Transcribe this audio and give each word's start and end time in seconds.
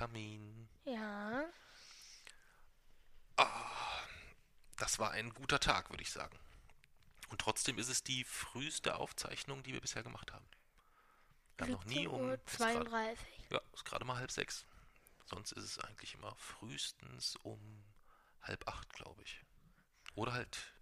Kamin. 0.00 0.66
ja. 0.86 1.44
Das 4.78 4.98
war 4.98 5.10
ein 5.10 5.34
guter 5.34 5.60
Tag, 5.60 5.90
würde 5.90 6.02
ich 6.02 6.10
sagen. 6.10 6.38
Und 7.28 7.38
trotzdem 7.42 7.76
ist 7.78 7.88
es 7.90 8.02
die 8.02 8.24
früheste 8.24 8.96
Aufzeichnung, 8.96 9.62
die 9.62 9.74
wir 9.74 9.80
bisher 9.82 10.02
gemacht 10.02 10.32
haben. 10.32 10.46
Wir 11.58 11.66
haben 11.66 11.72
noch 11.72 11.84
nie 11.84 12.04
17 12.04 12.08
um. 12.08 12.20
Uhr 12.22 12.32
es 12.46 12.52
ist 12.52 12.58
grad- 12.58 12.72
32. 12.72 13.26
Ja, 13.50 13.60
ist 13.74 13.84
gerade 13.84 14.04
mal 14.06 14.16
halb 14.16 14.30
sechs. 14.30 14.64
Sonst 15.26 15.52
ist 15.52 15.64
es 15.64 15.78
eigentlich 15.80 16.14
immer 16.14 16.34
frühestens 16.36 17.36
um 17.42 17.84
halb 18.40 18.66
acht, 18.66 18.90
glaube 18.94 19.22
ich. 19.22 19.44
Oder 20.14 20.32
halt 20.32 20.72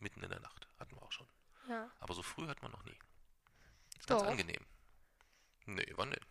mitten 0.00 0.24
in 0.24 0.30
der 0.30 0.40
Nacht. 0.40 0.66
Hatten 0.80 0.96
wir 0.96 1.02
auch 1.02 1.12
schon. 1.12 1.28
Ja. 1.68 1.88
Aber 2.00 2.14
so 2.14 2.22
früh 2.24 2.48
hat 2.48 2.62
man 2.62 2.72
noch 2.72 2.82
nie. 2.84 2.98
Ist 3.96 4.08
ganz 4.08 4.22
Doch. 4.22 4.28
angenehm. 4.28 4.66
Nee, 5.66 5.92
wann 5.94 6.10
denn? 6.10 6.24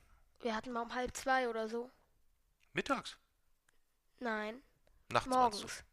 Wir 0.44 0.56
hatten 0.56 0.72
mal 0.74 0.82
um 0.82 0.94
halb 0.94 1.16
zwei 1.16 1.48
oder 1.48 1.68
so. 1.70 1.90
Mittags? 2.74 3.18
Nein, 4.20 4.62
Nachts 5.10 5.28
morgens. 5.28 5.84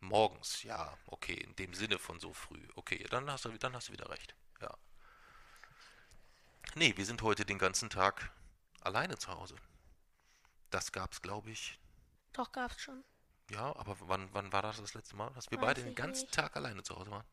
Morgens, 0.00 0.62
ja, 0.64 0.96
okay, 1.06 1.34
in 1.34 1.54
dem 1.56 1.72
Sinne 1.72 1.98
von 1.98 2.18
so 2.18 2.32
früh. 2.32 2.66
Okay, 2.74 3.04
dann 3.10 3.30
hast 3.30 3.44
du, 3.44 3.56
dann 3.58 3.74
hast 3.74 3.88
du 3.88 3.92
wieder 3.92 4.10
recht. 4.10 4.34
Ja. 4.60 4.76
Nee, 6.74 6.96
wir 6.96 7.06
sind 7.06 7.22
heute 7.22 7.44
den 7.44 7.58
ganzen 7.58 7.88
Tag 7.88 8.30
alleine 8.80 9.18
zu 9.18 9.28
Hause. 9.28 9.56
Das 10.70 10.90
gab's, 10.90 11.22
glaube 11.22 11.50
ich. 11.50 11.78
Doch, 12.32 12.50
gab's 12.52 12.80
schon. 12.80 13.04
Ja, 13.50 13.74
aber 13.76 13.96
wann, 14.00 14.28
wann 14.32 14.52
war 14.52 14.62
das 14.62 14.78
das 14.78 14.94
letzte 14.94 15.14
Mal, 15.16 15.30
dass 15.34 15.50
wir 15.50 15.58
Weiß 15.58 15.66
beide 15.66 15.84
den 15.84 15.94
ganzen 15.94 16.22
nicht. 16.24 16.34
Tag 16.34 16.56
alleine 16.56 16.82
zu 16.82 16.96
Hause 16.96 17.10
waren? 17.12 17.26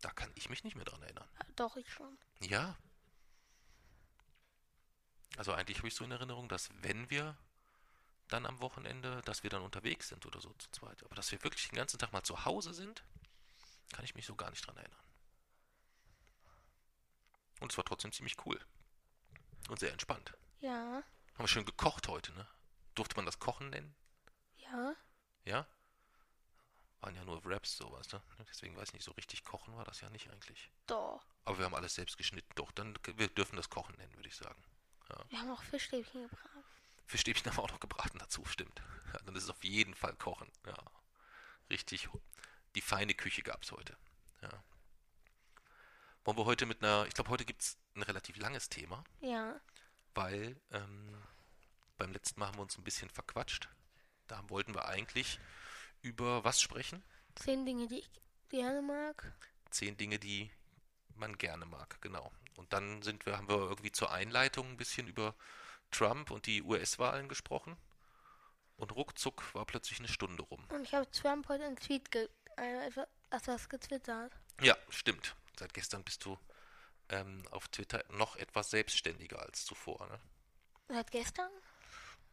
Da 0.00 0.10
kann 0.10 0.30
ich 0.34 0.50
mich 0.50 0.64
nicht 0.64 0.74
mehr 0.74 0.84
dran 0.84 1.02
erinnern. 1.02 1.28
Doch, 1.54 1.76
ich 1.76 1.90
schon. 1.92 2.18
Ja. 2.40 2.76
Also 5.36 5.52
eigentlich 5.52 5.78
habe 5.78 5.88
ich 5.88 5.94
so 5.94 6.04
in 6.04 6.10
Erinnerung, 6.12 6.48
dass 6.48 6.70
wenn 6.82 7.10
wir 7.10 7.36
dann 8.28 8.46
am 8.46 8.60
Wochenende, 8.60 9.20
dass 9.22 9.42
wir 9.42 9.50
dann 9.50 9.62
unterwegs 9.62 10.08
sind 10.08 10.24
oder 10.26 10.40
so 10.40 10.52
zu 10.54 10.70
zweit. 10.70 11.02
Aber 11.04 11.14
dass 11.14 11.30
wir 11.32 11.42
wirklich 11.42 11.68
den 11.68 11.76
ganzen 11.76 11.98
Tag 11.98 12.12
mal 12.12 12.22
zu 12.22 12.44
Hause 12.44 12.72
sind, 12.72 13.04
kann 13.92 14.04
ich 14.04 14.14
mich 14.14 14.26
so 14.26 14.34
gar 14.34 14.50
nicht 14.50 14.66
dran 14.66 14.76
erinnern. 14.76 14.98
Und 17.60 17.72
es 17.72 17.76
war 17.76 17.84
trotzdem 17.84 18.12
ziemlich 18.12 18.36
cool. 18.46 18.60
Und 19.68 19.78
sehr 19.78 19.92
entspannt. 19.92 20.34
Ja, 20.60 21.02
Haben 21.34 21.38
wir 21.38 21.48
schön 21.48 21.64
gekocht 21.64 22.08
heute, 22.08 22.32
ne? 22.32 22.46
Durfte 22.94 23.16
man 23.16 23.26
das 23.26 23.38
Kochen 23.38 23.70
nennen? 23.70 23.94
ja. 24.56 24.94
Ja? 25.44 25.66
Waren 27.00 27.16
ja 27.16 27.24
nur 27.24 27.44
Wraps, 27.44 27.76
sowas, 27.76 28.10
ne? 28.12 28.22
Deswegen 28.48 28.76
weiß 28.76 28.88
ich 28.88 28.94
nicht, 28.94 29.04
so 29.04 29.12
richtig 29.12 29.44
kochen 29.44 29.76
war 29.76 29.84
das 29.84 30.00
ja 30.00 30.08
nicht 30.08 30.30
eigentlich. 30.30 30.70
Doch. 30.86 31.22
Aber 31.44 31.58
wir 31.58 31.66
haben 31.66 31.74
alles 31.74 31.94
selbst 31.94 32.16
geschnitten. 32.16 32.50
Doch, 32.54 32.72
dann 32.72 32.98
wir 33.16 33.28
dürfen 33.28 33.56
das 33.56 33.68
Kochen 33.68 33.94
nennen, 33.96 34.14
würde 34.16 34.28
ich 34.28 34.36
sagen. 34.36 34.62
Wir 35.28 35.38
haben 35.40 35.50
auch 35.50 35.62
Fischstäbchen 35.62 36.22
gebraten. 36.22 36.64
Fischstäbchen 37.06 37.46
haben 37.50 37.58
wir 37.58 37.62
auch 37.64 37.70
noch 37.72 37.80
gebraten 37.80 38.18
dazu, 38.18 38.44
stimmt. 38.46 38.82
Ja, 39.12 39.18
dann 39.24 39.36
ist 39.36 39.44
es 39.44 39.50
auf 39.50 39.62
jeden 39.64 39.94
Fall 39.94 40.14
kochen. 40.16 40.50
Ja. 40.66 40.74
Richtig. 41.70 42.08
Die 42.74 42.80
feine 42.80 43.14
Küche 43.14 43.42
gab 43.42 43.62
es 43.62 43.72
heute. 43.72 43.96
Ja. 44.42 44.50
Wollen 46.24 46.38
wir 46.38 46.44
heute 46.46 46.66
mit 46.66 46.82
einer, 46.82 47.06
ich 47.06 47.14
glaube, 47.14 47.30
heute 47.30 47.44
gibt 47.44 47.62
es 47.62 47.76
ein 47.94 48.02
relativ 48.02 48.36
langes 48.38 48.68
Thema, 48.70 49.04
Ja. 49.20 49.60
weil 50.14 50.58
ähm, 50.72 51.22
beim 51.98 52.12
letzten 52.12 52.40
Mal 52.40 52.46
haben 52.48 52.56
wir 52.58 52.62
uns 52.62 52.78
ein 52.78 52.84
bisschen 52.84 53.10
verquatscht. 53.10 53.68
Da 54.26 54.42
wollten 54.48 54.74
wir 54.74 54.86
eigentlich 54.88 55.38
über 56.00 56.42
was 56.44 56.60
sprechen? 56.60 57.02
Zehn 57.34 57.66
Dinge, 57.66 57.86
die 57.88 57.98
ich 57.98 58.10
gerne 58.48 58.80
mag. 58.80 59.32
Zehn 59.70 59.96
Dinge, 59.98 60.18
die 60.18 60.50
man 61.16 61.36
gerne 61.36 61.66
mag, 61.66 62.00
genau. 62.00 62.32
Und 62.56 62.72
dann 62.72 63.02
sind 63.02 63.26
wir, 63.26 63.36
haben 63.36 63.48
wir 63.48 63.56
irgendwie 63.56 63.92
zur 63.92 64.12
Einleitung 64.12 64.68
ein 64.70 64.76
bisschen 64.76 65.06
über 65.08 65.34
Trump 65.90 66.30
und 66.30 66.46
die 66.46 66.62
US-Wahlen 66.62 67.28
gesprochen. 67.28 67.76
Und 68.76 68.94
ruckzuck 68.94 69.54
war 69.54 69.64
plötzlich 69.64 69.98
eine 70.00 70.08
Stunde 70.08 70.42
rum. 70.42 70.64
Und 70.70 70.82
ich 70.84 70.94
habe 70.94 71.08
Trump 71.10 71.48
heute 71.48 71.64
einen 71.64 71.76
Tweet 71.76 72.10
ge 72.10 72.28
äh, 72.56 72.86
etwa- 72.88 73.06
etwas 73.30 73.68
getwittert. 73.68 74.32
Ja, 74.60 74.76
stimmt. 74.88 75.36
Seit 75.58 75.74
gestern 75.74 76.02
bist 76.04 76.24
du 76.24 76.38
ähm, 77.08 77.44
auf 77.50 77.68
Twitter 77.68 78.04
noch 78.10 78.36
etwas 78.36 78.70
selbstständiger 78.70 79.40
als 79.40 79.64
zuvor, 79.64 80.06
ne? 80.08 80.20
Seit 80.88 81.10
gestern? 81.10 81.50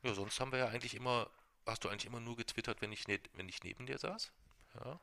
Ja, 0.03 0.13
sonst 0.13 0.39
haben 0.39 0.51
wir 0.51 0.59
ja 0.59 0.67
eigentlich 0.67 0.95
immer, 0.95 1.29
hast 1.65 1.83
du 1.83 1.89
eigentlich 1.89 2.05
immer 2.05 2.19
nur 2.19 2.35
getwittert, 2.35 2.81
wenn 2.81 2.91
ich, 2.91 3.07
ne, 3.07 3.19
wenn 3.33 3.47
ich 3.49 3.63
neben 3.63 3.85
dir 3.85 3.97
saß. 3.97 4.31
Ja. 4.83 4.99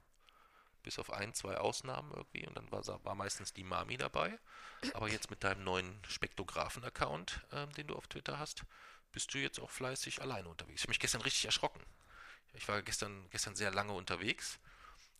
Bis 0.89 0.99
auf 0.99 1.13
ein, 1.13 1.35
zwei 1.35 1.59
Ausnahmen 1.59 2.11
irgendwie. 2.15 2.47
Und 2.47 2.57
dann 2.57 2.73
war, 2.73 2.83
war 3.05 3.15
meistens 3.15 3.53
die 3.53 3.63
Mami 3.63 3.99
dabei. 3.99 4.39
Aber 4.95 5.07
jetzt 5.07 5.29
mit 5.29 5.45
deinem 5.45 5.63
neuen 5.63 6.01
Spektrographen-Account, 6.09 7.43
ähm, 7.53 7.71
den 7.75 7.89
du 7.89 7.95
auf 7.95 8.07
Twitter 8.07 8.39
hast, 8.39 8.63
bist 9.13 9.35
du 9.35 9.39
jetzt 9.39 9.61
auch 9.61 9.69
fleißig 9.69 10.23
alleine 10.23 10.49
unterwegs. 10.49 10.81
Ich 10.81 10.85
habe 10.85 10.93
mich 10.93 10.99
gestern 10.99 11.21
richtig 11.21 11.45
erschrocken. 11.45 11.83
Ich 12.55 12.67
war 12.69 12.81
gestern, 12.81 13.29
gestern 13.29 13.55
sehr 13.55 13.71
lange 13.71 13.93
unterwegs. 13.93 14.59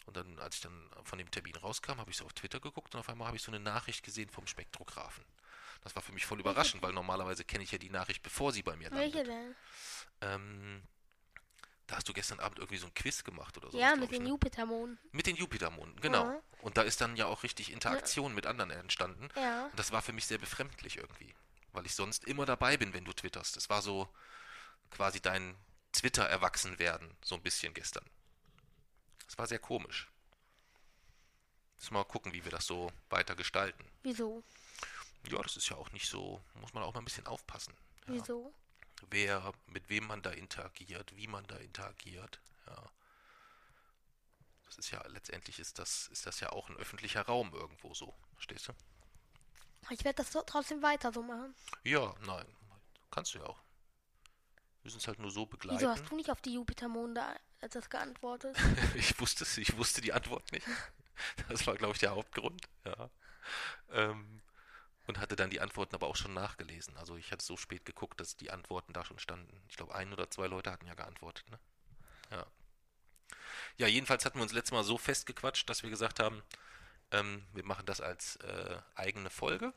Und 0.07 0.17
dann, 0.17 0.39
als 0.39 0.55
ich 0.55 0.63
dann 0.63 0.89
von 1.05 1.19
dem 1.19 1.31
Termin 1.31 1.55
rauskam, 1.57 1.99
habe 1.99 2.11
ich 2.11 2.17
so 2.17 2.25
auf 2.25 2.33
Twitter 2.33 2.61
geguckt 2.61 2.95
und 2.95 3.01
auf 3.01 3.11
einmal 3.11 3.27
habe 3.27 3.37
ich 3.37 3.43
so 3.43 3.51
eine 3.51 3.61
Nachricht 3.61 4.03
gesehen 4.03 4.31
vom 4.31 4.47
Spektrographen. 4.47 5.23
Das 5.83 5.95
war 5.95 6.03
für 6.03 6.13
mich 6.13 6.25
voll 6.25 6.41
überraschend, 6.41 6.83
weil 6.83 6.95
normalerweise 6.95 7.45
kenne 7.45 7.63
ich 7.63 7.73
ja 7.73 7.79
die 7.79 7.91
Nachricht, 7.91 8.23
bevor 8.23 8.53
sie 8.53 8.63
bei 8.63 8.75
mir 8.75 8.89
landet. 8.89 9.13
Welche 9.13 9.29
denn? 9.29 9.55
Ähm, 10.23 10.83
da 11.89 11.97
hast 11.97 12.09
du 12.09 12.13
gestern 12.13 12.39
Abend 12.39 12.59
irgendwie 12.59 12.77
so 12.77 12.87
ein 12.87 12.95
Quiz 12.95 13.25
gemacht 13.25 13.57
oder 13.57 13.71
so. 13.71 13.79
ja, 13.79 13.97
mit 13.97 14.13
den 14.13 14.27
Jupitermonden. 14.27 14.99
Mit 15.11 15.27
den 15.27 15.37
Jupitermonden, 15.37 15.99
genau. 16.01 16.25
Ja. 16.25 16.43
Und 16.61 16.77
da 16.77 16.83
ist 16.83 17.01
dann 17.01 17.17
ja 17.17 17.27
auch 17.27 17.43
richtig 17.43 17.73
Interaktion 17.73 18.35
mit 18.35 18.47
anderen 18.47 18.71
entstanden. 18.71 19.29
Ja. 19.35 19.67
Und 19.67 19.79
das 19.79 19.91
war 19.91 20.03
für 20.03 20.13
mich 20.13 20.27
sehr 20.27 20.39
befremdlich 20.39 20.99
irgendwie, 20.99 21.35
weil 21.73 21.87
ich 21.87 21.95
sonst 21.95 22.25
immer 22.25 22.45
dabei 22.45 22.77
bin, 22.77 22.93
wenn 22.93 23.07
du 23.07 23.13
twitterst. 23.13 23.57
Das 23.57 23.71
war 23.71 23.81
so 23.81 24.07
quasi 24.91 25.21
dein 25.21 25.57
Twitter-Erwachsenwerden, 25.93 27.17
so 27.23 27.35
ein 27.35 27.43
bisschen 27.43 27.73
gestern. 27.73 28.05
Das 29.25 29.39
war 29.39 29.47
sehr 29.47 29.59
komisch. 29.59 30.11
Müssen 31.79 31.95
wir 31.95 32.01
mal 32.01 32.05
gucken, 32.05 32.35
wie 32.35 32.45
wir 32.45 32.53
das 32.53 32.67
so 32.67 32.93
weiter 33.09 33.35
gestalten. 33.35 33.85
Wieso? 34.03 34.45
Ja, 35.31 35.41
das 35.41 35.57
ist 35.57 35.71
ja 35.71 35.77
auch 35.77 35.91
nicht 35.93 36.09
so, 36.09 36.43
muss 36.61 36.75
man 36.75 36.83
auch 36.83 36.93
mal 36.93 37.01
ein 37.01 37.05
bisschen 37.05 37.27
aufpassen. 37.27 37.73
Ja. 38.07 38.15
Wieso? 38.15 38.53
Wer, 39.11 39.53
mit 39.67 39.89
wem 39.89 40.07
man 40.07 40.23
da 40.23 40.31
interagiert, 40.31 41.15
wie 41.17 41.27
man 41.27 41.47
da 41.47 41.57
interagiert. 41.57 42.41
Ja. 42.67 42.91
Das 44.67 44.79
ist 44.79 44.91
ja, 44.91 45.03
letztendlich 45.09 45.59
ist 45.59 45.79
das, 45.79 46.09
ist 46.09 46.27
das 46.27 46.41
ja 46.41 46.51
auch 46.51 46.69
ein 46.69 46.77
öffentlicher 46.77 47.23
Raum 47.23 47.53
irgendwo 47.55 47.95
so. 47.95 48.15
Verstehst 48.35 48.69
du? 48.69 48.73
Ich 49.91 50.05
werde 50.05 50.17
das 50.17 50.33
so, 50.33 50.43
trotzdem 50.43 50.83
weiter 50.83 51.13
so 51.13 51.23
machen. 51.23 51.55
Ja, 51.85 52.15
nein. 52.27 52.47
Kannst 53.11 53.35
du 53.35 53.39
ja 53.39 53.47
auch. 53.47 53.59
Wir 54.83 54.85
müssen 54.85 54.99
es 54.99 55.09
halt 55.09 55.19
nur 55.19 55.31
so 55.31 55.47
begleiten. 55.47 55.81
Wieso 55.81 55.91
hast 55.91 56.11
du 56.11 56.17
nicht 56.17 56.31
auf 56.31 56.41
die 56.43 56.55
Jupitermonde 56.55 57.23
etwas 57.61 57.89
geantwortet? 57.89 58.57
ich 58.95 59.19
wusste 59.19 59.45
es, 59.45 59.57
ich 59.57 59.77
wusste 59.77 60.01
die 60.01 60.13
Antwort 60.13 60.51
nicht. 60.53 60.67
Das 61.49 61.67
war, 61.67 61.75
glaube 61.75 61.95
ich, 61.95 61.99
der 61.99 62.13
Hauptgrund. 62.13 62.69
Ja. 62.85 63.11
Ähm, 63.91 64.41
und 65.09 65.19
hatte 65.19 65.37
dann 65.37 65.49
die 65.51 65.61
Antworten 65.61 65.95
aber 65.95 66.07
auch 66.07 66.17
schon 66.17 66.35
nachgelesen. 66.35 66.97
Also 66.99 67.17
ich 67.17 67.33
hatte 67.33 67.45
so 67.45 67.57
spät 67.57 67.87
geguckt, 67.87 68.21
dass 68.21 68.37
die 68.37 68.51
Antworten 68.51 68.93
da 68.93 69.05
schon 69.05 69.19
standen. 69.19 69.61
Ich 69.69 69.77
glaube, 69.77 69.95
ein 69.95 70.13
oder 70.13 70.31
zwei 70.31 70.47
Leute 70.47 70.71
hatten 70.71 70.87
ja 70.87 70.95
geantwortet. 70.95 71.51
Ne? 71.51 71.59
Ja. 72.31 72.47
Ja, 73.79 73.87
jedenfalls 73.87 74.25
hatten 74.27 74.39
wir 74.39 74.43
uns 74.43 74.53
letztes 74.53 74.73
Mal 74.73 74.85
so 74.85 74.99
festgequatscht, 74.99 75.69
dass 75.69 75.83
wir 75.83 75.89
gesagt 75.89 76.21
haben, 76.21 76.43
ähm, 77.11 77.43
wir 77.55 77.65
machen 77.65 77.87
das 77.87 78.03
als 78.03 78.37
äh, 78.37 78.79
eigene 78.97 79.31
Folge 79.31 79.73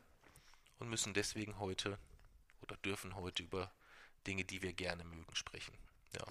und 0.78 0.90
müssen 0.90 1.14
deswegen 1.14 1.58
heute 1.58 1.98
oder 2.60 2.76
dürfen 2.76 3.16
heute 3.16 3.42
über 3.42 3.72
Dinge, 4.26 4.44
die 4.44 4.60
wir 4.60 4.74
gerne 4.74 5.02
mögen, 5.02 5.34
sprechen. 5.34 5.72
Ja. 6.14 6.26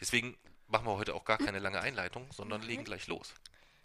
Deswegen 0.00 0.38
machen 0.66 0.86
wir 0.86 0.96
heute 0.96 1.14
auch 1.14 1.26
gar 1.26 1.38
keine 1.38 1.58
lange 1.58 1.80
Einleitung, 1.80 2.32
sondern 2.32 2.62
legen 2.62 2.84
gleich 2.84 3.06
los. 3.06 3.34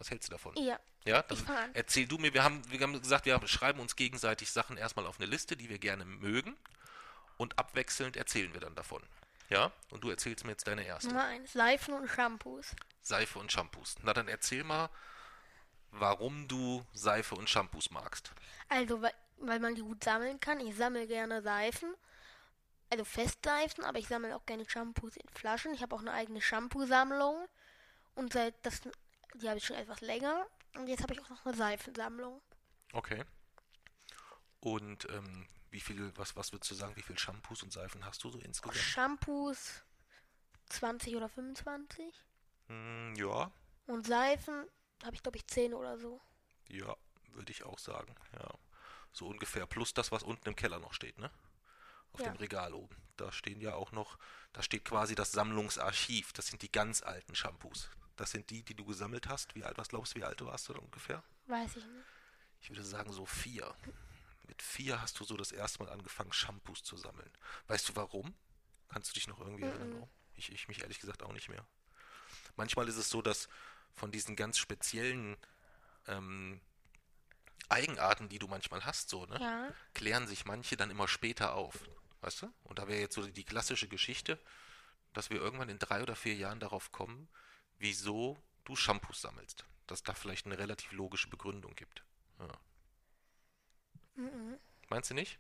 Was 0.02 0.10
hältst 0.10 0.30
du 0.30 0.32
davon? 0.32 0.56
ja. 0.58 0.80
Ja, 1.04 1.24
dann 1.24 1.40
erzähl 1.74 2.08
du 2.08 2.20
mir, 2.20 2.32
wir 2.34 2.44
haben, 2.44 2.62
wir 2.70 2.80
haben 2.80 3.00
gesagt, 3.02 3.26
wir 3.26 3.48
schreiben 3.48 3.80
uns 3.80 3.96
gegenseitig 3.96 4.52
Sachen 4.52 4.78
erstmal 4.78 5.08
auf 5.08 5.20
eine 5.20 5.28
Liste, 5.28 5.58
die 5.58 5.68
wir 5.68 5.80
gerne 5.80 6.06
mögen 6.06 6.56
und 7.38 7.58
abwechselnd 7.58 8.18
erzählen 8.18 8.54
wir 8.54 8.62
dann 8.62 8.76
davon. 8.76 9.02
Ja? 9.50 9.72
Und 9.90 10.04
du 10.04 10.10
erzählst 10.12 10.46
mir 10.46 10.52
jetzt 10.52 10.68
deine 10.68 10.86
erste. 10.86 11.10
Nummer 11.10 11.26
eins. 11.26 11.54
Seifen 11.54 11.96
und 11.96 12.08
Shampoos. 12.08 12.76
Seife 13.02 13.40
und 13.40 13.52
Shampoos. 13.52 13.96
Na 14.04 14.14
dann 14.14 14.28
erzähl 14.28 14.64
mal, 14.64 14.90
warum 15.90 16.48
du 16.48 16.86
Seife 16.94 17.34
und 17.36 17.50
Shampoos 17.50 17.90
magst. 17.90 18.32
Also, 18.70 19.02
weil, 19.02 19.14
weil 19.38 19.60
man 19.60 19.74
die 19.74 19.82
gut 19.82 20.04
sammeln 20.04 20.40
kann. 20.40 20.60
Ich 20.60 20.76
sammle 20.76 21.08
gerne 21.08 21.42
Seifen. 21.42 21.96
Also 22.92 23.06
Festseifen, 23.06 23.84
aber 23.86 23.98
ich 23.98 24.08
sammle 24.08 24.36
auch 24.36 24.46
gerne 24.46 24.70
Shampoos 24.70 25.16
in 25.16 25.28
Flaschen. 25.30 25.74
Ich 25.74 25.82
habe 25.82 25.96
auch 25.96 26.02
eine 26.02 26.12
eigene 26.12 26.42
Shampoo-Sammlung. 26.42 27.48
Und 28.14 28.34
seit 28.34 28.54
das, 28.66 28.82
die 29.36 29.48
habe 29.48 29.58
ich 29.58 29.66
schon 29.66 29.76
etwas 29.78 30.02
länger. 30.02 30.46
Und 30.76 30.88
jetzt 30.88 31.04
habe 31.04 31.14
ich 31.14 31.22
auch 31.22 31.30
noch 31.30 31.46
eine 31.46 31.56
Seifensammlung. 31.56 32.42
Okay. 32.94 33.24
Und 34.60 35.10
ähm, 35.10 35.48
wie 35.72 35.80
viel, 35.80 36.16
was, 36.18 36.36
was 36.36 36.52
würdest 36.52 36.72
du 36.72 36.76
sagen, 36.76 36.96
wie 36.96 37.02
viel 37.02 37.18
Shampoos 37.18 37.64
und 37.64 37.74
Seifen 37.74 38.06
hast 38.06 38.24
du 38.24 38.30
so 38.30 38.40
insgesamt? 38.40 38.78
Shampoos 38.78 39.84
20 40.70 41.16
oder 41.16 41.30
25. 41.30 42.14
Hm, 42.68 43.16
ja, 43.16 43.52
Und 43.88 44.06
Seifen 44.08 44.68
habe 45.04 45.16
ich, 45.16 45.24
glaube 45.24 45.38
ich, 45.38 45.48
10 45.48 45.74
oder 45.74 45.98
so. 45.98 46.22
ja, 46.70 46.96
würde 47.34 47.52
ich 47.52 47.64
auch 47.64 47.80
sagen. 47.80 48.14
Ja. 48.34 48.50
So 49.14 49.28
ungefähr. 49.28 49.66
Plus 49.66 49.94
das, 49.94 50.12
was 50.12 50.24
unten 50.24 50.48
im 50.50 50.56
Keller 50.56 50.80
noch 50.80 50.94
steht, 50.94 51.18
ne? 51.18 51.32
Auf 52.14 52.20
Ja. 52.22 52.30
dem 52.30 52.38
Regal 52.38 52.74
oben. 52.74 52.96
Da 53.18 53.32
stehen 53.32 53.62
ja 53.62 53.74
auch 53.76 53.92
noch, 53.94 54.18
da 54.54 54.62
steht 54.64 54.86
quasi 54.86 55.16
das 55.16 55.32
Sammlungsarchiv. 55.32 56.34
Das 56.34 56.48
sind 56.48 56.62
die 56.62 56.72
ganz 56.72 57.02
alten 57.02 57.36
Shampoos. 57.36 57.90
Das 58.22 58.30
sind 58.30 58.52
die, 58.52 58.62
die 58.62 58.76
du 58.76 58.86
gesammelt 58.86 59.28
hast. 59.28 59.56
Wie 59.56 59.64
alt, 59.64 59.80
was 59.80 59.90
glaubst 59.90 60.14
du, 60.14 60.20
wie 60.20 60.24
alt 60.24 60.40
du 60.40 60.46
warst 60.46 60.70
oder 60.70 60.80
ungefähr? 60.84 61.24
Weiß 61.48 61.76
ich 61.76 61.84
nicht. 61.88 62.06
Ich 62.62 62.70
würde 62.70 62.84
sagen 62.84 63.12
so 63.12 63.26
vier. 63.26 63.74
Mit 64.48 64.62
vier 64.62 65.02
hast 65.02 65.20
du 65.20 65.24
so 65.24 65.36
das 65.36 65.52
erste 65.52 65.84
Mal 65.84 65.90
angefangen, 65.92 66.32
Shampoos 66.32 66.84
zu 66.84 66.98
sammeln. 66.98 67.32
Weißt 67.66 67.90
du 67.90 67.96
warum? 67.96 68.36
Kannst 68.90 69.10
du 69.10 69.14
dich 69.16 69.28
noch 69.28 69.40
irgendwie 69.40 69.64
erinnern? 69.64 69.92
warum? 69.96 70.10
Ich, 70.36 70.52
ich 70.52 70.68
mich 70.68 70.82
ehrlich 70.84 71.00
gesagt 71.00 71.24
auch 71.24 71.34
nicht 71.34 71.50
mehr. 71.50 71.66
Manchmal 72.58 72.88
ist 72.90 72.98
es 72.98 73.10
so, 73.10 73.24
dass 73.24 73.50
von 73.96 74.12
diesen 74.12 74.36
ganz 74.36 74.60
speziellen 74.60 75.36
ähm, 76.06 76.62
Eigenarten, 77.70 78.30
die 78.30 78.38
du 78.38 78.48
manchmal 78.48 78.86
hast, 78.86 79.10
so, 79.10 79.26
ne, 79.26 79.40
Ja. 79.40 79.74
klären 79.96 80.28
sich 80.28 80.46
manche 80.46 80.78
dann 80.78 80.92
immer 80.92 81.08
später 81.08 81.56
auf. 81.56 81.90
Weißt 82.22 82.44
du? 82.44 82.54
Und 82.66 82.78
da 82.78 82.88
wäre 82.88 83.00
jetzt 83.00 83.16
so 83.16 83.26
die 83.26 83.44
klassische 83.46 83.88
Geschichte, 83.88 84.38
dass 85.14 85.32
wir 85.32 85.38
irgendwann 85.42 85.70
in 85.70 85.80
drei 85.80 86.04
oder 86.04 86.16
vier 86.16 86.36
Jahren 86.36 86.60
darauf 86.60 86.92
kommen, 86.92 87.28
wieso 87.82 88.38
du 88.64 88.76
Shampoos 88.76 89.22
sammelst. 89.22 89.66
Dass 89.88 90.04
da 90.04 90.14
vielleicht 90.14 90.46
eine 90.46 90.58
relativ 90.58 90.92
logische 90.94 91.30
Begründung 91.30 91.76
gibt. 91.76 92.04
Ja. 92.40 92.58
Mhm. 94.16 94.58
Meinst 94.90 95.10
du 95.10 95.14
nicht? 95.14 95.40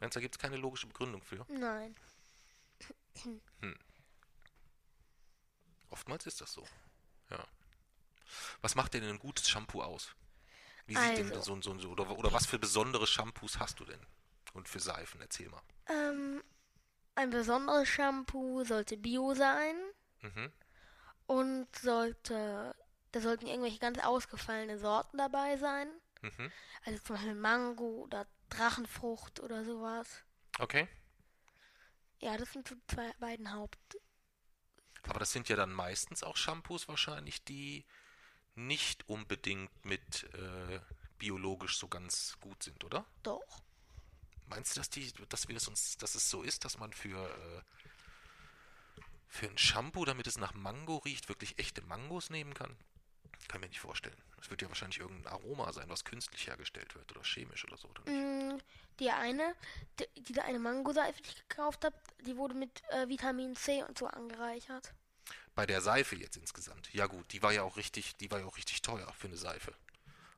Meinst 0.00 0.16
du, 0.16 0.18
da 0.18 0.22
gibt 0.22 0.34
es 0.34 0.38
keine 0.40 0.56
logische 0.56 0.86
Begründung 0.86 1.22
für? 1.22 1.46
Nein. 1.48 1.94
Oftmals 5.90 6.26
ist 6.26 6.40
das 6.40 6.52
so. 6.52 6.66
Ja. 7.30 7.46
Was 8.60 8.74
macht 8.74 8.94
denn 8.94 9.04
ein 9.04 9.18
gutes 9.18 9.48
Shampoo 9.48 9.82
aus? 9.82 10.14
Wie 10.86 10.96
sieht 10.96 11.18
denn 11.18 11.32
Also. 11.32 11.60
so, 11.60 11.62
so, 11.62 11.78
so 11.78 11.88
oder, 11.90 12.10
oder 12.10 12.32
was 12.32 12.46
für 12.46 12.58
besondere 12.58 13.06
Shampoos 13.06 13.58
hast 13.58 13.80
du 13.80 13.84
denn? 13.84 14.00
Und 14.52 14.68
für 14.68 14.80
Seifen, 14.80 15.20
erzähl 15.20 15.48
mal. 15.48 15.62
Ähm, 15.88 16.42
ein 17.14 17.30
besonderes 17.30 17.88
Shampoo 17.88 18.64
sollte 18.64 18.96
Bio 18.96 19.34
sein 19.34 19.76
Mhm. 20.22 20.50
Und 21.26 21.68
sollte, 21.76 22.74
da 23.12 23.20
sollten 23.20 23.46
irgendwelche 23.46 23.78
ganz 23.78 23.98
ausgefallene 23.98 24.78
Sorten 24.78 25.18
dabei 25.18 25.56
sein. 25.56 25.88
Mhm. 26.22 26.52
Also 26.84 26.98
zum 27.00 27.16
Beispiel 27.16 27.34
Mango 27.34 28.02
oder 28.04 28.26
Drachenfrucht 28.48 29.40
oder 29.40 29.64
sowas. 29.64 30.24
Okay. 30.58 30.88
Ja, 32.20 32.36
das 32.36 32.52
sind 32.52 32.68
so 32.68 32.74
die 32.74 32.86
zwei 32.86 33.12
beiden 33.18 33.52
Haupt. 33.52 33.98
Aber 35.02 35.20
das 35.20 35.32
sind 35.32 35.48
ja 35.48 35.56
dann 35.56 35.72
meistens 35.72 36.22
auch 36.22 36.36
Shampoos 36.36 36.88
wahrscheinlich, 36.88 37.44
die 37.44 37.84
nicht 38.54 39.08
unbedingt 39.08 39.84
mit 39.84 40.24
äh, 40.34 40.80
biologisch 41.18 41.78
so 41.78 41.88
ganz 41.88 42.36
gut 42.40 42.62
sind, 42.62 42.82
oder? 42.84 43.04
Doch. 43.22 43.62
Meinst 44.46 44.74
du, 44.74 44.80
dass 44.80 44.90
die, 44.90 45.12
dass 45.28 45.48
wir 45.48 45.56
es 45.56 45.68
uns, 45.68 45.96
dass 45.98 46.14
es 46.14 46.30
so 46.30 46.42
ist, 46.42 46.64
dass 46.64 46.78
man 46.78 46.92
für, 46.92 47.28
äh, 47.28 47.62
für 49.28 49.46
ein 49.48 49.58
Shampoo, 49.58 50.04
damit 50.04 50.26
es 50.26 50.38
nach 50.38 50.54
Mango 50.54 50.98
riecht, 50.98 51.28
wirklich 51.28 51.58
echte 51.58 51.82
Mangos 51.82 52.30
nehmen 52.30 52.54
kann? 52.54 52.76
Kann 53.48 53.60
ich 53.60 53.60
mir 53.60 53.68
nicht 53.68 53.80
vorstellen. 53.80 54.16
Es 54.40 54.50
wird 54.50 54.62
ja 54.62 54.68
wahrscheinlich 54.68 54.98
irgendein 55.00 55.32
Aroma 55.32 55.72
sein, 55.72 55.88
was 55.88 56.04
künstlich 56.04 56.46
hergestellt 56.46 56.94
wird 56.94 57.10
oder 57.12 57.22
chemisch 57.22 57.64
oder 57.64 57.76
so, 57.76 57.88
oder 57.88 58.02
nicht? 58.04 58.54
Mm, 58.54 58.58
Die 59.00 59.10
eine, 59.10 59.54
die, 59.98 60.22
diese 60.22 60.42
eine 60.44 60.58
Mangoseife, 60.58 61.20
die 61.22 61.28
ich 61.28 61.48
gekauft 61.48 61.84
habe, 61.84 61.96
die 62.26 62.36
wurde 62.36 62.54
mit 62.54 62.82
äh, 62.90 63.08
Vitamin 63.08 63.54
C 63.56 63.82
und 63.82 63.98
so 63.98 64.06
angereichert. 64.06 64.94
Bei 65.54 65.66
der 65.66 65.80
Seife 65.80 66.16
jetzt 66.16 66.36
insgesamt. 66.36 66.92
Ja 66.92 67.06
gut, 67.06 67.32
die 67.32 67.42
war 67.42 67.52
ja 67.52 67.62
auch 67.62 67.76
richtig, 67.76 68.16
die 68.16 68.30
war 68.30 68.40
ja 68.40 68.46
auch 68.46 68.56
richtig 68.56 68.82
teuer 68.82 69.10
für 69.14 69.28
eine 69.28 69.36
Seife. 69.36 69.74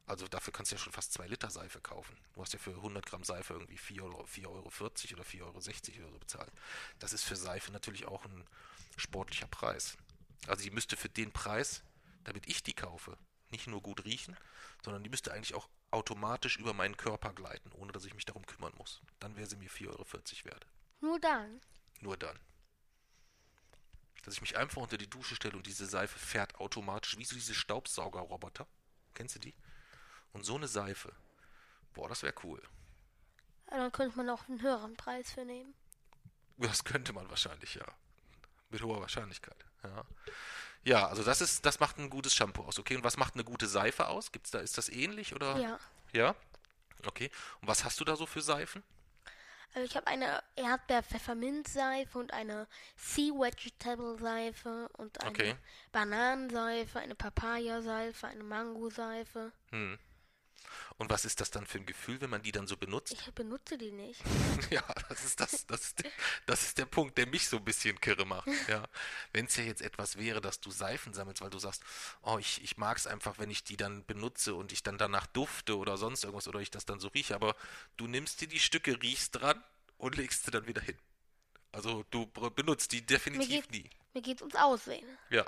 Also 0.07 0.27
dafür 0.27 0.53
kannst 0.55 0.73
du 0.73 0.77
ja 0.77 0.81
schon 0.81 0.93
fast 0.93 1.13
zwei 1.13 1.27
Liter 1.27 1.51
Seife 1.51 1.81
kaufen. 1.83 2.17
Du 2.33 2.41
hast 2.41 2.53
ja 2.55 2.59
für 2.59 2.71
100 2.71 3.05
Gramm 3.05 3.25
Seife 3.25 3.53
irgendwie 3.55 3.77
4,40 3.77 4.03
Euro, 4.03 4.23
4,40 4.23 4.47
Euro 4.47 4.63
oder 4.63 5.25
4,60 5.61 6.03
Euro 6.05 6.19
bezahlt. 6.19 6.51
Das 6.99 7.13
ist 7.13 7.25
für 7.25 7.37
Seife 7.37 7.73
natürlich 7.73 8.07
auch 8.07 8.25
ein 8.25 8.45
sportlicher 8.99 9.47
Preis. 9.47 9.97
Also 10.47 10.63
die 10.63 10.71
müsste 10.71 10.97
für 10.97 11.09
den 11.09 11.33
Preis, 11.33 11.83
damit 12.25 12.49
ich 12.49 12.63
die 12.63 12.75
kaufe, 12.75 13.17
nicht 13.51 13.67
nur 13.67 13.83
gut 13.83 14.05
riechen, 14.05 14.37
sondern 14.83 15.03
die 15.03 15.11
müsste 15.11 15.33
eigentlich 15.33 15.55
auch 15.55 15.69
automatisch 15.91 16.59
über 16.59 16.75
meinen 16.75 16.97
Körper 16.97 17.33
gleiten, 17.33 17.73
ohne 17.73 17.93
dass 17.93 18.05
ich 18.05 18.15
mich 18.15 18.25
darum 18.25 18.47
kümmern 18.47 18.73
muss. 18.77 19.01
Dann 19.21 19.37
wäre 19.37 19.47
sie 19.49 19.57
mir 19.57 19.71
4,40 19.71 19.89
Euro 19.89 20.05
wert. 20.45 20.67
Nur 21.01 21.19
dann. 21.21 21.61
Nur 22.01 22.17
dann. 22.17 22.39
Dass 24.25 24.35
ich 24.35 24.41
mich 24.41 24.57
einfach 24.57 24.83
unter 24.83 24.99
die 24.99 25.09
Dusche 25.09 25.37
stelle 25.37 25.57
und 25.57 25.67
diese 25.67 25.87
Seife 25.87 26.19
fährt 26.19 26.57
automatisch, 26.57 27.17
wie 27.17 27.25
so 27.25 27.35
diese 27.35 27.55
Staubsaugerroboter. 27.55 28.67
Kennst 29.15 29.37
du 29.37 29.39
die? 29.39 29.55
Und 30.33 30.45
so 30.45 30.57
eine 30.57 30.69
Seife. 30.69 31.15
Boah, 31.95 32.09
das 32.09 32.23
wäre 32.23 32.35
cool. 32.43 32.63
Ja, 33.71 33.79
Dann 33.79 33.93
könnte 33.93 34.17
man 34.17 34.29
auch 34.31 34.49
einen 34.49 34.61
höheren 34.61 34.97
Preis 34.97 35.33
für 35.33 35.45
nehmen. 35.45 35.75
Das 36.59 36.85
könnte 36.85 37.13
man 37.13 37.31
wahrscheinlich, 37.31 37.75
ja. 37.75 37.87
Mit 38.71 38.83
hoher 38.83 39.01
Wahrscheinlichkeit. 39.01 39.65
Ja. 39.83 40.05
Ja, 40.85 41.07
also 41.09 41.23
das 41.23 41.41
ist, 41.41 41.67
das 41.67 41.81
macht 41.81 41.99
ein 41.99 42.09
gutes 42.09 42.35
Shampoo 42.35 42.63
aus. 42.63 42.79
Okay, 42.79 42.97
und 42.97 43.05
was 43.05 43.17
macht 43.17 43.35
eine 43.35 43.45
gute 43.45 43.67
Seife 43.67 44.09
aus? 44.09 44.33
Gibt's 44.33 44.51
da, 44.51 44.61
ist 44.61 44.79
das 44.79 44.89
ähnlich 44.89 45.35
oder? 45.35 45.59
Ja. 45.59 45.79
Ja? 46.13 46.35
Okay. 47.07 47.31
Und 47.61 47.69
was 47.69 47.85
hast 47.85 48.01
du 48.01 48.05
da 48.05 48.17
so 48.17 48.27
für 48.27 48.41
Seifen? 48.41 48.83
Also 49.75 49.87
ich 49.87 49.97
habe 49.97 50.07
eine 50.07 50.43
Erdbeer-Pfefferminz-Seife 50.57 52.19
und 52.19 52.33
eine 52.33 52.67
Sea 52.97 53.33
Vegetable-Seife 53.35 54.89
und 54.97 55.21
eine 55.21 55.31
Okay. 55.31 55.57
Bananenseife, 55.93 56.99
eine 56.99 57.15
Papaya-Seife, 57.15 58.27
eine 58.27 58.45
Mango-Seife. 58.45 59.53
Hm. 59.71 59.99
Und 60.97 61.11
was 61.11 61.25
ist 61.25 61.41
das 61.41 61.51
dann 61.51 61.67
für 61.67 61.79
ein 61.79 61.87
Gefühl, 61.87 62.21
wenn 62.21 62.31
man 62.31 62.43
die 62.43 62.51
dann 62.53 62.67
so 62.67 62.77
benutzt? 62.77 63.13
Ich 63.13 63.33
benutze 63.35 63.79
die 63.79 63.93
nicht. 63.93 64.21
Ja, 64.71 64.83
das 65.09 65.25
ist 65.25 65.41
das, 65.41 65.65
das 65.67 65.81
ist, 65.83 66.03
der, 66.05 66.11
das 66.47 66.63
ist 66.63 66.79
der 66.79 66.85
Punkt, 66.87 67.17
der 67.17 67.27
mich 67.27 67.49
so 67.49 67.57
ein 67.59 67.65
bisschen 67.65 67.99
kirre 68.01 68.27
macht. 68.27 68.49
Ja. 68.69 68.85
Wenn 69.33 69.47
es 69.47 69.57
ja 69.57 69.63
jetzt 69.65 69.81
etwas 69.81 70.17
wäre, 70.19 70.41
dass 70.41 70.61
du 70.61 70.71
Seifen 70.71 71.15
sammelst, 71.15 71.41
weil 71.41 71.49
du 71.51 71.59
sagst, 71.59 71.83
oh, 72.23 72.37
ich, 72.39 72.63
ich 72.63 72.77
mag 72.77 72.99
es 72.99 73.07
einfach, 73.07 73.39
wenn 73.39 73.51
ich 73.51 73.65
die 73.65 73.77
dann 73.77 74.05
benutze 74.05 74.55
und 74.55 74.73
ich 74.73 74.83
dann 74.83 74.99
danach 74.99 75.27
dufte 75.29 75.77
oder 75.79 75.97
sonst 75.97 76.25
irgendwas 76.25 76.49
oder 76.49 76.61
ich 76.61 76.71
das 76.71 76.85
dann 76.85 77.01
so 77.01 77.09
rieche, 77.09 77.35
aber 77.35 77.55
du 77.97 78.07
nimmst 78.09 78.41
dir 78.41 78.49
die 78.49 78.61
Stücke, 78.61 79.01
riechst 79.01 79.37
dran 79.41 79.63
und 79.97 80.17
legst 80.17 80.45
sie 80.45 80.51
dann 80.51 80.67
wieder 80.67 80.83
hin. 80.83 80.99
Also 81.73 82.05
du 82.11 82.27
benutzt 82.27 82.93
die 82.93 83.07
definitiv 83.07 83.69
geht- 83.69 83.71
nie. 83.71 83.91
Mir 84.15 84.23
geht 84.23 84.41
ums 84.43 84.55
Aussehen. 84.57 85.07
Ja. 85.31 85.45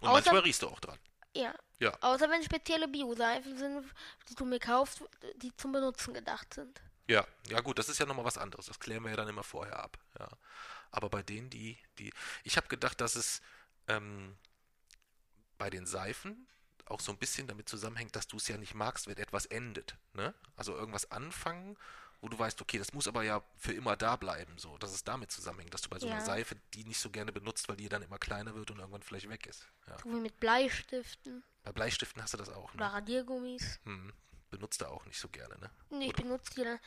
Und 0.00 0.08
Außer- 0.08 0.12
manchmal 0.12 0.38
riechst 0.40 0.62
du 0.62 0.68
auch 0.68 0.80
dran. 0.80 0.98
Ja. 1.34 1.54
Ja. 1.78 1.96
Außer 2.00 2.30
wenn 2.30 2.42
spezielle 2.42 2.88
Bioseifen 2.88 3.56
sind, 3.56 3.84
die 4.28 4.34
du 4.34 4.44
mir 4.44 4.60
kaufst, 4.60 5.02
die 5.36 5.54
zum 5.56 5.72
Benutzen 5.72 6.14
gedacht 6.14 6.54
sind. 6.54 6.80
Ja, 7.08 7.26
ja 7.48 7.60
gut, 7.60 7.78
das 7.78 7.88
ist 7.88 7.98
ja 7.98 8.06
nochmal 8.06 8.24
was 8.24 8.38
anderes. 8.38 8.66
Das 8.66 8.78
klären 8.78 9.02
wir 9.02 9.10
ja 9.10 9.16
dann 9.16 9.28
immer 9.28 9.42
vorher 9.42 9.82
ab. 9.82 9.98
Ja. 10.18 10.28
Aber 10.92 11.08
bei 11.10 11.22
denen, 11.22 11.50
die, 11.50 11.78
die. 11.98 12.12
Ich 12.44 12.56
habe 12.56 12.68
gedacht, 12.68 13.00
dass 13.00 13.16
es 13.16 13.40
ähm, 13.88 14.36
bei 15.58 15.70
den 15.70 15.86
Seifen 15.86 16.46
auch 16.86 17.00
so 17.00 17.12
ein 17.12 17.18
bisschen 17.18 17.46
damit 17.46 17.68
zusammenhängt, 17.68 18.14
dass 18.14 18.28
du 18.28 18.36
es 18.36 18.48
ja 18.48 18.56
nicht 18.56 18.74
magst, 18.74 19.06
wenn 19.06 19.16
etwas 19.16 19.46
endet. 19.46 19.96
Ne? 20.12 20.34
Also 20.56 20.74
irgendwas 20.76 21.10
anfangen, 21.10 21.76
wo 22.22 22.28
du 22.28 22.38
weißt, 22.38 22.62
okay, 22.62 22.78
das 22.78 22.92
muss 22.94 23.08
aber 23.08 23.24
ja 23.24 23.42
für 23.56 23.72
immer 23.72 23.96
da 23.96 24.16
bleiben, 24.16 24.56
so, 24.56 24.78
dass 24.78 24.92
es 24.94 25.04
damit 25.04 25.30
zusammenhängt, 25.32 25.74
dass 25.74 25.82
du 25.82 25.90
bei 25.90 25.98
so 25.98 26.06
einer 26.06 26.20
Ja. 26.20 26.24
Seife 26.24 26.56
die 26.72 26.84
nicht 26.84 27.00
so 27.00 27.10
gerne 27.10 27.32
benutzt, 27.32 27.68
weil 27.68 27.76
die 27.76 27.88
dann 27.88 28.00
immer 28.02 28.18
kleiner 28.18 28.54
wird 28.54 28.70
und 28.70 28.78
irgendwann 28.78 29.02
vielleicht 29.02 29.28
weg 29.28 29.46
ist. 29.46 29.66
Ja. 29.88 29.98
So 29.98 30.04
wie 30.10 30.20
mit 30.20 30.38
Bleistiften 30.40 31.42
Bei 31.64 31.72
Bleistiften 31.72 32.22
hast 32.22 32.32
du 32.32 32.38
das 32.38 32.48
auch, 32.48 32.72
oder 32.74 32.86
ne? 32.88 32.92
Radiergummis. 32.94 33.80
Hm. 33.84 34.12
Benutzt 34.50 34.80
du 34.82 34.86
auch 34.86 35.04
nicht 35.06 35.18
so 35.18 35.28
gerne, 35.30 35.58
ne? 35.58 35.70
Nee, 35.90 36.04
ich 36.06 36.12
Oder- 36.14 36.22
benutze 36.24 36.54
die 36.54 36.62
dann, 36.62 36.78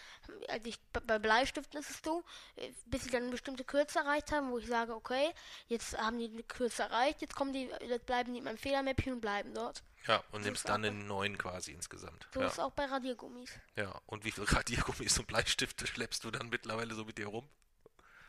also 0.50 0.68
ich, 0.70 0.80
bei- 0.94 1.00
bei 1.00 1.18
Bleistiften 1.20 1.80
ist 1.80 1.90
es 1.90 2.00
so, 2.04 2.24
äh, 2.58 2.72
bis 2.86 3.04
sie 3.04 3.10
dann 3.10 3.24
eine 3.24 3.32
bestimmte 3.32 3.64
Kürze 3.64 4.00
erreicht 4.00 4.32
haben, 4.32 4.52
wo 4.52 4.60
ich 4.60 4.68
sage, 4.68 4.94
okay, 4.96 5.34
jetzt 5.68 5.98
haben 5.98 6.20
die 6.20 6.30
eine 6.30 6.44
Kürze 6.44 6.84
erreicht, 6.84 7.22
jetzt 7.22 7.36
kommen 7.36 7.54
die, 7.54 7.70
jetzt 7.82 8.06
bleiben 8.06 8.32
die 8.34 8.38
in 8.38 8.44
meinem 8.46 8.58
Fehlermäppchen 8.60 9.14
und 9.14 9.20
bleiben 9.22 9.54
dort. 9.56 9.84
Ja, 10.08 10.24
und 10.32 10.44
nimmst 10.44 10.70
dann 10.70 10.86
einen 10.86 11.08
neuen 11.08 11.38
quasi 11.38 11.72
insgesamt. 11.72 12.28
So 12.34 12.42
ja. 12.42 12.48
ist 12.48 12.60
auch 12.60 12.72
bei 12.72 12.86
Radiergummis. 12.86 13.50
Ja, 13.76 14.00
und 14.06 14.24
wie 14.24 14.32
viel 14.32 14.44
Radiergummis 14.44 15.18
und 15.18 15.28
Bleistifte 15.28 15.88
schleppst 15.88 16.24
du 16.24 16.32
dann 16.32 16.50
mittlerweile 16.50 16.94
so 16.94 17.06
mit 17.06 17.18
dir 17.18 17.28
rum? 17.28 17.50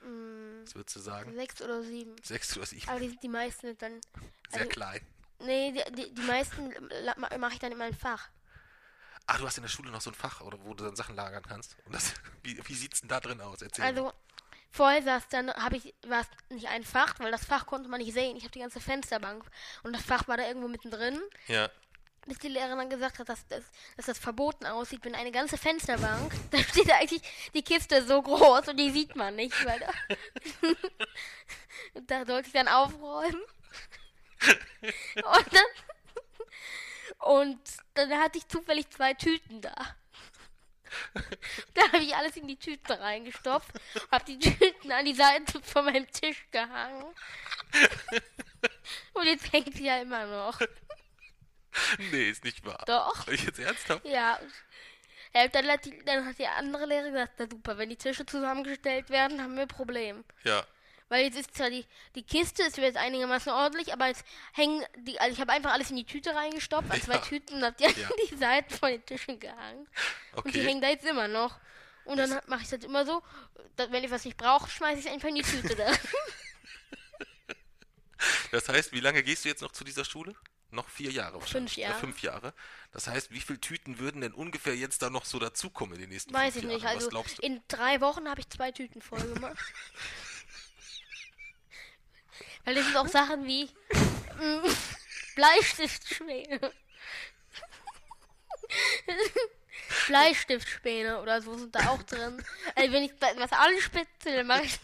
Mm, 0.02 0.62
Was 0.64 0.74
würdest 0.74 0.96
du 0.96 1.00
sagen? 1.00 1.34
sechs 1.34 1.60
oder 1.60 1.82
sieben. 1.82 2.16
Sechs 2.22 2.56
oder 2.56 2.66
sieben? 2.66 2.88
Aber 2.88 3.00
die, 3.00 3.16
die 3.18 3.28
meisten 3.28 3.66
sind 3.66 3.82
dann, 3.82 4.00
Sehr 4.50 4.60
also- 4.60 4.70
klein. 4.70 5.00
Nee, 5.38 5.72
die, 5.72 5.92
die, 5.94 6.14
die 6.14 6.22
meisten 6.22 6.72
mache 7.38 7.52
ich 7.52 7.58
dann 7.58 7.70
in 7.72 7.76
meinem 7.76 7.94
Fach. 7.94 8.30
Ah, 9.26 9.36
du 9.36 9.44
hast 9.44 9.58
in 9.58 9.62
der 9.62 9.68
Schule 9.68 9.90
noch 9.90 10.00
so 10.00 10.10
ein 10.10 10.14
Fach, 10.14 10.40
oder 10.40 10.58
wo 10.64 10.72
du 10.72 10.84
dann 10.84 10.96
Sachen 10.96 11.14
lagern 11.14 11.42
kannst. 11.46 11.76
Und 11.84 11.94
das, 11.94 12.14
wie, 12.42 12.58
wie 12.66 12.74
sieht's 12.74 13.00
denn 13.00 13.08
da 13.08 13.20
drin 13.20 13.40
aus? 13.42 13.60
Erzähl 13.60 13.84
Also, 13.84 14.04
mal. 14.04 14.14
Vorher 14.70 15.02
saß 15.02 15.28
dann, 15.28 15.52
habe 15.52 15.76
ich, 15.76 15.94
war 16.06 16.20
es 16.20 16.28
nicht 16.50 16.68
ein 16.68 16.84
Fach, 16.84 17.18
weil 17.18 17.30
das 17.30 17.44
Fach 17.44 17.66
konnte 17.66 17.88
man 17.88 18.00
nicht 18.00 18.12
sehen. 18.12 18.36
Ich 18.36 18.42
habe 18.42 18.52
die 18.52 18.60
ganze 18.60 18.80
Fensterbank 18.80 19.44
und 19.82 19.94
das 19.94 20.02
Fach 20.02 20.28
war 20.28 20.36
da 20.36 20.46
irgendwo 20.46 20.68
mittendrin. 20.68 21.20
Ja. 21.46 21.70
Bis 22.26 22.38
die 22.38 22.48
Lehrerin 22.48 22.78
dann 22.78 22.90
gesagt 22.90 23.20
hat, 23.20 23.28
dass, 23.28 23.46
dass, 23.46 23.64
dass 23.96 24.06
das 24.06 24.18
verboten 24.18 24.66
aussieht, 24.66 25.04
wenn 25.04 25.14
eine 25.14 25.30
ganze 25.30 25.56
Fensterbank, 25.56 26.32
da 26.50 26.58
steht 26.58 26.90
eigentlich 26.90 27.22
die 27.54 27.62
Kiste 27.62 28.04
so 28.04 28.20
groß 28.20 28.68
und 28.68 28.76
die 28.78 28.90
sieht 28.90 29.14
man 29.14 29.36
nicht, 29.36 29.64
weil 29.64 29.78
da, 29.78 29.92
da 32.06 32.26
sollte 32.26 32.48
ich 32.48 32.52
dann 32.52 32.68
aufräumen. 32.68 33.40
Und 35.16 35.54
dann, 35.54 35.64
und 37.18 37.58
dann 37.94 38.12
hatte 38.18 38.38
ich 38.38 38.46
zufällig 38.48 38.90
zwei 38.90 39.14
Tüten 39.14 39.60
da. 39.60 39.74
Da 41.74 41.92
habe 41.92 42.02
ich 42.02 42.14
alles 42.14 42.36
in 42.36 42.46
die 42.46 42.58
Tüten 42.58 42.92
reingestopft, 42.92 43.70
habe 44.10 44.24
die 44.24 44.38
Tüten 44.38 44.92
an 44.92 45.04
die 45.04 45.14
Seite 45.14 45.60
von 45.62 45.84
meinem 45.84 46.10
Tisch 46.10 46.46
gehangen. 46.50 47.04
Und 49.14 49.26
jetzt 49.26 49.52
hängt 49.52 49.74
sie 49.74 49.86
ja 49.86 50.00
immer 50.00 50.26
noch. 50.26 50.60
Nee, 52.10 52.30
ist 52.30 52.44
nicht 52.44 52.64
wahr. 52.64 52.82
Doch. 52.86 53.26
Jetzt 53.28 53.58
ernsthaft? 53.58 54.04
Ja. 54.04 54.38
ja 55.34 55.48
dann, 55.48 55.68
hat 55.68 55.84
die, 55.84 55.98
dann 56.04 56.24
hat 56.24 56.38
die 56.38 56.46
andere 56.46 56.86
Lehrerin 56.86 57.12
gesagt, 57.12 57.34
na 57.38 57.46
super, 57.50 57.78
wenn 57.78 57.90
die 57.90 57.96
Tische 57.96 58.24
zusammengestellt 58.24 59.10
werden, 59.10 59.42
haben 59.42 59.54
wir 59.54 59.62
ein 59.62 59.68
Problem. 59.68 60.24
Ja. 60.44 60.66
Weil 61.08 61.24
jetzt 61.26 61.38
ist 61.38 61.54
zwar 61.54 61.70
die, 61.70 61.84
die 62.16 62.24
Kiste 62.24 62.64
ist 62.64 62.76
jetzt 62.78 62.96
einigermaßen 62.96 63.52
ordentlich, 63.52 63.92
aber 63.92 64.08
jetzt 64.08 64.24
hängen 64.52 64.84
die, 64.98 65.20
also 65.20 65.32
ich 65.34 65.40
habe 65.40 65.52
einfach 65.52 65.72
alles 65.72 65.90
in 65.90 65.96
die 65.96 66.04
Tüte 66.04 66.34
reingestopft, 66.34 66.90
an 66.90 67.00
zwei 67.00 67.14
Ja. 67.14 67.20
Tüten 67.20 67.54
und 67.56 67.62
hab 67.64 67.76
die 67.76 67.86
an 67.86 67.94
Ja. 67.96 68.08
die 68.30 68.36
Seiten 68.36 68.74
von 68.74 68.88
den 68.90 69.06
Tischen 69.06 69.38
gehangen. 69.38 69.86
Und 70.34 70.46
die 70.46 70.58
Okay. 70.58 70.64
hängen 70.66 70.80
da 70.80 70.88
jetzt 70.88 71.04
immer 71.06 71.28
noch. 71.28 71.58
Und 72.04 72.18
dann 72.18 72.40
mache 72.46 72.62
ich 72.62 72.68
das 72.68 72.84
immer 72.84 73.04
so, 73.06 73.22
dass, 73.76 73.90
wenn 73.92 74.02
ich 74.04 74.10
was 74.10 74.24
nicht 74.24 74.36
brauche, 74.36 74.68
schmeiße 74.70 75.00
ich 75.00 75.06
es 75.06 75.12
einfach 75.12 75.28
in 75.28 75.36
die 75.36 75.42
Tüte 75.42 75.74
da. 75.76 75.92
Das 78.50 78.68
heißt, 78.68 78.92
wie 78.92 79.00
lange 79.00 79.22
gehst 79.22 79.44
du 79.44 79.48
jetzt 79.48 79.60
noch 79.60 79.72
zu 79.72 79.84
dieser 79.84 80.04
Schule? 80.04 80.34
Noch 80.70 80.88
vier 80.88 81.10
Jahre 81.10 81.38
wahrscheinlich. 81.40 81.74
Fünf 81.74 81.76
Jahre. 81.76 81.96
Äh, 81.96 82.00
fünf 82.00 82.22
Jahre. 82.22 82.54
Das 82.90 83.06
heißt, 83.08 83.30
wie 83.30 83.40
viele 83.40 83.60
Tüten 83.60 83.98
würden 83.98 84.20
denn 84.22 84.32
ungefähr 84.32 84.74
jetzt 84.74 85.02
da 85.02 85.10
noch 85.10 85.24
so 85.24 85.38
dazukommen 85.38 85.94
in 85.96 86.00
den 86.02 86.10
nächsten 86.10 86.32
Weiß 86.32 86.56
ich 86.56 86.64
nicht. 86.64 86.82
Jahren? 86.82 86.96
Also 86.96 87.08
glaubst 87.08 87.38
du? 87.38 87.42
in 87.42 87.62
drei 87.68 88.00
Wochen 88.00 88.28
habe 88.28 88.40
ich 88.40 88.48
zwei 88.48 88.72
Tüten 88.72 89.00
voll 89.02 89.20
gemacht. 89.22 89.56
Weil 92.66 92.74
das 92.74 92.84
sind 92.84 92.96
auch 92.96 93.06
Sachen 93.06 93.46
wie 93.46 93.64
mm, 93.64 94.66
Bleistiftspäne. 95.36 96.72
Bleistiftspäne 100.08 101.22
oder 101.22 101.40
so 101.40 101.56
sind 101.56 101.74
da 101.74 101.90
auch 101.90 102.02
drin. 102.02 102.44
Also 102.74 102.92
wenn 102.92 103.04
ich 103.04 103.12
was 103.20 103.52
anspitze, 103.52 104.34
dann 104.34 104.48
mache 104.48 104.64
ich 104.64 104.80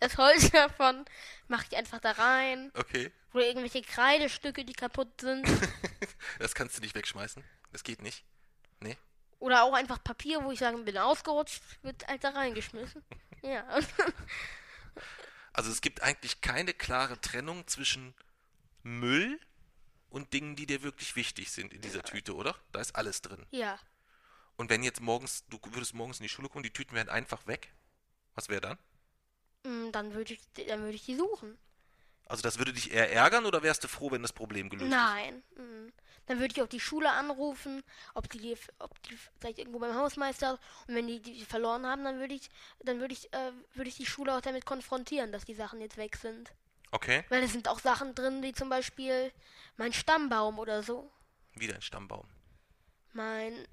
das 0.00 0.16
Holz 0.16 0.50
davon, 0.50 1.04
mache 1.48 1.66
ich 1.70 1.76
einfach 1.76 2.00
da 2.00 2.12
rein. 2.12 2.72
Okay. 2.74 3.12
Oder 3.34 3.46
irgendwelche 3.46 3.82
Kreidestücke, 3.82 4.64
die 4.64 4.72
kaputt 4.72 5.20
sind. 5.20 5.46
Das 6.38 6.54
kannst 6.54 6.76
du 6.76 6.80
nicht 6.80 6.94
wegschmeißen. 6.94 7.44
Das 7.72 7.84
geht 7.84 8.02
nicht. 8.02 8.24
Nee. 8.80 8.96
Oder 9.40 9.62
auch 9.62 9.74
einfach 9.74 10.02
Papier, 10.02 10.42
wo 10.42 10.52
ich 10.52 10.58
sage, 10.58 10.78
bin 10.78 10.96
ausgerutscht, 10.96 11.62
wird 11.82 12.06
halt 12.06 12.24
da 12.24 12.30
reingeschmissen. 12.30 13.04
Ja. 13.42 13.64
Also 15.52 15.70
es 15.70 15.80
gibt 15.80 16.02
eigentlich 16.02 16.40
keine 16.40 16.72
klare 16.74 17.20
Trennung 17.20 17.66
zwischen 17.66 18.14
Müll 18.82 19.38
und 20.08 20.32
Dingen, 20.32 20.56
die 20.56 20.66
dir 20.66 20.82
wirklich 20.82 21.16
wichtig 21.16 21.50
sind 21.50 21.72
in 21.72 21.80
dieser 21.80 22.02
Tüte, 22.02 22.34
oder? 22.34 22.54
Da 22.72 22.80
ist 22.80 22.94
alles 22.96 23.22
drin. 23.22 23.46
ja. 23.50 23.78
Und 24.56 24.68
wenn 24.68 24.82
jetzt 24.82 25.00
morgens, 25.00 25.44
du 25.48 25.58
würdest 25.72 25.94
morgens 25.94 26.18
in 26.18 26.24
die 26.24 26.28
Schule 26.28 26.50
kommen, 26.50 26.62
die 26.62 26.70
Tüten 26.72 26.94
wären 26.94 27.08
einfach 27.08 27.46
weg, 27.46 27.72
was 28.34 28.50
wäre 28.50 28.60
dann? 28.60 28.78
Mm, 29.64 29.90
Dann 29.90 30.12
würde 30.12 30.34
ich, 30.34 30.40
dann 30.66 30.80
würde 30.82 30.96
ich 30.96 31.06
die 31.06 31.16
suchen. 31.16 31.56
Also 32.26 32.42
das 32.42 32.58
würde 32.58 32.74
dich 32.74 32.90
eher 32.92 33.10
ärgern 33.10 33.46
oder 33.46 33.62
wärst 33.62 33.82
du 33.84 33.88
froh, 33.88 34.10
wenn 34.10 34.20
das 34.20 34.34
Problem 34.34 34.68
gelöst 34.68 34.84
ist? 34.88 34.90
Nein. 34.94 35.42
Dann 36.30 36.38
würde 36.38 36.54
ich 36.56 36.62
auch 36.62 36.68
die 36.68 36.78
Schule 36.78 37.10
anrufen, 37.10 37.82
ob 38.14 38.30
die, 38.30 38.56
ob 38.78 39.02
die 39.02 39.18
vielleicht 39.40 39.58
irgendwo 39.58 39.80
beim 39.80 39.96
Hausmeister 39.96 40.60
und 40.86 40.94
wenn 40.94 41.08
die 41.08 41.18
die 41.18 41.44
verloren 41.44 41.84
haben, 41.84 42.04
dann 42.04 42.20
würde 42.20 42.34
ich, 42.34 42.48
dann 42.84 43.00
würde 43.00 43.14
ich, 43.14 43.32
äh, 43.32 43.50
würde 43.74 43.88
ich 43.88 43.96
die 43.96 44.06
Schule 44.06 44.36
auch 44.36 44.40
damit 44.40 44.64
konfrontieren, 44.64 45.32
dass 45.32 45.44
die 45.44 45.54
Sachen 45.54 45.80
jetzt 45.80 45.96
weg 45.96 46.14
sind. 46.14 46.52
Okay, 46.92 47.24
Weil 47.30 47.42
es 47.42 47.50
sind 47.50 47.66
auch 47.66 47.80
Sachen 47.80 48.14
drin, 48.14 48.44
wie 48.44 48.52
zum 48.52 48.68
Beispiel 48.68 49.32
mein 49.76 49.92
Stammbaum 49.92 50.60
oder 50.60 50.84
so. 50.84 51.10
wieder 51.54 51.74
ein 51.74 51.82
Stammbaum. 51.82 52.28
Mein, 53.12 53.66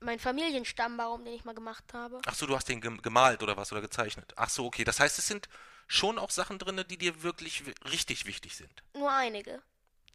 mein 0.00 0.18
Familienstammbaum, 0.18 1.24
den 1.24 1.32
ich 1.32 1.46
mal 1.46 1.54
gemacht 1.54 1.94
habe. 1.94 2.20
Ach 2.26 2.34
so, 2.34 2.44
du 2.44 2.54
hast 2.54 2.68
den 2.68 2.82
gem- 2.82 3.00
gemalt 3.00 3.42
oder 3.42 3.56
was 3.56 3.72
oder 3.72 3.80
gezeichnet. 3.80 4.34
Ach 4.36 4.50
so, 4.50 4.66
okay. 4.66 4.84
Das 4.84 5.00
heißt, 5.00 5.18
es 5.18 5.26
sind 5.26 5.48
schon 5.86 6.18
auch 6.18 6.30
Sachen 6.30 6.58
drin, 6.58 6.84
die 6.90 6.98
dir 6.98 7.22
wirklich 7.22 7.64
wi- 7.64 7.74
richtig 7.90 8.26
wichtig 8.26 8.54
sind. 8.54 8.82
Nur 8.92 9.10
einige. 9.10 9.62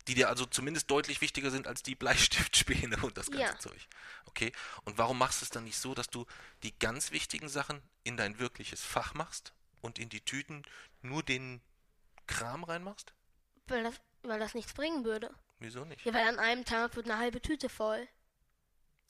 Die 0.07 0.15
dir 0.15 0.29
also 0.29 0.45
zumindest 0.45 0.89
deutlich 0.89 1.21
wichtiger 1.21 1.51
sind 1.51 1.67
als 1.67 1.83
die 1.83 1.95
Bleistiftspäne 1.95 2.97
und 3.01 3.17
das 3.17 3.27
ganze 3.29 3.43
Ja. 3.45 3.59
Zeug. 3.59 3.87
Okay. 4.25 4.51
Und 4.85 4.97
warum 4.97 5.17
machst 5.17 5.41
du 5.41 5.45
es 5.45 5.49
dann 5.49 5.63
nicht 5.63 5.77
so, 5.77 5.93
dass 5.93 6.09
du 6.09 6.25
die 6.63 6.77
ganz 6.79 7.11
wichtigen 7.11 7.49
Sachen 7.49 7.81
in 8.03 8.17
dein 8.17 8.39
wirkliches 8.39 8.83
Fach 8.83 9.13
machst 9.13 9.53
und 9.81 9.99
in 9.99 10.09
die 10.09 10.21
Tüten 10.21 10.63
nur 11.01 11.23
den 11.23 11.61
Kram 12.27 12.63
reinmachst? 12.63 13.13
Weil 13.67 13.83
das, 13.83 13.95
weil 14.23 14.39
das 14.39 14.53
nichts 14.53 14.73
bringen 14.73 15.05
würde. 15.05 15.33
Wieso 15.59 15.85
nicht? 15.85 16.03
Ja, 16.05 16.13
weil 16.13 16.27
an 16.27 16.39
einem 16.39 16.65
Tag 16.65 16.95
wird 16.95 17.05
eine 17.09 17.19
halbe 17.19 17.41
Tüte 17.41 17.69
voll. 17.69 18.07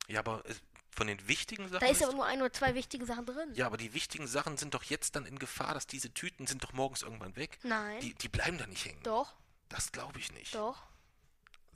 Ja, 0.08 0.20
aber 0.20 0.44
es, 0.46 0.62
von 0.94 1.08
den 1.08 1.26
wichtigen 1.28 1.70
Sachen. 1.70 1.80
Da 1.80 1.88
ist 1.92 2.04
aber 2.04 2.14
nur 2.14 2.26
ein 2.26 2.42
oder 2.42 2.52
zwei 2.52 2.76
wichtige 2.76 3.06
Sachen 3.06 3.26
drin. 3.26 3.54
ja, 3.54 3.66
aber 3.66 3.78
die 3.78 3.94
wichtigen 3.94 4.28
Sachen 4.28 4.58
sind 4.58 4.74
doch 4.74 4.84
jetzt 4.84 5.16
dann 5.16 5.26
in 5.26 5.40
Gefahr, 5.40 5.74
dass 5.74 5.88
diese 5.88 6.14
Tüten 6.14 6.48
sind 6.48 6.64
doch 6.64 6.74
morgens 6.74 7.02
irgendwann 7.02 7.36
weg. 7.38 7.60
Nein. 7.64 8.00
Die, 8.02 8.14
die 8.16 8.28
bleiben 8.28 8.58
da 8.58 8.68
nicht 8.68 8.84
hängen. 8.86 9.02
Doch, 9.04 9.34
Das 9.72 9.92
glaube 9.92 10.20
ich 10.20 10.32
nicht. 10.34 10.54
doch, 10.56 10.78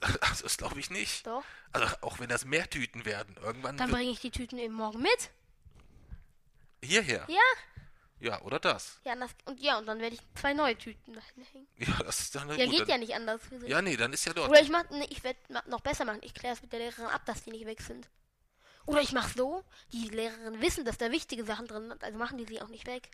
Also 0.20 0.44
das 0.44 0.56
glaube 0.58 0.78
ich 0.78 0.90
nicht. 0.90 1.26
doch. 1.26 1.42
Also 1.72 1.86
auch 2.02 2.18
wenn 2.18 2.28
das 2.28 2.44
mehr 2.44 2.68
Tüten 2.70 3.04
werden, 3.04 3.36
irgendwann 3.42 3.76
Dann 3.76 3.90
bringe 3.90 4.10
ich 4.10 4.20
die 4.20 4.30
Tüten 4.30 4.58
eben 4.58 4.74
morgen 4.74 5.00
mit. 5.02 5.30
hierher. 6.82 7.24
Ja. 7.28 7.40
Ja, 8.18 8.40
oder 8.42 8.58
das. 8.58 8.98
Ja, 9.04 9.14
das, 9.14 9.30
und 9.44 9.60
ja, 9.60 9.76
und 9.78 9.84
dann 9.86 10.00
werde 10.00 10.14
ich 10.14 10.20
zwei 10.34 10.54
neue 10.54 10.76
Tüten 10.78 11.12
dahin 11.12 11.44
hängen. 11.52 11.66
Ja, 11.76 12.02
das 12.02 12.20
ist 12.20 12.34
dann 12.34 12.48
Ja, 12.48 12.64
gut. 12.64 12.70
geht 12.74 12.80
dann, 12.82 12.88
ja 12.88 12.98
nicht 12.98 13.14
anders. 13.14 13.42
ja, 13.66 13.82
nee, 13.82 13.94
dann 13.96 14.12
ist 14.14 14.24
ja 14.24 14.32
dort. 14.32 14.48
Oder 14.48 14.62
ich 14.62 14.70
mach, 14.70 14.88
nee, 14.90 15.06
ich 15.10 15.22
werde 15.22 15.38
noch 15.68 15.80
besser 15.82 16.06
machen. 16.06 16.20
Ich 16.22 16.32
kläre 16.32 16.54
es 16.54 16.62
mit 16.62 16.72
der 16.72 16.78
Lehrerin 16.78 17.06
ab, 17.06 17.26
dass 17.26 17.42
die 17.44 17.50
nicht 17.50 17.66
weg 17.66 17.82
sind. 17.82 18.08
Oder 18.86 19.02
ich 19.02 19.12
mache 19.12 19.32
so, 19.36 19.64
die 19.92 20.08
Lehrerinnen 20.08 20.60
wissen, 20.62 20.84
dass 20.86 20.96
da 20.96 21.10
wichtige 21.10 21.44
Sachen 21.44 21.66
drin 21.66 21.88
sind, 21.88 22.02
also 22.04 22.16
machen 22.16 22.38
die 22.38 22.46
sie 22.46 22.62
auch 22.62 22.68
nicht 22.68 22.86
weg. 22.86 23.10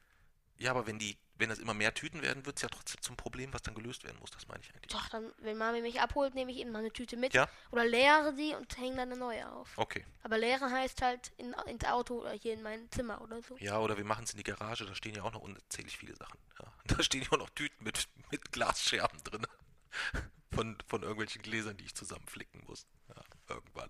Ja, 0.63 0.71
aber 0.71 0.87
wenn 0.87 0.99
die, 1.01 1.17
wenn 1.35 1.49
das 1.49 1.59
immer 1.59 1.75
mehr 1.75 1.93
Tüten 1.93 2.23
werden, 2.23 2.47
wird 2.47 2.57
es 2.57 2.63
ja 2.63 2.69
trotzdem 2.69 3.03
zum 3.03 3.17
Problem, 3.17 3.53
was 3.53 3.63
dann 3.63 3.75
gelöst 3.75 4.05
werden 4.05 4.19
muss. 4.21 4.31
Das 4.31 4.47
meine 4.47 4.61
ich 4.63 4.73
eigentlich. 4.73 4.93
Doch, 4.93 5.09
dann, 5.09 5.33
wenn 5.39 5.59
Mami 5.59 5.83
mich 5.83 6.01
abholt, 6.01 6.37
nehme 6.37 6.53
ich 6.53 6.59
eben 6.59 6.71
mal 6.71 6.79
eine 6.79 6.93
Tüte 6.93 7.17
mit. 7.17 7.35
Ja. 7.35 7.49
Oder 7.73 7.85
leere 7.85 8.33
sie 8.37 8.55
und 8.55 8.79
hänge 8.79 8.97
dann 8.97 9.11
eine 9.11 9.19
neue 9.19 9.51
auf. 9.51 9.77
Okay. 9.77 10.05
Aber 10.23 10.39
leeren 10.39 10.71
heißt 10.71 11.03
halt 11.03 11.33
in, 11.37 11.53
ins 11.67 11.85
Auto 11.85 12.21
oder 12.21 12.31
hier 12.31 12.55
in 12.55 12.63
mein 12.63 12.89
Zimmer 12.93 13.21
oder 13.23 13.43
so. 13.43 13.57
Ja, 13.59 13.81
oder 13.81 13.97
wir 13.97 14.05
machen 14.05 14.23
es 14.23 14.31
in 14.31 14.37
die 14.37 14.45
Garage, 14.45 14.87
da 14.87 14.95
stehen 14.95 15.17
ja 15.17 15.25
auch 15.25 15.33
noch 15.33 15.43
unzählig 15.43 15.99
viele 15.99 16.15
Sachen. 16.15 16.39
Ja. 16.61 16.73
Da 16.97 17.03
stehen 17.03 17.23
ja 17.23 17.29
auch 17.33 17.39
noch 17.39 17.51
Tüten 17.51 17.83
mit, 17.83 18.09
mit 18.31 18.53
Glasscherben 18.53 19.23
drin. 19.25 19.47
Von, 20.55 20.77
von 20.87 21.01
irgendwelchen 21.01 21.41
Gläsern, 21.41 21.79
die 21.79 21.87
ich 21.87 21.95
zusammenflicken 21.95 22.63
muss. 22.67 22.87
Ja, 23.09 23.23
irgendwann. 23.49 23.89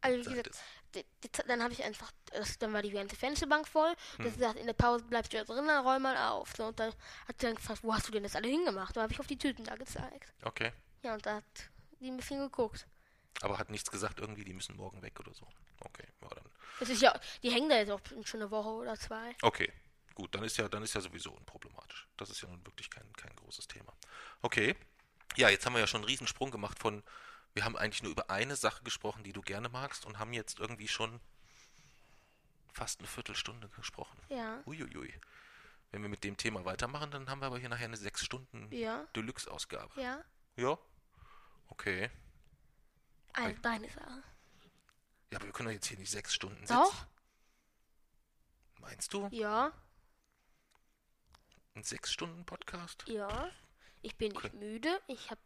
Also 0.00 0.30
wie 0.30 0.34
gesagt, 0.34 0.58
die, 0.94 1.04
die, 1.22 1.30
dann 1.46 1.62
habe 1.62 1.72
ich 1.72 1.82
einfach, 1.84 2.10
das, 2.32 2.58
dann 2.58 2.72
war 2.72 2.82
die 2.82 2.90
ganze 2.90 3.16
Fensterbank 3.16 3.68
voll. 3.68 3.94
Hm. 4.16 4.24
Das 4.24 4.34
gesagt, 4.34 4.58
in 4.58 4.66
der 4.66 4.72
Pause 4.72 5.04
bleibst 5.04 5.32
du 5.32 5.38
da 5.38 5.44
drin, 5.44 5.66
dann 5.66 5.86
räum 5.86 6.02
mal 6.02 6.16
auf. 6.16 6.52
So, 6.56 6.66
und 6.66 6.80
dann 6.80 6.92
hat 7.28 7.40
sie 7.40 7.46
dann 7.46 7.54
gefragt, 7.54 7.80
wo 7.82 7.94
hast 7.94 8.08
du 8.08 8.12
denn 8.12 8.22
das 8.22 8.36
alle 8.36 8.48
hingemacht? 8.48 8.96
Da 8.96 9.02
habe 9.02 9.12
ich 9.12 9.20
auf 9.20 9.26
die 9.26 9.38
Tüten 9.38 9.64
da 9.64 9.76
gezeigt. 9.76 10.32
Okay. 10.42 10.72
Ja, 11.02 11.14
und 11.14 11.24
da 11.24 11.36
hat 11.36 11.44
die 12.00 12.10
ein 12.10 12.16
bisschen 12.16 12.40
geguckt. 12.40 12.86
Aber 13.42 13.58
hat 13.58 13.70
nichts 13.70 13.90
gesagt, 13.90 14.20
irgendwie, 14.20 14.44
die 14.44 14.52
müssen 14.52 14.76
morgen 14.76 15.00
weg 15.02 15.18
oder 15.20 15.32
so. 15.32 15.46
Okay, 15.80 16.06
ja, 16.20 16.28
dann. 16.28 16.44
Das 16.78 16.88
ist 16.88 17.00
ja, 17.00 17.18
die 17.42 17.50
hängen 17.50 17.68
da 17.68 17.76
jetzt 17.76 17.90
auch 17.90 18.00
schon 18.24 18.40
eine 18.40 18.50
Woche 18.50 18.68
oder 18.68 18.96
zwei. 18.96 19.34
Okay, 19.42 19.72
gut, 20.14 20.34
dann 20.34 20.44
ist 20.44 20.56
ja, 20.56 20.68
dann 20.68 20.82
ist 20.82 20.94
ja 20.94 21.00
sowieso 21.00 21.30
unproblematisch. 21.32 22.08
Das 22.16 22.30
ist 22.30 22.42
ja 22.42 22.48
nun 22.48 22.64
wirklich 22.66 22.90
kein, 22.90 23.10
kein 23.14 23.34
großes 23.36 23.68
Thema. 23.68 23.94
Okay. 24.42 24.76
Ja, 25.36 25.48
jetzt 25.48 25.64
haben 25.64 25.74
wir 25.74 25.80
ja 25.80 25.86
schon 25.86 26.00
einen 26.00 26.08
Riesensprung 26.08 26.50
gemacht 26.50 26.78
von, 26.78 27.02
wir 27.54 27.64
haben 27.64 27.76
eigentlich 27.76 28.02
nur 28.02 28.12
über 28.12 28.30
eine 28.30 28.56
Sache 28.56 28.82
gesprochen, 28.84 29.24
die 29.24 29.32
du 29.32 29.42
gerne 29.42 29.68
magst 29.68 30.06
und 30.06 30.18
haben 30.18 30.32
jetzt 30.32 30.58
irgendwie 30.60 30.88
schon 30.88 31.20
fast 32.72 33.00
eine 33.00 33.08
Viertelstunde 33.08 33.68
gesprochen. 33.70 34.18
Ja. 34.28 34.62
Uiuiui. 34.66 35.12
Wenn 35.90 36.02
wir 36.02 36.08
mit 36.08 36.22
dem 36.22 36.36
Thema 36.36 36.64
weitermachen, 36.64 37.10
dann 37.10 37.28
haben 37.28 37.40
wir 37.40 37.46
aber 37.46 37.58
hier 37.58 37.68
nachher 37.68 37.86
eine 37.86 37.96
sechs 37.96 38.24
Stunden 38.24 38.70
Ja. 38.72 39.04
Deluxe-Ausgabe. 39.16 40.00
Ja. 40.00 40.22
Ja? 40.56 40.78
Okay. 41.68 42.10
Also 43.32 43.60
deine 43.60 43.88
Sache. 43.90 44.22
Ja, 45.30 45.38
aber 45.38 45.46
wir 45.46 45.52
können 45.52 45.68
doch 45.68 45.74
jetzt 45.74 45.86
hier 45.86 45.98
nicht 45.98 46.10
sechs 46.10 46.34
Stunden 46.34 46.60
sitzen. 46.60 46.74
Doch? 46.74 47.06
Meinst 48.78 49.12
du? 49.12 49.28
Ja. 49.32 49.72
Ein 51.74 51.84
sechs 51.84 52.12
Stunden 52.12 52.44
Podcast? 52.44 53.04
Ja. 53.06 53.50
Ich 54.02 54.16
bin 54.16 54.32
nicht 54.32 54.44
Okay. 54.44 54.56
müde, 54.56 55.00
ich 55.08 55.30
habe 55.30 55.40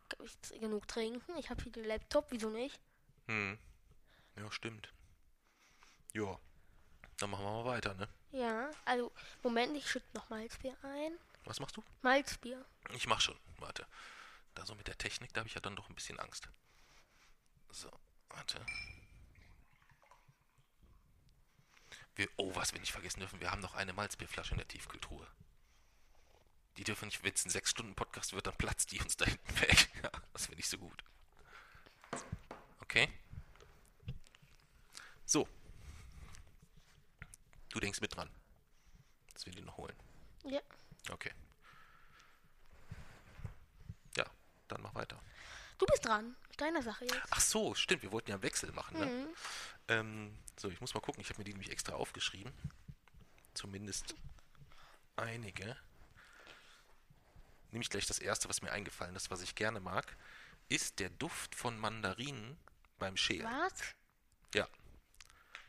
genug 0.60 0.86
trinken, 0.86 1.36
ich 1.36 1.50
habe 1.50 1.62
hier 1.62 1.72
den 1.72 1.84
Laptop, 1.84 2.26
wieso 2.30 2.50
nicht? 2.50 2.80
Hm. 3.26 3.58
Ja, 4.36 4.50
stimmt. 4.52 4.92
Ja. 6.12 6.38
Dann 7.18 7.30
machen 7.30 7.44
wir 7.44 7.52
mal 7.52 7.64
weiter, 7.64 7.94
ne? 7.94 8.08
Ja, 8.32 8.70
also, 8.84 9.12
Moment, 9.42 9.76
ich 9.76 9.88
schütte 9.88 10.06
noch 10.14 10.28
Malzbier 10.30 10.76
ein. 10.82 11.18
Was 11.44 11.60
machst 11.60 11.76
du? 11.76 11.84
Malzbier. 12.02 12.64
Ich 12.94 13.06
mach 13.06 13.20
schon. 13.20 13.38
Warte. 13.58 13.86
Da 14.54 14.64
so 14.66 14.74
mit 14.74 14.86
der 14.86 14.98
Technik, 14.98 15.32
da 15.32 15.40
habe 15.40 15.48
ich 15.48 15.54
ja 15.54 15.60
dann 15.60 15.76
doch 15.76 15.88
ein 15.88 15.94
bisschen 15.94 16.18
Angst. 16.20 16.48
So, 17.70 17.90
warte. 18.28 18.64
Wir, 22.16 22.28
oh, 22.36 22.54
was 22.54 22.72
wir 22.72 22.80
nicht 22.80 22.92
vergessen 22.92 23.20
dürfen, 23.20 23.40
wir 23.40 23.50
haben 23.50 23.60
noch 23.60 23.74
eine 23.74 23.92
Malzbierflasche 23.92 24.52
in 24.52 24.58
der 24.58 24.68
Tiefkühltruhe. 24.68 25.26
Die 26.76 26.84
dürfen 26.84 27.06
nicht, 27.06 27.22
wenn 27.22 27.32
es 27.32 27.44
ein 27.44 27.50
6-Stunden-Podcast 27.50 28.32
wird, 28.32 28.46
dann 28.46 28.56
platzt 28.56 28.90
die 28.92 29.00
uns 29.00 29.16
da 29.16 29.26
hinten 29.26 29.60
weg. 29.60 29.88
Ja, 30.02 30.10
das 30.34 30.46
finde 30.46 30.60
ich 30.60 30.68
so 30.68 30.76
gut. 30.76 31.02
Okay. 32.80 33.08
So. 35.24 35.48
Du 37.70 37.80
denkst 37.80 38.02
mit 38.02 38.14
dran. 38.14 38.28
Dass 39.32 39.46
wir 39.46 39.52
die 39.52 39.62
noch 39.62 39.78
holen. 39.78 39.96
Ja. 40.44 40.60
Okay. 41.10 41.32
Ja, 44.16 44.26
dann 44.68 44.82
mach 44.82 44.94
weiter. 44.94 45.18
Du 45.78 45.86
bist 45.86 46.04
dran. 46.04 46.36
Deiner 46.58 46.82
Sache 46.82 47.04
jetzt. 47.06 47.18
Ach 47.30 47.40
so, 47.40 47.74
stimmt, 47.74 48.02
wir 48.02 48.12
wollten 48.12 48.30
ja 48.30 48.36
einen 48.36 48.42
Wechsel 48.42 48.70
machen, 48.72 48.98
ne? 49.00 49.28
Ähm, 49.88 50.38
so, 50.56 50.68
ich 50.68 50.80
muss 50.80 50.94
mal 50.94 51.00
gucken, 51.00 51.20
ich 51.20 51.30
habe 51.30 51.38
mir 51.38 51.44
die 51.44 51.52
nämlich 51.52 51.70
extra 51.70 51.94
aufgeschrieben. 51.94 52.52
Zumindest 53.54 54.14
einige. 55.16 55.76
Nämlich 57.74 57.90
gleich 57.90 58.06
das 58.06 58.20
erste, 58.20 58.48
was 58.48 58.62
mir 58.62 58.70
eingefallen 58.70 59.16
ist, 59.16 59.32
was 59.32 59.42
ich 59.42 59.56
gerne 59.56 59.80
mag, 59.80 60.16
ist 60.68 61.00
der 61.00 61.10
Duft 61.10 61.56
von 61.56 61.76
Mandarinen 61.76 62.56
beim 62.98 63.16
Schälen. 63.16 63.46
Was? 63.46 63.72
Ja. 64.54 64.68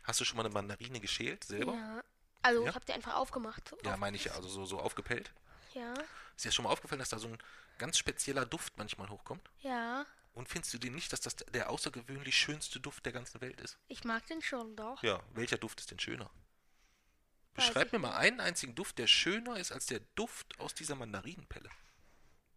Hast 0.04 0.20
du 0.20 0.24
schon 0.24 0.38
mal 0.38 0.46
eine 0.46 0.54
Mandarine 0.54 1.00
geschält 1.00 1.44
selber? 1.46 1.74
Ja. 1.74 2.04
Also, 2.44 2.62
Ja? 2.62 2.70
ich 2.70 2.76
habe 2.76 2.86
die 2.86 2.94
einfach 2.94 3.16
aufgemacht. 3.16 3.70
So 3.70 3.78
Ja, 3.84 3.98
meine 3.98 4.16
ich 4.18 4.26
ja, 4.26 4.34
also 4.34 4.48
so, 4.48 4.66
so 4.66 4.80
aufgepellt. 4.80 5.34
ja. 5.74 5.94
Ist 6.38 6.46
dir 6.46 6.52
schon 6.52 6.64
mal 6.66 6.70
aufgefallen, 6.70 7.00
dass 7.00 7.10
da 7.10 7.18
so 7.18 7.28
ein 7.30 7.40
ganz 7.80 7.98
spezieller 7.98 8.46
Duft 8.46 8.78
manchmal 8.78 9.10
hochkommt? 9.10 9.50
Ja. 9.62 10.06
Und 10.34 10.48
findest 10.48 10.74
du 10.76 10.78
den 10.78 10.94
nicht, 10.94 11.12
dass 11.12 11.22
das 11.22 11.38
der 11.38 11.70
außergewöhnlich 11.72 12.38
schönste 12.38 12.80
Duft 12.80 13.04
der 13.06 13.14
ganzen 13.14 13.42
Welt 13.42 13.60
ist? 13.62 13.80
Ich 13.88 14.04
mag 14.04 14.28
den 14.28 14.44
schon 14.44 14.76
doch. 14.76 15.02
Ja, 15.02 15.24
welcher 15.34 15.58
Duft 15.58 15.80
ist 15.80 15.90
denn 15.90 16.00
schöner? 16.00 16.30
Beschreib 17.56 17.92
mir 17.94 18.00
mal 18.00 18.16
einen 18.16 18.42
einzigen 18.42 18.76
Duft, 18.76 19.00
der 19.00 19.08
schöner 19.08 19.58
ist 19.58 19.72
als 19.72 19.88
der 19.88 20.02
Duft 20.16 20.60
aus 20.60 20.76
dieser 20.76 20.94
Mandarinenpelle. 20.96 21.70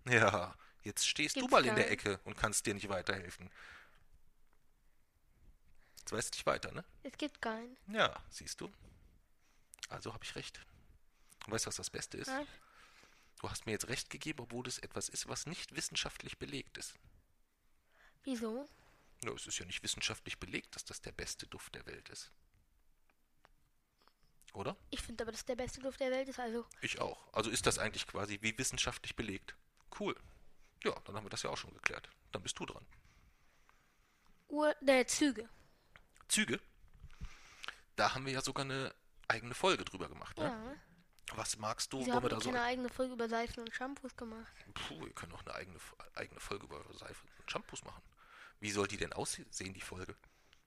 Ja, 0.09 0.55
jetzt 0.83 1.07
stehst 1.07 1.37
du 1.37 1.41
Gibt's 1.41 1.53
mal 1.53 1.65
in 1.67 1.75
der. 1.75 1.91
Ecke 1.91 2.21
und 2.25 2.37
kannst 2.37 2.67
dir 2.67 2.75
nicht 2.75 2.89
weiterhelfen. 2.89 3.51
Jetzt 6.01 6.13
weißt 6.13 6.35
du 6.35 6.37
nicht 6.39 6.47
weiter, 6.47 6.73
ne? 6.73 6.85
Es 7.03 7.17
gibt 7.19 7.43
keinen. 7.43 7.77
Ja, 7.93 8.15
siehst 8.31 8.61
du. 8.61 8.73
Also 9.89 10.15
habe 10.15 10.25
ich 10.25 10.35
recht. 10.37 10.61
Und 11.47 11.53
weißt 11.53 11.67
du, 11.67 11.69
was 11.69 11.77
das 11.77 11.91
Beste 11.91 12.17
ist? 12.19 12.29
Was? 12.29 12.47
Du 13.41 13.51
hast 13.51 13.67
mir 13.67 13.73
jetzt 13.73 13.89
recht 13.89 14.11
gegeben, 14.11 14.41
obwohl 14.41 14.67
es 14.67 14.79
etwas 14.79 15.09
ist, 15.09 15.29
was 15.29 15.47
nicht 15.47 15.75
wissenschaftlich 15.77 16.39
belegt 16.39 16.77
ist. 16.79 16.95
Wieso? 18.25 18.69
Ja, 19.25 19.33
es 19.33 19.47
ist 19.47 19.59
ja 19.59 19.65
nicht 19.67 19.83
wissenschaftlich 19.83 20.39
belegt, 20.39 20.75
dass 20.75 20.85
das 20.85 21.01
der 21.01 21.13
beste 21.13 21.47
Duft 21.47 21.75
der 21.75 21.87
Welt 21.87 22.09
ist. 22.09 22.31
Oder? 24.55 24.77
Ich 24.91 25.03
finde 25.03 25.25
aber, 25.25 25.33
dass 25.33 25.45
der 25.45 25.57
beste 25.57 25.81
Duft 25.81 26.01
der 26.01 26.11
Welt 26.11 26.29
ist. 26.29 26.39
Also, 26.39 26.67
Ich 26.81 27.01
auch. 27.01 27.33
Also 27.33 27.51
ist 27.51 27.67
das 27.67 27.79
eigentlich 27.79 28.07
quasi 28.07 28.39
wie 28.41 28.57
wissenschaftlich 28.59 29.15
belegt. 29.15 29.55
Cool. 29.99 30.17
Ja, 30.85 30.95
dann 31.05 31.17
haben 31.17 31.25
wir 31.25 31.31
das 31.31 31.43
ja 31.43 31.51
auch 31.51 31.57
schon 31.57 31.73
geklärt. 31.75 32.09
Dann 32.33 32.43
bist 32.43 32.59
du 32.59 32.67
dran. 32.67 32.87
Uhr 34.49 34.75
der 34.81 35.07
Züge. 35.07 35.49
Züge. 36.29 36.61
Da 37.97 38.15
haben 38.15 38.27
wir 38.27 38.33
ja 38.33 38.41
sogar 38.41 38.65
eine 38.65 38.95
eigene 39.27 39.55
Folge 39.55 39.85
drüber 39.85 40.09
gemacht. 40.09 40.37
Ne? 40.39 40.45
Ja. 40.45 41.37
Was 41.37 41.59
magst 41.59 41.93
du? 41.93 41.99
Wieso 41.99 42.07
Wollen 42.07 42.17
haben 42.17 42.25
wir 42.25 42.31
da 42.31 42.41
so. 42.41 42.51
keine 42.51 42.63
eigene 42.63 42.89
Folge 42.89 43.13
über 43.13 43.29
Seifen 43.29 43.63
und 43.63 43.75
Shampoos 43.75 44.17
gemacht? 44.17 44.53
Puh, 44.73 45.05
wir 45.05 45.13
können 45.13 45.33
auch 45.33 45.45
eine 45.45 45.55
eigene, 45.55 45.79
eigene 46.15 46.41
Folge 46.41 46.65
über 46.65 46.83
Seife 46.95 47.27
und 47.39 47.51
Shampoos 47.51 47.85
machen. 47.85 48.03
Wie 48.61 48.71
soll 48.71 48.89
die 48.89 48.97
denn 48.97 49.13
aussehen, 49.13 49.75
die 49.75 49.81
Folge? 49.81 50.17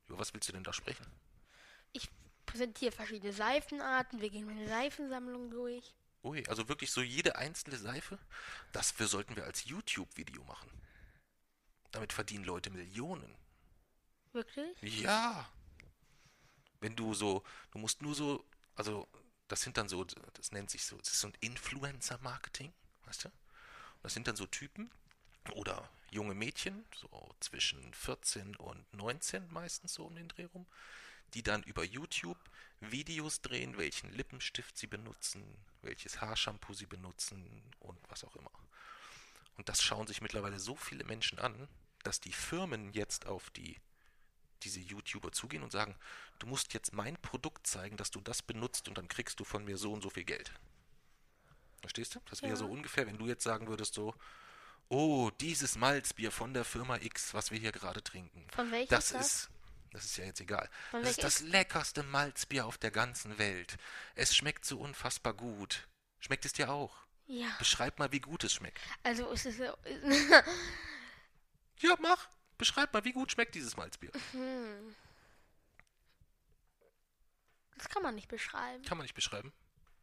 Über 0.07 0.19
was 0.19 0.33
willst 0.33 0.49
du 0.49 0.53
denn 0.53 0.63
da 0.63 0.73
sprechen? 0.73 1.05
Ich 1.93 2.09
präsentiere 2.45 2.91
verschiedene 2.91 3.33
Seifenarten. 3.33 4.21
Wir 4.21 4.29
gehen 4.29 4.45
meine 4.45 4.67
Seifensammlung 4.67 5.49
durch. 5.49 5.95
Ui, 6.23 6.45
also 6.47 6.69
wirklich 6.69 6.91
so 6.91 7.01
jede 7.01 7.35
einzelne 7.35 7.77
Seife? 7.77 8.19
Dafür 8.71 9.07
sollten 9.07 9.35
wir 9.35 9.45
als 9.45 9.65
YouTube-Video 9.65 10.43
machen. 10.43 10.69
Damit 11.91 12.13
verdienen 12.13 12.45
Leute 12.45 12.69
Millionen. 12.69 13.35
Wirklich? 14.31 14.81
Ja. 14.81 15.49
Wenn 16.79 16.95
du 16.95 17.13
so, 17.13 17.43
du 17.71 17.79
musst 17.79 18.01
nur 18.01 18.15
so, 18.15 18.45
also 18.75 19.07
das 19.47 19.61
sind 19.61 19.77
dann 19.77 19.89
so, 19.89 20.05
das 20.05 20.51
nennt 20.51 20.69
sich 20.69 20.85
so, 20.85 20.97
das 20.97 21.09
ist 21.09 21.19
so 21.19 21.27
ein 21.27 21.37
Influencer-Marketing, 21.41 22.71
weißt 23.05 23.25
du? 23.25 23.29
Und 23.29 24.03
das 24.03 24.13
sind 24.13 24.27
dann 24.27 24.35
so 24.35 24.45
Typen 24.45 24.89
oder 25.53 25.89
junge 26.11 26.33
Mädchen, 26.33 26.85
so 26.95 27.35
zwischen 27.39 27.93
14 27.93 28.55
und 28.55 28.93
19 28.93 29.51
meistens 29.51 29.93
so 29.93 30.05
um 30.05 30.15
den 30.15 30.27
Dreh 30.27 30.45
rum, 30.45 30.65
die 31.33 31.43
dann 31.43 31.63
über 31.63 31.83
YouTube 31.83 32.37
Videos 32.79 33.41
drehen, 33.41 33.77
welchen 33.77 34.11
Lippenstift 34.11 34.77
sie 34.77 34.87
benutzen, 34.87 35.43
welches 35.81 36.19
Haarshampoo 36.21 36.73
sie 36.73 36.87
benutzen 36.87 37.63
und 37.79 37.97
was 38.09 38.23
auch 38.23 38.35
immer. 38.35 38.51
Und 39.57 39.69
das 39.69 39.83
schauen 39.83 40.07
sich 40.07 40.21
mittlerweile 40.21 40.59
so 40.59 40.75
viele 40.75 41.03
Menschen 41.03 41.37
an, 41.39 41.67
dass 42.03 42.19
die 42.19 42.33
Firmen 42.33 42.91
jetzt 42.93 43.27
auf 43.27 43.49
die 43.51 43.79
diese 44.63 44.79
YouTuber 44.79 45.31
zugehen 45.31 45.63
und 45.63 45.71
sagen, 45.71 45.95
du 46.39 46.45
musst 46.47 46.73
jetzt 46.73 46.93
mein 46.93 47.17
Produkt 47.17 47.65
zeigen, 47.65 47.97
dass 47.97 48.11
du 48.11 48.21
das 48.21 48.41
benutzt 48.43 48.87
und 48.87 48.97
dann 48.97 49.07
kriegst 49.07 49.39
du 49.39 49.43
von 49.43 49.63
mir 49.65 49.77
so 49.77 49.91
und 49.91 50.01
so 50.01 50.09
viel 50.11 50.23
Geld. 50.23 50.51
Verstehst 51.81 52.13
du? 52.15 52.19
Das 52.29 52.41
wäre 52.43 52.51
Ja. 52.51 52.57
so 52.57 52.67
ungefähr, 52.67 53.07
wenn 53.07 53.17
du 53.17 53.27
jetzt 53.27 53.43
sagen 53.43 53.67
würdest 53.67 53.95
so, 53.95 54.13
oh, 54.89 55.31
dieses 55.39 55.77
Malzbier 55.77 56.31
von 56.31 56.53
der 56.53 56.63
Firma 56.63 56.97
X, 56.97 57.33
was 57.33 57.49
wir 57.49 57.57
hier 57.59 57.71
gerade 57.71 58.03
trinken. 58.03 58.45
Von 58.51 58.71
welchem 58.71 58.89
Das 58.89 59.09
das? 59.09 59.25
ist, 59.25 59.49
das 59.91 60.05
ist 60.05 60.17
ja 60.17 60.25
jetzt 60.25 60.39
egal. 60.41 60.69
Von 60.89 61.01
Das 61.01 61.11
ist 61.11 61.23
das 61.23 61.39
leckerste 61.41 62.03
Malzbier 62.03 62.65
auf 62.65 62.77
der 62.77 62.91
ganzen 62.91 63.37
Welt. 63.37 63.77
Es 64.15 64.35
schmeckt 64.35 64.65
so 64.65 64.79
unfassbar 64.79 65.33
gut. 65.33 65.87
Schmeckt 66.19 66.45
es 66.45 66.53
dir 66.53 66.69
auch? 66.71 66.95
Ja. 67.27 67.47
Beschreib 67.59 67.99
mal, 67.99 68.11
wie 68.11 68.19
gut 68.19 68.43
es 68.43 68.53
schmeckt. 68.53 68.79
Also, 69.03 69.31
es 69.31 69.45
ist 69.45 69.57
so. 69.57 69.77
Ja, 71.79 71.95
mach. 71.99 72.27
Beschreib 72.59 72.93
mal, 72.93 73.03
wie 73.05 73.11
gut 73.11 73.31
schmeckt 73.31 73.55
dieses 73.55 73.75
Malzbier. 73.75 74.11
hm. 74.33 74.95
Das 77.75 77.89
kann 77.89 78.03
man 78.03 78.13
nicht 78.15 78.27
beschreiben. 78.27 78.83
Kann 78.85 78.97
man 78.97 79.05
nicht 79.05 79.15
beschreiben, 79.15 79.51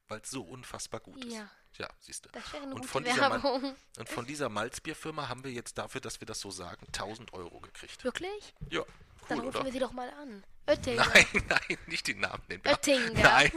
weil 0.09 0.21
es 0.21 0.31
so 0.31 0.43
unfassbar 0.43 0.99
gut 1.01 1.25
ist. 1.25 1.35
Ja. 1.35 1.49
Ja, 1.77 1.89
siehst 2.01 2.25
du. 2.25 2.31
Das 2.31 2.53
wäre 2.53 2.65
eine 2.65 2.75
Und 2.75 2.81
gute 2.81 2.89
von, 2.93 3.05
Mal- 3.05 3.17
Werbung. 3.17 3.77
und 3.99 4.09
von 4.09 4.27
dieser 4.27 4.49
Malzbierfirma 4.49 5.29
haben 5.29 5.45
wir 5.45 5.53
jetzt 5.53 5.79
dafür, 5.79 6.01
dass 6.01 6.19
wir 6.21 6.27
das 6.27 6.41
so 6.41 6.51
sagen, 6.51 6.85
1000 6.89 7.33
Euro 7.35 7.61
gekriegt. 7.61 8.03
Wirklich? 8.03 8.55
Ja, 8.71 8.83
Dann 9.29 9.41
rufen 9.41 9.57
oder? 9.57 9.65
wir 9.67 9.73
sie 9.73 9.79
doch 9.79 9.93
mal 9.93 10.11
an. 10.11 10.45
Oettinger. 10.69 11.07
Nein, 11.07 11.27
nein, 11.49 11.79
nicht 11.87 12.07
den 12.07 12.21
Namen 12.21 12.43
nennen. 12.49 12.63
Oettinger. 12.67 13.23
Nein, 13.23 13.53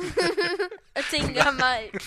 Oettinger 0.96 1.52
Malz. 1.52 2.04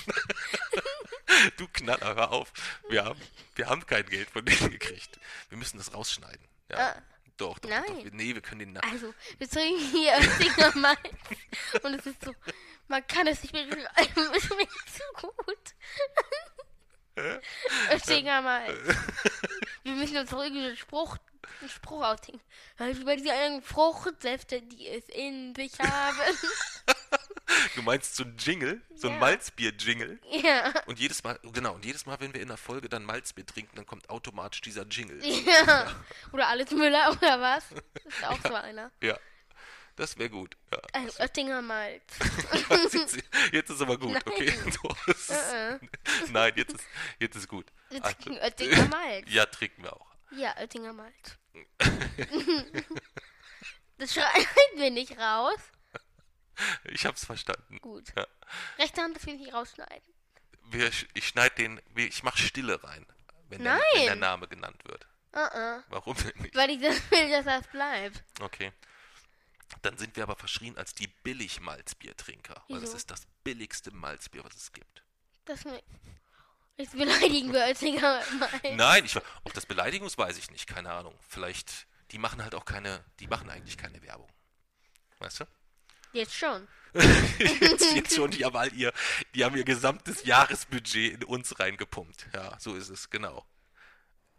du 1.57 1.69
Knaller, 1.69 2.15
hör 2.15 2.33
auf. 2.33 2.53
Wir 2.89 3.05
haben, 3.05 3.21
wir 3.55 3.69
haben 3.69 3.87
kein 3.87 4.07
Geld 4.07 4.31
von 4.31 4.45
denen 4.45 4.71
gekriegt. 4.71 5.19
Wir 5.51 5.59
müssen 5.59 5.79
das 5.79 5.93
rausschneiden. 5.93 6.47
Ja. 6.71 6.79
Ah, 6.79 7.03
doch, 7.37 7.59
doch, 7.59 7.69
nein. 7.69 7.83
doch. 7.87 8.13
Nee, 8.13 8.35
wir 8.35 8.41
können 8.41 8.61
den 8.61 8.73
Namen. 8.73 8.91
Also, 8.91 9.13
wir 9.39 9.49
trinken 9.49 9.81
hier 9.91 10.13
Oettinger 10.13 10.77
Malz. 10.77 10.99
Und 11.83 11.95
es 11.95 12.07
ist 12.07 12.25
so. 12.25 12.35
Man 12.89 13.07
kann 13.07 13.27
es 13.27 13.43
nicht 13.43 13.53
beschreiben. 13.53 13.87
Es 14.35 14.45
schmeckt 14.45 14.73
so 14.91 15.27
gut. 15.27 15.75
Oettinger 17.91 18.41
Malz. 18.43 18.79
Wir 19.83 19.93
müssen 19.93 20.17
uns 20.17 20.33
irgendwie 20.33 20.65
einen 20.65 20.77
Spruch, 20.77 21.19
einen 21.61 21.71
Spruch 21.71 22.03
ausdenken. 22.05 22.41
Weil 22.79 22.97
über 22.99 23.17
diese 23.17 23.33
einen 23.33 23.63
Fruchtsäfte, 23.63 24.63
die 24.63 24.89
es 24.89 25.05
in 25.09 25.55
sich 25.55 25.79
haben. 25.81 26.19
Du 27.77 27.83
meinst 27.83 28.17
so 28.17 28.25
ein 28.25 28.37
Jingle, 28.39 28.81
so 28.97 29.07
ein 29.09 29.15
Ja. 29.15 29.21
Malzbier-Jingle. 29.21 30.19
ja. 30.43 30.73
Und 30.87 30.99
jedes 30.99 31.23
Mal, 31.23 31.39
genau, 31.53 31.75
und 31.75 31.85
jedes 31.85 32.07
Mal, 32.07 32.19
wenn 32.19 32.33
wir 32.35 32.41
in 32.41 32.49
der 32.49 32.57
Folge 32.57 32.89
dann 32.89 33.05
Malzbier 33.05 33.45
trinken, 33.47 33.77
dann 33.77 33.87
kommt 33.87 34.09
automatisch 34.11 34.61
dieser 34.63 34.85
Jingle. 34.87 35.21
Ja. 35.25 35.95
Oder 36.33 36.49
alles 36.49 36.71
Müller 36.71 37.11
oder 37.13 37.41
was? 37.41 37.65
Das 37.71 38.15
ist 38.15 38.25
auch 38.25 38.39
so 38.49 38.55
einer. 38.55 38.91
Ja, 39.03 39.17
das 39.97 40.17
wäre 40.19 40.31
gut. 40.31 40.57
Ja. 40.73 40.79
Also 40.95 41.21
Oettinger 41.23 41.63
Malz. 41.63 42.03
Ja, 42.71 42.79
jetzt, 43.53 43.71
ist 43.71 43.81
aber 43.83 43.99
gut, 43.99 44.13
Nein. 44.15 44.23
okay? 44.27 44.53
So, 44.71 45.33
Äh, 45.33 45.75
äh. 45.75 45.79
Nein, 46.33 46.53
jetzt 46.57 46.73
ist, 46.75 46.85
jetzt 47.21 47.37
ist 47.37 47.49
gut. 47.49 47.67
Wir 47.91 48.03
Also, 48.05 48.17
trinken 48.21 48.41
Oettinger 48.43 48.89
Malz. 48.89 49.27
ja, 49.29 49.47
trinken 49.47 49.83
wir 49.85 49.93
auch. 49.93 50.14
Ja, 50.33 50.57
Oettinger 50.59 50.93
Malz. 50.93 51.39
Das 53.97 54.13
schreiben 54.13 54.45
wir 54.77 54.91
nicht 54.91 55.17
raus. 55.19 55.59
Ich 56.85 57.07
hab's 57.07 57.25
verstanden. 57.25 57.79
Gut. 57.81 58.13
Ja. 58.17 58.27
Rechte 58.79 59.01
Hand, 59.03 59.17
das 59.17 59.25
will 59.27 59.35
ich 59.35 59.41
nicht 59.41 59.55
rausschneiden. 59.55 60.15
Wir, 60.65 60.91
ich 61.15 61.29
schneide 61.29 61.55
den, 61.55 61.81
ich 61.95 62.23
mache 62.23 62.39
Stille 62.39 62.83
rein. 62.83 63.07
wenn, 63.49 63.63
der, 63.63 63.81
wenn 63.95 64.05
der. 64.07 64.17
Name 64.17 64.49
genannt 64.49 64.83
wird. 64.85 65.07
Uh 65.35 65.39
-uh. 65.39 65.83
Warum 65.89 66.17
denn 66.17 66.43
nicht? 66.43 66.55
Weil 66.55 66.71
ich 66.71 66.81
das 66.81 66.97
will, 67.11 67.31
dass 67.31 67.45
das 67.45 67.67
bleibt. 67.69 68.25
Okay. 68.41 68.73
Dann 69.83 69.97
sind 69.99 70.17
wir 70.17 70.23
aber 70.25 70.37
verschrien 70.37 70.77
als 70.77 70.95
die 70.95 71.09
Billig-Malzbiertrinker, 71.09 72.65
weil 72.69 72.81
das 72.81 72.91
Wieso? 72.91 72.97
ist 72.97 73.11
das 73.11 73.27
billigste 73.43 73.91
Malzbier, 73.93 74.45
was 74.45 74.55
es 74.55 74.73
gibt. 74.73 75.03
Das 75.45 75.65
mir. 75.65 75.83
Jetzt 76.77 76.93
beleidigen 76.97 77.53
wir 77.53 77.61
Oettinger 77.67 78.21
mal. 78.39 78.51
Nein, 78.75 79.05
ich, 79.05 79.17
ob 79.45 79.53
das 79.55 79.65
Beleidigung 79.67 80.07
ist, 80.09 80.19
weiß 80.19 80.37
ich 80.39 80.51
nicht, 80.51 80.67
keine 80.67 80.93
Ahnung. 80.93 81.17
Vielleicht, 81.29 81.87
die 82.11 82.19
machen 82.19 82.43
halt 82.43 82.55
auch 82.55 82.65
keine, 82.65 83.05
die 83.21 83.29
machen 83.29 83.49
eigentlich 83.49 83.77
keine 83.79 84.03
Werbung. 84.03 84.29
Weißt 85.21 85.41
du? 85.41 85.45
Jetzt 86.13 86.35
schon. 86.35 86.67
jetzt, 87.39 87.95
jetzt 87.95 88.15
schon, 88.15 88.31
die 88.31 88.45
haben 88.45 88.57
all 88.57 88.73
ihr, 88.73 88.93
die 89.35 89.45
haben 89.45 89.57
ihr 89.57 89.65
gesamtes 89.65 90.25
Jahresbudget 90.25 91.15
in 91.15 91.25
uns 91.25 91.59
reingepumpt. 91.59 92.29
Ja, 92.35 92.59
so 92.59 92.75
ist 92.75 92.89
es, 92.89 93.11
genau. 93.11 93.45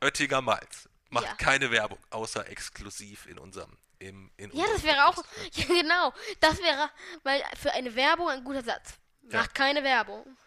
Oettinger 0.01 0.41
Malz 0.41 0.89
macht 1.09 1.25
Ja. 1.25 1.33
keine 1.35 1.71
Werbung, 1.71 1.99
außer 2.09 2.47
exklusiv 2.49 3.25
in 3.27 3.37
unserem, 3.39 3.77
im, 3.99 4.29
in 4.37 4.51
Ja, 4.51 4.63
unserem 4.63 4.73
das 4.73 4.83
wäre 4.83 5.05
auch. 5.05 5.15
Podcast. 5.15 5.39
Ja, 5.57 5.65
genau. 5.65 6.13
Das 6.41 6.57
wäre, 6.59 6.89
weil 7.23 7.43
für 7.61 7.71
eine 7.71 7.95
Werbung 7.95 8.29
ein 8.29 8.43
guter 8.43 8.63
Satz. 8.63 8.93
Ja. 9.29 9.39
Macht 9.39 9.55
keine 9.55 9.83
Werbung. 9.83 10.37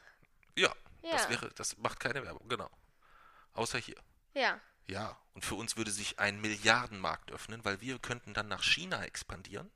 Ja, 0.56 0.72
das 1.02 1.24
Ja. 1.24 1.30
wäre, 1.30 1.50
das 1.54 1.76
macht 1.78 2.00
keine 2.00 2.24
Werbung, 2.24 2.48
genau. 2.48 2.70
Außer 3.54 3.78
hier. 3.78 3.96
Ja. 4.34 4.60
Ja, 4.86 5.18
und 5.34 5.44
für 5.44 5.54
uns 5.54 5.76
würde 5.76 5.90
sich 5.90 6.18
ein 6.18 6.40
Milliardenmarkt 6.40 7.30
öffnen, 7.30 7.64
weil 7.64 7.80
wir 7.82 7.98
könnten 7.98 8.32
dann 8.34 8.48
nach 8.48 8.62
China 8.62 9.04
expandieren 9.04 9.70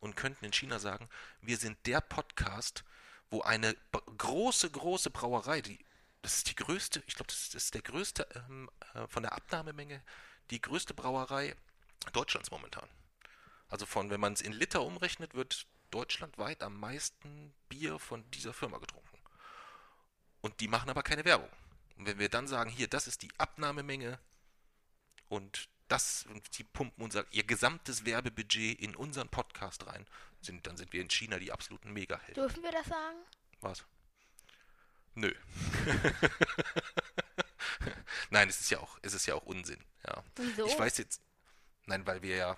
und 0.00 0.16
könnten 0.16 0.44
in 0.44 0.52
China 0.52 0.78
sagen, 0.80 1.08
wir 1.40 1.56
sind 1.58 1.78
der 1.86 2.00
Podcast, 2.00 2.84
wo 3.30 3.42
eine 3.42 3.76
große, 4.16 4.70
große 4.70 5.10
Brauerei, 5.10 5.60
die, 5.60 5.78
das 6.22 6.36
ist 6.38 6.48
die 6.50 6.56
größte, 6.56 7.02
ich 7.06 7.14
glaube, 7.14 7.28
das, 7.28 7.38
ist- 7.42 7.54
das 7.54 7.64
ist 7.64 7.74
der 7.74 7.82
größte, 7.82 8.26
ähm, 8.34 8.68
äh, 8.94 9.06
von 9.06 9.22
der 9.22 9.32
Abnahmemenge, 9.32 10.02
die 10.50 10.60
größte 10.60 10.94
Brauerei 10.94 11.54
Deutschlands 12.12 12.50
momentan. 12.50 12.88
Also 13.68 13.86
von, 13.86 14.10
wenn 14.10 14.20
man 14.20 14.32
es 14.32 14.40
in 14.40 14.52
Liter 14.52 14.82
umrechnet, 14.82 15.34
wird 15.34 15.66
deutschlandweit 15.90 16.62
am 16.62 16.80
meisten 16.80 17.54
Bier 17.68 17.98
von 17.98 18.28
dieser 18.32 18.54
Firma 18.54 18.78
getrunken. 18.78 18.97
Und 20.40 20.60
die 20.60 20.68
machen 20.68 20.90
aber 20.90 21.02
keine 21.02 21.24
Werbung. 21.24 21.50
Und 21.96 22.06
wenn 22.06 22.18
wir 22.18 22.28
dann 22.28 22.46
sagen, 22.46 22.70
hier, 22.70 22.88
das 22.88 23.06
ist 23.06 23.22
die 23.22 23.30
Abnahmemenge 23.38 24.18
und 25.28 25.68
das, 25.88 26.26
und 26.26 26.58
die 26.58 26.64
pumpen 26.64 27.02
unser, 27.02 27.24
ihr 27.32 27.44
gesamtes 27.44 28.04
Werbebudget 28.04 28.80
in 28.80 28.94
unseren 28.94 29.28
Podcast 29.28 29.86
rein, 29.86 30.06
sind, 30.40 30.66
dann 30.66 30.76
sind 30.76 30.92
wir 30.92 31.00
in 31.00 31.10
China 31.10 31.38
die 31.38 31.50
absoluten 31.50 31.92
Megahelden. 31.92 32.34
Dürfen 32.34 32.62
wir 32.62 32.70
das 32.70 32.86
sagen? 32.86 33.18
Was? 33.60 33.84
Nö. 35.14 35.34
Nein, 38.30 38.48
es 38.48 38.60
ist 38.60 38.70
ja 38.70 38.78
auch, 38.78 38.98
es 39.02 39.14
ist 39.14 39.26
ja 39.26 39.34
auch 39.34 39.44
Unsinn. 39.44 39.82
Ja. 40.06 40.22
Wieso? 40.36 40.66
Ich 40.66 40.78
weiß 40.78 40.98
jetzt, 40.98 41.22
nein, 41.86 42.06
weil 42.06 42.22
wir 42.22 42.36
ja 42.36 42.56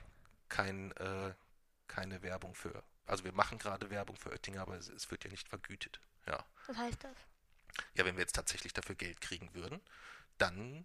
kein, 0.48 0.92
äh, 0.96 1.32
keine 1.86 2.22
Werbung 2.22 2.54
für, 2.54 2.82
also 3.06 3.24
wir 3.24 3.32
machen 3.32 3.58
gerade 3.58 3.88
Werbung 3.90 4.16
für 4.16 4.30
Oettinger, 4.30 4.62
aber 4.62 4.76
es, 4.76 4.88
es 4.88 5.10
wird 5.10 5.24
ja 5.24 5.30
nicht 5.30 5.48
vergütet. 5.48 6.00
Ja. 6.26 6.44
Was 6.66 6.76
heißt 6.76 7.04
das? 7.04 7.16
Ja, 7.94 8.04
wenn 8.04 8.16
wir 8.16 8.22
jetzt 8.22 8.34
tatsächlich 8.34 8.72
dafür 8.72 8.94
Geld 8.94 9.20
kriegen 9.20 9.52
würden, 9.54 9.80
dann 10.38 10.84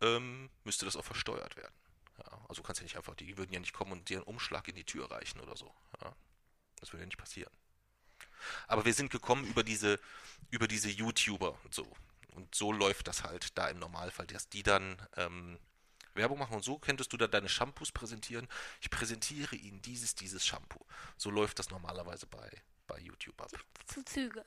ähm, 0.00 0.50
müsste 0.64 0.84
das 0.84 0.96
auch 0.96 1.04
versteuert 1.04 1.56
werden. 1.56 1.74
Ja, 2.18 2.40
also 2.48 2.62
kannst 2.62 2.80
ja 2.80 2.84
nicht 2.84 2.96
einfach, 2.96 3.14
die 3.14 3.36
würden 3.36 3.52
ja 3.52 3.60
nicht 3.60 3.74
kommen 3.74 3.92
und 3.92 4.08
dir 4.08 4.18
einen 4.18 4.26
Umschlag 4.26 4.68
in 4.68 4.74
die 4.74 4.84
Tür 4.84 5.10
reichen 5.10 5.40
oder 5.40 5.56
so. 5.56 5.72
Ja, 6.02 6.14
das 6.80 6.92
würde 6.92 7.02
ja 7.02 7.06
nicht 7.06 7.18
passieren. 7.18 7.52
Aber 8.66 8.84
wir 8.84 8.94
sind 8.94 9.10
gekommen 9.10 9.44
über 9.44 9.62
diese, 9.62 10.00
über 10.50 10.68
diese 10.68 10.88
YouTuber 10.88 11.58
und 11.64 11.74
so. 11.74 11.90
Und 12.28 12.54
so 12.54 12.72
läuft 12.72 13.08
das 13.08 13.24
halt 13.24 13.56
da 13.56 13.68
im 13.68 13.78
Normalfall, 13.78 14.26
dass 14.26 14.48
die 14.48 14.62
dann 14.62 15.00
ähm, 15.16 15.58
Werbung 16.14 16.38
machen 16.38 16.54
und 16.54 16.64
so 16.64 16.78
könntest 16.78 17.12
du 17.12 17.16
dann 17.16 17.30
deine 17.30 17.48
Shampoos 17.48 17.92
präsentieren. 17.92 18.48
Ich 18.80 18.90
präsentiere 18.90 19.56
Ihnen 19.56 19.82
dieses, 19.82 20.14
dieses 20.14 20.46
Shampoo. 20.46 20.84
So 21.16 21.30
läuft 21.30 21.58
das 21.58 21.70
normalerweise 21.70 22.26
bei, 22.26 22.50
bei 22.86 22.98
YouTube 22.98 23.40
ab. 23.40 23.50
Zu 23.86 24.04
Züge. 24.04 24.44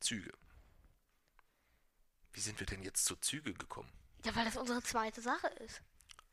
Züge. 0.00 0.32
Wie 2.32 2.40
sind 2.40 2.58
wir 2.60 2.66
denn 2.66 2.82
jetzt 2.82 3.04
zu 3.04 3.16
Züge 3.16 3.54
gekommen? 3.54 3.90
Ja, 4.24 4.34
weil 4.36 4.44
das 4.44 4.56
unsere 4.56 4.82
zweite 4.82 5.20
Sache 5.20 5.48
ist. 5.64 5.80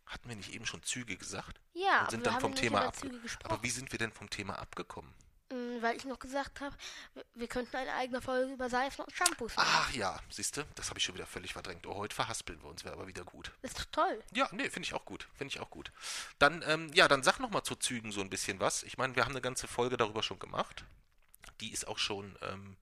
Hatten 0.05 0.29
wir 0.29 0.35
nicht 0.35 0.53
eben 0.53 0.65
schon 0.65 0.83
Züge 0.83 1.17
gesagt? 1.17 1.59
Ja, 1.73 2.01
Und 2.03 2.11
sind 2.11 2.19
aber 2.19 2.19
wir 2.19 2.23
dann 2.23 2.33
haben 2.35 2.41
vom 2.41 2.55
Thema 2.55 2.91
gesprochen. 2.91 3.45
Aber 3.51 3.63
wie 3.63 3.69
sind 3.69 3.91
wir 3.91 3.99
denn 3.99 4.11
vom 4.11 4.29
Thema 4.29 4.57
abgekommen? 4.59 5.13
Mm, 5.49 5.81
Weil 5.81 5.95
ich 5.97 6.05
noch 6.05 6.19
gesagt 6.19 6.61
habe, 6.61 6.75
wir- 7.33 7.47
könnten 7.47 7.75
eine 7.75 7.93
eigene 7.93 8.21
Folge 8.21 8.53
über 8.53 8.69
Seifen 8.69 9.03
und 9.05 9.13
Shampoos 9.13 9.55
machen. 9.55 9.67
Ach 9.69 9.91
ja, 9.93 10.21
siehst 10.29 10.57
du, 10.57 10.65
das 10.75 10.89
habe 10.89 10.99
ich 10.99 11.05
schon 11.05 11.15
wieder 11.15 11.25
völlig 11.25 11.53
verdrängt. 11.53 11.87
Oh, 11.87 11.95
heute 11.95 12.15
verhaspeln 12.15 12.61
wir 12.61 12.69
uns, 12.69 12.83
wäre 12.83 12.93
aber 12.93 13.07
wieder 13.07 13.23
gut. 13.23 13.51
Ist 13.61 13.79
doch 13.79 13.85
toll. 13.85 14.23
Ja, 14.33 14.47
nee, 14.51 14.69
finde 14.69 14.85
ich 14.87 14.93
auch 14.93 15.05
gut. 15.05 15.27
Finde 15.35 15.53
ich 15.53 15.59
auch 15.61 15.69
gut. 15.69 15.91
Dann, 16.39 16.63
ähm, 16.67 16.91
ja, 16.93 17.07
dann 17.07 17.23
sag 17.23 17.39
noch 17.39 17.49
mal 17.49 17.63
zu 17.63 17.75
Zügen 17.75 18.11
so 18.11 18.21
ein 18.21 18.29
bisschen 18.29 18.59
was. 18.59 18.83
Ich 18.83 18.97
meine, 18.97 19.15
wir 19.15 19.23
haben 19.23 19.31
eine 19.31 19.41
ganze 19.41 19.67
Folge 19.67 19.97
darüber 19.97 20.21
schon 20.23 20.39
gemacht. 20.39 20.85
Die 21.61 21.71
ist 21.71 21.87
auch 21.87 21.97
schon 21.97 22.37
ähm, 22.41 22.77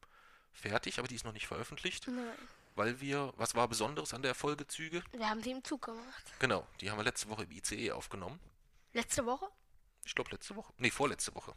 fertig, 0.56 1.00
aber 1.00 1.08
die 1.08 1.16
ist 1.16 1.26
noch 1.26 1.34
nicht 1.34 1.48
veröffentlicht, 1.48 2.08
Nein. 2.08 2.36
weil 2.76 3.00
wir, 3.02 3.34
was 3.38 3.56
war 3.56 3.68
Besonderes 3.68 4.14
an 4.14 4.22
der 4.22 4.36
Folge 4.36 4.68
Züge? 4.68 5.04
Wir 5.12 5.30
haben 5.30 5.42
sie 5.42 5.52
im 5.52 5.64
Zug 5.64 5.84
gemacht. 5.84 6.34
Genau, 6.40 6.68
die 6.82 6.90
haben 6.90 6.98
wir 6.98 7.04
letzte 7.04 7.30
Woche 7.30 7.44
im 7.44 7.52
ICE 7.52 7.92
aufgenommen. 7.92 8.40
Letzte 8.94 9.26
Woche? 9.26 9.48
Ich 10.06 10.16
glaube 10.16 10.32
letzte 10.32 10.56
Woche. 10.56 10.74
Nee, 10.78 10.92
vorletzte 10.92 11.34
Woche. 11.36 11.54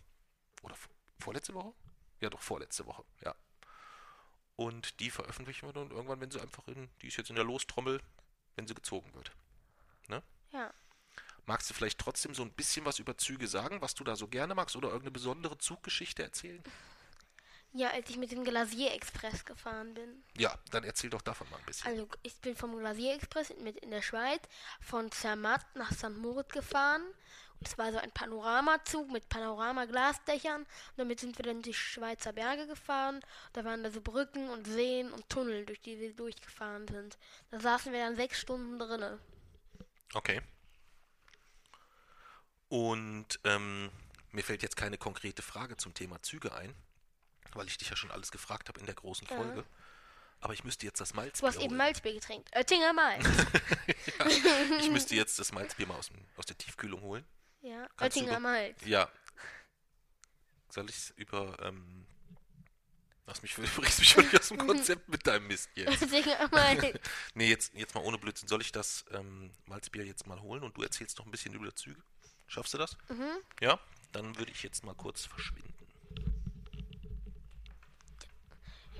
Oder 0.63 0.77
vorletzte 1.19 1.55
Woche? 1.55 1.73
Ja, 2.21 2.31
doch, 2.31 2.41
vorletzte 2.41 2.87
Woche, 2.87 3.05
ja. 3.25 3.35
Und 4.57 4.99
die 5.01 5.11
veröffentlichen 5.11 5.69
wir 5.69 5.73
dann 5.73 5.91
irgendwann, 5.91 6.21
wenn 6.21 6.31
sie 6.31 6.41
einfach 6.41 6.67
in, 6.67 6.91
die 7.01 7.09
ist 7.09 7.17
jetzt 7.17 7.31
in 7.31 7.37
der 7.37 7.45
Lostrommel, 7.45 8.01
wenn 8.57 8.67
sie 8.67 8.75
gezogen 8.75 9.15
wird. 9.15 9.33
Ja. 10.53 10.73
Magst 11.47 11.71
du 11.71 11.75
vielleicht 11.75 11.99
trotzdem 11.99 12.35
so 12.35 12.43
ein 12.43 12.53
bisschen 12.53 12.85
was 12.85 12.99
über 12.99 13.17
Züge 13.17 13.49
sagen, 13.49 13.81
was 13.81 13.95
du 13.95 14.05
da 14.05 14.17
so 14.17 14.29
gerne 14.29 14.55
magst 14.55 14.77
oder 14.77 14.89
irgendeine 14.89 15.13
besondere 15.13 15.57
Zuggeschichte 15.59 16.23
erzählen? 16.23 16.63
Ja, 17.73 17.91
als 17.91 18.09
ich 18.09 18.17
mit 18.17 18.33
dem 18.33 18.45
Glasier 18.45 18.93
Express 18.93 19.45
gefahren 19.45 19.95
bin. 19.95 20.25
Ja, 20.37 20.59
dann 20.71 20.85
erzähl 20.85 21.11
doch 21.11 21.23
davon 21.23 21.49
mal 21.51 21.59
ein 21.59 21.67
bisschen. 21.67 21.87
Also 21.87 22.09
ich 22.23 22.41
bin 22.41 22.57
vom 22.57 22.77
Glasier 22.79 23.15
Express 23.15 23.53
mit 23.63 23.77
in 23.79 23.91
der 23.91 24.03
Schweiz 24.03 24.41
von 24.81 25.13
Zermatt 25.13 25.65
nach 25.75 25.93
St. 25.93 26.17
Moritz 26.17 26.51
gefahren. 26.51 27.03
Und 27.61 27.67
es 27.67 27.77
war 27.77 27.93
so 27.93 27.99
ein 27.99 28.11
Panoramazug 28.13 29.11
mit 29.11 29.29
Panoramaglasdächern. 29.29 30.63
Und 30.63 30.69
damit 30.97 31.21
sind 31.21 31.37
wir 31.39 31.45
dann 31.45 31.61
die 31.61 31.75
Schweizer 31.75 32.33
Berge 32.33 32.67
gefahren. 32.67 33.21
Da 33.53 33.65
waren 33.65 33.83
da 33.83 33.91
so 33.91 34.01
Brücken 34.01 34.49
und 34.49 34.67
Seen 34.67 35.13
und 35.13 35.29
Tunnel, 35.29 35.67
durch 35.67 35.81
die 35.81 35.99
wir 35.99 36.15
durchgefahren 36.15 36.87
sind. 36.89 37.19
Da 37.51 37.61
saßen 37.61 37.93
wir 37.93 38.01
dann 38.01 38.17
sechs 38.17 38.41
Stunden 38.41 38.79
drinnen. 38.79 39.19
Okay. 40.15 40.41
Und 42.69 43.41
ähm, 43.45 43.91
mir 44.31 44.45
fällt 44.45 44.63
jetzt 44.63 44.77
keine 44.77 44.99
konkrete 44.99 45.43
Frage 45.43 45.77
zum 45.77 45.95
Thema 45.95 46.23
Züge 46.23 46.55
ein, 46.55 46.75
weil 47.59 47.67
ich 47.67 47.77
dich 47.77 47.91
ja 47.91 47.97
schon 47.97 48.11
alles 48.11 48.31
gefragt 48.31 48.69
habe 48.69 48.81
in 48.81 48.87
der 48.87 48.95
großen 48.95 49.27
Ja. 49.29 49.37
Folge. 49.37 49.65
Aber 50.41 50.53
ich 50.55 50.63
müsste 50.65 50.87
jetzt 50.87 51.01
das 51.01 51.15
Malzbier 51.15 51.51
Du 51.51 51.55
hast 51.57 51.63
eben. 51.63 51.77
Malzbier 51.77 52.15
getränkt. 52.15 52.49
Oettinger 52.57 52.93
Malz. 52.93 53.25
Ich 54.81 54.91
müsste 54.91 55.15
jetzt 55.17 55.39
das 55.39 55.53
Malzbier 55.53 55.87
mal 55.87 55.97
aus, 55.97 56.09
dem, 56.09 56.25
aus 56.37 56.47
der 56.47 56.57
Tiefkühlung 56.57 57.01
holen. 57.03 57.25
ja, 57.61 57.89
Kannst 57.97 58.17
du 58.17 58.21
Oettinger 58.21 58.41
Malz. 58.41 58.81
Ja. 58.87 59.09
Soll 60.71 60.89
ich 60.91 60.97
es 60.97 61.11
über, 61.17 61.57
ähm, 61.63 62.07
lass 63.27 63.43
mich, 63.43 63.55
bringst 63.77 63.99
mich 63.99 64.09
schon 64.11 64.27
wieder 64.29 64.39
aus 64.39 64.49
dem 64.49 64.59
Konzept 64.59 65.09
mit 65.09 65.27
deinem 65.27 65.47
Mist 65.49 65.71
jetzt. 65.75 66.03
Oettinger 66.03 66.49
Malz. 66.53 66.99
Nee, 67.35 67.49
jetzt, 67.49 67.75
jetzt 67.75 67.95
mal 67.95 68.05
ohne 68.05 68.19
Blödsinn. 68.19 68.49
Soll 68.49 68.61
ich 68.61 68.71
das 68.71 69.05
ähm, 69.11 69.51
Malzbier 69.67 70.05
jetzt 70.05 70.27
mal 70.27 70.41
holen 70.41 70.63
und 70.63 70.77
du 70.77 70.83
erzählst 70.83 71.19
noch 71.19 71.27
ein 71.27 71.31
bisschen 71.33 71.55
über 71.55 71.75
Züge? 71.75 72.01
Schaffst 72.47 72.75
du 72.75 72.79
das? 72.79 72.97
Mhm. 73.09 73.29
Ja? 73.61 73.81
Dann 74.13 74.37
würde 74.39 74.53
ich 74.53 74.63
jetzt 74.63 74.85
mal 74.85 74.95
kurz 74.95 75.25
verschwinden. 75.27 75.75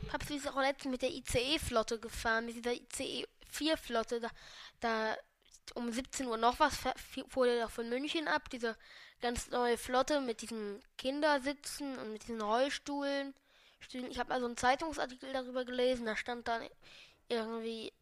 Papst 0.09 0.31
ist 0.31 0.49
auch 0.49 0.61
letztens 0.61 0.93
mit 0.93 1.03
der 1.03 1.11
ICE-Flotte 1.11 2.01
gefahren, 2.01 2.47
mit 2.47 2.57
dieser 2.57 2.73
ICE-4-Flotte. 2.73 4.21
Da, 4.21 4.31
da 4.81 5.17
um 5.75 5.93
17 5.93 6.27
Uhr 6.27 6.37
noch 6.37 6.59
was 6.59 6.77
fuhr 7.29 7.47
der 7.47 7.65
doch 7.65 7.71
von 7.71 7.89
München 7.89 8.29
ab. 8.29 8.49
Diese 8.51 8.77
ganz 9.21 9.51
neue 9.51 9.79
Flotte 9.79 10.21
mit 10.21 10.43
diesen 10.43 10.83
Kindersitzen 10.97 11.99
und 11.99 12.13
mit 12.13 12.23
diesen 12.23 12.41
Rollstuhlen. 12.41 13.35
Ich 13.93 14.19
habe 14.19 14.31
mal 14.31 14.41
so 14.41 14.47
einen 14.47 14.57
Zeitungsartikel 14.57 15.33
darüber 15.33 15.65
gelesen. 15.65 16.07
Da 16.07 16.17
stand 16.17 16.49
dann 16.49 16.63
irgendwie 17.29 17.93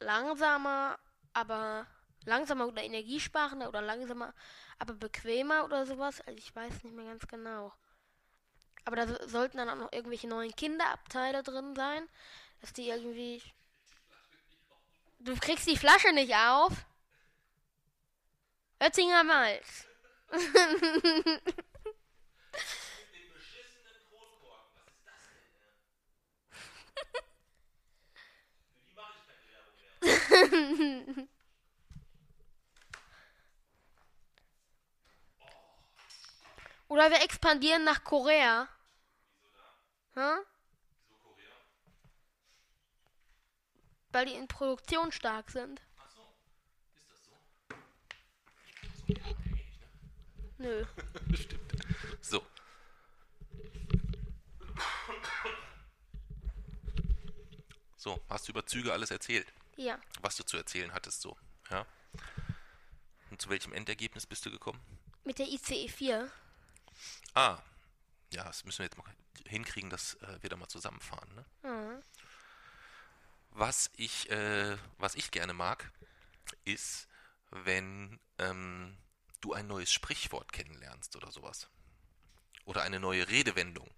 langsamer, 0.00 0.98
aber 1.32 1.86
langsamer 2.24 2.66
oder 2.66 2.82
energiesparender 2.82 3.68
oder 3.68 3.82
langsamer, 3.82 4.34
aber 4.78 4.94
bequemer 4.94 5.64
oder 5.64 5.86
sowas. 5.86 6.20
Also 6.22 6.38
ich 6.38 6.54
weiß 6.54 6.84
nicht 6.84 6.94
mehr 6.94 7.06
ganz 7.06 7.26
genau. 7.26 7.72
Aber 8.84 8.96
da 8.96 9.06
so- 9.08 9.28
sollten 9.28 9.58
dann 9.58 9.68
auch 9.70 9.76
noch 9.76 9.92
irgendwelche 9.92 10.28
neuen 10.28 10.54
Kinderabteile 10.54 11.42
drin 11.42 11.74
sein, 11.76 12.08
dass 12.60 12.72
die 12.72 12.88
irgendwie. 12.88 13.42
Du 15.20 15.34
kriegst 15.36 15.66
die 15.66 15.78
Flasche 15.78 16.12
nicht 16.12 16.34
auf. 16.36 16.84
Oettinger 18.82 19.24
Malz. 19.24 19.86
Oder 36.92 37.10
wir 37.10 37.22
expandieren 37.22 37.84
nach 37.84 38.04
Korea. 38.04 38.68
Hm? 40.12 40.40
Weil 44.10 44.26
die 44.26 44.34
in 44.34 44.46
Produktion 44.46 45.10
stark 45.10 45.50
sind. 45.50 45.80
Ach 45.96 46.10
so, 46.10 46.34
ist 46.94 47.08
das 47.08 47.24
so? 47.24 47.32
Nö. 50.58 50.84
Stimmt. 51.34 51.72
So. 52.20 52.44
So, 57.96 58.20
hast 58.28 58.48
du 58.48 58.52
über 58.52 58.66
Züge 58.66 58.92
alles 58.92 59.10
erzählt, 59.10 59.50
Ja. 59.76 59.98
was 60.20 60.36
du 60.36 60.42
zu 60.44 60.58
erzählen 60.58 60.92
hattest, 60.92 61.22
so, 61.22 61.38
ja? 61.70 61.86
Und 63.30 63.40
zu 63.40 63.48
welchem 63.48 63.72
Endergebnis 63.72 64.26
bist 64.26 64.44
du 64.44 64.50
gekommen? 64.50 64.80
Mit 65.24 65.38
der 65.38 65.46
ICE 65.46 65.88
4. 65.88 66.30
Ah, 67.34 67.58
ja, 68.32 68.44
das 68.44 68.64
müssen 68.64 68.78
wir 68.78 68.86
jetzt 68.86 68.98
mal 68.98 69.04
hinkriegen, 69.46 69.90
dass 69.90 70.14
äh, 70.14 70.38
wir 70.42 70.50
da 70.50 70.56
mal 70.56 70.68
zusammenfahren, 70.68 71.34
ne? 71.34 71.44
Mhm. 71.62 72.02
Was 73.50 73.90
ich, 73.96 74.30
äh, 74.30 74.76
was 74.98 75.14
ich 75.14 75.30
gerne 75.30 75.52
mag, 75.52 75.90
ist, 76.64 77.06
wenn 77.50 78.18
ähm, 78.38 78.96
du 79.40 79.52
ein 79.52 79.66
neues 79.66 79.92
Sprichwort 79.92 80.52
kennenlernst 80.52 81.16
oder 81.16 81.30
sowas. 81.30 81.68
Oder 82.64 82.82
eine 82.82 83.00
neue 83.00 83.28
Redewendung. 83.28 83.90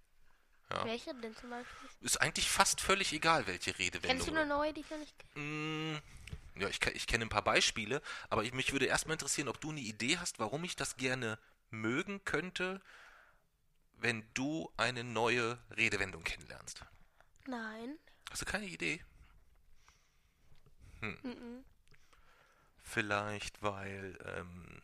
Ja. 0.71 0.83
Welche 0.85 1.13
denn 1.13 1.35
zum 1.35 1.51
Beispiel? 1.51 1.89
Ist 2.01 2.19
eigentlich 2.21 2.49
fast 2.49 2.81
völlig 2.81 3.13
egal, 3.13 3.45
welche 3.47 3.77
Redewendung. 3.77 4.17
Kennst 4.17 4.27
du 4.27 4.31
eine 4.31 4.45
neue, 4.45 4.73
die 4.73 4.81
ich 4.81 4.89
noch 4.89 4.97
nicht 4.97 5.17
kenne? 5.17 5.45
Mm, 5.45 6.01
Ja, 6.59 6.67
ich, 6.67 6.83
ich 6.87 7.07
kenne 7.07 7.25
ein 7.25 7.29
paar 7.29 7.43
Beispiele, 7.43 8.01
aber 8.29 8.43
ich, 8.43 8.53
mich 8.53 8.71
würde 8.73 8.85
erstmal 8.85 9.13
interessieren, 9.13 9.47
ob 9.47 9.61
du 9.61 9.69
eine 9.69 9.81
Idee 9.81 10.17
hast, 10.17 10.39
warum 10.39 10.63
ich 10.63 10.75
das 10.75 10.97
gerne 10.97 11.37
mögen 11.69 12.23
könnte, 12.25 12.81
wenn 13.97 14.27
du 14.33 14.71
eine 14.77 15.03
neue 15.03 15.57
Redewendung 15.75 16.23
kennenlernst. 16.23 16.81
Nein. 17.47 17.97
Hast 18.29 18.41
du 18.41 18.45
keine 18.45 18.65
Idee? 18.65 19.03
Mhm. 21.01 21.63
Vielleicht, 22.81 23.61
weil 23.61 24.17
ähm, 24.37 24.81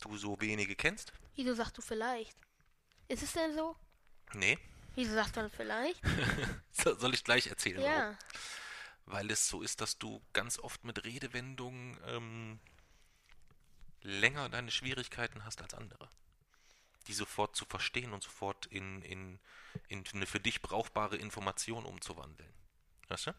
du 0.00 0.16
so 0.16 0.40
wenige 0.40 0.76
kennst? 0.76 1.12
Wieso 1.34 1.54
sagst 1.54 1.76
du 1.78 1.82
vielleicht? 1.82 2.36
Ist 3.08 3.22
es 3.22 3.32
denn 3.32 3.54
so? 3.54 3.76
Nee. 4.34 4.58
Wieso 4.94 5.14
sagst 5.14 5.36
du 5.36 5.40
dann 5.40 5.50
vielleicht? 5.50 6.00
So- 6.72 6.94
Soll 6.94 7.14
ich 7.14 7.24
gleich 7.24 7.46
erzählen? 7.48 7.78
warum? 7.82 7.90
Ja. 7.92 8.18
Weil 9.06 9.30
es 9.30 9.48
so 9.48 9.62
ist, 9.62 9.80
dass 9.80 9.98
du 9.98 10.22
ganz 10.32 10.58
oft 10.58 10.84
mit 10.84 11.04
Redewendungen 11.04 11.98
ähm, 12.06 12.60
länger 14.02 14.48
deine 14.48 14.70
Schwierigkeiten 14.70 15.44
hast 15.44 15.62
als 15.62 15.74
andere. 15.74 16.08
Die 17.06 17.14
sofort 17.14 17.56
zu 17.56 17.64
verstehen 17.64 18.12
und 18.12 18.22
sofort 18.22 18.66
in, 18.66 19.02
in, 19.02 19.38
in 19.88 20.04
eine 20.12 20.26
für 20.26 20.40
dich 20.40 20.62
brauchbare 20.62 21.16
Information 21.16 21.84
umzuwandeln. 21.84 22.52
Weißt 23.08 23.28
du? 23.28 23.34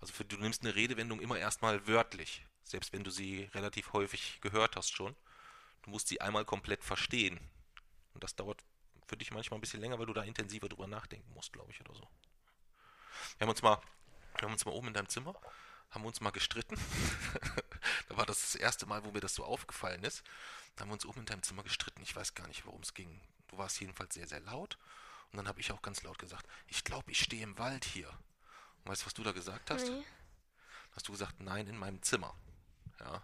Also 0.00 0.12
für, 0.12 0.24
du 0.24 0.36
nimmst 0.36 0.62
eine 0.62 0.74
Redewendung 0.74 1.20
immer 1.20 1.38
erstmal 1.38 1.86
wörtlich, 1.86 2.44
selbst 2.62 2.92
wenn 2.92 3.04
du 3.04 3.10
sie 3.10 3.44
relativ 3.54 3.92
häufig 3.92 4.40
gehört 4.40 4.76
hast 4.76 4.92
schon. 4.92 5.14
Du 5.82 5.90
musst 5.90 6.08
sie 6.08 6.20
einmal 6.20 6.44
komplett 6.44 6.82
verstehen. 6.82 7.38
Und 8.14 8.24
das 8.24 8.36
dauert 8.36 8.62
für 9.06 9.16
dich 9.16 9.30
manchmal 9.32 9.58
ein 9.58 9.60
bisschen 9.60 9.80
länger, 9.80 9.98
weil 9.98 10.06
du 10.06 10.14
da 10.14 10.22
intensiver 10.22 10.68
drüber 10.68 10.86
nachdenken 10.86 11.32
musst, 11.34 11.52
glaube 11.52 11.70
ich, 11.72 11.80
oder 11.80 11.94
so. 11.94 12.08
Wir 13.38 13.46
haben 13.46 13.50
uns 13.50 13.62
mal, 13.62 13.80
wir 14.38 14.42
haben 14.46 14.52
uns 14.52 14.64
mal 14.64 14.72
oben 14.72 14.88
in 14.88 14.94
deinem 14.94 15.08
Zimmer, 15.08 15.34
haben 15.94 16.04
uns 16.04 16.20
mal 16.20 16.30
gestritten. 16.30 16.76
da 18.08 18.16
war 18.16 18.26
das 18.26 18.40
das 18.40 18.54
erste 18.54 18.86
Mal, 18.86 19.04
wo 19.04 19.10
mir 19.12 19.20
das 19.20 19.34
so 19.34 19.44
aufgefallen 19.44 20.02
ist. 20.04 20.22
Da 20.74 20.82
haben 20.82 20.88
wir 20.88 20.94
uns 20.94 21.06
oben 21.06 21.20
in 21.20 21.26
deinem 21.26 21.42
Zimmer 21.42 21.62
gestritten. 21.62 22.02
Ich 22.02 22.14
weiß 22.16 22.34
gar 22.34 22.48
nicht, 22.48 22.66
worum 22.66 22.82
es 22.82 22.94
ging. 22.94 23.20
Du 23.48 23.58
warst 23.58 23.80
jedenfalls 23.80 24.14
sehr, 24.14 24.26
sehr 24.26 24.40
laut. 24.40 24.78
Und 25.30 25.38
dann 25.38 25.48
habe 25.48 25.60
ich 25.60 25.72
auch 25.72 25.82
ganz 25.82 26.02
laut 26.02 26.18
gesagt, 26.18 26.46
ich 26.66 26.84
glaube, 26.84 27.10
ich 27.10 27.20
stehe 27.20 27.42
im 27.42 27.58
Wald 27.58 27.84
hier. 27.84 28.08
Und 28.08 28.90
weißt 28.90 29.02
du, 29.02 29.06
was 29.06 29.14
du 29.14 29.22
da 29.22 29.32
gesagt 29.32 29.70
hast? 29.70 29.88
Nee. 29.88 30.04
Hast 30.92 31.08
du 31.08 31.12
gesagt, 31.12 31.40
nein, 31.40 31.66
in 31.66 31.76
meinem 31.76 32.02
Zimmer. 32.02 32.34
Ja. 33.00 33.22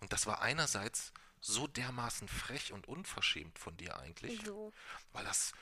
Und 0.00 0.12
das 0.12 0.26
war 0.26 0.42
einerseits 0.42 1.12
so 1.40 1.66
dermaßen 1.66 2.28
frech 2.28 2.72
und 2.72 2.88
unverschämt 2.88 3.58
von 3.58 3.76
dir 3.76 3.98
eigentlich, 3.98 4.40
Wieso? 4.42 4.72
weil 5.12 5.24
das 5.24 5.52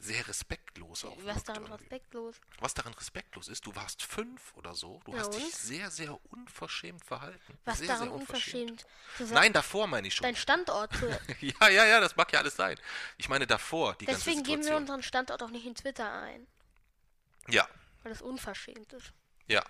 sehr 0.00 0.26
respektlos 0.28 1.04
auch 1.04 1.16
Was 1.24 1.42
daran 1.44 1.62
irgendwie. 1.64 1.82
respektlos? 1.82 2.36
Was 2.60 2.74
daran 2.74 2.92
respektlos 2.94 3.48
ist, 3.48 3.64
du 3.66 3.74
warst 3.74 4.02
fünf 4.02 4.54
oder 4.54 4.74
so, 4.74 5.00
du 5.04 5.12
Ja, 5.12 5.18
hast 5.20 5.34
dich 5.34 5.44
und? 5.44 5.54
sehr, 5.54 5.90
sehr 5.90 6.18
unverschämt 6.32 7.04
verhalten. 7.04 7.58
Was 7.64 7.78
sehr, 7.78 7.88
daran 7.88 8.02
sehr 8.08 8.12
unverschämt? 8.12 8.84
sagen, 9.18 9.32
Nein, 9.34 9.52
davor 9.52 9.86
meine 9.86 10.06
ich 10.08 10.14
schon. 10.14 10.24
Dein 10.24 10.36
Standort 10.36 10.94
zu. 10.96 11.06
Ja, 11.40 11.68
ja, 11.68 11.84
ja, 11.86 12.00
das 12.00 12.14
mag 12.16 12.32
ja 12.32 12.40
alles 12.40 12.56
sein. 12.56 12.78
Ich 13.16 13.28
meine 13.28 13.46
davor, 13.46 13.94
die 13.94 14.06
Deswegen 14.06 14.36
ganze 14.42 14.50
geben 14.50 14.64
wir 14.64 14.76
unseren 14.76 15.02
Standort 15.02 15.42
auch 15.42 15.50
nicht 15.50 15.66
in 15.66 15.74
Twitter 15.74 16.10
ein. 16.12 16.46
ja, 17.48 17.66
Weil 18.02 18.12
das 18.12 18.22
unverschämt 18.22 18.92
ist. 18.92 19.12
ja. 19.48 19.64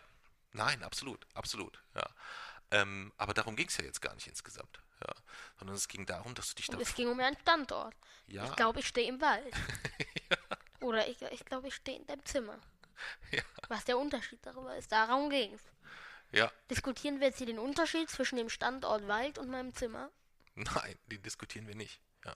Nein, 0.53 0.83
absolut, 0.83 1.27
absolut, 1.35 1.79
ja. 1.95 2.09
Ähm, 2.71 3.13
aber 3.19 3.35
darum 3.35 3.57
ging 3.57 3.69
es 3.69 3.77
ja 3.77 3.85
jetzt 3.85 4.01
gar 4.01 4.15
nicht 4.15 4.27
insgesamt. 4.27 4.81
Ja. 5.01 5.15
Sondern 5.59 5.77
es 5.77 5.89
ging 5.89 6.07
darum, 6.07 6.35
dass 6.35 6.49
du 6.51 6.55
dich 6.57 6.67
da 6.67 6.79
es 6.79 6.95
ging 6.95 7.09
um 7.09 7.21
einen 7.21 7.37
Standort. 7.39 7.95
Ja. 8.27 8.45
Ich 8.45 8.57
glaube, 8.57 8.81
ich 8.81 8.87
stehe 8.87 9.09
im 9.09 9.21
Wald. 9.21 9.55
Oder 10.81 11.09
ich, 11.09 11.21
ich 11.23 11.45
glaube, 11.45 11.69
ich 11.69 11.75
stehe 11.75 11.99
in 11.99 12.07
deinem 12.07 12.25
Zimmer. 12.25 12.59
Ja. 13.31 13.43
Was 13.69 13.85
der 13.85 13.99
Unterschied 13.99 14.39
darüber 14.43 14.77
ist. 14.77 14.91
Darum 14.91 15.29
ging 15.31 15.53
es. 15.53 15.63
Ja, 16.33 16.51
Diskutieren 16.71 17.21
wir 17.21 17.29
jetzt 17.29 17.39
hier 17.39 17.47
den 17.47 17.59
Unterschied 17.59 18.11
zwischen 18.11 18.37
dem 18.37 18.49
Standort 18.49 19.07
Wald 19.07 19.39
und 19.39 19.49
meinem 19.49 19.75
Zimmer? 19.75 20.11
Nein, 20.55 20.99
den 21.07 21.23
diskutieren 21.23 21.69
wir 21.69 21.77
nicht. 21.77 22.01
Ja. 22.25 22.35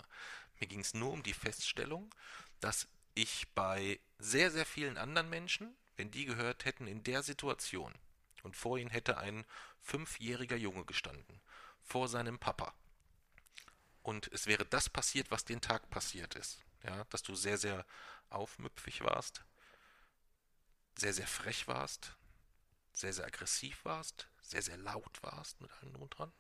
Mir 0.59 0.67
ging 0.67 0.81
es 0.81 0.95
nur 0.95 1.13
um 1.13 1.23
die 1.23 1.33
Feststellung, 1.33 2.15
dass 2.61 2.87
ich 3.15 3.49
bei 3.55 3.99
sehr, 4.19 4.51
sehr 4.51 4.67
vielen 4.67 4.99
anderen 4.99 5.29
Menschen, 5.29 5.77
wenn 5.97 6.11
die 6.11 6.27
gehört 6.27 6.65
hätten 6.65 6.87
in 6.87 7.03
der 7.03 7.23
Situation 7.23 7.95
und 8.43 8.57
vor 8.57 8.79
ihnen 8.79 8.91
hätte 8.91 9.19
ein 9.19 9.45
fünfjähriger 9.81 10.57
Junge 10.57 10.85
gestanden, 10.85 11.41
vor 11.91 12.09
seinem 12.09 12.39
Papa. 12.39 12.73
Und 14.03 14.29
es 14.33 14.47
wäre 14.47 14.65
das 14.65 14.89
passiert, 14.89 15.31
was 15.33 15.45
den 15.45 15.61
Tag 15.61 15.91
passiert 15.91 16.37
ist. 16.37 16.65
Ja, 16.85 17.05
dass 17.11 17.23
du 17.23 17.35
sehr, 17.35 17.59
sehr 17.59 17.85
aufmüpfig 18.31 19.03
warst, 19.03 19.45
sehr, 20.97 21.13
sehr 21.13 21.27
frech 21.27 21.67
warst, 21.67 22.17
sehr, 22.93 23.13
sehr 23.13 23.27
aggressiv 23.27 23.85
warst, 23.85 24.29
sehr, 24.41 24.63
sehr 24.63 24.79
laut 24.79 25.23
warst 25.23 25.61
mit 25.61 25.71
allem 25.73 25.93
drum 25.93 26.03
und 26.03 26.19
dran 26.19 26.33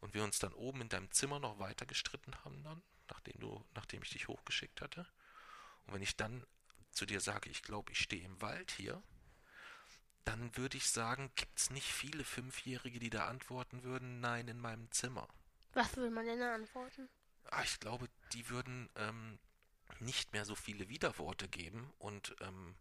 und 0.00 0.14
wir 0.14 0.24
uns 0.24 0.38
dann 0.40 0.52
oben 0.52 0.82
in 0.82 0.88
deinem 0.88 1.10
Zimmer 1.12 1.38
noch 1.38 1.58
weiter 1.58 1.86
gestritten 1.86 2.34
haben 2.44 2.62
dann, 2.64 2.82
nachdem 3.08 3.40
du, 3.40 3.64
nachdem 3.74 4.02
ich 4.02 4.10
dich 4.10 4.28
hochgeschickt 4.28 4.82
hatte. 4.82 5.06
Und 5.86 5.94
wenn 5.94 6.02
ich 6.02 6.16
dann 6.16 6.44
zu 6.90 7.06
dir 7.06 7.20
sage, 7.20 7.48
ich 7.50 7.62
glaube, 7.62 7.92
ich 7.92 8.00
stehe 8.00 8.24
im 8.24 8.40
Wald 8.42 8.72
hier, 8.72 9.02
dann 10.26 10.54
würde 10.56 10.76
ich 10.76 10.90
sagen, 10.90 11.30
gibt 11.36 11.58
es 11.58 11.70
nicht 11.70 11.90
viele 11.90 12.24
Fünfjährige, 12.24 12.98
die 12.98 13.10
da 13.10 13.28
antworten 13.28 13.84
würden, 13.84 14.20
nein, 14.20 14.48
in 14.48 14.60
meinem 14.60 14.90
Zimmer. 14.90 15.28
Was 15.72 15.96
will 15.96 16.10
man 16.10 16.26
denn 16.26 16.40
da 16.40 16.54
antworten? 16.54 17.08
Ah, 17.50 17.62
ich 17.62 17.78
glaube, 17.78 18.08
die 18.32 18.48
würden 18.48 18.90
ähm, 18.96 19.38
nicht 20.00 20.32
mehr 20.32 20.44
so 20.44 20.56
viele 20.56 20.88
Widerworte 20.88 21.48
geben 21.48 21.92
und 21.98 22.34
ähm, 22.40 22.74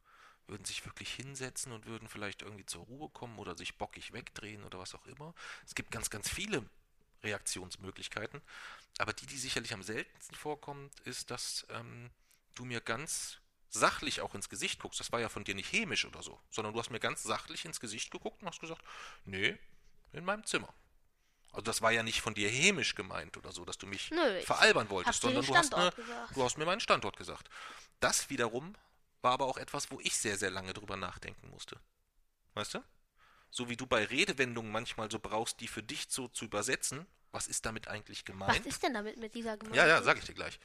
würden 0.47 0.65
sich 0.65 0.86
wirklich 0.86 1.13
hinsetzen 1.13 1.71
und 1.71 1.86
würden 1.86 2.08
vielleicht 2.08 2.41
irgendwie 2.41 2.65
zur 2.65 2.84
Ruhe 2.86 3.10
kommen 3.10 3.38
oder 3.38 3.55
sich 3.55 3.77
bockig 3.77 4.12
wegdrehen 4.12 4.63
oder 4.63 4.79
was 4.79 4.95
auch 4.95 5.05
immer. 5.05 5.36
Es 5.65 5.75
gibt 5.75 5.91
ganz, 5.91 6.10
ganz 6.10 6.29
viele 6.29 6.67
Reaktionsmöglichkeiten, 7.23 8.41
aber 8.97 9.13
die, 9.13 9.27
die 9.27 9.38
sicherlich 9.38 9.73
am 9.73 9.84
seltensten 9.84 10.36
vorkommt, 10.36 10.99
ist, 11.01 11.29
dass 11.29 11.65
ähm, 11.69 12.10
du 12.55 12.65
mir 12.65 12.81
ganz 12.81 13.39
sachlich 13.69 14.21
auch 14.21 14.36
ins 14.36 14.49
Gesicht 14.49 14.80
guckst. 14.80 14.99
Das 14.99 15.12
war 15.12 15.19
ja 15.19 15.30
von 15.30 15.43
dir 15.43 15.56
nicht 15.56 15.71
hämisch 15.71 16.06
oder 16.06 16.23
so, 16.23 16.39
sondern 16.49 16.73
du 16.73 16.80
hast 16.80 16.89
mir 16.89 16.99
ganz 16.99 17.23
sachlich 17.23 17.65
ins 17.65 17.80
Gesicht 17.80 18.12
geguckt 18.12 18.41
und 18.41 18.47
hast 18.47 18.62
gesagt, 18.62 18.82
nee, 19.25 19.58
in 20.13 20.25
meinem 20.25 20.45
Zimmer. 20.45 20.73
Also 21.51 21.63
das 21.63 21.82
war 21.82 21.91
ja 21.91 22.04
nicht 22.04 22.21
von 22.21 22.34
dir 22.34 22.49
hämisch 22.49 22.95
gemeint 22.95 23.38
oder 23.38 23.51
so, 23.51 23.63
dass 23.63 23.78
du 23.78 23.88
mich 23.88 24.12
Nö, 24.12 24.41
veralbern 24.41 24.89
wolltest, 24.89 25.21
sondern 25.21 25.45
du 25.45 25.56
hast, 25.56 25.73
eine, 25.73 25.91
du 26.34 26.43
hast 26.43 26.58
mir 26.58 26.65
meinen 26.65 26.82
Standort 26.82 27.15
gesagt. 27.15 27.49
Das 28.01 28.30
wiederum 28.30 28.75
war 29.21 29.32
aber 29.32 29.45
auch 29.45 29.58
etwas, 29.58 29.89
wo 29.89 29.99
ich 30.01 30.17
sehr, 30.17 30.38
sehr 30.38 30.51
lange 30.51 30.73
drüber 30.73 30.97
nachdenken 30.97 31.49
musste. 31.49 31.80
Weißt 32.54 32.73
du? 32.73 32.84
So 33.51 33.69
wie 33.69 33.78
du 33.78 33.88
bei 33.88 34.04
Redewendungen 34.04 34.71
manchmal 34.71 35.10
so 35.10 35.17
brauchst, 35.17 35.62
die 35.62 35.69
für 35.69 35.82
dich 35.82 36.08
so 36.10 36.28
zu 36.28 36.43
übersetzen, 36.43 37.06
was 37.36 37.48
ist 37.48 37.65
damit 37.65 37.88
eigentlich 37.89 38.19
Was 38.21 38.26
gemeint? 38.26 38.65
ist 38.65 38.82
denn 38.82 38.93
damit 38.93 39.17
mit 39.17 39.36
dieser 39.36 39.58
Gemeinde? 39.58 39.78
Ja, 39.78 39.86
ja, 39.86 40.02
sag 40.02 40.17
ich 40.17 40.26
dir 40.26 40.34
gleich. 40.34 40.60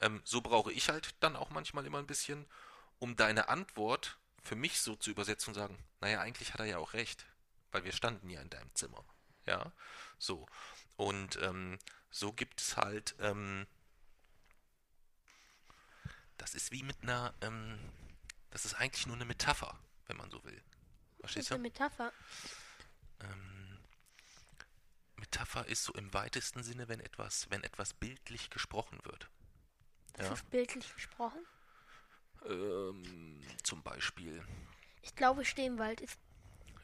Ähm, 0.00 0.22
so 0.24 0.40
brauche 0.40 0.72
ich 0.72 0.88
halt 0.88 1.14
dann 1.20 1.36
auch 1.36 1.50
manchmal 1.50 1.84
immer 1.86 1.98
ein 1.98 2.06
bisschen, 2.06 2.46
um 2.98 3.14
deine 3.14 3.48
Antwort 3.48 4.18
für 4.42 4.56
mich 4.56 4.80
so 4.80 4.96
zu 4.96 5.10
übersetzen 5.10 5.50
und 5.50 5.54
sagen, 5.54 5.78
naja, 6.00 6.20
eigentlich 6.20 6.52
hat 6.54 6.60
er 6.60 6.66
ja 6.66 6.78
auch 6.78 6.94
recht, 6.94 7.26
weil 7.72 7.84
wir 7.84 7.92
standen 7.92 8.28
ja 8.30 8.40
in 8.40 8.50
deinem 8.50 8.74
Zimmer. 8.74 9.04
Ja, 9.46 9.70
so. 10.18 10.46
Und 10.96 11.36
ähm, 11.42 11.78
so 12.10 12.32
gibt 12.32 12.60
es 12.60 12.76
halt, 12.76 13.14
ähm, 13.20 13.66
das 16.38 16.54
ist 16.54 16.72
wie 16.72 16.82
mit 16.82 17.02
einer, 17.02 17.34
ähm, 17.42 17.78
das 18.50 18.64
ist 18.64 18.74
eigentlich 18.74 19.06
nur 19.06 19.16
eine 19.16 19.24
Metapher. 19.26 19.78
wenn 20.06 20.16
man 20.16 20.30
so 20.30 20.42
will. 20.44 20.62
Das 21.18 21.20
Verstehst 21.20 21.44
ist 21.44 21.50
du? 21.50 21.54
eine 21.54 21.62
Metapher. 21.62 22.12
Ähm, 23.20 23.63
Metapher 25.24 25.66
ist 25.66 25.84
so 25.84 25.92
im 25.94 26.12
weitesten 26.12 26.62
Sinne, 26.62 26.86
wenn 26.88 27.00
etwas, 27.00 27.46
wenn 27.50 27.62
etwas 27.64 27.94
bildlich 27.94 28.50
gesprochen 28.50 28.98
wird. 29.04 29.30
Das 30.14 30.26
Ja. 30.26 30.32
ist 30.34 30.50
bildlich 30.50 30.94
gesprochen. 30.94 31.38
Ähm, 32.46 33.40
zum 33.62 33.82
Beispiel 33.82 34.44
Ich 35.00 35.14
glaube, 35.16 35.44
Stehmwald 35.44 36.00
ist 36.02 36.18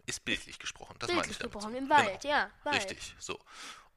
ist 0.06 0.24
bildlich 0.24 0.58
gesprochen. 0.58 0.96
Das 0.98 1.08
meine 1.08 1.20
bildlich 1.20 1.36
ich 1.36 1.38
damit. 1.38 1.52
gesprochen. 1.52 1.72
so. 1.72 1.78
Im 1.78 1.84
Genau. 1.88 1.96
Wald, 2.00 2.24
ja. 2.24 2.50
Wald. 2.64 2.76
Richtig, 2.76 3.14
so. 3.18 3.38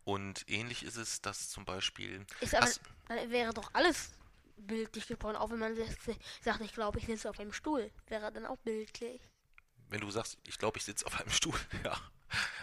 Und 0.03 0.43
ähnlich 0.49 0.83
ist 0.83 0.97
es, 0.97 1.21
dass 1.21 1.49
zum 1.49 1.63
Beispiel. 1.65 2.25
Ist 2.41 2.53
aber, 2.53 2.69
dann 3.07 3.31
wäre 3.31 3.53
doch 3.53 3.69
alles 3.73 4.11
bildlich 4.57 5.07
gesprochen, 5.07 5.37
auch 5.37 5.49
wenn 5.51 5.59
man 5.59 5.75
sagt, 5.75 6.61
ich 6.61 6.73
glaube, 6.73 6.99
ich 6.99 7.05
sitze 7.05 7.29
auf 7.29 7.39
einem 7.39 7.53
Stuhl. 7.53 7.89
Wäre 8.07 8.31
dann 8.31 8.45
auch 8.45 8.57
bildlich. 8.57 9.21
wenn 9.89 10.01
du 10.01 10.11
sagst, 10.11 10.37
ich 10.45 10.57
glaube, 10.57 10.77
ich 10.79 10.83
sitze 10.83 11.05
auf 11.05 11.19
einem 11.19 11.29
Stuhl, 11.31 11.57
ja. 11.85 11.97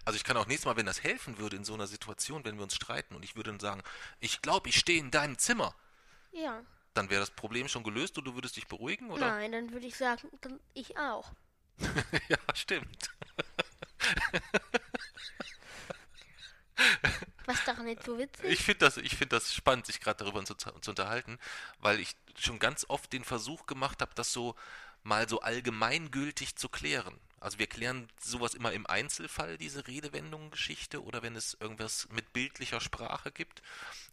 Also 0.04 0.16
ich 0.16 0.24
kann 0.24 0.36
auch 0.36 0.46
nächstes 0.46 0.66
Mal, 0.66 0.76
wenn 0.76 0.86
das 0.86 1.02
helfen 1.02 1.38
würde 1.38 1.56
in 1.56 1.64
so 1.64 1.74
einer 1.74 1.86
Situation, 1.86 2.44
wenn 2.44 2.56
wir 2.56 2.62
uns 2.62 2.74
streiten 2.74 3.14
und 3.14 3.24
ich 3.24 3.36
würde 3.36 3.50
dann 3.50 3.60
sagen, 3.60 3.82
ich 4.20 4.42
glaube, 4.42 4.68
ich 4.68 4.78
stehe 4.78 4.98
in 4.98 5.10
deinem 5.10 5.38
Zimmer, 5.38 5.74
Ja. 6.32 6.62
dann 6.94 7.10
wäre 7.10 7.20
das 7.20 7.30
Problem 7.30 7.68
schon 7.68 7.84
gelöst 7.84 8.18
und 8.18 8.24
du 8.24 8.34
würdest 8.34 8.56
dich 8.56 8.66
beruhigen, 8.66 9.10
oder? 9.10 9.26
Nein, 9.30 9.52
dann 9.52 9.72
würde 9.72 9.86
ich 9.86 9.96
sagen, 9.96 10.28
dann 10.40 10.58
ich 10.74 10.96
auch. 10.98 11.32
ja, 12.28 12.38
stimmt. 12.54 13.10
Was 17.46 17.64
daran 17.64 17.86
nicht 17.86 18.04
so 18.04 18.18
witzig? 18.18 18.44
Ich 18.44 18.62
finde 18.62 18.78
das, 18.80 18.96
ich 18.96 19.16
find 19.16 19.32
das 19.32 19.54
spannend, 19.54 19.86
sich 19.86 20.00
gerade 20.00 20.24
darüber 20.24 20.44
zu, 20.44 20.54
zu 20.54 20.70
unterhalten, 20.90 21.38
weil 21.80 22.00
ich 22.00 22.14
schon 22.38 22.58
ganz 22.58 22.86
oft 22.88 23.12
den 23.12 23.24
Versuch 23.24 23.66
gemacht 23.66 24.00
habe, 24.02 24.12
das 24.14 24.32
so 24.32 24.54
mal 25.02 25.28
so 25.28 25.40
allgemeingültig 25.40 26.56
zu 26.56 26.68
klären. 26.68 27.18
Also 27.40 27.58
wir 27.58 27.66
klären 27.66 28.08
sowas 28.20 28.54
immer 28.54 28.72
im 28.72 28.86
Einzelfall, 28.86 29.56
diese 29.56 29.86
Redewendungen-Geschichte, 29.86 31.02
oder 31.02 31.22
wenn 31.22 31.36
es 31.36 31.56
irgendwas 31.58 32.06
mit 32.10 32.32
bildlicher 32.34 32.80
Sprache 32.80 33.32
gibt. 33.32 33.62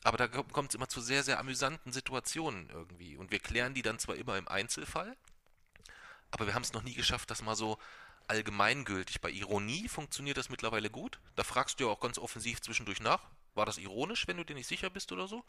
Aber 0.04 0.18
da 0.18 0.28
kommt 0.28 0.70
es 0.70 0.76
immer 0.76 0.88
zu 0.88 1.02
sehr, 1.02 1.24
sehr 1.24 1.40
amüsanten 1.40 1.92
Situationen 1.92 2.70
irgendwie. 2.70 3.18
Und 3.18 3.32
wir 3.32 3.40
klären 3.40 3.74
die 3.74 3.82
dann 3.82 4.00
zwar 4.00 4.16
immer 4.16 4.38
im 4.38 4.48
Einzelfall, 4.48 5.18
aber 6.32 6.48
wir 6.48 6.54
haben 6.54 6.64
es 6.64 6.74
noch 6.74 6.84
nie 6.84 6.94
geschafft, 6.94 7.30
das 7.30 7.42
mal 7.42 7.56
so 7.56 7.78
allgemeingültig. 8.28 9.22
Bei 9.22 9.30
Ironie 9.30 9.88
funktioniert 9.88 10.38
das 10.38 10.50
mittlerweile 10.50 10.90
gut. 10.90 11.20
Da 11.36 11.44
fragst 11.44 11.80
du 11.80 11.86
ja 11.86 11.90
auch 11.90 12.00
ganz 12.00 12.18
offensiv 12.18 12.62
zwischendurch 12.62 13.02
nach. 13.02 13.30
War 13.56 13.66
das 13.66 13.78
ironisch, 13.78 14.28
wenn 14.28 14.38
du 14.38 14.46
dir 14.46 14.54
nicht 14.54 14.68
sicher 14.68 14.90
bist 14.90 15.12
oder 15.12 15.28
so? 15.28 15.44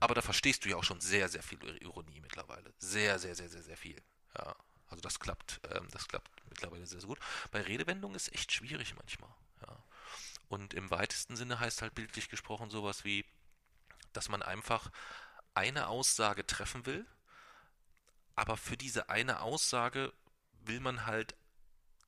Aber 0.00 0.14
da 0.14 0.22
verstehst 0.22 0.64
du 0.64 0.68
ja 0.68 0.76
auch 0.76 0.84
schon 0.84 1.00
sehr, 1.00 1.28
sehr 1.28 1.42
viel 1.42 1.58
Ironie 1.80 2.20
mittlerweile. 2.20 2.72
Sehr, 2.78 3.18
sehr, 3.18 3.34
sehr, 3.34 3.48
sehr, 3.48 3.62
sehr 3.62 3.76
viel. 3.76 4.00
Ja, 4.36 4.54
also 4.90 5.00
das 5.00 5.20
klappt, 5.20 5.60
ähm, 5.70 5.88
das 5.90 6.08
klappt 6.08 6.30
mittlerweile 6.48 6.86
sehr, 6.86 7.00
sehr 7.00 7.08
gut. 7.08 7.18
Bei 7.50 7.60
Redewendungen 7.60 8.16
ist 8.16 8.32
echt 8.34 8.52
schwierig 8.52 8.94
manchmal. 8.96 9.30
Ja. 9.66 9.76
Und 10.48 10.74
im 10.74 10.90
weitesten 10.90 11.36
Sinne 11.36 11.60
heißt 11.60 11.82
halt 11.82 11.94
bildlich 11.94 12.28
gesprochen 12.28 12.70
sowas 12.70 13.04
wie, 13.04 13.24
dass 14.12 14.28
man 14.28 14.42
einfach 14.42 14.90
eine 15.54 15.88
Aussage 15.88 16.46
treffen 16.46 16.86
will, 16.86 17.06
aber 18.36 18.56
für 18.56 18.76
diese 18.76 19.10
eine 19.10 19.40
Aussage 19.40 20.12
will 20.60 20.80
man 20.80 21.06
halt 21.06 21.34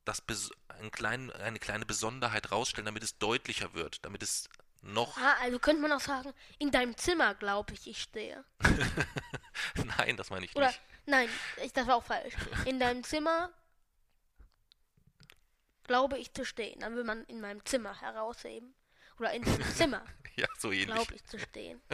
das 0.04 0.22
einen 0.68 0.90
kleinen, 0.90 1.30
eine 1.30 1.58
kleine 1.58 1.86
Besonderheit 1.86 2.50
rausstellen, 2.50 2.86
damit 2.86 3.02
es 3.02 3.18
deutlicher 3.18 3.74
wird, 3.74 4.04
damit 4.04 4.22
es 4.22 4.48
noch. 4.82 5.16
Ah, 5.18 5.36
also 5.40 5.58
könnte 5.58 5.82
man 5.82 5.92
auch 5.92 6.00
sagen, 6.00 6.32
in 6.58 6.70
deinem 6.70 6.96
Zimmer 6.96 7.34
glaube 7.34 7.74
ich, 7.74 7.86
ich 7.86 8.02
stehe. 8.02 8.44
Nein, 9.98 10.16
das 10.16 10.30
meine 10.30 10.46
ich 10.46 10.56
Oder, 10.56 10.68
nicht. 10.68 10.80
Nein, 11.10 11.28
ich, 11.62 11.72
das 11.72 11.86
war 11.86 11.96
auch 11.96 12.04
falsch. 12.04 12.34
In 12.64 12.80
deinem 12.80 13.04
Zimmer 13.04 13.50
glaube 15.84 16.18
ich 16.18 16.32
zu 16.32 16.44
stehen. 16.44 16.80
Dann 16.80 16.94
will 16.96 17.04
man 17.04 17.24
in 17.24 17.40
meinem 17.40 17.64
Zimmer 17.64 18.00
herausheben. 18.00 18.74
Oder 19.18 19.32
in 19.32 19.42
deinem 19.42 19.74
Zimmer 19.74 20.04
Ja, 20.36 20.46
so 20.58 20.70
ähnlich. 20.72 20.94
glaube 20.94 21.14
ich 21.14 21.24
zu 21.24 21.38
stehen. 21.38 21.80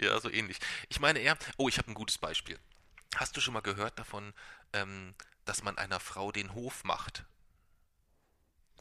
Ja, 0.00 0.18
so 0.18 0.28
ähnlich. 0.28 0.58
Ich 0.88 0.98
meine 0.98 1.20
eher, 1.20 1.38
oh, 1.56 1.68
ich 1.68 1.78
habe 1.78 1.88
ein 1.88 1.94
gutes 1.94 2.18
Beispiel. 2.18 2.58
Hast 3.14 3.36
du 3.36 3.40
schon 3.40 3.54
mal 3.54 3.60
gehört 3.60 3.96
davon, 3.96 4.34
ähm, 4.72 5.14
dass 5.44 5.62
man 5.62 5.78
einer 5.78 6.00
Frau 6.00 6.32
den 6.32 6.52
Hof 6.54 6.82
macht? 6.82 7.24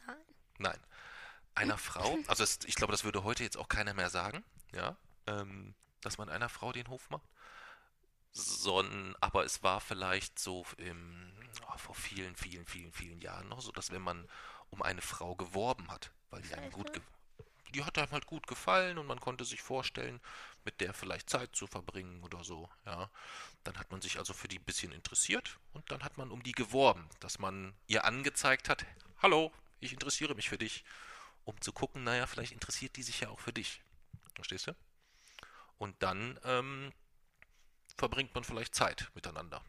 Nein. 0.07 0.15
Nein. 0.57 0.79
Einer 1.53 1.77
Frau, 1.77 2.17
also 2.25 2.43
es, 2.43 2.59
ich 2.65 2.73
glaube, 2.73 2.91
das 2.93 3.03
würde 3.03 3.23
heute 3.23 3.43
jetzt 3.43 3.57
auch 3.57 3.69
keiner 3.69 3.93
mehr 3.93 4.09
sagen, 4.09 4.43
ja, 4.73 4.95
ähm, 5.27 5.75
dass 6.01 6.17
man 6.17 6.29
einer 6.29 6.49
Frau 6.49 6.71
den 6.71 6.87
Hof 6.87 7.11
macht. 7.11 7.27
Son, 8.33 9.15
aber 9.19 9.43
es 9.43 9.61
war 9.61 9.81
vielleicht 9.81 10.39
so 10.39 10.65
im, 10.77 11.31
oh, 11.67 11.77
vor 11.77 11.95
vielen, 11.95 12.35
vielen, 12.35 12.65
vielen, 12.65 12.93
vielen 12.93 13.19
Jahren 13.19 13.49
noch 13.49 13.61
so, 13.61 13.71
dass 13.71 13.91
wenn 13.91 14.01
man 14.01 14.27
um 14.69 14.81
eine 14.81 15.01
Frau 15.01 15.35
geworben 15.35 15.91
hat, 15.91 16.11
weil 16.29 16.41
die 16.41 16.53
einem 16.53 16.71
gut, 16.71 16.89
die 17.73 17.83
hat 17.83 17.97
einem 17.97 18.11
halt 18.11 18.25
gut 18.25 18.47
gefallen 18.47 18.97
und 18.97 19.05
man 19.05 19.19
konnte 19.19 19.43
sich 19.43 19.61
vorstellen, 19.61 20.21
mit 20.63 20.79
der 20.79 20.93
vielleicht 20.93 21.29
Zeit 21.29 21.55
zu 21.55 21.67
verbringen 21.67 22.23
oder 22.23 22.43
so, 22.43 22.69
ja. 22.85 23.09
Dann 23.63 23.77
hat 23.77 23.91
man 23.91 24.01
sich 24.01 24.17
also 24.17 24.33
für 24.33 24.47
die 24.47 24.59
ein 24.59 24.65
bisschen 24.65 24.91
interessiert 24.91 25.59
und 25.73 25.91
dann 25.91 26.03
hat 26.03 26.17
man 26.17 26.31
um 26.31 26.41
die 26.41 26.53
geworben, 26.53 27.09
dass 27.19 27.37
man 27.37 27.73
ihr 27.87 28.05
angezeigt 28.05 28.69
hat, 28.69 28.85
hallo, 29.21 29.51
ich 29.81 29.93
interessiere 29.93 30.35
mich 30.35 30.49
für 30.49 30.57
dich, 30.57 30.85
um 31.43 31.59
zu 31.59 31.73
gucken, 31.73 32.03
naja, 32.03 32.27
vielleicht 32.27 32.53
interessiert 32.53 32.95
die 32.95 33.03
sich 33.03 33.19
ja 33.19 33.29
auch 33.29 33.39
für 33.39 33.53
dich. 33.53 33.81
Verstehst 34.35 34.67
du? 34.67 34.75
Und 35.77 36.01
dann 36.01 36.39
ähm, 36.43 36.93
verbringt 37.97 38.33
man 38.33 38.43
vielleicht 38.43 38.75
Zeit 38.75 39.09
miteinander. 39.15 39.63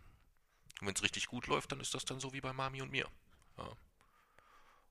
Und 0.81 0.89
wenn 0.89 0.95
es 0.95 1.03
richtig 1.03 1.27
gut 1.27 1.47
läuft, 1.47 1.73
dann 1.73 1.81
ist 1.81 1.95
das 1.95 2.05
dann 2.05 2.21
so 2.21 2.33
wie 2.33 2.41
bei 2.41 2.53
Mami 2.53 2.83
und 2.83 2.91
mir. 2.91 3.09
Ja. 3.59 3.69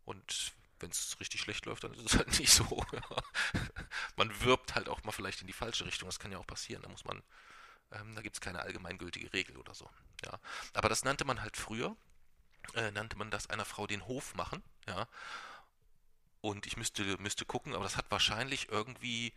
Und 0.06 0.54
wenn 0.80 0.90
es 0.90 1.20
richtig 1.20 1.42
schlecht 1.42 1.66
läuft, 1.66 1.84
dann 1.84 1.94
ist 1.94 2.06
es 2.06 2.14
halt 2.18 2.40
nicht 2.40 2.52
so. 2.52 2.66
Man 4.16 4.42
wirbt 4.42 4.76
halt 4.76 4.90
auch 4.90 5.04
mal 5.04 5.12
vielleicht 5.12 5.42
in 5.42 5.48
die 5.48 5.54
falsche 5.54 5.86
Richtung. 5.86 6.08
Das 6.08 6.20
kann 6.20 6.32
ja 6.32 6.38
auch 6.38 6.48
passieren. 6.48 6.82
Da 6.82 6.90
muss 6.90 7.06
man, 7.06 7.22
ähm, 7.92 8.16
da 8.16 8.22
gibt 8.22 8.36
es 8.36 8.42
keine 8.42 8.62
allgemeingültige 8.62 9.32
Regel 9.34 9.58
oder 9.58 9.74
so. 9.74 9.90
Ja. 10.24 10.40
Aber 10.74 10.90
das 10.90 11.04
nannte 11.04 11.26
man 11.26 11.42
halt 11.42 11.58
früher, 11.58 11.96
äh, 12.74 12.92
nannte 12.92 13.18
man 13.18 13.32
das 13.32 13.50
einer 13.50 13.66
Frau 13.66 13.88
den 13.88 14.06
Hof 14.08 14.34
machen. 14.36 14.64
Ja. 14.88 15.08
Und 16.42 16.66
ich 16.66 16.78
müsste, 16.78 17.04
müsste 17.18 17.46
gucken, 17.46 17.76
aber 17.76 17.84
das 17.84 17.98
hat 17.98 18.10
wahrscheinlich 18.10 18.70
irgendwie 18.70 19.34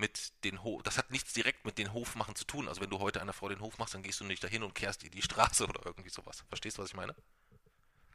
mit 0.00 0.32
den 0.44 0.62
Hof, 0.64 0.82
das 0.82 0.98
hat 0.98 1.10
nichts 1.10 1.32
direkt 1.32 1.64
mit 1.64 1.78
den 1.78 1.92
Hofmachen 1.92 2.34
zu 2.34 2.44
tun. 2.44 2.66
Also 2.66 2.80
wenn 2.80 2.90
du 2.90 2.98
heute 2.98 3.20
einer 3.20 3.32
Frau 3.32 3.48
den 3.48 3.60
Hof 3.60 3.78
machst, 3.78 3.94
dann 3.94 4.02
gehst 4.02 4.18
du 4.18 4.24
nicht 4.24 4.42
dahin 4.42 4.62
und 4.62 4.74
kehrst 4.74 5.04
ihr 5.04 5.10
die 5.10 5.22
Straße 5.22 5.64
oder 5.68 5.84
irgendwie 5.84 6.10
sowas. 6.10 6.44
Verstehst 6.48 6.78
du, 6.78 6.82
was 6.82 6.88
ich 6.88 6.96
meine? 6.96 7.14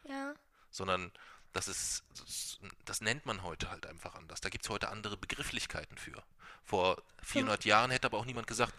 Ja. 0.09 0.33
Sondern 0.71 1.11
das 1.53 1.69
ist, 1.69 2.03
das, 2.17 2.59
das 2.83 3.01
nennt 3.01 3.25
man 3.25 3.43
heute 3.43 3.69
halt 3.69 3.85
einfach 3.85 4.15
anders. 4.15 4.41
Da 4.41 4.49
gibt 4.49 4.65
es 4.65 4.69
heute 4.69 4.89
andere 4.89 5.15
Begrifflichkeiten 5.15 5.97
für. 5.97 6.21
Vor 6.63 7.01
400 7.23 7.63
Jahren 7.63 7.91
hätte 7.91 8.07
aber 8.07 8.17
auch 8.17 8.25
niemand 8.25 8.47
gesagt, 8.47 8.73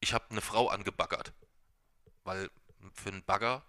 ich 0.00 0.14
habe 0.14 0.24
eine 0.30 0.40
Frau 0.40 0.68
angebaggert. 0.68 1.32
Weil 2.24 2.50
für 2.94 3.10
einen 3.10 3.24
Bagger, 3.24 3.62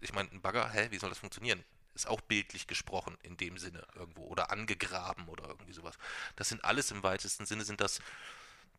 ich 0.00 0.12
meine, 0.12 0.30
ein 0.30 0.40
Bagger, 0.40 0.68
hä, 0.70 0.88
wie 0.90 0.98
soll 0.98 1.10
das 1.10 1.18
funktionieren? 1.18 1.62
Ist 1.94 2.08
auch 2.08 2.20
bildlich 2.20 2.66
gesprochen 2.66 3.18
in 3.22 3.36
dem 3.36 3.58
Sinne 3.58 3.86
irgendwo. 3.94 4.22
Oder 4.24 4.50
angegraben 4.50 5.28
oder 5.28 5.48
irgendwie 5.48 5.72
sowas. 5.72 5.96
Das 6.36 6.48
sind 6.48 6.64
alles 6.64 6.90
im 6.90 7.02
weitesten 7.02 7.46
Sinne, 7.46 7.64
sind 7.64 7.80
das 7.80 8.00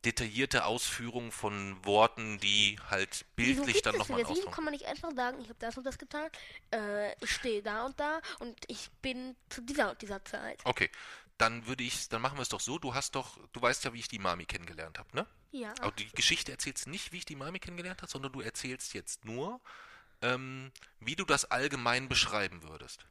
detaillierte 0.06 0.66
Ausführungen 0.66 1.32
von 1.32 1.84
Worten, 1.86 2.38
die 2.40 2.78
halt 2.90 3.26
bildlich 3.36 3.82
dann 3.82 3.96
nochmal 3.96 4.20
wieder? 4.20 4.30
Wieso 4.30 4.40
ausdrücken. 4.40 4.56
kann 4.56 4.64
man 4.66 4.74
nicht 4.74 4.86
einfach 4.86 5.12
sagen, 5.16 5.40
ich 5.40 5.48
habe 5.48 5.60
das 5.60 5.78
und 5.78 5.86
das 5.86 5.98
getan, 5.98 6.30
äh, 6.72 7.14
ich 7.24 7.32
stehe 7.32 7.62
da 7.62 7.86
und 7.86 8.00
da 8.00 8.22
und 8.40 8.58
ich 8.68 8.90
bin 9.02 9.36
zu 9.50 9.62
dieser 9.62 9.92
und 9.92 10.02
dieser 10.02 10.24
Zeit. 10.26 10.60
Okay, 10.66 10.90
dann 11.38 11.66
würde 11.68 11.84
ich, 11.84 12.10
dann 12.10 12.22
machen 12.22 12.38
wir 12.38 12.42
es 12.42 12.50
doch 12.50 12.60
so. 12.60 12.78
Du 12.78 12.94
hast 12.94 13.16
doch, 13.16 13.38
du 13.54 13.62
weißt 13.62 13.86
ja, 13.86 13.94
wie 13.94 14.00
ich 14.00 14.08
die 14.08 14.20
Mami 14.20 14.46
kennengelernt 14.46 15.00
habe, 15.00 15.16
ne? 15.16 15.26
Ja. 15.52 15.74
Aber 15.80 15.92
die 15.92 16.10
Geschichte 16.10 16.52
erzählst 16.52 16.86
du 16.86 16.90
nicht, 16.90 17.12
wie 17.12 17.18
ich 17.18 17.26
die 17.26 17.36
Mami 17.36 17.60
kennengelernt 17.60 18.02
habe, 18.02 18.12
sondern 18.12 18.32
du 18.32 18.42
erzählst 18.42 18.94
jetzt 18.94 19.24
nur, 19.26 19.62
ähm, 20.24 20.72
wie 21.00 21.16
du 21.16 21.26
das 21.26 21.46
allgemein 21.46 22.10
beschreiben 22.10 22.64
würdest. 22.64 23.06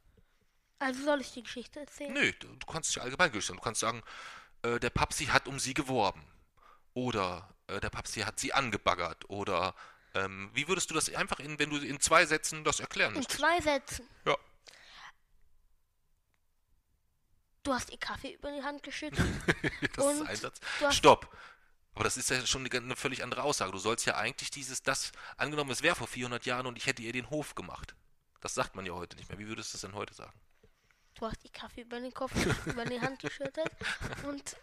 Also 0.79 1.05
soll 1.05 1.21
ich 1.21 1.33
die 1.33 1.43
Geschichte 1.45 1.79
erzählen? 1.81 2.13
Nö, 2.13 2.33
du, 2.41 2.49
du 2.49 2.67
kannst 2.67 2.95
ja 2.97 3.03
allgemein 3.03 3.31
durchsagen. 3.31 3.59
Du 3.59 3.63
kannst 3.63 3.81
sagen, 3.81 4.03
äh, 4.63 4.81
der 4.81 4.91
Papsi 4.91 5.27
hat 5.27 5.47
um 5.47 5.61
sie 5.61 5.75
geworben. 5.75 6.25
Oder 6.95 7.49
äh, 7.69 7.79
der 7.81 7.91
Papsi 7.91 8.21
hat 8.23 8.41
sie 8.41 8.53
angebaggert. 8.53 9.29
Oder 9.31 9.75
ähm, 10.15 10.51
wie 10.55 10.67
würdest 10.67 10.91
du 10.91 10.95
das 10.95 11.13
einfach, 11.15 11.39
in, 11.39 11.59
wenn 11.59 11.71
du 11.71 11.77
in 11.77 12.01
zwei 12.01 12.27
Sätzen 12.27 12.65
das 12.65 12.81
erklären 12.81 13.13
In 13.13 13.19
müsstest? 13.19 13.39
zwei 13.39 13.61
Sätzen. 13.61 14.09
Ja. 14.27 14.37
Du 17.63 17.73
hast 17.73 17.91
ihr 17.91 17.99
Kaffee 17.99 18.33
über 18.33 18.51
die 18.51 18.63
Hand 18.63 18.83
geschüttet. 18.83 19.25
Das 19.95 20.07
ist 20.07 20.21
Und 20.21 20.27
ein 20.29 20.37
Satz. 20.37 20.61
Stopp. 20.91 21.29
Aber 21.95 22.05
das 22.05 22.16
ist 22.16 22.30
ja 22.30 22.45
schon 22.47 22.64
eine, 22.64 22.74
eine 22.76 22.97
völlig 22.97 23.22
andere 23.22 23.43
Aussage. 23.43 23.72
Du 23.72 23.78
sollst 23.78 24.07
ja 24.07 24.16
eigentlich 24.16 24.51
dieses, 24.51 24.82
das, 24.82 25.12
angenommen, 25.36 25.70
es 25.70 25.82
wäre 25.82 25.95
vor 25.95 26.07
400 26.07 26.47
Jahren 26.47 26.66
und 26.66 26.78
ich 26.78 26.86
hätte 26.86 27.03
ihr 27.03 27.12
den 27.12 27.28
Hof 27.30 27.55
gemacht. 27.55 27.95
Das 28.40 28.55
sagt 28.55 28.74
man 28.74 28.86
ja 28.86 28.93
heute 28.93 29.16
nicht 29.16 29.28
mehr. 29.28 29.38
Wie 29.38 29.47
würdest 29.47 29.72
du 29.72 29.76
es 29.76 29.82
denn 29.82 29.95
heute 29.95 30.14
sagen? 30.14 30.32
Du 31.14 31.26
hast 31.26 31.45
ihr 31.45 31.51
Kaffee 31.53 31.82
über 31.82 32.01
den 32.01 32.12
Kopf, 32.14 32.32
über 32.66 32.84
die 32.84 33.01
Hand 33.01 33.20
geschüttet. 33.20 33.70
Und 34.24 34.57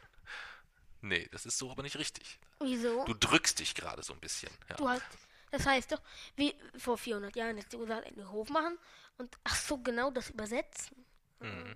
Nee, 1.02 1.30
das 1.32 1.46
ist 1.46 1.58
so 1.58 1.72
aber 1.72 1.84
nicht 1.84 1.96
richtig. 1.98 2.40
wieso? 2.60 3.06
Du 3.06 3.14
drückst 3.14 3.60
dich 3.60 3.74
gerade 3.74 4.04
so 4.04 4.14
ein 4.14 4.20
bisschen. 4.20 4.52
Ja. 4.70 4.76
Du 4.76 4.90
hast 4.90 5.04
Das 5.52 5.66
heißt 5.66 5.92
doch, 5.92 6.02
wie 6.36 6.54
vor 6.78 6.98
400 6.98 7.36
Jahren 7.36 7.58
hast 7.58 7.72
du 7.72 7.80
gesagt, 7.80 8.06
einen 8.08 8.30
Hof 8.32 8.50
machen 8.50 8.78
und 9.18 9.38
ach 9.44 9.56
so, 9.56 9.78
genau 9.78 10.12
das 10.12 10.30
übersetzen. 10.30 11.06
Mhm. 11.40 11.76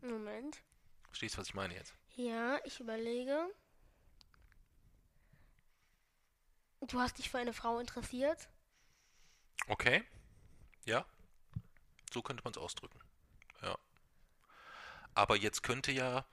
Moment. 0.00 0.58
Verstehst 1.08 1.34
du, 1.34 1.38
was 1.40 1.48
ich 1.48 1.54
meine 1.54 1.74
jetzt? 1.74 1.92
Ja, 2.16 2.58
ich 2.64 2.80
überlege. 2.80 3.48
Du 6.80 7.00
hast 7.00 7.18
dich 7.18 7.30
für 7.30 7.38
eine 7.38 7.52
Frau 7.52 7.78
interessiert? 7.78 8.48
Okay. 9.66 10.04
Ja. 10.84 11.04
So 12.12 12.22
könnte 12.22 12.44
man 12.44 12.52
es 12.52 12.58
ausdrücken. 12.58 12.98
Ja. 13.62 13.76
Aber 15.14 15.36
jetzt 15.36 15.62
könnte 15.62 15.92
ja 15.92 16.24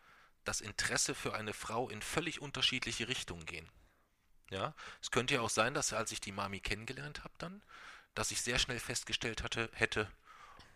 das 0.43 0.61
Interesse 0.61 1.15
für 1.15 1.33
eine 1.33 1.53
Frau 1.53 1.89
in 1.89 2.01
völlig 2.01 2.41
unterschiedliche 2.41 3.07
Richtungen 3.07 3.45
gehen. 3.45 3.69
Ja, 4.51 4.75
es 5.01 5.11
könnte 5.11 5.33
ja 5.33 5.41
auch 5.41 5.49
sein, 5.49 5.73
dass 5.73 5.91
als 5.91 6.11
ich 6.11 6.21
die 6.21 6.31
Mami 6.31 6.59
kennengelernt 6.59 7.23
habe 7.23 7.33
dann, 7.39 7.63
dass 8.13 8.31
ich 8.31 8.41
sehr 8.41 8.59
schnell 8.59 8.79
festgestellt 8.79 9.41
hatte, 9.41 9.69
hätte, 9.73 10.09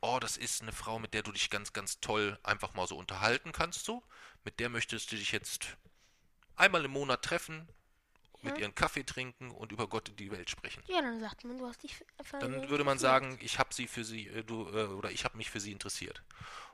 oh, 0.02 0.18
das 0.20 0.38
ist 0.38 0.62
eine 0.64 0.72
Frau, 0.72 0.98
mit 0.98 1.14
der 1.14 1.22
du 1.22 1.32
dich 1.32 1.50
ganz, 1.52 1.72
ganz 1.72 2.00
toll 2.00 2.40
einfach 2.44 2.74
mal 2.74 2.88
so 2.88 2.98
unterhalten 2.98 3.52
kannst, 3.52 3.86
so. 3.86 4.04
Mit 4.44 4.60
der 4.60 4.70
möchtest 4.70 5.12
du 5.12 5.18
dich 5.18 5.32
jetzt 5.32 5.78
einmal 6.56 6.84
im 6.84 6.92
Monat 6.92 7.24
treffen, 7.24 7.70
mit 8.42 8.54
Ja. 8.56 8.62
ihren 8.62 8.76
Kaffee 8.76 9.04
trinken 9.04 9.52
und 9.52 9.72
über 9.72 9.88
Gott 9.88 10.10
und 10.10 10.20
die 10.20 10.32
Welt 10.32 10.50
sprechen. 10.50 10.84
Ja, 10.88 11.02
dann 11.02 11.20
sagt 11.20 11.44
man, 11.44 11.58
du 11.58 11.68
hast 11.68 11.84
dich 11.84 11.96
für 11.96 12.06
Dann 12.40 12.70
würde 12.70 12.84
man 12.84 12.98
sagen, 13.00 13.38
ich 13.42 13.60
habe 13.60 13.74
sie 13.74 13.88
für 13.88 14.04
sie, 14.04 14.28
äh, 14.28 14.44
du, 14.44 14.68
äh, 14.70 14.86
oder 14.88 15.12
ich 15.12 15.26
habe 15.26 15.38
mich 15.38 15.50
für 15.50 15.60
sie 15.60 15.72
interessiert. 15.72 16.24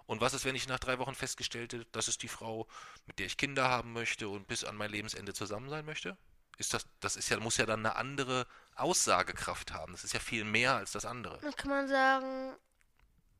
Und 0.06 0.22
was 0.22 0.34
ist, 0.34 0.46
wenn 0.46 0.56
ich 0.56 0.68
nach 0.68 0.80
drei 0.80 1.00
Wochen 1.00 1.16
festgestellte, 1.16 1.86
das 1.92 2.08
ist 2.08 2.22
die 2.22 2.28
Frau, 2.28 2.68
mit 3.08 3.18
der 3.18 3.26
ich 3.26 3.38
Kinder 3.38 3.68
haben 3.70 3.94
möchte 3.94 4.30
und 4.30 4.48
bis 4.48 4.64
an 4.64 4.76
mein 4.76 4.92
Lebensende 4.92 5.34
zusammen 5.34 5.70
sein 5.70 5.86
möchte? 5.86 6.18
Ist 6.58 6.74
das, 6.74 6.86
das 7.00 7.16
ist 7.16 7.30
ja, 7.30 7.40
muss 7.40 7.58
ja 7.58 7.66
dann 7.66 7.86
eine 7.86 7.96
andere 7.96 8.48
Aussagekraft 8.76 9.74
haben. 9.74 9.92
Das 9.92 10.04
ist 10.04 10.14
ja 10.14 10.20
viel 10.20 10.44
mehr 10.46 10.76
als 10.76 10.92
das 10.92 11.06
andere. 11.06 11.40
Dann 11.40 11.56
kann 11.56 11.70
man 11.70 11.88
sagen, 11.88 12.56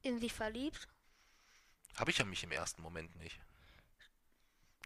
in 0.02 0.20
sie 0.20 0.30
verliebt. 0.30 0.88
Habe 1.96 2.12
ich 2.12 2.18
ja 2.18 2.26
mich 2.26 2.44
im 2.44 2.52
ersten 2.52 2.82
Moment 2.82 3.16
nicht. 3.16 3.40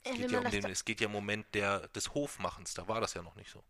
Es 0.04 0.16
geht, 0.16 0.32
ja 0.32 0.40
um 0.40 0.50
den, 0.52 0.66
es 0.66 0.86
geht 0.86 1.02
ja 1.02 1.06
im 1.08 1.12
Moment 1.12 1.54
der, 1.54 1.88
des 1.90 2.14
Hofmachens, 2.14 2.74
da 2.74 2.88
war 2.88 3.02
das 3.02 3.14
ja 3.14 3.22
noch 3.22 3.36
nicht 3.36 3.52
so. 3.52 3.64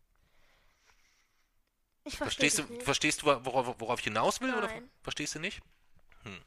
Ich 2.04 2.16
verstehe 2.16 2.50
Verstehst 2.50 2.70
du, 2.70 2.72
nicht. 2.74 2.84
verstehst 2.84 3.22
du, 3.22 3.26
worauf, 3.26 3.80
worauf 3.80 3.98
ich 3.98 4.04
hinaus 4.04 4.40
will? 4.40 4.54
Oder 4.54 4.68
Nein. 4.68 4.90
verstehst 5.02 5.34
du 5.34 5.38
nicht? 5.38 5.60
Hm. 6.22 6.40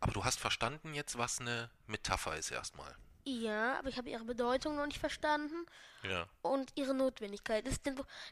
Aber 0.00 0.12
du 0.12 0.24
hast 0.24 0.38
verstanden 0.38 0.94
jetzt, 0.94 1.18
was 1.18 1.40
eine 1.40 1.70
Metapher 1.86 2.36
ist 2.36 2.50
erstmal. 2.50 2.94
Ja, 3.26 3.78
aber 3.78 3.88
ich 3.88 3.96
habe 3.96 4.10
ihre 4.10 4.24
Bedeutung 4.24 4.76
noch 4.76 4.86
nicht 4.86 4.98
verstanden 4.98 5.64
Ja. 6.02 6.28
und 6.42 6.70
ihre 6.74 6.92
Notwendigkeit. 6.92 7.64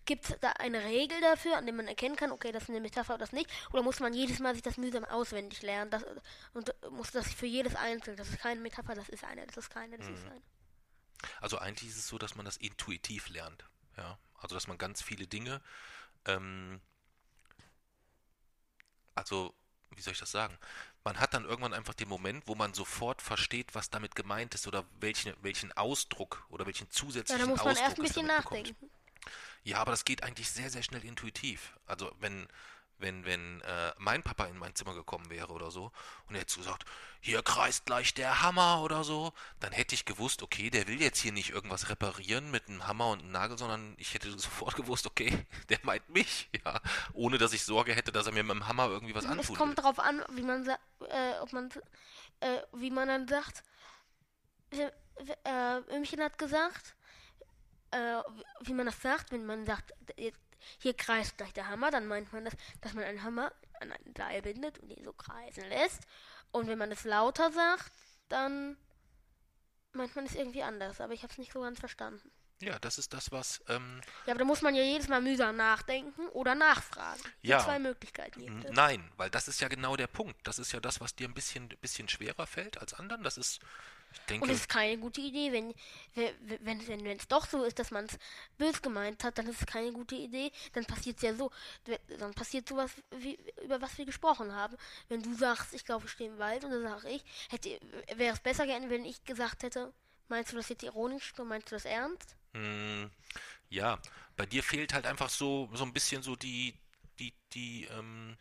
Gibt 0.05 0.24
es 0.28 0.38
da 0.40 0.51
eine 0.59 0.84
Regel 0.84 1.18
dafür, 1.22 1.57
an 1.57 1.64
der 1.64 1.74
man 1.74 1.88
erkennen 1.88 2.14
kann, 2.14 2.30
okay, 2.30 2.53
das 2.53 2.64
ist 2.64 2.68
eine 2.68 2.80
Metapher 2.80 3.14
oder 3.14 3.20
das 3.24 3.32
nicht? 3.32 3.49
Oder 3.72 3.82
muss 3.82 4.01
man 4.01 4.12
jedes 4.12 4.38
Mal 4.38 4.53
sich 4.53 4.62
das 4.62 4.76
mühsam 4.76 5.05
auswendig 5.07 5.62
lernen? 5.62 5.90
Das, 5.90 6.05
und 6.53 6.74
muss 6.90 7.11
das 7.11 7.32
für 7.32 7.47
jedes 7.47 7.74
Einzelne, 7.74 8.16
das 8.16 8.28
ist 8.28 8.40
keine 8.40 8.61
Metapher, 8.61 8.95
das 8.95 9.09
ist 9.09 9.24
eine, 9.24 9.47
das 9.47 9.57
ist 9.57 9.70
keine, 9.70 9.97
das 9.97 10.09
Mhm. 10.09 10.14
ist 10.14 10.26
eine. 10.26 10.43
Also 11.40 11.57
eigentlich 11.59 11.88
ist 11.88 11.97
es 11.97 12.09
so, 12.09 12.18
dass 12.18 12.34
man 12.34 12.45
das 12.45 12.59
intuitiv 12.59 13.28
lernt. 13.30 13.64
Ja. 13.97 14.18
Also 14.40 14.55
dass 14.57 14.66
man 14.66 14.76
ganz 14.76 15.01
viele 15.01 15.26
Dinge, 15.26 15.62
ähm, 16.26 16.82
also 19.14 19.55
wie 19.90 20.03
soll 20.03 20.12
ich 20.12 20.18
das 20.18 20.30
sagen? 20.32 20.59
Man 21.05 21.19
hat 21.21 21.35
dann 21.35 21.45
irgendwann 21.45 21.75
einfach 21.75 21.95
den 21.95 22.09
Moment, 22.09 22.47
wo 22.47 22.55
man 22.55 22.75
sofort 22.75 23.23
versteht, 23.23 23.75
was 23.75 23.91
damit 23.91 24.15
gemeint 24.15 24.55
ist 24.55 24.67
oder 24.69 24.85
welchen, 25.01 25.35
welchen 25.43 25.73
Ausdruck 25.73 26.47
oder 26.51 26.67
welchen 26.67 26.91
Ja, 27.29 27.37
zusätzlichen 27.37 27.39
da 27.39 27.47
muss 27.47 27.65
man 27.65 27.77
Ausdruck 27.77 27.77
erst 27.77 27.99
ein 27.99 28.03
bisschen 28.03 28.27
damit 28.27 28.37
bekommt. 28.37 28.73
nachdenken. 28.73 28.91
Ja, 29.65 29.79
aber 29.79 29.93
das 29.93 30.05
geht 30.05 30.23
eigentlich 30.23 30.51
sehr, 30.51 30.71
sehr 30.71 30.83
schnell 30.83 31.05
intuitiv. 31.05 31.75
Also 31.87 32.13
wenn, 32.21 32.49
wenn, 32.99 33.24
wenn 33.24 33.61
äh, 33.62 33.93
mein 33.99 34.22
Papa 34.22 34.45
in 34.47 34.57
mein 34.59 34.74
Zimmer 34.74 34.95
gekommen 34.95 35.28
wäre 35.30 35.53
oder 35.53 35.70
so 35.70 35.90
und 36.28 36.34
er 36.36 36.43
hätte 36.43 36.57
gesagt, 36.57 36.84
hier 37.20 37.43
kreist 37.43 37.84
gleich 37.86 38.14
der 38.14 38.43
Hammer 38.43 38.82
oder 38.82 39.03
so, 39.05 39.32
dann 39.61 39.72
hätte 39.72 39.95
ich 39.95 40.05
gewusst, 40.05 40.43
okay, 40.43 40.70
der 40.70 40.86
will 40.88 41.01
jetzt 41.01 41.18
hier 41.20 41.32
nicht 41.32 41.51
irgendwas 41.51 41.88
reparieren 41.88 42.51
mit 42.51 42.68
einem 42.68 42.86
Hammer 42.86 43.09
und 43.09 43.20
einem 43.20 43.32
Nagel, 43.32 43.59
sondern 43.59 43.95
ich 43.99 44.14
hätte 44.14 44.30
sofort 44.38 44.76
gewusst, 44.76 45.07
okay, 45.07 45.47
der 45.68 45.78
meint 45.82 46.09
mich, 46.09 46.49
ja, 46.64 46.80
ohne 47.12 47.38
dass 47.38 47.53
ich 47.53 47.64
Sorge 47.64 47.93
hätte, 47.95 48.12
dass 48.12 48.26
er 48.26 48.32
mir 48.32 48.43
mit 48.45 48.55
dem 48.55 48.68
Hammer 48.68 48.86
irgendwie 48.88 49.14
was 49.14 49.24
Es 49.24 49.30
antun 49.30 49.57
kommt 49.57 49.70
will. 49.70 49.82
darauf 49.82 49.99
an, 49.99 50.24
wie 50.30 50.43
man 50.43 50.66
äh, 50.68 50.78
ob 51.40 51.53
man 51.53 51.70
äh, 52.40 52.59
wie 52.72 52.90
man 52.90 53.09
dann 53.09 53.26
sagt. 53.28 53.62
Äh, 54.70 54.90
äh, 55.45 55.95
Ömchen 55.95 56.20
hat 56.20 56.38
gesagt, 56.38 56.95
äh, 57.90 58.22
wie 58.62 58.72
man 58.74 58.86
das 58.86 59.01
sagt, 59.01 59.30
wenn 59.32 59.45
man 59.45 59.66
sagt, 59.66 59.93
jetzt- 60.16 60.40
hier 60.79 60.95
kreist 60.95 61.37
gleich 61.37 61.53
der 61.53 61.69
Hammer, 61.69 61.91
dann 61.91 62.07
meint 62.07 62.33
man 62.33 62.45
das, 62.45 62.55
dass 62.81 62.95
man 62.95 63.05
einen 63.05 63.23
Hammer 63.23 63.53
an 63.81 63.93
ein 63.93 64.15
Seil 64.17 64.43
bindet 64.43 64.79
und 64.79 64.91
ihn 64.91 65.05
so 65.05 65.13
kreisen 65.13 65.69
lässt. 65.69 66.03
Und 66.51 66.67
wenn 66.69 66.79
man 66.79 66.93
es 66.93 67.05
lauter 67.05 67.51
sagt, 67.53 67.93
dann 68.29 68.77
meint 69.93 70.15
man 70.17 70.27
es 70.27 70.35
irgendwie 70.35 70.63
anders, 70.63 71.01
aber 71.01 71.13
ich 71.13 71.23
habe 71.23 71.33
es 71.33 71.39
nicht 71.39 71.53
so 71.53 71.61
ganz 71.61 71.81
verstanden. 71.81 72.31
Ja, 72.61 72.79
das 72.79 72.97
ist 72.97 73.13
das, 73.13 73.33
was, 73.33 73.61
ähm, 73.69 74.01
Ja, 74.25 74.33
aber 74.33 74.41
da 74.41 74.45
muss 74.45 74.63
man 74.63 74.75
ja 74.77 74.85
jedes 74.85 75.09
Mal 75.09 75.21
mühsam 75.21 75.57
nachdenken 75.57 76.29
oder 76.29 76.55
nachfragen. 76.55 77.21
Ja. 77.41 77.59
zwei 77.59 77.81
Möglichkeiten 77.81 78.41
gibt 78.41 78.65
es. 78.65 78.71
Nein, 78.71 79.11
weil 79.17 79.31
das 79.31 79.49
ist 79.49 79.61
ja 79.61 79.67
genau 79.67 79.97
der 79.97 80.07
Punkt. 80.07 80.47
Das 80.47 80.61
ist 80.61 80.71
ja 80.71 80.79
das, 80.79 81.01
was 81.01 81.17
dir 81.17 81.29
ein 81.29 81.35
bisschen, 81.35 81.69
bisschen 81.81 82.09
schwerer 82.09 82.47
fällt 82.47 82.79
als 82.79 82.95
anderen. 82.95 83.25
Das 83.25 83.37
ist, 83.37 83.61
denke, 84.29 84.45
Und 84.45 84.51
es 84.51 84.61
ist 84.61 84.69
keine 84.69 84.99
gute 84.99 85.21
Idee, 85.21 85.53
wenn 85.53 85.75
wenn 86.61 86.87
wenn 86.89 87.05
wenn 87.05 87.17
es 87.17 87.29
doch 87.29 87.47
so 87.47 87.65
ist, 87.65 87.79
dass 87.79 87.91
man 87.91 88.07
es 88.07 88.19
bös 88.59 88.81
gemeint 88.83 89.25
hat, 89.25 89.39
dann 89.39 89.47
ist 89.47 89.61
es 89.61 89.67
keine 89.67 89.93
gute 89.93 90.15
Idee. 90.15 90.51
Dann 90.73 90.85
passiert 90.85 91.17
es 91.17 91.23
ja 91.23 91.35
so, 91.35 91.51
dann 92.19 92.35
passiert 92.35 92.69
sowas, 92.69 92.91
wie, 93.17 93.39
über 93.63 93.81
was 93.81 93.97
wir 93.99 94.05
gesprochen 94.05 94.53
haben. 94.53 94.77
Wenn 95.09 95.23
du 95.23 95.35
sagst, 95.35 95.75
ich 95.75 95.85
glaube, 95.85 96.07
ich 96.07 96.13
stehe 96.13 96.31
im 96.31 96.39
Wald, 96.39 96.65
und 96.65 96.71
dann 96.71 96.83
sage 96.83 97.09
ich, 97.09 97.25
hätte 97.51 97.79
wäre 98.15 98.35
es 98.35 98.41
besser 98.41 98.67
geendet, 98.67 98.91
wenn 98.91 99.05
ich 99.05 99.25
gesagt 99.25 99.63
hätte, 99.63 99.93
meinst 100.29 100.53
du 100.53 100.57
das 100.57 100.69
jetzt 100.69 100.83
ironisch 100.83 101.33
oder 101.35 101.45
meinst 101.45 101.71
du 101.71 101.77
das 101.77 101.85
ernst? 101.85 102.37
Hm, 102.55 103.11
ja, 103.71 103.99
bei 104.37 104.47
dir 104.47 104.63
fehlt 104.63 104.93
halt 104.93 105.07
einfach 105.07 105.31
so, 105.31 105.69
so 105.73 105.85
ein 105.85 105.93
bisschen 105.93 106.23
so 106.23 106.37
die, 106.37 106.75
die, 107.19 107.33
die, 107.53 107.85
ähm, 107.87 108.37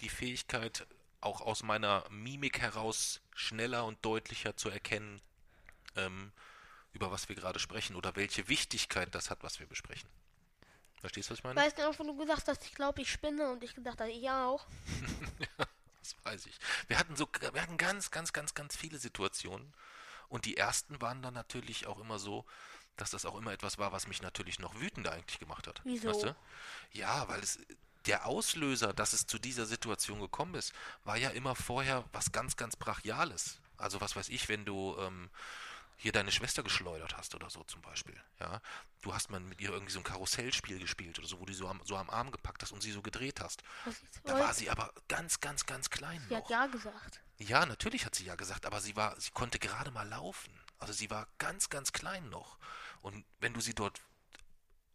die 0.00 0.08
Fähigkeit, 0.08 0.86
auch 1.26 1.40
aus 1.40 1.62
meiner 1.62 2.04
Mimik 2.08 2.60
heraus 2.60 3.20
schneller 3.34 3.84
und 3.84 4.02
deutlicher 4.04 4.56
zu 4.56 4.70
erkennen, 4.70 5.20
ähm, 5.96 6.32
über 6.92 7.10
was 7.10 7.28
wir 7.28 7.36
gerade 7.36 7.58
sprechen 7.58 7.96
oder 7.96 8.16
welche 8.16 8.48
Wichtigkeit 8.48 9.14
das 9.14 9.28
hat, 9.28 9.42
was 9.42 9.60
wir 9.60 9.66
besprechen. 9.66 10.08
Verstehst 11.00 11.28
du, 11.28 11.32
was 11.32 11.38
ich 11.40 11.44
meine? 11.44 11.60
Weißt 11.60 11.78
du 11.78 11.82
noch, 11.82 11.98
wo 11.98 12.04
du 12.04 12.16
gesagt 12.16 12.48
hast, 12.48 12.64
ich 12.64 12.74
glaube, 12.74 13.02
ich 13.02 13.10
spinne 13.10 13.50
und 13.50 13.62
ich 13.62 13.74
gedacht 13.74 14.00
habe, 14.00 14.10
ich 14.10 14.28
auch. 14.30 14.66
Das 16.06 16.14
weiß 16.22 16.46
ich. 16.46 16.56
Wir 16.86 17.00
hatten 17.00 17.16
so, 17.16 17.28
wir 17.52 17.60
hatten 17.60 17.78
ganz, 17.78 18.12
ganz, 18.12 18.32
ganz, 18.32 18.54
ganz 18.54 18.76
viele 18.76 18.96
Situationen. 19.00 19.74
Und 20.28 20.44
die 20.44 20.56
ersten 20.56 21.00
waren 21.00 21.20
dann 21.20 21.34
natürlich 21.34 21.88
auch 21.88 21.98
immer 21.98 22.20
so, 22.20 22.44
dass 22.96 23.10
das 23.10 23.26
auch 23.26 23.36
immer 23.36 23.52
etwas 23.52 23.78
war, 23.78 23.90
was 23.90 24.06
mich 24.06 24.22
natürlich 24.22 24.60
noch 24.60 24.80
wütender 24.80 25.10
eigentlich 25.10 25.40
gemacht 25.40 25.66
hat. 25.66 25.80
Wieso? 25.82 26.08
Weißt 26.08 26.22
du? 26.22 26.36
Ja, 26.92 27.26
weil 27.28 27.40
es 27.40 27.58
der 28.06 28.26
Auslöser, 28.26 28.92
dass 28.92 29.12
es 29.12 29.26
zu 29.26 29.38
dieser 29.38 29.66
Situation 29.66 30.20
gekommen 30.20 30.54
ist, 30.54 30.72
war 31.04 31.16
ja 31.16 31.30
immer 31.30 31.54
vorher 31.54 32.04
was 32.12 32.32
ganz, 32.32 32.56
ganz 32.56 32.76
Brachiales. 32.76 33.58
Also 33.76 34.00
was 34.00 34.16
weiß 34.16 34.28
ich, 34.28 34.48
wenn 34.48 34.64
du 34.64 34.96
ähm, 34.98 35.30
hier 35.98 36.12
deine 36.12 36.30
Schwester 36.30 36.62
geschleudert 36.62 37.16
hast 37.16 37.34
oder 37.34 37.50
so 37.50 37.64
zum 37.64 37.80
Beispiel. 37.80 38.14
Ja, 38.38 38.60
du 39.02 39.14
hast 39.14 39.30
mal 39.30 39.40
mit 39.40 39.60
ihr 39.60 39.70
irgendwie 39.70 39.92
so 39.92 40.00
ein 40.00 40.04
Karussellspiel 40.04 40.78
gespielt 40.78 41.18
oder 41.18 41.26
so, 41.26 41.40
wo 41.40 41.46
du 41.46 41.54
so 41.54 41.68
am, 41.68 41.80
so 41.84 41.96
am 41.96 42.10
Arm 42.10 42.30
gepackt 42.30 42.62
hast 42.62 42.72
und 42.72 42.82
sie 42.82 42.92
so 42.92 43.02
gedreht 43.02 43.40
hast. 43.40 43.62
Da 44.24 44.38
war 44.38 44.52
sie 44.54 44.70
aber 44.70 44.92
ganz, 45.08 45.40
ganz, 45.40 45.64
ganz 45.66 45.90
klein 45.90 46.22
Sie 46.28 46.34
noch. 46.34 46.44
hat 46.44 46.50
ja 46.50 46.66
gesagt. 46.66 47.20
Ja, 47.38 47.66
natürlich 47.66 48.04
hat 48.04 48.14
sie 48.14 48.24
ja 48.24 48.34
gesagt, 48.34 48.66
aber 48.66 48.80
sie 48.80 48.96
war, 48.96 49.18
sie 49.20 49.30
konnte 49.30 49.58
gerade 49.58 49.90
mal 49.90 50.08
laufen. 50.08 50.52
Also 50.78 50.92
sie 50.92 51.10
war 51.10 51.26
ganz, 51.38 51.70
ganz 51.70 51.92
klein 51.92 52.28
noch. 52.28 52.58
Und 53.00 53.24
wenn 53.40 53.54
du 53.54 53.60
sie 53.60 53.74
dort 53.74 54.00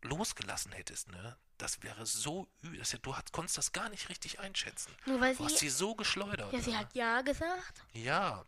losgelassen 0.02 0.72
hättest, 0.72 1.10
ne, 1.10 1.38
das 1.58 1.82
wäre 1.84 2.06
so 2.06 2.47
übel. 2.62 2.82
Du 3.02 3.16
hat, 3.16 3.32
konntest 3.32 3.58
das 3.58 3.72
gar 3.72 3.89
nicht 3.89 4.10
richtig 4.10 4.39
einschätzen. 4.39 4.95
Nur 5.06 5.22
weil 5.22 5.36
Du 5.36 5.45
hast 5.45 5.60
sie. 5.60 5.70
sie 5.70 5.76
so 5.76 5.95
geschleudert. 5.95 6.52
Ja, 6.52 6.60
sie 6.60 6.72
ne? 6.72 6.78
hat 6.80 6.95
ja 6.95 7.22
gesagt. 7.22 7.84
Ja, 7.93 8.43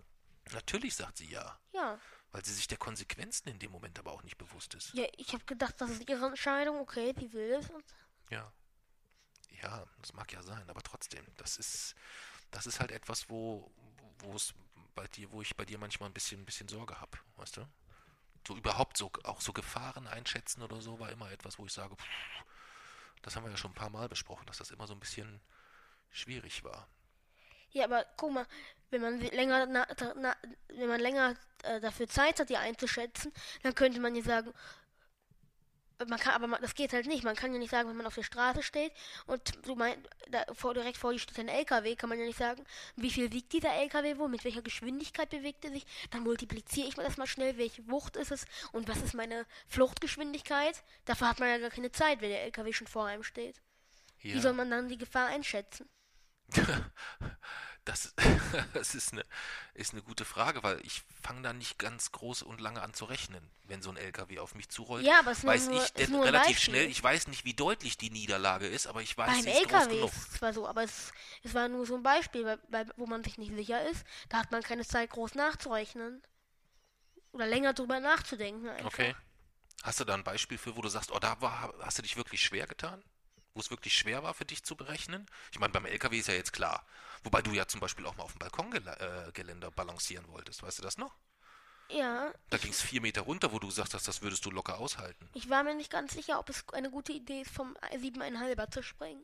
natürlich 0.52 0.96
sagt 0.96 1.18
sie 1.18 1.30
ja. 1.30 1.60
Ja. 1.74 2.00
Weil 2.32 2.44
sie 2.44 2.54
sich 2.54 2.68
der 2.68 2.80
Konsequenzen 2.80 3.50
in 3.50 3.60
dem 3.60 3.72
Moment 3.72 4.00
aber 4.00 4.12
auch 4.12 4.24
nicht 4.24 4.38
bewusst 4.40 4.74
ist. 4.74 4.94
Ja, 4.96 5.06
ich 5.18 5.34
habe 5.34 5.46
gedacht, 5.46 5.76
das 5.80 5.92
ist 5.92 6.10
ihre 6.10 6.26
Entscheidung. 6.26 6.80
Okay, 6.80 7.14
sie 7.20 7.32
will 7.34 7.52
es. 7.60 7.70
Und 7.70 7.84
Ja. 8.32 8.52
Ja, 9.62 9.86
das 10.02 10.14
mag 10.14 10.32
ja 10.34 10.42
sein, 10.42 10.68
aber 10.70 10.82
trotzdem, 10.82 11.26
das 11.38 11.58
ist, 11.58 11.96
das 12.52 12.66
ist 12.66 12.80
halt 12.82 12.92
etwas, 12.92 13.30
wo, 13.30 13.72
wo 14.20 14.36
es 14.36 14.54
bei 14.96 15.08
dir, 15.08 15.32
wo 15.32 15.42
ich 15.42 15.56
bei 15.56 15.64
dir 15.64 15.78
manchmal 15.78 16.10
ein 16.10 16.14
bisschen, 16.14 16.42
ein 16.42 16.46
bisschen 16.46 16.68
Sorge 16.68 17.00
habe, 17.00 17.18
weißt 17.38 17.58
du? 17.58 17.68
So 18.46 18.56
überhaupt 18.56 18.98
so, 18.98 19.12
auch 19.24 19.42
so 19.42 19.54
Gefahren 19.54 20.08
einschätzen 20.08 20.62
oder 20.62 20.82
so 20.82 21.00
war 21.00 21.12
immer 21.12 21.32
etwas, 21.32 21.58
wo 21.60 21.66
ich 21.66 21.74
sage, 21.74 21.96
pff, 21.96 22.06
das 23.22 23.36
haben 23.36 23.46
wir 23.46 23.52
ja 23.52 23.58
schon 23.58 23.72
ein 23.72 23.76
paar 23.76 23.90
Mal 23.90 24.10
besprochen, 24.10 24.46
dass 24.46 24.58
das 24.58 24.72
immer 24.72 24.86
so 24.86 24.94
ein 24.94 25.00
bisschen 25.00 25.40
schwierig 26.10 26.64
war. 26.64 26.88
Ja, 27.72 27.86
aber 27.86 28.06
guck 28.18 28.32
mal, 28.32 28.46
wenn 28.92 29.02
man 29.02 29.20
länger, 29.20 29.66
na, 29.66 29.88
na, 30.16 30.36
wenn 30.68 30.88
man 30.88 31.00
länger 31.00 31.36
äh, 31.64 31.80
dafür 31.80 32.08
Zeit 32.08 32.40
hat, 32.40 32.50
die 32.50 32.58
einzuschätzen, 32.58 33.32
dann 33.64 33.74
könnte 33.74 34.00
man 34.00 34.16
ja 34.16 34.22
sagen, 34.22 34.54
Man 36.08 36.20
kann, 36.20 36.34
aber 36.34 36.48
man, 36.48 36.62
das 36.62 36.76
geht 36.76 36.94
halt 36.94 37.06
nicht. 37.08 37.24
Man 37.24 37.36
kann 37.36 37.54
ja 37.54 37.60
nicht 37.60 37.70
sagen, 37.70 37.90
wenn 37.90 37.96
man 37.96 38.06
auf 38.06 38.16
der 38.16 38.24
Straße 38.24 38.64
steht 38.64 38.92
und 39.26 39.66
du 39.66 39.76
meinst, 39.76 40.08
da, 40.30 40.44
vor, 40.54 40.74
direkt 40.74 40.98
vor 40.98 41.14
dir 41.14 41.20
steht 41.20 41.40
ein 41.40 41.48
LKW, 41.48 41.96
kann 41.96 42.10
man 42.10 42.20
ja 42.20 42.26
nicht 42.26 42.38
sagen, 42.38 42.64
wie 42.96 43.12
viel 43.12 43.32
wiegt 43.32 43.54
dieser 43.54 43.74
LKW 43.74 44.18
wohl, 44.18 44.30
mit 44.30 44.44
welcher 44.44 44.62
Geschwindigkeit 44.62 45.30
bewegt 45.30 45.66
er 45.66 45.72
sich. 45.72 45.86
Dann 46.12 46.24
multipliziere 46.24 46.88
ich 46.88 46.98
mal 46.98 47.04
das 47.04 47.18
mal 47.18 47.28
schnell, 47.28 47.58
welche 47.58 47.88
Wucht 47.90 48.18
ist 48.18 48.32
es 48.32 48.46
und 48.72 48.88
was 48.88 49.02
ist 49.02 49.14
meine 49.14 49.46
Fluchtgeschwindigkeit. 49.68 50.84
Dafür 51.06 51.30
hat 51.30 51.40
man 51.40 51.50
ja 51.50 51.58
gar 51.58 51.70
keine 51.70 51.92
Zeit, 51.92 52.22
wenn 52.22 52.30
der 52.30 52.44
LKW 52.44 52.74
schon 52.74 52.88
vor 52.88 53.06
einem 53.06 53.24
steht. 53.24 53.62
Ja. 54.22 54.36
Wie 54.36 54.40
soll 54.40 54.54
man 54.54 54.70
dann 54.70 54.90
die 54.90 54.98
Gefahr 54.98 55.28
einschätzen? 55.28 55.90
Das, 57.86 58.14
das 58.74 58.96
ist 58.96 59.12
eine, 59.12 59.26
ist 59.74 59.92
eine 59.92 60.02
gute 60.02 60.24
Frage, 60.24 60.64
weil 60.64 60.80
ich 60.86 61.04
fange 61.22 61.42
da 61.42 61.52
nicht 61.52 61.78
ganz 61.80 62.14
groß 62.14 62.44
und 62.44 62.62
lange 62.62 62.82
an 62.82 62.94
zu 62.94 63.04
rechnen, 63.06 63.46
wenn 63.66 63.82
so 63.82 63.90
ein 63.90 63.98
LKW 63.98 64.40
auf 64.40 64.56
mich 64.56 64.70
zurollt. 64.70 65.06
Ja, 65.06 65.20
aber 65.20 65.32
es 65.32 65.44
weiß 65.44 65.66
nur- 65.68 65.76
ich 65.76 65.84
ist 65.84 65.98
denn 65.98 66.12
nur 66.12 66.24
relativ 66.24 66.60
schnell, 66.60 66.88
ich 66.90 67.04
weiß 67.04 67.28
nicht, 67.28 67.44
wie 67.44 67.54
deutlich 67.54 67.98
die 67.98 68.10
Niederlage 68.10 68.68
ist, 68.68 68.88
aber 68.88 69.02
ich 69.02 69.18
weiß, 69.18 69.32
Beim 69.34 69.42
sie 69.42 69.50
ist 69.50 69.64
groß 69.70 69.72
LKW 69.82 69.96
genug. 69.96 70.12
ist 70.12 70.18
es 70.18 70.32
zwar 70.40 70.54
so, 70.54 70.66
aber 70.68 70.84
es, 70.84 71.12
es 71.44 71.54
war 71.54 71.68
nur 71.68 71.86
so 71.86 71.96
ein 71.96 72.04
Beispiel, 72.04 72.46
weil, 72.46 72.60
weil, 72.70 72.90
wo 72.96 73.06
man 73.06 73.22
sich 73.24 73.38
nicht 73.38 73.54
sicher 73.54 73.86
ist. 73.90 74.06
Da 74.30 74.38
hat 74.38 74.52
man 74.52 74.62
keine 74.64 74.86
Zeit, 74.86 75.10
groß 75.10 75.36
nachzurechnen. 75.36 76.22
Oder 77.34 77.48
länger 77.48 77.74
drüber 77.74 78.00
nachzudenken. 78.00 78.70
Einfach. 78.70 78.86
Okay. 78.86 79.16
Hast 79.82 80.00
du 80.00 80.06
da 80.06 80.14
ein 80.14 80.24
Beispiel 80.24 80.58
für, 80.58 80.78
wo 80.78 80.82
du 80.82 80.88
sagst, 80.88 81.12
oh, 81.12 81.20
da 81.20 81.42
war, 81.42 81.74
hast 81.82 81.98
du 81.98 82.02
dich 82.04 82.16
wirklich 82.16 82.42
schwer 82.42 82.68
getan? 82.68 83.04
Wo 83.54 83.60
es 83.60 83.70
wirklich 83.70 83.96
schwer 83.96 84.24
war 84.24 84.34
für 84.34 84.46
dich 84.46 84.64
zu 84.64 84.76
berechnen? 84.76 85.28
Ich 85.52 85.60
meine, 85.60 85.72
beim 85.72 85.86
LKW 85.86 86.18
ist 86.18 86.28
ja 86.28 86.34
jetzt 86.34 86.54
klar. 86.54 86.86
Wobei 87.24 87.42
du 87.42 87.52
ja 87.52 87.68
zum 87.68 87.80
Beispiel 87.80 88.06
auch 88.06 88.16
mal 88.16 88.24
auf 88.24 88.34
dem 88.34 88.40
Balkongeländer 88.40 89.68
äh, 89.68 89.72
balancieren 89.72 90.28
wolltest. 90.30 90.64
Weißt 90.64 90.80
du 90.80 90.84
das 90.84 90.98
noch? 90.98 91.16
Ja, 91.90 92.34
Da 92.50 92.58
ging 92.58 92.72
es 92.72 92.82
vier 92.82 93.02
Meter 93.02 93.22
runter, 93.22 93.52
wo 93.52 93.60
du 93.60 93.68
gesagt 93.68 93.94
hast, 93.94 94.08
das 94.08 94.22
würdest 94.22 94.44
du 94.46 94.52
locker 94.52 94.80
aushalten. 94.80 95.30
ich 95.34 95.50
war 95.50 95.64
mir 95.64 95.76
nicht 95.76 95.92
ganz 95.92 96.14
sicher, 96.14 96.40
ob 96.40 96.50
es 96.50 96.68
eine 96.70 96.90
gute 96.90 97.12
Idee 97.12 97.42
ist, 97.42 97.52
vom 97.52 97.76
7,5er 97.92 98.72
zu 98.72 98.82
springen. 98.82 99.24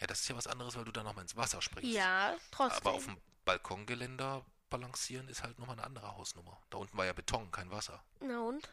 Ja, 0.00 0.06
das 0.06 0.20
ist 0.20 0.28
ja 0.28 0.36
was 0.36 0.46
anderes, 0.46 0.76
weil 0.76 0.84
du 0.84 0.92
da 0.92 1.02
nochmal 1.02 1.22
ins 1.24 1.36
Wasser 1.36 1.60
springst. 1.60 1.92
Ja, 1.92 2.36
trotzdem. 2.50 2.78
Aber 2.78 2.92
auf 2.92 3.04
dem 3.04 3.18
Balkongeländer 3.44 4.44
balancieren 4.70 5.28
ist 5.28 5.42
halt 5.42 5.58
nochmal 5.58 5.76
eine 5.76 5.84
andere 5.84 6.16
Hausnummer. 6.16 6.58
Da 6.70 6.78
unten 6.78 6.96
war 6.96 7.04
ja 7.04 7.12
Beton, 7.12 7.50
kein 7.50 7.70
Wasser. 7.70 8.02
Na 8.20 8.40
und? 8.40 8.72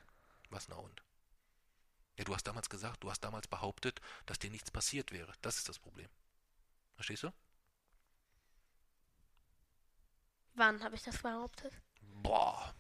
Was 0.49 0.69
na 0.69 0.75
und? 0.75 1.01
Ja, 2.20 2.26
du 2.26 2.36
hast 2.36 2.43
damals 2.45 2.70
gesagt, 2.70 3.01
du 3.01 3.09
hast 3.09 3.22
damals 3.22 3.47
behauptet, 3.47 4.01
dass 4.26 4.38
dir 4.38 4.49
nichts 4.51 4.70
passiert 4.72 5.13
wäre. 5.13 5.32
Das 5.41 5.57
ist 5.57 5.70
das 5.70 5.80
Problem. 5.80 6.09
Verstehst 6.95 7.24
du? 7.24 7.32
Wann 10.53 10.84
habe 10.84 10.95
ich 10.95 11.03
das 11.03 11.17
behauptet? 11.20 11.72
Boah. 12.22 12.76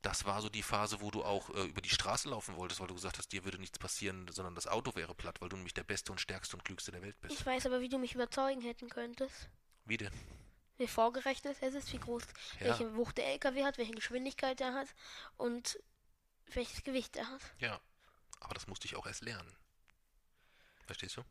Das 0.00 0.26
war 0.26 0.40
so 0.42 0.48
die 0.48 0.62
Phase, 0.62 1.00
wo 1.00 1.10
du 1.10 1.24
auch 1.24 1.50
äh, 1.50 1.64
über 1.64 1.80
die 1.80 1.88
Straße 1.88 2.28
laufen 2.28 2.54
wolltest, 2.54 2.78
weil 2.78 2.86
du 2.86 2.94
gesagt 2.94 3.18
hast, 3.18 3.32
dir 3.32 3.42
würde 3.44 3.58
nichts 3.58 3.80
passieren, 3.80 4.28
sondern 4.30 4.54
das 4.54 4.68
Auto 4.68 4.94
wäre 4.94 5.16
platt, 5.16 5.40
weil 5.40 5.48
du 5.48 5.56
nämlich 5.56 5.74
der 5.74 5.82
Beste 5.82 6.12
und 6.12 6.20
Stärkste 6.20 6.56
und 6.56 6.64
Klügste 6.64 6.92
der 6.92 7.02
Welt 7.02 7.20
bist. 7.20 7.34
Ich 7.34 7.44
weiß 7.44 7.66
aber, 7.66 7.80
wie 7.80 7.88
du 7.88 7.98
mich 7.98 8.14
überzeugen 8.14 8.60
hätten 8.60 8.88
könntest. 8.90 9.48
Wie 9.86 9.96
denn? 9.96 10.12
Wie 10.76 10.86
vorgerechnet 10.86 11.56
es 11.60 11.74
ist, 11.74 11.92
wie 11.92 11.98
groß, 11.98 12.22
Ja. 12.60 12.66
welche 12.66 12.94
Wucht 12.94 13.18
der 13.18 13.26
LKW 13.32 13.64
hat, 13.64 13.76
welche 13.76 13.94
Geschwindigkeit 13.94 14.60
er 14.60 14.74
hat 14.74 14.94
und 15.36 15.80
welches 16.52 16.84
Gewicht 16.84 17.16
er 17.16 17.28
hat. 17.28 17.40
Ja. 17.58 17.80
Aber 18.44 18.54
das 18.54 18.66
musste 18.66 18.86
ich 18.86 18.94
auch 18.96 19.06
erst 19.06 19.22
lernen. 19.22 19.56
Verstehst 20.86 21.16
du? 21.16 21.24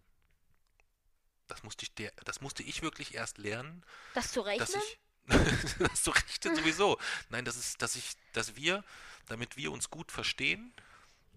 Das 1.47 1.63
musste 1.63 1.83
ich, 1.83 1.93
der, 1.93 2.11
das 2.25 2.41
musste 2.41 2.63
ich 2.63 2.81
wirklich 2.81 3.13
erst 3.13 3.37
lernen, 3.37 3.85
Das 4.13 4.31
zu 4.31 4.41
rechnen? 4.41 4.67
dass 4.67 4.75
ich 4.75 4.99
das 5.79 6.03
zu 6.03 6.11
rechnen 6.11 6.55
sowieso. 6.55 6.99
Nein, 7.29 7.45
das 7.45 7.55
ist, 7.55 7.81
dass 7.81 7.95
ich, 7.95 8.15
dass 8.33 8.55
wir, 8.55 8.83
damit 9.27 9.55
wir 9.55 9.71
uns 9.71 9.89
gut 9.89 10.11
verstehen, 10.11 10.73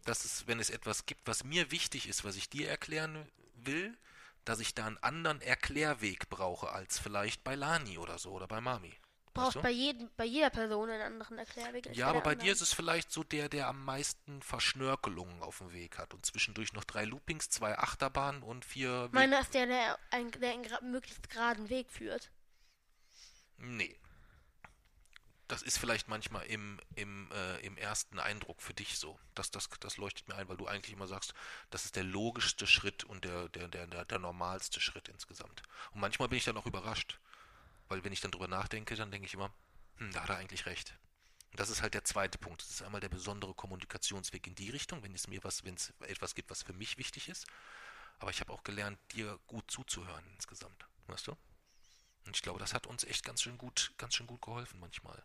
dass 0.05 0.25
es, 0.25 0.47
wenn 0.47 0.61
es 0.61 0.71
etwas 0.71 1.07
gibt, 1.07 1.27
was 1.27 1.45
mir 1.45 1.71
wichtig 1.71 2.09
ist, 2.09 2.25
was 2.25 2.37
ich 2.37 2.49
dir 2.49 2.69
erklären 2.69 3.31
will, 3.55 3.97
dass 4.45 4.61
ich 4.61 4.75
da 4.75 4.87
einen 4.87 4.99
anderen 4.99 5.41
Erklärweg 5.41 6.29
brauche 6.31 6.71
als 6.71 6.99
vielleicht 6.99 7.45
bei 7.45 7.55
Lani 7.55 7.99
oder 7.99 8.19
so 8.19 8.33
oder 8.33 8.47
bei 8.47 8.61
Mami. 8.61 8.97
Du? 9.37 9.63
bei, 9.63 9.71
jedem, 9.71 10.11
bei 10.17 10.25
jeder 10.25 10.51
Person 10.51 10.91
einen 10.91 11.03
anderen 11.03 11.39
Erklärweg. 11.39 11.95
Ja, 11.95 12.09
aber 12.09 12.21
bei 12.21 12.33
anderen. 12.33 12.47
dir 12.47 12.53
ist 12.53 12.61
es 12.61 12.73
vielleicht 12.73 13.13
so 13.13 13.23
der, 13.23 13.49
der 13.49 13.69
am 13.69 13.85
meisten 13.85 14.43
Verschnörkelungen 14.43 15.43
auf 15.43 15.59
dem 15.59 15.73
Weg 15.73 15.99
hat 15.99 16.15
und 16.15 16.25
zwischendurch 16.25 16.73
noch 16.73 16.85
drei 16.85 17.05
Loopings, 17.05 17.49
zwei 17.51 17.79
Achterbahnen 17.79 18.43
und 18.43 18.65
vier. 18.65 19.09
Meiner 19.13 19.41
ist 19.41 19.55
der, 19.55 19.67
der, 19.67 19.99
ein, 20.11 20.31
der 20.33 20.53
einen 20.53 20.91
möglichst 20.91 21.29
geraden 21.31 21.69
Weg 21.69 21.91
führt. 21.91 22.31
Nee. 23.59 23.97
Das 25.49 25.63
ist 25.63 25.79
vielleicht 25.79 26.09
manchmal 26.09 26.45
im, 26.47 26.81
im, 26.97 27.31
äh, 27.31 27.61
im 27.65 27.77
ersten 27.77 28.19
Eindruck 28.19 28.61
für 28.61 28.75
dich 28.75 28.99
so. 28.99 29.17
Das, 29.37 29.53
das, 29.53 29.69
das 29.79 29.97
leuchtet 29.97 30.27
mir 30.27 30.35
ein, 30.35 30.49
weil 30.49 30.57
du 30.57 30.67
eigentlich 30.67 30.93
immer 30.93 31.07
sagst, 31.07 31.35
das 31.71 31.85
ist 31.85 31.95
der 31.95 32.03
logischste 32.03 32.67
Schritt 32.67 33.05
und 33.05 33.25
der, 33.25 33.49
der, 33.51 33.69
der, 33.69 33.87
der, 33.87 34.05
der 34.05 34.19
normalste 34.19 34.81
Schritt 34.81 35.09
insgesamt. 35.09 35.63
Und 35.93 36.01
manchmal 36.01 36.29
bin 36.29 36.39
ich 36.39 36.45
dann 36.45 36.57
auch 36.57 36.67
überrascht. 36.67 37.21
Weil 37.89 38.05
wenn 38.05 38.13
ich 38.13 38.21
dann 38.21 38.31
drüber 38.31 38.49
nachdenke, 38.49 38.95
dann 38.97 39.11
denke 39.11 39.27
ich 39.27 39.35
immer, 39.35 39.53
hm, 39.99 40.13
da 40.13 40.23
hat 40.23 40.31
er 40.31 40.37
eigentlich 40.37 40.67
recht. 40.67 40.95
Und 41.53 41.61
das 41.61 41.71
ist 41.71 41.83
halt 41.83 41.95
der 41.95 42.05
zweite 42.05 42.39
Punkt. 42.39 42.63
Das 42.63 42.71
ist 42.71 42.83
einmal 42.83 43.01
der 43.01 43.09
besondere 43.09 43.55
Kommunikationsweg 43.55 44.47
in 44.47 44.55
die 44.55 44.71
Richtung, 44.71 45.03
wenn 45.03 45.15
es 45.15 45.29
mir 45.29 45.43
was, 45.45 45.65
wenn 45.65 45.75
es 45.75 45.93
etwas 46.01 46.35
gibt, 46.35 46.51
was 46.51 46.63
für 46.63 46.73
mich 46.73 46.99
wichtig 46.99 47.29
ist. 47.29 47.47
Aber 48.19 48.31
ich 48.31 48.41
habe 48.41 48.53
auch 48.53 48.63
gelernt, 48.65 48.99
dir 49.13 49.39
gut 49.47 49.71
zuzuhören 49.71 50.25
insgesamt. 50.35 50.87
Weißt 51.07 51.27
du? 51.29 51.37
Und 52.27 52.37
ich 52.37 52.43
glaube, 52.43 52.59
das 52.59 52.75
hat 52.75 52.87
uns 52.87 53.05
echt 53.05 53.25
ganz 53.25 53.43
schön 53.43 53.57
gut, 53.57 53.93
ganz 53.99 54.15
schön 54.15 54.27
gut 54.27 54.43
geholfen 54.43 54.81
manchmal. 54.81 55.23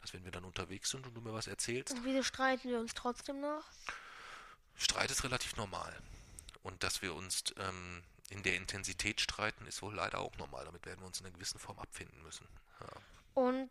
Dass 0.00 0.14
wenn 0.14 0.24
wir 0.24 0.32
dann 0.32 0.44
unterwegs 0.44 0.90
sind 0.90 1.06
und 1.06 1.14
du 1.14 1.20
mir 1.20 1.32
was 1.32 1.46
erzählst, 1.46 1.94
Und 1.94 2.04
wieso 2.04 2.22
streiten 2.22 2.68
wir 2.68 2.80
uns 2.80 2.94
trotzdem 2.94 3.40
noch? 3.40 3.64
Streit 4.74 5.10
ist 5.10 5.22
relativ 5.22 5.56
normal. 5.56 5.96
Und 6.62 6.82
dass 6.82 7.02
wir 7.02 7.14
uns 7.14 7.44
ähm, 7.58 8.02
in 8.32 8.42
der 8.42 8.56
Intensität 8.56 9.20
streiten, 9.20 9.66
ist 9.66 9.82
wohl 9.82 9.94
leider 9.94 10.18
auch 10.18 10.36
normal. 10.38 10.64
Damit 10.64 10.84
werden 10.86 11.00
wir 11.00 11.06
uns 11.06 11.20
in 11.20 11.26
einer 11.26 11.34
gewissen 11.34 11.58
Form 11.58 11.78
abfinden 11.78 12.22
müssen. 12.22 12.46
Ja. 12.80 12.86
Und 13.34 13.70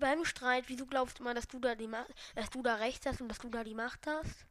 beim 0.00 0.24
Streit, 0.24 0.64
wieso 0.68 0.86
glaubst 0.86 1.18
du 1.18 1.22
mal, 1.22 1.34
dass 1.34 1.46
du 1.46 1.58
da 1.60 1.74
die 1.74 1.86
Macht, 1.86 2.12
dass 2.34 2.50
du 2.50 2.62
da 2.62 2.76
recht 2.76 3.06
hast 3.06 3.20
und 3.20 3.28
dass 3.28 3.38
du 3.38 3.48
da 3.50 3.62
die 3.62 3.74
Macht 3.74 4.06
hast? 4.06 4.46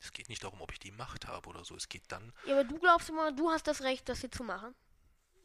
Es 0.00 0.12
geht 0.12 0.28
nicht 0.30 0.42
darum, 0.42 0.60
ob 0.62 0.72
ich 0.72 0.78
die 0.78 0.92
Macht 0.92 1.26
habe 1.26 1.48
oder 1.50 1.62
so. 1.64 1.76
Es 1.76 1.88
geht 1.88 2.02
dann, 2.08 2.32
Ja, 2.46 2.54
aber 2.54 2.64
du 2.64 2.78
glaubst 2.78 3.10
immer, 3.10 3.32
du 3.32 3.50
hast 3.50 3.66
das 3.66 3.82
Recht, 3.82 4.08
das 4.08 4.20
hier 4.20 4.30
zu 4.30 4.42
machen. 4.44 4.74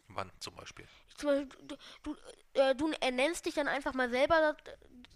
wann 0.07 0.31
zum 0.39 0.55
Beispiel. 0.55 0.87
Zum 1.17 1.29
Beispiel, 1.29 1.49
du, 1.67 1.77
du, 2.03 2.15
äh, 2.53 2.73
du 2.73 2.91
ernennst 3.01 3.45
dich 3.45 3.53
dann 3.55 3.67
einfach 3.67 3.93
mal 3.93 4.09
selber, 4.09 4.55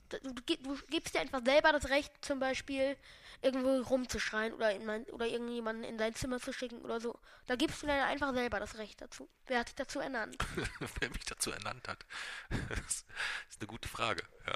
du, 0.10 0.20
du, 0.34 0.42
gi- 0.44 0.62
du 0.62 0.78
gibst 0.90 1.14
dir 1.16 1.20
einfach 1.22 1.42
selber 1.46 1.72
das 1.72 1.90
Recht, 1.90 2.12
zum 2.24 2.40
Beispiel 2.40 2.98
irgendwo 3.42 3.82
rumzuschreien 3.82 4.54
oder, 4.54 4.72
in 4.76 4.86
mein, 4.86 5.06
oder 5.06 5.26
irgendjemanden 5.28 5.84
in 5.86 5.98
dein 5.98 6.14
Zimmer 6.16 6.40
zu 6.40 6.52
schicken 6.52 6.82
oder 6.82 7.00
so. 7.00 7.18
Da 7.48 7.56
gibst 7.56 7.82
du 7.82 7.88
dir 7.88 8.06
einfach 8.06 8.34
selber 8.34 8.60
das 8.60 8.78
Recht 8.78 9.00
dazu. 9.02 9.30
Wer 9.48 9.60
hat 9.60 9.68
dich 9.70 9.76
dazu 9.76 10.00
ernannt? 10.00 10.36
Wer 11.00 11.10
mich 11.10 11.26
dazu 11.26 11.52
ernannt 11.52 11.88
hat. 11.88 12.06
Das 12.70 13.06
ist 13.50 13.62
eine 13.62 13.68
gute 13.68 13.88
Frage. 13.88 14.24
Ja. 14.46 14.56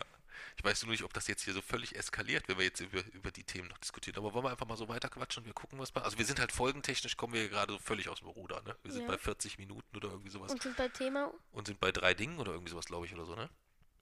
Ich 0.58 0.64
weiß 0.64 0.84
nur 0.84 0.92
nicht, 0.92 1.04
ob 1.04 1.14
das 1.14 1.28
jetzt 1.28 1.44
hier 1.44 1.54
so 1.54 1.62
völlig 1.62 1.96
eskaliert, 1.96 2.48
wenn 2.48 2.58
wir 2.58 2.66
jetzt 2.66 2.80
über, 2.80 3.04
über 3.14 3.32
die 3.32 3.44
Themen 3.44 3.70
noch 3.70 3.78
diskutieren. 3.80 4.18
Aber 4.18 4.34
wollen 4.34 4.46
wir 4.46 4.52
einfach 4.52 4.68
mal 4.68 4.78
so 4.78 4.88
weiterquatschen 4.88 5.42
und 5.42 5.48
wir 5.48 5.54
gucken, 5.54 5.80
was 5.80 5.92
bei. 5.92 6.02
Also 6.02 6.18
wir 6.20 6.26
sind 6.26 6.40
halt 6.40 6.52
folgentechnisch, 6.52 7.18
kommen 7.18 7.34
wir 7.34 7.42
hier 7.42 7.50
gerade 7.50 7.74
so 7.74 7.80
völlig 7.80 8.08
aus 8.10 8.20
dem 8.20 8.28
Ruder, 8.28 8.62
ne? 8.64 8.76
Wir 8.84 8.92
sind 8.92 9.04
Ja. 9.04 9.08
bei 9.08 9.18
40 9.18 9.58
Minuten 9.58 9.96
oder 9.98 10.10
irgendwie 10.10 10.30
sowas. 10.30 10.52
Und 10.52 10.62
sind 10.62 10.76
bei 10.78 10.90
Thema, 10.90 11.32
Und 11.54 11.68
sind 11.68 11.80
bei 11.80 11.92
drei 11.92 12.14
Dingen 12.14 12.38
oder 12.40 12.52
irgendwie 12.52 12.70
sowas, 12.72 12.86
glaube 12.86 13.06
ich, 13.06 13.14
oder 13.14 13.26
so, 13.26 13.36
ne? 13.36 13.50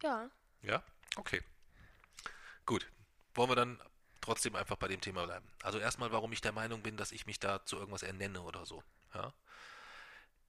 ja, 0.04 0.30
Ja? 0.62 0.84
Okay. 1.16 1.42
Gut. 2.66 2.88
Wollen 3.34 3.50
wir 3.50 3.56
dann 3.56 3.82
trotzdem 4.22 4.56
einfach 4.56 4.78
bei 4.78 4.88
dem 4.88 5.02
Thema 5.02 5.26
bleiben. 5.26 5.48
Also 5.64 5.80
erstmal, 5.80 6.12
warum 6.12 6.32
ich 6.32 6.42
der 6.42 6.52
Meinung 6.52 6.82
bin, 6.82 6.98
dass 6.98 7.12
ich 7.12 7.26
mich 7.26 7.40
da 7.40 7.66
zu 7.66 7.78
irgendwas 7.78 8.04
ernenne 8.04 8.42
oder 8.42 8.66
so. 8.66 8.84
Ja? 9.14 9.34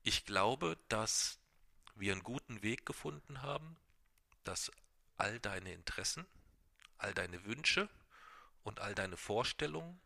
Ich 0.03 0.25
glaube, 0.25 0.77
dass 0.89 1.39
wir 1.95 2.13
einen 2.13 2.23
guten 2.23 2.63
Weg 2.63 2.87
gefunden 2.87 3.43
haben, 3.43 3.77
dass 4.45 4.71
all 5.17 5.39
deine 5.41 5.73
Interessen, 5.73 6.27
all 6.99 7.15
deine 7.15 7.45
Wünsche 7.45 7.89
und 8.63 8.81
all 8.81 8.95
deine 8.95 9.17
Vorstellungen 9.17 10.01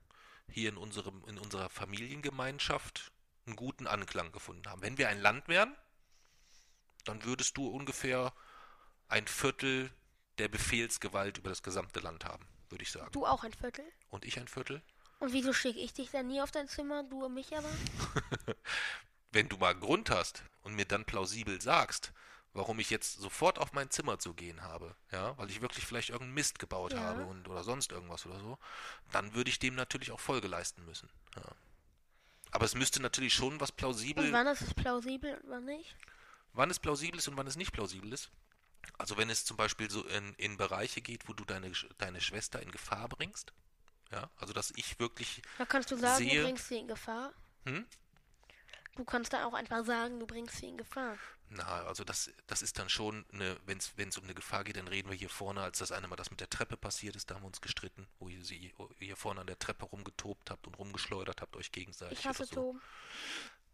hier 0.49 0.69
in 0.69 0.77
unserem, 0.77 1.25
in 1.27 1.39
unserer 1.39 1.69
Familiengemeinschaft 1.69 3.13
einen 3.47 3.57
guten 3.57 3.87
Anklang 3.87 4.33
gefunden 4.33 4.69
haben. 4.69 4.83
Wenn 4.83 4.99
wir 4.99 5.09
ein 5.09 5.21
Land 5.21 5.49
wären, 5.49 5.75
dann 7.05 7.25
würdest 7.25 7.57
du 7.57 7.69
ungefähr 7.69 8.33
ein 9.09 9.27
Viertel 9.27 9.91
der 10.39 10.49
Befehlsgewalt 10.49 11.39
über 11.39 11.51
das 11.51 11.63
gesamte 11.63 12.01
Land 12.01 12.25
haben, 12.25 12.45
würde 12.69 12.83
ich 12.83 12.91
sagen. 12.93 13.11
du 13.13 13.27
auch 13.27 13.45
ein 13.45 13.53
Viertel. 13.53 13.85
Und 14.11 14.25
ich 14.25 14.39
ein 14.39 14.49
Viertel? 14.49 14.83
Und 15.19 15.33
wieso 15.33 15.53
schicke 15.53 15.79
ich 15.81 15.95
dich 15.95 16.11
dann 16.11 16.27
nie 16.27 16.41
auf 16.43 16.51
dein 16.51 16.69
Zimmer, 16.69 17.03
du 17.03 17.25
und 17.25 17.35
mich 17.35 17.57
aber? 17.57 17.69
Wenn 19.33 19.49
du 19.49 19.57
mal 19.57 19.71
einen 19.73 19.81
Grund 19.81 20.11
hast 20.11 20.43
und 20.63 20.75
mir 20.75 20.85
dann 20.85 21.05
plausibel 21.05 21.61
sagst, 21.61 22.13
warum 22.53 22.79
ich 22.79 22.91
jetzt 22.91 23.19
sofort 23.21 23.59
auf 23.59 23.73
mein 23.73 23.91
Zimmer 23.91 24.19
zu 24.19 24.35
gehen 24.35 24.63
habe, 24.63 24.95
ja, 25.13 25.37
weil 25.39 25.51
ich 25.51 25.61
wirklich 25.61 25.85
vielleicht 25.87 26.11
irgendeinen 26.11 26.35
Mist 26.35 26.59
gebaut 26.59 26.93
Ja. 26.93 27.01
habe 27.01 27.25
und 27.27 27.49
oder 27.49 27.65
sonst 27.65 27.93
irgendwas 27.93 28.25
oder 28.27 28.39
so, 28.41 28.59
dann 29.13 29.35
würde 29.35 29.51
ich 29.51 29.59
dem 29.59 29.75
natürlich 29.75 30.11
auch 30.13 30.21
Folge 30.21 30.49
leisten 30.49 30.85
müssen. 30.85 31.11
Ja. 31.35 31.43
Aber 32.53 32.65
es 32.65 32.75
müsste 32.75 33.03
natürlich 33.03 33.35
schon 33.35 33.61
was 33.61 33.73
plausibel 33.73 34.25
Und 34.27 34.33
wann 34.33 34.47
ist 34.47 34.63
es 34.63 34.73
plausibel 34.75 35.35
und 35.43 35.51
wann 35.51 35.65
nicht? 35.65 35.95
wann 36.53 36.71
es 36.71 36.79
plausibel 36.79 37.19
ist 37.19 37.29
und 37.29 37.37
wann 37.37 37.47
es 37.47 37.57
nicht 37.57 37.73
plausibel 37.73 38.11
ist. 38.15 38.31
Also 38.99 39.17
wenn 39.17 39.31
es 39.31 39.45
zum 39.45 39.57
Beispiel 39.57 39.91
so 39.91 40.05
in, 40.07 40.35
in 40.35 40.57
Bereiche 40.57 41.01
geht, 41.01 41.29
wo 41.29 41.33
du 41.33 41.45
deine, 41.45 41.73
deine 41.99 42.21
Schwester 42.21 42.61
in 42.63 42.71
Gefahr 42.71 43.09
bringst, 43.09 43.53
Ja, 44.13 44.31
also 44.37 44.53
dass 44.53 44.71
ich 44.77 44.99
wirklich 44.99 45.43
Da 45.59 45.67
kannst 45.67 45.91
du 45.91 45.97
sagen, 45.97 46.25
sehe- 46.25 46.39
du 46.41 46.45
bringst 46.45 46.69
sie 46.69 46.79
in 46.79 46.89
Gefahr. 46.89 47.33
Hm? 47.65 47.87
Du 48.95 49.05
kannst 49.05 49.33
da 49.33 49.45
auch 49.45 49.53
einfach 49.53 49.85
sagen, 49.85 50.19
du 50.21 50.27
bringst 50.27 50.57
sie 50.57 50.69
in 50.69 50.79
Gefahr. 50.79 51.19
Na, 51.51 51.85
also 51.87 52.03
das, 52.03 52.31
das 52.49 52.63
ist 52.63 52.79
dann 52.79 52.89
schon 52.89 53.25
eine, 53.33 53.57
wenn 53.67 53.79
es 53.79 54.17
um 54.19 54.25
eine 54.25 54.35
Gefahr 54.35 54.65
geht, 54.65 54.77
dann 54.77 54.89
reden 54.89 55.11
wir 55.11 55.17
hier 55.17 55.29
vorne, 55.29 55.61
als 55.61 55.79
das 55.79 55.93
eine 55.93 56.09
Mal 56.09 56.17
das 56.17 56.31
mit 56.31 56.41
der 56.41 56.49
Treppe 56.51 56.77
passiert 56.77 57.15
ist, 57.15 57.31
da 57.31 57.35
haben 57.37 57.43
wir 57.43 57.47
uns 57.49 57.61
gestritten, 57.61 58.09
wo 58.19 58.29
ihr 58.29 58.43
sie 58.45 58.73
hier 58.99 59.17
vorne 59.17 59.43
an 59.43 59.47
der 59.47 59.59
Treppe 59.59 59.85
rumgetobt 59.85 60.51
habt 60.51 60.67
und 60.67 60.77
rumgeschleudert 60.79 61.41
habt 61.43 61.55
euch 61.57 61.71
gegenseitig 61.71 62.19
Ich 62.21 62.27
hasse 62.27 62.47
so. 62.47 62.55
Toben. 62.55 62.83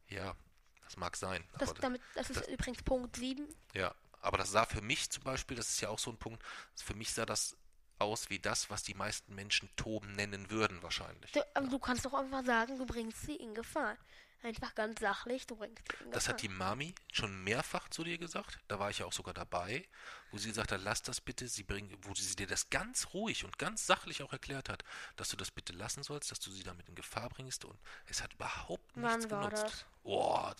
Ja, 0.09 0.35
das 0.85 0.97
mag 0.99 1.17
sein. 1.17 1.45
Das, 1.59 1.73
damit, 1.75 2.03
das 2.15 2.29
ist 2.31 2.41
das- 2.41 2.49
übrigens 2.49 2.83
Punkt 2.83 3.17
7. 3.17 3.49
Ja, 3.75 3.95
aber 4.23 4.39
das 4.39 4.51
sah 4.51 4.65
für 4.65 4.81
mich 4.81 5.11
zum 5.11 5.25
Beispiel, 5.25 5.57
das 5.57 5.69
ist 5.69 5.81
ja 5.81 5.91
auch 5.91 5.99
so 5.99 6.11
ein 6.11 6.17
Punkt, 6.17 6.43
für 6.75 6.95
mich 6.95 7.13
sah 7.13 7.27
das 7.27 7.57
aus 7.99 8.31
wie 8.31 8.39
das, 8.39 8.71
was 8.71 8.83
die 8.83 8.95
meisten 8.95 9.35
Menschen 9.35 9.69
Toben 9.77 10.13
nennen 10.13 10.51
würden 10.51 10.83
wahrscheinlich. 10.83 11.31
Du, 11.33 11.41
aber 11.55 11.69
du 11.69 11.79
kannst 11.79 12.05
doch 12.05 12.15
einfach 12.15 12.45
sagen, 12.45 12.79
du 12.79 12.87
bringst 12.87 13.23
sie 13.23 13.37
in 13.37 13.55
Gefahr. 13.55 13.97
Einfach 14.45 14.75
ganz 14.75 14.99
sachlich, 15.01 15.47
du 15.47 15.55
bringst 15.55 15.85
sie 15.87 15.93
in 15.93 15.99
Gefahr. 15.99 16.15
Das 16.15 16.29
hat 16.29 16.43
die 16.43 16.49
Mami 16.49 16.95
schon 17.13 17.45
mehrfach 17.45 17.89
zu 17.91 18.03
dir 18.03 18.19
gesagt. 18.19 18.59
Da 18.67 18.81
war 18.81 18.91
ich 18.91 18.99
ja 18.99 19.07
auch 19.07 19.13
sogar 19.13 19.35
dabei, 19.35 19.87
wo 20.33 20.39
sie 20.39 20.49
gesagt 20.49 20.73
hat, 20.73 20.81
lass 20.83 21.03
das 21.03 21.21
bitte. 21.21 21.47
Sie 21.47 21.63
bringen, 21.63 21.97
wo 22.03 22.13
sie 22.15 22.35
dir 22.35 22.49
das 22.49 22.69
ganz 22.69 23.15
ruhig 23.15 23.45
und 23.45 23.57
ganz 23.59 23.87
sachlich 23.87 24.21
auch 24.25 24.33
erklärt 24.33 24.69
hat, 24.69 24.83
dass 25.15 25.29
du 25.29 25.37
das 25.37 25.53
bitte 25.53 25.73
lassen 25.73 26.03
sollst, 26.03 26.33
dass 26.33 26.41
du 26.41 26.51
sie 26.51 26.65
damit 26.65 26.89
in 26.89 26.97
Gefahr 26.97 27.29
bringst. 27.29 27.65
Und 27.65 27.79
es 28.07 28.21
hat 28.21 28.35
überhaupt 28.35 28.97
nichts 28.97 29.25
Wann 29.25 29.31
war 29.31 29.51
genutzt. 29.51 29.63
das? 29.63 29.87
Oh, 30.03 30.51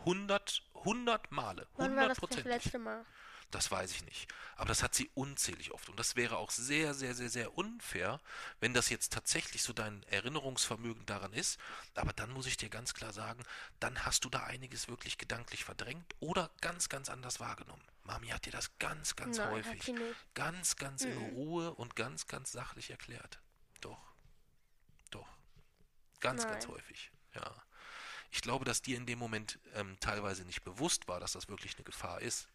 100, 0.00 0.62
100 0.74 1.32
Male. 1.32 1.66
Wann 1.76 1.96
war 1.96 2.04
100 2.04 2.22
das 2.22 2.36
das 2.36 2.44
letzte 2.44 2.78
Mal? 2.78 3.04
Das 3.50 3.70
weiß 3.70 3.92
ich 3.92 4.04
nicht. 4.04 4.30
Aber 4.56 4.68
das 4.68 4.82
hat 4.82 4.94
sie 4.94 5.10
unzählig 5.14 5.72
oft. 5.72 5.88
Und 5.88 5.98
das 5.98 6.16
wäre 6.16 6.36
auch 6.36 6.50
sehr, 6.50 6.92
sehr, 6.92 7.14
sehr, 7.14 7.30
sehr 7.30 7.56
unfair, 7.56 8.20
wenn 8.60 8.74
das 8.74 8.90
jetzt 8.90 9.12
tatsächlich 9.12 9.62
so 9.62 9.72
dein 9.72 10.02
Erinnerungsvermögen 10.04 11.06
daran 11.06 11.32
ist. 11.32 11.58
Aber 11.94 12.12
dann 12.12 12.30
muss 12.30 12.46
ich 12.46 12.58
dir 12.58 12.68
ganz 12.68 12.92
klar 12.92 13.12
sagen, 13.12 13.42
dann 13.80 14.04
hast 14.04 14.24
du 14.24 14.28
da 14.28 14.44
einiges 14.44 14.88
wirklich 14.88 15.16
gedanklich 15.16 15.64
verdrängt 15.64 16.14
oder 16.20 16.50
ganz, 16.60 16.90
ganz 16.90 17.08
anders 17.08 17.40
wahrgenommen. 17.40 17.82
Mami 18.04 18.28
hat 18.28 18.44
dir 18.44 18.52
das 18.52 18.78
ganz, 18.78 19.16
ganz 19.16 19.38
Nein, 19.38 19.50
häufig, 19.50 19.94
ganz, 20.34 20.76
ganz 20.76 21.04
in 21.04 21.16
Ruhe 21.16 21.72
und 21.74 21.96
ganz, 21.96 22.26
ganz 22.26 22.52
sachlich 22.52 22.90
erklärt. 22.90 23.40
Doch. 23.80 24.12
Doch. 25.10 25.28
Ganz, 26.20 26.44
ganz 26.44 26.64
Nein. 26.66 26.74
häufig. 26.74 27.10
Ja. 27.34 27.54
Ich 28.30 28.42
glaube, 28.42 28.64
dass 28.64 28.82
dir 28.82 28.96
in 28.96 29.06
dem 29.06 29.18
Moment 29.18 29.58
ähm, 29.74 29.96
teilweise 30.00 30.44
nicht 30.44 30.62
bewusst 30.64 31.08
war, 31.08 31.18
dass 31.20 31.32
das 31.32 31.48
wirklich 31.48 31.74
eine 31.76 31.84
Gefahr 31.84 32.20
ist. 32.20 32.48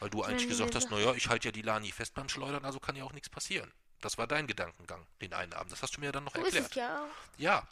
Weil 0.00 0.10
du 0.10 0.22
eigentlich 0.24 0.42
Wenn 0.42 0.48
gesagt 0.48 0.74
hast, 0.74 0.88
sa- 0.88 0.94
naja, 0.94 1.14
ich 1.14 1.28
halte 1.28 1.48
ja 1.48 1.52
die 1.52 1.62
Lani 1.62 1.92
fest 1.92 2.14
beim 2.14 2.28
Schleudern, 2.28 2.64
also 2.64 2.80
kann 2.80 2.96
ja 2.96 3.04
auch 3.04 3.12
nichts 3.12 3.28
passieren. 3.28 3.70
Das 4.00 4.18
war 4.18 4.26
dein 4.26 4.48
Gedankengang, 4.48 5.06
den 5.20 5.32
einen 5.32 5.52
Abend. 5.52 5.70
Das 5.70 5.80
hast 5.82 5.96
du 5.96 6.00
mir 6.00 6.10
dann 6.10 6.24
noch 6.24 6.34
So 6.34 6.40
ist 6.40 6.46
erklärt. 6.54 6.70
es 6.70 6.76
ja 6.76 7.04
auch. 7.04 7.38
Ja, 7.38 7.68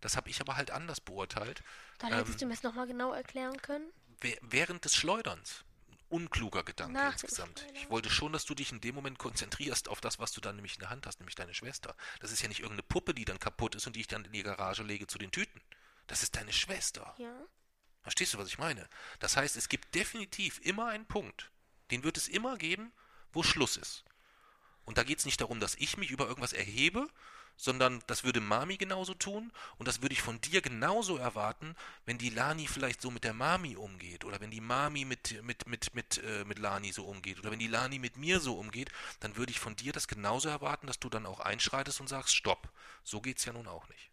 das 0.00 0.16
habe 0.16 0.30
ich 0.30 0.40
aber 0.40 0.56
halt 0.56 0.70
anders 0.70 1.00
beurteilt. 1.00 1.62
Dann 1.98 2.12
Ähm, 2.12 2.18
hättest 2.18 2.40
du 2.40 2.46
mir 2.46 2.54
es 2.54 2.62
nochmal 2.62 2.86
genau 2.86 3.12
erklären 3.12 3.60
können. 3.60 3.90
Wäh- 4.20 4.38
Während 4.42 4.84
des 4.84 4.94
Schleuderns. 4.94 5.64
Unkluger 6.08 6.62
Gedanke 6.62 6.92
Nach 6.92 7.12
insgesamt. 7.14 7.66
Ich 7.74 7.88
wollte 7.88 8.10
schon, 8.10 8.34
dass 8.34 8.44
du 8.44 8.54
dich 8.54 8.70
in 8.70 8.82
dem 8.82 8.94
Moment 8.94 9.18
konzentrierst 9.18 9.88
auf 9.88 10.00
das, 10.02 10.18
was 10.18 10.30
du 10.32 10.42
dann 10.42 10.56
nämlich 10.56 10.74
in 10.74 10.80
der 10.80 10.90
Hand 10.90 11.06
hast, 11.06 11.20
nämlich 11.20 11.36
deine 11.36 11.54
Schwester. 11.54 11.96
Das 12.20 12.30
ist 12.30 12.42
ja 12.42 12.48
nicht 12.48 12.60
irgendeine 12.60 12.82
Puppe, 12.82 13.14
die 13.14 13.24
dann 13.24 13.38
kaputt 13.38 13.74
ist 13.74 13.86
und 13.86 13.96
die 13.96 14.00
ich 14.02 14.08
dann 14.08 14.24
in 14.26 14.32
die 14.32 14.42
Garage 14.42 14.82
lege 14.82 15.06
zu 15.06 15.16
den 15.16 15.30
Tüten. 15.30 15.60
Das 16.06 16.22
ist 16.22 16.36
deine 16.36 16.52
Schwester. 16.52 17.14
Ja. 17.18 17.34
Verstehst 18.02 18.34
du, 18.34 18.38
was 18.38 18.48
ich 18.48 18.58
meine? 18.58 18.88
Das 19.20 19.36
heißt, 19.36 19.56
es 19.56 19.68
gibt 19.68 19.94
definitiv 19.94 20.60
immer 20.62 20.88
einen 20.88 21.06
Punkt, 21.06 21.50
den 21.90 22.02
wird 22.02 22.16
es 22.16 22.28
immer 22.28 22.56
geben, 22.56 22.92
wo 23.32 23.42
Schluss 23.42 23.76
ist. 23.76 24.04
Und 24.84 24.98
da 24.98 25.04
geht 25.04 25.20
es 25.20 25.24
nicht 25.24 25.40
darum, 25.40 25.60
dass 25.60 25.76
ich 25.76 25.96
mich 25.96 26.10
über 26.10 26.26
irgendwas 26.26 26.52
erhebe, 26.52 27.08
sondern 27.56 28.02
das 28.06 28.24
würde 28.24 28.40
Mami 28.40 28.76
genauso 28.76 29.14
tun 29.14 29.52
und 29.78 29.86
das 29.86 30.02
würde 30.02 30.14
ich 30.14 30.22
von 30.22 30.40
dir 30.40 30.62
genauso 30.62 31.16
erwarten, 31.16 31.76
wenn 32.06 32.18
die 32.18 32.30
Lani 32.30 32.66
vielleicht 32.66 33.00
so 33.00 33.10
mit 33.10 33.24
der 33.24 33.34
Mami 33.34 33.76
umgeht 33.76 34.24
oder 34.24 34.40
wenn 34.40 34.50
die 34.50 34.60
Mami 34.60 35.04
mit, 35.04 35.40
mit, 35.42 35.68
mit, 35.68 35.94
mit, 35.94 36.18
äh, 36.24 36.44
mit 36.44 36.58
Lani 36.58 36.92
so 36.92 37.04
umgeht 37.04 37.38
oder 37.38 37.50
wenn 37.50 37.58
die 37.58 37.68
Lani 37.68 37.98
mit 37.98 38.16
mir 38.16 38.40
so 38.40 38.58
umgeht, 38.58 38.90
dann 39.20 39.36
würde 39.36 39.52
ich 39.52 39.60
von 39.60 39.76
dir 39.76 39.92
das 39.92 40.08
genauso 40.08 40.48
erwarten, 40.48 40.86
dass 40.86 40.98
du 40.98 41.08
dann 41.08 41.26
auch 41.26 41.40
einschreitest 41.40 42.00
und 42.00 42.08
sagst, 42.08 42.34
stopp. 42.34 42.68
So 43.04 43.20
geht's 43.20 43.44
ja 43.44 43.52
nun 43.52 43.68
auch 43.68 43.88
nicht. 43.88 44.11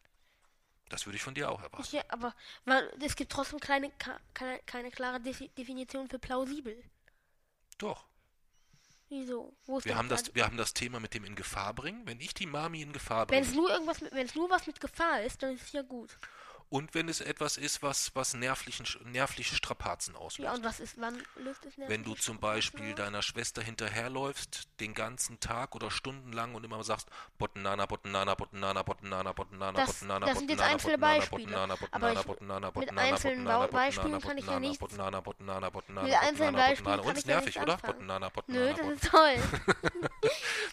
Das 0.90 1.06
würde 1.06 1.18
ich 1.18 1.24
von 1.24 1.36
dir 1.36 1.52
auch 1.52 1.62
erwarten. 1.62 1.96
Ja, 1.96 2.04
aber 2.10 2.36
weil, 2.66 2.92
es 3.02 3.16
gibt 3.16 3.32
trotzdem 3.32 3.60
keine, 3.60 3.92
keine, 4.34 4.60
keine 4.66 4.92
klare 4.92 5.20
Defi 5.20 5.50
Definition 5.50 6.10
für 6.10 6.20
plausibel. 6.20 6.84
Doch. 7.78 8.06
Wieso? 9.10 9.56
Wo 9.66 9.80
ist 9.80 9.86
Wir 9.86 9.96
haben, 9.96 10.10
das, 10.10 10.36
wir 10.36 10.46
haben 10.46 10.58
das 10.58 10.74
Thema 10.74 11.00
mit 11.00 11.14
dem 11.14 11.26
in 11.26 11.36
Gefahr 11.36 11.74
bringen. 11.74 12.06
Wenn 12.06 12.20
ich 12.20 12.34
die 12.34 12.46
Mami 12.46 12.82
in 12.82 12.94
Gefahr 12.94 13.26
bringe 13.26 13.42
Wenn 13.42 13.50
es 13.50 13.56
nur 13.56 13.70
irgendwas 13.72 14.02
mit, 14.02 14.14
wenn 14.14 14.26
es 14.26 14.36
nur 14.36 14.50
was 14.50 14.68
mit 14.68 14.80
Gefahr 14.80 15.22
ist, 15.24 15.42
dann 15.42 15.56
ist 15.56 15.64
es 15.64 15.72
ja 15.72 15.82
gut. 15.82 16.18
Und 16.70 16.94
wenn 16.94 17.10
es 17.10 17.20
etwas 17.20 17.58
ist, 17.58 17.82
was, 17.82 18.12
was 18.16 18.34
nervlichen, 18.36 18.86
nervliche 19.06 19.56
Strapazen 19.56 20.14
Ja, 20.14 20.20
auslöst. 20.20 20.54
und 20.56 20.64
was 20.64 20.80
ist, 20.80 20.96
wann 21.00 21.22
löst 21.38 21.66
es 21.66 21.78
Wenn 21.78 22.04
du 22.04 22.10
nervliche 22.10 22.22
zum 22.22 22.40
Beispiel 22.40 22.94
deiner 22.94 23.22
Schwester 23.22 23.62
hinterherläufst, 23.62 24.68
den 24.80 24.94
ganzen 24.94 25.40
Tag 25.40 25.76
oder 25.76 25.90
stundenlang 25.90 26.54
und 26.56 26.64
immer 26.64 26.84
sagst, 26.84 27.08
Bottenana, 27.40 27.86
Bottenana, 27.88 28.36
Bottenana, 28.36 28.84
Bottenana, 28.84 29.34
Bottenana, 29.34 29.84
Bottenana, 29.86 30.26
das 30.28 30.40
sind 30.40 30.50
jetzt 30.52 30.62
einzelne 30.62 30.98
Beispiele. 30.98 31.58
Aber 31.92 32.14
mit 32.76 32.98
einzelnen 32.98 33.70
Beispielen 33.72 34.22
kann 34.22 34.38
ich 34.38 34.46
ja 34.46 34.60
nichts- 34.60 34.78
Bottenana, 34.78 35.22
Bottenana, 35.22 35.70
Bottenana, 35.70 36.08
Mit 36.08 36.16
einzelnen 36.18 36.56
Beispielen 36.56 37.02
kann 37.02 37.18
ich 37.18 37.26
ja 37.26 37.36
nervig, 37.36 37.60
oder? 37.60 37.78
Bottenana, 37.78 38.32
Nö, 38.48 38.74
das 38.74 38.88
ist 38.88 39.10
toll. 39.10 39.36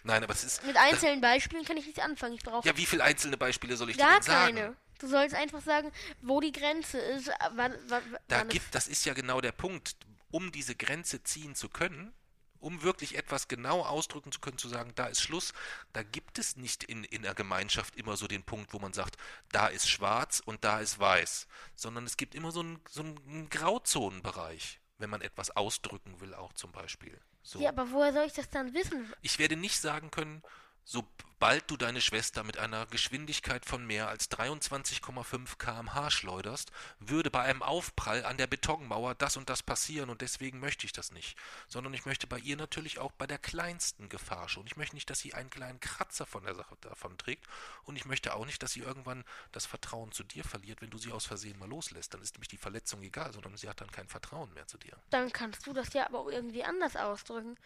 Nein, 0.04 0.22
aber 0.22 0.32
es 0.32 0.44
ist. 0.44 0.64
Mit 0.64 0.76
einzelnen 0.76 1.20
Beispielen 1.20 1.64
kann 1.64 1.76
ich 1.76 1.86
nichts 1.86 2.00
anfangen. 2.00 2.34
Ich 2.34 2.42
brauche 2.42 2.66
Ja, 2.66 2.76
wie 2.76 2.86
viele 2.86 3.02
einzelne 3.04 3.36
Beispiele 3.36 3.76
soll 3.76 3.90
ich 3.90 3.96
dir 3.96 4.02
gar 4.04 4.22
sagen? 4.22 4.56
keine. 4.56 4.76
Du 4.98 5.08
sollst 5.08 5.34
einfach 5.34 5.62
sagen, 5.62 5.92
wo 6.22 6.40
die 6.40 6.52
Grenze 6.52 6.98
ist, 6.98 7.28
wann, 7.54 7.74
wann, 7.88 8.02
Da 8.28 8.38
wann 8.38 8.48
gibt, 8.48 8.74
das 8.74 8.88
ist 8.88 9.04
ja 9.04 9.14
genau 9.14 9.40
der 9.40 9.52
Punkt, 9.52 9.96
um 10.30 10.52
diese 10.52 10.74
Grenze 10.74 11.22
ziehen 11.22 11.54
zu 11.54 11.68
können, 11.68 12.12
um 12.58 12.82
wirklich 12.82 13.16
etwas 13.16 13.48
genau 13.48 13.82
ausdrücken 13.82 14.32
zu 14.32 14.40
können, 14.40 14.58
zu 14.58 14.68
sagen, 14.68 14.92
da 14.94 15.06
ist 15.06 15.20
Schluss, 15.20 15.52
da 15.92 16.02
gibt 16.02 16.38
es 16.38 16.56
nicht 16.56 16.84
in, 16.84 17.04
in 17.04 17.22
der 17.22 17.34
Gemeinschaft 17.34 17.96
immer 17.96 18.16
so 18.16 18.26
den 18.26 18.42
Punkt, 18.42 18.72
wo 18.72 18.78
man 18.78 18.92
sagt, 18.92 19.16
da 19.52 19.66
ist 19.66 19.88
schwarz 19.88 20.40
und 20.44 20.64
da 20.64 20.80
ist 20.80 20.98
weiß, 20.98 21.46
sondern 21.74 22.04
es 22.04 22.16
gibt 22.16 22.34
immer 22.34 22.50
so 22.50 22.60
einen, 22.60 22.80
so 22.88 23.02
einen 23.02 23.48
Grauzonenbereich, 23.50 24.80
wenn 24.98 25.10
man 25.10 25.20
etwas 25.20 25.50
ausdrücken 25.50 26.20
will, 26.20 26.34
auch 26.34 26.52
zum 26.54 26.72
Beispiel. 26.72 27.20
So. 27.42 27.60
Ja, 27.60 27.68
aber 27.68 27.90
woher 27.92 28.12
soll 28.12 28.26
ich 28.26 28.32
das 28.32 28.50
dann 28.50 28.74
wissen? 28.74 29.12
Ich 29.22 29.38
werde 29.38 29.56
nicht 29.56 29.80
sagen 29.80 30.10
können, 30.10 30.42
sobald 30.86 31.68
du 31.68 31.76
deine 31.76 32.00
Schwester 32.00 32.44
mit 32.44 32.58
einer 32.58 32.86
Geschwindigkeit 32.86 33.66
von 33.66 33.84
mehr 33.84 34.08
als 34.08 34.30
23,5 34.30 35.58
km/h 35.58 36.10
schleuderst, 36.12 36.70
würde 37.00 37.28
bei 37.28 37.42
einem 37.42 37.62
Aufprall 37.62 38.24
an 38.24 38.36
der 38.36 38.46
Betonmauer 38.46 39.16
das 39.16 39.36
und 39.36 39.50
das 39.50 39.64
passieren 39.64 40.10
und 40.10 40.20
deswegen 40.20 40.60
möchte 40.60 40.86
ich 40.86 40.92
das 40.92 41.10
nicht. 41.10 41.36
Sondern 41.66 41.92
ich 41.92 42.06
möchte 42.06 42.28
bei 42.28 42.38
ihr 42.38 42.56
natürlich 42.56 43.00
auch 43.00 43.10
bei 43.12 43.26
der 43.26 43.38
kleinsten 43.38 44.08
Gefahr 44.08 44.48
schon. 44.48 44.66
Ich 44.68 44.76
möchte 44.76 44.94
nicht, 44.94 45.10
dass 45.10 45.18
sie 45.18 45.34
einen 45.34 45.50
kleinen 45.50 45.80
Kratzer 45.80 46.24
von 46.24 46.44
der 46.44 46.54
Sache 46.54 46.76
davon 46.80 47.18
trägt 47.18 47.46
und 47.82 47.96
ich 47.96 48.04
möchte 48.04 48.34
auch 48.34 48.46
nicht, 48.46 48.62
dass 48.62 48.72
sie 48.72 48.80
irgendwann 48.80 49.24
das 49.50 49.66
Vertrauen 49.66 50.12
zu 50.12 50.22
dir 50.22 50.44
verliert, 50.44 50.82
wenn 50.82 50.90
du 50.90 50.98
sie 50.98 51.10
aus 51.10 51.26
Versehen 51.26 51.58
mal 51.58 51.68
loslässt. 51.68 52.14
Dann 52.14 52.22
ist 52.22 52.34
nämlich 52.34 52.48
die 52.48 52.58
Verletzung 52.58 53.02
egal, 53.02 53.32
sondern 53.32 53.56
sie 53.56 53.68
hat 53.68 53.80
dann 53.80 53.90
kein 53.90 54.08
Vertrauen 54.08 54.54
mehr 54.54 54.68
zu 54.68 54.78
dir. 54.78 54.96
Dann 55.10 55.32
kannst 55.32 55.66
du 55.66 55.72
das 55.72 55.92
ja 55.94 56.06
aber 56.06 56.20
auch 56.20 56.30
irgendwie 56.30 56.62
anders 56.62 56.94
ausdrücken. 56.94 57.58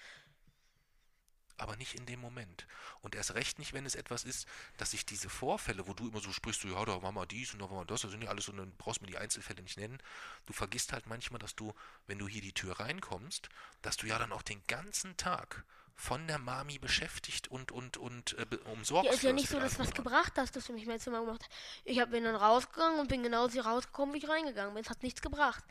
Aber 1.61 1.77
nicht 1.77 1.95
in 1.95 2.07
dem 2.07 2.21
Moment. 2.21 2.67
Und 3.01 3.15
erst 3.15 3.35
recht 3.35 3.59
nicht, 3.59 3.73
wenn 3.73 3.87
es 3.87 3.95
etwas 3.95 4.25
ist, 4.25 4.47
dass 4.77 4.93
sich 4.93 5.05
diese 5.05 5.29
Vorfälle, 5.29 5.87
wo 5.87 5.95
du 5.95 6.09
immer 6.09 6.21
so 6.21 6.33
sprichst, 6.33 6.63
so, 6.63 6.69
ja, 6.69 6.85
da 6.85 6.99
machen 6.99 7.17
wir 7.17 7.27
dies 7.27 7.53
und 7.53 7.61
da 7.61 7.67
machen 7.67 7.79
wir 7.79 7.85
das, 7.85 8.03
das 8.03 8.11
sind 8.11 8.23
ja 8.23 8.31
alles 8.31 8.49
und 8.49 8.57
dann 8.57 8.73
brauchst 8.77 9.01
du 9.01 9.05
mir 9.05 9.11
die 9.11 9.19
Einzelfälle 9.19 9.63
nicht 9.63 9.79
nennen. 9.79 9.99
Du 10.47 10.53
vergisst 10.53 10.93
halt 10.93 11.07
manchmal, 11.07 11.39
dass 11.39 11.55
du, 11.55 11.73
wenn 12.07 12.19
du 12.19 12.29
hier 12.29 12.43
die 12.43 12.53
Tür 12.53 12.81
reinkommst, 12.81 13.49
dass 13.83 13.97
du 13.97 14.07
ja 14.07 14.19
dann 14.19 14.33
auch 14.33 14.43
den 14.43 14.63
ganzen 14.67 15.17
Tag 15.17 15.65
von 16.01 16.27
der 16.27 16.39
Mami 16.39 16.79
beschäftigt 16.79 17.49
und, 17.49 17.73
und, 17.73 17.99
und 17.99 18.35
äh, 18.39 18.57
umsorgt 18.73 19.07
Ja, 19.07 19.13
ist 19.13 19.23
ja 19.23 19.33
nicht 19.33 19.51
so, 19.51 19.61
dass 19.61 19.79
was 19.79 19.93
gebracht 19.93 20.33
hast, 20.39 20.57
dass 20.57 20.67
du 20.67 20.73
mich 20.73 20.87
mein 20.87 20.99
Zimmer 20.99 21.21
gemacht 21.21 21.43
hast. 21.43 21.53
Ich 21.85 22.01
hab, 22.01 22.11
bin 22.11 22.25
dann 22.25 22.37
rausgegangen 22.37 22.99
und 22.99 23.09
bin 23.09 23.23
genauso 23.23 23.61
rausgekommen, 23.61 24.15
wie 24.15 24.19
ich 24.19 24.29
reingegangen 24.29 24.73
bin. 24.73 24.83
Es 24.83 24.89
hat 24.89 25.03
nichts 25.03 25.21
gebracht. 25.21 25.63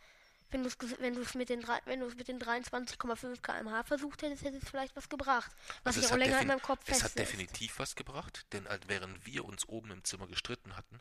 Wenn 0.51 0.63
du 0.63 0.69
es 0.69 0.77
wenn 0.99 1.13
du's 1.13 1.35
mit 1.35 1.49
den 1.49 1.61
drei- 1.61 1.81
wenn 1.85 1.99
du 1.99 2.07
es 2.07 2.15
mit 2.15 2.27
den 2.27 2.39
23,5 2.39 3.41
km/h 3.41 3.83
versucht 3.83 4.21
hättest, 4.23 4.43
hätte 4.43 4.57
es 4.57 4.67
vielleicht 4.69 4.95
was 4.95 5.07
gebracht. 5.09 5.51
Was 5.83 5.95
Also 5.95 6.07
ich 6.07 6.13
auch 6.13 6.17
länger 6.17 6.41
in 6.41 6.47
meinem 6.47 6.61
Kopf 6.61 6.81
Es 6.87 7.03
hat 7.03 7.17
definitiv 7.17 7.77
was 7.79 7.95
gebracht, 7.95 8.45
denn 8.53 8.65
als 8.67 8.87
während 8.87 9.25
wir 9.25 9.45
uns 9.45 9.67
oben 9.67 9.91
im 9.91 10.03
Zimmer 10.03 10.27
gestritten 10.27 10.75
hatten, 10.75 10.99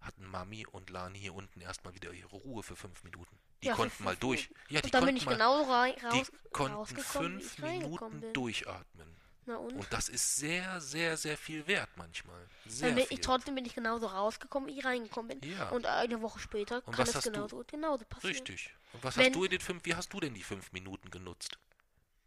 hatten 0.00 0.26
Mami 0.26 0.66
und 0.66 0.90
Lani 0.90 1.18
hier 1.18 1.34
unten 1.34 1.60
erstmal 1.60 1.94
wieder 1.94 2.12
ihre 2.12 2.36
Ruhe 2.36 2.62
für 2.62 2.76
fünf 2.76 3.02
Minuten. 3.02 3.36
Die 3.62 3.68
Ja, 3.68 3.74
konnten 3.74 4.04
mal 4.04 4.14
durch. 4.16 4.50
Ja, 4.68 4.80
die 4.80 4.86
Und 4.86 4.94
dann 4.94 5.04
bin 5.06 5.14
konnten 5.14 5.16
ich 5.16 5.26
mal, 5.26 5.32
genauso 5.32 5.72
rei- 5.72 5.96
die 6.12 6.18
raus, 6.18 6.30
konnten 6.52 6.98
fünf 7.00 7.58
Minuten 7.58 8.32
durchatmen. 8.34 9.16
Na 9.46 9.56
und? 9.56 9.72
Und 9.74 9.92
das 9.92 10.08
ist 10.08 10.36
sehr, 10.36 10.80
sehr, 10.80 11.16
sehr 11.16 11.36
viel 11.38 11.66
wert 11.66 11.88
manchmal. 11.96 12.46
Sehr 12.66 12.92
bin 12.92 13.04
viel. 13.06 13.18
ich, 13.18 13.20
trotzdem 13.24 13.54
bin 13.54 13.64
ich 13.64 13.74
genauso 13.74 14.06
rausgekommen, 14.06 14.68
wie 14.68 14.78
ich 14.78 14.84
reingekommen 14.84 15.38
bin. 15.38 15.50
Ja. 15.52 15.68
Und 15.70 15.86
eine 15.86 16.20
Woche 16.20 16.38
später 16.40 16.82
Und 16.86 16.94
kann 16.96 17.06
es 17.06 17.12
du- 17.12 17.30
genauso, 17.30 17.62
genauso 17.66 18.04
passieren. 18.04 18.34
Richtig. 18.34 18.74
Und 18.92 19.04
was 19.04 19.16
Wenn- 19.16 19.26
hast 19.26 19.34
du 19.36 19.44
in 19.44 19.50
den 19.50 19.60
fünf, 19.60 19.84
wie 19.84 19.94
hast 19.94 20.12
du 20.12 20.20
denn 20.20 20.34
die 20.34 20.42
fünf 20.42 20.72
Minuten 20.72 21.10
genutzt? 21.10 21.58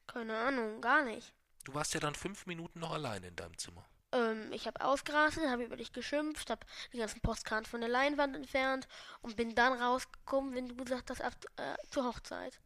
Keine 0.07 0.35
Ahnung, 0.37 0.81
gar 0.81 1.03
nicht. 1.03 1.33
Du 1.65 1.73
warst 1.73 1.93
ja 1.93 1.99
dann 1.99 2.15
fünf 2.15 2.45
Minuten 2.45 2.79
noch 2.79 2.91
allein 2.93 3.21
in 3.23 3.35
deinem 3.35 3.57
Zimmer. 3.57 3.85
ähm, 4.11 4.51
ich 4.53 4.65
habe 4.65 4.83
ausgerastet, 4.83 5.47
habe 5.49 5.63
über 5.65 5.75
dich 5.77 5.91
geschimpft, 5.93 6.49
habe 6.49 6.65
die 6.93 6.97
ganzen 6.97 7.21
Postkarten 7.21 7.67
von 7.69 7.79
der 7.81 7.89
Leinwand 7.91 8.35
entfernt 8.35 8.87
und 9.21 9.35
bin 9.35 9.53
dann 9.53 9.73
rausgekommen, 9.79 10.55
wenn 10.55 10.67
du 10.67 10.75
gesagt 10.83 11.11
hast, 11.11 11.21
ab, 11.21 11.35
äh, 11.57 11.75
zur 11.91 12.05
Hochzeit. 12.05 12.59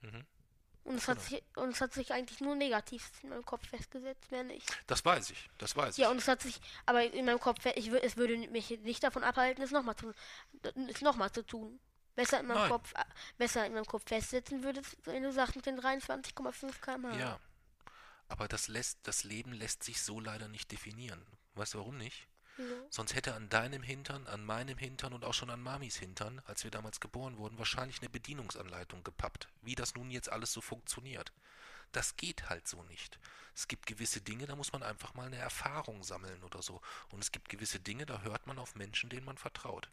Mhm. 0.00 0.24
Und 0.86 0.98
es, 0.98 1.08
hat 1.08 1.20
sich, 1.20 1.42
und 1.56 1.70
es 1.70 1.80
hat 1.80 1.92
sich 1.92 2.12
eigentlich 2.12 2.40
nur 2.40 2.54
negativ 2.54 3.10
in 3.24 3.30
meinem 3.30 3.44
Kopf 3.44 3.66
festgesetzt, 3.68 4.30
mehr 4.30 4.44
nicht. 4.44 4.64
Das 4.86 5.04
weiß 5.04 5.30
ich, 5.30 5.50
das 5.58 5.76
weiß 5.76 5.96
Ja, 5.96 6.06
ich. 6.06 6.12
und 6.12 6.18
es 6.18 6.28
hat 6.28 6.40
sich, 6.42 6.60
aber 6.86 7.02
in 7.02 7.24
meinem 7.24 7.40
Kopf, 7.40 7.64
ich, 7.74 7.88
es 7.88 8.16
würde 8.16 8.36
mich 8.36 8.70
nicht 8.82 9.02
davon 9.02 9.24
abhalten, 9.24 9.64
es 9.64 9.72
nochmal 9.72 9.96
zu, 9.96 10.12
es 10.88 11.00
noch 11.00 11.16
mal 11.16 11.32
zu 11.32 11.44
tun. 11.44 11.80
Besser 12.14 12.38
in 12.40 12.46
meinem 12.46 12.58
Nein. 12.58 12.70
Kopf, 12.70 12.94
besser 13.36 13.66
in 13.66 13.74
meinem 13.74 13.84
Kopf 13.84 14.04
festsetzen 14.06 14.62
würdest, 14.62 14.96
wenn 15.04 15.22
du 15.24 15.32
sagst 15.32 15.56
mit 15.56 15.66
den 15.66 15.78
23,5 15.78 16.80
km/h. 16.80 17.18
Ja. 17.18 17.40
Aber 18.28 18.46
das 18.46 18.68
lässt, 18.68 19.00
das 19.02 19.24
Leben 19.24 19.52
lässt 19.52 19.82
sich 19.82 20.00
so 20.00 20.20
leider 20.20 20.46
nicht 20.48 20.70
definieren. 20.70 21.26
Weißt 21.54 21.74
du 21.74 21.78
warum 21.78 21.96
nicht? 21.98 22.28
Wieso? 22.56 22.86
Sonst 22.90 23.14
hätte 23.14 23.34
an 23.34 23.48
deinem 23.48 23.82
Hintern, 23.82 24.26
an 24.26 24.44
meinem 24.44 24.78
Hintern 24.78 25.12
und 25.12 25.24
auch 25.24 25.34
schon 25.34 25.50
an 25.50 25.62
Mamis 25.62 25.96
Hintern, 25.96 26.40
als 26.46 26.64
wir 26.64 26.70
damals 26.70 27.00
geboren 27.00 27.36
wurden, 27.36 27.58
wahrscheinlich 27.58 28.00
eine 28.00 28.10
Bedienungsanleitung 28.10 29.04
gepappt, 29.04 29.48
wie 29.62 29.74
das 29.74 29.94
nun 29.94 30.10
jetzt 30.10 30.30
alles 30.30 30.52
so 30.52 30.60
funktioniert. 30.60 31.32
Das 31.92 32.16
geht 32.16 32.48
halt 32.48 32.66
so 32.66 32.82
nicht. 32.84 33.18
Es 33.54 33.68
gibt 33.68 33.86
gewisse 33.86 34.20
Dinge, 34.20 34.46
da 34.46 34.56
muss 34.56 34.72
man 34.72 34.82
einfach 34.82 35.14
mal 35.14 35.26
eine 35.26 35.36
Erfahrung 35.36 36.02
sammeln 36.02 36.42
oder 36.44 36.62
so. 36.62 36.80
Und 37.10 37.22
es 37.22 37.32
gibt 37.32 37.48
gewisse 37.48 37.80
Dinge, 37.80 38.04
da 38.06 38.20
hört 38.22 38.46
man 38.46 38.58
auf 38.58 38.74
Menschen, 38.74 39.08
denen 39.08 39.24
man 39.24 39.38
vertraut. 39.38 39.88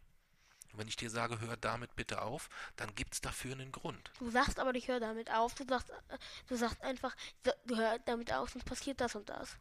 Und 0.72 0.80
wenn 0.80 0.88
ich 0.88 0.96
dir 0.96 1.08
sage, 1.08 1.40
hör 1.40 1.56
damit 1.56 1.94
bitte 1.94 2.22
auf, 2.22 2.48
dann 2.76 2.94
gibt's 2.94 3.20
dafür 3.20 3.52
einen 3.52 3.72
Grund. 3.72 4.10
Du 4.18 4.28
sagst 4.30 4.58
aber, 4.58 4.74
ich 4.74 4.88
höre 4.88 5.00
damit 5.00 5.30
auf. 5.30 5.54
Du 5.54 5.64
sagst, 5.64 5.90
äh, 5.90 6.18
du 6.48 6.56
sagst 6.56 6.82
einfach, 6.82 7.16
hör 7.68 7.98
damit 8.00 8.32
auf, 8.32 8.50
sonst 8.50 8.64
passiert 8.64 9.00
das 9.00 9.14
und 9.14 9.28
das. 9.28 9.56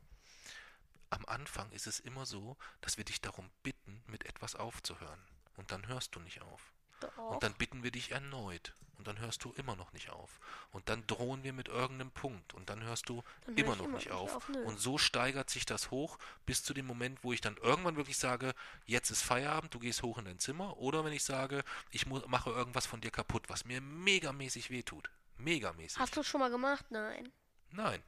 Am 1.14 1.26
Anfang 1.28 1.70
ist 1.72 1.86
es 1.86 2.00
immer 2.00 2.26
so, 2.26 2.58
dass 2.82 2.98
wir 2.98 3.06
dich 3.06 3.22
darum 3.22 3.48
bitten, 3.62 4.04
mit 4.08 4.26
etwas 4.26 4.56
aufzuhören. 4.56 5.22
Und 5.58 5.72
dann 5.72 5.86
hörst 5.88 6.16
du 6.16 6.20
nicht 6.20 6.42
auf. 6.42 6.74
Doch. 7.02 7.18
Und 7.18 7.44
dann 7.44 7.54
bitten 7.54 7.84
wir 7.84 7.92
dich 7.92 8.10
erneut. 8.12 8.74
Und 8.98 9.08
dann 9.08 9.20
hörst 9.20 9.44
du 9.44 9.52
immer 9.54 9.76
noch 9.76 9.94
nicht 9.94 10.10
auf. 10.10 10.40
Und 10.72 10.90
dann 10.90 11.06
drohen 11.06 11.44
wir 11.44 11.54
mit 11.54 11.68
irgendeinem 11.68 12.10
Punkt. 12.10 12.56
Und 12.56 12.72
dann 12.72 12.82
hörst 12.82 13.10
du 13.10 13.24
Dann 13.46 13.56
immer 13.58 13.76
noch 13.76 13.86
immer 13.86 13.98
nicht 13.98 14.10
auf. 14.10 14.38
auf. 14.38 14.50
Und 14.50 14.80
so 14.80 14.98
steigert 14.98 15.52
sich 15.52 15.68
das 15.68 15.92
hoch 15.92 16.18
bis 16.48 16.64
zu 16.64 16.74
dem 16.74 16.88
Moment, 16.88 17.24
wo 17.24 17.32
ich 17.32 17.42
dann 17.42 17.58
irgendwann 17.58 17.96
wirklich 17.96 18.18
sage, 18.18 18.56
jetzt 18.88 19.12
ist 19.12 19.22
Feierabend, 19.22 19.72
du 19.72 19.80
gehst 19.80 20.02
hoch 20.02 20.18
in 20.18 20.26
dein 20.26 20.40
Zimmer. 20.40 20.78
Oder 20.78 21.06
wenn 21.06 21.14
ich 21.14 21.24
sage, 21.24 21.64
ich 21.92 22.08
mache 22.08 22.50
irgendwas 22.50 22.88
von 22.88 23.02
dir 23.02 23.12
kaputt, 23.12 23.50
was 23.50 23.66
mir 23.66 23.82
megamäßig 23.82 24.72
wehtut. 24.72 25.12
Megamäßig. 25.38 26.00
Hast 26.00 26.16
du 26.16 26.22
es 26.22 26.28
schon 26.28 26.40
mal 26.40 26.50
gemacht? 26.50 26.86
Nein. 26.90 27.32
Nein. 27.70 28.02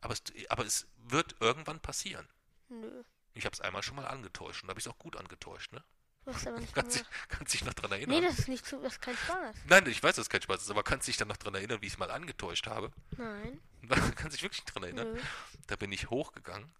Aber 0.00 0.14
es, 0.14 0.22
aber 0.48 0.64
es 0.64 0.88
wird 0.96 1.36
irgendwann 1.38 1.78
passieren. 1.78 2.26
Nö. 2.70 3.04
Ich 3.34 3.44
habe 3.44 3.54
es 3.54 3.60
einmal 3.60 3.82
schon 3.82 3.96
mal 3.96 4.06
angetäuscht 4.06 4.62
und 4.62 4.68
da 4.68 4.70
habe 4.70 4.80
ich 4.80 4.86
es 4.86 4.92
auch 4.92 4.98
gut 4.98 5.16
angetäuscht, 5.16 5.72
ne? 5.72 5.84
Du 6.24 6.34
hast 6.34 6.46
aber 6.46 6.60
nicht 6.60 6.74
Kannst 6.74 7.00
dich, 7.00 7.06
kannst 7.28 7.54
dich 7.54 7.64
noch 7.64 7.74
dran 7.74 7.92
erinnern? 7.92 8.20
Nee, 8.20 8.26
das 8.26 8.38
ist 8.38 8.48
nicht 8.48 8.66
so, 8.66 8.80
das 8.82 8.94
ist 8.94 9.00
kein 9.00 9.16
Spaß. 9.16 9.56
Nein, 9.68 9.86
ich 9.86 10.02
weiß, 10.02 10.16
dass 10.16 10.24
es 10.24 10.30
kein 10.30 10.42
Spaß 10.42 10.62
ist, 10.62 10.70
aber 10.70 10.82
kannst 10.82 11.08
dich 11.08 11.16
dann 11.16 11.28
noch 11.28 11.36
dran 11.36 11.54
erinnern, 11.54 11.80
wie 11.82 11.86
ich 11.86 11.94
es 11.94 11.98
mal 11.98 12.10
angetäuscht 12.10 12.66
habe? 12.66 12.92
Nein. 13.16 13.60
kannst 14.16 14.36
dich 14.36 14.42
wirklich 14.42 14.64
dran 14.64 14.82
erinnern? 14.82 15.12
Nö. 15.12 15.20
Da 15.66 15.76
bin 15.76 15.92
ich 15.92 16.10
hochgegangen 16.10 16.72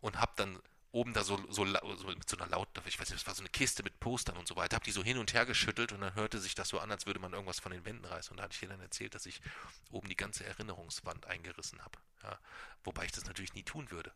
und 0.00 0.20
hab 0.20 0.36
dann 0.36 0.60
oben 0.90 1.12
da 1.12 1.22
so, 1.22 1.36
so, 1.50 1.66
so 1.66 2.06
mit 2.06 2.28
so 2.28 2.36
einer 2.36 2.48
laut, 2.48 2.68
ich 2.86 2.98
weiß 2.98 3.10
nicht, 3.10 3.20
das 3.20 3.26
war 3.26 3.34
so 3.34 3.42
eine 3.42 3.50
Kiste 3.50 3.82
mit 3.82 4.00
Postern 4.00 4.36
und 4.36 4.48
so 4.48 4.56
weiter, 4.56 4.76
hab 4.76 4.84
die 4.84 4.90
so 4.90 5.04
hin 5.04 5.18
und 5.18 5.34
her 5.34 5.44
geschüttelt 5.44 5.92
und 5.92 6.00
dann 6.00 6.14
hörte 6.14 6.38
sich 6.40 6.54
das 6.54 6.68
so 6.68 6.78
an, 6.78 6.90
als 6.90 7.04
würde 7.06 7.20
man 7.20 7.32
irgendwas 7.32 7.60
von 7.60 7.72
den 7.72 7.84
Wänden 7.84 8.06
reißen. 8.06 8.30
Und 8.30 8.38
da 8.38 8.44
hatte 8.44 8.54
ich 8.54 8.60
dir 8.60 8.68
dann 8.68 8.80
erzählt, 8.80 9.14
dass 9.14 9.26
ich 9.26 9.42
oben 9.90 10.08
die 10.08 10.16
ganze 10.16 10.46
Erinnerungswand 10.46 11.26
eingerissen 11.26 11.82
habe. 11.84 11.98
Ja, 12.22 12.38
wobei 12.84 13.04
ich 13.04 13.12
das 13.12 13.26
natürlich 13.26 13.54
nie 13.54 13.64
tun 13.64 13.90
würde. 13.90 14.12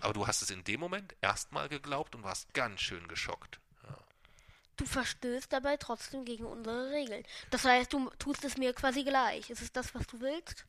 Aber 0.00 0.12
du 0.12 0.26
hast 0.26 0.42
es 0.42 0.50
in 0.50 0.64
dem 0.64 0.80
Moment 0.80 1.14
erstmal 1.20 1.68
geglaubt 1.68 2.14
und 2.14 2.22
warst 2.22 2.52
ganz 2.54 2.80
schön 2.80 3.06
geschockt. 3.08 3.60
Ja. 3.84 3.98
Du 4.76 4.86
verstößt 4.86 5.52
dabei 5.52 5.76
trotzdem 5.76 6.24
gegen 6.24 6.44
unsere 6.44 6.90
Regeln. 6.90 7.24
Das 7.50 7.64
heißt, 7.64 7.92
du 7.92 8.10
tust 8.18 8.44
es 8.44 8.56
mir 8.56 8.72
quasi 8.72 9.04
gleich. 9.04 9.50
Ist 9.50 9.62
es 9.62 9.72
das, 9.72 9.94
was 9.94 10.06
du 10.06 10.20
willst? 10.20 10.66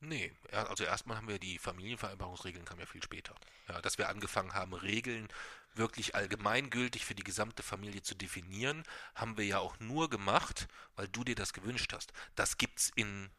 Nee, 0.00 0.32
also 0.52 0.84
erstmal 0.84 1.16
haben 1.16 1.26
wir 1.26 1.40
die 1.40 1.58
Familienvereinbarungsregeln, 1.58 2.64
kam 2.64 2.78
ja 2.78 2.86
viel 2.86 3.02
später. 3.02 3.34
Ja, 3.68 3.80
dass 3.80 3.98
wir 3.98 4.08
angefangen 4.08 4.54
haben, 4.54 4.72
Regeln 4.72 5.28
wirklich 5.74 6.14
allgemeingültig 6.14 7.04
für 7.04 7.14
die 7.14 7.24
gesamte 7.24 7.62
Familie 7.62 8.02
zu 8.02 8.14
definieren, 8.14 8.84
haben 9.14 9.36
wir 9.36 9.44
ja 9.44 9.58
auch 9.58 9.78
nur 9.80 10.10
gemacht, 10.10 10.68
weil 10.96 11.08
du 11.08 11.24
dir 11.24 11.34
das 11.34 11.52
gewünscht 11.52 11.92
hast. 11.92 12.12
Das 12.34 12.58
gibt's 12.58 12.90
in 12.94 13.30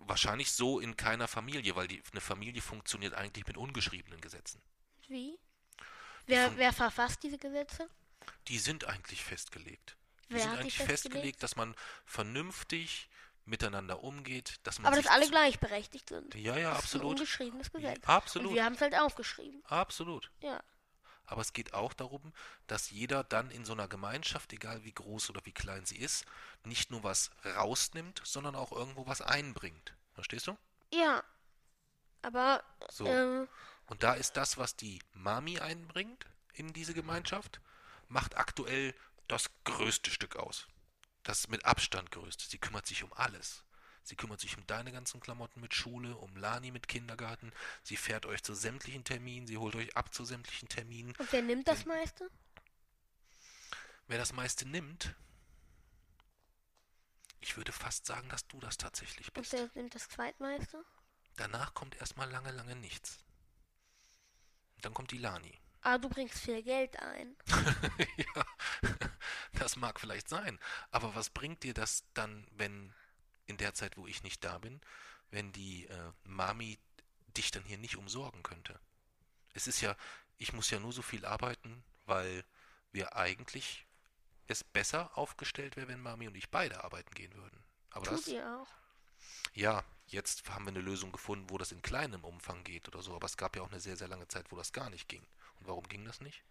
wahrscheinlich 0.00 0.52
so 0.52 0.80
in 0.80 0.96
keiner 0.96 1.28
Familie, 1.28 1.76
weil 1.76 1.88
die, 1.88 2.02
eine 2.12 2.20
Familie 2.20 2.62
funktioniert 2.62 3.14
eigentlich 3.14 3.46
mit 3.46 3.56
ungeschriebenen 3.56 4.20
Gesetzen. 4.20 4.60
Wie? 5.08 5.38
Wer, 6.26 6.48
Von- 6.48 6.56
wer 6.58 6.72
verfasst 6.72 7.22
diese 7.22 7.38
Gesetze? 7.38 7.88
Die 8.48 8.58
sind 8.58 8.84
eigentlich 8.86 9.22
festgelegt. 9.22 9.96
Die 10.28 10.34
Wer 10.34 10.40
sind 10.40 10.50
hat 10.50 10.56
die 10.58 10.60
eigentlich 10.62 10.76
festgelegt? 10.78 11.02
festgelegt, 11.02 11.42
dass 11.42 11.56
man 11.56 11.74
vernünftig 12.06 13.08
miteinander 13.44 14.02
umgeht, 14.02 14.58
dass 14.62 14.78
man 14.78 14.86
Aber 14.92 15.02
dass 15.02 15.10
alle 15.12 15.28
gleichberechtigt 15.28 16.08
sind. 16.08 16.34
Ja, 16.34 16.56
ja, 16.56 16.70
das 16.70 16.78
absolut. 16.78 17.04
ist 17.04 17.10
ein 17.10 17.20
ungeschriebenes 17.20 17.72
Gesetz. 17.72 18.02
Absolut. 18.06 18.48
Und 18.48 18.54
wir 18.54 18.64
haben 18.64 18.74
es 18.74 18.80
halt 18.80 18.94
aufgeschrieben. 18.94 19.62
Absolut. 19.66 20.30
Ja. 20.40 20.62
Aber 21.26 21.40
es 21.40 21.52
geht 21.52 21.72
auch 21.74 21.92
darum, 21.94 22.32
dass 22.66 22.90
jeder 22.90 23.24
dann 23.24 23.50
in 23.50 23.64
so 23.64 23.72
einer 23.72 23.88
Gemeinschaft, 23.88 24.52
egal 24.52 24.84
wie 24.84 24.92
groß 24.92 25.30
oder 25.30 25.40
wie 25.44 25.52
klein 25.52 25.86
sie 25.86 25.96
ist, 25.96 26.24
nicht 26.64 26.90
nur 26.90 27.02
was 27.02 27.30
rausnimmt, 27.44 28.20
sondern 28.24 28.54
auch 28.54 28.72
irgendwo 28.72 29.06
was 29.06 29.22
einbringt. 29.22 29.94
Verstehst 30.14 30.46
du? 30.46 30.56
Ja. 30.92 31.22
Aber, 32.22 32.62
So. 32.90 33.06
ähm, 33.06 33.48
Und 33.86 34.02
da 34.02 34.14
ist 34.14 34.36
das, 34.36 34.56
was 34.58 34.76
die 34.76 35.00
Mami 35.12 35.58
einbringt 35.60 36.26
in 36.54 36.72
diese 36.72 36.94
Gemeinschaft, 36.94 37.60
macht 38.08 38.36
aktuell 38.36 38.94
das 39.28 39.50
größte 39.64 40.10
Stück 40.10 40.36
aus. 40.36 40.66
Das 41.22 41.48
mit 41.48 41.64
Abstand 41.64 42.10
größte. 42.10 42.46
Sie 42.46 42.58
kümmert 42.58 42.86
sich 42.86 43.02
um 43.02 43.12
alles. 43.14 43.64
Sie 44.04 44.16
kümmert 44.16 44.38
sich 44.40 44.56
um 44.58 44.66
deine 44.66 44.92
ganzen 44.92 45.18
Klamotten 45.18 45.60
mit 45.60 45.72
Schule, 45.74 46.14
um 46.16 46.36
Lani 46.36 46.70
mit 46.70 46.88
Kindergarten. 46.88 47.52
Sie 47.82 47.96
fährt 47.96 48.26
euch 48.26 48.42
zu 48.42 48.54
sämtlichen 48.54 49.02
Terminen, 49.02 49.46
sie 49.46 49.56
holt 49.56 49.74
euch 49.76 49.96
ab 49.96 50.12
zu 50.14 50.24
sämtlichen 50.26 50.68
Terminen. 50.68 51.14
und 51.18 51.32
wer 51.32 51.42
nimmt 51.42 51.66
das 51.66 51.86
meiste? 51.86 52.30
Wer 54.06 54.18
das 54.18 54.34
meiste 54.34 54.68
nimmt, 54.68 55.14
ich 57.40 57.56
würde 57.56 57.72
fast 57.72 58.04
sagen, 58.06 58.28
dass 58.28 58.46
du 58.46 58.60
das 58.60 58.76
tatsächlich 58.76 59.28
Und 59.28 59.34
bist. 59.34 59.52
wer 59.54 59.70
nimmt 59.74 59.94
das 59.94 60.08
zweitmeiste? 60.08 60.84
Danach 61.36 61.72
kommt 61.74 61.96
erstmal 61.96 62.30
lange, 62.30 62.52
lange 62.52 62.76
nichts. 62.76 63.18
Dann 64.82 64.92
kommt 64.92 65.10
die 65.12 65.18
Lani. 65.18 65.58
Ah, 65.80 65.98
du 65.98 66.08
bringst 66.08 66.38
viel 66.38 66.62
Geld 66.62 66.98
ein. 67.00 67.36
ja, 68.16 68.46
das 69.54 69.76
mag 69.76 69.98
vielleicht 69.98 70.28
sein. 70.28 70.58
Aber 70.90 71.14
was 71.14 71.30
bringt 71.30 71.62
dir 71.62 71.74
das 71.74 72.04
dann, 72.14 72.46
wenn 72.52 72.94
in 73.46 73.56
der 73.56 73.74
Zeit, 73.74 73.96
wo 73.96 74.06
ich 74.06 74.22
nicht 74.22 74.44
da 74.44 74.58
bin, 74.58 74.80
wenn 75.30 75.52
die 75.52 75.86
äh, 75.86 76.12
Mami 76.24 76.78
dich 77.36 77.50
dann 77.50 77.64
hier 77.64 77.78
nicht 77.78 77.96
umsorgen 77.96 78.42
könnte? 78.42 78.78
Es 79.52 79.66
ist 79.66 79.80
ja, 79.80 79.96
ich 80.38 80.52
muss 80.52 80.70
ja 80.70 80.80
nur 80.80 80.92
so 80.92 81.02
viel 81.02 81.24
arbeiten, 81.24 81.84
weil 82.06 82.44
wir 82.92 83.16
eigentlich 83.16 83.86
es 84.46 84.62
besser 84.64 85.16
aufgestellt 85.16 85.76
wäre, 85.76 85.88
wenn 85.88 86.00
Mami 86.00 86.28
und 86.28 86.34
ich 86.36 86.50
beide 86.50 86.84
arbeiten 86.84 87.14
gehen 87.14 87.34
würden. 87.34 87.62
Aber 87.90 88.04
Tut 88.06 88.18
das, 88.18 88.26
ihr 88.28 88.46
auch. 88.60 88.68
ja, 89.54 89.82
jetzt 90.06 90.48
haben 90.50 90.64
wir 90.64 90.70
eine 90.70 90.80
Lösung 90.80 91.12
gefunden, 91.12 91.48
wo 91.50 91.58
das 91.58 91.72
in 91.72 91.82
kleinem 91.82 92.24
Umfang 92.24 92.62
geht 92.64 92.88
oder 92.88 93.02
so. 93.02 93.14
Aber 93.14 93.26
es 93.26 93.36
gab 93.36 93.56
ja 93.56 93.62
auch 93.62 93.70
eine 93.70 93.80
sehr, 93.80 93.96
sehr 93.96 94.08
lange 94.08 94.28
Zeit, 94.28 94.50
wo 94.50 94.56
das 94.56 94.72
gar 94.72 94.90
nicht 94.90 95.08
ging. 95.08 95.24
Und 95.60 95.66
warum 95.68 95.88
ging 95.88 96.04
das 96.04 96.20
nicht? 96.20 96.44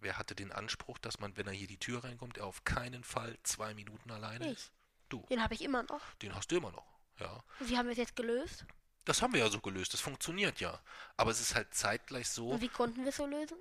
Wer 0.00 0.16
hatte 0.18 0.34
den 0.34 0.50
Anspruch, 0.52 0.98
dass 0.98 1.20
man, 1.20 1.36
wenn 1.36 1.46
er 1.46 1.52
hier 1.52 1.66
die 1.66 1.78
Tür 1.78 2.04
reinkommt, 2.04 2.38
er 2.38 2.46
auf 2.46 2.64
keinen 2.64 3.04
Fall 3.04 3.38
zwei 3.42 3.74
Minuten 3.74 4.10
alleine 4.10 4.46
Ich. 4.46 4.52
ist? 4.58 4.72
Du, 5.10 5.26
Den 5.28 5.42
habe 5.42 5.52
ich 5.54 5.62
immer 5.62 5.82
noch. 5.82 6.00
den 6.22 6.34
hast 6.34 6.50
du 6.50 6.56
immer 6.56 6.70
noch. 6.72 6.86
Ja, 7.18 7.44
Und 7.60 7.68
wie 7.68 7.76
haben 7.76 7.86
wir 7.86 7.92
es 7.92 7.98
jetzt 7.98 8.16
gelöst? 8.16 8.64
das 9.04 9.20
haben 9.22 9.32
wir 9.34 9.40
ja 9.40 9.48
so 9.50 9.60
gelöst. 9.60 9.92
Das 9.92 10.00
funktioniert 10.00 10.60
ja. 10.60 10.80
Aber 11.16 11.30
es 11.32 11.40
ist 11.40 11.54
halt 11.54 11.74
zeitgleich 11.74 12.28
so, 12.28 12.50
Und 12.50 12.60
wie 12.60 12.68
konnten 12.68 13.02
wir 13.02 13.08
es 13.10 13.16
so 13.16 13.26
lösen? 13.26 13.58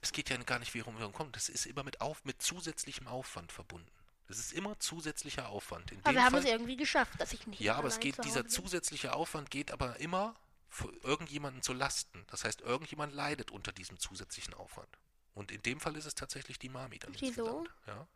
es 0.00 0.12
geht 0.12 0.30
ja 0.30 0.36
gar 0.38 0.58
nicht, 0.58 0.74
wie 0.74 0.80
rum 0.80 0.98
wir 0.98 1.08
kommen. 1.10 1.32
Das 1.32 1.48
ist 1.48 1.66
immer 1.66 1.82
mit, 1.82 2.00
auf, 2.00 2.24
mit 2.24 2.40
zusätzlichem 2.40 3.06
Aufwand 3.08 3.50
verbunden. 3.52 3.90
Es 4.28 4.38
ist 4.38 4.52
immer 4.52 4.78
zusätzlicher 4.78 5.48
Aufwand. 5.48 5.90
In 5.90 5.98
Aber 6.00 6.10
dem 6.12 6.16
wir 6.16 6.24
haben 6.24 6.32
Fall, 6.32 6.44
es 6.44 6.50
irgendwie 6.50 6.76
geschafft, 6.76 7.20
dass 7.20 7.32
ich 7.32 7.46
nicht 7.46 7.60
Ja, 7.60 7.74
aber 7.76 7.88
es 7.88 7.98
geht, 7.98 8.22
dieser 8.24 8.42
bin. 8.42 8.50
zusätzliche 8.50 9.12
Aufwand 9.14 9.50
geht 9.50 9.70
aber 9.70 9.96
immer 10.00 10.34
für 10.68 10.92
irgendjemanden 11.02 11.62
zu 11.62 11.72
Lasten. 11.72 12.24
Das 12.30 12.44
heißt, 12.44 12.60
irgendjemand 12.60 13.12
leidet 13.14 13.50
unter 13.50 13.72
diesem 13.72 13.98
zusätzlichen 13.98 14.54
Aufwand. 14.54 14.88
Und 15.34 15.50
in 15.50 15.62
dem 15.62 15.80
Fall 15.80 15.96
ist 15.96 16.04
es 16.04 16.14
tatsächlich 16.14 16.58
die 16.58 16.68
Mami 16.68 16.98
dann 16.98 17.14
Wieso? 17.18 17.66
Ja. 17.86 18.06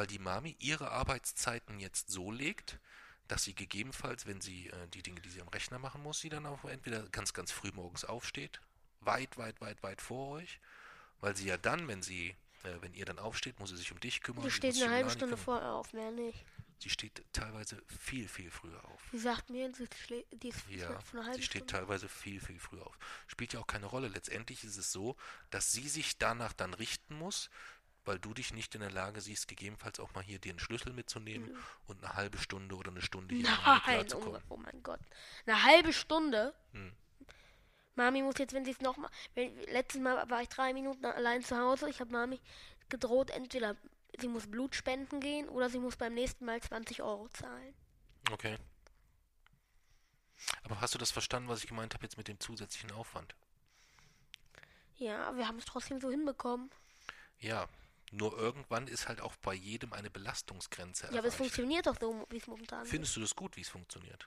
Weil 0.00 0.06
die 0.06 0.18
Mami 0.18 0.56
ihre 0.60 0.92
Arbeitszeiten 0.92 1.78
jetzt 1.78 2.08
so 2.10 2.32
legt, 2.32 2.78
dass 3.28 3.44
sie 3.44 3.54
gegebenenfalls, 3.54 4.24
wenn 4.24 4.40
sie 4.40 4.68
äh, 4.68 4.88
die 4.94 5.02
Dinge, 5.02 5.20
die 5.20 5.28
sie 5.28 5.42
am 5.42 5.48
Rechner 5.48 5.78
machen 5.78 6.02
muss, 6.02 6.20
sie 6.20 6.30
dann 6.30 6.46
auch 6.46 6.64
entweder 6.64 7.02
ganz, 7.10 7.34
ganz 7.34 7.52
früh 7.52 7.70
morgens 7.74 8.06
aufsteht, 8.06 8.62
weit, 9.00 9.36
weit, 9.36 9.60
weit, 9.60 9.82
weit 9.82 10.00
vor 10.00 10.36
euch, 10.36 10.58
weil 11.20 11.36
sie 11.36 11.48
ja 11.48 11.58
dann, 11.58 11.86
wenn 11.86 12.00
sie, 12.00 12.30
äh, 12.62 12.80
wenn 12.80 12.94
ihr 12.94 13.04
dann 13.04 13.18
aufsteht, 13.18 13.60
muss 13.60 13.68
sie 13.68 13.76
sich 13.76 13.92
um 13.92 14.00
dich 14.00 14.22
kümmern. 14.22 14.42
Sie 14.44 14.50
steht 14.50 14.76
eine 14.76 14.90
halbe 14.90 15.10
Stunde 15.10 15.36
vorher 15.36 15.72
auf, 15.72 15.92
mehr 15.92 16.12
nicht. 16.12 16.46
Sie 16.78 16.88
steht 16.88 17.22
teilweise 17.34 17.82
viel, 17.86 18.26
viel 18.26 18.50
früher 18.50 18.82
auf. 18.86 19.02
Sie 19.12 19.18
sagt 19.18 19.50
mir, 19.50 19.70
sie 19.74 19.86
die 20.32 20.48
ist 20.48 20.64
Ja, 20.70 20.98
sie 21.34 21.42
steht 21.42 21.64
Stunde. 21.64 21.66
teilweise 21.66 22.08
viel, 22.08 22.40
viel 22.40 22.58
früher 22.58 22.86
auf. 22.86 22.96
Spielt 23.26 23.52
ja 23.52 23.60
auch 23.60 23.66
keine 23.66 23.84
Rolle. 23.84 24.08
Letztendlich 24.08 24.64
ist 24.64 24.78
es 24.78 24.90
so, 24.90 25.14
dass 25.50 25.72
sie 25.72 25.86
sich 25.90 26.16
danach 26.16 26.54
dann 26.54 26.72
richten 26.72 27.16
muss, 27.16 27.50
weil 28.04 28.18
du 28.18 28.32
dich 28.34 28.52
nicht 28.52 28.74
in 28.74 28.80
der 28.80 28.90
Lage 28.90 29.20
siehst, 29.20 29.48
gegebenenfalls 29.48 30.00
auch 30.00 30.12
mal 30.14 30.22
hier 30.22 30.38
dir 30.38 30.50
einen 30.50 30.58
Schlüssel 30.58 30.92
mitzunehmen 30.92 31.56
und 31.86 32.02
eine 32.02 32.14
halbe 32.14 32.38
Stunde 32.38 32.74
oder 32.74 32.90
eine 32.90 33.02
Stunde 33.02 33.34
hier 33.34 33.48
Nein, 33.64 34.08
zu 34.08 34.18
oh, 34.18 34.20
kommen. 34.20 34.42
oh 34.48 34.56
mein 34.56 34.82
Gott. 34.82 35.00
Eine 35.46 35.62
halbe 35.62 35.92
Stunde? 35.92 36.54
Hm. 36.72 36.92
Mami 37.96 38.22
muss 38.22 38.38
jetzt, 38.38 38.54
wenn 38.54 38.64
sie 38.64 38.70
es 38.70 38.80
nochmal. 38.80 39.10
Letztes 39.34 40.00
Mal 40.00 40.28
war 40.30 40.42
ich 40.42 40.48
drei 40.48 40.72
Minuten 40.72 41.04
allein 41.04 41.42
zu 41.42 41.58
Hause. 41.58 41.90
Ich 41.90 42.00
habe 42.00 42.12
Mami 42.12 42.40
gedroht, 42.88 43.30
entweder 43.30 43.76
sie 44.18 44.28
muss 44.28 44.50
Blut 44.50 44.74
spenden 44.74 45.20
gehen 45.20 45.48
oder 45.48 45.68
sie 45.68 45.78
muss 45.78 45.96
beim 45.96 46.14
nächsten 46.14 46.44
Mal 46.44 46.60
20 46.60 47.02
Euro 47.02 47.28
zahlen. 47.28 47.74
Okay. 48.32 48.56
Aber 50.64 50.80
hast 50.80 50.94
du 50.94 50.98
das 50.98 51.10
verstanden, 51.10 51.48
was 51.48 51.62
ich 51.62 51.68
gemeint 51.68 51.94
habe 51.94 52.04
jetzt 52.04 52.16
mit 52.16 52.28
dem 52.28 52.40
zusätzlichen 52.40 52.92
Aufwand? 52.92 53.34
Ja, 54.96 55.36
wir 55.36 55.46
haben 55.46 55.58
es 55.58 55.64
trotzdem 55.64 56.00
so 56.00 56.10
hinbekommen. 56.10 56.70
Ja, 57.38 57.68
nur 58.10 58.36
irgendwann 58.36 58.86
ist 58.88 59.08
halt 59.08 59.20
auch 59.20 59.36
bei 59.36 59.54
jedem 59.54 59.92
eine 59.92 60.10
Belastungsgrenze 60.10 61.04
Ja, 61.04 61.10
aber 61.10 61.18
es 61.18 61.24
erreicht. 61.24 61.36
funktioniert 61.38 61.86
doch 61.86 61.96
so, 62.00 62.26
wie 62.30 62.38
es 62.38 62.46
momentan 62.46 62.82
ist. 62.82 62.90
Findest 62.90 63.16
du 63.16 63.20
das 63.20 63.36
gut, 63.36 63.56
wie 63.56 63.60
es 63.60 63.68
funktioniert? 63.68 64.26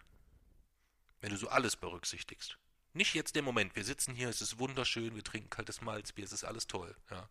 Wenn 1.22 1.32
du 1.32 1.38
so 1.38 1.50
alles 1.50 1.76
berücksichtigst. 1.76 2.58
Nicht 2.94 3.14
jetzt 3.14 3.36
der 3.36 3.42
Moment, 3.42 3.76
wir 3.76 3.84
sitzen 3.84 4.14
hier, 4.14 4.30
es 4.30 4.42
ist 4.42 4.60
wunderschön, 4.60 5.16
wir 5.16 5.24
trinken 5.24 5.50
kaltes 5.50 5.82
Malzbier, 5.82 6.26
es 6.26 6.32
ist 6.32 6.44
alles 6.44 6.68
toll. 6.68 6.96
Ja. 7.10 7.28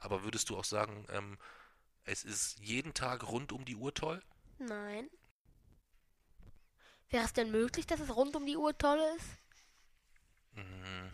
Aber 0.00 0.24
würdest 0.24 0.50
du 0.50 0.56
auch 0.56 0.64
sagen, 0.64 1.06
ähm, 1.10 1.38
es 2.04 2.24
ist 2.24 2.58
jeden 2.58 2.94
Tag 2.94 3.26
rund 3.28 3.52
um 3.52 3.64
die 3.64 3.76
Uhr 3.76 3.94
toll? 3.94 4.22
Nein. 4.58 5.08
Wäre 7.10 7.24
es 7.24 7.32
denn 7.32 7.50
möglich, 7.50 7.86
dass 7.86 8.00
es 8.00 8.14
rund 8.14 8.34
um 8.34 8.44
die 8.44 8.56
Uhr 8.56 8.76
toll 8.76 9.00
ist? 9.16 9.26
Mhm. 10.52 11.12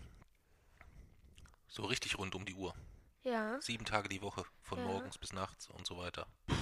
So 1.68 1.84
richtig 1.84 2.18
rund 2.18 2.34
um 2.34 2.44
die 2.44 2.54
Uhr. 2.54 2.74
Ja. 3.22 3.60
Sieben 3.60 3.84
Tage 3.84 4.08
die 4.08 4.22
Woche, 4.22 4.44
von 4.62 4.78
Ja. 4.78 4.84
morgens 4.86 5.18
bis 5.18 5.32
nachts 5.32 5.68
und 5.68 5.86
so 5.86 5.98
weiter. 5.98 6.26
Puh, 6.46 6.54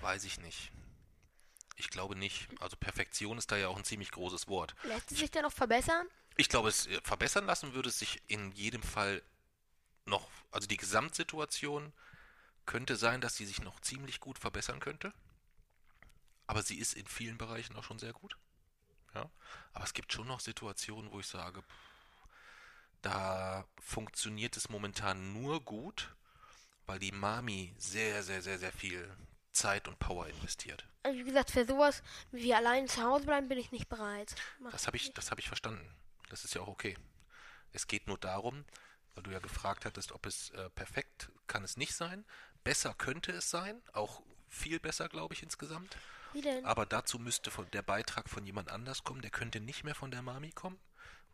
weiß 0.00 0.24
ich 0.24 0.38
nicht. 0.38 0.72
Ich 1.76 1.90
glaube 1.90 2.14
nicht. 2.16 2.48
Also 2.60 2.76
Perfektion 2.76 3.38
ist 3.38 3.50
da 3.50 3.56
ja 3.56 3.68
auch 3.68 3.76
ein 3.76 3.84
ziemlich 3.84 4.10
großes 4.10 4.46
Wort. 4.48 4.74
Lässt 4.84 5.10
es 5.10 5.18
sich 5.18 5.30
denn 5.30 5.42
noch 5.42 5.52
verbessern? 5.52 6.06
Ich 6.36 6.48
glaube, 6.48 6.68
es 6.68 6.86
äh, 6.86 7.00
verbessern 7.02 7.46
lassen 7.46 7.74
würde 7.74 7.88
es 7.88 7.98
sich 7.98 8.22
in 8.28 8.52
jedem 8.52 8.82
Fall 8.82 9.22
noch, 10.04 10.28
also 10.50 10.66
die 10.66 10.76
Gesamtsituation 10.76 11.92
könnte 12.66 12.96
sein, 12.96 13.20
dass 13.20 13.36
sie 13.36 13.46
sich 13.46 13.62
noch 13.62 13.80
ziemlich 13.80 14.20
gut 14.20 14.38
verbessern 14.38 14.80
könnte. 14.80 15.12
Aber 16.46 16.62
sie 16.62 16.78
ist 16.78 16.94
in 16.94 17.06
vielen 17.06 17.38
Bereichen 17.38 17.76
auch 17.76 17.84
schon 17.84 17.98
sehr 17.98 18.12
gut. 18.12 18.36
Ja. 19.14 19.30
Aber 19.72 19.84
es 19.84 19.94
gibt 19.94 20.12
schon 20.12 20.26
noch 20.26 20.40
Situationen, 20.40 21.10
wo 21.10 21.20
ich 21.20 21.26
sage, 21.26 21.62
pff, 21.62 21.66
da 23.02 23.64
funktioniert 23.80 24.56
es 24.56 24.68
momentan 24.68 25.32
nur 25.32 25.60
gut, 25.62 26.14
weil 26.86 26.98
die 26.98 27.12
Mami 27.12 27.74
sehr, 27.76 28.22
sehr, 28.22 28.42
sehr, 28.42 28.58
sehr 28.58 28.72
viel 28.72 29.14
Zeit 29.52 29.88
und 29.88 29.98
Power 29.98 30.26
investiert. 30.28 30.86
Also 31.02 31.18
wie 31.18 31.24
gesagt, 31.24 31.50
für 31.50 31.66
sowas 31.66 32.02
wie 32.30 32.54
allein 32.54 32.88
zu 32.88 33.02
Hause 33.02 33.26
bleiben 33.26 33.48
bin 33.48 33.58
ich 33.58 33.72
nicht 33.72 33.88
bereit. 33.88 34.34
Mach 34.60 34.70
Das 34.70 34.86
habe 34.86 34.96
ich, 34.96 35.12
das 35.12 35.30
habe 35.30 35.40
ich 35.40 35.48
verstanden. 35.48 35.86
Das 36.30 36.44
ist 36.44 36.54
ja 36.54 36.62
auch 36.62 36.68
okay. 36.68 36.96
Es 37.72 37.86
geht 37.86 38.06
nur 38.06 38.18
darum, 38.18 38.64
weil 39.14 39.24
du 39.24 39.30
ja 39.30 39.40
gefragt 39.40 39.84
hattest, 39.84 40.12
ob 40.12 40.24
es 40.26 40.50
äh, 40.50 40.70
perfekt 40.70 41.30
kann 41.46 41.64
es 41.64 41.76
nicht 41.76 41.94
sein. 41.94 42.24
Besser 42.64 42.94
könnte 42.94 43.32
es 43.32 43.50
sein, 43.50 43.82
auch 43.92 44.22
viel 44.48 44.78
besser, 44.78 45.08
glaube 45.08 45.34
ich, 45.34 45.42
insgesamt. 45.42 45.96
Wie 46.32 46.40
denn? 46.40 46.64
Aber 46.64 46.86
dazu 46.86 47.18
müsste 47.18 47.50
der 47.72 47.82
Beitrag 47.82 48.30
von 48.30 48.46
jemand 48.46 48.70
anders 48.70 49.02
kommen. 49.02 49.22
Der 49.22 49.30
könnte 49.30 49.60
nicht 49.60 49.84
mehr 49.84 49.94
von 49.94 50.10
der 50.10 50.22
Mami 50.22 50.50
kommen 50.52 50.78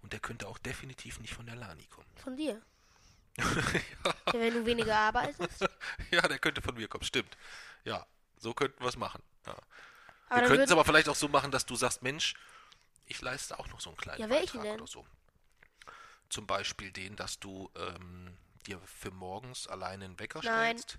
und 0.09 0.15
der 0.15 0.21
könnte 0.21 0.49
auch 0.49 0.57
definitiv 0.57 1.21
nicht 1.21 1.35
von 1.35 1.45
der 1.45 1.55
Lani 1.55 1.85
kommen. 1.85 2.07
Von 2.17 2.35
dir. 2.35 2.63
ja, 3.37 4.33
wenn 4.33 4.55
du 4.55 4.65
weniger 4.65 4.97
arbeitest. 4.97 5.69
ja, 6.11 6.23
der 6.23 6.39
könnte 6.39 6.63
von 6.63 6.75
mir 6.77 6.89
kommen, 6.89 7.05
stimmt. 7.05 7.37
Ja, 7.85 8.07
so 8.39 8.55
könnten 8.55 8.81
wir 8.83 8.89
es 8.89 8.97
machen. 8.97 9.23
Ja. 9.45 9.55
Wir 10.31 10.47
könnten 10.49 10.65
es 10.65 10.73
aber 10.73 10.87
vielleicht 10.87 11.11
auch 11.11 11.15
so 11.15 11.29
machen, 11.29 11.51
dass 11.51 11.67
du 11.67 11.77
sagst, 11.77 12.01
Mensch, 12.01 12.37
ich 13.05 13.21
leiste 13.21 13.59
auch 13.59 13.69
noch 13.69 13.81
so 13.81 13.91
einen 13.91 13.99
kleinen 13.99 14.23
Ja, 14.23 14.31
welchen 14.31 14.61
Beitrag 14.61 14.63
denn? 14.63 14.81
oder 14.81 14.91
so. 14.91 15.07
Zum 16.31 16.47
Beispiel 16.47 16.91
den, 16.91 17.15
dass 17.15 17.39
du 17.39 17.71
ähm, 17.77 18.35
dir 18.67 18.81
für 18.87 19.11
morgens 19.11 19.69
alleine 19.69 20.07
einen 20.07 20.19
Wecker 20.19 20.41
Nein. 20.43 20.79
stellst, 20.79 20.99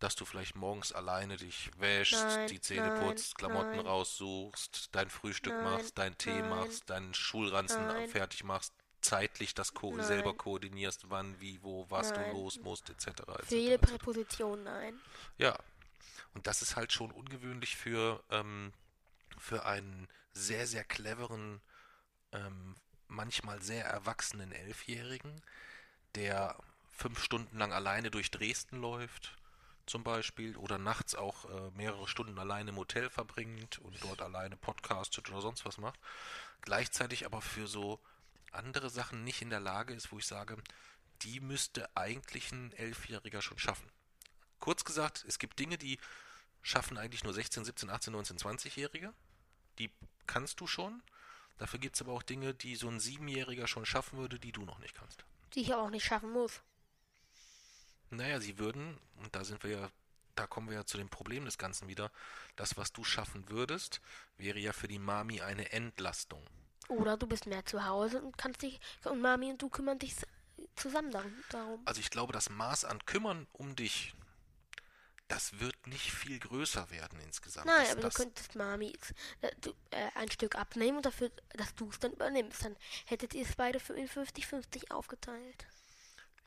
dass 0.00 0.16
du 0.16 0.24
vielleicht 0.24 0.56
morgens 0.56 0.92
alleine 0.92 1.36
dich 1.36 1.70
wäschst, 1.78 2.24
Nein, 2.24 2.48
die 2.48 2.60
Zähne 2.60 2.88
nein, 2.88 3.06
putzt, 3.06 3.36
Klamotten 3.36 3.76
nein. 3.76 3.86
raussuchst, 3.86 4.88
dein 4.92 5.10
Frühstück 5.10 5.52
machst, 5.62 5.98
deinen 5.98 6.16
Tee 6.18 6.42
machst, 6.42 6.88
deinen 6.90 7.14
Schulranzen 7.14 8.08
fertig 8.08 8.42
machst, 8.42 8.72
zeitlich 9.02 9.54
das 9.54 9.74
ko 9.74 10.00
selber 10.00 10.34
koordinierst, 10.34 11.10
wann, 11.10 11.38
wie, 11.40 11.62
wo, 11.62 11.86
was 11.90 12.12
du 12.12 12.20
los 12.32 12.58
musst, 12.60 12.88
etc. 12.90 13.08
etc. 13.08 13.22
Für 13.46 13.56
jede. 13.56 13.78
Präposition 13.78 14.64
nein. 14.64 14.98
Ja, 15.38 15.56
und 16.34 16.46
das 16.46 16.62
ist 16.62 16.76
halt 16.76 16.92
schon 16.92 17.10
ungewöhnlich 17.10 17.76
für, 17.76 18.22
ähm, 18.30 18.72
für 19.38 19.66
einen 19.66 20.08
sehr, 20.32 20.66
sehr 20.66 20.84
cleveren, 20.84 21.60
ähm, 22.32 22.74
manchmal 23.08 23.60
sehr 23.60 23.84
erwachsenen 23.84 24.52
Elfjährigen, 24.52 25.42
der 26.14 26.56
fünf 26.90 27.22
Stunden 27.22 27.58
lang 27.58 27.72
alleine 27.72 28.10
durch 28.10 28.30
Dresden 28.30 28.80
läuft, 28.80 29.36
zum 29.90 30.04
Beispiel, 30.04 30.56
oder 30.56 30.78
nachts 30.78 31.14
auch 31.14 31.44
äh, 31.46 31.70
mehrere 31.72 32.06
Stunden 32.06 32.38
alleine 32.38 32.70
im 32.70 32.76
Hotel 32.76 33.10
verbringt 33.10 33.78
und 33.80 34.02
dort 34.02 34.22
alleine 34.22 34.56
podcastet 34.56 35.28
oder 35.28 35.40
sonst 35.40 35.64
was 35.64 35.78
macht, 35.78 35.98
gleichzeitig 36.60 37.26
aber 37.26 37.42
für 37.42 37.66
so 37.66 37.98
andere 38.52 38.88
Sachen 38.88 39.24
nicht 39.24 39.42
in 39.42 39.50
der 39.50 39.60
Lage 39.60 39.92
ist, 39.92 40.12
wo 40.12 40.18
ich 40.18 40.26
sage, 40.26 40.56
die 41.22 41.40
müsste 41.40 41.94
eigentlich 41.96 42.52
ein 42.52 42.72
Elfjähriger 42.72 43.42
schon 43.42 43.58
schaffen. 43.58 43.90
Kurz 44.60 44.84
gesagt, 44.84 45.24
es 45.26 45.38
gibt 45.38 45.58
Dinge, 45.58 45.76
die 45.76 45.98
schaffen 46.62 46.96
eigentlich 46.96 47.24
nur 47.24 47.34
16, 47.34 47.64
17, 47.64 47.90
18, 47.90 48.12
19, 48.12 48.38
20-Jährige. 48.38 49.12
Die 49.78 49.90
kannst 50.26 50.60
du 50.60 50.66
schon. 50.66 51.02
Dafür 51.58 51.80
gibt 51.80 51.96
es 51.96 52.02
aber 52.02 52.12
auch 52.12 52.22
Dinge, 52.22 52.54
die 52.54 52.76
so 52.76 52.88
ein 52.88 53.00
Siebenjähriger 53.00 53.66
schon 53.66 53.86
schaffen 53.86 54.18
würde, 54.18 54.38
die 54.38 54.52
du 54.52 54.62
noch 54.62 54.78
nicht 54.78 54.94
kannst. 54.94 55.24
Die 55.54 55.62
ich 55.62 55.72
aber 55.72 55.82
auch 55.82 55.90
nicht 55.90 56.04
schaffen 56.04 56.30
muss. 56.30 56.62
Naja, 58.10 58.40
sie 58.40 58.58
würden, 58.58 58.98
und 59.16 59.34
da 59.34 59.44
sind 59.44 59.62
wir 59.62 59.70
ja, 59.70 59.90
da 60.34 60.46
kommen 60.46 60.68
wir 60.68 60.76
ja 60.76 60.84
zu 60.84 60.98
dem 60.98 61.08
Problem 61.08 61.44
des 61.44 61.58
Ganzen 61.58 61.88
wieder, 61.88 62.10
das, 62.56 62.76
was 62.76 62.92
du 62.92 63.04
schaffen 63.04 63.48
würdest, 63.48 64.00
wäre 64.36 64.58
ja 64.58 64.72
für 64.72 64.88
die 64.88 64.98
Mami 64.98 65.40
eine 65.40 65.72
Entlastung. 65.72 66.42
Oder 66.88 67.16
du 67.16 67.26
bist 67.26 67.46
mehr 67.46 67.64
zu 67.64 67.84
Hause 67.84 68.20
und 68.20 68.36
kannst 68.36 68.62
dich. 68.62 68.80
Und 69.04 69.20
Mami 69.20 69.50
und 69.50 69.62
du 69.62 69.68
kümmern 69.68 69.98
dich 69.98 70.16
zusammen 70.74 71.12
darum. 71.50 71.80
Also 71.84 72.00
ich 72.00 72.10
glaube, 72.10 72.32
das 72.32 72.50
Maß 72.50 72.84
an 72.84 73.04
Kümmern 73.06 73.46
um 73.52 73.76
dich, 73.76 74.14
das 75.28 75.60
wird 75.60 75.86
nicht 75.86 76.10
viel 76.10 76.40
größer 76.40 76.90
werden 76.90 77.20
insgesamt. 77.20 77.66
Nein, 77.66 77.82
das, 77.82 77.92
aber 77.92 78.00
das, 78.02 78.14
du 78.14 78.22
könntest 78.24 78.54
Mami 78.56 78.92
äh, 79.42 79.50
äh, 79.90 80.10
ein 80.16 80.30
Stück 80.30 80.56
abnehmen 80.56 80.96
und 80.96 81.06
dafür, 81.06 81.30
dass 81.50 81.74
du 81.76 81.88
es 81.90 82.00
dann 82.00 82.12
übernimmst. 82.12 82.64
Dann 82.64 82.76
hättet 83.06 83.34
ihr 83.34 83.42
es 83.42 83.54
beide 83.54 83.78
für 83.78 83.94
in 83.94 84.08
50-50 84.08 84.90
aufgeteilt. 84.90 85.66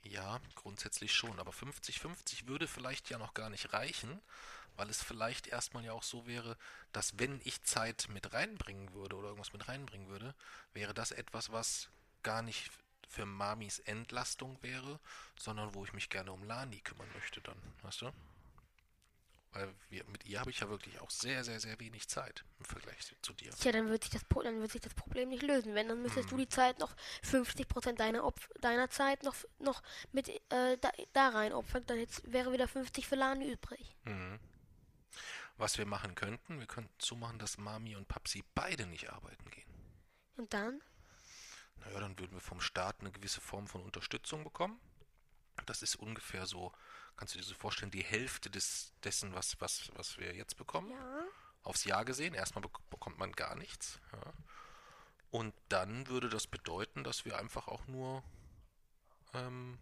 Ja, 0.04 0.40
grundsätzlich 0.56 1.14
schon. 1.14 1.40
Aber 1.40 1.52
50-50 1.52 2.48
würde 2.48 2.68
vielleicht 2.68 3.10
ja 3.10 3.18
noch 3.18 3.34
gar 3.34 3.50
nicht 3.50 3.74
reichen, 3.74 4.22
weil 4.76 4.90
es 4.90 5.02
vielleicht 5.04 5.48
erstmal 5.48 5.84
ja 5.86 5.94
auch 5.94 6.04
so 6.04 6.28
wäre, 6.28 6.58
dass 6.92 7.18
wenn 7.20 7.40
ich 7.44 7.64
Zeit 7.64 8.08
mit 8.10 8.34
reinbringen 8.34 8.94
würde 8.94 9.16
oder 9.16 9.30
irgendwas 9.30 9.54
mit 9.54 9.68
reinbringen 9.68 10.08
würde, 10.10 10.36
wäre 10.74 10.94
das 10.94 11.12
etwas, 11.12 11.52
was 11.52 11.90
gar 12.24 12.42
nicht 12.42 12.72
für 13.08 13.26
Mamis 13.26 13.80
Entlastung 13.80 14.58
wäre, 14.62 15.00
sondern 15.38 15.74
wo 15.74 15.86
ich 15.86 15.94
mich 15.94 16.10
gerne 16.10 16.32
um 16.32 16.44
Lani 16.44 16.80
kümmern 16.82 17.10
möchte 17.14 17.42
dann, 17.42 17.58
weißt 17.84 18.02
du? 18.02 18.12
Weil 19.54 19.74
wir, 19.90 20.04
mit 20.06 20.26
ihr 20.26 20.40
habe 20.40 20.50
ich 20.50 20.62
ja 20.62 20.70
wirklich 20.70 21.00
auch 21.00 21.12
sehr, 21.12 21.44
sehr, 21.44 21.60
sehr 21.60 21.80
wenig 21.80 22.08
Zeit 22.08 22.44
im 22.58 22.66
Vergleich 22.66 22.98
zu 23.22 23.34
dir. 23.34 23.52
Tja, 23.52 23.72
dann 23.72 23.88
wird 23.90 24.04
sich 24.04 24.12
das, 24.12 24.24
dann 24.44 24.60
wird 24.62 24.72
sich 24.72 24.82
das 24.82 24.96
Problem 24.96 25.30
nicht 25.30 25.44
lösen. 25.44 25.76
Wenn, 25.76 25.88
dann 25.88 26.02
müsstest 26.02 26.32
Hm. 26.32 26.38
du 26.38 26.44
die 26.44 26.50
Zeit 26.50 26.80
noch 26.80 26.96
50% 27.24 27.94
deiner, 27.94 28.24
Opf 28.24 28.50
deiner 28.62 28.90
Zeit 28.90 29.22
noch, 29.22 29.36
noch 29.60 29.84
mit 30.12 30.28
äh, 30.30 30.78
da, 30.80 30.92
da 31.14 31.30
rein 31.30 31.54
opfern. 31.54 31.86
Dann 31.86 32.00
jetzt 32.00 32.32
wäre 32.32 32.52
wieder 32.52 32.68
50 32.68 33.08
für 33.08 33.16
Lani 33.16 33.52
übrig. 33.52 33.96
Mhm. 34.06 34.40
Was 35.58 35.78
wir 35.78 35.86
machen 35.86 36.16
könnten, 36.16 36.60
wir 36.60 36.66
könnten 36.66 36.94
so 36.98 37.16
machen, 37.16 37.38
dass 37.38 37.58
Mami 37.60 37.96
und 37.96 38.08
Papsi 38.08 38.44
beide 38.56 38.88
nicht 38.88 39.12
arbeiten 39.12 39.50
gehen. 39.52 39.70
Und 40.36 40.52
dann? 40.52 40.82
Naja, 41.76 42.00
dann 42.00 42.18
würden 42.18 42.34
wir 42.34 42.42
vom 42.42 42.60
Staat 42.60 43.02
eine 43.02 43.12
gewisse 43.12 43.40
Form 43.40 43.68
von 43.68 43.84
Unterstützung 43.84 44.44
bekommen. 44.44 44.80
Das 45.68 45.84
ist 45.84 45.96
ungefähr 45.96 46.48
so, 46.48 46.72
kannst 47.16 47.36
du 47.36 47.40
dir 47.40 47.46
so 47.46 47.56
vorstellen, 47.56 47.92
die 47.92 48.04
Hälfte 48.04 48.50
des, 48.50 48.94
dessen, 49.04 49.34
was, 49.34 49.60
was, 49.62 49.92
was 49.96 50.18
wir 50.18 50.36
jetzt 50.36 50.58
bekommen. 50.58 50.92
Ja. 50.92 51.24
Aufs 51.64 51.86
Jahr 51.86 52.04
gesehen. 52.06 52.34
Erstmal 52.34 52.62
bek 52.62 52.78
bekommt 52.90 53.18
man 53.18 53.32
gar 53.32 53.56
nichts. 53.56 54.00
Ja. 54.12 54.34
Und 55.32 55.54
dann 55.70 56.08
würde 56.08 56.30
das 56.30 56.46
bedeuten, 56.48 57.04
dass 57.04 57.26
wir 57.26 57.38
einfach 57.40 57.68
auch 57.68 57.88
nur 57.88 58.24
ähm, 59.34 59.80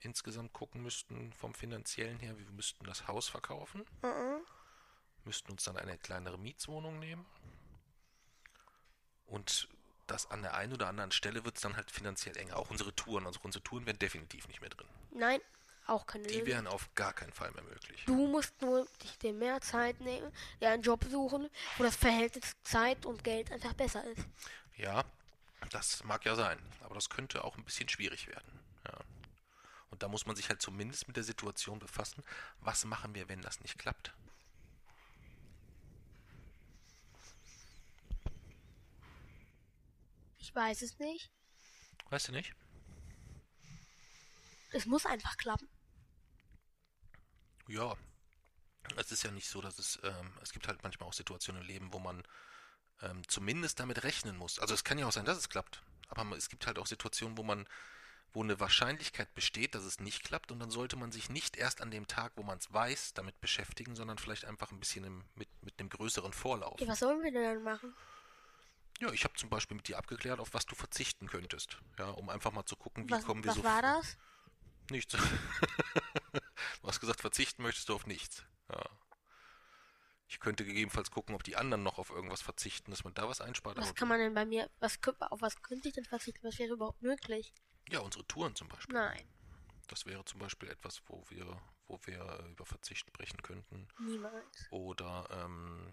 insgesamt 0.00 0.52
gucken 0.52 0.82
müssten 0.82 1.32
vom 1.32 1.54
finanziellen 1.54 2.18
her, 2.20 2.38
wir 2.38 2.50
müssten 2.52 2.84
das 2.84 3.08
Haus 3.08 3.28
verkaufen, 3.28 3.84
Mhm. 4.02 4.40
müssten 5.24 5.52
uns 5.52 5.64
dann 5.64 5.76
eine 5.76 5.98
kleinere 5.98 6.38
Mietswohnung 6.38 6.98
nehmen. 6.98 7.26
Und 9.26 9.68
das 10.06 10.30
an 10.30 10.42
der 10.42 10.54
einen 10.54 10.72
oder 10.72 10.88
anderen 10.88 11.12
Stelle 11.12 11.44
wird 11.44 11.56
es 11.56 11.62
dann 11.62 11.76
halt 11.76 11.90
finanziell 11.90 12.36
enger. 12.36 12.56
Auch 12.56 12.70
unsere 12.70 12.94
Touren, 12.94 13.26
also 13.26 13.38
unsere 13.42 13.62
Touren 13.62 13.86
wären 13.86 13.98
definitiv 13.98 14.48
nicht 14.48 14.60
mehr 14.60 14.70
drin. 14.70 14.88
Nein, 15.12 15.40
auch 15.90 16.06
keine 16.06 16.24
Die 16.26 16.34
Lösung. 16.34 16.46
wären 16.46 16.66
auf 16.66 16.94
gar 16.94 17.12
keinen 17.12 17.32
Fall 17.32 17.50
mehr 17.52 17.62
möglich. 17.64 18.02
Du 18.06 18.26
musst 18.26 18.60
nur 18.62 18.86
dich 19.02 19.18
dir 19.18 19.32
mehr 19.32 19.60
Zeit 19.60 20.00
nehmen, 20.00 20.32
dir 20.60 20.70
einen 20.70 20.82
Job 20.82 21.04
suchen, 21.04 21.48
wo 21.76 21.82
das 21.82 21.96
Verhältnis 21.96 22.56
Zeit 22.62 23.04
und 23.06 23.24
Geld 23.24 23.50
einfach 23.52 23.74
besser 23.74 24.04
ist. 24.04 24.26
Ja, 24.76 25.04
das 25.70 26.02
mag 26.04 26.24
ja 26.24 26.34
sein, 26.34 26.58
aber 26.82 26.94
das 26.94 27.10
könnte 27.10 27.44
auch 27.44 27.56
ein 27.56 27.64
bisschen 27.64 27.88
schwierig 27.88 28.26
werden. 28.28 28.60
Ja. 28.86 28.98
Und 29.90 30.02
da 30.02 30.08
muss 30.08 30.24
man 30.26 30.36
sich 30.36 30.48
halt 30.48 30.62
zumindest 30.62 31.06
mit 31.08 31.16
der 31.16 31.24
Situation 31.24 31.78
befassen, 31.78 32.22
was 32.60 32.84
machen 32.84 33.14
wir, 33.14 33.28
wenn 33.28 33.42
das 33.42 33.60
nicht 33.60 33.78
klappt. 33.78 34.14
Ich 40.38 40.54
weiß 40.54 40.82
es 40.82 40.98
nicht. 40.98 41.30
Weißt 42.08 42.28
du 42.28 42.32
nicht? 42.32 42.54
Es 44.72 44.86
muss 44.86 45.06
einfach 45.06 45.36
klappen. 45.36 45.68
Ja, 47.70 47.96
es 48.96 49.12
ist 49.12 49.22
ja 49.22 49.30
nicht 49.30 49.48
so, 49.48 49.60
dass 49.60 49.78
es, 49.78 50.00
ähm, 50.02 50.32
es 50.42 50.52
gibt 50.52 50.66
halt 50.66 50.82
manchmal 50.82 51.08
auch 51.08 51.12
Situationen 51.12 51.62
im 51.62 51.68
Leben, 51.68 51.92
wo 51.92 52.00
man 52.00 52.24
ähm, 53.00 53.22
zumindest 53.28 53.78
damit 53.78 54.02
rechnen 54.02 54.36
muss. 54.36 54.58
Also 54.58 54.74
es 54.74 54.82
kann 54.82 54.98
ja 54.98 55.06
auch 55.06 55.12
sein, 55.12 55.24
dass 55.24 55.38
es 55.38 55.48
klappt, 55.48 55.80
aber 56.08 56.36
es 56.36 56.48
gibt 56.48 56.66
halt 56.66 56.80
auch 56.80 56.86
Situationen, 56.86 57.38
wo 57.38 57.44
man, 57.44 57.66
wo 58.32 58.42
eine 58.42 58.58
Wahrscheinlichkeit 58.58 59.32
besteht, 59.34 59.76
dass 59.76 59.84
es 59.84 60.00
nicht 60.00 60.24
klappt 60.24 60.50
und 60.50 60.58
dann 60.58 60.72
sollte 60.72 60.96
man 60.96 61.12
sich 61.12 61.30
nicht 61.30 61.56
erst 61.56 61.80
an 61.80 61.92
dem 61.92 62.08
Tag, 62.08 62.32
wo 62.34 62.42
man 62.42 62.58
es 62.58 62.72
weiß, 62.72 63.14
damit 63.14 63.40
beschäftigen, 63.40 63.94
sondern 63.94 64.18
vielleicht 64.18 64.46
einfach 64.46 64.72
ein 64.72 64.80
bisschen 64.80 65.04
im, 65.04 65.24
mit, 65.36 65.48
mit 65.62 65.78
einem 65.78 65.90
größeren 65.90 66.32
Vorlauf. 66.32 66.80
Ja, 66.80 66.88
was 66.88 66.98
sollen 66.98 67.22
wir 67.22 67.30
denn 67.30 67.44
dann 67.44 67.62
machen? 67.62 67.94
Ja, 68.98 69.12
ich 69.12 69.22
habe 69.22 69.34
zum 69.34 69.48
Beispiel 69.48 69.76
mit 69.76 69.86
dir 69.86 69.96
abgeklärt, 69.96 70.40
auf 70.40 70.54
was 70.54 70.66
du 70.66 70.74
verzichten 70.74 71.28
könntest, 71.28 71.78
ja, 71.98 72.10
um 72.10 72.28
einfach 72.30 72.50
mal 72.50 72.66
zu 72.66 72.74
gucken, 72.74 73.06
wie 73.08 73.12
Was, 73.12 73.24
kommen 73.24 73.44
wir 73.44 73.50
was 73.50 73.56
so 73.56 73.64
war 73.64 73.80
das? 73.80 74.16
Nichts. 74.90 75.16
du 76.82 76.88
hast 76.88 77.00
gesagt, 77.00 77.20
verzichten 77.20 77.62
möchtest 77.62 77.88
du 77.88 77.94
auf 77.94 78.06
nichts. 78.06 78.44
Ja. 78.70 78.82
Ich 80.28 80.38
könnte 80.38 80.64
gegebenenfalls 80.64 81.10
gucken, 81.10 81.34
ob 81.34 81.42
die 81.42 81.56
anderen 81.56 81.82
noch 81.82 81.98
auf 81.98 82.10
irgendwas 82.10 82.40
verzichten, 82.40 82.92
dass 82.92 83.02
man 83.02 83.14
da 83.14 83.28
was 83.28 83.40
einspart. 83.40 83.76
Was 83.76 83.94
kann 83.96 84.06
man 84.06 84.20
denn 84.20 84.32
bei 84.32 84.44
mir, 84.46 84.70
was, 84.78 84.98
auf 85.18 85.42
was 85.42 85.60
könnte 85.60 85.88
ich 85.88 85.94
denn 85.94 86.04
verzichten? 86.04 86.46
Was 86.46 86.58
wäre 86.58 86.74
überhaupt 86.74 87.02
möglich? 87.02 87.52
Ja, 87.88 87.98
unsere 88.00 88.24
Touren 88.26 88.54
zum 88.54 88.68
Beispiel. 88.68 88.94
Nein, 88.94 89.28
Das 89.88 90.06
wäre 90.06 90.24
zum 90.24 90.38
Beispiel 90.38 90.68
etwas, 90.68 91.02
wo 91.06 91.24
wir, 91.30 91.60
wo 91.88 91.98
wir 92.04 92.46
über 92.48 92.64
Verzicht 92.64 93.00
sprechen 93.08 93.42
könnten. 93.42 93.88
niemals. 93.98 94.68
Oder 94.70 95.28
ähm, 95.32 95.92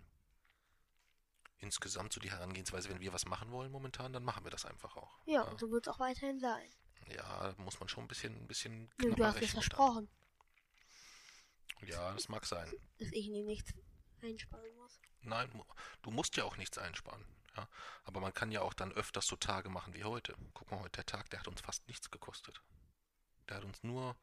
insgesamt 1.58 2.14
so 2.14 2.20
die 2.20 2.30
Herangehensweise, 2.30 2.90
wenn 2.90 3.00
wir 3.00 3.14
was 3.14 3.26
machen 3.26 3.52
wollen 3.52 3.72
momentan, 3.72 4.14
dann 4.14 4.24
machen 4.24 4.44
wir 4.44 4.52
das 4.52 4.66
einfach 4.66 4.96
auch. 4.98 5.20
Ja, 5.26 5.42
und 5.42 5.60
so 5.60 5.72
wird 5.72 5.88
es 5.88 5.94
auch 5.94 6.00
weiterhin 6.00 6.40
sein. 6.40 6.70
Ja, 7.10 7.56
muss 7.58 7.80
man 7.80 7.90
schon 7.90 8.04
ein 8.04 8.08
bisschen, 8.08 8.36
ein 8.36 8.48
bisschen 8.48 8.92
du 8.98 9.10
hast 9.26 9.36
mir 9.36 9.42
rechnen 9.42 9.64
dann. 9.70 10.10
Ja, 11.82 12.14
das 12.14 12.30
mag 12.30 12.46
sein. 12.46 12.72
dass 12.98 13.12
ich 13.12 13.28
nie 13.30 13.44
nichts 13.44 13.74
einsparen 14.22 14.76
muss. 14.76 15.00
Nein, 15.22 15.50
du 16.02 16.12
musst 16.12 16.36
ja 16.38 16.44
auch 16.44 16.58
nichts 16.58 16.78
einsparen. 16.78 17.24
Ja? 17.56 17.68
Aber 18.06 18.20
man 18.20 18.34
kann 18.34 18.52
ja 18.52 18.62
auch 18.62 18.74
dann 18.74 18.92
öfters 18.92 19.28
so 19.28 19.36
Tage 19.36 19.70
machen 19.70 19.94
wie 19.94 20.04
heute. 20.04 20.36
Guck 20.54 20.72
mal, 20.72 20.80
heute 20.80 20.98
der 20.98 21.06
Tag, 21.06 21.30
der 21.30 21.40
hat 21.40 21.48
uns 21.48 21.62
fast 21.62 21.88
nichts 21.88 22.10
gekostet. 22.10 22.62
Der 23.50 23.58
hat 23.58 23.64
uns 23.64 23.84
nur 23.84 24.16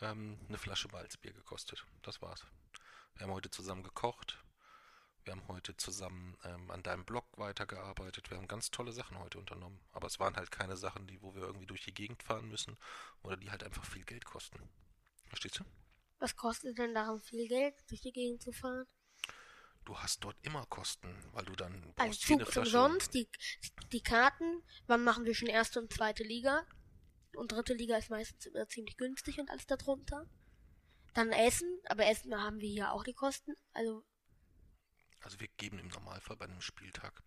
ähm, 0.00 0.38
eine 0.48 0.58
Flasche 0.58 0.88
Malzbier 0.88 1.32
gekostet. 1.32 1.84
Das 2.02 2.20
war's. 2.22 2.44
Wir 3.14 3.26
haben 3.26 3.32
heute 3.32 3.50
zusammen 3.50 3.82
gekocht. 3.82 4.38
Wir 5.24 5.32
haben 5.32 5.48
heute 5.48 5.76
zusammen 5.76 6.36
ähm, 6.44 6.70
an 6.70 6.82
deinem 6.82 7.04
Blog 7.04 7.26
weitergearbeitet. 7.38 8.30
Wir 8.30 8.36
haben 8.36 8.48
ganz 8.48 8.70
tolle 8.70 8.92
Sachen 8.92 9.18
heute 9.18 9.38
unternommen. 9.38 9.80
Aber 9.92 10.06
es 10.06 10.20
waren 10.20 10.36
halt 10.36 10.50
keine 10.50 10.76
Sachen, 10.76 11.06
die, 11.06 11.22
wo 11.22 11.34
wir 11.34 11.42
irgendwie 11.42 11.66
durch 11.66 11.82
die 11.82 11.94
Gegend 11.94 12.22
fahren 12.22 12.48
müssen 12.48 12.76
oder 13.22 13.36
die 13.36 13.50
halt 13.50 13.64
einfach 13.64 13.84
viel 13.84 14.04
Geld 14.04 14.24
kosten. 14.24 14.58
Verstehst 15.28 15.60
du? 15.60 15.64
Was 16.18 16.36
kostet 16.36 16.78
denn 16.78 16.94
daran 16.94 17.20
viel 17.20 17.48
Geld, 17.48 17.74
durch 17.88 18.00
die 18.00 18.12
Gegend 18.12 18.42
zu 18.42 18.52
fahren? 18.52 18.86
Du 19.84 19.98
hast 19.98 20.24
dort 20.24 20.36
immer 20.42 20.64
Kosten, 20.66 21.14
weil 21.32 21.44
du 21.44 21.54
dann 21.54 21.74
Also 21.74 21.92
brauchst 21.96 22.22
Zug 22.22 22.40
ist 22.40 22.56
umsonst, 22.56 23.12
die, 23.14 23.28
die 23.92 24.00
Karten, 24.02 24.62
wann 24.86 25.04
machen 25.04 25.26
wir 25.26 25.34
schon 25.34 25.48
erste 25.48 25.80
und 25.80 25.92
zweite 25.92 26.22
Liga? 26.22 26.66
Und 27.36 27.52
dritte 27.52 27.74
Liga 27.74 27.96
ist 27.98 28.08
meistens 28.10 28.46
immer 28.46 28.66
ziemlich 28.68 28.96
günstig 28.96 29.38
und 29.38 29.50
alles 29.50 29.66
darunter. 29.66 30.26
Dann 31.12 31.32
Essen, 31.32 31.68
aber 31.86 32.06
Essen 32.06 32.34
haben 32.34 32.60
wir 32.60 32.68
hier 32.68 32.92
auch 32.92 33.04
die 33.04 33.12
Kosten. 33.12 33.54
Also, 33.72 34.04
Also 35.20 35.38
wir 35.40 35.48
geben 35.58 35.78
im 35.78 35.88
Normalfall 35.88 36.36
bei 36.36 36.46
einem 36.46 36.60
Spieltag 36.62 37.22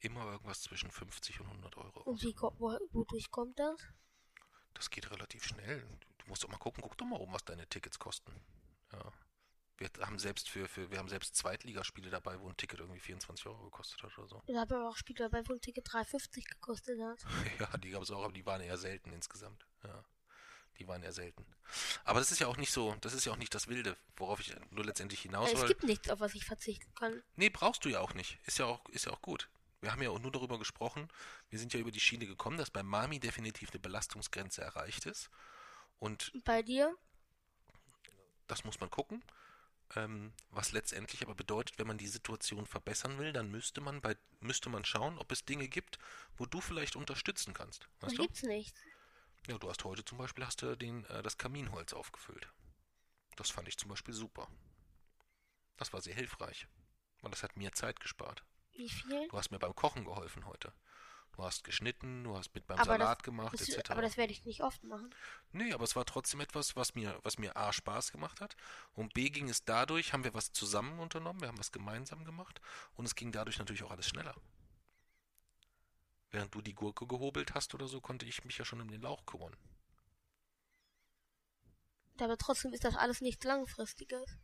immer 0.00 0.30
irgendwas 0.30 0.60
zwischen 0.60 0.90
50 0.90 1.40
und 1.40 1.46
100 1.46 1.76
Euro 1.78 2.00
aus. 2.00 2.06
und 2.06 2.22
wie, 2.22 2.34
ko- 2.34 2.54
wo, 2.58 2.76
wodurch 2.92 3.30
kommt 3.30 3.58
das? 3.58 3.80
Das 4.74 4.90
geht 4.90 5.10
relativ 5.10 5.42
schnell. 5.44 5.86
Du 6.26 6.30
musst 6.30 6.42
doch 6.42 6.48
mal 6.48 6.58
gucken, 6.58 6.82
guck 6.82 6.98
doch 6.98 7.06
mal 7.06 7.20
oben, 7.20 7.32
was 7.32 7.44
deine 7.44 7.68
Tickets 7.68 8.00
kosten. 8.00 8.32
Ja. 8.92 9.12
Wir 9.78 9.88
haben 10.04 10.18
selbst 10.18 10.48
für, 10.48 10.66
für 10.66 10.90
wir 10.90 10.98
haben 10.98 11.08
selbst 11.08 11.36
Zweitligaspiele 11.36 12.10
dabei, 12.10 12.40
wo 12.40 12.48
ein 12.48 12.56
Ticket 12.56 12.80
irgendwie 12.80 12.98
24 12.98 13.46
Euro 13.46 13.62
gekostet 13.64 14.02
hat 14.02 14.18
oder 14.18 14.26
so. 14.26 14.42
Da 14.46 14.60
haben 14.60 14.70
wir 14.70 14.88
auch 14.88 14.96
Spiele 14.96 15.28
dabei, 15.28 15.46
wo 15.46 15.52
ein 15.52 15.60
Ticket 15.60 15.86
3,50 15.86 16.48
gekostet 16.48 16.98
hat. 17.00 17.18
Ja, 17.60 17.78
die 17.78 17.90
gab 17.90 18.02
es 18.02 18.10
auch, 18.10 18.24
aber 18.24 18.32
die 18.32 18.44
waren 18.44 18.60
eher 18.60 18.76
selten 18.76 19.12
insgesamt. 19.12 19.64
Ja. 19.84 20.04
Die 20.78 20.88
waren 20.88 21.02
eher 21.04 21.12
selten. 21.12 21.46
Aber 22.04 22.18
das 22.18 22.32
ist 22.32 22.40
ja 22.40 22.48
auch 22.48 22.56
nicht 22.56 22.72
so, 22.72 22.96
das 23.02 23.12
ist 23.12 23.24
ja 23.24 23.32
auch 23.32 23.36
nicht 23.36 23.54
das 23.54 23.68
Wilde, 23.68 23.96
worauf 24.16 24.40
ich 24.40 24.52
nur 24.70 24.84
letztendlich 24.84 25.20
hinaus 25.20 25.52
es 25.52 25.60
will. 25.60 25.68
gibt 25.68 25.84
nichts, 25.84 26.10
auf 26.10 26.18
was 26.18 26.34
ich 26.34 26.44
verzichten 26.44 26.92
kann. 26.94 27.22
Nee, 27.36 27.50
brauchst 27.50 27.84
du 27.84 27.88
ja 27.88 28.00
auch 28.00 28.14
nicht. 28.14 28.40
Ist 28.46 28.58
ja 28.58 28.66
auch, 28.66 28.84
ist 28.88 29.06
ja 29.06 29.12
auch 29.12 29.22
gut. 29.22 29.48
Wir 29.80 29.92
haben 29.92 30.02
ja 30.02 30.10
auch 30.10 30.18
nur 30.18 30.32
darüber 30.32 30.58
gesprochen, 30.58 31.08
wir 31.50 31.58
sind 31.58 31.72
ja 31.72 31.78
über 31.78 31.92
die 31.92 32.00
Schiene 32.00 32.26
gekommen, 32.26 32.56
dass 32.56 32.70
bei 32.70 32.82
Mami 32.82 33.20
definitiv 33.20 33.70
eine 33.70 33.78
Belastungsgrenze 33.78 34.62
erreicht 34.62 35.06
ist. 35.06 35.30
Und 35.98 36.32
bei 36.44 36.62
dir? 36.62 36.96
das 38.46 38.64
muss 38.64 38.80
man 38.80 38.90
gucken. 38.90 39.22
Ähm, 39.94 40.32
was 40.50 40.72
letztendlich 40.72 41.22
aber 41.22 41.34
bedeutet, 41.34 41.78
wenn 41.78 41.86
man 41.86 41.98
die 41.98 42.08
Situation 42.08 42.66
verbessern 42.66 43.18
will, 43.18 43.32
dann 43.32 43.50
müsste 43.50 43.80
man 43.80 44.00
bei 44.00 44.16
müsste 44.40 44.68
man 44.68 44.84
schauen, 44.84 45.18
ob 45.18 45.30
es 45.32 45.44
Dinge 45.44 45.68
gibt, 45.68 45.98
wo 46.36 46.46
du 46.46 46.60
vielleicht 46.60 46.96
unterstützen 46.96 47.54
kannst. 47.54 47.88
Da 48.00 48.08
gibt's 48.08 48.42
nichts. 48.42 48.80
Ja, 49.46 49.58
du 49.58 49.68
hast 49.68 49.84
heute 49.84 50.04
zum 50.04 50.18
Beispiel 50.18 50.44
hast 50.44 50.62
du 50.62 50.76
den, 50.76 51.04
äh, 51.06 51.22
das 51.22 51.38
Kaminholz 51.38 51.92
aufgefüllt. 51.92 52.48
Das 53.36 53.50
fand 53.50 53.68
ich 53.68 53.78
zum 53.78 53.88
Beispiel 53.88 54.14
super. 54.14 54.48
Das 55.76 55.92
war 55.92 56.00
sehr 56.00 56.14
hilfreich. 56.14 56.66
Und 57.22 57.32
das 57.32 57.42
hat 57.42 57.56
mir 57.56 57.72
Zeit 57.72 58.00
gespart. 58.00 58.44
Wie 58.72 58.88
viel? 58.88 59.28
Du 59.28 59.38
hast 59.38 59.50
mir 59.50 59.58
beim 59.58 59.74
Kochen 59.74 60.04
geholfen 60.04 60.46
heute. 60.46 60.72
Du 61.36 61.44
hast 61.44 61.64
geschnitten, 61.64 62.24
du 62.24 62.34
hast 62.36 62.54
mit 62.54 62.66
beim 62.66 62.78
Aber 62.78 62.86
Salat 62.98 63.18
das- 63.18 63.24
gemacht, 63.24 63.52
Das, 63.52 63.68
etc. 63.68 63.90
aber 63.90 64.00
das 64.02 64.16
werde 64.16 64.32
ich 64.32 64.46
nicht 64.46 64.62
oft 64.62 64.82
machen. 64.84 65.14
nee, 65.52 65.70
aber 65.74 65.84
es 65.84 65.94
war 65.94 66.06
trotzdem 66.06 66.40
etwas, 66.40 66.76
was 66.76 66.94
mir, 66.94 67.18
was 67.24 67.36
mir 67.38 67.54
A 67.56 67.74
Spaß 67.74 68.10
gemacht 68.10 68.40
hat. 68.40 68.56
Und 68.94 69.12
B 69.12 69.28
ging 69.28 69.50
es 69.50 69.62
dadurch, 69.64 70.14
haben 70.14 70.24
wir 70.24 70.32
was 70.32 70.52
zusammen 70.52 70.98
unternommen, 70.98 71.40
wir 71.42 71.48
haben 71.48 71.58
was 71.58 71.72
gemeinsam 71.72 72.24
gemacht 72.24 72.60
und 72.94 73.04
es 73.04 73.14
ging 73.14 73.32
dadurch 73.32 73.58
natürlich 73.58 73.82
auch 73.82 73.90
alles 73.90 74.08
schneller. 74.08 74.34
Während 76.30 76.54
du 76.54 76.62
die 76.62 76.74
Gurke 76.74 77.06
gehobelt 77.06 77.54
hast 77.54 77.74
oder 77.74 77.86
so, 77.86 78.00
konnte 78.00 78.24
ich 78.24 78.44
mich 78.46 78.56
ja 78.56 78.64
schon 78.64 78.80
um 78.80 78.90
den 78.90 79.02
Lauch 79.02 79.26
kümmern. 79.26 79.54
Aber 82.18 82.38
trotzdem 82.38 82.72
ist 82.72 82.84
das 82.84 82.96
alles 82.96 83.20
nichts 83.20 83.44
Langfristiges. 83.44 84.38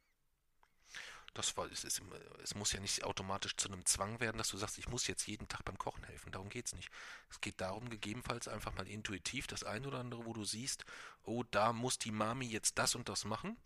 Das 1.34 1.56
war, 1.56 1.70
es, 1.72 1.84
ist, 1.84 2.02
es 2.42 2.54
muss 2.54 2.72
ja 2.72 2.80
nicht 2.80 3.04
automatisch 3.04 3.56
zu 3.56 3.68
einem 3.68 3.86
Zwang 3.86 4.20
werden, 4.20 4.36
dass 4.36 4.48
du 4.48 4.58
sagst, 4.58 4.76
ich 4.76 4.88
muss 4.88 5.06
jetzt 5.06 5.26
jeden 5.26 5.48
Tag 5.48 5.64
beim 5.64 5.78
Kochen 5.78 6.04
helfen. 6.04 6.30
Darum 6.30 6.50
geht's 6.50 6.74
nicht. 6.74 6.90
Es 7.30 7.40
geht 7.40 7.60
darum, 7.60 7.88
gegebenenfalls 7.88 8.48
einfach 8.48 8.74
mal 8.74 8.86
intuitiv 8.86 9.46
das 9.46 9.64
ein 9.64 9.86
oder 9.86 10.00
andere, 10.00 10.26
wo 10.26 10.34
du 10.34 10.44
siehst, 10.44 10.84
oh, 11.22 11.42
da 11.50 11.72
muss 11.72 11.98
die 11.98 12.10
Mami 12.10 12.46
jetzt 12.46 12.76
das 12.76 12.94
und 12.94 13.08
das 13.08 13.24
machen, 13.24 13.56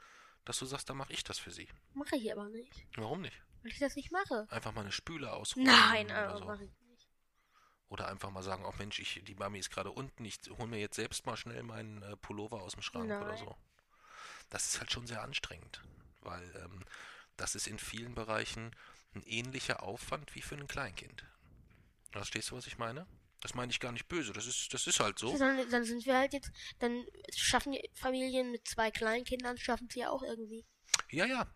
dass 0.45 0.61
du 0.61 0.67
sagst, 0.67 0.89
da 0.89 0.95
mache 0.95 1.13
ich 1.13 1.25
das 1.25 1.39
für 1.39 1.51
sie. 1.51 1.69
Mache 1.93 2.17
ich 2.17 2.31
aber 2.33 2.49
nicht. 2.49 2.87
Warum 2.95 3.21
nicht? 3.21 3.43
Weil 3.63 3.73
ich 3.73 3.81
das 3.81 3.97
nicht 3.97 4.13
mache. 4.13 4.47
Einfach 4.49 4.73
mal 4.73 4.83
eine 4.83 4.93
Spüle 4.93 5.33
ausräumen 5.33 5.67
Nein, 5.67 6.07
oder 6.07 6.29
aber 6.29 6.39
so. 6.39 6.45
mache 6.45 6.65
ich 6.65 6.81
nicht. 6.89 7.09
Oder 7.89 8.07
einfach 8.07 8.31
mal 8.31 8.45
sagen, 8.45 8.65
oh 8.65 8.75
Mensch, 8.79 9.01
ich, 9.01 9.23
die 9.25 9.35
Mami 9.35 9.59
ist 9.59 9.71
gerade 9.71 9.91
unten, 9.91 10.25
ich 10.25 10.39
hole 10.51 10.69
mir 10.69 10.79
jetzt 10.79 10.95
selbst 10.95 11.27
mal 11.27 11.37
schnell 11.37 11.65
meinen 11.65 12.03
äh, 12.03 12.17
Pullover 12.17 12.63
aus 12.63 12.73
dem 12.75 12.83
Schrank 12.83 13.07
oder 13.07 13.27
Nein. 13.27 13.39
so. 13.39 13.57
Das 14.51 14.67
ist 14.69 14.79
halt 14.79 14.93
schon 14.93 15.09
sehr 15.09 15.23
anstrengend, 15.23 15.83
weil 16.21 16.45
ähm, 16.65 16.85
das 17.37 17.55
ist 17.55 17.67
in 17.67 17.79
vielen 17.79 18.15
Bereichen 18.15 18.75
ein 19.15 19.23
ähnlicher 19.23 19.83
Aufwand 19.83 20.35
wie 20.35 20.43
für 20.43 20.57
ein 20.57 20.67
Kleinkind. 20.69 21.25
Verstehst 22.13 22.51
du, 22.51 22.57
was 22.57 22.67
ich 22.67 22.79
meine? 22.79 23.07
Das 23.41 23.55
meine 23.55 23.71
ich 23.71 23.81
gar 23.81 23.93
nicht 23.93 24.09
böse, 24.09 24.33
das 24.33 24.47
ist, 24.47 24.73
das 24.73 24.87
ist 24.87 24.99
halt 24.99 25.19
so. 25.19 25.37
Dann, 25.37 25.69
dann 25.71 25.85
sind 25.85 26.05
wir 26.07 26.17
halt 26.17 26.33
jetzt, 26.33 26.51
dann 26.79 27.05
schaffen 27.35 27.73
die 27.73 27.91
Familien 27.95 28.51
mit 28.51 28.67
zwei 28.67 28.91
Kleinkindern, 28.91 29.59
schaffen 29.59 29.89
sie 29.91 30.01
ja 30.01 30.11
auch 30.11 30.23
irgendwie. 30.23 30.65
Ja, 31.11 31.27
ja, 31.27 31.47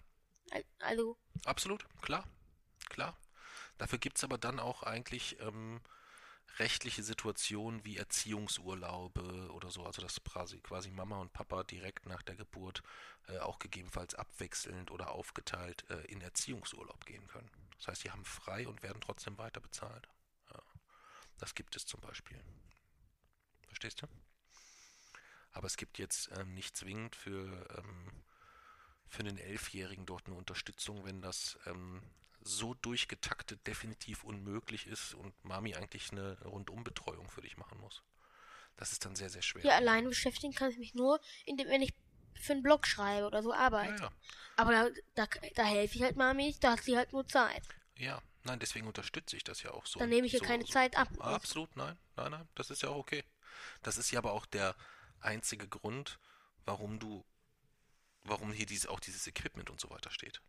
Al- 0.50 0.64
Also, 0.80 1.18
absolut, 1.44 1.84
klar, 2.02 2.28
klar. 2.90 3.18
Dafür 3.78 3.98
gibt 3.98 4.18
es 4.18 4.24
aber 4.24 4.36
dann 4.36 4.60
auch 4.60 4.82
eigentlich 4.82 5.40
ähm, 5.40 5.80
rechtliche 6.58 7.02
Situationen 7.02 7.84
wie 7.84 7.96
Erziehungsurlaube 7.96 9.50
oder 9.52 9.70
so, 9.70 9.84
also 9.84 10.02
dass 10.02 10.20
quasi, 10.22 10.90
Mama 10.90 11.18
und 11.18 11.32
Papa 11.32 11.62
direkt 11.64 12.06
nach 12.06 12.22
der 12.22 12.36
Geburt 12.36 12.82
äh, 13.28 13.38
auch 13.38 13.58
gegebenenfalls 13.58 14.14
abwechselnd 14.14 14.90
oder 14.90 15.10
aufgeteilt 15.10 15.84
äh, 15.90 16.04
in 16.06 16.20
Erziehungsurlaub 16.20 17.06
gehen 17.06 17.26
können. 17.28 17.50
Das 17.78 17.88
heißt, 17.88 18.04
die 18.04 18.10
haben 18.10 18.24
frei 18.24 18.68
und 18.68 18.82
werden 18.82 19.00
trotzdem 19.00 19.38
weiter 19.38 19.60
bezahlt. 19.60 20.08
Ja. 20.52 20.62
Das 21.38 21.54
gibt 21.54 21.76
es 21.76 21.86
zum 21.86 22.00
Beispiel. 22.00 22.38
Verstehst 23.68 24.02
du? 24.02 24.06
Aber 25.52 25.66
es 25.66 25.76
gibt 25.76 25.98
jetzt 25.98 26.30
ähm, 26.36 26.54
nicht 26.54 26.76
zwingend 26.76 27.16
für, 27.16 27.66
ähm, 27.78 28.12
für 29.08 29.22
den 29.22 29.38
Elfjährigen 29.38 30.06
dort 30.06 30.26
eine 30.26 30.36
Unterstützung, 30.36 31.04
wenn 31.04 31.22
das 31.22 31.58
ähm, 31.66 32.02
so 32.40 32.74
durchgetaktet 32.74 33.66
definitiv 33.66 34.24
unmöglich 34.24 34.86
ist 34.86 35.14
und 35.14 35.32
Mami 35.44 35.74
eigentlich 35.74 36.10
eine 36.12 36.40
Rundumbetreuung 36.42 37.28
für 37.30 37.42
dich 37.42 37.56
machen 37.56 37.78
muss. 37.80 38.02
Das 38.76 38.92
ist 38.92 39.04
dann 39.04 39.14
sehr, 39.14 39.28
sehr 39.28 39.42
schwer. 39.42 39.64
Ja, 39.64 39.76
allein 39.76 40.06
beschäftigen 40.06 40.54
kann 40.54 40.70
ich 40.70 40.78
mich 40.78 40.94
nur, 40.94 41.20
indem 41.44 41.68
wenn 41.68 41.82
ich 41.82 41.92
für 42.34 42.54
einen 42.54 42.62
Blog 42.62 42.86
schreibe 42.86 43.26
oder 43.26 43.42
so 43.42 43.52
arbeite. 43.52 44.02
Ja, 44.02 44.08
ja. 44.08 44.12
Aber 44.56 44.72
da, 44.72 44.88
da, 45.14 45.26
da 45.54 45.64
helfe 45.64 45.96
ich 45.96 46.02
halt 46.02 46.16
Mami, 46.16 46.56
da 46.60 46.72
hat 46.72 46.82
sie 46.82 46.96
halt 46.96 47.12
nur 47.12 47.26
Zeit. 47.26 47.62
Ja, 47.96 48.22
nein, 48.44 48.58
deswegen 48.58 48.86
unterstütze 48.86 49.36
ich 49.36 49.44
das 49.44 49.62
ja 49.62 49.72
auch 49.72 49.84
so. 49.84 49.98
Dann 49.98 50.08
nehme 50.08 50.26
ich 50.26 50.32
ja 50.32 50.38
so, 50.38 50.46
keine 50.46 50.64
so. 50.64 50.72
Zeit 50.72 50.96
ab. 50.96 51.08
Absolut, 51.18 51.76
nein, 51.76 51.98
nein, 52.16 52.30
nein, 52.30 52.48
das 52.54 52.70
ist 52.70 52.82
ja 52.82 52.88
auch 52.88 52.96
okay. 52.96 53.24
Das 53.82 53.98
ist 53.98 54.10
ja 54.10 54.18
aber 54.18 54.32
auch 54.32 54.46
der 54.46 54.74
einzige 55.20 55.68
Grund, 55.68 56.18
warum 56.64 56.98
du, 56.98 57.22
warum 58.24 58.52
hier 58.52 58.66
diese, 58.66 58.88
auch 58.88 59.00
dieses 59.00 59.26
Equipment 59.26 59.68
und 59.68 59.80
so 59.80 59.90
weiter 59.90 60.10
steht 60.10 60.40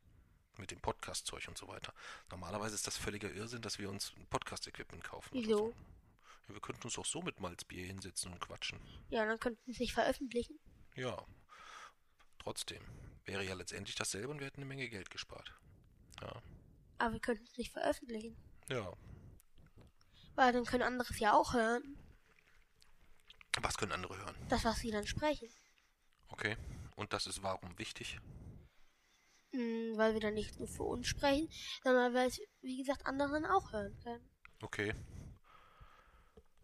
mit 0.58 0.72
dem 0.72 0.80
Podcast-Zeug 0.80 1.48
und 1.48 1.58
so 1.58 1.68
weiter. 1.68 1.94
Normalerweise 2.30 2.76
ist 2.76 2.88
das 2.88 2.98
völliger 2.98 3.32
Irrsinn, 3.32 3.62
dass 3.62 3.80
wir 3.80 3.90
uns 3.90 4.14
ein 4.18 4.28
Podcast-Equipment 4.28 5.04
kaufen. 5.04 5.30
Wieso? 5.34 5.58
So. 5.58 5.74
Ja, 6.48 6.54
wir 6.56 6.62
könnten 6.62 6.84
uns 6.84 6.98
auch 6.98 7.06
so 7.06 7.22
mit 7.22 7.40
Malzbier 7.40 7.86
hinsetzen 7.86 8.32
und 8.32 8.40
quatschen. 8.40 8.80
Ja, 9.10 9.26
dann 9.26 9.40
könnten 9.40 9.66
wir 9.66 9.74
es 9.74 9.80
nicht 9.80 9.94
veröffentlichen. 9.94 10.60
Ja. 10.96 11.26
Trotzdem. 12.40 12.84
Wäre 13.26 13.44
ja 13.44 13.54
letztendlich 13.54 13.96
dasselbe 13.96 14.30
und 14.30 14.40
wir 14.40 14.48
hätten 14.48 14.62
eine 14.62 14.68
Menge 14.68 14.90
Geld 14.90 15.10
gespart. 15.10 15.54
Ja. 16.22 16.42
Aber 16.98 17.14
wir 17.14 17.20
könnten 17.20 17.44
es 17.44 17.58
nicht 17.58 17.72
veröffentlichen. 17.72 18.36
Ja. 18.70 18.94
Weil 20.36 20.54
dann 20.54 20.66
können 20.66 20.84
andere 20.84 21.12
es 21.14 21.20
ja 21.20 21.34
auch 21.34 21.54
hören. 21.54 21.98
Was 23.62 23.78
können 23.78 23.92
andere 23.92 24.18
hören? 24.18 24.36
Das, 24.50 24.64
was 24.64 24.80
sie 24.80 24.92
dann 24.92 25.06
sprechen. 25.06 25.50
Okay. 26.30 26.58
Und 26.96 27.14
das 27.14 27.28
ist 27.28 27.44
warum 27.44 27.78
wichtig? 27.78 28.20
Hm, 29.52 29.98
weil 29.98 30.14
wir 30.14 30.22
dann 30.22 30.34
nicht 30.34 30.58
nur 30.60 30.68
für 30.68 30.84
uns 30.84 31.08
sprechen, 31.08 31.50
sondern 31.84 32.14
weil 32.14 32.28
es, 32.28 32.40
wie 32.62 32.78
gesagt, 32.78 33.06
anderen 33.06 33.46
auch 33.46 33.72
hören 33.74 33.98
können. 34.04 34.30
Okay. 34.62 34.94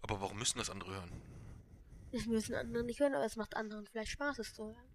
Aber 0.02 0.22
warum 0.22 0.38
müssen 0.38 0.60
das 0.60 0.70
andere 0.70 0.92
hören? 0.92 1.22
Es 2.12 2.26
müssen 2.26 2.56
andere 2.56 2.84
nicht 2.84 3.00
hören, 3.00 3.16
aber 3.16 3.26
es 3.26 3.36
macht 3.36 3.56
anderen 3.56 3.86
vielleicht 3.88 4.12
Spaß, 4.12 4.40
es 4.40 4.54
zu 4.54 4.68
hören. 4.68 4.94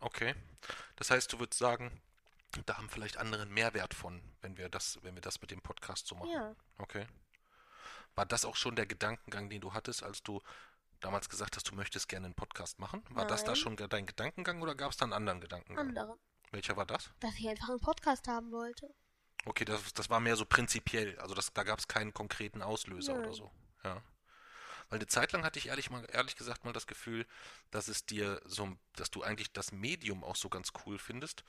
Okay. 0.00 0.34
Das 0.96 1.10
heißt, 1.10 1.32
du 1.32 1.38
würdest 1.38 1.58
sagen, 1.58 2.02
da 2.66 2.76
haben 2.76 2.90
vielleicht 2.90 3.16
andere 3.16 3.42
einen 3.42 3.54
Mehrwert 3.54 3.94
von, 3.94 4.20
wenn 4.42 4.58
wir 4.58 4.68
das, 4.68 4.98
wenn 5.02 5.14
wir 5.14 5.22
das 5.22 5.40
mit 5.40 5.50
dem 5.50 5.62
Podcast 5.62 6.06
so 6.06 6.14
machen. 6.14 6.30
Ja. 6.30 6.54
Okay. 6.78 7.06
War 8.14 8.26
das 8.26 8.44
auch 8.44 8.56
schon 8.56 8.76
der 8.76 8.86
Gedankengang, 8.86 9.48
den 9.48 9.60
du 9.60 9.72
hattest, 9.72 10.02
als 10.02 10.22
du 10.22 10.40
damals 11.00 11.28
gesagt 11.28 11.56
hast, 11.56 11.68
du 11.70 11.74
möchtest 11.74 12.08
gerne 12.08 12.26
einen 12.26 12.34
Podcast 12.34 12.78
machen? 12.78 13.02
War 13.10 13.24
Nein. 13.24 13.28
das 13.28 13.44
da 13.44 13.56
schon 13.56 13.76
dein 13.76 14.06
Gedankengang 14.06 14.62
oder 14.62 14.74
gab 14.74 14.92
es 14.92 14.98
da 14.98 15.04
einen 15.04 15.14
anderen 15.14 15.40
Gedankengang? 15.40 15.88
Anderen. 15.88 16.18
Welcher 16.54 16.76
war 16.76 16.86
das? 16.86 17.10
Dass 17.18 17.34
ich 17.36 17.48
einfach 17.48 17.68
einen 17.68 17.80
Podcast 17.80 18.28
haben 18.28 18.52
wollte. 18.52 18.88
Okay, 19.44 19.64
das, 19.64 19.92
das 19.92 20.08
war 20.08 20.20
mehr 20.20 20.36
so 20.36 20.46
prinzipiell. 20.46 21.18
Also 21.18 21.34
das, 21.34 21.52
da 21.52 21.64
gab 21.64 21.80
es 21.80 21.88
keinen 21.88 22.14
konkreten 22.14 22.62
Auslöser 22.62 23.14
Nein. 23.14 23.24
oder 23.24 23.34
so. 23.34 23.50
Ja. 23.82 24.00
Weil 24.88 24.98
eine 24.98 25.08
Zeit 25.08 25.32
lang 25.32 25.42
hatte 25.42 25.58
ich 25.58 25.66
ehrlich 25.66 25.90
mal, 25.90 26.06
ehrlich 26.12 26.36
gesagt 26.36 26.64
mal 26.64 26.72
das 26.72 26.86
Gefühl, 26.86 27.26
dass 27.72 27.88
es 27.88 28.06
dir 28.06 28.40
so, 28.44 28.76
dass 28.94 29.10
du 29.10 29.24
eigentlich 29.24 29.52
das 29.52 29.72
Medium 29.72 30.22
auch 30.22 30.36
so 30.36 30.48
ganz 30.48 30.72
cool 30.86 30.96
findest, 30.96 31.42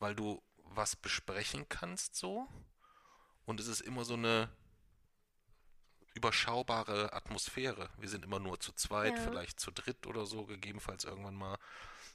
weil 0.00 0.16
du 0.16 0.42
was 0.64 0.96
besprechen 0.96 1.68
kannst 1.68 2.16
so. 2.16 2.48
Und 3.44 3.60
es 3.60 3.68
ist 3.68 3.80
immer 3.80 4.04
so 4.04 4.14
eine 4.14 4.48
überschaubare 6.14 7.12
Atmosphäre. 7.12 7.90
Wir 7.96 8.08
sind 8.08 8.24
immer 8.24 8.40
nur 8.40 8.58
zu 8.58 8.72
zweit, 8.72 9.16
ja. 9.16 9.22
vielleicht 9.22 9.60
zu 9.60 9.70
dritt 9.70 10.04
oder 10.08 10.26
so, 10.26 10.46
gegebenenfalls 10.46 11.04
irgendwann 11.04 11.36
mal. 11.36 11.58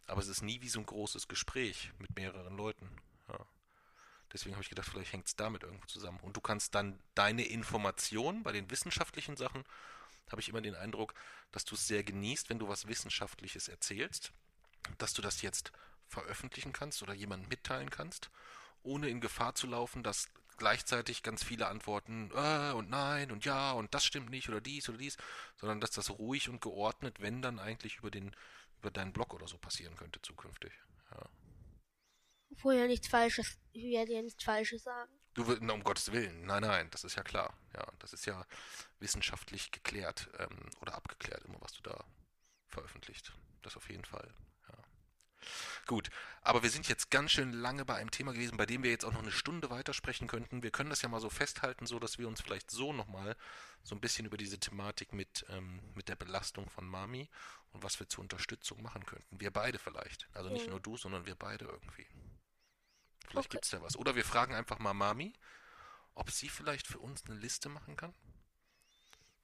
Aber 0.08 0.22
es 0.22 0.28
ist 0.28 0.42
nie 0.42 0.62
wie 0.62 0.70
so 0.70 0.80
ein 0.80 0.86
großes 0.86 1.28
Gespräch 1.28 1.92
mit 2.00 2.16
mehreren 2.16 2.56
Leuten. 2.56 2.90
Ja. 3.30 3.46
Deswegen 4.34 4.56
habe 4.56 4.64
ich 4.64 4.70
gedacht, 4.70 4.90
vielleicht 4.90 5.14
hängt 5.14 5.28
es 5.28 5.36
damit 5.36 5.64
irgendwo 5.64 5.86
zusammen. 5.86 6.20
Und 6.22 6.36
du 6.36 6.42
kannst 6.42 6.76
dann 6.76 7.00
deine 7.16 7.46
Informationen 7.46 8.44
bei 8.44 8.52
den 8.52 8.70
wissenschaftlichen 8.72 9.38
Sachen, 9.38 9.64
habe 10.30 10.42
ich 10.42 10.50
immer 10.50 10.62
den 10.62 10.76
Eindruck, 10.76 11.14
dass 11.52 11.66
du 11.66 11.76
es 11.76 11.88
sehr 11.88 12.04
genießt, 12.04 12.50
wenn 12.50 12.60
du 12.60 12.68
was 12.68 12.88
Wissenschaftliches 12.88 13.68
erzählst, 13.68 14.34
dass 14.98 15.14
du 15.14 15.22
das 15.22 15.42
jetzt 15.42 15.72
veröffentlichen 16.08 16.74
kannst 16.74 17.02
oder 17.04 17.14
jemandem 17.14 17.50
mitteilen 17.50 17.90
kannst, 17.90 18.30
ohne 18.84 19.10
in 19.10 19.22
Gefahr 19.22 19.56
zu 19.56 19.68
laufen, 19.68 20.04
dass 20.04 20.30
gleichzeitig 20.58 21.24
ganz 21.24 21.44
viele 21.44 21.68
Antworten 21.68 22.32
äh, 22.34 22.72
und 22.74 22.90
nein 22.90 23.32
und 23.32 23.46
ja 23.46 23.72
und 23.72 23.94
das 23.94 24.06
stimmt 24.06 24.30
nicht 24.30 24.50
oder 24.50 24.62
dies 24.62 24.90
oder 24.90 24.98
dies, 24.98 25.18
sondern 25.56 25.80
dass 25.80 25.92
das 25.92 26.10
ruhig 26.10 26.50
und 26.50 26.62
geordnet, 26.62 27.20
wenn 27.20 27.42
dann 27.42 27.60
eigentlich 27.60 27.98
über 27.98 28.12
den 28.12 28.36
über 28.80 28.92
deinen 28.92 29.14
Blog 29.14 29.34
oder 29.34 29.48
so 29.48 29.58
passieren 29.58 29.96
könnte 29.96 30.22
zukünftig. 30.22 30.72
Ja. 31.12 31.30
Obwohl 32.52 32.76
ja 32.76 32.88
nichts 32.88 33.08
Falsches, 33.08 33.58
ich 33.72 33.86
werde 33.86 34.14
ja 34.14 34.22
nichts 34.22 34.44
Falsches 34.44 34.84
sagen. 34.84 35.12
Du 35.34 35.48
willst, 35.48 35.62
um 35.62 35.84
Gottes 35.84 36.12
Willen, 36.12 36.46
nein, 36.46 36.62
nein, 36.62 36.90
das 36.92 37.04
ist 37.04 37.16
ja 37.16 37.24
klar. 37.24 37.56
Ja, 37.74 37.86
das 38.00 38.14
ist 38.14 38.26
ja 38.26 38.46
wissenschaftlich 39.00 39.72
geklärt 39.72 40.30
ähm, 40.40 40.70
oder 40.82 40.96
abgeklärt, 40.96 41.44
immer 41.46 41.62
was 41.62 41.74
du 41.74 41.84
da 41.84 42.04
veröffentlicht. 42.68 43.34
Das 43.62 43.78
auf 43.78 43.90
jeden 43.90 44.06
Fall. 44.06 44.34
Gut, 45.86 46.10
aber 46.42 46.64
wir 46.64 46.70
sind 46.70 46.88
jetzt 46.88 47.12
ganz 47.12 47.32
schön 47.32 47.54
lange 47.54 47.86
bei 47.86 47.96
einem 47.96 48.12
Thema 48.12 48.34
gewesen, 48.34 48.58
bei 48.58 48.66
dem 48.66 48.84
wir 48.84 48.92
jetzt 48.92 49.06
auch 49.06 49.14
noch 49.14 49.22
eine 49.22 49.32
Stunde 49.32 49.70
weitersprechen 49.70 50.28
könnten. 50.28 50.64
Wir 50.64 50.72
können 50.72 50.90
das 50.90 51.02
ja 51.02 51.10
mal 51.10 51.22
so 51.22 51.30
festhalten, 51.30 51.86
so 51.86 52.00
dass 52.00 52.18
wir 52.18 52.28
uns 52.28 52.42
vielleicht 52.42 52.72
so 52.72 52.94
nochmal 52.94 53.36
so 53.84 53.96
ein 53.96 54.02
bisschen 54.02 54.26
über 54.26 54.38
diese 54.38 54.60
Thematik 54.60 55.14
mit, 55.14 55.46
ähm, 55.50 55.80
mit 55.96 56.10
der 56.10 56.16
Belastung 56.16 56.70
von 56.70 56.86
Mami 56.86 57.30
und 57.72 57.84
was 57.84 58.00
wir 58.00 58.10
zur 58.10 58.24
Unterstützung 58.24 58.82
machen 58.82 59.06
könnten. 59.06 59.40
Wir 59.40 59.52
beide 59.52 59.80
vielleicht. 59.80 60.28
Also 60.34 60.50
nicht 60.50 60.66
ja. 60.66 60.72
nur 60.72 60.80
du, 60.80 60.98
sondern 60.98 61.26
wir 61.26 61.36
beide 61.36 61.66
irgendwie. 61.66 62.08
Vielleicht 63.28 63.48
okay. 63.48 63.48
gibt 63.50 63.66
es 63.66 63.72
ja 63.72 63.82
was. 63.82 63.96
Oder 63.96 64.16
wir 64.16 64.26
fragen 64.26 64.54
einfach 64.54 64.80
mal 64.80 64.94
Mami, 64.94 65.34
ob 66.16 66.32
sie 66.32 66.50
vielleicht 66.50 66.88
für 66.88 67.00
uns 67.00 67.24
eine 67.26 67.36
Liste 67.36 67.70
machen 67.70 67.96
kann, 67.96 68.14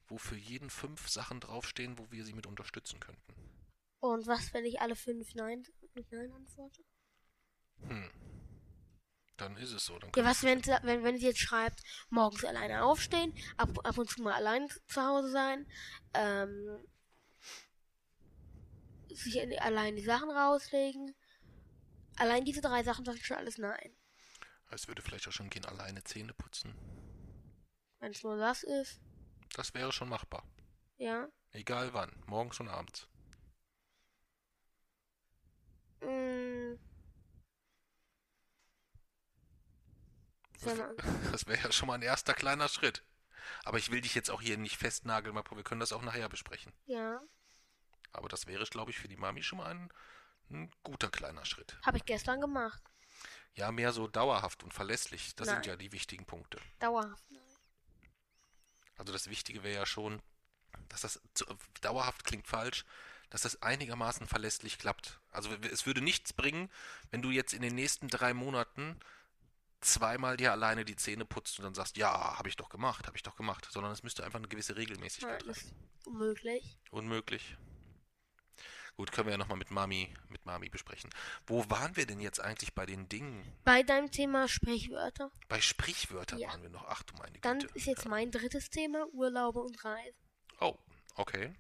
wo 0.08 0.18
für 0.18 0.38
jeden 0.38 0.70
fünf 0.70 1.10
Sachen 1.10 1.40
draufstehen, 1.40 1.98
wo 1.98 2.12
wir 2.12 2.26
sie 2.26 2.34
mit 2.34 2.48
unterstützen 2.48 3.00
könnten. 3.00 3.53
Und 4.04 4.28
was, 4.28 4.54
wenn 4.54 4.66
ich 4.66 4.82
alle 4.82 4.98
fünf 4.98 5.34
Nein 5.34 5.64
mit 5.94 6.12
Nein 6.12 6.30
antworte? 6.34 6.84
Hm. 7.88 8.12
Dann 9.38 9.56
ist 9.56 9.72
es 9.72 9.86
so. 9.86 9.98
Dann 9.98 10.12
ja, 10.14 10.26
was, 10.26 10.44
wenn, 10.44 10.62
wenn, 10.66 11.06
wenn 11.06 11.18
sie 11.18 11.28
jetzt 11.28 11.40
schreibt, 11.40 11.82
morgens 12.10 12.44
alleine 12.44 12.84
aufstehen, 12.84 13.34
ab, 13.56 13.70
ab 13.86 13.98
und 13.98 14.10
zu 14.10 14.22
mal 14.22 14.34
allein 14.34 14.68
zu 14.88 15.02
Hause 15.02 15.32
sein, 15.32 15.66
ähm, 16.14 16.86
sich 19.08 19.40
allein 19.62 19.96
die 19.96 20.04
Sachen 20.04 20.32
rauslegen. 20.32 21.16
Allein 22.18 22.44
diese 22.44 22.60
drei 22.60 22.84
Sachen 22.84 23.06
sagt 23.06 23.20
schon 23.20 23.38
alles 23.38 23.58
nein. 23.58 23.96
Es 24.70 24.90
würde 24.90 25.02
vielleicht 25.02 25.30
auch 25.30 25.32
schon 25.32 25.50
gehen, 25.50 25.64
alleine 25.64 26.04
Zähne 26.04 26.34
putzen. 26.34 26.76
Wenn 28.02 28.12
es 28.12 28.22
nur 28.22 28.36
das 28.36 28.64
ist. 28.64 29.00
Das 29.56 29.74
wäre 29.74 29.94
schon 29.94 30.10
machbar. 30.10 30.46
Ja. 30.98 31.30
Egal 31.52 31.94
wann, 31.94 32.22
morgens 32.28 32.60
und 32.60 32.68
abends. 32.68 33.08
Mm. 36.06 36.80
Das, 41.32 41.46
wäre 41.46 41.62
ja 41.62 41.72
schon 41.72 41.88
mal 41.88 41.96
ein 41.96 42.02
erster 42.02 42.34
kleiner 42.34 42.70
Schritt. 42.70 43.04
Aber 43.66 43.78
ich 43.78 43.92
will 43.92 44.00
dich 44.00 44.16
jetzt 44.16 44.32
auch 44.32 44.42
hier 44.42 44.58
nicht 44.58 44.78
festnageln, 44.78 45.36
wir 45.36 45.64
können 45.64 45.82
das 45.82 45.92
auch 45.92 46.02
nachher 46.02 46.30
besprechen. 46.30 46.72
Ja. 46.86 47.22
Aber 48.14 48.30
das 48.30 48.48
wäre, 48.48 48.64
glaube 48.66 48.92
ich, 48.92 48.98
für 48.98 49.08
die 49.08 49.18
Mami 49.18 49.44
schon 49.44 49.58
mal 49.58 49.72
ein, 49.72 49.90
ein 50.50 50.72
guter 50.84 51.10
kleiner 51.10 51.44
Schritt. 51.46 51.78
Habe 51.86 51.98
ich 51.98 52.06
gestern 52.06 52.40
gemacht. 52.40 52.82
Ja, 53.56 53.72
mehr 53.72 53.92
so 53.92 54.08
dauerhaft 54.08 54.64
und 54.64 54.74
verlässlich. 54.74 55.36
Das 55.36 55.48
nein. 55.48 55.58
sind 55.58 55.66
ja 55.66 55.76
die 55.76 55.92
wichtigen 55.92 56.26
Punkte. 56.26 56.60
Dauerhaft, 56.80 57.30
nein. 57.30 57.42
Also 58.98 59.12
das 59.12 59.30
Wichtige 59.30 59.64
wäre 59.64 59.76
ja 59.76 59.86
schon, 59.86 60.22
dass 60.90 61.02
das 61.02 61.22
dauerhaft 61.82 62.24
klingt 62.24 62.48
falsch, 62.48 62.86
dass 63.34 63.42
das 63.42 63.64
einigermaßen 63.64 64.28
verlässlich 64.28 64.78
klappt. 64.78 65.20
Also 65.32 65.50
es 65.72 65.88
würde 65.88 66.02
nichts 66.02 66.34
bringen, 66.34 66.70
wenn 67.10 67.24
du 67.24 67.32
jetzt 67.32 67.54
in 67.54 67.64
den 67.64 67.74
nächsten 67.74 68.08
drei 68.08 68.32
Monaten 68.32 69.00
zweimal 69.82 70.38
dir 70.38 70.52
alleine 70.52 70.86
die 70.86 70.96
Zähne 70.96 71.26
putzt 71.26 71.58
und 71.58 71.66
dann 71.66 71.74
sagst, 71.74 71.98
ja, 71.98 72.38
habe 72.38 72.48
ich 72.48 72.58
doch 72.58 72.70
gemacht, 72.70 73.08
habe 73.08 73.18
ich 73.18 73.24
doch 73.24 73.36
gemacht, 73.36 73.68
sondern 73.72 73.92
es 73.92 74.04
müsste 74.04 74.24
einfach 74.24 74.38
eine 74.38 74.48
gewisse 74.48 74.76
Regelmäßigkeit 74.76 75.42
ja, 75.42 75.48
das 75.48 75.64
ist 75.64 75.74
unmöglich. 76.06 76.78
Unmöglich. 76.92 77.58
Gut, 78.98 79.12
können 79.12 79.26
wir 79.26 79.32
ja 79.32 79.40
nochmal 79.40 79.58
mit 79.58 79.72
Mami, 79.72 80.14
mit 80.30 80.46
Mami 80.46 80.70
besprechen. 80.70 81.10
Wo 81.48 81.68
waren 81.72 81.96
wir 81.96 82.06
denn 82.06 82.20
jetzt 82.20 82.40
eigentlich 82.40 82.76
bei 82.76 82.86
den 82.86 83.10
Dingen? 83.10 83.52
Bei 83.64 83.82
deinem 83.82 84.12
Thema 84.12 84.48
Sprichwörter. 84.48 85.32
Bei 85.50 85.60
Sprichwörtern 85.60 86.38
Ja. 86.38 86.50
waren 86.50 86.62
wir 86.62 86.70
noch. 86.70 86.86
Ach 86.88 87.02
du 87.02 87.16
meine 87.16 87.40
Güte. 87.40 87.42
Dann 87.42 87.60
ist 87.74 87.88
jetzt 87.88 88.06
mein 88.08 88.30
drittes 88.30 88.70
Thema 88.70 89.08
Urlaube 89.12 89.60
und 89.62 89.84
Reisen. 89.84 90.20
Oh, 90.60 90.78
okay. 91.16 91.56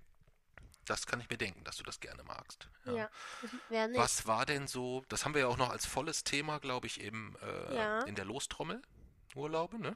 Das 0.85 1.05
kann 1.05 1.21
ich 1.21 1.29
mir 1.29 1.37
denken, 1.37 1.63
dass 1.63 1.77
du 1.77 1.83
das 1.83 1.99
gerne 1.99 2.23
magst. 2.23 2.67
Ja. 2.85 3.09
das 3.41 3.51
wäre 3.69 3.87
nicht. 3.87 3.99
Was 3.99 4.27
war 4.27 4.45
denn 4.45 4.67
so, 4.67 5.03
das 5.07 5.23
haben 5.23 5.33
wir 5.33 5.41
ja 5.41 5.47
auch 5.47 5.57
noch 5.57 5.69
als 5.69 5.85
volles 5.85 6.23
Thema, 6.23 6.59
glaube 6.59 6.87
ich, 6.87 6.99
im, 7.01 7.37
äh, 7.41 7.75
Ja. 7.75 8.01
in 8.03 8.15
der 8.15 8.25
Lostrommel, 8.25 8.81
Urlaube, 9.35 9.79
ne? 9.79 9.95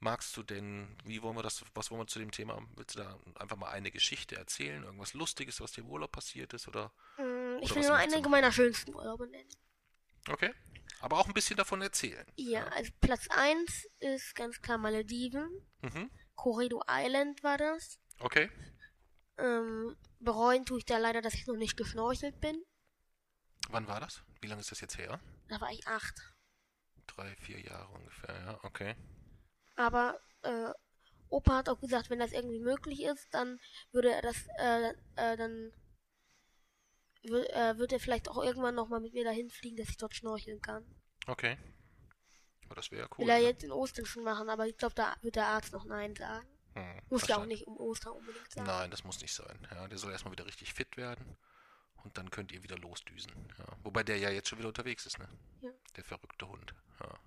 Magst 0.00 0.36
du 0.36 0.42
denn, 0.42 0.94
wie 1.04 1.22
wollen 1.22 1.34
wir 1.36 1.42
das, 1.42 1.64
was 1.74 1.90
wollen 1.90 2.02
wir 2.02 2.06
zu 2.06 2.18
dem 2.18 2.30
Thema, 2.30 2.60
willst 2.76 2.94
du 2.96 3.02
da 3.02 3.18
einfach 3.36 3.56
mal 3.56 3.70
eine 3.70 3.90
Geschichte 3.90 4.36
erzählen, 4.36 4.82
irgendwas 4.84 5.14
Lustiges, 5.14 5.60
was 5.62 5.72
dir 5.72 5.80
im 5.80 5.88
Urlaub 5.88 6.12
passiert 6.12 6.52
ist, 6.52 6.68
oder? 6.68 6.92
Mm, 7.16 7.58
Ich 7.62 7.70
Oder 7.72 7.80
will 7.80 7.88
nur 7.88 7.96
einige 7.96 8.28
meiner 8.28 8.52
schönsten 8.52 8.94
Urlaube 8.94 9.26
nennen. 9.28 9.48
Okay. 10.28 10.52
Aber 11.00 11.18
auch 11.18 11.26
ein 11.26 11.32
bisschen 11.34 11.56
davon 11.56 11.80
erzählen. 11.80 12.26
Ja, 12.36 12.66
also 12.68 12.90
Platz 13.00 13.28
1 13.30 13.86
ist 14.00 14.34
ganz 14.34 14.60
klar 14.60 14.76
Malediven. 14.76 15.48
Mhm. 15.80 16.10
Corrido 16.34 16.82
Island 16.88 17.42
war 17.42 17.56
das. 17.56 17.98
Okay. 18.18 18.50
Ähm, 19.38 19.96
bereuen 20.20 20.64
tue 20.64 20.78
ich 20.78 20.84
da 20.84 20.98
leider, 20.98 21.22
dass 21.22 21.34
ich 21.34 21.46
noch 21.46 21.56
nicht 21.56 21.76
geschnorchelt 21.76 22.40
bin. 22.40 22.62
Wann 23.68 23.88
war 23.88 24.00
das? 24.00 24.22
Wie 24.40 24.46
lange 24.46 24.60
ist 24.60 24.70
das 24.70 24.80
jetzt 24.80 24.98
her? 24.98 25.20
Da 25.48 25.60
war 25.60 25.70
ich 25.72 25.86
acht. 25.86 26.14
Drei, 27.06 27.34
vier 27.36 27.60
Jahre 27.60 27.92
ungefähr, 27.94 28.34
ja, 28.34 28.58
okay. 28.62 28.94
Aber 29.76 30.20
äh, 30.42 30.70
Opa 31.28 31.56
hat 31.56 31.68
auch 31.68 31.80
gesagt, 31.80 32.10
wenn 32.10 32.18
das 32.18 32.32
irgendwie 32.32 32.60
möglich 32.60 33.02
ist, 33.02 33.26
dann 33.32 33.58
würde 33.92 34.12
er 34.12 34.22
das, 34.22 34.46
äh, 34.58 34.90
äh, 35.16 35.36
dann 35.36 35.72
wür- 37.24 37.48
äh, 37.50 37.78
wird 37.78 37.92
er 37.92 38.00
vielleicht 38.00 38.28
auch 38.28 38.42
irgendwann 38.42 38.74
nochmal 38.74 39.00
mit 39.00 39.14
mir 39.14 39.24
dahin 39.24 39.50
fliegen, 39.50 39.76
dass 39.76 39.88
ich 39.88 39.96
dort 39.96 40.14
schnorcheln 40.14 40.60
kann. 40.60 40.84
Okay. 41.26 41.56
Aber 42.66 42.76
das 42.76 42.90
wäre 42.90 43.02
ja 43.02 43.08
cool. 43.18 43.26
Will 43.26 43.30
er 43.30 43.38
ne? 43.38 43.44
jetzt 43.44 43.64
in 43.64 43.72
Ostern 43.72 44.06
schon 44.06 44.24
machen, 44.24 44.48
aber 44.48 44.66
ich 44.66 44.76
glaube, 44.76 44.94
da 44.94 45.16
wird 45.22 45.36
der 45.36 45.46
Arzt 45.46 45.72
noch 45.72 45.84
Nein 45.84 46.14
sagen. 46.14 46.46
Hm, 46.74 47.00
Muss 47.08 47.26
ja 47.28 47.36
auch 47.38 47.46
nicht 47.46 47.66
um 47.66 47.76
Ostern 47.76 48.12
unbedingt 48.14 48.50
sein. 48.50 48.64
Nein, 48.64 48.90
das 48.90 49.04
muss 49.04 49.20
nicht 49.20 49.32
sein. 49.34 49.66
Ja, 49.70 49.86
der 49.88 49.98
soll 49.98 50.12
erstmal 50.12 50.32
wieder 50.32 50.46
richtig 50.46 50.74
fit 50.74 50.96
werden 50.96 51.36
und 52.02 52.18
dann 52.18 52.30
könnt 52.30 52.52
ihr 52.52 52.62
wieder 52.62 52.76
losdüsen. 52.78 53.32
Ja. 53.58 53.66
Wobei 53.82 54.02
der 54.02 54.18
ja 54.18 54.30
jetzt 54.30 54.48
schon 54.48 54.58
wieder 54.58 54.68
unterwegs 54.68 55.06
ist, 55.06 55.18
ne? 55.18 55.28
Ja. 55.60 55.70
Der 55.96 56.04
verrückte 56.04 56.48
Hund. 56.48 56.74
Ja. 57.00 57.18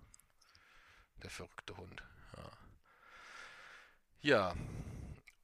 Der 1.23 1.29
verrückte 1.29 1.75
Hund. 1.77 2.03
Ja. 2.35 2.51
Ja. 4.21 4.55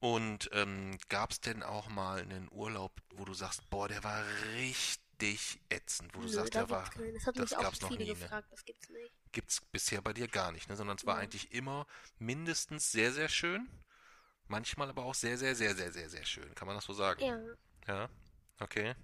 Und 0.00 0.50
ähm, 0.52 0.98
gab 1.08 1.30
es 1.32 1.40
denn 1.40 1.62
auch 1.62 1.88
mal 1.88 2.20
einen 2.20 2.48
Urlaub, 2.52 3.00
wo 3.14 3.24
du 3.24 3.32
sagst, 3.32 3.68
boah, 3.70 3.88
der 3.88 4.04
war 4.04 4.22
richtig 4.56 5.60
ätzend, 5.70 6.14
wo 6.14 6.18
du 6.20 6.26
Nö, 6.26 6.32
sagst, 6.32 6.54
der 6.54 6.68
war. 6.68 6.90
keinen. 6.90 7.14
Das 7.14 7.26
hat 7.26 7.38
das 7.38 7.50
mich 7.50 7.56
auch 7.58 7.62
gab's 7.62 7.80
noch 7.80 7.88
viele 7.88 8.04
nie, 8.04 8.10
ne? 8.12 8.16
gefragt, 8.18 8.48
das 8.52 8.64
gibt's 8.66 8.90
nicht. 8.90 9.14
Gibt's 9.32 9.60
bisher 9.62 10.02
bei 10.02 10.12
dir 10.12 10.28
gar 10.28 10.52
nicht, 10.52 10.68
ne? 10.68 10.76
Sondern 10.76 10.98
es 10.98 11.06
war 11.06 11.16
Ja. 11.16 11.22
eigentlich 11.22 11.52
immer 11.52 11.86
mindestens 12.18 12.92
sehr, 12.92 13.12
sehr 13.12 13.30
schön. 13.30 13.66
Manchmal 14.48 14.88
aber 14.90 15.04
auch 15.04 15.14
sehr, 15.14 15.38
sehr, 15.38 15.54
sehr, 15.54 15.74
sehr, 15.74 15.92
sehr, 15.92 16.08
sehr 16.08 16.24
schön. 16.24 16.54
Kann 16.54 16.66
man 16.66 16.76
das 16.76 16.84
so 16.84 16.92
sagen? 16.92 17.20
Ja, 17.22 17.38
Ja, 17.86 18.08
okay. 18.60 18.94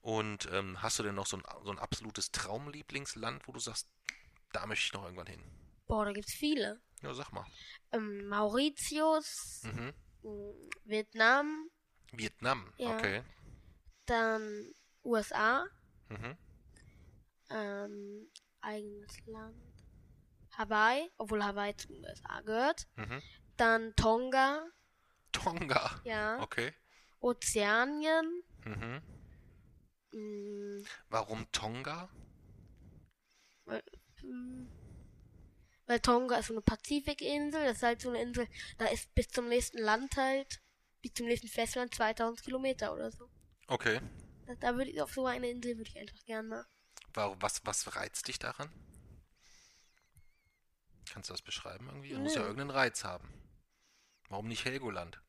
Und 0.00 0.48
ähm, 0.52 0.80
hast 0.82 0.98
du 0.98 1.02
denn 1.02 1.14
noch 1.14 1.26
so 1.26 1.38
ein, 1.38 1.42
so 1.64 1.70
ein 1.70 1.78
absolutes 1.78 2.30
Traumlieblingsland, 2.30 3.46
wo 3.48 3.52
du 3.52 3.60
sagst, 3.60 3.88
da 4.52 4.66
möchte 4.66 4.84
ich 4.86 4.92
noch 4.92 5.04
irgendwann 5.04 5.26
hin? 5.26 5.42
boah, 5.86 6.04
da 6.04 6.12
gibt's 6.12 6.34
viele. 6.34 6.80
Ja, 7.02 7.12
sag 7.14 7.32
mal. 7.32 7.46
Ähm, 7.92 8.26
Mauritius, 8.28 9.62
Mhm. 9.64 9.92
mh, 10.22 10.52
Vietnam, 10.84 11.68
Vietnam, 12.12 12.72
Ja. 12.78 12.90
okay. 12.96 13.22
dann 14.06 14.72
USA, 15.04 15.64
Mhm. 16.08 16.36
ähm, 17.50 18.30
eigenes 18.60 19.26
Land, 19.26 19.56
Hawaii, 20.56 21.10
obwohl 21.18 21.42
Hawaii 21.44 21.74
zu 21.76 21.88
den 21.88 22.04
USA 22.04 22.40
gehört, 22.42 22.86
Mhm. 22.96 23.22
Dann 23.56 23.94
Tonga, 23.96 24.66
Tonga, 25.32 26.00
ja, 26.04 26.40
okay. 26.40 26.72
Ozeanien, 27.20 28.42
Mhm. 28.64 29.02
mh, 30.12 30.86
Warum 31.10 31.50
Tonga? 31.52 32.08
mh, 33.66 34.66
weil 35.86 36.00
Tonga 36.00 36.36
ist 36.38 36.46
so 36.46 36.54
eine 36.54 36.62
Pazifikinsel, 36.62 37.64
das 37.64 37.76
ist 37.78 37.82
halt 37.82 38.00
so 38.00 38.08
eine 38.10 38.22
Insel, 38.22 38.48
da 38.78 38.86
ist 38.86 39.14
bis 39.14 39.28
zum 39.28 39.48
nächsten 39.48 39.78
Land 39.78 40.16
halt, 40.16 40.60
bis 41.02 41.12
zum 41.14 41.26
nächsten 41.26 41.48
Festland 41.48 41.94
2000 41.94 42.42
Kilometer 42.42 42.92
oder 42.94 43.10
so. 43.10 43.28
Okay. 43.68 44.00
Da, 44.46 44.54
da 44.56 44.76
würde 44.76 44.90
ich, 44.90 45.00
auf 45.02 45.12
so 45.12 45.26
eine 45.26 45.48
Insel 45.50 45.76
würde 45.76 45.90
ich 45.90 45.98
einfach 45.98 46.24
gerne 46.24 46.48
mal. 46.48 46.66
Warum, 47.12 47.40
was, 47.40 47.64
was 47.64 47.94
reizt 47.96 48.28
dich 48.28 48.38
daran? 48.38 48.70
Kannst 51.10 51.28
du 51.30 51.34
das 51.34 51.42
beschreiben 51.42 51.86
irgendwie? 51.86 52.12
Du 52.12 52.18
musst 52.18 52.36
ja 52.36 52.42
irgendeinen 52.42 52.70
Reiz 52.70 53.04
haben. 53.04 53.28
Warum 54.34 54.48
nicht 54.48 54.64
Helgoland? 54.64 55.22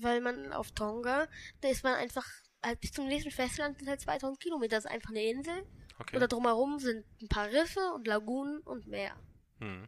Weil 0.00 0.20
man 0.20 0.52
auf 0.52 0.72
Tonga, 0.72 1.28
da 1.60 1.68
ist 1.68 1.84
man 1.84 1.94
einfach, 1.94 2.26
halt 2.60 2.80
bis 2.80 2.90
zum 2.90 3.06
nächsten 3.06 3.30
Festland 3.30 3.78
sind 3.78 3.88
halt 3.88 4.00
2000 4.00 4.40
Kilometer, 4.40 4.74
das 4.74 4.86
ist 4.86 4.90
einfach 4.90 5.10
eine 5.10 5.22
Insel. 5.22 5.64
Okay. 5.96 6.16
Und 6.16 6.20
da 6.20 6.26
drumherum 6.26 6.80
sind 6.80 7.06
ein 7.22 7.28
paar 7.28 7.46
Riffe 7.46 7.78
und 7.94 8.08
Lagunen 8.08 8.58
und 8.62 8.88
Meer. 8.88 9.16
Hm. 9.60 9.86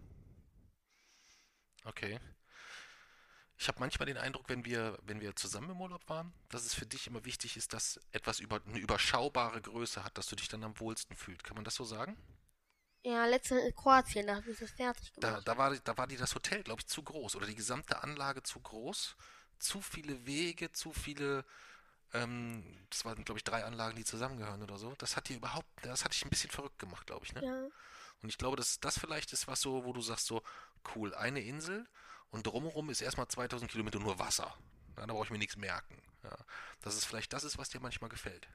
Okay. 1.87 2.21
Ich 3.57 3.67
habe 3.67 3.81
manchmal 3.81 4.07
den 4.07 4.17
Eindruck, 4.17 4.49
wenn 4.49 4.65
wir, 4.65 4.97
wenn 5.03 5.21
wir 5.21 5.35
zusammen 5.35 5.71
im 5.71 5.81
Urlaub 5.81 6.09
waren, 6.09 6.33
dass 6.51 6.65
es 6.65 6.75
für 6.75 6.87
dich 6.87 7.09
immer 7.09 7.25
wichtig 7.25 7.57
ist, 7.57 7.73
dass 7.73 7.99
etwas 8.13 8.39
über 8.39 8.63
eine 8.65 8.79
überschaubare 8.79 9.61
Größe 9.61 10.05
hat, 10.05 10.17
dass 10.17 10.29
du 10.29 10.37
dich 10.37 10.47
dann 10.47 10.63
am 10.63 10.79
wohlsten 10.79 11.17
fühlst. 11.17 11.43
Kann 11.43 11.57
man 11.57 11.65
das 11.65 11.75
so 11.75 11.83
sagen? 11.83 12.17
Ja, 13.03 13.27
letztens 13.27 13.65
in 13.65 13.75
Kroatien, 13.75 14.27
da 14.29 14.37
habe 14.37 14.51
ich 14.53 14.59
das 14.59 14.71
fertig 14.71 15.13
Da, 15.21 15.31
gemacht. 15.31 15.43
da 15.45 15.57
war, 15.59 15.77
da 15.77 15.97
war 15.97 16.07
dir 16.07 16.19
das 16.19 16.35
Hotel, 16.35 16.63
glaube 16.63 16.81
ich, 16.81 16.87
zu 16.87 17.03
groß 17.03 17.37
oder 17.37 17.47
die 17.47 17.55
gesamte 17.55 18.03
Anlage 18.03 18.43
zu 18.43 18.61
groß. 18.61 19.17
Zu 19.59 19.81
viele 19.81 20.25
Wege, 20.27 20.71
zu 20.71 20.93
viele, 20.93 21.45
ähm, 22.15 22.65
das 22.91 23.05
waren, 23.05 23.25
glaube 23.25 23.39
ich, 23.39 23.45
drei 23.45 23.65
Anlagen, 23.65 23.97
die 23.97 24.05
zusammengehören 24.05 24.63
oder 24.63 24.79
so. 24.79 24.95
Das 24.99 25.17
hat 25.17 25.29
dir 25.29 25.37
überhaupt, 25.37 25.69
das 25.83 26.05
hat 26.05 26.15
dich 26.15 26.25
ein 26.25 26.31
bisschen 26.31 26.51
verrückt 26.51 26.79
gemacht, 26.79 27.07
glaube 27.07 27.27
ich, 27.27 27.35
ne? 27.35 27.45
ja. 27.45 27.69
Und 28.23 28.31
ich 28.31 28.39
glaube, 28.39 28.57
dass 28.57 28.81
das 28.81 28.99
vielleicht 28.99 29.33
ist 29.33 29.49
was 29.49 29.61
so, 29.61 29.85
wo 29.85 29.93
du 29.93 30.03
sagst 30.03 30.27
so, 30.27 30.43
cool, 30.95 31.15
eine 31.15 31.41
Insel 31.43 31.87
und 32.31 32.47
drumherum 32.47 32.91
ist 32.91 33.03
erstmal 33.03 33.29
2000 33.29 33.71
Kilometer 33.71 34.01
nur 34.01 34.19
Wasser. 34.19 34.57
Ja, 34.99 35.07
da 35.07 35.15
brauche 35.15 35.25
ich 35.27 35.31
mir 35.33 35.39
nichts 35.39 35.57
merken. 35.57 36.03
Ja, 36.25 36.37
dass 36.83 36.97
es 36.97 37.05
vielleicht 37.05 37.33
das 37.33 37.45
ist, 37.45 37.59
was 37.59 37.71
dir 37.71 37.81
manchmal 37.81 38.11
gefällt. 38.11 38.49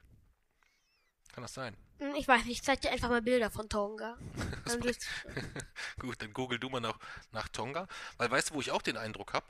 Kann 1.34 1.42
das 1.42 1.54
sein? 1.54 1.76
Hm, 1.98 2.14
Ich 2.14 2.28
weiß 2.28 2.44
nicht, 2.44 2.58
ich 2.58 2.62
zeig 2.62 2.80
dir 2.80 2.92
einfach 2.92 3.08
mal 3.08 3.20
Bilder 3.20 3.50
von 3.50 3.68
Tonga. 3.68 4.16
Dann 4.66 4.80
Gut, 5.98 6.22
dann 6.22 6.32
google 6.32 6.58
du 6.60 6.68
mal 6.70 6.80
nach, 6.80 6.98
nach 7.32 7.48
Tonga. 7.48 7.88
Weil 8.18 8.30
weißt 8.30 8.50
du, 8.50 8.54
wo 8.54 8.60
ich 8.60 8.70
auch 8.70 8.82
den 8.82 8.96
Eindruck 8.96 9.32
habe, 9.34 9.46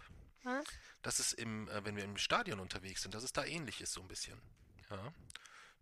dass 1.02 1.18
es 1.18 1.34
im, 1.34 1.68
äh, 1.68 1.84
wenn 1.84 1.94
wir 1.96 2.04
im 2.04 2.16
Stadion 2.16 2.58
unterwegs 2.58 3.02
sind, 3.02 3.14
dass 3.14 3.22
es 3.22 3.32
da 3.34 3.44
ähnlich 3.44 3.82
ist 3.82 3.92
so 3.92 4.00
ein 4.00 4.08
bisschen. 4.08 4.40
Ja. 4.90 5.12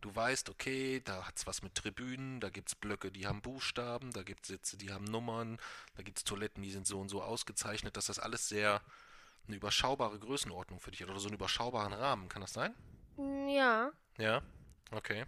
Du 0.01 0.15
weißt, 0.15 0.51
okay, 0.51 1.01
da 1.05 1.25
hat 1.27 1.39
es 1.39 1.47
was 1.47 1.63
mit 1.63 1.77
Tribünen, 1.77 2.41
da 2.41 2.51
gibt 2.51 2.69
es 2.69 2.75
Blöcke, 2.75 3.13
die 3.13 3.29
haben 3.29 3.41
Buchstaben, 3.41 4.11
da 4.13 4.25
gibt 4.25 4.43
es 4.43 4.49
Sitze, 4.49 4.77
die 4.77 4.93
haben 4.93 5.05
Nummern, 5.05 5.59
da 5.95 6.03
gibt 6.03 6.19
es 6.19 6.25
Toiletten, 6.25 6.65
die 6.65 6.73
sind 6.73 6.89
so 6.89 7.01
und 7.01 7.09
so 7.11 7.23
ausgezeichnet, 7.23 7.97
dass 7.97 8.07
das 8.07 8.19
alles 8.19 8.49
sehr 8.49 8.83
eine 9.47 9.57
überschaubare 9.57 10.19
Größenordnung 10.19 10.81
für 10.81 10.91
dich 10.91 11.03
hat 11.03 11.09
oder 11.11 11.21
so 11.21 11.29
einen 11.29 11.37
überschaubaren 11.37 11.93
Rahmen. 11.93 12.29
Kann 12.29 12.43
das 12.43 12.53
sein? 12.53 12.75
Hm, 13.17 13.49
Ja. 13.49 13.93
Ja, 14.19 14.43
okay. 14.91 15.25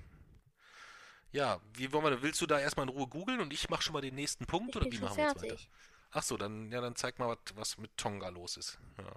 Ja, 1.35 1.61
wie 1.73 1.93
wollen 1.93 2.05
wir, 2.05 2.23
willst 2.23 2.41
du 2.41 2.47
da 2.47 2.61
erstmal 2.61 2.87
in 2.87 2.95
Ruhe 2.95 3.09
googeln 3.09 3.41
und 3.41 3.53
ich 3.53 3.69
mache 3.69 3.83
schon 3.83 3.93
mal 3.93 4.01
den 4.01 4.15
nächsten 4.15 4.47
Punkt 4.47 4.71
Ich 4.71 4.77
oder 4.77 4.93
wie 4.93 4.99
machen 5.01 5.17
wir 5.17 5.25
jetzt 5.25 5.43
weiter? 5.43 5.59
Ach 6.13 6.23
so, 6.23 6.37
dann 6.37 6.71
ja, 6.71 6.81
dann 6.81 6.95
zeig 6.95 7.19
mal, 7.19 7.27
was, 7.27 7.57
was 7.57 7.77
mit 7.77 7.97
Tonga 7.97 8.29
los 8.29 8.57
ist. 8.57 8.79
Ja. 8.99 9.13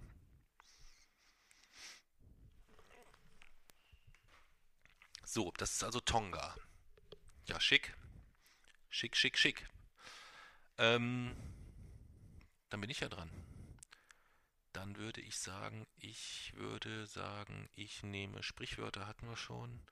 So, 5.23 5.51
das 5.59 5.73
ist 5.73 5.83
also 5.83 5.99
Tonga. 5.99 6.55
Ja, 7.45 7.59
schick. 7.59 7.95
Schick, 8.89 9.15
schick, 9.15 9.37
schick. 9.37 9.69
Ähm, 10.79 11.35
dann 12.69 12.81
bin 12.81 12.89
ich 12.89 13.01
ja 13.01 13.09
dran. 13.09 13.29
Dann 14.73 14.97
würde 14.97 15.21
ich 15.21 15.37
sagen, 15.37 15.85
ich 15.97 16.51
würde 16.55 17.05
sagen, 17.05 17.69
ich 17.75 18.01
nehme 18.01 18.41
Sprichwörter 18.41 19.05
hatten 19.05 19.29
wir 19.29 19.37
schon. 19.37 19.83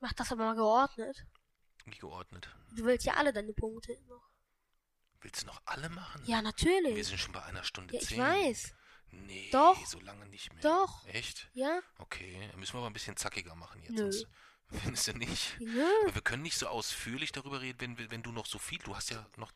Mach 0.00 0.12
das 0.12 0.30
aber 0.32 0.44
mal 0.44 0.54
geordnet. 0.54 1.26
Wie 1.84 1.98
geordnet. 1.98 2.48
Du 2.72 2.84
willst 2.84 3.06
ja 3.06 3.14
alle 3.14 3.32
deine 3.32 3.52
Punkte 3.52 3.98
noch. 4.08 4.28
Willst 5.20 5.42
du 5.42 5.46
noch 5.46 5.60
alle 5.64 5.88
machen? 5.88 6.22
Ja, 6.26 6.36
Wir 6.38 6.42
natürlich. 6.42 7.06
sind 7.08 7.18
schon 7.18 7.32
bei 7.32 7.42
einer 7.42 7.64
Stunde 7.64 7.94
Ja, 7.94 8.00
ich 8.00 8.08
zehn. 8.08 8.18
weiß. 8.20 8.74
Nee, 9.10 9.48
Doch. 9.50 9.84
so 9.86 9.98
lange 10.00 10.26
nicht 10.26 10.52
mehr. 10.52 10.62
Doch. 10.62 11.06
Echt? 11.06 11.48
Ja? 11.54 11.80
Okay, 11.98 12.46
dann 12.50 12.60
müssen 12.60 12.74
wir 12.74 12.78
aber 12.78 12.90
ein 12.90 12.92
bisschen 12.92 13.16
zackiger 13.16 13.54
machen 13.54 13.82
jetzt. 13.82 13.92
Nö. 13.92 14.12
Sonst 14.12 14.26
findest 14.82 15.06
du 15.08 15.12
nicht. 15.14 15.56
Nö. 15.60 15.84
Aber 16.04 16.14
wir 16.14 16.22
können 16.22 16.42
nicht 16.42 16.58
so 16.58 16.68
ausführlich 16.68 17.32
darüber 17.32 17.60
reden, 17.62 17.80
wenn, 17.80 17.98
wir- 17.98 18.10
wenn 18.10 18.22
du 18.22 18.30
noch 18.32 18.46
so 18.46 18.58
viel, 18.58 18.78
du 18.78 18.94
hast 18.94 19.10
ja 19.10 19.26
noch, 19.36 19.50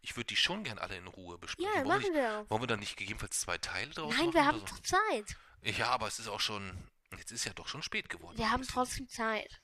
ich 0.00 0.16
würde 0.16 0.28
die 0.28 0.36
schon 0.36 0.64
gern 0.64 0.78
alle 0.78 0.96
in 0.96 1.06
Ruhe 1.06 1.36
besprechen. 1.38 1.70
Ja, 1.70 1.84
wollen, 1.84 1.86
wir 1.86 1.94
machen 1.94 2.02
nicht, 2.02 2.14
wir 2.14 2.38
auch. 2.40 2.50
wollen 2.50 2.62
wir 2.62 2.66
dann 2.66 2.80
nicht 2.80 2.96
gegebenenfalls 2.96 3.38
zwei 3.40 3.58
Teile 3.58 3.90
draus 3.92 4.14
Nein, 4.16 4.24
machen 4.26 4.34
wir 4.34 4.40
oder 4.40 4.48
haben 4.48 4.60
so? 4.60 4.66
doch 4.66 4.80
Zeit. 4.80 5.36
Ja, 5.62 5.90
aber 5.90 6.06
es 6.08 6.18
ist 6.18 6.28
auch 6.28 6.40
schon, 6.40 6.88
Jetzt 7.16 7.30
ist 7.32 7.44
ja 7.46 7.52
doch 7.54 7.68
schon 7.68 7.82
spät 7.82 8.08
geworden. 8.10 8.36
Wir 8.36 8.50
haben 8.50 8.66
trotzdem 8.66 9.08
Zeit. 9.08 9.60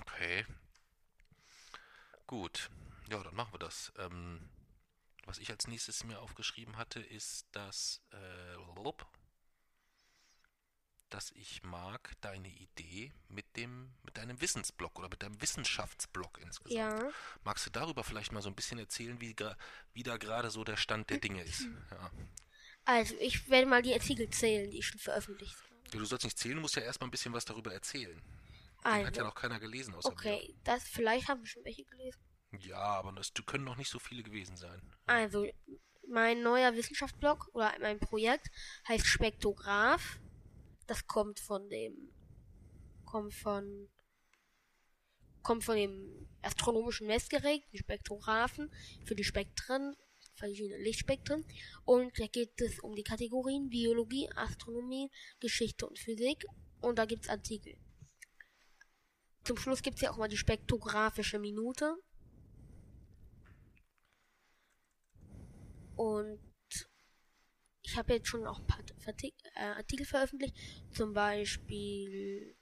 Okay. 0.00 0.46
Gut. 2.26 2.70
Ja, 3.10 3.22
dann 3.22 3.34
machen 3.34 3.52
wir 3.52 3.58
das. 3.58 3.92
Ähm, 3.98 4.48
was 5.26 5.38
ich 5.38 5.50
als 5.50 5.66
nächstes 5.66 6.04
mir 6.04 6.20
aufgeschrieben 6.20 6.76
hatte, 6.76 7.00
ist, 7.00 7.46
dass, 7.52 8.00
äh, 8.12 8.56
dass 11.10 11.30
ich 11.32 11.62
mag 11.62 12.12
deine 12.22 12.48
Idee 12.48 13.12
mit 13.28 13.56
dem, 13.56 13.94
mit 14.02 14.16
deinem 14.16 14.40
Wissensblock 14.40 14.98
oder 14.98 15.08
mit 15.10 15.22
deinem 15.22 15.40
Wissenschaftsblock 15.40 16.38
insgesamt. 16.38 16.72
Ja. 16.74 17.10
Magst 17.44 17.66
du 17.66 17.70
darüber 17.70 18.02
vielleicht 18.02 18.32
mal 18.32 18.42
so 18.42 18.48
ein 18.48 18.54
bisschen 18.54 18.78
erzählen, 18.78 19.20
wie, 19.20 19.36
wie 19.92 20.02
da 20.02 20.16
gerade 20.16 20.50
so 20.50 20.64
der 20.64 20.76
Stand 20.76 21.10
der 21.10 21.18
Dinge 21.18 21.42
ist? 21.42 21.66
Ja. 21.90 22.10
Also, 22.84 23.14
ich 23.20 23.48
werde 23.48 23.66
mal 23.66 23.82
die 23.82 23.94
Artikel 23.94 24.28
zählen, 24.30 24.70
die 24.70 24.78
ich 24.78 24.86
schon 24.86 24.98
veröffentlicht 24.98 25.54
habe. 25.56 25.68
Ja, 25.92 25.98
Du 25.98 26.04
sollst 26.04 26.24
nicht 26.24 26.38
zählen, 26.38 26.56
du 26.56 26.62
musst 26.62 26.76
ja 26.76 26.82
erstmal 26.82 27.08
ein 27.08 27.12
bisschen 27.12 27.32
was 27.32 27.44
darüber 27.44 27.72
erzählen. 27.72 28.20
Den 28.90 29.06
hat 29.06 29.16
ja 29.16 29.22
Also, 29.22 29.24
noch 29.24 29.34
keiner 29.34 29.60
gelesen 29.60 29.94
außer 29.94 30.12
okay, 30.12 30.54
das 30.64 30.84
vielleicht 30.84 31.28
haben 31.28 31.40
wir 31.40 31.46
schon 31.46 31.64
welche 31.64 31.84
gelesen. 31.84 32.20
mir. 32.50 32.60
Ja, 32.60 32.78
aber 32.78 33.12
das 33.12 33.32
können 33.46 33.64
noch 33.64 33.76
nicht 33.76 33.90
so 33.90 33.98
viele 33.98 34.22
gewesen 34.22 34.56
sein. 34.56 34.80
Also, 35.06 35.46
mein 36.08 36.42
neuer 36.42 36.74
Wissenschaftsblog 36.74 37.48
oder 37.54 37.72
mein 37.80 37.98
Projekt 38.00 38.48
heißt 38.88 39.06
Spektrograph. 39.06 40.18
Das 40.86 41.06
kommt 41.06 41.40
von 41.40 41.68
dem, 41.70 42.12
kommt 43.04 43.34
von, 43.34 43.88
kommt 45.42 45.64
von 45.64 45.76
dem 45.76 46.28
astronomischen 46.42 47.06
Messgerät, 47.06 47.62
den 47.72 47.78
Spektrographen, 47.78 48.70
für 49.04 49.14
die 49.14 49.24
Spektren, 49.24 49.96
verschiedene 50.34 50.82
Lichtspektren. 50.82 51.44
Und 51.84 52.18
da 52.18 52.26
geht 52.26 52.60
es 52.60 52.80
um 52.80 52.94
die 52.94 53.04
Kategorien 53.04 53.70
Biologie, 53.70 54.28
Astronomie, 54.34 55.10
Geschichte 55.40 55.86
und 55.86 55.98
Physik. 55.98 56.44
Und 56.80 56.98
da 56.98 57.04
gibt's 57.06 57.28
Artikel. 57.28 57.76
Zum 59.44 59.56
Schluss 59.56 59.82
gibt's 59.82 60.00
ja 60.00 60.10
auch 60.10 60.16
mal 60.16 60.28
die 60.28 60.36
spektrographische 60.36 61.38
Minute. 61.38 61.96
Und 65.96 66.40
ich 67.82 67.96
habe 67.96 68.14
jetzt 68.14 68.28
schon 68.28 68.46
auch 68.46 68.58
ein 68.58 68.66
paar 68.66 68.80
äh, 69.20 69.60
Artikel 69.76 70.06
veröffentlicht, 70.06 70.56
zum 70.92 71.12
Beispiel 71.12 72.56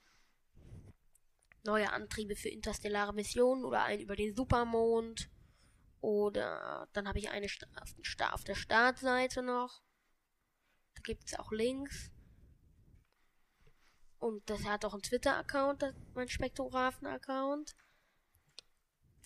neue 1.65 1.93
Antriebe 1.93 2.37
für 2.37 2.49
interstellare 2.49 3.13
Missionen 3.13 3.65
oder 3.65 3.85
einen 3.85 4.03
über 4.03 4.17
den 4.17 4.35
Supermond. 4.35 5.31
Oder 6.01 6.89
dann 6.95 7.07
habe 7.07 7.19
ich 7.19 7.29
eine 7.29 7.47
auf 8.33 8.45
der 8.45 8.55
Startseite 8.55 9.43
noch. 9.43 9.83
Da 10.95 11.03
gibt 11.03 11.27
es 11.27 11.39
auch 11.39 11.53
Links. 11.53 12.11
Und 14.21 14.49
das 14.51 14.65
hat 14.65 14.85
auch 14.85 14.93
einen 14.93 15.03
Twitter-Account, 15.03 15.95
mein 16.15 16.29
Spektrographen-Account. 16.29 17.75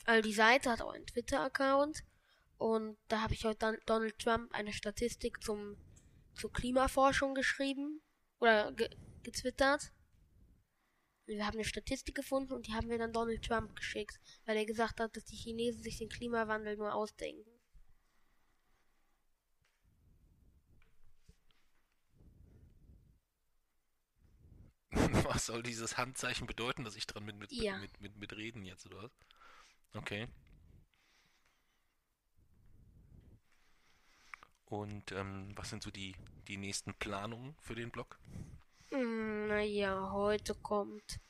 Also 0.04 0.22
die 0.22 0.34
Seite 0.34 0.70
hat 0.70 0.82
auch 0.82 0.92
einen 0.92 1.06
Twitter-Account. 1.06 2.04
Und 2.58 2.96
da 3.08 3.20
habe 3.20 3.34
ich 3.34 3.44
heute 3.44 3.58
dann 3.58 3.76
Donald 3.86 4.18
Trump 4.20 4.54
eine 4.54 4.72
Statistik 4.72 5.42
zum, 5.42 5.76
zur 6.34 6.52
Klimaforschung 6.52 7.34
geschrieben 7.34 8.00
oder 8.38 8.72
ge 8.72 8.88
getwittert. 9.24 9.90
Wir 11.26 11.46
haben 11.46 11.54
eine 11.54 11.64
Statistik 11.64 12.14
gefunden 12.14 12.52
und 12.52 12.66
die 12.66 12.74
haben 12.74 12.90
wir 12.90 12.98
dann 12.98 13.12
Donald 13.12 13.42
Trump 13.42 13.74
geschickt, 13.74 14.20
weil 14.44 14.58
er 14.58 14.66
gesagt 14.66 15.00
hat, 15.00 15.16
dass 15.16 15.24
die 15.24 15.36
Chinesen 15.36 15.82
sich 15.82 15.96
den 15.96 16.10
Klimawandel 16.10 16.76
nur 16.76 16.94
ausdenken. 16.94 17.53
Was 25.24 25.46
soll 25.46 25.62
dieses 25.62 25.96
Handzeichen 25.96 26.46
bedeuten, 26.46 26.84
dass 26.84 26.96
ich 26.96 27.06
dran 27.06 27.24
mit, 27.24 27.36
mit, 27.36 27.52
Ja. 27.52 27.76
mit, 27.78 28.00
mit, 28.00 28.16
mit 28.16 28.32
reden 28.36 28.64
jetzt, 28.64 28.86
oder 28.86 29.02
was? 29.04 29.10
Okay. 29.94 30.28
Und 34.66 35.12
ähm, 35.12 35.52
was 35.56 35.70
sind 35.70 35.82
so 35.82 35.90
die, 35.90 36.14
die 36.48 36.56
nächsten 36.56 36.94
Planungen 36.94 37.54
für 37.62 37.74
den 37.74 37.90
Blog? 37.90 38.18
Hm, 38.90 39.48
naja, 39.48 40.10
heute 40.12 40.54
kommt. 40.54 41.20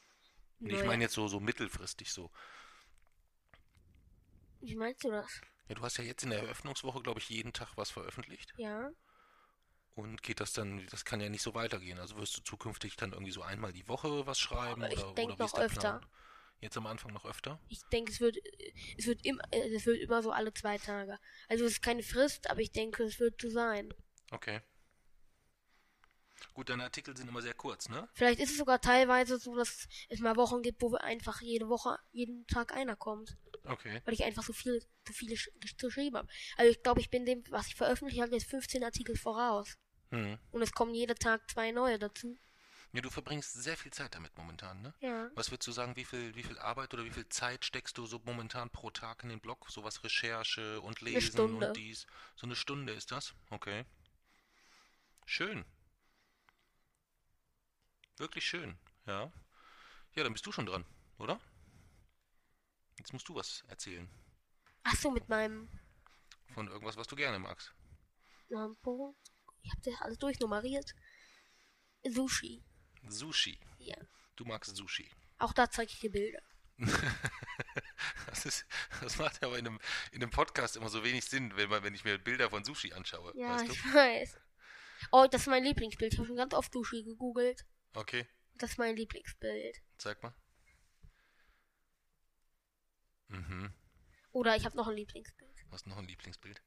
Nee, 0.60 0.74
ich 0.74 0.84
meine 0.84 1.04
jetzt 1.04 1.14
so, 1.14 1.28
so 1.28 1.40
mittelfristig 1.40 2.10
so. 2.12 2.30
Wie 4.60 4.76
meinst 4.76 5.04
du 5.04 5.10
das? 5.10 5.40
Ja, 5.68 5.74
du 5.74 5.82
hast 5.82 5.96
ja 5.98 6.04
jetzt 6.04 6.22
in 6.22 6.30
der 6.30 6.40
Eröffnungswoche, 6.40 7.02
glaube 7.02 7.20
ich, 7.20 7.28
jeden 7.28 7.52
Tag 7.52 7.76
was 7.76 7.90
veröffentlicht. 7.90 8.54
Ja. 8.56 8.90
Und 9.94 10.22
geht 10.22 10.40
das 10.40 10.52
dann, 10.52 10.84
das 10.90 11.04
kann 11.04 11.20
ja 11.20 11.28
nicht 11.28 11.42
so 11.42 11.54
weitergehen. 11.54 11.98
Also 12.00 12.16
wirst 12.16 12.36
du 12.36 12.42
zukünftig 12.42 12.96
dann 12.96 13.12
irgendwie 13.12 13.30
so 13.32 13.42
einmal 13.42 13.72
die 13.72 13.86
Woche 13.88 14.26
was 14.26 14.38
schreiben 14.40 14.82
Aber 14.82 14.92
ich 14.92 14.98
oder, 14.98 15.14
denk 15.14 15.30
oder 15.30 15.38
wie 15.38 15.44
ist 15.44 15.54
noch 15.54 15.60
öfter. 15.62 15.80
Plan? 15.80 16.06
Jetzt 16.60 16.76
am 16.76 16.86
Anfang 16.86 17.12
noch 17.12 17.24
öfter? 17.26 17.60
Ich 17.68 17.82
denke, 17.92 18.10
es 18.10 18.20
wird, 18.20 18.36
es 18.98 19.06
wird 19.06 19.24
immer, 19.24 19.42
es 19.50 19.86
wird 19.86 20.00
immer 20.00 20.22
so 20.22 20.32
alle 20.32 20.52
zwei 20.54 20.78
Tage. 20.78 21.18
Also 21.48 21.64
es 21.64 21.72
ist 21.72 21.82
keine 21.82 22.02
Frist, 22.02 22.50
aber 22.50 22.60
ich 22.60 22.72
denke, 22.72 23.04
es 23.04 23.20
wird 23.20 23.40
so 23.40 23.50
sein. 23.50 23.92
Okay. 24.30 24.60
Gut, 26.54 26.68
deine 26.68 26.84
Artikel 26.84 27.16
sind 27.16 27.28
immer 27.28 27.42
sehr 27.42 27.54
kurz, 27.54 27.88
ne? 27.88 28.08
Vielleicht 28.14 28.38
ist 28.40 28.50
es 28.50 28.58
sogar 28.58 28.80
teilweise 28.80 29.38
so, 29.38 29.56
dass 29.56 29.88
es 30.08 30.20
mal 30.20 30.36
Wochen 30.36 30.62
gibt, 30.62 30.82
wo 30.82 30.94
einfach 30.94 31.40
jede 31.40 31.68
Woche, 31.68 31.98
jeden 32.12 32.46
Tag 32.46 32.72
einer 32.74 32.96
kommt. 32.96 33.36
Okay. 33.64 34.00
Weil 34.04 34.14
ich 34.14 34.24
einfach 34.24 34.42
so 34.42 34.52
viel, 34.52 34.80
so 35.06 35.12
viele 35.12 35.34
sch- 35.36 35.48
geschrieben 35.78 36.16
habe. 36.16 36.28
Also 36.56 36.70
ich 36.70 36.82
glaube, 36.82 37.00
ich 37.00 37.10
bin 37.10 37.24
dem, 37.26 37.42
was 37.50 37.68
ich 37.68 37.74
veröffentlicht 37.74 38.20
habe, 38.22 38.32
jetzt 38.34 38.48
15 38.48 38.84
Artikel 38.84 39.16
voraus. 39.16 39.76
Hm. 40.10 40.38
Und 40.52 40.62
es 40.62 40.72
kommen 40.72 40.94
jeden 40.94 41.16
Tag 41.16 41.50
zwei 41.50 41.70
neue 41.70 41.98
dazu. 41.98 42.38
Ja, 42.92 43.00
du 43.00 43.10
verbringst 43.10 43.52
sehr 43.54 43.76
viel 43.76 43.92
Zeit 43.92 44.14
damit 44.14 44.36
momentan, 44.38 44.80
ne? 44.80 44.94
Ja. 45.00 45.28
Was 45.34 45.50
würdest 45.50 45.66
du 45.66 45.72
sagen, 45.72 45.96
wie 45.96 46.04
viel, 46.04 46.36
wie 46.36 46.44
viel 46.44 46.58
Arbeit 46.60 46.94
oder 46.94 47.04
wie 47.04 47.10
viel 47.10 47.28
Zeit 47.28 47.64
steckst 47.64 47.98
du 47.98 48.06
so 48.06 48.20
momentan 48.24 48.70
pro 48.70 48.90
Tag 48.90 49.24
in 49.24 49.30
den 49.30 49.40
Blog? 49.40 49.68
Sowas 49.68 50.04
Recherche 50.04 50.80
und 50.80 51.00
Lesen 51.00 51.56
und 51.56 51.76
dies. 51.76 52.06
So 52.36 52.46
eine 52.46 52.54
Stunde 52.54 52.92
ist 52.92 53.10
das? 53.10 53.34
Okay. 53.50 53.84
Schön. 55.26 55.64
Wirklich 58.16 58.46
schön, 58.46 58.78
ja. 59.06 59.32
Ja, 60.14 60.22
dann 60.22 60.32
bist 60.32 60.46
du 60.46 60.52
schon 60.52 60.66
dran, 60.66 60.84
oder? 61.18 61.40
Jetzt 62.98 63.12
musst 63.12 63.28
du 63.28 63.34
was 63.34 63.64
erzählen. 63.66 64.08
Ach 64.84 64.94
so, 64.94 65.10
mit 65.10 65.28
meinem 65.28 65.68
Von 66.54 66.68
irgendwas, 66.68 66.96
was 66.96 67.08
du 67.08 67.16
gerne 67.16 67.40
magst. 67.40 67.74
Lampo. 68.48 69.16
Ich 69.64 69.70
habe 69.72 69.80
das 69.82 70.00
alles 70.00 70.18
durchnummeriert. 70.18 70.94
Sushi. 72.06 72.62
Sushi. 73.08 73.58
Ja. 73.78 73.96
Du 74.36 74.44
magst 74.44 74.76
Sushi. 74.76 75.10
Auch 75.38 75.52
da 75.52 75.68
zeige 75.70 75.90
ich 75.90 75.98
dir 76.00 76.10
Bilder. 76.10 76.40
Das, 78.26 78.46
ist, 78.46 78.66
das 79.00 79.16
macht 79.18 79.42
aber 79.44 79.58
in 79.58 79.66
einem, 79.66 79.80
in 80.10 80.20
einem 80.22 80.30
Podcast 80.30 80.76
immer 80.76 80.88
so 80.88 81.04
wenig 81.04 81.24
Sinn, 81.24 81.54
wenn, 81.56 81.68
man, 81.70 81.82
wenn 81.84 81.94
ich 81.94 82.04
mir 82.04 82.18
Bilder 82.18 82.50
von 82.50 82.64
Sushi 82.64 82.92
anschaue. 82.92 83.32
Ja, 83.36 83.50
weißt 83.50 83.68
du? 83.68 83.72
ich 83.72 83.84
weiß. 83.94 84.38
Oh, 85.12 85.26
das 85.30 85.42
ist 85.42 85.46
mein 85.46 85.62
Lieblingsbild. 85.62 86.12
Ich 86.12 86.18
habe 86.18 86.26
schon 86.26 86.36
ganz 86.36 86.52
oft 86.52 86.72
Sushi 86.72 87.04
gegoogelt. 87.04 87.64
Okay, 87.94 88.26
Das 88.56 88.72
ist 88.72 88.78
mein 88.78 88.96
Lieblingsbild. 88.96 89.80
zeig 89.98 90.22
mal. 90.22 90.34
Mhm. 93.28 93.72
Oder 94.32 94.56
ich 94.56 94.64
habe 94.64 94.76
noch 94.76 94.88
ein 94.88 94.96
Lieblingsbild. 94.96 95.54
Du 95.66 95.70
hast 95.72 95.86
noch 95.86 95.96
ein 95.98 96.06
Lieblingsbild. 96.08 96.60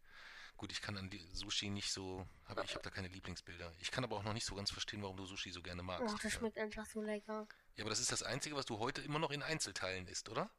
Gut, 0.57 0.71
ich 0.71 0.81
kann 0.81 0.97
an 0.97 1.09
die 1.11 1.23
Sushi 1.33 1.69
nicht 1.69 1.91
so, 1.91 2.27
aber 2.45 2.63
ich 2.63 2.73
habe 2.73 2.83
da 2.83 2.89
keine 2.89 3.07
Lieblingsbilder. 3.09 3.71
Ich 3.79 3.91
kann 3.91 4.03
aber 4.03 4.15
auch 4.17 4.23
noch 4.23 4.33
nicht 4.33 4.45
so 4.45 4.55
ganz 4.55 4.71
verstehen, 4.71 5.03
warum 5.03 5.15
du 5.15 5.25
Sushi 5.25 5.51
so 5.51 5.61
gerne 5.61 5.83
magst. 5.83 6.13
Oh, 6.15 6.17
das 6.21 6.33
schmeckt 6.33 6.57
einfach 6.57 6.85
so 6.87 7.01
lecker. 7.01 7.47
ja, 7.75 7.83
aber 7.83 7.91
das 7.91 7.99
ist 7.99 8.11
das 8.11 8.23
Einzige, 8.23 8.55
was 8.55 8.65
du 8.65 8.79
heute 8.79 9.01
immer 9.01 9.19
noch 9.19 9.29
in 9.31 9.43
Einzelteilen 9.43 10.07
isst, 10.07 10.29
oder? 10.29 10.49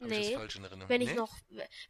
Hab 0.00 0.08
ich 0.10 0.18
das 0.18 0.26
Nee. 0.28 0.34
falsch 0.36 0.56
in 0.56 0.64
Erinnerung? 0.64 0.88
Wenn 0.88 1.00
ich 1.00 1.10
nee? 1.10 1.14
noch, 1.16 1.36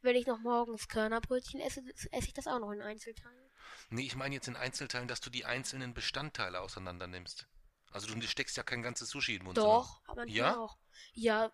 wenn 0.02 0.16
ich 0.16 0.26
noch 0.26 0.38
morgens 0.38 0.88
Körnerbrötchen 0.88 1.60
esse, 1.60 1.82
esse 2.12 2.26
ich 2.28 2.32
das 2.32 2.46
auch 2.46 2.58
noch 2.58 2.70
in 2.70 2.80
Einzelteilen. 2.80 3.50
Nee, 3.90 4.02
ich 4.06 4.16
meine 4.16 4.34
jetzt 4.34 4.48
in 4.48 4.56
Einzelteilen, 4.56 5.08
dass 5.08 5.20
du 5.20 5.30
die 5.30 5.44
einzelnen 5.44 5.92
Bestandteile 5.92 6.60
auseinander 6.60 7.06
nimmst. 7.06 7.46
Also 7.90 8.06
du 8.12 8.20
steckst 8.26 8.56
ja 8.56 8.62
kein 8.62 8.82
ganzes 8.82 9.10
Sushi 9.10 9.32
in 9.34 9.38
den 9.40 9.44
Mund. 9.44 9.58
Doch, 9.58 10.00
aber 10.06 10.26
Ja? 10.28 10.56
auch. 10.56 10.78
Ja, 11.12 11.52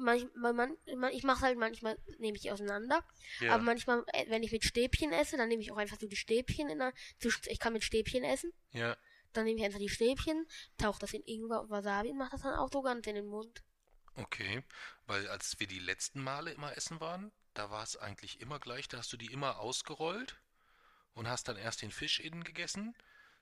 manchmal, 0.00 0.52
man, 0.52 0.76
man, 0.96 1.12
ich 1.12 1.22
mache 1.22 1.42
halt 1.42 1.58
manchmal, 1.58 1.98
nehme 2.18 2.36
ich 2.36 2.42
die 2.42 2.50
auseinander. 2.50 3.04
Ja. 3.40 3.54
Aber 3.54 3.62
manchmal, 3.62 4.04
äh, 4.12 4.28
wenn 4.28 4.42
ich 4.42 4.52
mit 4.52 4.64
Stäbchen 4.64 5.12
esse, 5.12 5.36
dann 5.36 5.48
nehme 5.48 5.62
ich 5.62 5.70
auch 5.72 5.76
einfach 5.76 5.98
so 5.98 6.06
die 6.06 6.16
Stäbchen 6.16 6.68
in 6.68 6.78
der, 6.78 6.92
ich 7.46 7.58
kann 7.58 7.72
mit 7.72 7.84
Stäbchen 7.84 8.24
essen. 8.24 8.52
ja. 8.72 8.96
Dann 9.32 9.44
nehme 9.44 9.60
ich 9.60 9.64
einfach 9.64 9.78
die 9.78 9.88
Stäbchen, 9.88 10.44
tauche 10.76 10.98
das 10.98 11.12
in 11.12 11.22
Ingwer 11.22 11.60
und 11.60 11.70
Wasabi 11.70 12.10
und 12.10 12.18
mache 12.18 12.32
das 12.32 12.42
dann 12.42 12.56
auch 12.56 12.68
so 12.72 12.82
ganz 12.82 13.06
in 13.06 13.14
den 13.14 13.26
Mund. 13.26 13.62
Okay, 14.16 14.64
weil 15.06 15.28
als 15.28 15.60
wir 15.60 15.68
die 15.68 15.78
letzten 15.78 16.20
Male 16.20 16.50
immer 16.50 16.76
essen 16.76 16.98
waren, 16.98 17.30
da 17.54 17.70
war 17.70 17.84
es 17.84 17.96
eigentlich 17.96 18.40
immer 18.40 18.58
gleich, 18.58 18.88
da 18.88 18.98
hast 18.98 19.12
du 19.12 19.16
die 19.16 19.32
immer 19.32 19.60
ausgerollt 19.60 20.40
und 21.14 21.28
hast 21.28 21.46
dann 21.46 21.56
erst 21.56 21.82
den 21.82 21.92
Fisch 21.92 22.18
innen 22.18 22.42
gegessen, 22.42 22.96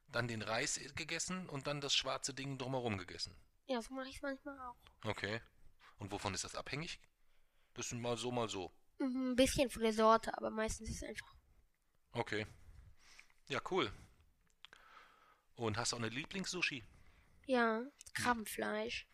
dann 0.09 0.28
den 0.28 0.43
Reis 0.43 0.78
gegessen 0.94 1.48
und 1.48 1.66
dann 1.66 1.80
das 1.80 1.94
schwarze 1.94 2.35
Ding 2.35 2.59
drumherum 2.59 2.98
gegessen. 2.98 3.35
Ja, 3.66 3.80
so 3.80 3.94
mache 3.94 4.09
ich 4.09 4.16
es 4.16 4.22
manchmal 4.22 4.59
auch. 4.60 4.76
Okay. 5.05 5.40
Und 5.98 6.12
wovon 6.12 6.34
ist 6.34 6.44
das 6.44 6.54
abhängig? 6.54 7.00
Das 7.74 7.86
ist 7.86 7.94
mal 7.94 8.16
so, 8.16 8.30
mal 8.30 8.48
so. 8.48 8.72
Mhm, 8.98 9.32
Ein 9.32 9.36
bisschen 9.36 9.70
von 9.70 9.82
der 9.82 9.92
Sorte, 9.92 10.36
aber 10.36 10.50
meistens 10.50 10.88
ist 10.88 11.02
es 11.02 11.08
einfach. 11.08 11.34
Okay. 12.12 12.46
Ja, 13.48 13.60
cool. 13.70 13.92
Und 15.54 15.76
hast 15.76 15.92
du 15.92 15.96
auch 15.96 16.00
eine 16.00 16.08
Lieblings-Sushi? 16.08 16.84
Ja, 17.46 17.82
Krabbenfleisch. 18.14 19.06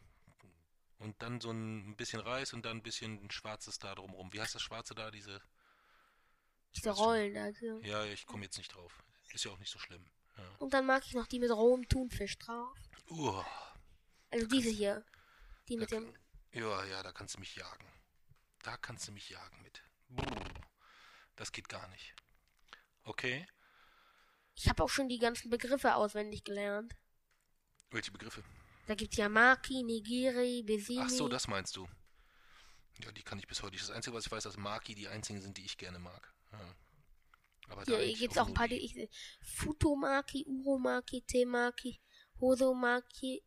Und 0.98 1.20
dann 1.23 1.40
so 1.40 1.51
ein 1.51 1.97
bisschen 1.97 2.20
Reis 2.20 2.52
und 2.52 2.65
dann 2.65 2.78
ein 2.78 2.82
bisschen 2.82 3.31
schwarzes 3.31 3.78
da 3.78 3.94
drumrum. 3.94 4.32
Wie 4.32 4.40
heißt 4.40 4.55
das 4.55 4.62
schwarze 4.62 4.94
da? 4.94 5.11
Diese. 5.11 5.40
Diese 6.77 6.90
Rollen 6.90 7.36
also. 7.36 7.81
Ja, 7.82 8.05
ich 8.05 8.27
komme 8.27 8.44
jetzt 8.44 8.59
nicht 8.59 8.74
drauf. 8.74 9.02
Ist 9.32 9.44
ja 9.44 9.51
auch 9.51 9.59
nicht 9.59 9.70
so 9.70 9.78
schlimm. 9.78 10.05
Ja. 10.36 10.44
Und 10.59 10.74
dann 10.74 10.86
mag 10.86 11.05
ich 11.06 11.15
noch 11.15 11.27
die 11.27 11.39
mit 11.39 11.51
rohem 11.51 11.89
Thunfisch 11.89 12.39
drauf. 12.39 12.77
Uah. 13.09 13.47
Also 14.31 14.47
diese 14.47 14.70
hier. 14.70 15.05
Die 15.69 15.77
mit 15.77 15.90
dem. 15.90 16.12
Ja, 16.55 16.85
ja, 16.85 17.02
da 17.02 17.12
kannst 17.12 17.35
du 17.35 17.40
mich 17.40 17.56
jagen. 17.56 17.86
Da 18.62 18.76
kannst 18.76 19.09
du 19.09 19.12
mich 19.12 19.28
jagen 19.28 19.60
mit. 19.62 19.82
Das 21.36 21.51
geht 21.51 21.68
gar 21.68 21.86
nicht. 21.89 22.14
Okay. 23.02 23.47
Ich 24.55 24.68
habe 24.68 24.82
auch 24.85 24.89
schon 24.89 25.09
die 25.09 25.18
ganzen 25.18 25.51
Begriffe 25.51 25.97
auswendig 25.97 26.44
gelernt. 26.44 26.94
Welche 27.90 28.12
Begriffe? 28.12 28.44
Da 28.86 28.94
gibt's 28.94 29.16
ja 29.16 29.28
Maki, 29.28 29.82
Nigiri, 29.82 30.62
Besini. 30.62 31.02
Ach 31.02 31.10
so, 31.10 31.28
das 31.28 31.48
meinst 31.48 31.74
du. 31.76 31.89
Ja, 33.02 33.10
die 33.10 33.22
kann 33.24 33.39
ich 33.40 33.48
bis 33.48 33.62
heute 33.62 33.72
nicht. 33.72 33.82
Das 33.82 33.90
Einzige, 33.90 34.14
was 34.14 34.26
ich 34.26 34.32
weiß, 34.32 34.44
dass 34.44 34.56
Maki 34.56 34.94
die 34.94 35.09
einzigen 35.09 35.43
sind, 35.43 35.59
die 35.59 35.64
ich 35.64 35.76
gerne 35.76 35.98
mag. 35.98 36.32
Ja. 36.52 36.74
Aber 37.68 37.85
da 37.85 37.98
Hier 37.98 38.16
gibt's 38.16 38.39
auch 38.39 38.47
ein 38.47 38.55
paar, 38.55 38.68
die 38.68 38.76
ich. 38.76 39.09
Futomaki, 39.43 40.44
Uromaki, 40.47 41.22
Temaki, 41.22 42.01
Hosomaki, 42.39 43.43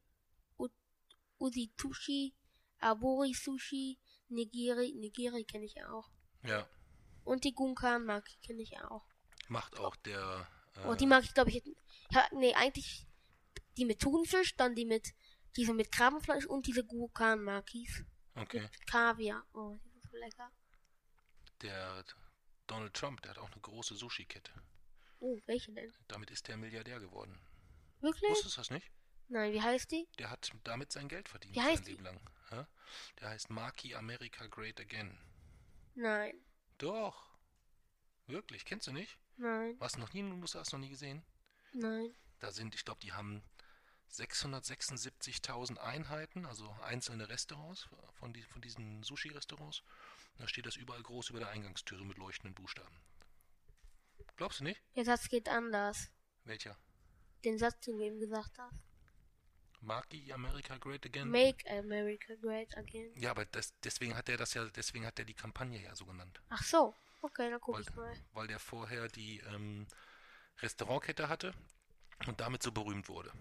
Usitushi, 1.40 2.34
Abori 2.80 3.34
Sushi, 3.34 3.98
Nigiri. 4.30 4.94
Nigiri 4.94 5.44
kenne 5.46 5.66
ich 5.66 5.84
auch. 5.86 6.10
Ja, 6.44 6.68
Und 7.24 7.44
die 7.44 7.54
Gunkan 7.54 8.06
Maki 8.06 8.38
kenne 8.46 8.62
ich 8.62 8.78
auch. 8.80 9.06
macht 9.50 9.78
auch 9.80 9.96
der. 9.98 10.48
Äh, 10.76 10.88
Oh, 10.88 10.94
die 10.96 11.08
mag 11.08 11.24
ich, 11.24 11.34
glaube 11.34 11.50
ich. 11.50 11.64
Ja, 12.12 12.28
nee, 12.34 12.54
eigentlich 12.54 13.06
die 13.78 13.86
mit 13.86 14.00
Thunfisch, 14.00 14.56
dann 14.56 14.76
die 14.76 14.86
mit. 14.86 15.14
Diese 15.56 15.74
mit 15.74 15.92
Krabbenfleisch 15.92 16.46
und 16.46 16.68
diese 16.68 16.86
Gunkan 16.86 17.44
Makis. 17.44 18.04
okay. 18.36 18.62
Mit 18.62 18.88
Kaviar. 18.88 19.44
Oh, 19.54 19.76
die 19.84 19.90
sind 19.90 20.04
so 20.12 20.18
lecker. 20.18 20.52
Der 21.64 22.04
Donald 22.68 22.94
Trump, 22.94 23.22
der 23.24 23.32
hat 23.32 23.40
auch 23.40 23.52
eine 23.52 23.62
große 23.62 23.96
Sushi-Kette. 23.96 24.52
Oh, 25.20 25.40
welche 25.48 25.72
denn? 25.74 25.92
Damit 26.08 26.30
ist 26.30 26.48
der 26.48 26.58
Milliardär 26.58 27.00
geworden. 27.00 27.40
Wirklich? 28.02 28.30
Wusstest 28.30 28.56
du 28.58 28.60
das 28.60 28.70
nicht? 28.70 28.92
Nein, 29.30 29.52
wie 29.54 29.62
heißt 29.62 29.90
die? 29.92 30.08
Der 30.20 30.30
hat 30.30 30.52
damit 30.64 30.92
sein 30.92 31.08
Geld 31.10 31.28
verdient. 31.28 31.56
Wie 31.56 31.60
sein 31.60 31.70
heißt 31.72 31.88
die? 31.88 31.92
Leben 31.92 32.04
lang. 32.04 32.22
Der 32.52 33.30
heißt 33.30 33.50
Maki 33.50 33.96
America 33.96 34.48
Great 34.48 34.80
Again. 34.80 35.18
Nein, 35.96 36.34
Doch. 36.78 37.28
Wirklich, 38.28 38.66
kennst 38.66 38.88
du 38.88 38.92
nicht? 38.92 39.18
nein, 39.38 39.78
du 39.80 40.00
noch 40.00 40.14
nie, 40.14 40.22
du 40.22 40.42
hast 40.42 40.74
noch 40.74 40.80
nie 40.80 40.90
gesehen? 40.90 41.24
nein. 41.74 42.14
Da 42.40 42.52
sind, 42.52 42.76
ich 42.76 42.86
glaube, 42.86 43.00
die 43.02 43.14
haben 43.14 43.42
676.000 44.12 45.78
Einheiten, 45.78 46.46
also 46.46 46.70
einzelne 46.84 47.30
Restaurants 47.30 47.88
von, 48.14 48.34
die, 48.34 48.44
von 48.44 48.62
diesen 48.62 49.02
Sushi-Restaurants. 49.04 49.82
Da 50.38 50.48
steht 50.48 50.66
das 50.66 50.76
überall 50.76 51.02
groß 51.02 51.30
über 51.32 51.40
der 51.40 51.50
Eingangstüre 51.50 52.06
mit 52.06 52.18
leuchtenden 52.18 52.54
Buchstaben. 52.54 52.96
Glaubst 54.36 54.60
du 54.60 54.66
nicht? 54.66 54.82
Der 54.96 55.06
Satz 55.06 55.28
geht 55.30 55.50
anders. 55.50 56.12
Welcher? 56.44 56.78
Den 57.44 57.58
Satz, 57.58 57.80
den 57.82 57.98
du 57.98 58.04
eben 58.04 58.20
gesagt 58.20 58.58
hast. 58.60 58.76
Maki 59.82 60.32
America 60.34 60.78
Great 60.78 61.06
Again? 61.06 61.30
Make 61.30 61.70
America 61.70 62.34
Great 62.42 62.76
Again. 62.78 63.12
ja, 63.16 63.32
aber 63.32 63.46
das, 63.46 63.74
deswegen 63.84 64.16
hat 64.16 64.28
er 64.30 64.38
das 64.38 64.54
ja, 64.54 64.66
deswegen 64.66 65.06
hat 65.06 65.18
er 65.20 65.26
die 65.26 65.34
Kampagne 65.34 65.82
ja 65.82 65.96
so 65.96 66.06
genannt. 66.06 66.42
Ach 66.50 66.64
so. 66.64 66.96
Okay, 67.22 67.50
dann 67.50 67.60
guck 67.60 67.76
Weil, 67.76 67.82
ich 67.82 67.96
mal. 67.96 68.14
weil 68.34 68.48
der 68.48 68.60
vorher 68.60 69.08
die 69.08 69.40
ähm, 69.54 69.88
Restaurantkette 70.60 71.30
hatte 71.30 71.54
und 72.28 72.40
damit 72.40 72.62
so 72.64 72.72
berühmt 72.72 73.10
wurde. 73.10 73.32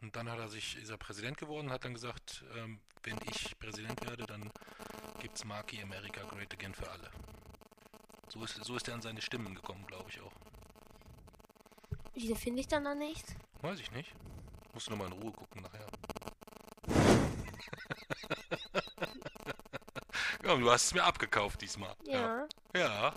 Und 0.00 0.16
dann 0.16 0.30
hat 0.30 0.38
er 0.38 0.48
sich, 0.48 0.76
ist 0.76 0.90
er 0.90 0.98
Präsident 0.98 1.38
geworden, 1.38 1.70
hat 1.70 1.84
dann 1.84 1.94
gesagt, 1.94 2.44
ähm, 2.56 2.80
wenn 3.02 3.18
ich 3.30 3.58
Präsident 3.58 4.02
werde, 4.06 4.24
dann 4.26 4.50
gibt's 5.20 5.44
Maki 5.44 5.80
America 5.82 6.22
Great 6.24 6.52
Again 6.52 6.74
für 6.74 6.90
alle. 6.90 7.10
So 8.28 8.42
ist, 8.44 8.54
so 8.64 8.76
ist 8.76 8.88
er 8.88 8.94
an 8.94 9.02
seine 9.02 9.22
Stimmen 9.22 9.54
gekommen, 9.54 9.86
glaube 9.86 10.10
ich 10.10 10.20
auch. 10.20 10.32
Wieso 12.14 12.34
finde 12.34 12.60
ich 12.60 12.68
dann 12.68 12.84
da 12.84 12.94
nichts? 12.94 13.34
Weiß 13.60 13.80
ich 13.80 13.90
nicht. 13.92 14.14
Musst 14.74 14.88
du 14.88 14.90
nochmal 14.90 15.06
in 15.06 15.14
Ruhe 15.14 15.32
gucken 15.32 15.62
nachher. 15.62 15.86
ja, 20.44 20.56
du 20.56 20.70
hast 20.70 20.84
es 20.84 20.94
mir 20.94 21.04
abgekauft 21.04 21.62
diesmal. 21.62 21.96
Ja. 22.04 22.46
Ja. 22.74 23.14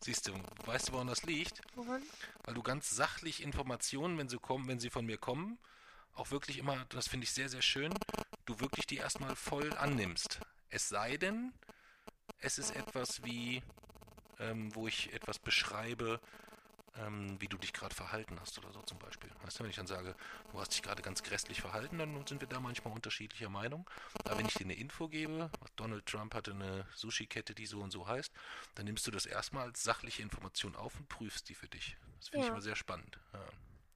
Siehst 0.00 0.28
du, 0.28 0.32
weißt 0.64 0.88
du, 0.88 0.92
woran 0.92 1.08
das 1.08 1.24
liegt? 1.24 1.60
Woran? 1.74 2.02
weil 2.46 2.54
du 2.54 2.62
ganz 2.62 2.90
sachlich 2.90 3.42
Informationen, 3.42 4.16
wenn 4.18 4.28
sie 4.28 4.38
kommen, 4.38 4.68
wenn 4.68 4.78
sie 4.78 4.88
von 4.88 5.04
mir 5.04 5.18
kommen, 5.18 5.58
auch 6.14 6.30
wirklich 6.30 6.58
immer, 6.58 6.86
das 6.88 7.08
finde 7.08 7.24
ich 7.24 7.32
sehr, 7.32 7.48
sehr 7.48 7.60
schön, 7.60 7.92
du 8.46 8.60
wirklich 8.60 8.86
die 8.86 8.96
erstmal 8.96 9.34
voll 9.34 9.74
annimmst. 9.74 10.40
Es 10.70 10.88
sei 10.88 11.16
denn, 11.16 11.52
es 12.38 12.58
ist 12.58 12.74
etwas 12.74 13.24
wie, 13.24 13.62
ähm, 14.38 14.74
wo 14.74 14.86
ich 14.86 15.12
etwas 15.12 15.40
beschreibe, 15.40 16.20
ähm, 16.98 17.40
wie 17.40 17.48
du 17.48 17.56
dich 17.58 17.72
gerade 17.72 17.94
verhalten 17.94 18.38
hast 18.40 18.58
oder 18.58 18.72
so 18.72 18.82
zum 18.82 18.98
Beispiel. 18.98 19.30
Weißt 19.42 19.58
du, 19.58 19.64
wenn 19.64 19.70
ich 19.70 19.76
dann 19.76 19.86
sage, 19.86 20.14
du 20.52 20.60
hast 20.60 20.72
dich 20.72 20.82
gerade 20.82 21.02
ganz 21.02 21.22
grässlich 21.22 21.60
verhalten, 21.60 21.98
dann 21.98 22.26
sind 22.26 22.40
wir 22.40 22.48
da 22.48 22.60
manchmal 22.60 22.94
unterschiedlicher 22.94 23.48
Meinung. 23.48 23.88
Aber 24.24 24.38
wenn 24.38 24.46
ich 24.46 24.54
dir 24.54 24.64
eine 24.64 24.74
Info 24.74 25.08
gebe, 25.08 25.50
Donald 25.76 26.06
Trump 26.06 26.34
hatte 26.34 26.52
eine 26.52 26.86
Sushi-Kette, 26.94 27.54
die 27.54 27.66
so 27.66 27.80
und 27.80 27.90
so 27.90 28.06
heißt, 28.06 28.32
dann 28.74 28.86
nimmst 28.86 29.06
du 29.06 29.10
das 29.10 29.26
erstmal 29.26 29.64
als 29.68 29.82
sachliche 29.82 30.22
Information 30.22 30.76
auf 30.76 30.96
und 30.98 31.08
prüfst 31.08 31.48
die 31.48 31.54
für 31.54 31.68
dich. 31.68 31.96
Das 32.18 32.28
finde 32.28 32.44
ich 32.44 32.48
Ja. 32.48 32.52
immer 32.54 32.62
sehr 32.62 32.76
spannend. 32.76 33.18
Ja. 33.32 33.48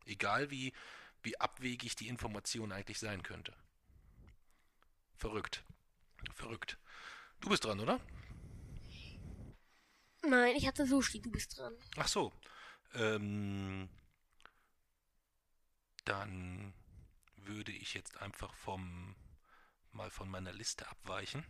Egal 0.06 0.50
wie, 0.50 0.72
wie 1.22 1.38
abwegig 1.40 1.96
die 1.96 2.08
Information 2.08 2.72
eigentlich 2.72 2.98
sein 2.98 3.22
könnte. 3.22 3.54
Verrückt. 5.16 5.64
Verrückt. 6.34 6.78
Du 7.40 7.48
bist 7.48 7.64
dran, 7.64 7.80
oder? 7.80 8.00
Nein, 10.22 10.54
ich 10.56 10.66
hatte 10.66 10.86
Sushi, 10.86 11.20
du 11.20 11.30
bist 11.30 11.58
dran. 11.58 11.74
Ach 11.96 12.08
so. 12.08 12.32
Ähm, 12.94 13.88
dann 16.04 16.74
würde 17.36 17.72
ich 17.72 17.94
jetzt 17.94 18.20
einfach 18.20 18.54
vom 18.54 19.14
mal 19.92 20.10
von 20.10 20.28
meiner 20.28 20.52
Liste 20.52 20.88
abweichen, 20.88 21.44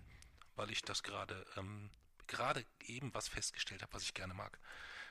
weil 0.57 0.71
ich 0.71 0.83
das 0.83 1.03
gerade 1.03 1.47
ähm, 1.57 1.91
gerade 2.27 2.65
eben 2.85 3.13
was 3.13 3.29
festgestellt 3.29 3.83
habe, 3.83 3.93
was 3.93 4.03
ich 4.03 4.15
gerne 4.15 4.35
mag. 4.35 4.59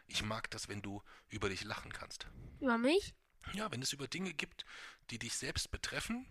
Ich 0.07 0.23
mag 0.23 0.49
das, 0.49 0.67
wenn 0.67 0.81
du 0.81 1.03
über 1.27 1.49
dich 1.49 1.63
lachen 1.63 1.91
kannst. 1.93 2.27
Über 2.59 2.77
mich? 2.77 3.13
Ja, 3.53 3.71
wenn 3.71 3.81
es 3.81 3.93
über 3.93 4.07
Dinge 4.07 4.33
gibt, 4.33 4.65
die 5.11 5.19
dich 5.19 5.35
selbst 5.35 5.69
betreffen, 5.71 6.25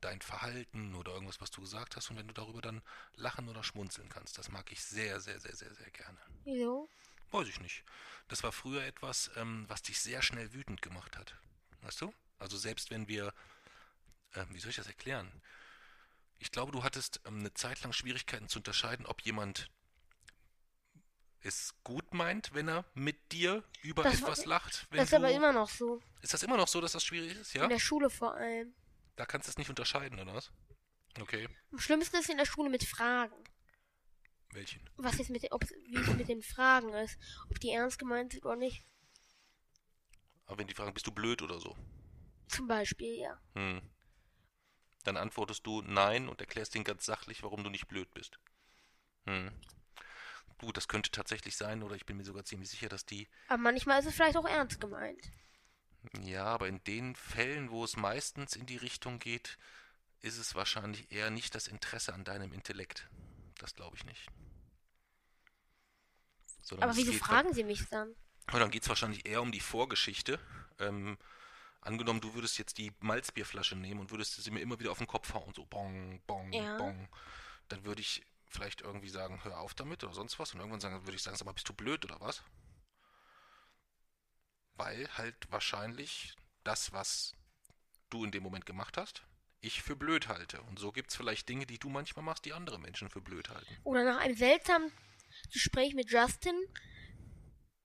dein 0.00 0.20
Verhalten 0.20 0.94
oder 0.94 1.12
irgendwas, 1.12 1.40
was 1.40 1.50
du 1.50 1.60
gesagt 1.60 1.96
hast, 1.96 2.10
und 2.10 2.16
wenn 2.16 2.28
du 2.28 2.34
darüber 2.34 2.62
dann 2.62 2.82
lachen 3.14 3.48
oder 3.48 3.62
schmunzeln 3.62 4.08
kannst, 4.08 4.38
das 4.38 4.50
mag 4.50 4.70
ich 4.70 4.82
sehr, 4.82 5.20
sehr, 5.20 5.40
sehr, 5.40 5.54
sehr, 5.54 5.74
sehr 5.74 5.90
gerne. 5.90 6.18
Wieso? 6.44 6.88
Weiß 7.30 7.48
ich 7.48 7.60
nicht. 7.60 7.84
Das 8.28 8.42
war 8.42 8.52
früher 8.52 8.84
etwas, 8.84 9.30
ähm, 9.36 9.64
was 9.68 9.82
dich 9.82 10.00
sehr 10.00 10.22
schnell 10.22 10.52
wütend 10.52 10.82
gemacht 10.82 11.16
hat. 11.16 11.36
Weißt 11.82 12.00
du? 12.00 12.12
Also 12.38 12.56
selbst 12.58 12.90
wenn 12.90 13.08
wir, 13.08 13.32
ähm, 14.34 14.46
wie 14.50 14.58
soll 14.58 14.70
ich 14.70 14.76
das 14.76 14.86
erklären? 14.86 15.30
Ich 16.38 16.50
glaube, 16.50 16.72
du 16.72 16.82
hattest 16.82 17.20
ähm, 17.24 17.38
eine 17.40 17.54
Zeit 17.54 17.82
lang 17.82 17.92
Schwierigkeiten 17.92 18.48
zu 18.48 18.58
unterscheiden, 18.58 19.06
ob 19.06 19.22
jemand 19.22 19.68
es 21.40 21.74
gut 21.84 22.12
meint, 22.12 22.52
wenn 22.54 22.68
er 22.68 22.84
mit 22.94 23.32
dir 23.32 23.62
über 23.82 24.02
Das 24.02 24.20
war- 24.22 24.30
etwas 24.30 24.44
lacht. 24.46 24.86
Wenn 24.90 24.98
Das 24.98 25.06
ist 25.06 25.12
du, 25.12 25.16
aber 25.16 25.30
immer 25.30 25.52
noch 25.52 25.68
so. 25.68 26.02
ist 26.22 26.34
das 26.34 26.42
immer 26.42 26.56
noch 26.56 26.66
so, 26.68 26.80
dass 26.80 26.92
das 26.92 27.04
schwierig 27.04 27.36
ist? 27.36 27.54
Ja? 27.54 27.64
In 27.64 27.70
der 27.70 27.78
Schule 27.78 28.10
vor 28.10 28.34
allem. 28.34 28.74
Da 29.14 29.24
kannst 29.26 29.46
du 29.46 29.50
es 29.50 29.58
nicht 29.58 29.70
unterscheiden, 29.70 30.18
oder 30.18 30.34
was? 30.34 30.50
Okay. 31.20 31.48
Am 31.72 31.78
schlimmsten 31.78 32.16
ist 32.16 32.28
in 32.28 32.36
der 32.36 32.44
Schule 32.46 32.68
mit 32.68 32.84
Fragen. 32.84 33.34
Welchen? 34.56 34.80
Was 34.96 35.18
jetzt 35.18 35.28
mit 35.28 35.42
den, 35.42 35.52
ob, 35.52 35.68
wie 35.68 35.96
es 35.96 36.14
mit 36.14 36.28
den 36.28 36.40
Fragen 36.40 36.94
ist. 36.94 37.18
Ob 37.50 37.60
die 37.60 37.70
ernst 37.70 37.98
gemeint 37.98 38.32
sind 38.32 38.44
oder 38.46 38.56
nicht. 38.56 38.82
Aber 40.46 40.58
wenn 40.58 40.66
die 40.66 40.72
fragen, 40.72 40.94
bist 40.94 41.06
du 41.06 41.12
blöd 41.12 41.42
oder 41.42 41.60
so? 41.60 41.76
Zum 42.48 42.66
Beispiel, 42.66 43.18
ja. 43.18 43.38
Hm. 43.54 43.82
Dann 45.04 45.18
antwortest 45.18 45.66
du 45.66 45.82
nein 45.82 46.26
und 46.26 46.40
erklärst 46.40 46.74
denen 46.74 46.84
ganz 46.84 47.04
sachlich, 47.04 47.42
warum 47.42 47.64
du 47.64 47.70
nicht 47.70 47.86
blöd 47.86 48.12
bist. 48.14 48.38
Hm. 49.26 49.52
Gut, 50.58 50.78
das 50.78 50.88
könnte 50.88 51.10
tatsächlich 51.10 51.54
sein, 51.54 51.82
oder 51.82 51.94
ich 51.94 52.06
bin 52.06 52.16
mir 52.16 52.24
sogar 52.24 52.44
ziemlich 52.44 52.70
sicher, 52.70 52.88
dass 52.88 53.04
die. 53.04 53.28
Aber 53.48 53.62
manchmal 53.62 54.00
ist 54.00 54.06
es 54.06 54.14
vielleicht 54.14 54.38
auch 54.38 54.48
ernst 54.48 54.80
gemeint. 54.80 55.30
Ja, 56.22 56.44
aber 56.44 56.66
in 56.68 56.82
den 56.84 57.14
Fällen, 57.14 57.70
wo 57.70 57.84
es 57.84 57.96
meistens 57.96 58.56
in 58.56 58.64
die 58.64 58.78
Richtung 58.78 59.18
geht, 59.18 59.58
ist 60.22 60.38
es 60.38 60.54
wahrscheinlich 60.54 61.12
eher 61.12 61.28
nicht 61.28 61.54
das 61.54 61.66
Interesse 61.66 62.14
an 62.14 62.24
deinem 62.24 62.54
Intellekt. 62.54 63.10
Das 63.58 63.74
glaube 63.74 63.96
ich 63.96 64.04
nicht. 64.06 64.26
Sondern 66.66 66.90
Aber 66.90 66.98
es 66.98 67.06
wieso 67.06 67.12
fragen 67.12 67.52
sie 67.54 67.62
mich 67.62 67.88
dann? 67.90 68.08
Und 68.08 68.60
dann 68.60 68.70
geht 68.72 68.82
es 68.82 68.88
wahrscheinlich 68.88 69.24
eher 69.24 69.40
um 69.40 69.52
die 69.52 69.60
Vorgeschichte. 69.60 70.40
Ähm, 70.80 71.16
angenommen, 71.80 72.20
du 72.20 72.34
würdest 72.34 72.58
jetzt 72.58 72.78
die 72.78 72.92
Malzbierflasche 72.98 73.76
nehmen 73.76 74.00
und 74.00 74.10
würdest 74.10 74.42
sie 74.42 74.50
mir 74.50 74.60
immer 74.60 74.80
wieder 74.80 74.90
auf 74.90 74.98
den 74.98 75.06
Kopf 75.06 75.32
hauen, 75.32 75.54
so 75.54 75.64
bong, 75.64 76.20
bong, 76.26 76.52
Ja. 76.52 76.76
bong. 76.76 77.08
Dann 77.68 77.84
würde 77.84 78.00
ich 78.00 78.24
vielleicht 78.48 78.80
irgendwie 78.80 79.08
sagen, 79.08 79.44
hör 79.44 79.60
auf 79.60 79.74
damit 79.74 80.02
oder 80.02 80.12
sonst 80.12 80.40
was. 80.40 80.54
Und 80.54 80.58
irgendwann 80.60 80.80
sagen, 80.80 81.06
würde 81.06 81.14
ich 81.14 81.22
sagen, 81.22 81.36
sag 81.36 81.46
mal, 81.46 81.52
bist 81.52 81.68
du 81.68 81.72
blöd 81.72 82.04
oder 82.04 82.20
was? 82.20 82.42
Weil 84.74 85.08
halt 85.16 85.36
wahrscheinlich 85.50 86.34
das, 86.64 86.92
was 86.92 87.32
du 88.10 88.24
in 88.24 88.32
dem 88.32 88.42
Moment 88.42 88.66
gemacht 88.66 88.96
hast, 88.96 89.22
ich 89.60 89.82
für 89.82 89.94
blöd 89.94 90.26
halte. 90.26 90.60
Und 90.62 90.80
so 90.80 90.90
gibt 90.90 91.10
es 91.10 91.16
vielleicht 91.16 91.48
Dinge, 91.48 91.66
die 91.66 91.78
du 91.78 91.88
manchmal 91.88 92.24
machst, 92.24 92.44
die 92.44 92.52
andere 92.52 92.80
Menschen 92.80 93.08
für 93.08 93.20
blöd 93.20 93.50
halten. 93.50 93.76
Oder 93.84 94.04
nach 94.04 94.18
einem 94.18 94.36
seltsamen 94.36 94.92
Gespräch 95.52 95.94
mit 95.94 96.10
Justin, 96.10 96.54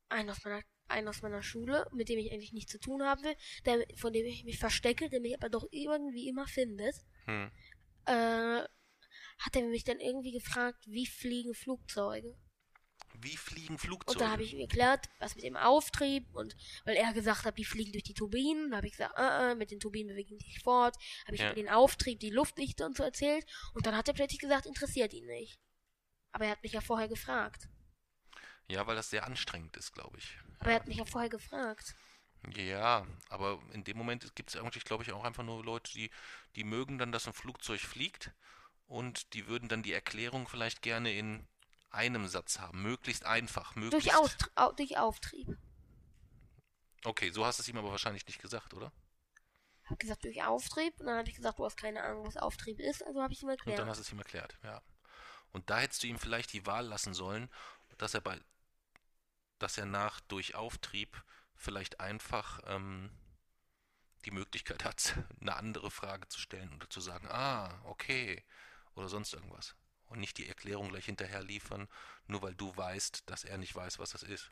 einen 0.10 0.30
aus 0.30 0.44
meiner, 0.44 0.62
einen 0.88 1.08
aus 1.08 1.22
meiner 1.22 1.42
Schule, 1.42 1.88
mit 1.94 2.10
dem 2.10 2.20
ich 2.20 2.32
eigentlich 2.32 2.54
nichts 2.54 2.72
zu 2.72 2.80
tun 2.80 3.02
habe, 3.04 3.36
der, 3.66 3.86
von 3.96 4.12
dem 4.14 4.26
ich 4.26 4.44
mich 4.44 4.60
verstecke, 4.60 5.10
der 5.10 5.22
mich 5.22 5.36
aber 5.36 5.50
doch 5.50 5.68
irgendwie 5.72 6.28
immer 6.28 6.48
findet, 6.48 6.96
Hm. 7.26 7.52
äh, 8.06 8.64
hat 9.40 9.56
er 9.56 9.64
mich 9.68 9.84
dann 9.84 10.00
irgendwie 10.00 10.32
gefragt, 10.32 10.84
wie 10.88 11.06
fliegen 11.08 11.54
Flugzeuge? 11.54 12.36
Wie 13.20 13.38
fliegen 13.38 13.74
Und 13.74 13.80
Flugzeuge? 13.80 14.20
da 14.20 14.32
habe 14.32 14.44
ich 14.44 14.54
ihm 14.54 14.60
erklärt, 14.62 15.08
was 15.20 15.36
mit 15.36 15.44
dem 15.44 15.56
Auftrieb 15.58 16.26
und 16.34 16.56
weil 16.86 16.96
er 16.96 17.14
gesagt 17.14 17.46
hat, 17.46 17.58
die 17.58 17.66
fliegen 17.66 17.92
durch 17.92 18.04
die 18.04 18.14
Turbinen, 18.14 18.72
da 18.72 18.78
habe 18.78 18.88
ich 18.88 18.94
gesagt, 18.94 19.18
äh, 19.18 19.52
äh, 19.52 19.56
mit 19.56 19.70
den 19.72 19.80
Turbinen 19.80 20.10
bewegen 20.10 20.38
die 20.38 20.46
sich 20.46 20.60
fort, 20.64 20.96
habe 21.26 21.36
ich 21.36 21.42
Ja. 21.42 21.50
ihm 21.52 21.56
den 21.56 21.70
Auftrieb, 21.70 22.20
die 22.20 22.30
Luftdichte 22.32 22.86
und 22.86 22.98
so 22.98 23.04
erzählt 23.04 23.46
und 23.74 23.86
dann 23.86 23.96
hat 23.96 24.08
er 24.08 24.14
plötzlich 24.14 24.40
gesagt, 24.40 24.66
interessiert 24.66 25.14
ihn 25.14 25.26
nicht. 25.26 25.60
Aber 26.32 26.46
er 26.46 26.52
hat 26.52 26.64
mich 26.64 26.74
ja 26.74 26.82
vorher 26.82 27.08
gefragt. 27.08 27.68
ja, 28.68 28.86
weil 28.88 28.96
das 28.96 29.10
sehr 29.10 29.26
anstrengend 29.26 29.76
ist, 29.78 29.92
glaube 29.92 30.18
ich. 30.18 30.38
Aber 30.60 30.70
er 30.72 30.76
hat 30.78 30.88
mich 30.88 30.98
ja 30.98 31.06
vorher 31.06 31.30
gefragt. 31.30 31.96
Ja, 32.56 33.06
aber 33.30 33.62
in 33.74 33.84
dem 33.84 33.98
Moment 33.98 34.34
gibt 34.36 34.50
es 34.50 34.56
eigentlich, 34.60 34.84
glaube 34.86 35.04
ich, 35.04 35.12
auch 35.12 35.24
einfach 35.24 35.44
nur 35.44 35.64
Leute, 35.64 35.92
die, 35.92 36.10
die 36.56 36.64
mögen 36.64 36.98
dann, 36.98 37.12
dass 37.12 37.28
ein 37.28 37.34
Flugzeug 37.34 37.82
fliegt 37.82 38.32
und 38.88 39.34
die 39.34 39.48
würden 39.48 39.70
dann 39.70 39.84
die 39.84 39.94
Erklärung 39.94 40.48
vielleicht 40.48 40.82
gerne 40.82 41.12
in 41.14 41.48
einem 41.92 42.28
Satz 42.28 42.60
haben. 42.60 42.82
Möglichst 42.82 43.26
einfach, 43.26 43.76
möglichst. 43.76 44.08
Durch, 44.08 44.18
Austr 44.18 44.50
au 44.56 44.72
durch 44.72 44.98
Auftrieb. 44.98 45.58
Okay, 47.04 47.32
so 47.32 47.46
hast 47.46 47.60
du 47.60 47.62
es 47.64 47.68
ihm 47.68 47.78
aber 47.78 47.92
wahrscheinlich 47.92 48.26
nicht 48.26 48.42
gesagt, 48.42 48.74
oder? 48.74 48.92
Hab 49.86 50.00
gesagt, 50.00 50.24
durch 50.24 50.42
Auftrieb. 50.44 51.00
Und 51.00 51.08
dann 51.08 51.18
habe 51.20 51.30
ich 51.30 51.36
gesagt, 51.36 51.60
du 51.60 51.66
hast 51.66 51.76
keine 51.78 52.02
Ahnung, 52.02 52.26
was 52.26 52.38
Auftrieb 52.38 52.80
ist. 52.80 53.04
Also 53.06 53.22
habe 53.22 53.34
ich 53.34 53.42
ihm 53.44 53.50
Und 53.50 53.60
dann 53.60 53.68
erklärt. 53.68 53.88
hast 53.90 53.98
du 53.98 54.02
es 54.04 54.12
ihm 54.12 54.20
erklärt, 54.20 54.58
ja. 54.64 54.82
Und 55.52 55.70
da 55.70 55.80
hättest 55.80 56.04
du 56.04 56.08
ihm 56.08 56.20
vielleicht 56.20 56.54
die 56.54 56.66
Wahl 56.66 56.86
lassen 56.86 57.14
sollen, 57.14 57.50
dass 57.98 58.14
er 58.14 58.22
bei, 58.22 58.40
dass 59.60 59.78
er 59.78 59.86
nach 59.86 60.20
durch 60.22 60.56
Auftrieb 60.56 61.24
vielleicht 61.56 62.00
einfach 62.00 62.60
ähm, 62.66 63.12
die 64.26 64.32
Möglichkeit 64.32 64.84
hat, 64.84 65.16
eine 65.42 65.56
andere 65.56 65.92
Frage 65.92 66.28
zu 66.28 66.40
stellen 66.40 66.74
oder 66.74 66.90
zu 66.90 67.02
sagen, 67.02 67.28
ah, 67.30 67.82
okay, 67.86 68.44
oder 68.96 69.10
sonst 69.10 69.34
irgendwas. 69.34 69.76
Und 70.08 70.20
nicht 70.20 70.38
die 70.38 70.48
Erklärung 70.48 70.90
gleich 70.90 71.06
hinterher 71.06 71.42
liefern, 71.42 71.88
nur 72.28 72.42
weil 72.42 72.56
du 72.56 72.76
weißt, 72.76 73.30
dass 73.30 73.46
er 73.46 73.58
nicht 73.58 73.76
weiß, 73.76 74.00
was 74.00 74.12
das 74.12 74.24
ist. 74.24 74.52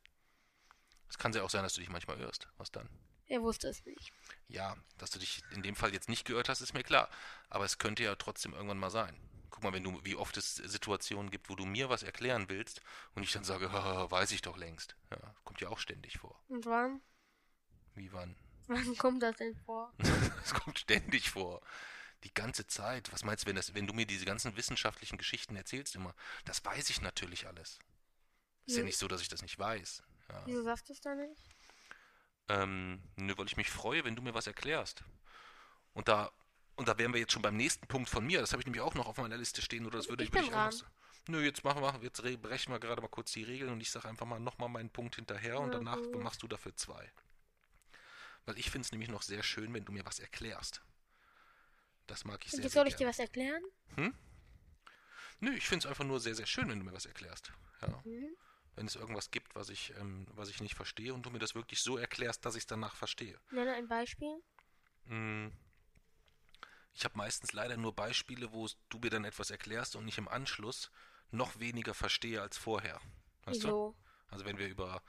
Es 1.09 1.17
kann 1.17 1.34
ja 1.34 1.43
auch 1.43 1.49
sein, 1.49 1.63
dass 1.63 1.73
du 1.73 1.81
dich 1.81 1.89
manchmal 1.89 2.19
irrst. 2.19 2.47
Was 2.57 2.71
dann? 2.71 2.88
Er 3.26 3.41
wusste 3.41 3.67
es 3.67 3.85
nicht. 3.85 4.13
Ja, 4.47 4.77
dass 4.97 5.11
du 5.11 5.19
dich 5.19 5.43
in 5.51 5.61
dem 5.63 5.76
Fall 5.76 5.93
jetzt 5.93 6.09
nicht 6.09 6.26
geirrt 6.26 6.49
hast, 6.49 6.61
ist 6.61 6.73
mir 6.73 6.84
klar. 6.84 7.09
Aber 7.49 7.65
es 7.65 7.77
könnte 7.77 8.03
ja 8.03 8.15
trotzdem 8.15 8.53
irgendwann 8.53 8.80
mal 8.80 8.89
sein. 8.89 9.15
Guck 9.60 9.64
mal, 9.65 9.73
wenn 9.73 9.84
du, 9.84 9.99
wie 10.06 10.15
oft 10.15 10.38
es 10.38 10.56
Situationen 10.56 11.30
gibt, 11.31 11.49
wo 11.49 11.56
du 11.56 11.65
mir 11.65 11.90
was 11.90 12.02
erklären 12.02 12.48
willst 12.48 12.80
und 13.14 13.23
ich 13.23 13.34
dann 13.34 13.44
sage, 13.44 13.73
"Haha, 13.73 14.10
weiß 14.11 14.31
ich 14.31 14.41
doch 14.41 14.56
längst. 14.56 14.95
Ja, 15.11 15.36
kommt 15.44 15.60
ja 15.60 15.68
auch 15.68 15.80
ständig 15.80 16.18
vor. 16.18 16.41
Und 16.48 16.65
wann? 16.65 17.02
Wie 17.94 18.10
wann? 18.14 18.38
Wann 18.68 18.95
kommt 18.95 19.22
das 19.22 19.36
denn 19.36 19.53
vor? 19.65 19.94
Es 20.45 20.53
kommt 20.53 20.80
ständig 20.80 21.30
vor. 21.30 21.61
Die 22.23 22.34
ganze 22.34 22.68
Zeit. 22.68 23.11
Was 23.11 23.26
meinst 23.26 23.44
du, 23.44 23.48
wenn, 23.49 23.57
das, 23.57 23.73
wenn 23.73 23.86
du 23.86 23.94
mir 23.94 24.06
diese 24.06 24.23
ganzen 24.23 24.56
wissenschaftlichen 24.56 25.18
Geschichten 25.18 25.57
erzählst 25.57 25.94
immer? 25.95 26.15
Das 26.45 26.64
weiß 26.64 26.90
ich 26.90 27.02
natürlich 27.02 27.45
alles. 27.45 27.80
Ist 28.65 28.76
ja 28.76 28.80
Ja. 28.80 28.86
nicht 28.86 28.98
so, 28.98 29.10
dass 29.10 29.19
ich 29.22 29.27
das 29.27 29.41
nicht 29.41 29.60
weiß. 29.60 30.03
Ja. 30.30 30.44
Wieso 30.45 30.64
sagst 30.64 30.88
du 30.88 30.94
es 30.94 31.02
dann 31.02 31.18
nicht? 31.18 31.44
Ähm, 32.48 33.03
nö, 33.18 33.34
weil 33.38 33.48
ich 33.48 33.57
mich 33.57 33.69
freue, 33.69 34.06
wenn 34.06 34.15
du 34.15 34.22
mir 34.22 34.34
was 34.34 34.48
erklärst. 34.48 35.03
Und 35.94 36.07
da, 36.07 36.31
und 36.80 36.88
da 36.88 36.97
wären 36.97 37.14
wir 37.14 37.19
jetzt 37.19 37.34
schon 37.34 37.41
beim 37.41 37.56
nächsten 37.57 37.85
Punkt 37.88 38.10
von 38.10 38.26
mir. 38.26 38.39
Das 38.39 38.51
habe 38.53 38.61
ich 38.61 38.65
nämlich 38.65 38.81
auch 38.81 38.95
noch 38.95 39.06
auf 39.07 39.18
meiner 39.18 39.38
Liste 39.38 39.61
stehen, 39.61 39.85
oder 39.85 39.97
das 39.97 40.10
würde 40.10 40.23
Ich 40.23 40.34
würde 40.34 40.45
ich 40.47 40.53
auch 40.53 40.72
noch 40.72 40.85
Nö, 41.27 41.43
jetzt 41.43 41.64
machen 41.64 41.81
wir, 41.84 41.99
jetzt 42.01 42.23
re- 42.23 42.38
brechen 42.38 42.72
wir 42.73 42.80
gerade 42.80 43.01
mal 43.01 43.07
kurz 43.10 43.31
die 43.34 43.43
Regeln 43.43 43.72
und 43.72 43.81
ich 43.81 43.91
sage 43.91 44.07
einfach 44.07 44.26
mal 44.26 44.39
nochmal 44.39 44.69
meinen 44.69 44.89
Punkt 44.89 45.15
hinterher 45.15 45.60
und 45.60 45.69
Na 45.69 45.76
danach 45.76 45.97
gut. 45.97 46.23
machst 46.23 46.41
du 46.41 46.47
dafür 46.47 46.76
zwei. 46.76 47.11
Weil 48.45 48.57
ich 48.57 48.72
finde 48.72 48.85
es 48.85 48.91
nämlich 48.91 49.10
noch 49.10 49.22
sehr 49.22 49.43
schön, 49.43 49.72
wenn 49.73 49.85
du 49.85 49.91
mir 49.91 50.06
was 50.06 50.19
erklärst. 50.19 50.81
Das 52.07 52.26
mag 52.26 52.43
ich 52.45 52.53
Und 52.53 52.57
sehr, 52.57 52.64
jetzt 52.64 52.73
soll 52.73 52.88
ich 52.88 52.95
dir 52.95 53.07
was 53.07 53.19
erklären? 53.19 53.61
Nö, 55.41 55.53
ich 55.53 55.68
finde 55.68 55.84
es 55.85 55.89
einfach 55.89 56.06
nur 56.06 56.19
sehr, 56.19 56.34
sehr 56.34 56.47
schön, 56.47 56.69
wenn 56.69 56.80
du 56.80 56.85
mir 56.85 56.93
was 56.93 57.06
erklärst. 57.06 57.51
Ja. 57.81 58.01
Mhm. 58.06 58.35
Wenn 58.76 58.88
es 58.88 58.95
irgendwas 58.95 59.30
gibt, 59.30 59.53
was 59.56 59.69
ich, 59.69 59.93
ähm, 59.99 60.26
was 60.31 60.49
ich 60.49 60.61
nicht 60.61 60.76
verstehe 60.76 61.14
und 61.14 61.23
du 61.26 61.30
mir 61.30 61.39
das 61.39 61.53
wirklich 61.53 61.81
so 61.81 61.97
erklärst, 61.97 62.45
dass 62.45 62.56
ich 62.56 62.61
es 62.61 62.68
danach 62.68 62.95
verstehe. 62.95 63.38
Nenne 63.51 63.73
ein 63.73 63.88
Beispiel. 63.88 64.41
Mm. 65.06 65.49
Ich 66.94 67.06
habe 67.06 67.18
meistens 67.18 67.53
leider 67.53 67.78
nur 67.78 67.95
Beispiele, 67.95 68.52
wo 68.52 68.68
du 68.90 68.99
mir 68.99 69.10
dann 69.10 69.26
etwas 69.26 69.52
erklärst 69.52 69.95
und 69.95 70.07
ich 70.07 70.18
im 70.18 70.28
Anschluss 70.28 70.91
noch 71.32 71.60
weniger 71.60 71.94
verstehe 71.94 72.41
als 72.41 72.57
vorher. 72.57 72.99
Weißt 73.45 73.64
du? 73.64 73.68
Wieso? 73.68 73.95
Also 74.30 74.45
wenn 74.45 74.57
wir 74.57 74.68
über 74.68 75.02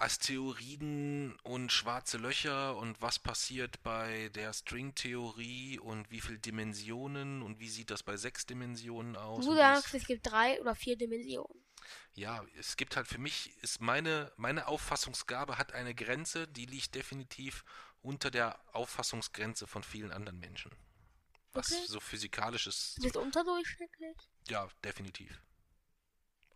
Asteroiden 0.00 1.36
und 1.42 1.70
schwarze 1.70 2.16
Löcher 2.16 2.76
und 2.76 3.02
was 3.02 3.18
passiert 3.18 3.82
bei 3.82 4.30
der 4.30 4.52
Stringtheorie 4.54 5.78
und 5.78 6.10
wie 6.10 6.22
viele 6.22 6.38
Dimensionen 6.38 7.42
und 7.42 7.60
wie 7.60 7.68
sieht 7.68 7.90
das 7.90 8.02
bei 8.02 8.16
sechs 8.16 8.46
Dimensionen 8.46 9.14
aus? 9.16 9.44
Du 9.44 9.54
sagst, 9.54 9.92
es 9.92 10.06
gibt 10.06 10.30
drei 10.30 10.58
oder 10.60 10.74
vier 10.74 10.96
Dimensionen. 10.96 11.62
ja, 12.14 12.42
es 12.58 12.78
gibt 12.78 12.96
halt 12.96 13.08
für 13.08 13.18
mich, 13.18 13.54
ist 13.62 13.82
meine, 13.82 14.32
meine 14.36 14.68
Auffassungsgabe 14.68 15.58
hat 15.58 15.74
eine 15.74 15.94
Grenze, 15.94 16.48
die 16.48 16.64
liegt 16.64 16.94
definitiv 16.94 17.64
unter 18.02 18.30
der 18.30 18.58
Auffassungsgrenze 18.74 19.66
von 19.66 19.82
vielen 19.82 20.10
anderen 20.12 20.38
Menschen. 20.40 20.70
Was 21.52 21.72
Okay. 21.72 21.84
so 21.86 22.00
physikalisches, 22.00 22.94
Du 22.96 23.02
bist 23.02 23.16
unterdurchschnittlich. 23.16 24.16
ja, 24.48 24.68
definitiv. 24.84 25.40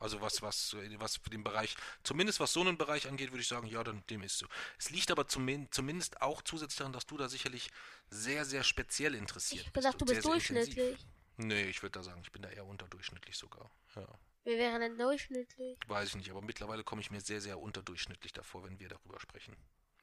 Also 0.00 0.20
was, 0.20 0.42
was, 0.42 0.76
was 0.98 1.16
für 1.16 1.30
den 1.30 1.44
Bereich, 1.44 1.76
zumindest 2.02 2.38
was 2.40 2.52
so 2.52 2.60
einen 2.60 2.76
Bereich 2.76 3.08
angeht, 3.08 3.30
würde 3.30 3.40
ich 3.42 3.48
sagen, 3.48 3.66
ja, 3.66 3.82
dann 3.82 4.04
dem 4.08 4.22
ist 4.22 4.38
so. 4.38 4.46
Es 4.78 4.90
liegt 4.90 5.10
aber 5.10 5.22
zumin- 5.28 5.68
zumindest 5.70 6.20
auch 6.20 6.42
zusätzlich 6.42 6.78
daran, 6.78 6.92
dass 6.92 7.06
du 7.06 7.16
da 7.16 7.28
sicherlich 7.28 7.70
sehr, 8.10 8.44
sehr 8.44 8.64
speziell 8.64 9.14
interessiert 9.14 9.60
Ich 9.62 9.66
habe 9.68 9.74
gesagt, 9.78 10.00
du 10.00 10.04
bist 10.04 10.22
sehr, 10.22 10.22
sehr 10.22 10.30
durchschnittlich. 10.32 11.06
Nee, 11.36 11.64
ich 11.64 11.82
würde 11.82 11.92
da 11.98 12.02
sagen, 12.02 12.20
ich 12.22 12.30
bin 12.32 12.42
da 12.42 12.50
eher 12.50 12.66
unterdurchschnittlich 12.66 13.36
sogar. 13.36 13.70
Ja. 13.96 14.06
Wer 14.44 14.58
wäre 14.58 14.78
denn 14.78 14.98
durchschnittlich? 14.98 15.78
Weiß 15.86 16.08
ich 16.10 16.14
nicht, 16.16 16.30
aber 16.30 16.42
mittlerweile 16.42 16.84
komme 16.84 17.00
ich 17.00 17.10
mir 17.10 17.20
sehr, 17.20 17.40
sehr 17.40 17.58
unterdurchschnittlich 17.58 18.32
davor, 18.32 18.62
wenn 18.64 18.78
wir 18.78 18.88
darüber 18.90 19.18
sprechen. 19.20 19.56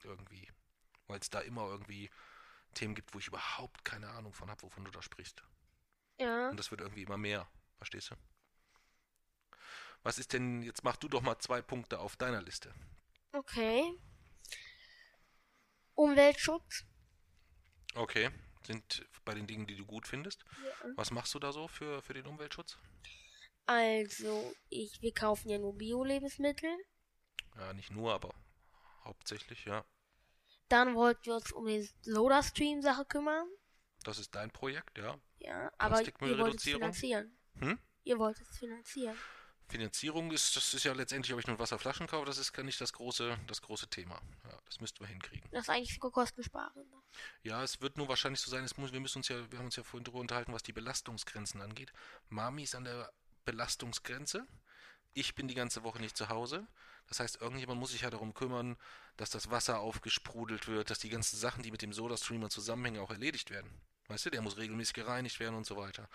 Irgendwie. 0.04 0.50
Weil 1.08 1.20
es 1.20 1.30
da 1.30 1.40
immer 1.42 1.68
irgendwie 1.68 2.10
Themen 2.74 2.96
gibt, 2.96 3.14
wo 3.14 3.20
ich 3.20 3.28
überhaupt 3.28 3.84
keine 3.84 4.10
Ahnung 4.10 4.34
von 4.34 4.50
habe, 4.50 4.62
wovon 4.64 4.86
du 4.86 4.92
da 4.92 5.02
sprichst. 5.02 5.44
Ja. 6.20 6.50
Und 6.50 6.58
das 6.58 6.72
wird 6.72 6.82
irgendwie 6.82 7.04
immer 7.04 7.18
mehr. 7.18 7.48
Verstehst 7.78 8.12
du? 8.12 8.16
Was 10.04 10.18
ist 10.18 10.34
denn, 10.34 10.64
jetzt 10.64 10.84
mach 10.84 10.98
du 10.98 11.08
doch 11.08 11.22
mal 11.22 11.38
zwei 11.40 11.62
Punkte 11.62 12.00
auf 12.00 12.16
deiner 12.16 12.42
Liste. 12.42 12.74
Okay. 13.34 13.84
Umweltschutz. 15.96 16.86
Okay. 17.96 18.32
Sind 18.66 19.06
bei 19.26 19.34
den 19.34 19.48
Dingen, 19.48 19.68
die 19.68 19.76
du 19.76 19.86
gut 19.86 20.08
findest. 20.08 20.44
Ja. 20.64 20.90
Was 20.96 21.12
machst 21.12 21.34
du 21.34 21.40
da 21.40 21.52
so 21.52 21.68
für, 21.68 22.02
für 22.02 22.14
den 22.14 22.26
Umweltschutz? 22.28 22.78
Also, 23.66 24.54
ich, 24.70 25.02
wir 25.02 25.14
kaufen 25.14 25.50
ja 25.50 25.58
nur 25.58 25.78
Bio-Lebensmittel. 25.78 26.70
Ja, 27.56 27.74
nicht 27.74 27.92
nur, 27.92 28.14
aber 28.14 28.34
hauptsächlich, 29.04 29.66
ja. 29.66 29.86
Dann 30.72 30.96
wollten 30.96 31.26
wir 31.26 31.36
uns 31.36 31.52
um 31.52 31.66
die 31.66 31.90
Soda-Stream-Sache 32.02 33.04
kümmern. 33.06 33.46
Das 34.04 34.18
ist 34.18 34.34
dein 34.34 34.52
Projekt, 34.52 34.98
ja. 34.98 35.20
Ja, 35.40 35.72
aber 35.78 36.02
ihr 36.02 36.06
wolltet 36.06 36.08
es 36.08 36.20
Plastikmüllreduzierung? 36.20 36.82
finanzieren. 36.82 37.38
Hm? 37.60 37.80
Ihr 38.04 38.18
wolltet 38.18 38.48
es 38.50 38.58
finanzieren. 38.58 39.18
Finanzierung 39.68 40.32
ist, 40.32 40.56
das 40.56 40.74
ist 40.74 40.84
ja 40.86 40.94
letztendlich, 40.94 41.34
ob 41.34 41.40
ich 41.40 41.48
nun 41.48 41.60
Wasserflaschen 41.60 42.08
kaufe, 42.08 42.26
das 42.26 42.38
ist 42.38 42.54
gar 42.54 42.64
nicht 42.64 42.80
das 42.80 42.94
große, 42.94 43.38
das 43.48 43.62
große 43.62 43.90
Thema. 43.90 44.16
Ja, 44.46 44.58
das 44.66 44.80
müssten 44.80 45.02
wir 45.02 45.08
hinkriegen. 45.08 45.48
Das 45.52 45.64
ist 45.64 45.70
eigentlich 45.70 45.94
sogar 45.94 46.12
kostensparender. 46.12 47.02
Ja, 47.44 47.64
es 47.64 47.82
wird 47.82 47.98
nur 47.98 48.08
wahrscheinlich 48.08 48.40
so 48.40 48.50
sein, 48.50 48.64
es 48.64 48.78
muss, 48.78 48.94
wir 48.94 49.00
müssen 49.02 49.20
uns 49.20 49.28
ja, 49.28 49.52
wir 49.52 49.60
haben 49.60 49.66
uns 49.66 49.76
ja 49.76 49.84
vorhin 49.84 50.06
darüber 50.06 50.22
unterhalten, 50.22 50.54
was 50.54 50.64
die 50.64 50.74
Belastungsgrenzen 50.74 51.62
angeht. 51.62 51.92
Mami 52.30 52.64
ist 52.64 52.76
an 52.76 52.86
der 52.86 53.12
Belastungsgrenze. 53.44 54.48
Ich 55.14 55.36
bin 55.36 55.50
die 55.50 55.56
ganze 55.56 55.84
Woche 55.84 56.00
nicht 56.00 56.16
zu 56.16 56.30
Hause. 56.30 56.66
Das 57.12 57.20
heißt, 57.20 57.42
irgendjemand 57.42 57.78
muss 57.78 57.92
sich 57.92 58.04
ja 58.04 58.10
darum 58.10 58.34
kümmern, 58.34 58.78
dass 59.18 59.30
das 59.30 59.52
Wasser 59.52 59.82
aufgesprudelt 59.82 60.70
wird, 60.70 60.90
dass 60.90 61.00
die 61.00 61.10
ganzen 61.10 61.36
Sachen, 61.36 61.62
die 61.62 61.70
mit 61.70 61.82
dem 61.82 61.92
Soda-Streamer 61.92 62.50
zusammenhängen, 62.50 63.02
auch 63.02 63.12
erledigt 63.12 63.50
werden. 63.50 63.70
Weißt 64.08 64.26
du, 64.26 64.30
der 64.30 64.42
muss 64.42 64.56
regelmäßig 64.56 64.94
gereinigt 64.94 65.42
werden 65.42 65.56
und 65.56 65.66
so 65.66 65.76
weiter. 65.76 66.08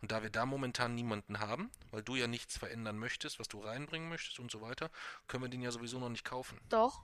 Und 0.00 0.12
da 0.12 0.22
wir 0.22 0.30
da 0.30 0.46
momentan 0.46 0.94
niemanden 0.94 1.40
haben, 1.40 1.72
weil 1.90 2.04
du 2.04 2.14
ja 2.14 2.28
nichts 2.28 2.56
verändern 2.56 2.96
möchtest, 3.00 3.40
was 3.40 3.48
du 3.48 3.58
reinbringen 3.58 4.08
möchtest 4.08 4.38
und 4.38 4.52
so 4.52 4.60
weiter, 4.60 4.92
können 5.26 5.42
wir 5.42 5.48
den 5.48 5.60
ja 5.60 5.72
sowieso 5.72 5.98
noch 5.98 6.08
nicht 6.08 6.24
kaufen. 6.24 6.60
Doch, 6.68 7.02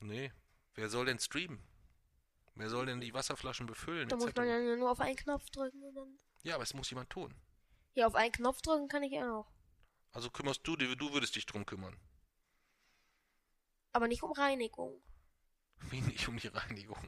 Nee. 0.00 0.32
Wer 0.74 0.88
soll 0.88 1.04
denn 1.04 1.18
streamen? 1.18 1.62
Wer 2.54 2.70
soll 2.70 2.86
denn 2.86 3.02
die 3.02 3.12
Wasserflaschen 3.12 3.66
befüllen? 3.66 4.08
da 4.08 4.16
muss 4.16 4.34
man 4.34 4.48
ja 4.48 4.76
nur 4.76 4.90
auf 4.90 5.00
einen 5.00 5.16
Knopf 5.16 5.50
drücken 5.50 5.82
und 5.82 5.94
dann. 5.94 6.18
Ja, 6.44 6.54
aber 6.54 6.64
es 6.64 6.72
muss 6.72 6.88
jemand 6.88 7.10
tun. 7.10 7.34
Ja, 7.92 8.06
auf 8.06 8.14
einen 8.14 8.32
Knopf 8.32 8.62
drücken 8.62 8.88
kann 8.88 9.02
ich 9.02 9.12
ja 9.12 9.30
auch. 9.30 9.52
Also 10.12 10.30
kümmerst 10.30 10.60
du 10.64 10.76
dich, 10.76 10.96
du 10.96 11.12
würdest 11.12 11.36
dich 11.36 11.44
drum 11.44 11.66
kümmern. 11.66 11.94
Aber 13.92 14.08
nicht 14.08 14.22
um 14.22 14.32
Reinigung. 14.32 15.02
Wie 15.90 16.00
nicht 16.00 16.28
um 16.28 16.36
die 16.36 16.48
Reinigung. 16.48 16.98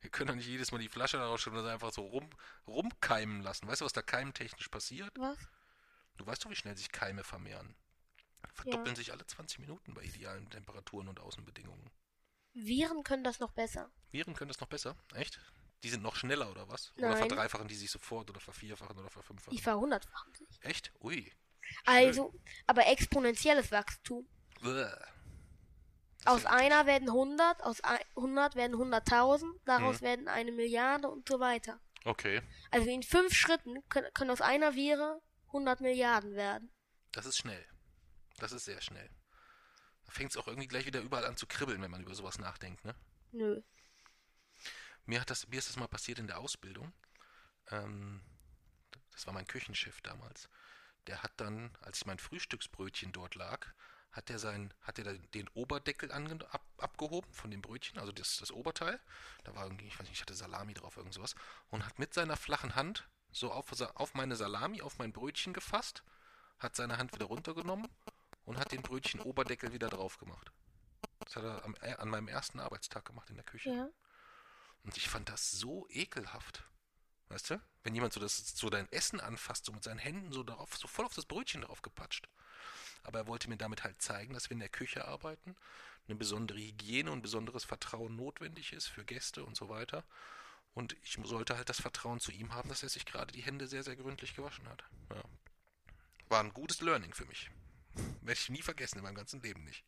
Wir 0.00 0.10
können 0.10 0.28
doch 0.28 0.34
nicht 0.34 0.46
jedes 0.46 0.70
Mal 0.72 0.78
die 0.78 0.88
Flasche 0.88 1.16
da 1.16 1.26
rausschütten 1.26 1.58
und 1.58 1.66
einfach 1.66 1.92
so 1.92 2.02
rum, 2.02 2.28
rumkeimen 2.66 3.42
lassen. 3.42 3.66
Weißt 3.66 3.80
du, 3.80 3.84
was 3.84 3.92
da 3.92 4.02
keimtechnisch 4.02 4.68
passiert? 4.68 5.18
Was? 5.18 5.38
Du 6.16 6.26
weißt 6.26 6.44
doch, 6.44 6.50
wie 6.50 6.56
schnell 6.56 6.76
sich 6.76 6.92
Keime 6.92 7.24
vermehren. 7.24 7.74
Verdoppeln 8.52 8.96
sich 8.96 9.12
alle 9.12 9.26
20 9.26 9.58
Minuten 9.58 9.94
bei 9.94 10.02
idealen 10.02 10.48
Temperaturen 10.48 11.08
und 11.08 11.20
Außenbedingungen. 11.20 11.90
Viren 12.54 13.02
können 13.02 13.24
das 13.24 13.38
noch 13.38 13.52
besser. 13.52 13.90
Viren 14.12 14.34
können 14.34 14.48
das 14.48 14.60
noch 14.60 14.68
besser? 14.68 14.96
Echt? 15.14 15.40
Die 15.82 15.90
sind 15.90 16.02
noch 16.02 16.16
schneller 16.16 16.50
oder 16.50 16.68
was? 16.68 16.92
Oder 16.96 17.10
Nein. 17.10 17.18
verdreifachen 17.18 17.68
die 17.68 17.74
sich 17.74 17.90
sofort 17.90 18.30
oder 18.30 18.40
vervierfachen 18.40 18.98
oder 18.98 19.10
verfünffachen? 19.10 19.56
Die 19.56 19.62
verhundertfachen 19.62 20.34
sich. 20.34 20.48
Echt? 20.62 20.92
Ui. 21.00 21.30
Also, 21.84 22.32
aber 22.66 22.86
exponentielles 22.86 23.72
Wachstum. 23.72 24.26
Bäh. 24.62 24.88
Aus 26.26 26.44
einer 26.44 26.86
werden 26.86 27.08
100, 27.08 27.62
aus 27.62 27.80
ein- 27.82 28.04
100 28.16 28.54
werden 28.56 28.76
100.000, 28.76 29.60
daraus 29.64 30.00
Mhm. 30.00 30.04
werden 30.06 30.28
eine 30.28 30.52
Milliarde 30.52 31.08
und 31.08 31.28
so 31.28 31.40
weiter. 31.40 31.80
Okay. 32.04 32.42
Also 32.70 32.88
in 32.90 33.02
fünf 33.02 33.32
Schritten 33.34 33.86
können, 33.88 34.12
können 34.14 34.30
aus 34.30 34.40
einer 34.40 34.74
Viren 34.74 35.20
100 35.52 35.80
Milliarden 35.80 36.34
werden. 36.34 36.72
Das 37.12 37.26
ist 37.26 37.36
schnell. 37.38 37.64
Das 38.38 38.52
ist 38.52 38.64
sehr 38.64 38.80
schnell. 38.80 39.08
Da 40.04 40.12
fängt 40.12 40.30
es 40.30 40.36
auch 40.36 40.46
irgendwie 40.46 40.68
gleich 40.68 40.86
wieder 40.86 41.00
überall 41.00 41.24
an 41.24 41.36
zu 41.36 41.46
kribbeln, 41.46 41.80
wenn 41.82 41.90
man 41.90 42.02
über 42.02 42.14
sowas 42.14 42.38
nachdenkt, 42.38 42.84
ne? 42.84 42.94
Nö. 43.32 43.62
Mir, 45.04 45.20
hat 45.20 45.30
das, 45.30 45.46
mir 45.48 45.58
ist 45.58 45.68
das 45.68 45.76
mal 45.76 45.88
passiert 45.88 46.18
in 46.18 46.26
der 46.26 46.38
Ausbildung. 46.38 46.92
Ähm, 47.70 48.22
das 49.12 49.26
war 49.26 49.32
mein 49.34 49.46
Küchenchef 49.46 50.00
damals. 50.02 50.48
Der 51.06 51.22
hat 51.22 51.32
dann, 51.36 51.76
als 51.80 52.04
mein 52.06 52.18
Frühstücksbrötchen 52.18 53.12
dort 53.12 53.34
lag, 53.36 53.66
hat 54.16 54.30
er 54.30 54.38
sein, 54.38 54.72
hat 54.80 54.98
er 54.98 55.12
den 55.18 55.48
Oberdeckel 55.50 56.10
ange, 56.10 56.38
ab, 56.50 56.64
abgehoben 56.78 57.30
von 57.34 57.50
dem 57.50 57.60
Brötchen, 57.60 57.98
also 57.98 58.12
das, 58.12 58.38
das 58.38 58.50
Oberteil. 58.50 58.98
Da 59.44 59.54
war 59.54 59.64
irgendwie, 59.64 59.86
ich 59.86 59.98
weiß 59.98 60.06
nicht, 60.08 60.14
ich 60.14 60.20
hatte 60.22 60.34
Salami 60.34 60.72
drauf, 60.72 60.96
irgend 60.96 61.12
sowas. 61.12 61.34
Und 61.68 61.84
hat 61.84 61.98
mit 61.98 62.14
seiner 62.14 62.36
flachen 62.36 62.74
Hand 62.74 63.06
so 63.30 63.52
auf, 63.52 63.70
auf 63.94 64.14
meine 64.14 64.34
Salami, 64.34 64.80
auf 64.80 64.98
mein 64.98 65.12
Brötchen 65.12 65.52
gefasst, 65.52 66.02
hat 66.58 66.74
seine 66.74 66.96
Hand 66.96 67.12
wieder 67.12 67.26
runtergenommen 67.26 67.88
und 68.46 68.58
hat 68.58 68.72
den 68.72 68.80
Brötchen 68.80 69.20
Oberdeckel 69.20 69.72
wieder 69.72 69.90
drauf 69.90 70.16
gemacht. 70.16 70.50
Das 71.20 71.36
hat 71.36 71.44
er 71.44 71.64
am, 71.64 71.76
äh, 71.82 71.94
an 71.94 72.08
meinem 72.08 72.28
ersten 72.28 72.58
Arbeitstag 72.58 73.04
gemacht 73.04 73.28
in 73.28 73.36
der 73.36 73.44
Küche. 73.44 73.70
Ja. 73.70 73.88
Und 74.82 74.96
ich 74.96 75.10
fand 75.10 75.28
das 75.28 75.50
so 75.50 75.86
ekelhaft. 75.90 76.64
Weißt 77.28 77.50
du? 77.50 77.60
Wenn 77.82 77.94
jemand 77.94 78.14
so, 78.14 78.20
das, 78.20 78.36
so 78.36 78.70
dein 78.70 78.90
Essen 78.92 79.20
anfasst, 79.20 79.66
so 79.66 79.72
mit 79.72 79.84
seinen 79.84 79.98
Händen 79.98 80.32
so 80.32 80.42
darauf, 80.42 80.74
so 80.76 80.88
voll 80.88 81.04
auf 81.04 81.14
das 81.14 81.26
Brötchen 81.26 81.62
drauf 81.62 81.82
gepatscht. 81.82 82.28
Aber 83.06 83.20
er 83.20 83.26
wollte 83.26 83.48
mir 83.48 83.56
damit 83.56 83.84
halt 83.84 84.02
zeigen, 84.02 84.34
dass 84.34 84.50
wir 84.50 84.54
in 84.54 84.60
der 84.60 84.68
Küche 84.68 85.06
arbeiten, 85.06 85.56
eine 86.08 86.16
besondere 86.16 86.58
Hygiene 86.58 87.10
und 87.10 87.22
besonderes 87.22 87.64
Vertrauen 87.64 88.16
notwendig 88.16 88.72
ist 88.72 88.86
für 88.88 89.04
Gäste 89.04 89.44
und 89.44 89.56
so 89.56 89.68
weiter. 89.68 90.04
Und 90.74 90.94
ich 91.02 91.18
sollte 91.24 91.56
halt 91.56 91.68
das 91.68 91.80
Vertrauen 91.80 92.20
zu 92.20 92.32
ihm 92.32 92.52
haben, 92.54 92.68
dass 92.68 92.82
er 92.82 92.88
sich 92.88 93.06
gerade 93.06 93.32
die 93.32 93.42
Hände 93.42 93.66
sehr, 93.66 93.82
sehr 93.82 93.96
gründlich 93.96 94.34
gewaschen 94.34 94.68
hat. 94.68 94.84
Ja. 95.10 95.22
War 96.28 96.40
ein 96.40 96.52
gutes 96.52 96.80
Learning 96.80 97.12
für 97.14 97.24
mich. 97.26 97.50
Werde 98.20 98.32
ich 98.38 98.50
nie 98.50 98.62
vergessen 98.62 98.98
in 98.98 99.04
meinem 99.04 99.14
ganzen 99.14 99.40
Leben 99.40 99.64
nicht. 99.64 99.84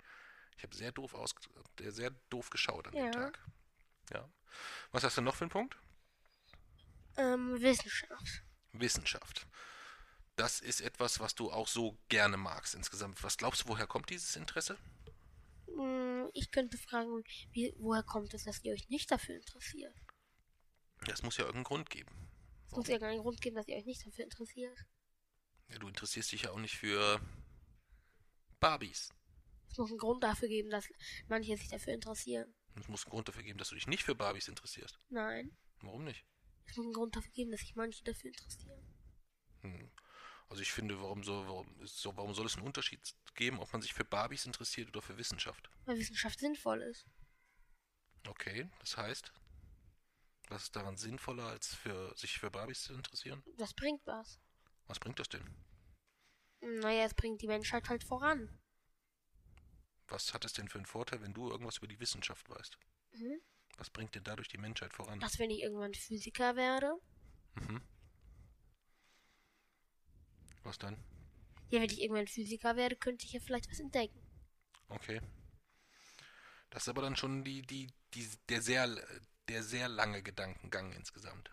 Ich 0.57 0.63
habe 0.63 0.75
sehr 0.75 0.93
doof 0.93 1.15
aus, 1.15 1.35
sehr 1.79 2.11
doof 2.31 2.51
geschaut 2.51 2.89
an 2.89 2.95
Ja. 2.95 3.03
dem 3.05 3.13
Tag. 3.13 3.39
Ja. 4.13 4.29
Was 4.93 5.05
hast 5.05 5.17
du 5.19 5.21
noch 5.23 5.35
für 5.37 5.45
einen 5.45 5.51
Punkt? 5.51 5.77
Ähm, 7.17 7.61
Wissenschaft. 7.61 8.45
Wissenschaft. 8.73 9.47
Das 10.39 10.61
ist 10.61 10.81
etwas, 10.81 11.19
was 11.19 11.35
du 11.35 11.51
auch 11.51 11.67
so 11.67 11.99
gerne 12.09 12.37
magst 12.37 12.77
insgesamt. 12.77 13.25
Was 13.25 13.39
glaubst 13.39 13.65
du, 13.65 13.69
woher 13.71 13.89
kommt 13.89 14.09
dieses 14.09 14.37
Interesse? 14.37 14.79
Hm, 15.67 16.31
Ich 16.33 16.53
könnte 16.53 16.79
fragen, 16.79 17.25
wie, 17.51 17.75
woher 17.79 18.05
kommt 18.05 18.33
es, 18.35 18.45
dass 18.45 18.63
ihr 18.63 18.73
euch 18.73 18.89
nicht 18.89 19.11
dafür 19.11 19.35
interessiert? 19.35 19.93
Das 21.07 21.25
muss 21.25 21.39
ja 21.39 21.45
irgendeinen 21.45 21.65
Grund 21.65 21.91
geben. 21.91 22.31
Es 22.71 22.77
muss 22.77 22.87
ja 22.87 22.99
gar 22.99 23.09
einen 23.11 23.21
Grund 23.23 23.41
geben, 23.41 23.57
dass 23.57 23.67
ihr 23.67 23.77
euch 23.77 23.85
nicht 23.85 24.07
dafür 24.07 24.23
interessiert. 24.25 24.79
Ja, 25.71 25.79
du 25.81 25.89
interessierst 25.89 26.31
dich 26.31 26.43
ja 26.43 26.53
auch 26.53 26.59
nicht 26.61 26.77
für 26.77 27.21
Barbies. 28.61 29.13
Es 29.73 29.79
muss 29.79 29.91
einen 29.91 29.99
Grund 29.99 30.23
dafür 30.23 30.47
geben, 30.47 30.71
dass 30.71 30.89
manche 31.27 31.57
sich 31.57 31.69
dafür 31.69 31.95
interessieren. 31.95 32.55
Es 32.77 32.87
muss 32.87 33.05
einen 33.07 33.11
Grund 33.11 33.27
dafür 33.27 33.43
geben, 33.43 33.59
dass 33.59 33.71
du 33.71 33.75
dich 33.75 33.89
nicht 33.89 34.05
für 34.05 34.15
Barbies 34.15 34.47
interessierst. 34.47 35.01
Nein. 35.09 35.57
Warum 35.81 36.05
nicht? 36.05 36.25
Es 36.67 36.77
muss 36.77 36.87
einen 36.87 36.95
Grund 36.95 37.17
dafür 37.17 37.33
geben, 37.33 37.51
dass 37.51 37.61
sich 37.61 37.75
manche 37.75 38.05
dafür 38.05 38.29
interessieren. 38.29 38.95
Hm. 39.63 39.91
Also 40.49 40.63
ich 40.63 40.73
finde, 40.73 41.01
warum, 41.01 41.23
so, 41.23 41.47
warum, 41.47 41.87
so, 41.87 42.17
warum 42.17 42.35
soll 42.35 42.47
es 42.47 42.57
einen 42.57 42.67
Unterschied 42.67 43.01
geben, 43.35 43.59
ob 43.61 43.73
man 43.73 43.83
sich 43.83 43.93
für 43.93 44.05
Barbies 44.05 44.47
interessiert 44.47 44.89
oder 44.89 45.03
für 45.03 45.19
Wissenschaft? 45.19 45.71
Weil 45.85 45.99
Wissenschaft 45.99 46.39
sinnvoll 46.39 46.83
ist. 46.83 47.07
Okay, 48.27 48.71
das 48.81 48.97
heißt, 48.97 49.33
was 50.49 50.65
ist 50.65 50.77
daran 50.77 50.97
sinnvoller, 50.97 51.45
als 51.45 51.75
für, 51.75 52.17
sich 52.17 52.39
für 52.39 52.51
Barbies 52.51 52.83
zu 52.83 52.95
interessieren? 52.95 53.43
Das 53.59 53.75
bringt 53.75 54.01
was. 54.07 54.41
Was 54.87 54.99
bringt 54.99 55.19
das 55.19 55.29
denn? 55.29 55.45
Naja, 56.61 57.05
es 57.05 57.15
bringt 57.15 57.43
die 57.43 57.47
Menschheit 57.47 57.89
halt 57.89 58.03
voran. 58.03 58.59
Was 60.09 60.33
hat 60.33 60.47
es 60.47 60.55
denn 60.55 60.69
für 60.69 60.79
einen 60.79 60.87
Vorteil, 60.87 61.21
wenn 61.21 61.35
du 61.35 61.51
irgendwas 61.51 61.77
über 61.77 61.87
die 61.87 62.01
Wissenschaft 62.01 62.49
weißt? 62.49 62.79
Mhm. 63.13 63.41
Was 63.77 63.91
bringt 63.91 64.15
denn 64.15 64.25
dadurch 64.25 64.49
die 64.49 64.59
Menschheit 64.59 64.95
voran? 64.95 65.21
Dass 65.21 65.39
wenn 65.39 65.51
ich 65.51 65.61
irgendwann 65.61 65.95
Physiker 65.95 66.57
werde, 66.57 66.99
Mhm. 67.55 67.83
Was 70.69 70.79
dann? 70.79 70.97
ja, 71.71 71.81
wenn 71.81 71.91
ich 71.91 72.03
irgendwann 72.03 72.27
Physiker 72.29 72.77
werde, 72.77 72.95
könnte 72.97 73.25
ich 73.25 73.33
ja 73.33 73.41
vielleicht 73.41 73.71
was 73.71 73.81
entdecken. 73.81 74.21
Okay. 74.91 75.21
Das 76.71 76.83
ist 76.83 76.89
aber 76.89 77.01
dann 77.03 77.17
schon 77.17 77.43
die, 77.43 77.63
die, 77.63 77.91
die, 78.15 78.29
der 78.51 78.61
sehr, 78.61 78.87
der 79.49 79.63
sehr 79.63 79.89
lange 79.89 80.23
Gedankengang 80.23 80.93
insgesamt. 80.93 81.51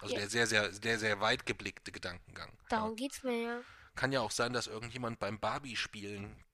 Also 0.00 0.14
Ja. 0.14 0.20
der 0.20 0.30
sehr, 0.30 0.46
sehr, 0.46 0.72
sehr, 0.72 0.98
sehr 1.00 1.20
weit 1.20 1.44
geblickte 1.44 1.90
Gedankengang. 1.90 2.56
Darum 2.68 2.90
Ja. 2.90 2.94
geht's 2.96 3.22
mir 3.24 3.42
ja. 3.42 3.62
Kann 3.96 4.12
ja 4.12 4.20
auch 4.20 4.30
sein, 4.30 4.52
dass 4.52 4.68
irgendjemand 4.68 5.18
beim 5.18 5.40
Barbie-Spielen 5.40 6.44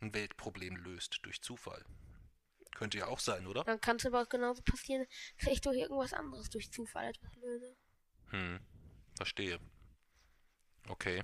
ein 0.00 0.14
Weltproblem 0.14 0.76
löst 0.76 1.20
durch 1.22 1.40
Zufall. 1.42 1.84
Könnte 2.74 2.98
ja 2.98 3.06
auch 3.06 3.20
sein, 3.20 3.46
oder? 3.46 3.62
Dann 3.64 3.80
kann 3.80 3.96
es 3.96 4.06
aber 4.06 4.22
auch 4.22 4.28
genauso 4.28 4.62
passieren, 4.62 5.06
dass 5.38 5.52
ich 5.52 5.60
durch 5.60 5.76
irgendwas 5.78 6.12
anderes 6.12 6.50
durch 6.50 6.72
Zufall 6.72 7.06
etwas 7.10 7.34
löse. 7.36 7.76
Hm, 8.30 8.58
verstehe. 9.16 9.60
Okay. 10.88 11.22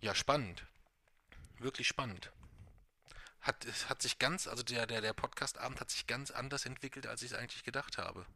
Ja, 0.00 0.14
spannend. 0.14 0.66
Wirklich 1.58 1.88
spannend. 1.88 2.32
Hat, 3.40 3.64
es 3.64 3.88
hat 3.88 4.02
sich 4.02 4.18
ganz, 4.18 4.46
also 4.46 4.62
der, 4.62 4.86
der, 4.86 5.00
der 5.00 5.12
Podcast-Abend 5.12 5.80
hat 5.80 5.90
sich 5.90 6.06
ganz 6.06 6.30
anders 6.30 6.66
entwickelt, 6.66 7.06
als 7.06 7.22
ich 7.22 7.32
es 7.32 7.38
eigentlich 7.38 7.64
gedacht 7.64 7.98
habe. 7.98 8.26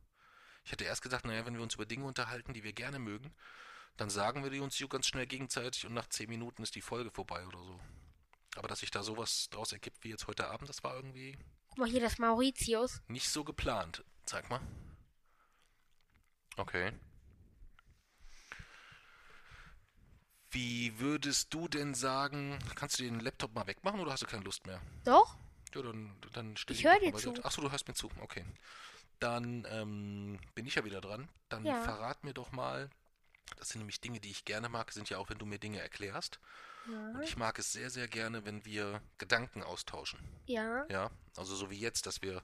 Ich 0.64 0.72
hätte 0.72 0.84
erst 0.84 1.02
gedacht, 1.02 1.24
naja, 1.24 1.44
wenn 1.44 1.54
wir 1.54 1.62
uns 1.62 1.74
über 1.74 1.86
Dinge 1.86 2.04
unterhalten, 2.04 2.52
die 2.52 2.62
wir 2.64 2.72
gerne 2.72 2.98
mögen, 2.98 3.34
dann 3.96 4.10
sagen 4.10 4.42
wir 4.42 4.50
die 4.50 4.60
uns 4.60 4.76
so 4.76 4.88
ganz 4.88 5.06
schnell 5.06 5.26
gegenseitig 5.26 5.86
und 5.86 5.94
nach 5.94 6.08
zehn 6.08 6.28
Minuten 6.28 6.62
ist 6.62 6.74
die 6.74 6.82
Folge 6.82 7.10
vorbei 7.10 7.46
oder 7.46 7.62
so. 7.62 7.80
Aber 8.56 8.68
dass 8.68 8.80
sich 8.80 8.90
da 8.90 9.02
sowas 9.02 9.48
draus 9.50 9.72
ergibt 9.72 10.02
wie 10.04 10.10
jetzt 10.10 10.26
heute 10.26 10.48
Abend, 10.48 10.68
das 10.68 10.82
war 10.82 10.94
irgendwie 10.94 11.38
Guck 11.68 11.78
mal 11.78 11.88
hier, 11.88 12.00
das 12.00 12.18
Mauritius. 12.18 13.00
nicht 13.08 13.28
so 13.28 13.44
geplant. 13.44 14.04
Zeig 14.24 14.48
mal. 14.50 14.60
Okay. 16.56 16.92
Wie 20.52 20.98
würdest 20.98 21.52
du 21.54 21.66
denn 21.66 21.94
sagen, 21.94 22.58
kannst 22.74 22.98
du 22.98 23.04
den 23.04 23.20
Laptop 23.20 23.54
mal 23.54 23.66
wegmachen 23.66 24.00
oder 24.00 24.12
hast 24.12 24.22
du 24.22 24.26
keine 24.26 24.44
Lust 24.44 24.66
mehr? 24.66 24.80
Doch? 25.04 25.36
Ja, 25.74 25.82
dann, 25.82 26.14
dann 26.34 26.56
stell 26.56 26.76
Ich 26.76 26.84
ihn 26.84 26.90
hör 26.90 26.98
doch 27.00 27.20
dir 27.20 27.34
zu. 27.34 27.44
Achso, 27.44 27.62
du 27.62 27.70
hörst 27.70 27.88
mir 27.88 27.94
zu. 27.94 28.10
Okay. 28.20 28.44
Dann 29.18 29.66
ähm, 29.70 30.38
bin 30.54 30.66
ich 30.66 30.74
ja 30.74 30.84
wieder 30.84 31.00
dran. 31.00 31.28
Dann 31.48 31.64
Ja. 31.64 31.82
verrat 31.82 32.22
mir 32.24 32.34
doch 32.34 32.52
mal. 32.52 32.90
Das 33.56 33.70
sind 33.70 33.80
nämlich 33.80 34.00
Dinge, 34.00 34.20
die 34.20 34.30
ich 34.30 34.44
gerne 34.44 34.68
mag, 34.68 34.92
sind 34.92 35.08
ja 35.10 35.18
auch, 35.18 35.30
wenn 35.30 35.38
du 35.38 35.46
mir 35.46 35.58
Dinge 35.58 35.80
erklärst. 35.80 36.38
Ja. 36.90 37.10
Und 37.12 37.22
ich 37.22 37.36
mag 37.36 37.58
es 37.58 37.72
sehr, 37.72 37.90
sehr 37.90 38.08
gerne, 38.08 38.44
wenn 38.44 38.64
wir 38.64 39.00
Gedanken 39.18 39.62
austauschen. 39.62 40.20
Ja. 40.46 40.84
Ja, 40.88 41.10
also 41.36 41.54
so 41.54 41.70
wie 41.70 41.78
jetzt, 41.78 42.06
dass 42.06 42.22
wir 42.22 42.42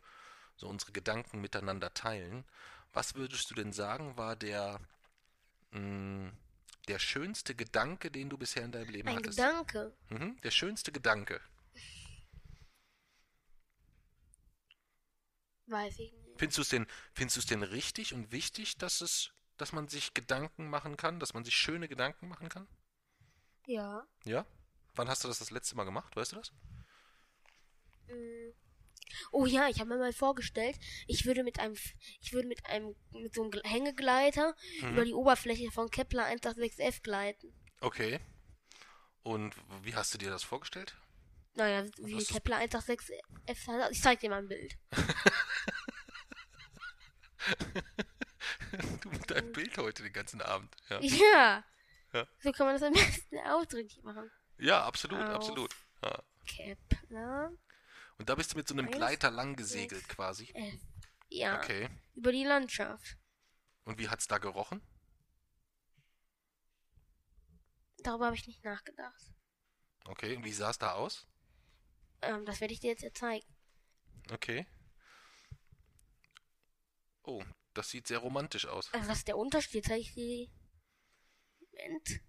so 0.56 0.68
unsere 0.68 0.92
Gedanken 0.92 1.40
miteinander 1.40 1.92
teilen. 1.92 2.44
Was 2.92 3.14
würdest 3.14 3.50
du 3.50 3.54
denn 3.54 3.72
sagen, 3.72 4.16
war 4.16 4.36
der, 4.36 4.80
mh, 5.72 6.32
der 6.88 6.98
schönste 6.98 7.54
Gedanke, 7.54 8.10
den 8.10 8.30
du 8.30 8.38
bisher 8.38 8.64
in 8.64 8.72
deinem 8.72 8.90
Leben 8.90 9.08
Ein 9.08 9.16
hattest? 9.16 9.38
Gedanke. 9.38 9.94
Mhm, 10.08 10.40
der 10.42 10.50
schönste 10.50 10.92
Gedanke. 10.92 11.40
Weiß 15.66 15.98
ich 15.98 16.12
nicht. 16.12 16.38
Findest 16.38 16.58
du 16.58 16.62
es 16.62 16.68
denn, 16.70 16.86
findest 17.12 17.36
du 17.36 17.40
es 17.40 17.46
denn 17.46 17.62
richtig 17.62 18.14
und 18.14 18.32
wichtig, 18.32 18.78
dass 18.78 19.00
es, 19.00 19.30
dass 19.56 19.72
man 19.72 19.88
sich 19.88 20.14
Gedanken 20.14 20.70
machen 20.70 20.96
kann, 20.96 21.20
dass 21.20 21.34
man 21.34 21.44
sich 21.44 21.54
schöne 21.54 21.88
Gedanken 21.88 22.28
machen 22.28 22.48
kann? 22.48 22.66
Ja. 23.66 24.06
Ja? 24.24 24.46
Wann 24.94 25.08
hast 25.08 25.24
du 25.24 25.28
das 25.28 25.40
das 25.40 25.50
letzte 25.50 25.76
Mal 25.76 25.84
gemacht? 25.84 26.16
Weißt 26.16 26.32
du 26.32 26.36
das? 26.36 26.52
Mm. 28.08 28.67
Oh 29.32 29.46
ja, 29.46 29.68
ich 29.68 29.80
habe 29.80 29.90
mir 29.90 29.98
mal 29.98 30.12
vorgestellt, 30.12 30.76
ich 31.06 31.24
würde 31.26 31.44
mit 31.44 31.58
einem, 31.60 31.76
ich 32.20 32.32
würde 32.32 32.48
mit 32.48 32.64
einem, 32.66 32.94
mit 33.12 33.34
so 33.34 33.42
einem 33.42 33.50
Gl- 33.50 33.66
Hängegleiter 33.66 34.54
Mhm. 34.82 34.92
über 34.92 35.04
die 35.04 35.14
Oberfläche 35.14 35.70
von 35.70 35.90
Kepler 35.90 36.26
186f 36.26 37.02
gleiten. 37.02 37.52
Okay. 37.80 38.18
Und 39.22 39.54
wie 39.82 39.94
hast 39.94 40.14
du 40.14 40.18
dir 40.18 40.30
das 40.30 40.42
vorgestellt? 40.42 40.96
Naja, 41.54 41.84
wie 41.98 42.16
hast 42.16 42.30
Kepler 42.30 42.58
186f 42.58 43.66
hat. 43.66 43.90
Ich 43.92 44.00
zeig 44.00 44.20
dir 44.20 44.30
mal 44.30 44.38
ein 44.38 44.48
Bild. 44.48 44.76
du 49.02 49.08
mit 49.10 49.30
deinem 49.30 49.52
Bild 49.52 49.76
heute 49.78 50.02
den 50.02 50.12
ganzen 50.12 50.42
Abend. 50.42 50.74
Ja, 50.88 51.00
Ja. 51.00 51.64
Ja. 52.12 52.26
So 52.42 52.52
kann 52.52 52.66
man 52.66 52.74
das 52.76 52.82
am 52.82 52.92
besten 52.94 53.38
ausdrücklich 53.46 54.02
machen. 54.02 54.30
ja 54.58 54.82
absolut, 54.84 55.18
Auf. 55.20 55.28
absolut. 55.34 55.74
Ja. 56.02 56.22
Kepler 56.46 57.52
Und 58.18 58.28
da 58.28 58.34
bist 58.34 58.52
du 58.52 58.56
mit 58.56 58.66
so 58.66 58.74
einem 58.74 58.86
Eins, 58.86 58.96
Gleiter 58.96 59.30
lang 59.30 59.56
gesegelt 59.56 60.08
quasi. 60.08 60.50
F. 60.52 60.80
Ja. 61.28 61.58
Okay. 61.58 61.88
Über 62.14 62.32
die 62.32 62.44
Landschaft. 62.44 63.16
Und 63.84 63.98
wie 63.98 64.08
hat's 64.08 64.26
da 64.26 64.38
gerochen? 64.38 64.82
Darüber 67.98 68.26
habe 68.26 68.36
ich 68.36 68.46
nicht 68.46 68.64
nachgedacht. 68.64 69.32
Okay. 70.04 70.36
Und 70.36 70.44
wie 70.44 70.52
sah 70.52 70.70
es 70.70 70.78
da 70.78 70.92
aus? 70.92 71.26
Ähm, 72.22 72.44
das 72.44 72.60
werde 72.60 72.74
ich 72.74 72.80
dir 72.80 72.94
jetzt 72.94 73.16
zeigen. 73.16 73.46
Okay. 74.32 74.66
Oh, 77.22 77.44
das 77.74 77.90
sieht 77.90 78.06
sehr 78.06 78.18
romantisch 78.18 78.66
aus. 78.66 78.92
Also 78.92 79.08
das 79.08 79.18
ist 79.18 79.28
der 79.28 79.36
Unterschied. 79.36 79.84
Zeige 79.84 80.00
ich 80.00 80.14
dir. 80.14 80.48
Moment. 81.60 82.20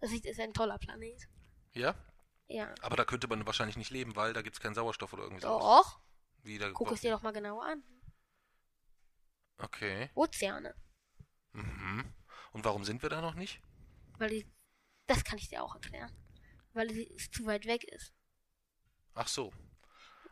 Das 0.00 0.12
ist 0.12 0.40
ein 0.40 0.54
toller 0.54 0.78
Planet. 0.78 1.28
Ja? 1.74 1.94
Ja. 2.50 2.74
Aber 2.82 2.96
da 2.96 3.04
könnte 3.04 3.28
man 3.28 3.46
wahrscheinlich 3.46 3.76
nicht 3.76 3.90
leben, 3.90 4.16
weil 4.16 4.32
da 4.32 4.42
gibt's 4.42 4.58
keinen 4.58 4.74
Sauerstoff 4.74 5.12
oder 5.12 5.22
irgendwie 5.22 5.42
sowas. 5.42 5.62
Doch. 5.62 6.00
Wie 6.42 6.58
da, 6.58 6.70
Guck 6.72 6.90
es 6.90 7.00
dir 7.00 7.12
doch 7.12 7.22
mal 7.22 7.32
genauer 7.32 7.64
an. 7.64 7.84
Okay. 9.58 10.10
Ozeane. 10.14 10.74
Mhm. 11.52 12.12
Und 12.52 12.64
warum 12.64 12.84
sind 12.84 13.02
wir 13.02 13.08
da 13.08 13.20
noch 13.20 13.34
nicht? 13.34 13.62
Weil 14.18 14.30
die. 14.30 14.52
Das 15.06 15.22
kann 15.22 15.38
ich 15.38 15.48
dir 15.48 15.62
auch 15.62 15.74
erklären. 15.74 16.12
Weil 16.72 16.90
es 16.90 17.30
zu 17.30 17.46
weit 17.46 17.66
weg 17.66 17.84
ist. 17.84 18.12
Ach 19.14 19.28
so. 19.28 19.52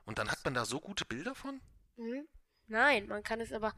Und 0.04 0.18
dann 0.18 0.30
hat 0.30 0.44
man 0.44 0.54
da 0.54 0.64
so 0.64 0.80
gute 0.80 1.04
Bilder 1.04 1.36
von? 1.36 1.60
Hm? 1.96 2.26
Nein, 2.66 3.06
man 3.06 3.22
kann 3.22 3.40
es 3.40 3.52
aber, 3.52 3.74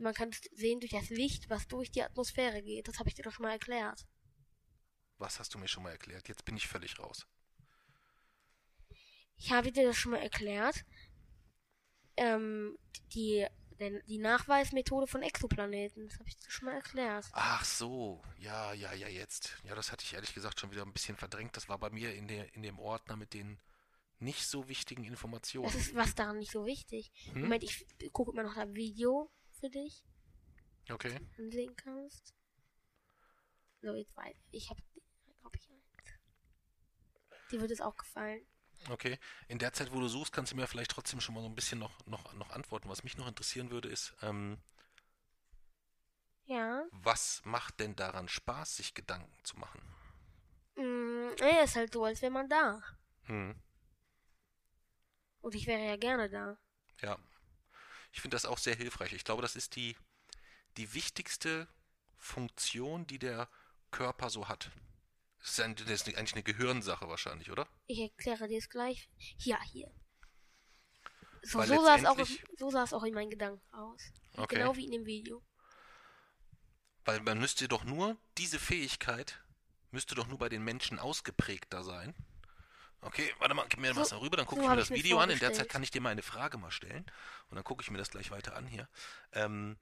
man 0.00 0.14
kann 0.14 0.30
es 0.30 0.40
sehen 0.54 0.80
durch 0.80 0.92
das 0.92 1.10
Licht, 1.10 1.50
was 1.50 1.66
durch 1.66 1.90
die 1.90 2.02
Atmosphäre 2.02 2.62
geht. 2.62 2.86
Das 2.86 2.98
habe 2.98 3.08
ich 3.08 3.14
dir 3.14 3.22
doch 3.22 3.32
schon 3.32 3.44
mal 3.44 3.52
erklärt. 3.52 4.06
Was 5.18 5.38
hast 5.38 5.54
du 5.54 5.58
mir 5.58 5.68
schon 5.68 5.82
mal 5.82 5.90
erklärt? 5.90 6.28
Jetzt 6.28 6.44
bin 6.44 6.56
ich 6.56 6.68
völlig 6.68 6.98
raus. 6.98 7.26
Ich 9.40 9.50
habe 9.50 9.72
dir 9.72 9.86
das 9.86 9.96
schon 9.96 10.12
mal 10.12 10.20
erklärt. 10.20 10.84
Ähm, 12.16 12.78
die, 13.14 13.46
denn 13.78 14.02
die 14.06 14.18
Nachweismethode 14.18 15.06
von 15.06 15.22
Exoplaneten. 15.22 16.08
Das 16.08 16.18
habe 16.18 16.28
ich 16.28 16.36
dir 16.36 16.50
schon 16.50 16.66
mal 16.66 16.74
erklärt. 16.74 17.26
Ach 17.32 17.64
so, 17.64 18.22
ja, 18.38 18.74
ja, 18.74 18.92
ja, 18.92 19.08
jetzt. 19.08 19.56
Ja, 19.64 19.74
das 19.74 19.90
hatte 19.90 20.04
ich 20.04 20.12
ehrlich 20.12 20.34
gesagt 20.34 20.60
schon 20.60 20.70
wieder 20.70 20.82
ein 20.82 20.92
bisschen 20.92 21.16
verdrängt. 21.16 21.56
Das 21.56 21.68
war 21.70 21.78
bei 21.78 21.88
mir 21.90 22.14
in, 22.14 22.28
der, 22.28 22.54
in 22.54 22.62
dem 22.62 22.78
Ordner 22.78 23.16
mit 23.16 23.32
den 23.32 23.58
nicht 24.18 24.46
so 24.46 24.68
wichtigen 24.68 25.04
Informationen. 25.04 25.64
Das 25.72 25.74
ist 25.74 25.94
was 25.94 26.14
daran 26.14 26.38
nicht 26.38 26.52
so 26.52 26.66
wichtig. 26.66 27.10
Hm? 27.32 27.40
Moment, 27.40 27.62
ich 27.64 27.86
gucke 28.12 28.32
mir 28.32 28.42
noch 28.42 28.54
das 28.54 28.74
Video 28.74 29.30
für 29.58 29.70
dich 29.70 30.04
Okay. 30.90 31.18
ansehen 31.38 31.74
kannst. 31.76 32.34
So, 33.80 33.94
jetzt 33.94 34.14
weiter. 34.16 34.38
Ich 34.50 34.68
habe, 34.68 34.82
glaube 35.40 35.56
ich, 35.56 35.70
eins. 35.70 35.80
Dir 37.50 37.62
wird 37.62 37.70
es 37.70 37.80
auch 37.80 37.96
gefallen. 37.96 38.46
Okay. 38.88 39.18
In 39.48 39.58
der 39.58 39.72
Zeit, 39.72 39.92
wo 39.92 40.00
du 40.00 40.08
suchst, 40.08 40.32
kannst 40.32 40.52
du 40.52 40.56
mir 40.56 40.66
vielleicht 40.66 40.90
trotzdem 40.90 41.20
schon 41.20 41.34
mal 41.34 41.42
so 41.42 41.48
ein 41.48 41.54
bisschen 41.54 41.78
noch, 41.78 42.04
noch, 42.06 42.32
noch 42.34 42.50
antworten. 42.50 42.88
Was 42.88 43.04
mich 43.04 43.16
noch 43.16 43.26
interessieren 43.28 43.70
würde, 43.70 43.88
ist, 43.88 44.14
ähm, 44.22 44.58
Ja. 46.44 46.84
was 46.90 47.42
macht 47.44 47.78
denn 47.80 47.94
daran 47.94 48.28
Spaß, 48.28 48.76
sich 48.76 48.94
Gedanken 48.94 49.44
zu 49.44 49.58
machen? 49.58 49.80
Mm, 50.76 51.30
ja, 51.38 51.62
ist 51.62 51.76
halt 51.76 51.92
so, 51.92 52.04
als 52.04 52.22
wäre 52.22 52.32
man 52.32 52.48
da. 52.48 52.82
Hm. 53.24 53.54
Und 55.42 55.54
ich 55.54 55.66
wäre 55.66 55.84
ja 55.84 55.96
gerne 55.96 56.28
da. 56.28 56.56
Ja. 57.00 57.18
Ich 58.12 58.20
finde 58.20 58.34
das 58.34 58.44
auch 58.46 58.58
sehr 58.58 58.74
hilfreich. 58.74 59.12
Ich 59.12 59.24
glaube, 59.24 59.42
das 59.42 59.56
ist 59.56 59.76
die, 59.76 59.96
die 60.76 60.92
wichtigste 60.94 61.68
Funktion, 62.16 63.06
die 63.06 63.18
der 63.18 63.48
Körper 63.90 64.30
so 64.30 64.48
hat. 64.48 64.70
Das 65.40 65.50
ist, 65.50 65.60
ein, 65.60 65.74
das 65.74 65.88
ist 65.88 66.08
eigentlich 66.08 66.34
eine 66.34 66.42
Gehirnsache 66.42 67.08
wahrscheinlich, 67.08 67.50
oder? 67.50 67.66
Ich 67.86 67.98
erkläre 67.98 68.46
dir 68.46 68.58
es 68.58 68.68
gleich. 68.68 69.08
Ja, 69.38 69.60
hier. 69.62 69.90
So, 71.42 71.62
so, 71.62 71.82
sah 71.82 71.96
es 71.96 72.04
auch, 72.04 72.18
so 72.58 72.70
sah 72.70 72.82
es 72.82 72.92
auch 72.92 73.02
in 73.04 73.14
meinen 73.14 73.30
Gedanken 73.30 73.62
aus. 73.74 74.02
Okay. 74.36 74.56
Genau 74.56 74.76
wie 74.76 74.84
in 74.84 74.92
dem 74.92 75.06
Video. 75.06 75.42
Weil 77.06 77.20
man 77.20 77.38
müsste 77.38 77.66
doch 77.68 77.84
nur, 77.84 78.18
diese 78.36 78.58
Fähigkeit 78.58 79.42
müsste 79.90 80.14
doch 80.14 80.26
nur 80.26 80.38
bei 80.38 80.50
den 80.50 80.62
Menschen 80.62 80.98
ausgeprägter 80.98 81.82
sein. 81.82 82.14
Okay, 83.00 83.32
warte 83.38 83.54
mal, 83.54 83.64
gib 83.70 83.80
mir 83.80 83.94
So- 83.94 84.02
was 84.02 84.10
darüber, 84.10 84.36
dann 84.36 84.44
gucke 84.44 84.60
so 84.60 84.64
ich 84.66 84.70
mir 84.70 84.76
das 84.76 84.90
ich 84.90 84.96
Video 85.02 85.18
an. 85.18 85.30
In 85.30 85.38
der. 85.38 85.54
Zeit 85.54 85.70
kann 85.70 85.82
ich 85.82 85.90
dir 85.90 86.02
mal 86.02 86.10
eine 86.10 86.22
Frage 86.22 86.58
mal 86.58 86.70
stellen. 86.70 87.10
Und 87.48 87.54
dann 87.56 87.64
gucke 87.64 87.82
ich 87.82 87.90
mir 87.90 87.96
das 87.96 88.10
gleich 88.10 88.30
weiter 88.30 88.54
an 88.54 88.66
hier. 88.66 88.88
Ähm, 89.32 89.78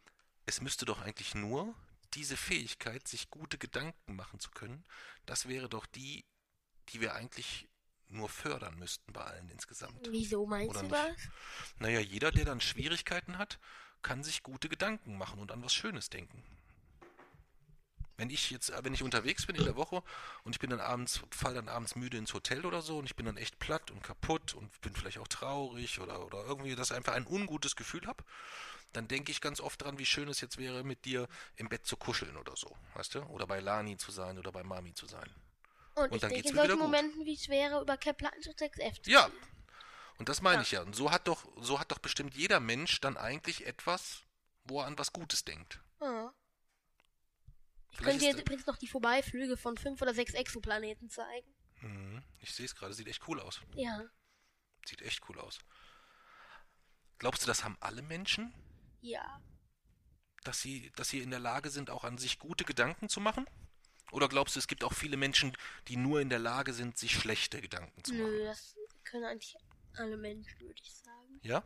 es 0.46 0.60
müsste 0.60 0.84
doch 0.84 1.02
eigentlich 1.02 1.34
nur 1.34 1.74
diese 2.14 2.36
Fähigkeit, 2.36 3.06
sich 3.06 3.30
gute 3.30 3.58
Gedanken 3.58 4.16
machen 4.16 4.40
zu 4.40 4.50
können, 4.50 4.84
das 5.26 5.48
wäre 5.48 5.68
doch 5.68 5.86
die, 5.86 6.24
die 6.90 7.00
wir 7.00 7.14
eigentlich 7.14 7.68
nur 8.08 8.28
fördern 8.28 8.78
müssten 8.78 9.12
bei 9.12 9.22
allen 9.22 9.48
insgesamt. 9.50 10.08
Wieso 10.10 10.46
meinst 10.46 10.70
Oder 10.70 10.80
du 10.80 10.86
nicht? 10.86 10.94
das? 10.94 11.28
Naja, 11.78 12.00
jeder, 12.00 12.30
der 12.30 12.44
dann 12.44 12.60
Schwierigkeiten 12.60 13.38
hat, 13.38 13.58
kann 14.02 14.24
sich 14.24 14.42
gute 14.42 14.68
Gedanken 14.68 15.18
machen 15.18 15.40
und 15.40 15.52
an 15.52 15.62
was 15.62 15.74
Schönes 15.74 16.08
denken. 16.08 16.42
Wenn 18.16 18.30
ich 18.30 18.50
jetzt, 18.50 18.72
wenn 18.82 18.94
ich 18.94 19.04
unterwegs 19.04 19.46
bin 19.46 19.54
in 19.54 19.64
der 19.64 19.76
Woche 19.76 20.02
und 20.42 20.56
ich 20.56 20.58
bin 20.58 20.70
dann 20.70 20.80
abends, 20.80 21.20
fall 21.30 21.54
dann 21.54 21.68
abends 21.68 21.94
müde 21.94 22.16
ins 22.16 22.34
Hotel 22.34 22.66
oder 22.66 22.82
so 22.82 22.98
und 22.98 23.04
ich 23.04 23.14
bin 23.14 23.26
dann 23.26 23.36
echt 23.36 23.60
platt 23.60 23.92
und 23.92 24.02
kaputt 24.02 24.54
und 24.54 24.80
bin 24.80 24.92
vielleicht 24.92 25.18
auch 25.18 25.28
traurig 25.28 26.00
oder, 26.00 26.26
oder 26.26 26.44
irgendwie, 26.44 26.74
dass 26.74 26.90
ich 26.90 26.96
einfach 26.96 27.12
ein 27.12 27.26
ungutes 27.28 27.76
Gefühl 27.76 28.06
habe, 28.08 28.24
dann 28.92 29.08
denke 29.08 29.30
ich 29.30 29.40
ganz 29.40 29.60
oft 29.60 29.82
dran, 29.82 29.98
wie 29.98 30.06
schön 30.06 30.28
es 30.28 30.40
jetzt 30.40 30.58
wäre, 30.58 30.82
mit 30.84 31.04
dir 31.04 31.28
im 31.56 31.68
Bett 31.68 31.86
zu 31.86 31.96
kuscheln 31.96 32.36
oder 32.36 32.56
so, 32.56 32.74
weißt 32.94 33.14
du? 33.16 33.22
Oder 33.24 33.46
bei 33.46 33.60
Lani 33.60 33.96
zu 33.96 34.10
sein 34.10 34.38
oder 34.38 34.50
bei 34.52 34.62
Mami 34.62 34.94
zu 34.94 35.06
sein. 35.06 35.28
Und, 35.94 36.04
Und 36.04 36.14
ich 36.14 36.20
dann 36.20 36.30
denke 36.30 36.48
in 36.48 36.54
solchen. 36.54 36.78
Momenten, 36.78 37.24
wie 37.24 37.34
es 37.34 37.48
wäre, 37.48 37.80
über 37.82 37.96
Kepler 37.96 38.32
1 38.32 38.46
und 38.48 38.58
6f 38.58 39.02
zu 39.02 39.10
Ja. 39.10 39.30
Und 40.18 40.28
das 40.28 40.40
meine 40.42 40.56
Ja. 40.58 40.62
ich 40.62 40.70
ja. 40.72 40.82
Und 40.82 40.94
so 40.96 41.10
hat 41.10 41.28
doch, 41.28 41.46
so 41.60 41.78
hat 41.78 41.90
doch 41.92 41.98
bestimmt 41.98 42.34
jeder 42.34 42.60
Mensch 42.60 43.00
dann 43.00 43.16
eigentlich 43.16 43.66
etwas, 43.66 44.22
wo 44.64 44.80
er 44.80 44.86
an 44.86 44.98
was 44.98 45.12
Gutes 45.12 45.44
denkt. 45.44 45.80
Ja. 46.00 46.32
Ich 47.90 47.98
Vielleicht 47.98 48.20
könnte 48.20 48.24
jetzt 48.26 48.40
übrigens 48.40 48.66
noch 48.66 48.76
die 48.76 48.86
Vorbeiflüge 48.86 49.56
von 49.56 49.76
fünf 49.76 50.00
oder 50.02 50.14
sechs 50.14 50.34
Exoplaneten 50.34 51.10
zeigen. 51.10 51.54
Mhm. 51.80 52.22
Ich 52.40 52.54
sehe 52.54 52.66
es 52.66 52.74
gerade, 52.74 52.94
sieht 52.94 53.08
echt 53.08 53.26
cool 53.28 53.40
aus. 53.40 53.60
Ja. 53.74 54.04
Sieht 54.86 55.02
echt 55.02 55.28
cool 55.28 55.38
aus. 55.40 55.58
Glaubst 57.18 57.42
du, 57.42 57.46
das 57.46 57.64
haben 57.64 57.76
alle 57.80 58.02
Menschen, 58.02 58.52
Ja. 59.08 59.40
dass 60.44 60.60
sie, 60.60 60.90
dass 60.96 61.08
sie 61.08 61.20
in 61.20 61.30
der 61.30 61.40
Lage 61.40 61.70
sind, 61.70 61.90
auch 61.90 62.04
an 62.04 62.18
sich 62.18 62.38
gute 62.38 62.64
Gedanken 62.64 63.08
zu 63.08 63.20
machen? 63.20 63.46
Oder 64.12 64.28
glaubst 64.28 64.56
du, 64.56 64.60
es 64.60 64.68
gibt 64.68 64.84
auch 64.84 64.94
viele 64.94 65.16
Menschen, 65.16 65.56
die 65.88 65.96
nur 65.96 66.20
in 66.20 66.30
der 66.30 66.38
Lage 66.38 66.72
sind, 66.72 66.96
sich 66.96 67.12
schlechte 67.12 67.60
Gedanken 67.60 68.02
zu 68.04 68.14
Nö, 68.14 68.22
machen? 68.22 68.44
das 68.44 68.76
können 69.04 69.24
eigentlich 69.24 69.56
alle 69.96 70.16
Menschen, 70.16 70.60
würde 70.60 70.80
ich 70.82 70.94
sagen. 70.94 71.40
Ja? 71.42 71.62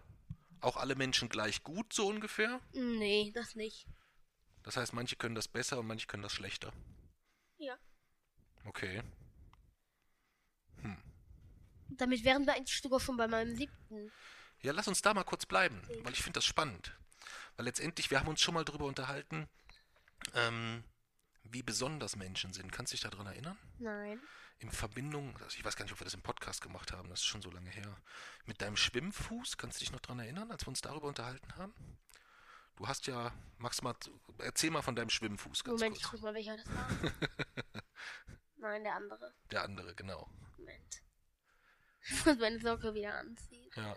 Auch 0.60 0.76
alle 0.76 0.94
Menschen 0.96 1.28
gleich 1.28 1.62
gut, 1.62 1.92
so 1.92 2.08
ungefähr? 2.08 2.60
Nee, 2.72 3.30
das 3.34 3.54
nicht. 3.54 3.86
Das 4.62 4.76
heißt, 4.76 4.92
manche 4.92 5.16
können 5.16 5.34
das 5.34 5.48
besser 5.48 5.78
und 5.78 5.86
manche 5.86 6.06
können 6.06 6.22
das 6.22 6.32
schlechter. 6.32 6.72
Ja. 7.58 7.76
Okay. 8.64 9.02
Damit 11.96 12.24
wären 12.24 12.46
wir 12.46 12.54
eigentlich 12.54 12.80
sogar 12.80 13.00
schon 13.00 13.16
bei 13.16 13.28
meinem 13.28 13.54
siebten. 13.54 14.10
Ja, 14.62 14.72
lass 14.72 14.88
uns 14.88 15.02
da 15.02 15.12
mal 15.12 15.24
kurz 15.24 15.44
bleiben, 15.46 15.82
weil 16.02 16.12
ich 16.12 16.22
finde 16.22 16.38
das 16.38 16.44
spannend. 16.44 16.96
Letztendlich, 17.62 18.10
wir 18.10 18.20
haben 18.20 18.28
uns 18.28 18.40
schon 18.40 18.54
mal 18.54 18.64
drüber 18.64 18.84
unterhalten, 18.86 19.48
ähm, 20.34 20.84
wie 21.44 21.62
besonders 21.62 22.16
Menschen 22.16 22.52
sind. 22.52 22.72
Kannst 22.72 22.92
du 22.92 22.96
dich 22.96 23.08
daran 23.08 23.26
erinnern? 23.26 23.58
Nein. 23.78 24.20
In 24.58 24.70
Verbindung, 24.70 25.36
also 25.42 25.56
ich 25.58 25.64
weiß 25.64 25.76
gar 25.76 25.84
nicht, 25.84 25.92
ob 25.92 26.00
wir 26.00 26.04
das 26.04 26.14
im 26.14 26.22
Podcast 26.22 26.62
gemacht 26.62 26.92
haben, 26.92 27.08
das 27.08 27.20
ist 27.20 27.26
schon 27.26 27.42
so 27.42 27.50
lange 27.50 27.70
her. 27.70 27.96
Mit 28.46 28.60
deinem 28.62 28.76
Schwimmfuß, 28.76 29.56
kannst 29.56 29.80
du 29.80 29.84
dich 29.84 29.92
noch 29.92 30.00
daran 30.00 30.20
erinnern, 30.20 30.50
als 30.52 30.64
wir 30.64 30.68
uns 30.68 30.80
darüber 30.80 31.08
unterhalten 31.08 31.56
haben? 31.56 31.74
Du 32.76 32.86
hast 32.88 33.06
ja, 33.06 33.32
magst 33.58 33.82
mal, 33.82 33.94
erzähl 34.38 34.70
mal 34.70 34.82
von 34.82 34.96
deinem 34.96 35.10
Schwimmfuß 35.10 35.64
ganz 35.64 35.80
Moment, 35.80 35.96
ich 35.96 36.02
kurz. 36.04 36.20
guck 36.20 36.22
mal, 36.22 36.34
welcher 36.34 36.56
das 36.56 36.66
war. 36.68 36.88
Nein, 38.56 38.84
der 38.84 38.94
andere. 38.94 39.34
Der 39.50 39.62
andere, 39.64 39.94
genau. 39.94 40.28
Moment. 40.58 41.02
Ich 42.04 42.26
muss 42.26 42.36
meine 42.38 42.58
Socke 42.58 42.94
wieder 42.94 43.14
anziehen. 43.14 43.70
Ja. 43.76 43.96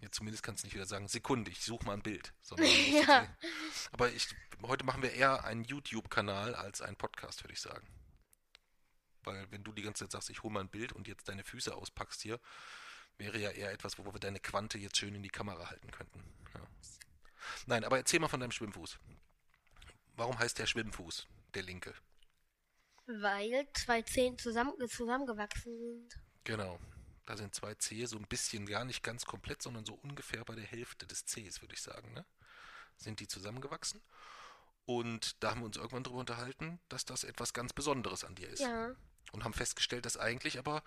Ja, 0.00 0.10
zumindest 0.10 0.42
kannst 0.42 0.62
du 0.62 0.66
nicht 0.66 0.74
wieder 0.74 0.86
sagen, 0.86 1.08
Sekunde, 1.08 1.50
ich 1.50 1.62
suche 1.62 1.84
mal 1.84 1.94
ein 1.94 2.02
Bild. 2.02 2.32
Ja. 2.60 3.26
Aber 3.92 4.10
ich, 4.10 4.28
heute 4.62 4.84
machen 4.84 5.02
wir 5.02 5.12
eher 5.12 5.44
einen 5.44 5.64
YouTube-Kanal 5.64 6.54
als 6.54 6.80
einen 6.80 6.96
Podcast, 6.96 7.44
würde 7.44 7.52
ich 7.52 7.60
sagen. 7.60 7.86
Weil 9.22 9.50
wenn 9.50 9.62
du 9.62 9.72
die 9.72 9.82
ganze 9.82 10.04
Zeit 10.04 10.12
sagst, 10.12 10.30
ich 10.30 10.42
hole 10.42 10.52
mal 10.52 10.60
ein 10.60 10.70
Bild 10.70 10.92
und 10.92 11.06
jetzt 11.06 11.28
deine 11.28 11.44
Füße 11.44 11.74
auspackst 11.74 12.22
hier, 12.22 12.40
wäre 13.18 13.38
ja 13.38 13.50
eher 13.50 13.70
etwas, 13.72 13.98
wo 13.98 14.04
wir 14.04 14.18
deine 14.18 14.40
Quante 14.40 14.78
jetzt 14.78 14.96
schön 14.96 15.14
in 15.14 15.22
die 15.22 15.28
Kamera 15.28 15.68
halten 15.68 15.90
könnten. 15.90 16.24
Ja. 16.54 16.66
Nein, 17.66 17.84
aber 17.84 17.98
erzähl 17.98 18.20
mal 18.20 18.28
von 18.28 18.40
deinem 18.40 18.52
Schwimmfuß. 18.52 18.98
Warum 20.16 20.38
heißt 20.38 20.58
der 20.58 20.66
Schwimmfuß, 20.66 21.26
der 21.54 21.62
linke? 21.62 21.94
Weil 23.06 23.68
zwei 23.74 24.02
Zehen 24.02 24.38
zusammen, 24.38 24.74
zusammengewachsen 24.88 25.78
sind. 25.78 26.20
Genau. 26.44 26.78
Da 27.30 27.36
sind 27.36 27.54
zwei 27.54 27.76
Zehe 27.76 28.08
so 28.08 28.16
ein 28.18 28.26
bisschen, 28.26 28.66
gar 28.66 28.84
nicht 28.84 29.04
ganz 29.04 29.24
komplett, 29.24 29.62
sondern 29.62 29.84
so 29.84 29.94
ungefähr 29.94 30.44
bei 30.44 30.56
der 30.56 30.64
Hälfte 30.64 31.06
des 31.06 31.26
Zehs, 31.26 31.60
würde 31.60 31.74
ich 31.74 31.80
sagen, 31.80 32.12
ne? 32.12 32.26
Sind 32.96 33.20
die 33.20 33.28
zusammengewachsen. 33.28 34.02
Und 34.84 35.40
da 35.40 35.50
haben 35.50 35.60
wir 35.60 35.66
uns 35.66 35.76
irgendwann 35.76 36.02
drüber 36.02 36.18
unterhalten, 36.18 36.80
dass 36.88 37.04
das 37.04 37.22
etwas 37.22 37.52
ganz 37.52 37.72
Besonderes 37.72 38.24
an 38.24 38.34
dir 38.34 38.48
ist. 38.48 38.62
Ja. 38.62 38.96
Und 39.30 39.44
haben 39.44 39.54
festgestellt, 39.54 40.06
dass 40.06 40.16
eigentlich 40.16 40.58
aber 40.58 40.82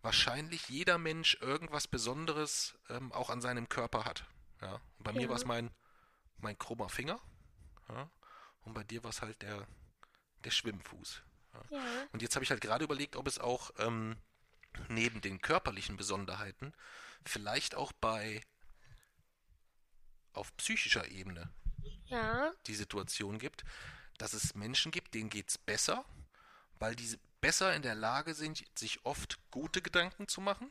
wahrscheinlich 0.00 0.68
jeder 0.68 0.98
Mensch 0.98 1.36
irgendwas 1.40 1.88
Besonderes 1.88 2.78
ähm, 2.90 3.10
auch 3.10 3.28
an 3.28 3.40
seinem 3.40 3.68
Körper 3.68 4.04
hat. 4.04 4.24
Ja. 4.60 4.74
Und 4.98 5.02
bei 5.02 5.12
mir 5.12 5.22
Ja. 5.22 5.28
war 5.30 5.36
es 5.36 5.46
mein, 5.46 5.68
mein 6.36 6.56
krummer 6.56 6.88
Finger. 6.88 7.20
Ja. 7.88 8.08
Und 8.60 8.74
bei 8.74 8.84
dir 8.84 9.02
war 9.02 9.10
es 9.10 9.20
halt 9.20 9.42
der, 9.42 9.66
der 10.44 10.52
Schwimmfuß. 10.52 11.22
Ja. 11.72 11.80
Und 12.12 12.22
jetzt 12.22 12.36
habe 12.36 12.44
ich 12.44 12.52
halt 12.52 12.60
gerade 12.60 12.84
überlegt, 12.84 13.16
ob 13.16 13.26
es 13.26 13.40
auch 13.40 13.72
ähm, 13.78 14.16
neben 14.88 15.20
den 15.20 15.40
körperlichen 15.40 15.96
Besonderheiten 15.96 16.72
vielleicht 17.24 17.74
auch 17.74 17.92
bei 17.92 18.42
auf 20.32 20.56
psychischer 20.56 21.08
Ebene 21.08 21.50
Ja. 22.06 22.52
die 22.66 22.74
Situation 22.74 23.38
gibt, 23.38 23.64
dass 24.18 24.32
es 24.32 24.54
Menschen 24.54 24.92
gibt, 24.92 25.14
denen 25.14 25.30
geht 25.30 25.50
es 25.50 25.58
besser, 25.58 26.04
weil 26.78 26.94
diese 26.96 27.18
besser 27.40 27.74
in 27.74 27.82
der 27.82 27.94
Lage 27.94 28.34
sind, 28.34 28.64
sich 28.78 29.04
oft 29.04 29.38
gute 29.50 29.82
Gedanken 29.82 30.28
zu 30.28 30.40
machen. 30.40 30.70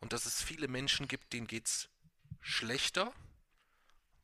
Und 0.00 0.12
dass 0.12 0.26
es 0.26 0.42
viele 0.42 0.68
Menschen 0.68 1.06
gibt, 1.06 1.32
denen 1.32 1.46
geht 1.46 1.66
es 1.66 1.88
schlechter, 2.40 3.12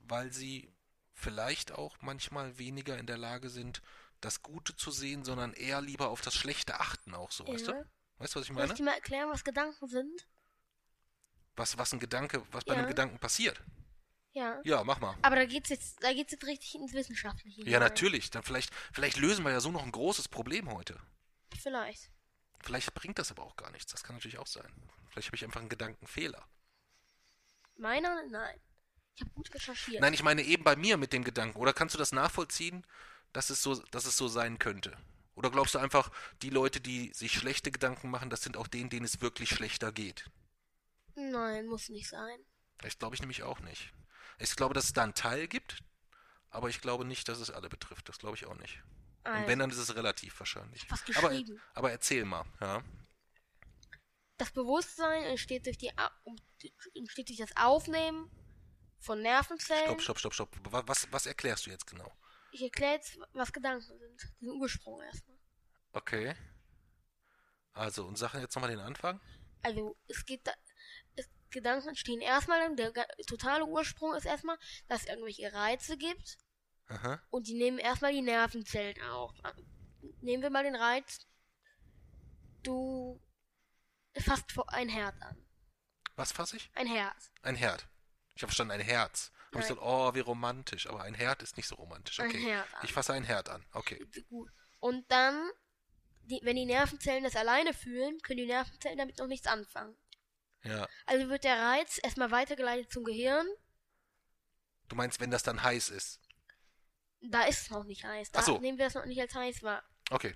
weil 0.01 0.33
sie 0.33 0.73
vielleicht 1.13 1.73
auch 1.73 1.97
manchmal 2.01 2.59
weniger 2.59 2.99
in 2.99 3.07
der 3.07 3.19
Lage 3.19 3.49
sind, 3.51 3.83
das 4.21 4.43
Gute 4.43 4.75
zu 4.75 4.91
sehen, 4.91 5.25
sondern 5.25 5.53
eher 5.53 5.81
lieber 5.81 6.09
auf 6.09 6.21
das 6.21 6.35
Schlechte 6.35 6.81
achten 6.81 7.15
auch 7.15 7.31
so, 7.31 7.47
weißt 7.47 7.69
Ja. 7.69 7.73
du? 7.75 7.87
Weißt 8.19 8.35
du, 8.35 8.41
was 8.41 8.49
ich 8.49 8.55
Soll 8.55 8.63
ich 8.65 8.69
meine? 8.69 8.75
dir 8.75 8.83
mal 8.85 8.95
erklären, 8.95 9.31
was 9.31 9.45
Gedanken 9.45 9.87
sind? 9.89 10.27
Was, 11.57 11.77
was 11.79 11.93
ein 11.93 11.99
Gedanke, 12.01 12.43
was 12.53 12.65
bei 12.65 12.75
Ja. 12.75 12.79
einem 12.81 12.89
Gedanken 12.89 13.19
passiert. 13.19 13.61
Ja. 14.33 14.61
Ja, 14.65 14.85
mach 14.85 15.01
mal. 15.01 15.17
Aber 15.23 15.37
da 15.37 15.45
geht's 15.47 15.69
jetzt, 15.71 16.03
da 16.03 16.13
geht's 16.13 16.33
jetzt 16.33 16.45
richtig 16.47 16.75
ins 16.77 16.93
Wissenschaftliche. 16.93 17.69
Ja, 17.69 17.81
natürlich. 17.81 18.31
Dann 18.31 18.43
vielleicht, 18.43 18.73
vielleicht 18.93 19.17
lösen 19.17 19.45
wir 19.45 19.51
ja 19.51 19.61
so 19.61 19.71
noch 19.73 19.83
ein 19.83 19.91
großes 19.93 20.29
Problem 20.29 20.73
heute. 20.73 21.01
Vielleicht. 21.61 22.11
Vielleicht 22.61 22.93
bringt 22.95 23.19
das 23.19 23.31
aber 23.31 23.43
auch 23.45 23.57
gar 23.57 23.71
nichts. 23.71 23.91
Das 23.93 24.03
kann 24.05 24.17
natürlich 24.17 24.39
auch 24.39 24.47
sein. 24.47 24.71
Vielleicht 25.11 25.29
habe 25.29 25.37
ich 25.37 25.45
einfach 25.45 25.61
einen 25.61 25.69
Gedankenfehler. 25.69 26.47
Meiner? 27.77 28.23
Nein. 28.29 28.61
Ich 29.15 29.23
habe 29.23 29.31
gut 29.33 29.53
recherchiert. 29.55 30.01
Nein, 30.01 30.15
ich 30.15 30.23
meine 30.23 30.43
eben 30.43 30.63
bei 30.65 30.77
mir 30.77 30.97
mit 30.97 31.13
dem 31.13 31.25
Gedanken. 31.25 31.59
Oder 31.59 31.73
kannst 31.73 31.95
du 31.95 31.99
das 31.99 32.13
nachvollziehen, 32.13 32.87
dass 33.33 33.51
es 33.51 33.63
so, 33.63 33.75
dass 33.91 34.07
es 34.07 34.17
so 34.17 34.29
sein 34.29 34.59
könnte? 34.59 34.97
Oder 35.39 35.51
glaubst 35.53 35.77
du 35.77 35.79
einfach, 35.79 36.11
die 36.43 36.51
Leute, 36.51 36.81
die 36.81 37.13
sich 37.15 37.33
schlechte 37.33 37.71
Gedanken 37.71 38.11
machen, 38.11 38.29
das 38.29 38.43
sind 38.43 38.57
auch 38.57 38.67
denen, 38.67 38.91
denen 38.91 39.05
es 39.07 39.21
wirklich 39.21 39.51
schlechter 39.51 39.93
geht? 39.93 40.29
Nein, 41.15 41.67
muss 41.67 41.89
nicht 41.89 42.09
sein. 42.09 42.41
Das 42.79 42.99
glaube 42.99 43.15
ich 43.15 43.21
nämlich 43.21 43.45
auch 43.45 43.61
nicht. 43.61 43.93
Ich 44.41 44.57
glaube, 44.57 44.75
dass 44.75 44.85
es 44.87 44.93
da 44.95 45.05
einen 45.05 45.15
Teil 45.15 45.47
gibt, 45.47 45.79
aber 46.51 46.69
ich 46.69 46.81
glaube 46.81 47.05
nicht, 47.05 47.29
dass 47.29 47.39
es 47.39 47.51
alle 47.51 47.69
betrifft. 47.69 48.09
Das 48.09 48.19
glaube 48.19 48.37
ich 48.37 48.47
auch 48.47 48.57
nicht. 48.57 48.83
Und 49.25 49.31
Also, 49.33 49.47
wenn, 49.47 49.59
dann 49.61 49.71
ist 49.71 49.79
es 49.79 49.95
relativ 49.95 50.39
wahrscheinlich. 50.41 50.91
was 50.91 51.03
Aber, 51.17 51.29
geschrieben. 51.29 51.61
aber 51.75 51.93
erzähl 51.93 52.25
mal, 52.25 52.45
ja. 52.61 52.83
Das 54.39 54.51
Bewusstsein 54.51 55.23
entsteht 55.23 55.67
durch, 55.67 55.79
die, 55.79 55.93
entsteht 56.95 57.29
durch 57.29 57.39
das 57.39 57.57
Aufnehmen 57.57 58.29
von 58.99 59.23
Nervenzellen. 59.23 59.87
Stopp, 59.87 60.01
stopp, 60.03 60.19
stopp, 60.19 60.35
stopp. 60.35 60.73
Wa- 60.73 60.83
Was, 60.87 61.07
was 61.13 61.27
erklärst 61.27 61.67
du 61.67 61.71
jetzt 61.71 61.87
genau? 61.87 62.13
Ich 62.53 62.63
erkläre 62.63 62.95
jetzt, 62.95 63.19
was 63.33 63.53
Gedanken 63.53 63.99
sind. 63.99 64.33
Den 64.41 64.51
Ursprung 64.51 65.01
erstmal. 65.03 65.39
Okay. 65.93 66.35
Also, 67.73 68.07
und 68.07 68.17
Sachen 68.17 68.41
jetzt 68.41 68.55
nochmal 68.55 68.71
den 68.71 68.81
Anfang? 68.81 69.21
Also, 69.63 69.97
es 70.09 70.25
geht 70.25 70.47
da, 70.47 70.53
es, 71.17 71.29
Gedanken 71.51 71.89
entstehen 71.89 72.21
erstmal, 72.21 72.75
der 72.77 72.93
totale 73.27 73.65
Ursprung 73.65 74.15
ist 74.15 74.27
erstmal, 74.27 74.59
dass 74.89 75.03
es 75.03 75.09
irgendwelche 75.09 75.53
Reize 75.53 75.97
gibt 75.97 76.39
Aha. 76.89 77.23
und 77.31 77.47
die 77.47 77.55
nehmen 77.55 77.79
erstmal 77.79 78.13
die 78.13 78.23
Nervenzellen 78.23 79.01
auf. 79.03 79.35
Nehmen 80.21 80.43
wir 80.43 80.51
mal 80.51 80.65
den 80.65 80.77
Reiz, 80.77 81.27
du 82.63 83.21
fasst 84.19 84.47
ein 84.69 84.89
Herz 84.89 85.21
an. 85.21 85.37
Was 86.17 86.33
fasse 86.33 86.57
ich? 86.57 86.71
Ein 86.75 86.87
Herz. 86.87 87.33
Ein 87.43 87.55
Herd. 87.55 87.87
Ich 88.35 88.43
habe 88.43 88.51
verstanden, 88.51 88.73
ein 88.73 88.81
Herz. 88.81 89.33
Habe 89.51 89.61
ich 89.61 89.69
gesagt, 89.69 89.81
oh, 89.83 90.15
wie 90.15 90.21
romantisch. 90.21 90.87
Aber 90.89 91.03
ein 91.03 91.15
Herd 91.15 91.43
ist 91.43 91.57
nicht 91.57 91.67
so 91.67 91.77
romantisch. 91.77 92.21
Okay. 92.21 92.55
An. 92.55 92.65
Ich 92.83 92.93
fasse 92.93 93.15
ein 93.15 93.25
Herd 93.25 93.49
an. 93.49 93.65
Okay. 93.73 94.07
Gut. 94.29 94.51
Und 94.79 95.11
dann, 95.11 95.51
die, 96.25 96.41
wenn 96.43 96.57
die 96.57 96.67
Nervenzellen 96.67 97.25
das 97.25 97.35
alleine 97.35 97.73
fühlen, 97.73 98.21
können 98.23 98.39
die 98.39 98.47
Nervenzellen 98.47 98.99
damit 98.99 99.19
noch 99.19 99.27
nichts 99.27 99.47
anfangen. 99.47 99.97
Ja. 100.65 100.87
Also 101.07 101.29
wird 101.29 101.45
der 101.45 101.59
Reiz 101.61 101.99
erstmal 102.03 102.31
weitergeleitet 102.31 102.93
zum 102.93 103.05
Gehirn. 103.05 103.47
Du 104.89 104.97
meinst, 104.97 105.21
wenn 105.21 105.31
das 105.31 105.43
dann 105.43 105.63
heiß 105.63 105.91
ist? 105.91 106.21
Da 107.21 107.45
ist 107.45 107.63
es 107.63 107.71
noch 107.71 107.85
nicht 107.85 108.05
heiß. 108.05 108.31
Da 108.31 108.41
Ach 108.41 108.45
so. 108.45 108.59
nehmen 108.59 108.79
wir 108.79 108.87
es 108.87 108.95
noch 108.95 109.07
nicht 109.07 109.21
als 109.21 109.35
heiß 109.35 109.63
wahr. 109.63 109.83
Okay. 110.11 110.35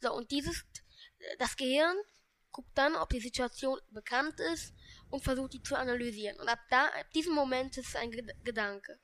So, 0.00 0.14
und 0.14 0.30
dieses, 0.30 0.64
das 1.38 1.56
Gehirn 1.56 1.96
guckt 2.52 2.70
dann, 2.74 2.96
ob 2.96 3.10
die 3.10 3.20
Situation 3.20 3.78
bekannt 3.90 4.38
ist 4.40 4.74
und 5.10 5.22
versucht 5.22 5.52
die 5.54 5.62
zu 5.62 5.76
analysieren. 5.76 6.38
Und 6.40 6.48
ab 6.48 6.60
da, 6.70 6.86
ab 6.86 7.10
diesem 7.12 7.34
Moment 7.34 7.76
ist 7.76 7.88
es 7.88 7.96
ein 7.96 8.10
Ged- 8.10 8.34
Gedanke. 8.44 8.98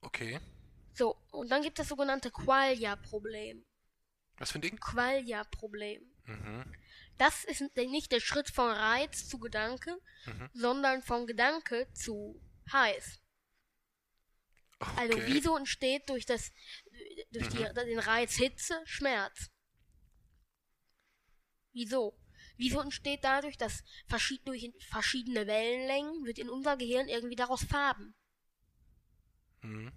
Okay. 0.00 0.40
So, 0.94 1.16
und 1.32 1.48
dann 1.50 1.62
gibt 1.62 1.78
es 1.78 1.84
das 1.84 1.88
sogenannte 1.88 2.30
Qualia-Problem. 2.30 3.64
Was 4.38 4.52
für 4.52 4.58
ein 4.58 4.62
Ding? 4.62 4.78
Qualia-Problem. 4.78 6.02
Mhm. 6.24 6.74
Das 7.18 7.44
ist 7.44 7.62
nicht 7.76 8.12
der 8.12 8.20
Schritt 8.20 8.48
von 8.50 8.70
Reiz 8.70 9.28
zu 9.28 9.38
Gedanke, 9.38 9.98
Mhm. 10.26 10.50
sondern 10.54 11.02
von 11.02 11.26
Gedanke 11.26 11.88
zu 11.92 12.40
heiß. 12.72 13.20
Okay. 14.80 14.90
Also 14.96 15.18
wieso 15.26 15.56
entsteht 15.56 16.08
durch 16.08 16.24
das 16.26 16.52
durch 17.32 17.48
die, 17.48 17.58
Mhm. 17.58 17.74
den 17.74 17.98
Reiz 17.98 18.34
Hitze 18.36 18.80
Schmerz? 18.84 19.50
Wieso? 21.72 22.16
Wieso 22.58 22.80
entsteht 22.80 23.22
dadurch, 23.24 23.56
dass 23.56 23.82
durch 24.44 24.70
verschiedene 24.90 25.46
Wellenlängen 25.46 26.24
wird 26.24 26.38
in 26.38 26.50
unser 26.50 26.76
Gehirn 26.76 27.08
irgendwie 27.08 27.36
daraus 27.36 27.64
Farben? 27.64 28.14
Mhm. 29.62 29.92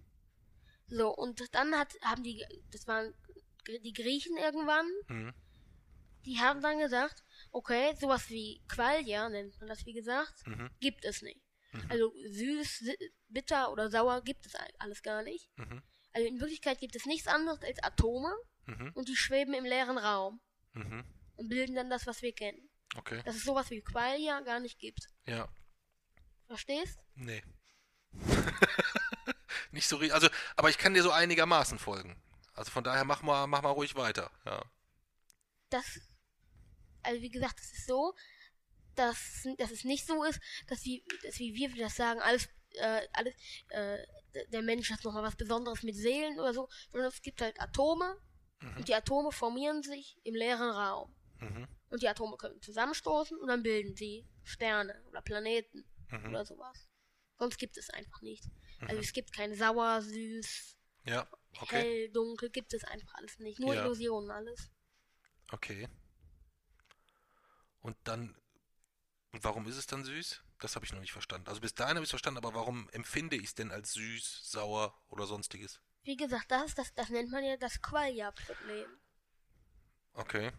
So, 0.87 1.09
und 1.09 1.41
dann 1.53 1.75
hat, 1.77 1.93
haben 2.03 2.23
die, 2.23 2.45
das 2.71 2.87
waren 2.87 3.13
die 3.83 3.93
Griechen 3.93 4.37
irgendwann, 4.37 4.87
Mhm. 5.07 5.33
die 6.25 6.39
haben 6.39 6.61
dann 6.61 6.79
gesagt, 6.79 7.23
okay, 7.51 7.95
sowas 7.99 8.29
wie 8.29 8.61
Qualia, 8.67 9.29
nennt 9.29 9.57
man 9.59 9.69
das 9.69 9.85
wie 9.85 9.93
gesagt, 9.93 10.45
Mhm. 10.45 10.69
gibt 10.79 11.03
es 11.05 11.21
nicht. 11.21 11.41
Mhm. 11.71 11.85
Also 11.89 12.13
süß, 12.29 12.89
bitter 13.29 13.71
oder 13.71 13.89
sauer 13.89 14.21
gibt 14.23 14.45
es 14.45 14.55
all- 14.55 14.73
alles 14.79 15.01
gar 15.01 15.23
nicht. 15.23 15.49
Mhm. 15.57 15.81
Also 16.13 16.27
in 16.27 16.39
Wirklichkeit 16.39 16.79
gibt 16.79 16.95
es 16.95 17.05
nichts 17.05 17.27
anderes 17.27 17.61
als 17.63 17.81
Atome 17.81 18.33
Mhm. 18.65 18.91
und 18.93 19.07
die 19.07 19.15
schweben 19.15 19.53
im 19.53 19.63
leeren 19.65 19.97
Raum 19.97 20.41
Mhm. 20.73 21.05
Und 21.41 21.49
bilden 21.49 21.75
dann 21.75 21.89
das, 21.89 22.05
was 22.05 22.21
wir 22.21 22.33
kennen. 22.33 22.69
Okay. 22.95 23.21
Dass 23.25 23.35
es 23.35 23.43
sowas 23.43 23.69
wie 23.71 23.81
Qualia 23.81 24.41
gar 24.41 24.59
nicht 24.59 24.79
gibt. 24.79 25.07
Ja. 25.25 25.49
Verstehst? 26.47 26.99
Nee. 27.15 27.41
nicht 29.71 29.87
so 29.87 29.95
richtig. 29.97 30.13
Also, 30.13 30.29
aber 30.55 30.69
ich 30.69 30.77
kann 30.77 30.93
dir 30.93 31.01
so 31.01 31.11
einigermaßen 31.11 31.79
folgen. 31.79 32.21
Also 32.53 32.69
von 32.69 32.83
daher 32.83 33.05
mach 33.05 33.23
mal, 33.23 33.47
mach 33.47 33.61
mal 33.63 33.71
ruhig 33.71 33.95
weiter. 33.95 34.29
Ja. 34.45 34.63
Das, 35.69 35.99
also 37.01 37.21
wie 37.21 37.29
gesagt, 37.29 37.59
es 37.59 37.71
ist 37.71 37.87
so, 37.87 38.13
dass, 38.95 39.47
dass 39.57 39.71
es 39.71 39.83
nicht 39.83 40.05
so 40.05 40.23
ist, 40.23 40.39
dass 40.67 40.83
wie, 40.83 41.03
dass 41.23 41.39
wie 41.39 41.55
wir 41.55 41.69
das 41.83 41.95
sagen, 41.95 42.19
alles, 42.21 42.49
äh, 42.73 43.07
alles, 43.13 43.33
äh, 43.69 43.97
der 44.49 44.61
Mensch 44.61 44.91
hat 44.91 45.03
nochmal 45.03 45.23
was 45.23 45.37
Besonderes 45.37 45.81
mit 45.81 45.95
Seelen 45.95 46.39
oder 46.39 46.53
so, 46.53 46.69
sondern 46.91 47.09
es 47.09 47.21
gibt 47.21 47.41
halt 47.41 47.59
Atome 47.59 48.17
Mhm. 48.61 48.77
und 48.77 48.87
die 48.87 48.95
Atome 48.95 49.31
formieren 49.31 49.83
sich 49.83 50.17
im 50.23 50.35
leeren 50.35 50.69
Raum. 50.69 51.15
Mhm. 51.41 51.67
Und 51.89 52.01
die 52.01 52.07
Atome 52.07 52.37
können 52.37 52.61
zusammenstoßen 52.61 53.37
und 53.37 53.47
dann 53.47 53.63
bilden 53.63 53.95
sie 53.95 54.25
Sterne 54.43 55.03
oder 55.07 55.21
Planeten 55.21 55.85
Mhm. 56.09 56.29
oder 56.29 56.45
sowas. 56.45 56.89
Sonst 57.37 57.57
gibt 57.57 57.77
es 57.77 57.89
einfach 57.89 58.21
nicht. 58.21 58.45
Also 58.81 58.95
Mhm. 58.95 58.99
es 58.99 59.13
gibt 59.13 59.33
kein 59.33 59.53
sauer, 59.55 60.01
süß, 60.01 60.77
Ja. 61.05 61.27
Okay. 61.59 61.81
hell, 61.81 62.09
dunkel, 62.11 62.49
gibt 62.49 62.73
es 62.73 62.83
einfach 62.83 63.13
alles 63.15 63.39
nicht. 63.39 63.59
Nur 63.59 63.75
Ja. 63.75 63.83
Illusionen 63.83 64.31
alles. 64.31 64.69
Okay. 65.51 65.87
Und 67.81 67.97
dann, 68.03 68.35
und 69.31 69.43
warum 69.43 69.67
ist 69.67 69.77
es 69.77 69.87
dann 69.87 70.03
süß? 70.05 70.43
Das 70.59 70.75
habe 70.75 70.85
ich 70.85 70.93
noch 70.93 70.99
nicht 71.01 71.11
verstanden. 71.11 71.47
Also 71.49 71.59
bis 71.61 71.73
dahin 71.73 71.95
habe 71.95 72.03
ich 72.03 72.07
es 72.07 72.11
verstanden, 72.11 72.37
aber 72.37 72.53
warum 72.53 72.87
empfinde 72.89 73.35
ich 73.35 73.45
es 73.45 73.55
denn 73.55 73.71
als 73.71 73.93
süß, 73.93 74.51
sauer 74.51 74.95
oder 75.09 75.25
sonstiges? 75.25 75.81
Wie 76.03 76.15
gesagt, 76.15 76.51
das, 76.51 76.75
das, 76.75 76.93
das 76.93 77.09
nennt 77.09 77.31
man 77.31 77.43
ja 77.43 77.57
das 77.57 77.81
Qualia-Problem. 77.81 79.01
Okay. 80.13 80.51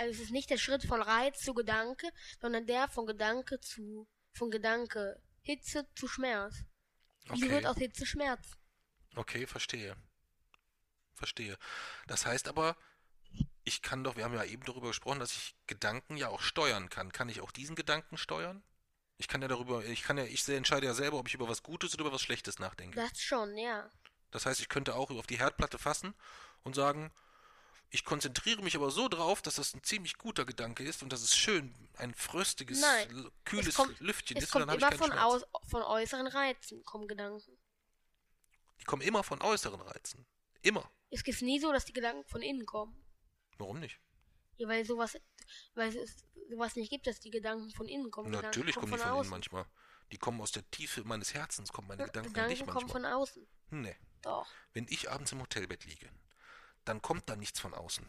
Also 0.00 0.12
es 0.12 0.20
ist 0.20 0.30
nicht 0.30 0.48
der 0.48 0.56
Schritt 0.56 0.82
von 0.82 1.02
Reiz 1.02 1.40
zu 1.42 1.52
Gedanke, 1.52 2.10
sondern 2.40 2.66
der 2.66 2.88
von 2.88 3.06
Gedanke 3.06 3.60
zu, 3.60 4.08
von 4.32 4.50
Gedanke 4.50 5.22
Hitze 5.42 5.86
zu 5.94 6.08
Schmerz. 6.08 6.64
Wie 7.26 7.44
Okay. 7.44 7.50
wird 7.50 7.66
aus 7.66 7.76
Hitze 7.76 8.06
Schmerz? 8.06 8.56
Okay, 9.14 9.46
verstehe. 9.46 9.94
Verstehe. 11.12 11.58
Das 12.06 12.24
heißt 12.24 12.48
aber, 12.48 12.78
ich 13.64 13.82
kann 13.82 14.02
doch, 14.02 14.16
wir 14.16 14.24
haben 14.24 14.32
ja 14.32 14.44
eben 14.44 14.64
darüber 14.64 14.88
gesprochen, 14.88 15.20
dass 15.20 15.32
ich 15.32 15.54
Gedanken 15.66 16.16
ja 16.16 16.28
auch 16.28 16.40
steuern 16.40 16.88
kann. 16.88 17.12
Kann 17.12 17.28
ich 17.28 17.42
auch 17.42 17.50
diesen 17.50 17.76
Gedanken 17.76 18.16
steuern? 18.16 18.62
Ich 19.18 19.28
kann 19.28 19.42
ja 19.42 19.48
darüber, 19.48 19.84
ich 19.84 20.02
kann 20.02 20.16
ja, 20.16 20.24
ich 20.24 20.48
entscheide 20.48 20.86
ja 20.86 20.94
selber, 20.94 21.18
ob 21.18 21.28
ich 21.28 21.34
über 21.34 21.46
was 21.46 21.62
Gutes 21.62 21.92
oder 21.92 22.04
über 22.06 22.12
was 22.12 22.22
Schlechtes 22.22 22.58
nachdenke. 22.58 22.98
Das 22.98 23.20
schon, 23.20 23.54
ja. 23.58 23.90
Das 24.30 24.46
heißt, 24.46 24.60
ich 24.60 24.70
könnte 24.70 24.94
auch 24.94 25.10
auf 25.10 25.26
die 25.26 25.38
Herdplatte 25.38 25.78
fassen 25.78 26.14
und 26.62 26.74
sagen, 26.74 27.12
ich 27.90 28.04
konzentriere 28.04 28.62
mich 28.62 28.76
aber 28.76 28.90
so 28.90 29.08
drauf, 29.08 29.42
dass 29.42 29.56
das 29.56 29.74
ein 29.74 29.82
ziemlich 29.82 30.16
guter 30.16 30.44
Gedanke 30.44 30.84
ist 30.84 31.02
und 31.02 31.12
dass 31.12 31.22
es 31.22 31.36
schön 31.36 31.74
ein 31.96 32.14
fröstiges, 32.14 32.80
Nein, 32.80 33.30
kühles 33.44 33.68
es 33.68 33.74
kommt, 33.74 33.98
Lüftchen 34.00 34.36
es 34.36 34.44
ist. 34.44 34.52
kommt 34.52 34.62
und 34.62 34.68
dann 34.68 34.78
immer 34.78 34.92
ich 34.92 34.98
von, 34.98 35.10
keinen 35.10 35.18
aus, 35.18 35.42
von 35.66 35.82
äußeren 35.82 36.26
Reizen, 36.28 36.84
kommen 36.84 37.08
Gedanken. 37.08 37.58
Die 38.80 38.84
kommen 38.84 39.02
immer 39.02 39.22
von 39.22 39.42
äußeren 39.42 39.80
Reizen. 39.80 40.24
Immer. 40.62 40.90
Es 41.10 41.22
ist 41.26 41.42
nie 41.42 41.58
so, 41.58 41.72
dass 41.72 41.84
die 41.84 41.92
Gedanken 41.92 42.24
von 42.28 42.42
innen 42.42 42.64
kommen. 42.64 42.96
Warum 43.58 43.80
nicht? 43.80 44.00
Ja, 44.56 44.68
weil 44.68 44.84
sowas, 44.84 45.18
weil 45.74 45.94
es 45.94 46.24
sowas 46.48 46.76
nicht 46.76 46.90
gibt, 46.90 47.06
dass 47.06 47.18
die 47.18 47.30
Gedanken 47.30 47.70
von 47.70 47.88
innen 47.88 48.10
kommen. 48.10 48.30
Natürlich 48.30 48.76
kommen 48.76 48.92
die 48.92 48.98
von 48.98 49.08
von 49.08 49.18
innen 49.18 49.30
manchmal. 49.30 49.66
Die 50.12 50.18
kommen 50.18 50.40
aus 50.40 50.52
der 50.52 50.68
Tiefe 50.70 51.04
meines 51.04 51.34
Herzens, 51.34 51.72
kommen 51.72 51.88
meine 51.88 52.04
Gedanken, 52.04 52.28
an 52.28 52.34
Gedanken 52.34 52.50
dich 52.50 52.66
kommen 52.66 52.86
manchmal. 52.88 53.02
von 53.02 53.04
außen. 53.06 53.46
Nee. 53.70 53.96
Doch, 54.22 54.46
Wenn 54.74 54.86
ich 54.88 55.10
abends 55.10 55.32
im 55.32 55.40
Hotelbett 55.40 55.84
liege, 55.84 56.10
dann 56.84 57.02
kommt 57.02 57.28
da 57.28 57.36
nichts 57.36 57.60
von 57.60 57.74
außen. 57.74 58.06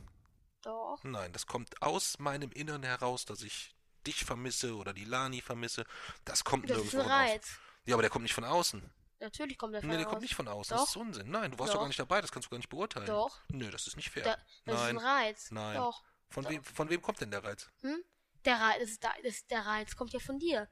doch. 0.61 0.99
Nein, 1.03 1.31
das 1.33 1.45
kommt 1.47 1.81
aus 1.81 2.19
meinem 2.19 2.51
Innern 2.51 2.83
heraus, 2.83 3.25
dass 3.25 3.41
ich 3.41 3.75
dich 4.05 4.25
vermisse 4.25 4.75
oder 4.75 4.93
die 4.93 5.05
Lani 5.05 5.41
vermisse. 5.41 5.85
Das 6.25 6.43
kommt 6.43 6.69
Das 6.69 6.77
ist 6.77 6.93
nirgendwo 6.93 6.99
ein 6.99 7.03
von 7.03 7.11
außen. 7.11 7.31
Reiz. 7.33 7.59
Ja, 7.85 7.95
aber 7.95 8.01
der 8.03 8.09
kommt 8.11 8.23
nicht 8.23 8.33
von 8.33 8.43
außen. 8.45 8.91
Natürlich 9.19 9.57
kommt 9.57 9.73
der 9.75 9.81
von 9.81 9.89
Nee, 9.89 9.97
der 9.97 10.05
außen. 10.05 10.09
kommt 10.09 10.21
nicht 10.23 10.35
von 10.35 10.47
außen. 10.47 10.75
Doch. 10.75 10.81
Das 10.83 10.89
ist 10.89 10.95
Unsinn. 10.95 11.29
Nein, 11.29 11.51
du 11.51 11.59
warst 11.59 11.69
doch 11.69 11.75
Doch. 11.75 11.81
gar 11.81 11.87
nicht 11.87 11.99
dabei. 11.99 12.21
Das 12.21 12.31
kannst 12.31 12.47
du 12.47 12.49
gar 12.49 12.57
nicht 12.57 12.69
beurteilen. 12.69 13.05
Doch. 13.05 13.39
Nö, 13.49 13.69
das 13.69 13.85
ist 13.87 13.95
nicht 13.95 14.09
fair. 14.09 14.23
Da, 14.23 14.35
das 14.65 14.75
Nein. 14.75 14.75
ist 14.75 15.01
ein 15.03 15.07
Reiz. 15.07 15.51
Nein. 15.51 15.77
Doch. 15.77 16.03
Von, 16.29 16.43
Doch. 16.43 16.51
wem, 16.51 16.63
von 16.63 16.89
wem 16.89 17.01
kommt 17.01 17.21
denn 17.21 17.29
der 17.31 17.43
Reiz? 17.43 17.69
Hm? 17.81 18.03
Der 18.45 18.59
Reiz, 18.59 18.81
ist 18.81 19.03
das, 19.03 19.45
der 19.47 19.65
Reiz 19.65 19.95
kommt 19.95 20.13
ja 20.13 20.19
von 20.19 20.39
dir. 20.39 20.67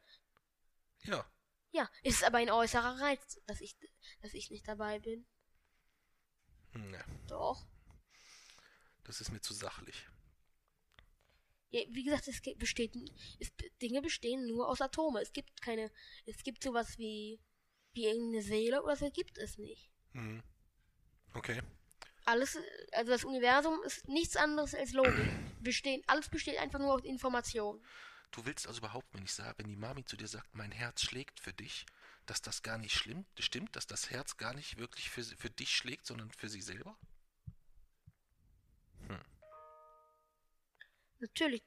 Ja. 1.04 1.24
Ja, 1.72 1.88
es 2.04 2.16
ist 2.16 2.24
aber 2.24 2.40
ein 2.40 2.50
äußerer 2.50 3.00
Reiz, 3.00 3.40
dass 3.46 3.62
ich, 3.62 3.76
dass 4.22 4.34
ich 4.34 4.50
nicht 4.50 4.68
dabei 4.68 4.98
bin. 5.00 5.28
Hm, 6.74 6.94
ja. 6.94 7.04
Doch. 7.28 7.64
Das 9.10 9.22
ist 9.22 9.32
mir 9.32 9.42
zu 9.42 9.56
sachlich. 9.56 10.06
Ja, 11.72 11.82
wie 11.90 12.04
gesagt, 12.04 12.28
es 12.28 12.44
besteht, 12.58 12.96
es, 13.40 13.52
Dinge 13.82 14.04
bestehen 14.04 14.46
nur 14.46 14.70
aus 14.70 14.82
Atome. 14.82 15.20
Es 15.20 15.34
gibt 15.34 15.64
keine, 15.64 15.92
es 16.28 16.44
gibt 16.44 16.64
sowas 16.64 17.00
wie, 17.00 17.40
wie 17.94 18.06
irgendeine 18.06 18.44
Seele 18.44 18.84
oder 18.84 18.96
so 18.96 19.10
gibt 19.10 19.40
es 19.40 19.58
nicht. 19.58 19.90
Hm. 20.12 20.44
Okay. 21.34 21.60
Alles, 22.26 22.60
also 22.92 23.12
das 23.12 23.24
Universum 23.26 23.82
ist 23.84 24.08
nichts 24.08 24.36
anderes 24.36 24.76
als 24.76 24.94
Logik. 24.94 25.28
Bestehen, 25.60 26.04
alles 26.06 26.30
besteht 26.30 26.60
einfach 26.60 26.78
nur 26.78 26.94
aus 26.94 27.04
Information. 27.04 27.84
Du 28.30 28.46
willst 28.46 28.68
also 28.68 28.78
überhaupt 28.78 29.12
mir 29.16 29.22
nicht 29.22 29.34
sagen, 29.34 29.58
wenn 29.58 29.70
die 29.70 29.76
Mami 29.76 30.06
zu 30.06 30.18
dir 30.18 30.28
sagt, 30.28 30.54
mein 30.54 30.72
Herz 30.72 31.02
schlägt 31.02 31.40
für 31.40 31.52
dich, 31.52 31.88
dass 32.28 32.44
das 32.44 32.62
gar 32.62 32.78
nicht 32.78 32.94
schlimm, 32.94 33.26
stimmt, 33.40 33.76
dass 33.76 33.88
das 33.88 34.12
Herz 34.12 34.38
gar 34.38 34.54
nicht 34.54 34.78
wirklich 34.78 35.10
für, 35.10 35.24
für 35.24 35.50
dich 35.50 35.76
schlägt, 35.76 36.06
sondern 36.06 36.32
für 36.32 36.48
sie 36.48 36.62
selber? 36.62 36.96
Natürlich. 41.20 41.64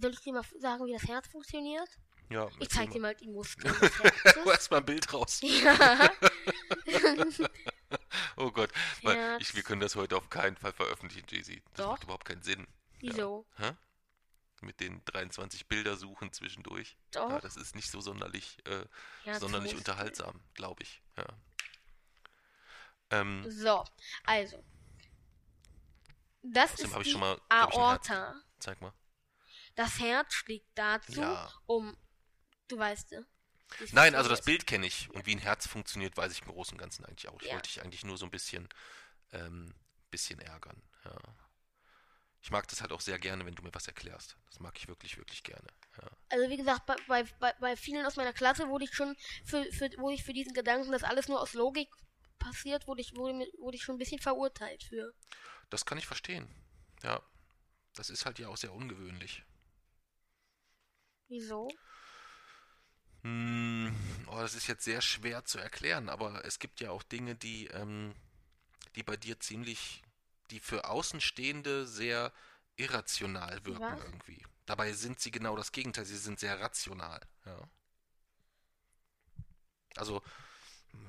Soll 0.00 0.12
ich 0.12 0.20
dir 0.20 0.32
mal 0.32 0.44
sagen, 0.58 0.86
wie 0.86 0.92
das 0.92 1.04
Herz 1.04 1.28
funktioniert? 1.28 1.88
Ja, 2.28 2.48
Ich 2.60 2.68
zeig 2.70 2.90
dir 2.90 3.00
mal. 3.00 3.14
die 3.14 3.26
Muskeln. 3.28 3.74
Lass 4.44 4.70
mal 4.70 4.78
ein 4.78 4.84
Bild 4.84 5.12
raus. 5.12 5.40
ja. 5.42 6.10
Oh 8.36 8.50
Gott, 8.52 8.70
weil 9.02 9.36
ich, 9.40 9.54
wir 9.54 9.62
können 9.62 9.80
das 9.80 9.96
heute 9.96 10.16
auf 10.16 10.30
keinen 10.30 10.56
Fall 10.56 10.72
veröffentlichen, 10.72 11.26
Jay-Z. 11.28 11.60
Das 11.74 11.84
Doch. 11.84 11.90
macht 11.92 12.04
überhaupt 12.04 12.24
keinen 12.24 12.42
Sinn. 12.42 12.66
Wieso? 13.00 13.46
Hä? 13.56 13.72
Mit 14.62 14.80
den 14.80 15.04
23 15.06 15.66
Bilder 15.68 15.96
suchen 15.96 16.32
zwischendurch. 16.32 16.96
Doch. 17.10 17.28
Ja, 17.30 17.40
das 17.40 17.56
ist 17.56 17.74
nicht 17.74 17.90
so 17.90 18.00
sonderlich, 18.00 18.58
äh, 18.66 19.34
sonderlich 19.38 19.74
unterhaltsam, 19.74 20.40
glaube 20.54 20.82
ich. 20.84 21.02
Ja. 21.16 21.26
Ähm, 23.10 23.44
So, 23.50 23.84
also. 24.24 24.64
Das 26.42 26.74
ist 26.74 26.94
die 27.04 27.14
mal, 27.16 27.38
Aorta. 27.48 28.34
Zeig 28.60 28.80
mal. 28.80 28.92
Das 29.74 29.98
Herz 30.00 30.34
schlägt 30.34 30.66
dazu, 30.74 31.20
Ja. 31.20 31.52
um. 31.66 31.96
Du 32.68 32.78
weißt, 32.78 33.12
ne? 33.12 33.26
Nein, 33.92 34.14
also 34.14 34.28
das. 34.28 34.42
Bild 34.42 34.66
kenne 34.66 34.86
ich 34.86 35.10
und 35.10 35.26
wie 35.26 35.34
ein 35.34 35.38
Herz 35.38 35.66
funktioniert, 35.66 36.16
weiß 36.16 36.32
ich 36.32 36.42
im 36.42 36.48
Großen 36.48 36.74
und 36.74 36.78
Ganzen 36.78 37.04
eigentlich 37.04 37.28
auch. 37.28 37.40
Ich 37.40 37.48
Ja. 37.48 37.54
wollte 37.54 37.68
dich 37.68 37.82
eigentlich 37.82 38.04
nur 38.04 38.18
so 38.18 38.24
ein 38.24 38.30
bisschen, 38.30 38.68
ähm, 39.32 39.74
bisschen 40.10 40.40
ärgern. 40.40 40.82
Ja. 41.04 41.16
Ich 42.42 42.50
mag 42.50 42.66
das 42.68 42.80
halt 42.80 42.90
auch 42.92 43.00
sehr 43.00 43.18
gerne, 43.18 43.44
wenn 43.46 43.54
du 43.54 43.62
mir 43.62 43.74
was 43.74 43.86
erklärst. 43.86 44.36
Das 44.46 44.60
mag 44.60 44.76
ich 44.78 44.88
wirklich, 44.88 45.18
wirklich 45.18 45.42
gerne. 45.42 45.66
Ja. 46.00 46.10
Also 46.30 46.48
wie 46.48 46.56
gesagt, 46.56 46.86
bei, 46.86 46.96
bei, 47.38 47.52
bei, 47.60 47.76
vielen 47.76 48.04
aus 48.06 48.16
meiner 48.16 48.32
Klasse 48.32 48.68
wurde 48.68 48.84
ich 48.84 48.94
schon 48.94 49.14
für, 49.44 49.64
für, 49.72 49.90
wurde 49.98 50.14
ich 50.14 50.24
für 50.24 50.32
diesen 50.32 50.54
Gedanken, 50.54 50.90
dass 50.90 51.04
alles 51.04 51.28
nur 51.28 51.40
aus 51.40 51.52
Logik 51.52 51.88
passiert, 52.38 52.86
wurde 52.88 53.02
ich, 53.02 53.14
wurde, 53.14 53.46
wurde 53.58 53.76
ich 53.76 53.82
schon 53.82 53.96
ein 53.96 53.98
bisschen 53.98 54.20
verurteilt 54.20 54.82
für. 54.82 55.12
Das 55.68 55.84
kann 55.84 55.98
ich 55.98 56.06
verstehen. 56.06 56.48
Ja. 57.02 57.22
Das 57.94 58.10
ist 58.10 58.24
halt 58.24 58.38
ja 58.38 58.48
auch 58.48 58.56
sehr 58.56 58.72
ungewöhnlich. 58.72 59.42
Wieso? 61.28 61.68
Hm, 63.22 63.94
oh, 64.28 64.38
das 64.38 64.54
ist 64.54 64.66
jetzt 64.66 64.84
sehr 64.84 65.02
schwer 65.02 65.44
zu 65.44 65.58
erklären, 65.58 66.08
aber 66.08 66.44
es 66.44 66.58
gibt 66.58 66.80
ja 66.80 66.90
auch 66.90 67.02
Dinge, 67.02 67.34
die, 67.34 67.66
ähm, 67.68 68.14
die 68.96 69.02
bei 69.02 69.16
dir 69.16 69.38
ziemlich, 69.38 70.02
die 70.50 70.60
für 70.60 70.88
Außenstehende 70.88 71.86
sehr 71.86 72.32
irrational 72.76 73.64
wirken 73.64 73.82
Was? 73.82 74.04
irgendwie. 74.04 74.42
Dabei 74.64 74.92
sind 74.92 75.20
sie 75.20 75.30
genau 75.30 75.56
das 75.56 75.72
Gegenteil, 75.72 76.06
sie 76.06 76.16
sind 76.16 76.40
sehr 76.40 76.58
rational. 76.60 77.20
Ja. 77.44 77.68
Also, 79.96 80.22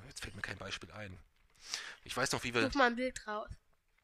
jetzt 0.08 0.20
fällt 0.20 0.34
mir 0.34 0.42
kein 0.42 0.58
Beispiel 0.58 0.90
ein. 0.92 1.18
Ich 2.04 2.16
weiß 2.16 2.32
noch, 2.32 2.44
wie 2.44 2.52
wir. 2.52 2.62
Such 2.62 2.74
mal 2.74 2.88
ein 2.88 2.96
Bild 2.96 3.26
raus. 3.26 3.48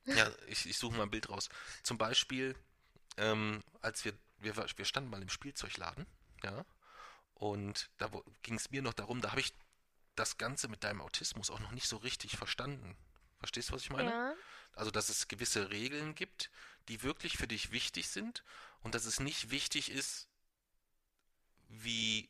Ja, 0.04 0.30
ich, 0.46 0.64
ich 0.66 0.78
suche 0.78 0.96
mal 0.96 1.02
ein 1.02 1.10
Bild 1.10 1.28
raus. 1.28 1.50
Zum 1.82 1.98
Beispiel, 1.98 2.56
ähm, 3.18 3.62
als 3.82 4.04
wir, 4.04 4.12
wir, 4.38 4.56
wir 4.56 4.84
standen 4.84 5.10
mal 5.10 5.22
im 5.22 5.28
Spielzeugladen, 5.28 6.06
ja, 6.42 6.64
und 7.34 7.90
da 7.98 8.10
ging 8.42 8.56
es 8.56 8.70
mir 8.70 8.82
noch 8.82 8.94
darum, 8.94 9.20
da 9.20 9.30
habe 9.30 9.40
ich 9.40 9.52
das 10.16 10.38
Ganze 10.38 10.68
mit 10.68 10.82
deinem 10.82 11.00
Autismus 11.00 11.50
auch 11.50 11.60
noch 11.60 11.70
nicht 11.70 11.86
so 11.86 11.96
richtig 11.98 12.36
verstanden. 12.36 12.96
Verstehst 13.38 13.68
du, 13.68 13.74
was 13.74 13.82
ich 13.82 13.90
meine? 13.90 14.10
Ja. 14.10 14.34
Also, 14.74 14.90
dass 14.90 15.08
es 15.08 15.28
gewisse 15.28 15.70
Regeln 15.70 16.14
gibt, 16.14 16.50
die 16.88 17.02
wirklich 17.02 17.36
für 17.36 17.46
dich 17.46 17.70
wichtig 17.70 18.08
sind 18.08 18.42
und 18.80 18.94
dass 18.94 19.04
es 19.04 19.20
nicht 19.20 19.50
wichtig 19.50 19.90
ist, 19.90 20.28
wie, 21.68 22.28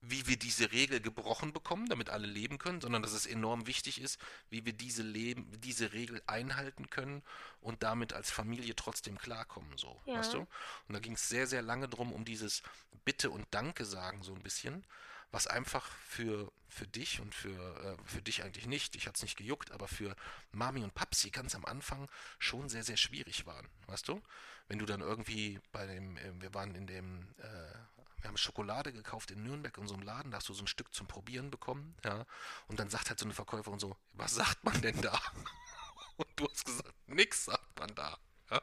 wie 0.00 0.26
wir 0.26 0.36
diese 0.38 0.70
Regel 0.72 1.00
gebrochen 1.00 1.52
bekommen, 1.52 1.86
damit 1.88 2.10
alle 2.10 2.26
leben 2.26 2.58
können, 2.58 2.80
sondern 2.80 3.02
dass 3.02 3.12
es 3.12 3.26
enorm 3.26 3.66
wichtig 3.66 4.00
ist, 4.00 4.18
wie 4.50 4.64
wir 4.64 4.72
diese, 4.72 5.02
leben, 5.02 5.50
diese 5.60 5.92
Regel 5.92 6.22
einhalten 6.26 6.90
können 6.90 7.22
und 7.60 7.82
damit 7.82 8.12
als 8.12 8.30
Familie 8.30 8.76
trotzdem 8.76 9.18
klarkommen, 9.18 9.76
so, 9.76 10.00
Ja. 10.06 10.18
weißt 10.18 10.34
du? 10.34 10.40
Und 10.40 10.94
da 10.94 10.98
ging 11.00 11.14
es 11.14 11.28
sehr, 11.28 11.46
sehr 11.46 11.62
lange 11.62 11.88
drum, 11.88 12.12
um 12.12 12.24
dieses 12.24 12.62
Bitte 13.04 13.30
und 13.30 13.46
Danke 13.50 13.84
sagen, 13.84 14.22
so 14.22 14.34
ein 14.34 14.42
bisschen, 14.42 14.86
was 15.32 15.46
einfach 15.48 15.90
für, 16.08 16.52
für 16.68 16.86
dich 16.86 17.20
und 17.20 17.34
für, 17.34 17.50
äh, 17.84 17.96
für 18.04 18.22
dich 18.22 18.44
eigentlich 18.44 18.66
nicht, 18.66 18.94
ich 18.94 19.06
hat's 19.08 19.22
nicht 19.22 19.36
gejuckt, 19.36 19.72
aber 19.72 19.88
für 19.88 20.14
Mami 20.52 20.84
und 20.84 20.94
Papsi 20.94 21.30
ganz 21.30 21.54
am 21.54 21.64
Anfang 21.64 22.08
schon 22.38 22.68
sehr, 22.68 22.84
sehr 22.84 22.96
schwierig 22.96 23.44
waren, 23.44 23.68
weißt 23.88 24.06
du? 24.08 24.22
Wenn 24.68 24.78
du 24.78 24.86
dann 24.86 25.00
irgendwie 25.00 25.60
bei 25.72 25.86
dem, 25.86 26.16
äh, 26.16 26.40
wir 26.40 26.54
waren 26.54 26.74
in 26.74 26.86
dem, 26.86 27.34
äh, 27.38 27.95
wir 28.26 28.30
haben 28.30 28.36
Schokolade 28.38 28.92
gekauft 28.92 29.30
in 29.30 29.44
Nürnberg 29.44 29.78
in 29.78 29.86
so 29.86 29.94
einem 29.94 30.02
Laden, 30.02 30.32
da 30.32 30.38
hast 30.38 30.48
du 30.48 30.52
so 30.52 30.64
ein 30.64 30.66
Stück 30.66 30.92
zum 30.92 31.06
Probieren 31.06 31.48
bekommen, 31.48 31.94
ja, 32.04 32.26
und 32.66 32.80
dann 32.80 32.90
sagt 32.90 33.08
halt 33.08 33.20
so 33.20 33.24
eine 33.24 33.34
Verkäuferin 33.34 33.78
so, 33.78 33.96
was 34.14 34.34
sagt 34.34 34.64
man 34.64 34.80
denn 34.82 35.00
da? 35.00 35.16
Und 36.16 36.28
du 36.36 36.48
hast 36.48 36.64
gesagt, 36.64 36.94
nix 37.08 37.44
sagt 37.44 37.78
man 37.78 37.94
da. 37.94 38.18
Ja? 38.50 38.62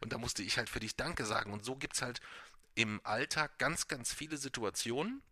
Und 0.00 0.14
da 0.14 0.18
musste 0.18 0.42
ich 0.42 0.56
halt 0.56 0.70
für 0.70 0.80
dich 0.80 0.96
Danke 0.96 1.26
sagen. 1.26 1.52
Und 1.52 1.62
so 1.62 1.76
gibt's 1.76 2.00
halt 2.00 2.22
im 2.74 3.02
Alltag 3.04 3.58
ganz, 3.58 3.86
ganz 3.86 4.14
viele 4.14 4.38
Situationen, 4.38 5.22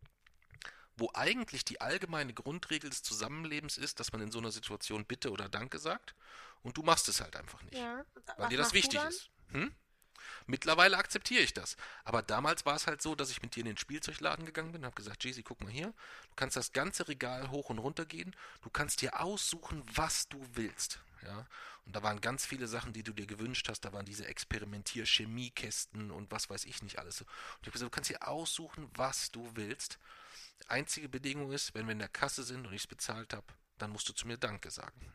wo 0.99 1.11
eigentlich 1.15 1.65
die 1.65 1.81
allgemeine 1.81 2.35
Grundregel 2.35 2.91
des 2.91 3.03
Zusammenlebens 3.03 3.79
ist, 3.79 3.99
dass 3.99 4.13
man 4.13 4.21
in 4.21 4.31
so 4.31 4.41
einer 4.41 4.53
Situation 4.53 5.07
Bitte 5.07 5.31
oder 5.31 5.49
Danke 5.49 5.79
sagt. 5.79 6.15
Und 6.63 6.77
du 6.77 6.83
machst 6.83 7.09
es 7.09 7.23
halt 7.23 7.35
einfach 7.35 7.63
nicht. 7.63 7.79
Ja. 7.79 8.05
Weil 8.37 8.51
dir 8.51 8.59
das 8.59 8.75
wichtig 8.75 9.03
ist. 9.03 9.31
Hm? 9.53 9.75
Mittlerweile 10.47 10.97
akzeptiere 10.97 11.43
ich 11.43 11.55
das. 11.55 11.77
Aber 12.05 12.23
damals 12.23 12.67
war 12.67 12.77
es 12.77 12.87
halt 12.87 13.03
so, 13.03 13.15
dass 13.15 13.31
ich 13.31 13.43
mit 13.43 13.55
dir 13.55 13.61
in 13.61 13.67
den 13.67 13.77
Spielzeugladen 13.77 14.45
gegangen 14.45 14.73
bin 14.73 14.83
und 14.83 14.87
habe 14.87 14.97
gesagt, 14.97 15.25
Jaycee, 15.25 15.43
guck 15.43 15.63
mal 15.63 15.71
hier, 15.71 15.87
du 15.87 16.35
kannst 16.37 16.57
das 16.57 16.73
ganze 16.73 17.09
Regal 17.09 17.51
hoch 17.51 17.71
und 17.71 17.79
runter 17.79 18.05
gehen, 18.05 18.35
du 18.63 18.71
kannst 18.71 19.03
dir 19.03 19.21
aussuchen, 19.21 19.83
was 19.95 20.29
du 20.29 20.45
willst. 20.55 21.01
Ja? 21.23 21.47
Und 21.85 21.97
da 21.97 22.03
waren 22.03 22.21
ganz 22.21 22.47
viele 22.47 22.69
Sachen, 22.69 22.93
die 22.93 23.03
du 23.03 23.13
dir 23.13 23.27
gewünscht 23.27 23.69
hast, 23.69 23.81
da 23.81 23.93
waren 23.93 24.05
diese 24.05 24.27
Experimentier-Chemiekästen 24.27 26.11
und 26.11 26.31
was 26.31 26.49
weiß 26.49 26.65
ich 26.65 26.83
nicht 26.83 26.99
alles. 26.99 27.23
Und 27.23 27.29
ich 27.63 27.67
habe 27.67 27.73
gesagt, 27.73 27.93
du 27.93 27.95
kannst 27.95 28.11
dir 28.11 28.29
aussuchen, 28.29 28.89
was 28.95 29.31
du 29.31 29.51
willst. 29.55 29.99
Einzige 30.69 31.09
Bedingung 31.09 31.53
ist, 31.53 31.75
wenn 31.75 31.87
wir 31.87 31.93
in 31.93 31.99
der 31.99 32.09
Kasse 32.09 32.45
sind 32.45 32.67
und 32.67 32.73
ich 32.73 32.83
es 32.83 32.87
bezahlt 32.87 33.35
habe, 33.35 33.47
dann 33.79 33.91
musst 33.91 34.09
du 34.09 34.13
zu 34.13 34.29
mir 34.29 34.39
Danke 34.39 34.71
sagen. 34.71 35.13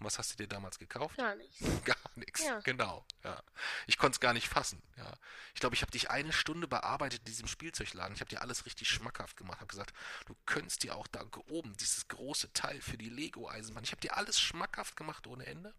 Und 0.00 0.06
was 0.06 0.18
hast 0.18 0.32
du 0.32 0.36
dir 0.38 0.48
damals 0.48 0.78
gekauft? 0.78 1.18
Gar 1.18 1.36
nichts. 1.36 1.58
Gar 1.84 1.96
nichts, 2.16 2.42
Ja. 2.42 2.58
genau. 2.60 3.04
Ja. 3.22 3.42
Ich 3.86 3.98
konnte 3.98 4.16
es 4.16 4.20
gar 4.20 4.32
nicht 4.32 4.48
fassen. 4.48 4.82
Ja. 4.96 5.12
Ich 5.54 5.60
glaube, 5.60 5.74
ich 5.74 5.82
habe 5.82 5.92
dich 5.92 6.10
eine 6.10 6.32
Stunde 6.32 6.66
bearbeitet 6.66 7.20
in 7.20 7.24
diesem 7.26 7.46
Spielzeugladen. 7.46 8.14
Ich 8.14 8.20
habe 8.20 8.30
dir 8.30 8.40
alles 8.40 8.64
richtig 8.64 8.88
schmackhaft 8.88 9.36
gemacht. 9.36 9.58
habe 9.60 9.66
gesagt, 9.68 9.94
du 10.26 10.34
könntest 10.46 10.82
dir 10.82 10.96
auch 10.96 11.06
da 11.06 11.24
oben 11.48 11.76
dieses 11.76 12.08
große 12.08 12.52
Teil 12.54 12.80
für 12.80 12.96
die 12.96 13.10
Lego-Eisenbahn. 13.10 13.84
Ich 13.84 13.92
habe 13.92 14.00
dir 14.00 14.16
alles 14.16 14.40
schmackhaft 14.40 14.96
gemacht 14.96 15.26
ohne 15.26 15.44
Ende. 15.46 15.74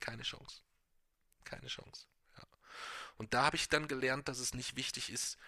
Keine 0.00 0.22
Chance. 0.22 0.60
Keine 1.44 1.68
Chance. 1.68 2.06
Ja. 2.36 2.44
Und 3.16 3.32
da 3.32 3.44
habe 3.46 3.56
ich 3.56 3.68
dann 3.70 3.88
gelernt, 3.88 4.28
dass 4.28 4.38
es 4.38 4.52
nicht 4.52 4.76
wichtig 4.76 5.10
ist, 5.10 5.38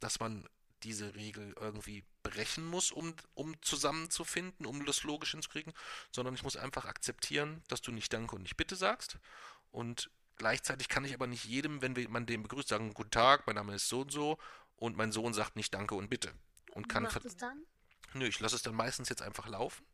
dass 0.00 0.20
man 0.20 0.46
diese 0.82 1.14
Regel 1.14 1.54
irgendwie 1.58 2.04
brechen 2.22 2.64
muss, 2.64 2.92
um, 2.92 3.14
um 3.34 3.60
zusammenzufinden, 3.62 4.66
um 4.66 4.84
das 4.84 5.02
logisch 5.02 5.32
hinzukriegen, 5.32 5.72
sondern 6.12 6.34
ich 6.34 6.42
muss 6.42 6.56
einfach 6.56 6.84
akzeptieren, 6.84 7.62
dass 7.68 7.80
du 7.80 7.92
nicht 7.92 8.12
Danke 8.12 8.36
und 8.36 8.42
nicht 8.42 8.56
Bitte 8.56 8.76
sagst. 8.76 9.18
Und 9.70 10.10
gleichzeitig 10.36 10.88
kann 10.88 11.04
ich 11.04 11.14
aber 11.14 11.26
nicht 11.26 11.44
jedem, 11.44 11.82
wenn 11.82 11.94
man 12.10 12.26
den 12.26 12.42
begrüßt, 12.42 12.68
sagen, 12.68 12.94
Guten 12.94 13.10
Tag, 13.10 13.46
mein 13.46 13.56
Name 13.56 13.74
ist 13.74 13.88
so 13.88 14.02
und 14.02 14.12
so 14.12 14.38
und 14.76 14.96
mein 14.96 15.12
Sohn 15.12 15.34
sagt 15.34 15.56
nicht 15.56 15.74
Danke 15.74 15.94
und 15.94 16.08
Bitte. 16.08 16.32
Und 16.72 16.88
kann 16.88 17.04
macht 17.04 17.24
es 17.24 17.36
dann? 17.36 17.64
Nö, 18.14 18.26
ich 18.26 18.40
lasse 18.40 18.56
es 18.56 18.62
dann 18.62 18.74
meistens 18.74 19.08
jetzt 19.08 19.22
einfach 19.22 19.48
laufen 19.48 19.84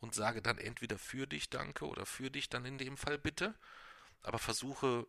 und 0.00 0.14
sage 0.14 0.42
dann 0.42 0.58
entweder 0.58 0.98
für 0.98 1.26
dich 1.26 1.50
Danke 1.50 1.86
oder 1.86 2.06
für 2.06 2.30
dich 2.30 2.48
dann 2.48 2.64
in 2.64 2.78
dem 2.78 2.96
Fall 2.96 3.18
Bitte, 3.18 3.54
aber 4.22 4.38
versuche 4.38 5.06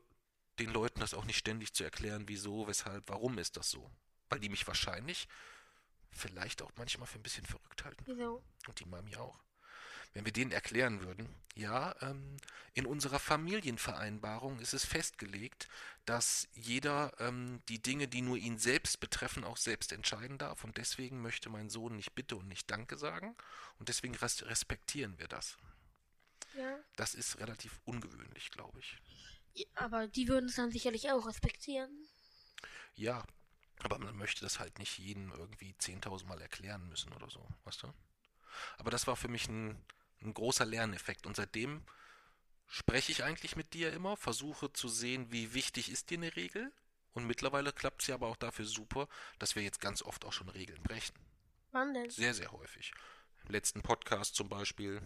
den 0.60 0.72
Leuten 0.72 1.00
das 1.00 1.14
auch 1.14 1.26
nicht 1.26 1.38
ständig 1.38 1.74
zu 1.74 1.84
erklären, 1.84 2.28
wieso, 2.28 2.68
weshalb, 2.68 3.10
warum 3.10 3.38
ist 3.38 3.58
das 3.58 3.70
so. 3.70 3.90
Weil 4.30 4.40
die 4.40 4.50
mich 4.50 4.68
wahrscheinlich 4.68 5.28
vielleicht 6.12 6.62
auch 6.62 6.72
manchmal 6.78 7.08
für 7.08 7.20
ein 7.20 7.24
bisschen 7.24 7.46
verrückt 7.46 7.84
halten. 7.84 8.04
Wieso? 8.06 8.44
Und 8.68 8.80
die 8.80 8.86
Mami 8.86 9.16
auch. 9.16 9.40
Wenn 10.14 10.26
wir 10.26 10.34
denen 10.34 10.52
erklären 10.52 11.02
würden, 11.02 11.30
ja, 11.56 11.96
ähm, 12.02 12.38
in 12.74 12.86
unserer 12.86 13.20
Familienvereinbarung 13.20 14.60
ist 14.60 14.74
es 14.74 14.86
festgelegt, 14.86 15.68
dass 16.06 16.48
jeder 16.54 17.14
ähm, 17.20 17.62
die 17.70 17.82
Dinge, 17.82 18.08
die 18.08 18.22
nur 18.22 18.38
ihn 18.38 18.58
selbst 18.58 19.00
betreffen, 19.00 19.44
auch 19.44 19.58
selbst 19.58 19.92
entscheiden 19.92 20.40
darf. 20.40 20.64
Und 20.64 20.78
deswegen 20.78 21.22
möchte 21.22 21.50
mein 21.50 21.70
Sohn 21.70 21.96
nicht 21.96 22.16
Bitte 22.16 22.36
und 22.38 22.48
nicht 22.48 22.72
Danke 22.72 22.98
sagen. 22.98 23.36
Und 23.78 23.90
deswegen 23.90 24.16
res 24.16 24.46
respektieren 24.48 25.20
wir 25.20 25.28
das. 25.28 25.58
Ja. 26.58 26.80
Das 26.96 27.14
ist 27.14 27.40
relativ 27.40 27.80
ungewöhnlich, 27.86 28.50
glaube 28.50 28.80
ich. 28.80 28.98
Ja, 29.54 29.66
Aber 29.76 30.08
die 30.08 30.28
würden 30.28 30.50
es 30.50 30.56
dann 30.56 30.72
sicherlich 30.72 31.12
auch 31.12 31.28
respektieren. 31.28 32.08
Ja, 32.96 33.24
aber 33.84 33.98
man 34.00 34.18
möchte 34.18 34.42
das 34.42 34.60
halt 34.60 34.80
nicht 34.80 34.98
jedem 34.98 35.32
irgendwie 35.32 35.74
10.000 35.74 36.26
Mal 36.26 36.42
erklären 36.42 36.88
müssen 36.90 37.14
oder 37.14 37.30
so, 37.30 37.46
weißt 37.66 37.84
du? 37.84 37.94
Aber 38.78 38.92
das 38.92 39.08
war 39.08 39.16
für 39.16 39.28
mich 39.28 39.48
ein, 39.48 39.82
ein 40.22 40.34
großer 40.34 40.66
Lerneffekt 40.66 41.26
und 41.26 41.36
seitdem 41.36 41.84
spreche 42.68 43.12
ich 43.12 43.24
eigentlich 43.24 43.56
mit 43.56 43.74
dir 43.74 43.94
immer, 43.94 44.18
versuche 44.18 44.72
zu 44.74 44.88
sehen, 44.88 45.32
wie 45.32 45.54
wichtig 45.54 45.90
ist 45.92 46.10
dir 46.10 46.18
eine 46.18 46.36
Regel 46.36 46.72
und 47.14 47.26
mittlerweile 47.26 47.74
klappt 47.74 48.02
es 48.02 48.08
ja 48.08 48.16
aber 48.16 48.28
auch 48.28 48.38
dafür 48.38 48.66
super, 48.66 49.08
dass 49.40 49.56
wir 49.56 49.64
jetzt 49.64 49.82
ganz 49.82 50.02
oft 50.02 50.26
auch 50.26 50.34
schon 50.34 50.50
Regeln 50.50 50.82
brechen. 50.84 51.16
Wann 51.72 51.94
denn? 51.94 52.10
Sehr, 52.10 52.34
sehr 52.34 52.52
häufig. 52.52 52.92
Im 53.46 53.52
letzten 53.52 53.82
Podcast 53.82 54.36
zum 54.36 54.50
Beispiel, 54.50 55.02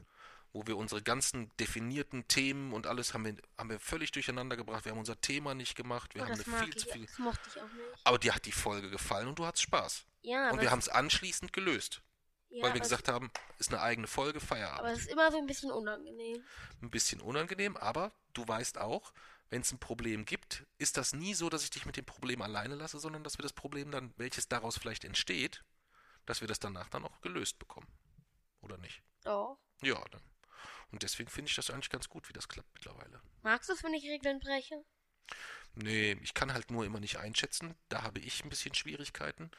wo 0.53 0.65
wir 0.67 0.77
unsere 0.77 1.01
ganzen 1.01 1.51
definierten 1.57 2.27
Themen 2.27 2.73
und 2.73 2.85
alles 2.87 3.13
haben 3.13 3.25
wir, 3.25 3.35
haben 3.57 3.69
wir 3.69 3.79
völlig 3.79 4.11
durcheinander 4.11 4.55
gebracht. 4.55 4.85
Wir 4.85 4.91
haben 4.91 4.99
unser 4.99 5.19
Thema 5.19 5.55
nicht 5.55 5.75
gemacht, 5.75 6.13
wir 6.13 6.21
Oh, 6.21 6.25
haben 6.27 6.37
das 6.37 6.47
eine 6.47 6.57
viel 6.63 6.75
zu 6.75 6.87
ich. 6.87 6.93
viel. 6.93 7.05
Das 7.07 7.17
mochte 7.17 7.49
ich 7.49 7.59
auch 7.61 7.67
nicht. 7.73 8.01
Aber 8.03 8.19
dir 8.19 8.35
hat 8.35 8.45
die 8.45 8.51
Folge 8.51 8.89
gefallen 8.89 9.27
und 9.27 9.39
du 9.39 9.45
hattest 9.45 9.63
Spaß. 9.63 10.05
Ja, 10.21 10.51
und 10.51 10.61
wir 10.61 10.71
haben 10.71 10.79
es 10.79 10.87
anschließend 10.89 11.51
gelöst, 11.51 12.01
ja, 12.49 12.63
weil 12.63 12.75
wir 12.75 12.81
gesagt 12.81 13.07
haben, 13.09 13.31
ist 13.57 13.73
eine 13.73 13.81
eigene 13.81 14.07
Folge, 14.07 14.39
Feierabend. 14.39 14.79
aber 14.79 14.91
es 14.91 14.99
ist 14.99 15.09
immer 15.11 15.31
so 15.31 15.37
ein 15.39 15.47
bisschen 15.47 15.71
unangenehm. 15.71 16.41
Ein 16.81 16.89
bisschen 16.91 17.19
unangenehm, 17.19 17.75
aber 17.75 18.11
du 18.33 18.47
weißt 18.47 18.77
auch, 18.77 19.11
wenn 19.49 19.61
es 19.61 19.71
ein 19.71 19.79
Problem 19.79 20.23
gibt, 20.25 20.65
ist 20.77 20.97
das 20.97 21.13
nie 21.13 21.33
so, 21.33 21.49
dass 21.49 21.63
ich 21.63 21.71
dich 21.71 21.85
mit 21.85 21.97
dem 21.97 22.05
Problem 22.05 22.41
alleine 22.41 22.75
lasse, 22.75 22.99
sondern 22.99 23.23
dass 23.23 23.37
wir 23.37 23.43
das 23.43 23.53
Problem 23.53 23.91
dann, 23.91 24.13
welches 24.17 24.47
daraus 24.47 24.77
vielleicht 24.77 25.03
entsteht, 25.03 25.63
dass 26.25 26.41
wir 26.41 26.47
das 26.47 26.59
danach 26.59 26.89
dann 26.89 27.03
auch 27.05 27.21
gelöst 27.21 27.59
bekommen. 27.59 27.87
Oder 28.61 28.77
nicht? 28.77 29.03
Doch. 29.23 29.57
Ja, 29.81 30.01
dann. 30.11 30.21
Und 30.93 31.01
deswegen 31.01 31.29
finde 31.29 31.49
ich 31.49 31.55
das 31.55 31.71
eigentlich 31.71 31.89
ganz 31.89 32.07
gut, 32.07 32.29
wie 32.29 32.33
das 32.33 32.47
klappt 32.47 32.71
mittlerweile. 32.75 33.19
Magst 33.41 33.67
du 33.67 33.73
es, 33.73 33.83
wenn 33.83 33.95
ich 33.95 34.05
Regeln 34.05 34.39
breche? 34.39 34.85
Nee, 35.73 36.17
ich 36.21 36.35
kann 36.35 36.53
halt 36.53 36.69
nur 36.69 36.85
immer 36.85 36.99
nicht 36.99 37.17
einschätzen. 37.17 37.73
Da 37.89 38.03
habe 38.03 38.19
ich 38.19 38.43
ein 38.43 38.49
bisschen 38.49 38.75
Schwierigkeiten. 38.75 39.49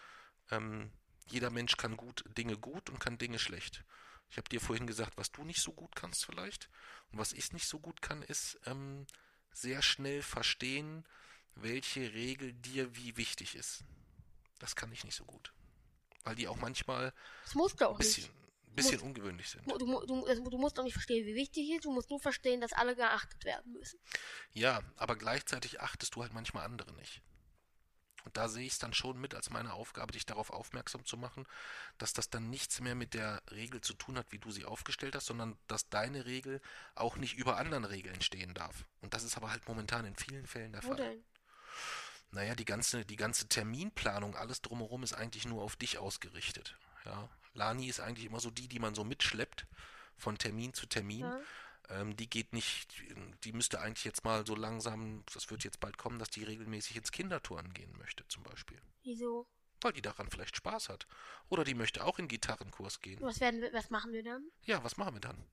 Ähm, 0.53 0.93
jeder 1.27 1.51
Mensch 1.51 1.77
kann 1.77 1.97
gut 1.97 2.25
Dinge 2.39 2.57
gut 2.57 2.89
und 2.89 3.01
kann 3.01 3.19
Dinge 3.19 3.41
schlecht. 3.41 3.85
Ich 4.31 4.37
habe 4.37 4.49
dir 4.49 4.61
vorhin 4.61 4.87
gesagt, 4.87 5.17
was 5.17 5.33
du 5.33 5.43
nicht 5.45 5.61
so 5.61 5.73
gut 5.73 5.97
kannst 5.97 6.25
vielleicht. 6.25 6.71
Und 7.11 7.19
was 7.19 7.33
ich 7.33 7.53
nicht 7.53 7.67
so 7.67 7.81
gut 7.81 8.01
kann, 8.01 8.23
ist 8.23 8.61
ähm, 8.67 9.05
sehr 9.53 9.83
schnell 9.83 10.23
verstehen, 10.23 11.05
welche 11.57 12.13
Regel 12.15 12.53
dir 12.53 12.95
wie 12.95 13.17
wichtig 13.17 13.57
ist. 13.57 13.83
Das 14.61 14.77
kann 14.77 14.93
ich 14.93 15.03
nicht 15.03 15.17
so 15.17 15.25
gut. 15.25 15.53
Weil 16.23 16.37
die 16.37 16.47
auch 16.47 16.59
manchmal 16.59 17.13
Das 17.43 17.57
musst 17.57 17.81
du 17.81 17.89
auch 17.89 17.95
ein 17.95 17.99
bisschen, 17.99 18.23
nicht. 18.23 18.44
Bisschen 18.75 18.95
Muss- 18.95 19.03
ungewöhnlich 19.03 19.49
sind. 19.49 19.71
Du, 19.71 19.79
du, 19.79 20.27
also 20.27 20.43
du 20.49 20.59
musst 20.59 20.79
auch 20.79 20.85
nicht 20.85 20.95
verstehen, 20.95 21.27
wie 21.27 21.35
wichtig 21.35 21.69
es 21.71 21.77
ist. 21.77 21.85
Du 21.85 21.93
musst 21.93 22.11
nur 22.11 22.21
verstehen, 22.21 22.61
dass 22.61 22.73
alle 22.73 22.95
geachtet 22.97 23.45
werden 23.45 23.73
müssen. 23.73 23.99
Ja, 24.53 24.81
aber 24.97 25.17
gleichzeitig 25.17 25.81
achtest 25.81 26.15
du 26.15 26.23
halt 26.23 26.33
manchmal 26.33 26.65
andere 26.65 26.93
nicht. 26.95 27.23
Und 28.25 28.39
da 28.39 28.49
sehe 28.49 28.65
ich 28.65 28.73
es 28.73 28.79
dann 28.79 28.95
schon 28.95 29.21
mit 29.21 29.35
als 29.35 29.51
meine 29.51 29.75
Aufgabe, 29.75 30.13
dich 30.13 30.25
darauf 30.25 30.49
aufmerksam 30.49 31.05
zu 31.05 31.19
machen, 31.19 31.47
dass 31.99 32.15
das 32.15 32.31
dann 32.31 32.49
nichts 32.49 32.81
mehr 32.81 32.95
mit 32.95 33.13
der 33.13 33.43
Regel 33.51 33.83
zu 33.83 33.93
tun 33.93 34.17
hat, 34.17 34.33
wie 34.33 34.39
du 34.39 34.51
sie 34.51 34.65
aufgestellt 34.65 35.15
hast, 35.15 35.27
sondern 35.27 35.59
dass 35.67 35.91
deine 35.91 36.25
Regel 36.25 36.63
auch 36.95 37.17
nicht 37.17 37.35
über 37.35 37.59
anderen 37.59 37.85
Regeln 37.85 38.23
stehen 38.23 38.55
darf. 38.55 38.87
Und 39.03 39.13
das 39.13 39.25
ist 39.25 39.37
aber 39.37 39.51
halt 39.51 39.69
momentan 39.69 40.07
in 40.07 40.17
vielen 40.17 40.47
Fällen 40.47 40.73
der 40.73 40.83
Wo 40.85 40.89
Fall. 40.89 40.97
denn? 40.97 41.25
Naja, 42.31 42.55
die 42.55 42.65
ganze, 42.65 43.05
die 43.05 43.17
ganze 43.17 43.47
Terminplanung, 43.47 44.35
alles 44.37 44.63
drumherum 44.63 45.03
ist 45.03 45.13
eigentlich 45.13 45.45
nur 45.45 45.63
auf 45.63 45.77
dich 45.77 45.99
ausgerichtet. 45.99 46.77
Ja. 47.05 47.29
Lani 47.55 47.87
ist 47.87 48.01
eigentlich 48.01 48.27
immer 48.27 48.41
so 48.41 48.51
die, 48.51 48.69
die 48.69 48.79
man 48.79 48.95
so 48.95 49.05
mitschleppt, 49.05 49.67
von 50.17 50.39
Termin 50.39 50.75
zu 50.75 50.87
Termin. 50.87 51.21
Ja. 51.21 51.41
Ähm, 51.89 52.17
die 52.17 52.29
geht 52.29 52.53
nicht, 52.53 52.95
die 53.45 53.53
müsste 53.53 53.81
eigentlich 53.81 54.05
jetzt 54.05 54.25
mal 54.25 54.47
so 54.47 54.55
langsam, 54.55 55.23
das 55.33 55.51
wird 55.51 55.65
jetzt 55.65 55.81
bald 55.81 55.99
kommen, 55.99 56.19
dass 56.19 56.31
die 56.31 56.45
regelmäßig 56.45 56.97
ins 56.97 57.13
Kinderturnen 57.13 57.75
gehen 57.75 57.93
möchte, 57.99 58.27
zum 58.29 58.43
Beispiel. 58.43 58.81
Wieso? 59.03 59.47
Weil 59.83 59.93
die 59.93 60.03
daran 60.03 60.31
vielleicht 60.31 60.57
Spaß 60.57 60.89
hat. 60.89 61.07
Oder 61.51 61.65
die 61.65 61.75
möchte 61.75 62.05
auch 62.05 62.19
in 62.19 62.29
Gitarrenkurs 62.29 63.01
gehen. 63.01 63.21
Was, 63.21 63.41
werden 63.41 63.61
wir, 63.61 63.73
was 63.73 63.91
machen 63.91 64.13
wir 64.13 64.23
dann? 64.23 64.51
Ja, 64.63 64.83
was 64.83 64.97
machen 64.97 65.15
wir 65.15 65.21
dann? 65.21 65.45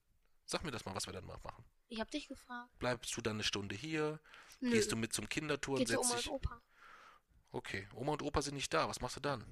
Sag 0.46 0.64
mir 0.64 0.72
das 0.72 0.86
mal, 0.86 0.96
was 0.96 1.06
wir 1.06 1.14
dann 1.14 1.26
mal 1.26 1.40
machen. 1.44 1.66
Ich 1.90 2.00
hab 2.00 2.10
dich 2.10 2.30
gefragt. 2.30 2.70
Bleibst 2.80 3.16
du 3.18 3.22
dann 3.22 3.36
eine 3.38 3.44
Stunde 3.44 3.76
hier? 3.76 4.22
Nö. 4.62 4.72
Gehst 4.72 4.92
du 4.92 4.96
mit 4.96 5.12
zum 5.12 5.28
Kinderturnen? 5.28 5.86
Geht 5.86 5.90
zu 5.90 6.00
Oma 6.00 6.16
und 6.16 6.28
Opa. 6.30 6.62
Okay, 7.52 7.88
Oma 7.94 8.14
und 8.14 8.22
Opa 8.22 8.42
sind 8.42 8.56
nicht 8.56 8.74
da. 8.74 8.88
Was 8.88 9.02
machst 9.02 9.18
du 9.18 9.20
dann? 9.20 9.44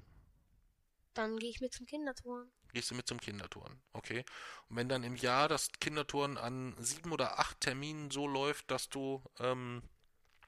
Dann 1.14 1.38
gehe 1.38 1.50
ich 1.50 1.60
mit 1.60 1.72
zum 1.74 1.86
Kinderturnen. 1.86 2.50
Gehst 2.72 2.90
du 2.90 2.94
mit 2.94 3.08
zum 3.08 3.18
Kinderturnen. 3.20 3.82
Okay. 3.92 4.24
Und 4.68 4.76
wenn 4.76 4.88
dann 4.88 5.02
im 5.02 5.16
Jahr 5.16 5.48
das 5.48 5.72
Kinderturnen 5.80 6.38
an 6.38 6.74
sieben 6.78 7.10
oder 7.12 7.38
acht 7.40 7.60
Terminen 7.60 8.10
so 8.10 8.28
läuft, 8.28 8.70
dass 8.70 8.88
du, 8.88 9.22
ähm, 9.40 9.82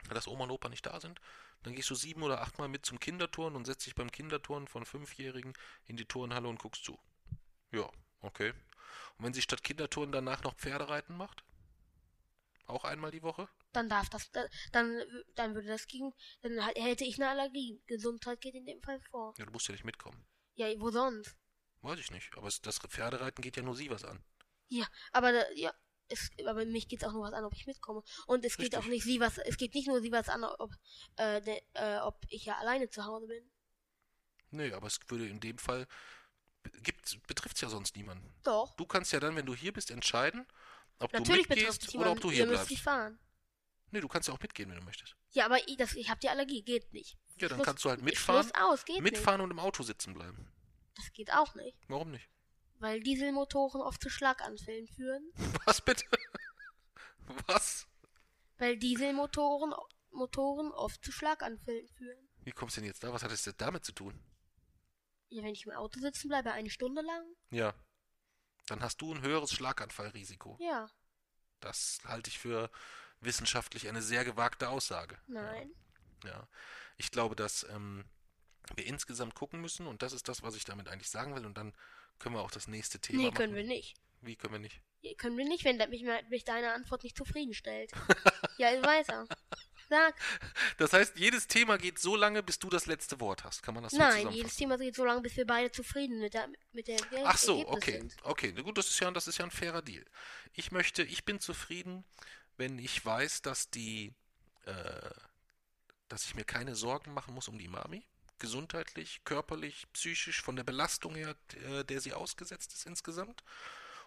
dass 0.09 0.29
Oma 0.29 0.45
und 0.45 0.51
Opa 0.53 0.69
nicht 0.69 0.87
da 0.87 1.01
sind, 1.01 1.21
dann 1.65 1.75
gehst 1.75 1.91
du 1.91 1.95
sieben 1.95 2.23
oder 2.23 2.41
achtmal 2.41 2.69
mit 2.69 2.87
zum 2.87 3.01
Kinderturnen 3.01 3.57
und 3.57 3.65
setzt 3.65 3.87
dich 3.87 3.95
beim 3.95 4.11
Kinderturnen 4.11 4.69
von 4.69 4.85
Fünfjährigen 4.85 5.53
in 5.87 5.97
die 5.97 6.07
Turnhalle 6.07 6.49
und 6.49 6.59
guckst 6.61 6.85
zu. 6.85 6.99
Ja, 7.73 7.89
okay. 8.21 8.53
Und 9.19 9.25
wenn 9.25 9.35
sie 9.35 9.43
statt 9.43 9.63
Kinderturnen 9.65 10.13
danach 10.13 10.43
noch 10.43 10.55
Pferdereiten 10.55 11.17
macht? 11.17 11.45
Auch 12.67 12.85
einmal 12.85 13.11
die 13.11 13.23
Woche? 13.23 13.49
Dann 13.73 13.89
darf 13.89 14.09
das, 14.11 14.31
da- 14.31 14.47
dann, 14.71 15.03
dann 15.35 15.55
würde 15.55 15.69
das 15.69 15.87
gegen, 15.87 16.13
dann 16.43 16.59
hätte 16.75 17.05
ich 17.05 17.17
eine 17.21 17.29
Allergie. 17.31 17.83
Gesundheit 17.87 18.41
geht 18.41 18.55
in 18.55 18.67
dem 18.67 18.81
Fall 18.83 19.01
vor. 19.11 19.35
Ja, 19.39 19.45
du 19.45 19.53
musst 19.53 19.67
ja 19.69 19.73
nicht 19.73 19.85
mitkommen. 19.85 20.25
Ja, 20.55 20.69
wo 20.79 20.91
sonst? 20.91 21.37
Weiß 21.83 21.99
ich 21.99 22.11
nicht. 22.11 22.37
Aber 22.37 22.49
das 22.63 22.79
Pferdereiten 22.79 23.43
geht 23.43 23.57
ja 23.57 23.63
nur 23.63 23.75
sie 23.75 23.91
was 23.91 24.05
an. 24.05 24.23
Ja, 24.69 24.87
aber 25.13 25.33
da, 25.33 25.51
ja, 25.55 25.73
es, 26.09 26.31
aber 26.47 26.65
mich 26.65 26.89
geht's 26.89 27.05
auch 27.05 27.13
nur 27.13 27.23
was 27.23 27.33
an, 27.33 27.45
ob 27.45 27.53
ich 27.55 27.67
mitkomme. 27.67 28.03
Und 28.27 28.45
es 28.45 28.57
geht 28.57 28.75
Richtig. 28.75 28.79
auch 28.79 28.87
nicht 28.87 29.05
sie 29.05 29.21
was, 29.21 29.39
es 29.39 29.57
geht 29.57 29.75
nicht 29.75 29.89
nur 29.89 30.01
sie 30.01 30.13
was 30.13 30.29
an, 30.29 30.45
ob, 30.45 30.73
äh, 31.17 31.41
de, 31.41 31.61
äh, 31.75 31.99
ob 31.99 32.25
ich 32.29 32.45
ja 32.45 32.57
alleine 32.59 32.89
zu 32.89 33.05
Hause 33.05 33.27
bin. 33.27 33.51
Nö, 34.51 34.75
aber 34.75 34.87
es 34.87 34.99
würde 35.09 35.27
in 35.27 35.41
dem 35.41 35.59
Fall, 35.59 35.87
betrifft 37.27 37.57
es 37.57 37.63
ja 37.63 37.69
sonst 37.69 37.97
niemanden. 37.97 38.33
Doch. 38.45 38.77
Du 38.77 38.87
kannst 38.87 39.13
ja 39.13 39.21
dann, 39.21 39.35
wenn 39.35 39.47
du 39.47 39.55
hier 39.55 39.73
bist, 39.73 39.91
entscheiden, 39.91 40.47
ob 40.99 41.13
Natürlich 41.13 41.47
du 41.49 41.55
mitgehst 41.55 41.95
oder 41.95 42.13
ob 42.13 42.21
du 42.21 42.31
hier 42.31 42.47
bleibst. 42.47 42.71
nicht 42.71 42.83
fahren. 42.83 43.19
Nee, 43.91 44.01
du 44.01 44.09
kannst 44.09 44.29
ja 44.29 44.35
auch 44.35 44.41
mitgehen, 44.41 44.71
wenn 44.71 44.79
du 44.79 44.85
möchtest. 44.85 45.17
Ja, 45.33 45.45
aber 45.45 45.67
ich, 45.69 45.77
das, 45.77 45.95
ich 45.95 46.09
habe 46.09 46.21
die 46.21 46.29
Allergie, 46.29 46.63
geht 46.63 46.93
nicht. 46.93 47.19
Ja, 47.39 47.49
dann 47.49 47.63
kannst 47.63 47.85
du 47.85 47.91
halt 47.91 48.03
mitfahren, 48.03 48.51
aus, 48.55 48.85
mitfahren 49.01 49.41
und 49.41 49.51
im 49.51 49.59
Auto 49.59 49.83
sitzen 49.83 50.15
bleiben. 50.15 50.39
nicht. 50.39 50.53
Das 50.97 51.13
geht 51.13 51.33
auch 51.33 51.55
nicht. 51.55 51.77
Warum 51.89 52.11
nicht? 52.11 52.29
Weil 52.79 53.01
Dieselmotoren 53.01 53.81
oft 53.81 54.03
zu 54.03 54.11
Schlaganfällen 54.11 54.87
führen. 54.89 55.33
Was 55.67 55.81
bitte? 55.81 56.05
Was? 57.47 57.87
Weil 58.59 58.77
Dieselmotoren 58.77 59.73
Motoren 60.13 60.73
oft 60.73 61.05
zu 61.05 61.13
Schlaganfällen 61.13 61.89
führen. 61.89 62.29
Wie 62.45 62.53
kommst 62.53 62.77
du 62.77 62.81
denn 62.81 62.89
jetzt 62.89 63.03
da? 63.03 63.13
Was 63.13 63.23
hat 63.23 63.33
es 63.33 63.43
denn 63.43 63.55
damit 63.57 63.85
zu 63.85 63.93
tun? 63.93 64.21
Ja, 65.29 65.43
wenn 65.43 65.55
ich 65.55 65.65
im 65.65 65.73
Auto 65.73 66.01
sitzen 66.01 66.29
bleibe, 66.29 66.53
eine 66.53 66.71
Stunde 66.71 67.03
lang? 67.03 67.25
Ja. 67.51 67.75
Dann 68.67 68.83
hast 68.83 69.01
du 69.01 69.15
ein 69.15 69.23
höheres 69.23 69.53
Schlaganfallrisiko. 69.53 70.59
Ja. 70.61 70.91
Das 71.61 72.01
halte 72.05 72.29
ich 72.29 72.39
für 72.39 72.71
wissenschaftlich 73.21 73.89
eine 73.89 74.03
sehr 74.03 74.25
gewagte 74.25 74.69
Aussage. 74.69 75.19
Nein. 75.27 75.73
Ja. 76.25 76.47
Ich 77.03 77.11
glaube, 77.11 77.35
dass 77.35 77.67
ähm, 77.69 78.05
wir 78.77 78.87
insgesamt 78.87 79.35
gucken 79.35 79.61
müssen 79.61 79.89
und 79.89 80.03
das 80.03 80.13
ist 80.13 80.29
das, 80.29 80.43
was 80.43 80.55
ich 80.55 80.65
damit 80.65 80.89
eigentlich 80.89 81.11
sagen 81.11 81.35
will 81.35 81.45
und 81.45 81.59
dann 81.59 81.73
können 82.21 82.37
wir 82.37 82.43
auch 82.43 82.51
das 82.53 82.69
nächste 82.69 83.01
Thema 83.01 83.19
Nee, 83.19 83.25
machen. 83.27 83.35
können 83.35 83.55
wir 83.57 83.65
nicht. 83.65 83.97
Wie 84.21 84.37
können 84.37 84.53
wir 84.53 84.61
nicht? 84.61 84.81
Ja, 85.01 85.13
Können 85.17 85.37
wir 85.37 85.45
nicht, 85.45 85.65
wenn 85.65 85.79
mich, 85.91 86.05
mich 86.31 86.45
deine 86.45 86.73
Antwort 86.73 87.03
nicht 87.03 87.17
zufriedenstellt. 87.17 87.91
ja, 88.59 88.69
also 88.69 88.85
weiter. 88.85 89.27
Sag. 89.89 90.15
Das 90.79 90.93
heißt, 90.93 91.19
jedes 91.19 91.49
Thema 91.49 91.77
geht 91.77 91.99
so 91.99 92.15
lange, 92.15 92.41
bis 92.45 92.61
du 92.61 92.69
das 92.71 92.87
letzte 92.87 93.19
Wort 93.19 93.43
hast. 93.43 93.65
Kann 93.65 93.75
man 93.75 93.83
das 93.83 93.93
so 93.93 93.99
Nein, 93.99 94.31
jedes 94.31 94.55
Thema 94.55 94.79
geht 94.79 94.95
so 94.95 95.05
lange, 95.05 95.23
bis 95.23 95.37
wir 95.37 95.45
beide 95.45 95.73
zufrieden 95.73 96.21
mit 96.21 96.35
der 96.35 96.49
mit 96.73 96.87
der 96.87 96.99
Geld 96.99 97.27
Ach 97.27 97.37
so, 97.37 97.59
Ergebnis 97.59 97.77
okay. 97.77 97.99
sind. 97.99 98.17
Okay, 98.23 98.53
na 98.55 98.63
gut, 98.63 98.79
das 98.79 98.89
ist 98.89 99.01
ja, 99.01 99.11
das 99.11 99.27
ist 99.27 99.39
ja 99.39 99.45
ein 99.45 99.51
fairer 99.51 99.83
Deal. 99.83 100.05
Ich 100.53 100.71
möchte, 100.71 101.03
ich 101.03 101.25
bin 101.25 101.41
zufrieden, 101.41 102.05
wenn 102.57 102.79
ich 102.79 103.05
weiß, 103.05 103.43
dass 103.43 103.71
die, 103.71 104.15
äh, 104.67 105.11
dass 106.13 106.27
ich 106.27 106.35
mir 106.35 106.45
keine 106.45 106.77
Sorgen 106.77 107.15
machen 107.15 107.33
muss 107.33 107.49
um 107.49 107.59
die 107.59 107.69
Mami. 107.69 108.05
Gesundheitlich, 108.39 109.23
körperlich, 109.25 109.87
psychisch, 109.95 110.43
von 110.43 110.57
der 110.57 110.63
Belastung 110.63 111.15
her, 111.15 111.35
äh, 111.65 111.85
der 111.85 112.03
sie 112.03 112.13
ausgesetzt 112.13 112.75
ist 112.75 112.87
insgesamt. 112.87 113.43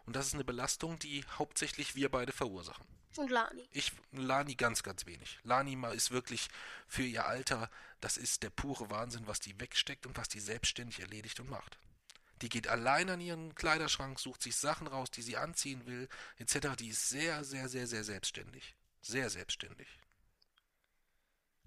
Und 0.05 0.15
das 0.15 0.27
ist 0.27 0.35
eine 0.35 0.43
Belastung, 0.43 0.99
die 0.99 1.25
hauptsächlich 1.39 1.95
wir 1.95 2.09
beide 2.11 2.31
verursachen. 2.31 2.85
Und 3.17 3.31
Lani. 3.31 3.67
Ich, 3.71 3.91
Lani 4.11 4.53
ganz, 4.53 4.83
ganz 4.83 5.07
wenig. 5.07 5.39
Lani 5.41 5.75
mal 5.75 5.95
ist 5.95 6.11
wirklich 6.11 6.49
für 6.87 7.01
ihr 7.01 7.25
Alter, 7.25 7.71
das 8.01 8.17
ist 8.17 8.43
der 8.43 8.51
pure 8.51 8.91
Wahnsinn, 8.91 9.25
was 9.25 9.39
die 9.39 9.59
wegsteckt 9.59 10.05
und 10.05 10.15
was 10.15 10.27
die 10.27 10.39
selbstständig 10.39 10.99
erledigt 10.99 11.39
und 11.39 11.49
macht. 11.49 11.79
Die 12.43 12.49
geht 12.49 12.67
allein 12.67 13.09
an 13.09 13.21
ihren 13.21 13.55
Kleiderschrank, 13.55 14.19
sucht 14.19 14.43
sich 14.43 14.55
Sachen 14.55 14.85
raus, 14.85 15.09
die 15.09 15.23
sie 15.23 15.37
anziehen 15.37 15.87
will, 15.87 16.07
etc. 16.37 16.75
Die 16.77 16.89
ist 16.89 17.09
sehr, 17.09 17.43
sehr, 17.43 17.67
sehr, 17.67 17.87
sehr 17.87 18.03
selbstständig. 18.03 18.75
Sehr 19.01 19.31
selbstständig. 19.31 19.87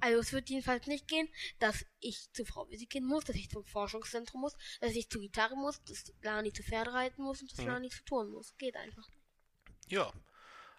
Also 0.01 0.20
es 0.20 0.33
wird 0.33 0.49
jedenfalls 0.49 0.87
nicht 0.87 1.09
gehen, 1.09 1.29
dass 1.59 1.85
ich 2.01 2.31
zu 2.33 2.45
Frau 2.45 2.69
Wisikin 2.70 3.05
muss, 3.05 3.25
dass 3.25 3.37
ich 3.37 3.51
zum 3.51 3.65
Forschungszentrum 3.65 4.41
muss, 4.41 4.55
dass 4.81 4.93
ich 4.93 5.09
zur 5.11 5.20
Gitarre 5.20 5.57
muss, 5.57 5.83
dass 5.85 6.12
Lani 6.23 6.53
zu 6.53 6.62
Pferde 6.62 6.93
reiten 6.93 7.23
muss 7.23 7.41
und 7.43 7.51
dass 7.51 7.59
Mhm. 7.59 7.66
Lani 7.66 7.89
zu 7.91 8.05
Touren 8.05 8.31
muss. 8.31 8.57
Geht 8.59 8.77
einfach. 8.77 9.09
nicht. 9.09 9.93
Ja. 9.93 10.12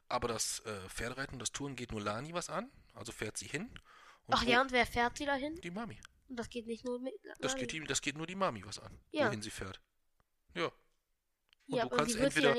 Aber 0.08 0.28
das 0.28 0.60
äh, 0.62 0.90
Pferdereiten 0.90 1.34
und 1.36 1.40
das 1.40 1.52
Touren 1.52 1.76
geht 1.76 1.91
nur 1.91 2.02
Lani 2.02 2.34
was 2.34 2.50
an. 2.50 2.72
Also 2.94 3.12
fährt 3.12 3.38
sie 3.38 3.48
hin. 3.48 3.68
Und 4.26 4.36
Ach 4.36 4.44
ja, 4.44 4.62
und 4.62 4.72
wer 4.72 4.86
fährt 4.86 5.18
sie 5.18 5.26
dahin? 5.26 5.60
Die 5.62 5.72
Mami. 5.72 6.00
Und 6.30 6.38
das 6.38 6.50
geht 6.50 6.66
nicht 6.68 6.86
nur 6.86 7.00
mit 7.00 7.14
Das 7.40 7.52
Lani. 7.54 7.62
geht, 7.62 7.74
ihm, 7.74 7.88
das 7.88 8.02
geht 8.02 8.16
nur 8.18 8.26
die 8.28 8.36
Mami 8.36 8.64
was 8.66 8.80
an, 8.80 9.00
Ja. 9.12 9.28
wohin 9.28 9.41
sie 9.41 9.50
fährt. 9.52 9.82
Ja. 10.56 10.66
Und 11.68 11.76
ja, 11.78 11.84
du 11.84 11.90
kannst 11.96 12.16
entweder-? 12.16 12.56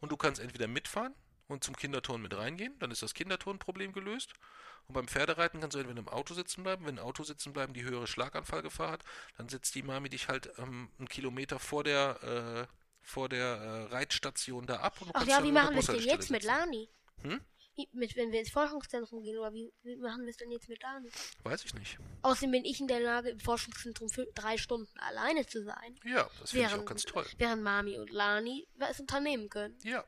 Und 0.00 0.12
du 0.12 0.16
kannst 0.16 0.40
entweder 0.40 0.66
mitfahren 0.68 1.14
und 1.48 1.64
zum 1.64 1.76
Kinderturnen 1.76 2.22
mit 2.22 2.36
reingehen, 2.36 2.78
dann 2.78 2.90
ist 2.90 3.02
das 3.02 3.14
Kinderturnproblem 3.14 3.92
gelöst. 3.92 4.32
Und 4.86 4.94
beim 4.94 5.08
Pferdereiten 5.08 5.60
kannst 5.60 5.74
du 5.74 5.78
entweder 5.78 6.00
im 6.00 6.08
Auto 6.08 6.34
sitzen 6.34 6.62
bleiben. 6.62 6.86
Wenn 6.86 6.98
im 6.98 7.04
Auto 7.04 7.22
sitzen 7.22 7.52
bleiben 7.52 7.72
die 7.72 7.84
höhere 7.84 8.06
Schlaganfallgefahr 8.06 8.90
hat, 8.90 9.04
dann 9.36 9.48
setzt 9.48 9.74
die 9.74 9.82
Mami 9.82 10.08
dich 10.08 10.28
halt 10.28 10.50
ähm, 10.58 10.90
einen 10.98 11.08
Kilometer 11.08 11.58
vor 11.58 11.84
der, 11.84 12.68
äh, 12.68 12.74
vor 13.00 13.28
der 13.28 13.46
äh, 13.46 13.82
Reitstation 13.84 14.66
da 14.66 14.76
ab. 14.76 15.00
Und 15.00 15.10
Ach 15.14 15.26
ja, 15.26 15.42
wie 15.42 15.52
machen 15.52 15.74
wir 15.74 15.80
es 15.80 15.86
denn 15.86 15.96
jetzt 15.96 16.30
mit 16.30 16.42
sitzen. 16.42 16.54
Lani? 16.54 16.88
Hm? 17.22 17.40
Wie, 17.76 17.88
mit, 17.92 18.14
wenn 18.14 18.30
wir 18.30 18.38
ins 18.38 18.50
Forschungszentrum 18.50 19.22
gehen, 19.22 19.36
oder 19.36 19.52
wie, 19.52 19.72
wie 19.82 19.96
machen 19.96 20.22
wir 20.22 20.30
es 20.30 20.36
denn 20.36 20.50
jetzt 20.50 20.68
mit 20.68 20.80
Lani? 20.82 21.08
Weiß 21.42 21.64
ich 21.64 21.74
nicht. 21.74 21.98
Außerdem 22.22 22.52
bin 22.52 22.64
ich 22.64 22.78
in 22.80 22.86
der 22.86 23.00
Lage, 23.00 23.30
im 23.30 23.40
Forschungszentrum 23.40 24.10
für 24.10 24.26
drei 24.34 24.58
Stunden 24.58 24.96
alleine 25.00 25.44
zu 25.46 25.64
sein. 25.64 25.98
Ja, 26.04 26.28
das 26.40 26.54
ich 26.54 26.66
auch 26.66 26.84
ganz 26.84 27.02
toll. 27.02 27.26
während 27.38 27.62
Mami 27.62 27.98
und 27.98 28.10
Lani 28.10 28.68
es 28.78 29.00
unternehmen 29.00 29.48
können. 29.48 29.76
Ja, 29.82 30.04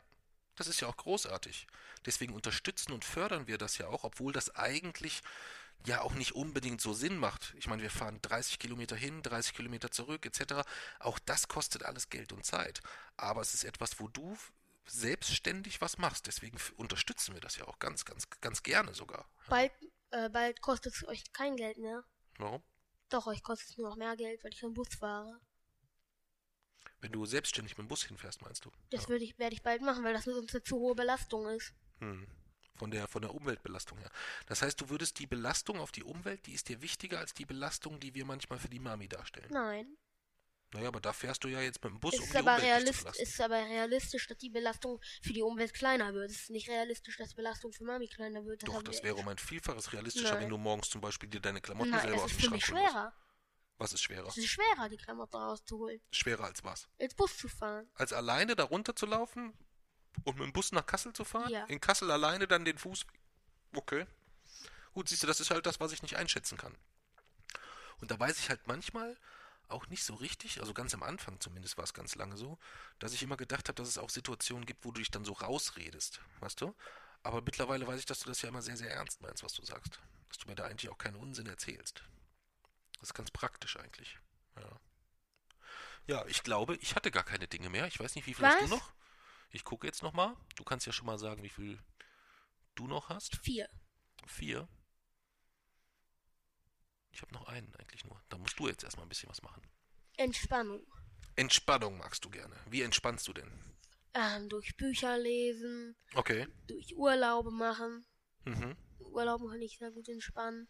das 0.56 0.66
ist 0.66 0.80
ja 0.80 0.88
auch 0.88 0.96
großartig. 0.96 1.66
Deswegen 2.04 2.34
unterstützen 2.34 2.92
und 2.92 3.04
fördern 3.04 3.46
wir 3.46 3.58
das 3.58 3.78
ja 3.78 3.88
auch, 3.88 4.04
obwohl 4.04 4.32
das 4.32 4.54
eigentlich 4.54 5.22
ja 5.84 6.00
auch 6.00 6.14
nicht 6.14 6.32
unbedingt 6.32 6.80
so 6.80 6.92
Sinn 6.92 7.18
macht. 7.18 7.54
Ich 7.58 7.68
meine, 7.68 7.82
wir 7.82 7.90
fahren 7.90 8.18
30 8.22 8.58
Kilometer 8.58 8.96
hin, 8.96 9.22
30 9.22 9.54
Kilometer 9.54 9.90
zurück, 9.90 10.26
etc. 10.26 10.66
Auch 10.98 11.18
das 11.18 11.48
kostet 11.48 11.84
alles 11.84 12.08
Geld 12.10 12.32
und 12.32 12.44
Zeit. 12.44 12.80
Aber 13.16 13.40
es 13.40 13.54
ist 13.54 13.64
etwas, 13.64 14.00
wo 14.00 14.08
du 14.08 14.36
selbstständig 14.86 15.80
was 15.80 15.98
machst. 15.98 16.26
Deswegen 16.26 16.58
unterstützen 16.76 17.34
wir 17.34 17.40
das 17.40 17.56
ja 17.56 17.66
auch 17.66 17.78
ganz, 17.78 18.04
ganz, 18.04 18.28
ganz 18.40 18.62
gerne 18.62 18.94
sogar. 18.94 19.28
Bald, 19.48 19.72
äh, 20.10 20.28
bald 20.30 20.60
kostet 20.60 20.94
es 20.94 21.06
euch 21.06 21.32
kein 21.32 21.56
Geld 21.56 21.78
mehr. 21.78 22.04
Warum? 22.38 22.62
Doch, 23.08 23.26
euch 23.26 23.42
kostet 23.42 23.70
es 23.70 23.76
nur 23.76 23.90
noch 23.90 23.96
mehr 23.96 24.16
Geld, 24.16 24.42
weil 24.42 24.52
ich 24.52 24.62
einen 24.64 24.74
Bus 24.74 24.88
fahre. 24.98 25.40
Wenn 27.00 27.12
du 27.12 27.26
selbstständig 27.26 27.76
mit 27.76 27.84
dem 27.86 27.88
Bus 27.88 28.04
hinfährst, 28.04 28.42
meinst 28.42 28.64
du? 28.64 28.70
Das 28.90 29.02
Ja. 29.04 29.08
würde 29.10 29.24
ich, 29.24 29.38
werde 29.38 29.54
ich 29.54 29.62
bald 29.62 29.82
machen, 29.82 30.02
weil 30.04 30.14
das 30.14 30.26
uns 30.26 30.54
eine 30.54 30.62
zu 30.62 30.76
hohe 30.76 30.94
Belastung 30.94 31.48
ist. 31.50 31.72
Hm. 32.00 32.26
Von 32.74 32.90
der, 32.90 33.08
von 33.08 33.22
der 33.22 33.34
Umweltbelastung 33.34 33.98
her. 33.98 34.10
Das 34.46 34.60
heißt, 34.60 34.80
du 34.80 34.90
würdest 34.90 35.18
die 35.18 35.26
Belastung 35.26 35.78
auf 35.80 35.92
die 35.92 36.04
Umwelt, 36.04 36.44
die 36.46 36.52
ist 36.52 36.68
dir 36.68 36.82
wichtiger 36.82 37.18
als 37.18 37.32
die 37.32 37.46
Belastung, 37.46 38.00
die 38.00 38.14
wir 38.14 38.24
manchmal 38.26 38.58
für 38.58 38.68
die 38.68 38.78
Mami 38.80 39.08
darstellen. 39.08 39.48
Nein. 39.50 39.96
Naja, 40.74 40.88
aber 40.88 41.00
da 41.00 41.12
fährst 41.12 41.42
du 41.44 41.48
ja 41.48 41.60
jetzt 41.60 41.82
mit 41.82 41.92
dem 41.92 42.00
Bus, 42.00 42.12
Es 42.14 42.20
um 42.20 42.24
ist 42.26 42.34
die 42.34 42.38
aber, 42.38 42.56
Umwelt 42.56 42.60
zu 42.60 42.66
realist, 42.66 43.00
belasten. 43.02 43.22
ist 43.22 43.40
aber 43.40 43.56
realistisch, 43.64 44.26
dass 44.26 44.36
die 44.38 44.50
Belastung 44.50 45.00
für 45.22 45.32
die 45.32 45.40
Umwelt 45.42 45.72
kleiner 45.72 46.12
wird. 46.12 46.30
Es 46.30 46.40
ist 46.42 46.50
nicht 46.50 46.68
realistisch, 46.68 47.16
dass 47.16 47.30
die 47.30 47.36
Belastung 47.36 47.72
für 47.72 47.84
Mami 47.84 48.08
kleiner 48.08 48.44
wird. 48.44 48.62
Das 48.62 48.66
Doch, 48.74 48.82
das 48.82 49.02
wäre 49.02 49.14
um 49.14 49.28
ein 49.28 49.38
Vielfaches 49.38 49.92
realistischer, 49.92 50.32
Nein. 50.32 50.42
wenn 50.42 50.48
du 50.50 50.58
morgens 50.58 50.90
zum 50.90 51.00
Beispiel 51.00 51.28
dir 51.30 51.40
deine 51.40 51.60
Klamotten 51.60 51.90
Nein, 51.92 52.00
selber 52.02 52.24
aus 52.24 52.32
ist 52.32 52.40
dem 52.40 52.44
für 52.48 52.50
mich 52.50 52.66
Schrank 52.66 52.92
holst. 52.92 53.16
Was 53.78 53.92
ist 53.92 54.02
schwerer? 54.02 54.28
Es 54.28 54.36
ist 54.36 54.46
schwerer, 54.46 54.88
die 54.88 54.96
Klamotten 54.96 55.36
rauszuholen. 55.36 56.00
Schwerer 56.10 56.44
als 56.44 56.64
was? 56.64 56.88
Als 56.98 57.14
Bus 57.14 57.36
zu 57.36 57.48
fahren. 57.48 57.88
Als 57.94 58.12
alleine 58.12 58.56
da 58.56 58.64
runter 58.64 58.96
zu 58.96 59.06
laufen 59.06 59.52
und 60.24 60.38
mit 60.38 60.46
dem 60.46 60.52
Bus 60.52 60.72
nach 60.72 60.86
Kassel 60.86 61.12
zu 61.12 61.24
fahren? 61.24 61.50
Ja. 61.50 61.64
In 61.66 61.80
Kassel 61.80 62.10
alleine 62.10 62.48
dann 62.48 62.64
den 62.64 62.78
Fuß. 62.78 63.06
Okay. 63.74 64.06
Gut, 64.94 65.08
siehst 65.08 65.22
du, 65.22 65.26
das 65.26 65.40
ist 65.40 65.50
halt 65.50 65.66
das, 65.66 65.78
was 65.78 65.92
ich 65.92 66.02
nicht 66.02 66.16
einschätzen 66.16 66.56
kann. 66.56 66.74
Und 68.00 68.10
da 68.10 68.18
weiß 68.18 68.38
ich 68.38 68.48
halt 68.48 68.66
manchmal 68.66 69.16
auch 69.68 69.88
nicht 69.88 70.04
so 70.04 70.14
richtig, 70.14 70.60
also 70.60 70.72
ganz 70.72 70.94
am 70.94 71.02
Anfang 71.02 71.40
zumindest 71.40 71.76
war 71.76 71.84
es 71.84 71.92
ganz 71.92 72.14
lange 72.14 72.36
so, 72.36 72.58
dass 72.98 73.12
ich 73.12 73.22
immer 73.22 73.36
gedacht 73.36 73.68
habe, 73.68 73.74
dass 73.74 73.88
es 73.88 73.98
auch 73.98 74.10
Situationen 74.10 74.64
gibt, 74.64 74.84
wo 74.84 74.92
du 74.92 75.00
dich 75.00 75.10
dann 75.10 75.24
so 75.24 75.32
rausredest, 75.32 76.20
weißt 76.40 76.60
du? 76.60 76.74
Aber 77.22 77.42
mittlerweile 77.42 77.86
weiß 77.86 77.98
ich, 77.98 78.06
dass 78.06 78.20
du 78.20 78.28
das 78.28 78.40
ja 78.42 78.48
immer 78.48 78.62
sehr, 78.62 78.76
sehr 78.76 78.90
ernst 78.90 79.20
meinst, 79.20 79.42
was 79.42 79.52
du 79.52 79.64
sagst. 79.64 79.98
Dass 80.28 80.38
du 80.38 80.48
mir 80.48 80.54
da 80.54 80.64
eigentlich 80.64 80.90
auch 80.90 80.98
keinen 80.98 81.16
Unsinn 81.16 81.46
erzählst. 81.46 82.04
Das 83.00 83.10
ist 83.10 83.14
ganz 83.14 83.30
praktisch 83.30 83.76
eigentlich. 83.76 84.18
Ja. 84.56 84.80
Ja, 86.06 86.26
ich 86.26 86.42
glaube, 86.42 86.76
ich 86.76 86.94
hatte 86.94 87.10
gar 87.10 87.24
keine 87.24 87.48
Dinge 87.48 87.68
mehr. 87.68 87.86
Ich 87.86 87.98
weiß 87.98 88.14
nicht, 88.14 88.26
wie 88.26 88.34
viel 88.34 88.46
hast 88.46 88.60
du 88.60 88.64
Was? 88.64 88.70
noch? 88.70 88.92
Ich 89.50 89.64
gucke 89.64 89.86
jetzt 89.86 90.02
nochmal. 90.02 90.36
Du 90.56 90.64
kannst 90.64 90.86
ja 90.86 90.92
schon 90.92 91.06
mal 91.06 91.18
sagen, 91.18 91.42
wie 91.42 91.48
viel 91.48 91.78
du 92.74 92.86
noch 92.86 93.08
hast. 93.08 93.36
Vier. 93.36 93.68
Vier. 94.26 94.68
Ich 97.10 97.22
habe 97.22 97.32
noch 97.32 97.46
einen 97.46 97.74
eigentlich 97.76 98.04
nur. 98.04 98.22
Da 98.28 98.38
musst 98.38 98.58
du 98.58 98.68
jetzt 98.68 98.84
erstmal 98.84 99.06
ein 99.06 99.08
bisschen 99.08 99.30
was 99.30 99.42
machen. 99.42 99.62
Entspannung. 100.16 100.86
Entspannung 101.34 101.98
magst 101.98 102.24
du 102.24 102.30
gerne. 102.30 102.56
Wie 102.68 102.82
entspannst 102.82 103.26
du 103.28 103.32
denn? 103.32 103.50
Ähm, 104.14 104.48
durch 104.48 104.76
Bücher 104.76 105.18
lesen, 105.18 105.96
Okay. 106.14 106.46
durch 106.66 106.96
Urlaube 106.96 107.50
machen. 107.50 108.06
Mhm. 108.44 108.76
Urlauben 108.98 109.48
kann 109.48 109.60
ich 109.60 109.76
sehr 109.78 109.90
gut 109.90 110.08
entspannen. 110.08 110.68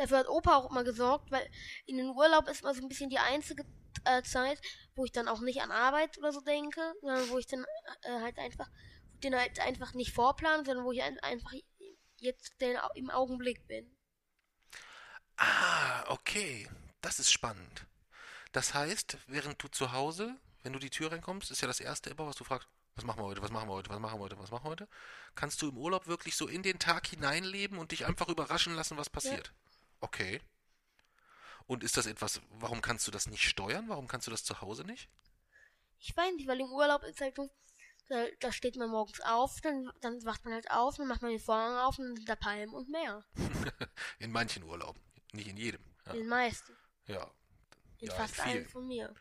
Dafür 0.00 0.20
hat 0.20 0.28
Opa 0.28 0.56
auch 0.56 0.70
immer 0.70 0.82
gesorgt, 0.82 1.30
weil 1.30 1.46
in 1.84 1.98
den 1.98 2.08
Urlaub 2.08 2.48
ist 2.48 2.62
mal 2.62 2.74
so 2.74 2.80
ein 2.80 2.88
bisschen 2.88 3.10
die 3.10 3.18
einzige 3.18 3.66
äh, 4.04 4.22
Zeit, 4.22 4.58
wo 4.94 5.04
ich 5.04 5.12
dann 5.12 5.28
auch 5.28 5.40
nicht 5.40 5.60
an 5.60 5.70
Arbeit 5.70 6.16
oder 6.16 6.32
so 6.32 6.40
denke, 6.40 6.80
sondern 7.02 7.28
wo 7.28 7.36
ich 7.36 7.46
dann 7.46 7.66
äh, 8.04 8.20
halt 8.22 8.38
einfach, 8.38 8.70
den 9.22 9.36
halt 9.36 9.60
einfach 9.60 9.92
nicht 9.92 10.14
vorplanen, 10.14 10.64
sondern 10.64 10.86
wo 10.86 10.92
ich 10.92 11.02
ein, 11.02 11.18
einfach 11.20 11.52
jetzt 12.16 12.58
den, 12.62 12.78
im 12.94 13.10
Augenblick 13.10 13.66
bin. 13.66 13.94
Ah, 15.36 16.10
okay. 16.10 16.66
Das 17.02 17.18
ist 17.18 17.30
spannend. 17.30 17.84
Das 18.52 18.72
heißt, 18.72 19.18
während 19.26 19.62
du 19.62 19.68
zu 19.68 19.92
Hause, 19.92 20.34
wenn 20.62 20.72
du 20.72 20.78
die 20.78 20.90
Tür 20.90 21.12
reinkommst, 21.12 21.50
ist 21.50 21.60
ja 21.60 21.68
das 21.68 21.80
erste 21.80 22.08
immer, 22.08 22.26
was 22.26 22.36
du 22.36 22.44
fragst, 22.44 22.68
was 22.94 23.04
machen 23.04 23.20
wir 23.20 23.26
heute, 23.26 23.42
was 23.42 23.50
machen 23.50 23.68
wir 23.68 23.74
heute, 23.74 23.90
was 23.90 23.98
machen 23.98 24.18
wir 24.18 24.22
heute, 24.24 24.38
was 24.38 24.50
machen 24.50 24.64
wir 24.64 24.70
heute, 24.70 24.88
kannst 25.34 25.60
du 25.60 25.68
im 25.68 25.76
Urlaub 25.76 26.06
wirklich 26.06 26.36
so 26.36 26.48
in 26.48 26.62
den 26.62 26.78
Tag 26.78 27.06
hineinleben 27.06 27.76
und 27.76 27.92
dich 27.92 28.06
einfach 28.06 28.28
überraschen 28.28 28.74
lassen, 28.74 28.96
was 28.96 29.10
passiert. 29.10 29.52
Okay. 30.00 30.40
Und 31.66 31.84
ist 31.84 31.96
das 31.96 32.06
etwas, 32.06 32.40
warum 32.50 32.82
kannst 32.82 33.06
du 33.06 33.10
das 33.10 33.26
nicht 33.28 33.48
steuern? 33.48 33.88
Warum 33.88 34.08
kannst 34.08 34.26
du 34.26 34.30
das 34.30 34.44
zu 34.44 34.60
Hause 34.60 34.84
nicht? 34.84 35.08
Ich 36.00 36.16
weiß 36.16 36.34
nicht, 36.34 36.48
weil 36.48 36.60
im 36.60 36.72
Urlaub 36.72 37.02
ist 37.04 37.20
halt 37.20 37.36
so, 37.36 37.48
da, 38.08 38.26
da 38.40 38.50
steht 38.52 38.76
man 38.76 38.90
morgens 38.90 39.20
auf, 39.20 39.60
dann, 39.60 39.90
dann 40.00 40.24
wacht 40.24 40.44
man 40.44 40.54
halt 40.54 40.70
auf, 40.70 40.96
dann 40.96 41.06
macht 41.06 41.22
man 41.22 41.30
den 41.30 41.40
Vorhang 41.40 41.76
auf 41.76 41.98
und 41.98 42.06
dann 42.06 42.16
sind 42.16 42.28
da 42.28 42.34
Palmen 42.36 42.74
und 42.74 42.88
Meer. 42.88 43.24
In 44.18 44.32
manchen 44.32 44.64
Urlauben, 44.64 45.00
nicht 45.32 45.46
in 45.48 45.56
jedem. 45.56 45.84
Ja, 46.06 46.12
In 46.12 46.18
den 46.20 46.28
meisten. 46.28 46.76
ja. 47.06 47.30
In 48.00 48.08
Ja, 48.08 48.14
in 48.14 48.20
fast 48.20 48.40
allen 48.40 48.52
vielen. 48.52 48.68
von 48.68 48.86
mir. 48.86 49.14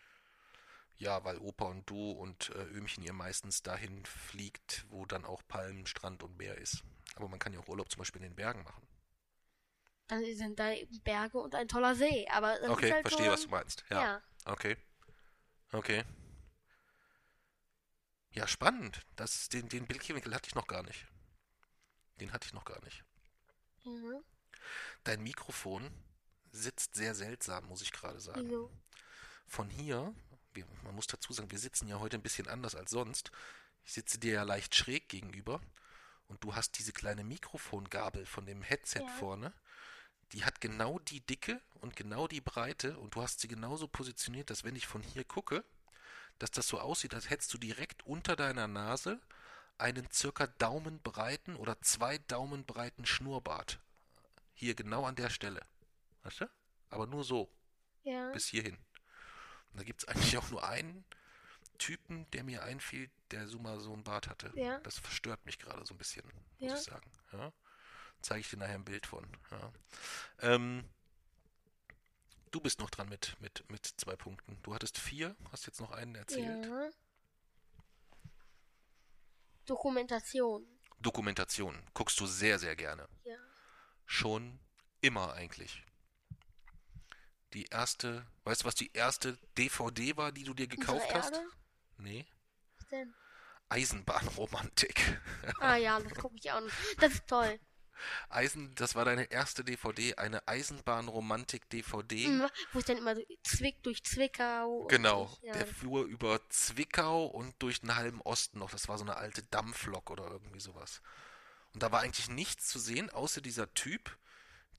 Ja, 0.97 1.23
weil 1.23 1.37
Opa 1.37 1.65
und 1.65 1.89
du 1.89 2.11
und 2.11 2.49
äh, 2.49 2.63
Öhmchen 2.63 3.03
ihr 3.03 3.13
meistens 3.13 3.61
dahin 3.61 4.05
fliegt, 4.05 4.85
wo 4.89 5.05
dann 5.05 5.23
auch 5.25 5.41
Palmen, 5.47 5.85
Strand 5.85 6.23
und 6.23 6.37
Meer 6.37 6.57
ist. 6.57 6.83
Aber 7.15 7.27
man 7.29 7.39
kann 7.39 7.53
ja 7.53 7.59
auch 7.59 7.67
Urlaub 7.67 7.89
zum 7.91 7.99
Beispiel 7.99 8.21
in 8.21 8.29
den 8.29 8.35
Bergen 8.35 8.63
machen. 8.63 8.85
Dann 10.09 10.25
sind 10.35 10.59
da 10.59 10.71
Berge 11.03 11.37
und 11.37 11.53
ein 11.53 11.67
toller 11.67 11.95
See. 11.95 12.27
Aber 12.29 12.57
das 12.59 12.69
okay, 12.69 12.91
halt 12.91 13.03
verstehe, 13.03 13.27
so, 13.27 13.31
was 13.31 13.43
du 13.43 13.49
meinst. 13.49 13.85
Ja. 13.89 14.01
Ja. 14.01 14.21
Okay. 14.45 14.75
Okay. 15.71 16.03
Ja, 18.31 18.47
spannend. 18.47 19.05
Das, 19.15 19.49
den, 19.49 19.69
den 19.69 19.85
Blickwinkel 19.85 20.33
hatte 20.33 20.47
ich 20.47 20.55
noch 20.55 20.67
gar 20.67 20.81
nicht. 20.81 21.05
Den 22.19 22.33
hatte 22.33 22.47
ich 22.47 22.53
noch 22.53 22.65
gar 22.65 22.83
nicht. 22.83 23.03
Mhm. 23.85 24.23
Dein 25.03 25.21
Mikrofon 25.21 25.89
sitzt 26.51 26.95
sehr 26.95 27.13
seltsam, 27.13 27.65
muss 27.67 27.83
ich 27.83 27.91
gerade 27.91 28.19
sagen. 28.19 28.45
Wieso? 28.45 28.71
Von 29.45 29.69
hier, 29.69 30.13
wir, 30.53 30.65
man 30.83 30.95
muss 30.95 31.07
dazu 31.07 31.33
sagen, 31.33 31.51
wir 31.51 31.59
sitzen 31.59 31.87
ja 31.87 31.99
heute 31.99 32.17
ein 32.17 32.23
bisschen 32.23 32.47
anders 32.47 32.73
als 32.73 32.89
sonst. 32.89 33.31
Ich 33.83 33.93
sitze 33.93 34.17
dir 34.17 34.33
ja 34.33 34.43
leicht 34.43 34.73
schräg 34.73 35.07
gegenüber 35.07 35.61
und 36.27 36.43
du 36.43 36.55
hast 36.55 36.77
diese 36.79 36.93
kleine 36.93 37.23
Mikrofongabel 37.23 38.25
von 38.25 38.47
dem 38.47 38.63
Headset 38.63 39.01
Ja. 39.01 39.07
vorne. 39.07 39.53
Die 40.33 40.43
hat 40.45 40.61
genau 40.61 40.99
die 40.99 41.21
Dicke 41.21 41.59
und 41.81 41.95
genau 41.95 42.27
die 42.27 42.41
Breite 42.41 42.97
und 42.99 43.15
du 43.15 43.21
hast 43.21 43.39
sie 43.39 43.47
genauso 43.47 43.87
positioniert, 43.87 44.49
dass 44.49 44.63
wenn 44.63 44.75
ich 44.75 44.85
von 44.87 45.01
hier 45.01 45.23
gucke, 45.23 45.63
dass 46.37 46.51
das 46.51 46.67
so 46.67 46.79
aussieht, 46.79 47.13
als 47.13 47.29
hättest 47.29 47.53
du 47.53 47.57
direkt 47.57 48.05
unter 48.05 48.35
deiner 48.35 48.67
Nase 48.67 49.19
einen 49.77 50.09
circa 50.11 50.47
daumenbreiten 50.47 51.55
oder 51.55 51.81
zwei 51.81 52.17
Daumenbreiten 52.19 53.05
Schnurrbart. 53.05 53.79
Hier 54.53 54.75
genau 54.75 55.05
an 55.05 55.15
der 55.15 55.29
Stelle. 55.29 55.65
Weißt 56.23 56.41
du? 56.41 56.49
Aber 56.89 57.07
nur 57.07 57.23
so, 57.23 57.49
Ja. 58.03 58.31
bis 58.31 58.47
hierhin. 58.47 58.77
Und 59.71 59.79
da 59.79 59.83
gibt 59.83 60.03
es 60.03 60.07
eigentlich 60.07 60.37
auch 60.37 60.49
nur 60.49 60.63
einen 60.67 61.05
Typen, 61.77 62.29
der 62.31 62.43
mir 62.43 62.63
einfiel, 62.63 63.09
der 63.31 63.47
so 63.47 63.57
mal 63.59 63.79
so 63.79 63.93
einen 63.93 64.03
Bart 64.03 64.27
hatte. 64.27 64.51
Ja. 64.55 64.79
Das 64.79 64.99
verstört 64.99 65.45
mich 65.45 65.59
gerade 65.59 65.85
so 65.85 65.93
ein 65.93 65.97
bisschen, 65.97 66.25
muss 66.59 66.71
Ja. 66.71 66.75
ich 66.75 66.81
sagen. 66.83 67.09
Ja? 67.31 67.53
Zeige 68.21 68.41
ich 68.41 68.49
dir 68.49 68.57
nachher 68.57 68.75
ein 68.75 68.85
Bild 68.85 69.05
von. 69.05 69.25
Ja. 69.51 69.73
Ähm, 70.39 70.89
du 72.51 72.59
bist 72.59 72.79
noch 72.79 72.89
dran 72.89 73.09
mit, 73.09 73.35
mit, 73.39 73.69
mit 73.69 73.85
zwei 73.85 74.15
Punkten. 74.15 74.57
Du 74.63 74.73
hattest 74.73 74.97
vier, 74.97 75.35
hast 75.51 75.65
jetzt 75.65 75.79
noch 75.79 75.91
einen 75.91 76.15
erzählt. 76.15 76.65
Ja. 76.65 76.89
Dokumentation. 79.65 80.65
Dokumentation 80.99 81.81
guckst 81.93 82.19
du 82.19 82.25
sehr, 82.25 82.59
sehr 82.59 82.75
gerne. 82.75 83.07
Ja. 83.23 83.37
Schon 84.05 84.59
immer 85.01 85.33
eigentlich. 85.33 85.83
Die 87.53 87.65
erste, 87.65 88.25
weißt 88.43 88.61
du, 88.61 88.65
was 88.65 88.75
die 88.75 88.91
erste 88.93 89.37
DVD 89.57 90.17
war, 90.17 90.31
die 90.31 90.43
du 90.43 90.53
dir 90.53 90.67
gekauft 90.67 91.05
Unsere 91.07 91.19
hast? 91.19 91.33
Erde? 91.33 91.47
Nee. 91.97 92.25
Was 92.77 92.87
denn? 92.89 93.13
Eisenbahnromantik. 93.69 95.19
Ah 95.59 95.75
ja, 95.75 95.99
das 95.99 96.13
gucke 96.15 96.35
ich 96.35 96.51
auch 96.51 96.61
nicht. 96.61 96.75
Das 96.99 97.13
ist 97.13 97.27
toll. 97.27 97.59
Eisen, 98.29 98.73
das 98.75 98.95
war 98.95 99.05
deine 99.05 99.31
erste 99.31 99.63
DVD, 99.63 100.15
eine 100.15 100.47
Eisenbahnromantik-DVD. 100.47 102.27
Mhm, 102.27 102.47
Wo 102.73 102.79
es 102.79 102.85
dann 102.85 102.97
immer 102.97 103.15
so 103.15 103.21
Zwick 103.43 103.81
durch 103.83 104.03
Zwickau. 104.03 104.85
Genau, 104.87 105.25
durch- 105.25 105.39
ja, 105.43 105.53
der 105.53 105.67
fuhr 105.67 106.05
über 106.05 106.39
Zwickau 106.49 107.25
und 107.25 107.55
durch 107.61 107.81
den 107.81 107.95
halben 107.95 108.21
Osten 108.21 108.59
noch. 108.59 108.71
Das 108.71 108.87
war 108.87 108.97
so 108.97 109.03
eine 109.03 109.17
alte 109.17 109.43
Dampflok 109.43 110.09
oder 110.11 110.25
irgendwie 110.29 110.59
sowas. 110.59 111.01
Und 111.73 111.83
da 111.83 111.91
war 111.91 112.01
eigentlich 112.01 112.29
nichts 112.29 112.67
zu 112.67 112.79
sehen, 112.79 113.09
außer 113.09 113.41
dieser 113.41 113.73
Typ, 113.73 114.17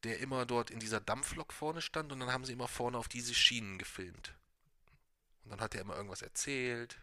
der 0.04 0.18
immer 0.20 0.46
dort 0.46 0.70
in 0.70 0.80
dieser 0.80 1.00
Dampflok 1.00 1.52
vorne 1.52 1.82
stand 1.82 2.10
und 2.12 2.20
dann 2.20 2.32
haben 2.32 2.44
sie 2.44 2.52
immer 2.52 2.68
vorne 2.68 2.98
auf 2.98 3.08
diese 3.08 3.34
Schienen 3.34 3.78
gefilmt. 3.78 4.34
Und 5.44 5.50
dann 5.52 5.60
hat 5.60 5.74
er 5.74 5.82
immer 5.82 5.94
irgendwas 5.96 6.22
erzählt. 6.22 6.98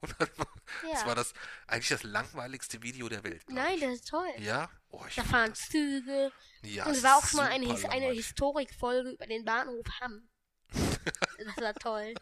Und 0.00 0.14
dann 0.18 0.28
war, 0.36 0.48
das 0.82 1.00
ja. 1.00 1.06
war 1.06 1.14
das 1.14 1.32
eigentlich 1.66 1.88
das 1.88 2.02
langweiligste 2.02 2.82
Video 2.82 3.08
der 3.08 3.24
Welt. 3.24 3.42
Nein, 3.48 3.74
ich. 3.74 3.80
das 3.80 3.92
ist 3.94 4.08
toll. 4.08 4.28
Ja? 4.38 4.68
Oh, 4.90 5.04
ich 5.08 5.14
Da 5.14 5.24
fahren 5.24 5.50
das, 5.50 5.68
Züge. 5.68 6.32
ja, 6.62 6.86
und 6.86 6.92
es 6.92 7.02
war 7.02 7.16
auch 7.16 7.32
mal 7.32 7.48
eine, 7.48 7.66
eine. 7.88 8.12
Historikfolge 8.12 9.10
über 9.10 9.26
den 9.26 9.44
Bahnhof 9.44 9.86
Hamm. 10.00 10.28
das 10.72 11.56
war 11.56 11.74
toll. 11.74 12.14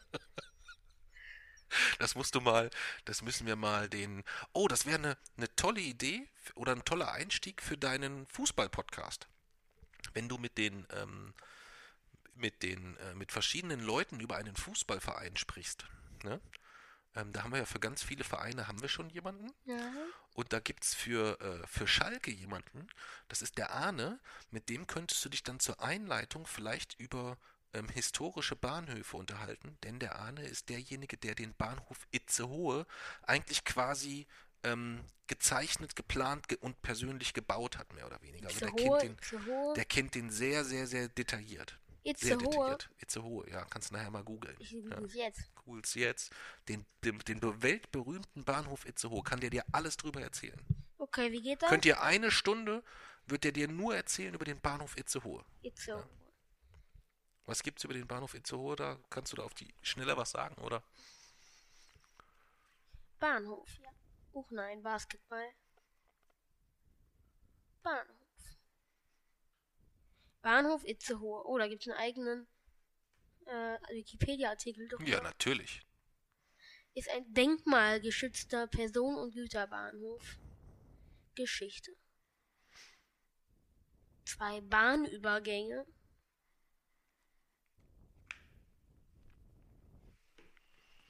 Das 1.98 2.14
musst 2.14 2.34
du 2.34 2.40
mal, 2.40 2.70
das 3.04 3.22
müssen 3.22 3.46
wir 3.46 3.56
mal 3.56 3.88
den. 3.88 4.22
Oh, 4.52 4.68
das 4.68 4.86
wäre 4.86 4.98
eine, 4.98 5.18
eine 5.36 5.54
tolle 5.56 5.80
Idee 5.80 6.28
oder 6.54 6.72
ein 6.72 6.84
toller 6.84 7.12
Einstieg 7.12 7.62
für 7.62 7.76
deinen 7.76 8.26
Fußball-Podcast. 8.26 9.26
Wenn 10.12 10.28
du 10.28 10.38
mit 10.38 10.58
den, 10.58 10.86
ähm, 10.92 11.34
mit 12.36 12.62
den, 12.62 12.96
äh, 12.98 13.14
mit 13.14 13.32
verschiedenen 13.32 13.80
Leuten 13.80 14.20
über 14.20 14.36
einen 14.36 14.54
Fußballverein 14.54 15.36
sprichst. 15.36 15.86
Ne? 16.22 16.40
Ähm, 17.14 17.32
da 17.32 17.42
haben 17.42 17.52
wir 17.52 17.58
ja 17.58 17.64
für 17.64 17.80
ganz 17.80 18.02
viele 18.02 18.24
Vereine 18.24 18.66
haben 18.66 18.80
wir 18.80 18.88
schon 18.88 19.08
jemanden. 19.10 19.52
Ja. 19.64 19.92
Und 20.34 20.52
da 20.52 20.60
gibt's 20.60 20.94
für, 20.94 21.40
äh, 21.40 21.66
für 21.66 21.86
Schalke 21.86 22.30
jemanden, 22.30 22.88
das 23.28 23.42
ist 23.42 23.56
der 23.58 23.70
Arne, 23.70 24.20
mit 24.50 24.68
dem 24.68 24.86
könntest 24.86 25.24
du 25.24 25.28
dich 25.28 25.42
dann 25.42 25.60
zur 25.60 25.80
Einleitung 25.80 26.46
vielleicht 26.46 26.98
über 26.98 27.38
ähm, 27.72 27.88
historische 27.88 28.56
Bahnhöfe 28.56 29.16
unterhalten, 29.16 29.78
denn 29.82 29.98
der 29.98 30.16
Arne 30.16 30.46
ist 30.46 30.68
derjenige, 30.68 31.16
der 31.16 31.34
den 31.34 31.54
Bahnhof 31.54 32.06
Itzehoe 32.10 32.86
eigentlich 33.22 33.64
quasi 33.64 34.26
ähm, 34.62 35.04
gezeichnet, 35.26 35.96
geplant 35.96 36.48
ge 36.48 36.58
und 36.60 36.80
persönlich 36.82 37.34
gebaut 37.34 37.78
hat, 37.78 37.92
mehr 37.92 38.06
oder 38.06 38.20
weniger. 38.22 38.48
Also 38.48 38.60
der 38.60 38.72
kennt 38.72 39.02
den, 39.02 39.16
der 39.76 39.84
kennt 39.84 40.14
den 40.14 40.30
sehr, 40.30 40.64
sehr, 40.64 40.86
sehr 40.86 41.08
detailliert. 41.08 41.78
Sehr 42.04 42.12
Itzehoe. 42.12 42.38
detailliert. 42.38 42.90
Itzehoe, 42.98 43.50
ja, 43.50 43.64
kannst 43.64 43.90
du 43.90 43.94
nachher 43.94 44.10
mal 44.10 44.22
googeln. 44.22 44.56
Ich 44.58 44.72
Ja 44.72 44.80
google 44.96 45.06
es 45.06 45.14
jetzt. 45.14 45.50
jetzt 45.94 46.32
den, 46.68 46.84
den, 47.02 47.18
den 47.20 47.62
weltberühmten 47.62 48.44
Bahnhof 48.44 48.86
Itzehoe, 48.86 49.22
kann 49.22 49.40
der 49.40 49.50
dir 49.50 49.64
alles 49.72 49.96
drüber 49.96 50.20
erzählen. 50.20 50.60
Okay, 50.98 51.32
wie 51.32 51.40
geht 51.40 51.62
das? 51.62 51.70
Könnt 51.70 51.86
ihr 51.86 52.02
eine 52.02 52.30
Stunde, 52.30 52.82
wird 53.26 53.44
der 53.44 53.52
dir 53.52 53.68
nur 53.68 53.94
erzählen 53.96 54.34
über 54.34 54.44
den 54.44 54.60
Bahnhof 54.60 54.96
Itzehoe. 54.96 55.44
Itzehoe. 55.62 56.06
Was 57.46 57.62
gibt's 57.62 57.84
über 57.84 57.94
den 57.94 58.06
Bahnhof 58.06 58.34
Itzehoe? 58.34 58.76
Da 58.76 58.98
kannst 59.10 59.32
du 59.32 59.36
da 59.36 59.42
auf 59.42 59.54
die 59.54 59.72
schneller 59.82 60.16
was 60.16 60.30
sagen, 60.30 60.56
oder? 60.62 60.82
Bahnhof, 63.18 63.68
ja. 63.82 63.90
Uch 64.32 64.50
nein, 64.50 64.82
Basketball. 64.82 65.48
Bahnhof. 67.82 68.23
Bahnhof 70.44 70.84
Itzehoe. 70.84 71.42
Oh, 71.46 71.56
da 71.58 71.66
gibt 71.66 71.82
es 71.82 71.88
einen 71.88 71.98
eigenen 71.98 72.46
äh, 73.46 73.78
Wikipedia-Artikel. 73.94 74.86
Ja, 75.06 75.22
natürlich. 75.22 75.82
Ist 76.92 77.08
ein 77.08 77.32
denkmalgeschützter 77.32 78.66
Personen- 78.66 79.16
und 79.16 79.32
Güterbahnhof. 79.34 80.38
Geschichte. 81.34 81.90
Zwei 84.26 84.60
Bahnübergänge. 84.60 85.86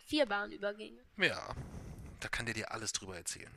Vier 0.07 0.27
Bahnübergänge. 0.27 1.05
Ja, 1.17 1.57
da 2.21 2.29
kann 2.29 2.47
der 2.47 2.55
dir 2.55 2.71
alles 2.71 2.93
drüber 2.93 3.17
erzählen. 3.17 3.53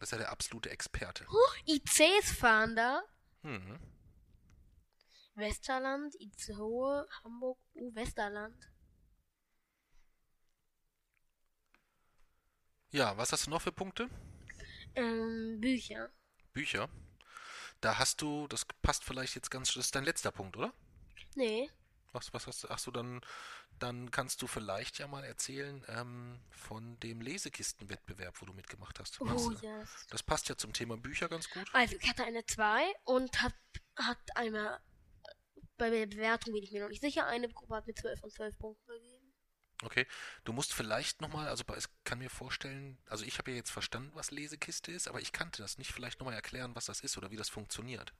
Das 0.00 0.08
ist 0.08 0.12
ja 0.12 0.18
der 0.18 0.32
absolute 0.32 0.70
Experte. 0.70 1.24
ICs 1.66 2.32
fahren 2.32 2.74
da. 2.74 3.02
Mhm. 3.42 3.78
Westerland, 5.34 6.14
Itzehoe, 6.20 7.06
Hamburg, 7.22 7.58
U 7.74 7.94
Westerland. 7.94 8.70
Ja, 12.90 13.16
was 13.16 13.32
hast 13.32 13.46
du 13.46 13.50
noch 13.50 13.62
für 13.62 13.72
Punkte? 13.72 14.08
Ähm, 14.94 15.58
Bücher. 15.60 16.10
Bücher. 16.52 16.88
Da 17.80 17.98
hast 17.98 18.22
du, 18.22 18.46
das 18.46 18.64
passt 18.82 19.02
vielleicht 19.02 19.34
jetzt 19.34 19.50
ganz, 19.50 19.74
das 19.74 19.86
ist 19.86 19.94
dein 19.96 20.04
letzter 20.04 20.30
Punkt, 20.30 20.56
oder? 20.56 20.72
Nee. 21.34 21.68
Was, 22.12 22.32
was 22.32 22.46
hast 22.46 22.62
du? 22.62 22.68
Ach 22.70 22.78
so, 22.78 22.92
dann, 22.92 23.20
dann 23.80 24.12
kannst 24.12 24.40
du 24.40 24.46
vielleicht 24.46 25.00
ja 25.00 25.08
mal 25.08 25.24
erzählen 25.24 25.84
ähm, 25.88 26.38
von 26.50 26.98
dem 27.00 27.20
Lesekistenwettbewerb, 27.20 28.40
wo 28.40 28.46
du 28.46 28.52
mitgemacht 28.52 29.00
hast. 29.00 29.20
Oh 29.20 29.24
Machst 29.24 29.46
du? 29.46 29.66
ja. 29.66 29.82
das 30.10 30.22
passt 30.22 30.48
ja 30.48 30.56
zum 30.56 30.72
Thema 30.72 30.96
Bücher 30.96 31.28
ganz 31.28 31.50
gut. 31.50 31.68
Also, 31.72 31.96
ich 32.00 32.08
hatte 32.08 32.22
eine 32.24 32.46
2 32.46 32.84
und 33.02 33.42
hat, 33.42 33.54
hat 33.96 34.36
einmal 34.36 34.80
bei 35.76 35.90
der 35.90 36.06
Bewertung 36.06 36.52
bin 36.52 36.62
ich 36.62 36.72
mir 36.72 36.82
noch 36.82 36.88
nicht 36.88 37.02
sicher. 37.02 37.26
Eine 37.26 37.48
Gruppe 37.48 37.74
hat 37.74 37.86
mir 37.86 37.94
12 37.94 38.20
von 38.20 38.30
12 38.30 38.58
Punkten 38.58 38.86
gegeben. 38.92 39.34
Okay. 39.82 40.06
Du 40.44 40.52
musst 40.52 40.72
vielleicht 40.72 41.20
nochmal, 41.20 41.48
also 41.48 41.64
ich 41.76 41.84
kann 42.04 42.18
mir 42.18 42.30
vorstellen, 42.30 42.98
also 43.06 43.24
ich 43.24 43.38
habe 43.38 43.50
ja 43.50 43.56
jetzt 43.56 43.70
verstanden, 43.70 44.10
was 44.14 44.30
Lesekiste 44.30 44.92
ist, 44.92 45.08
aber 45.08 45.20
ich 45.20 45.32
kannte 45.32 45.62
das 45.62 45.78
nicht. 45.78 45.92
Vielleicht 45.92 46.20
nochmal 46.20 46.34
erklären, 46.34 46.74
was 46.74 46.86
das 46.86 47.00
ist 47.00 47.18
oder 47.18 47.30
wie 47.30 47.36
das 47.36 47.48
funktioniert. 47.48 48.12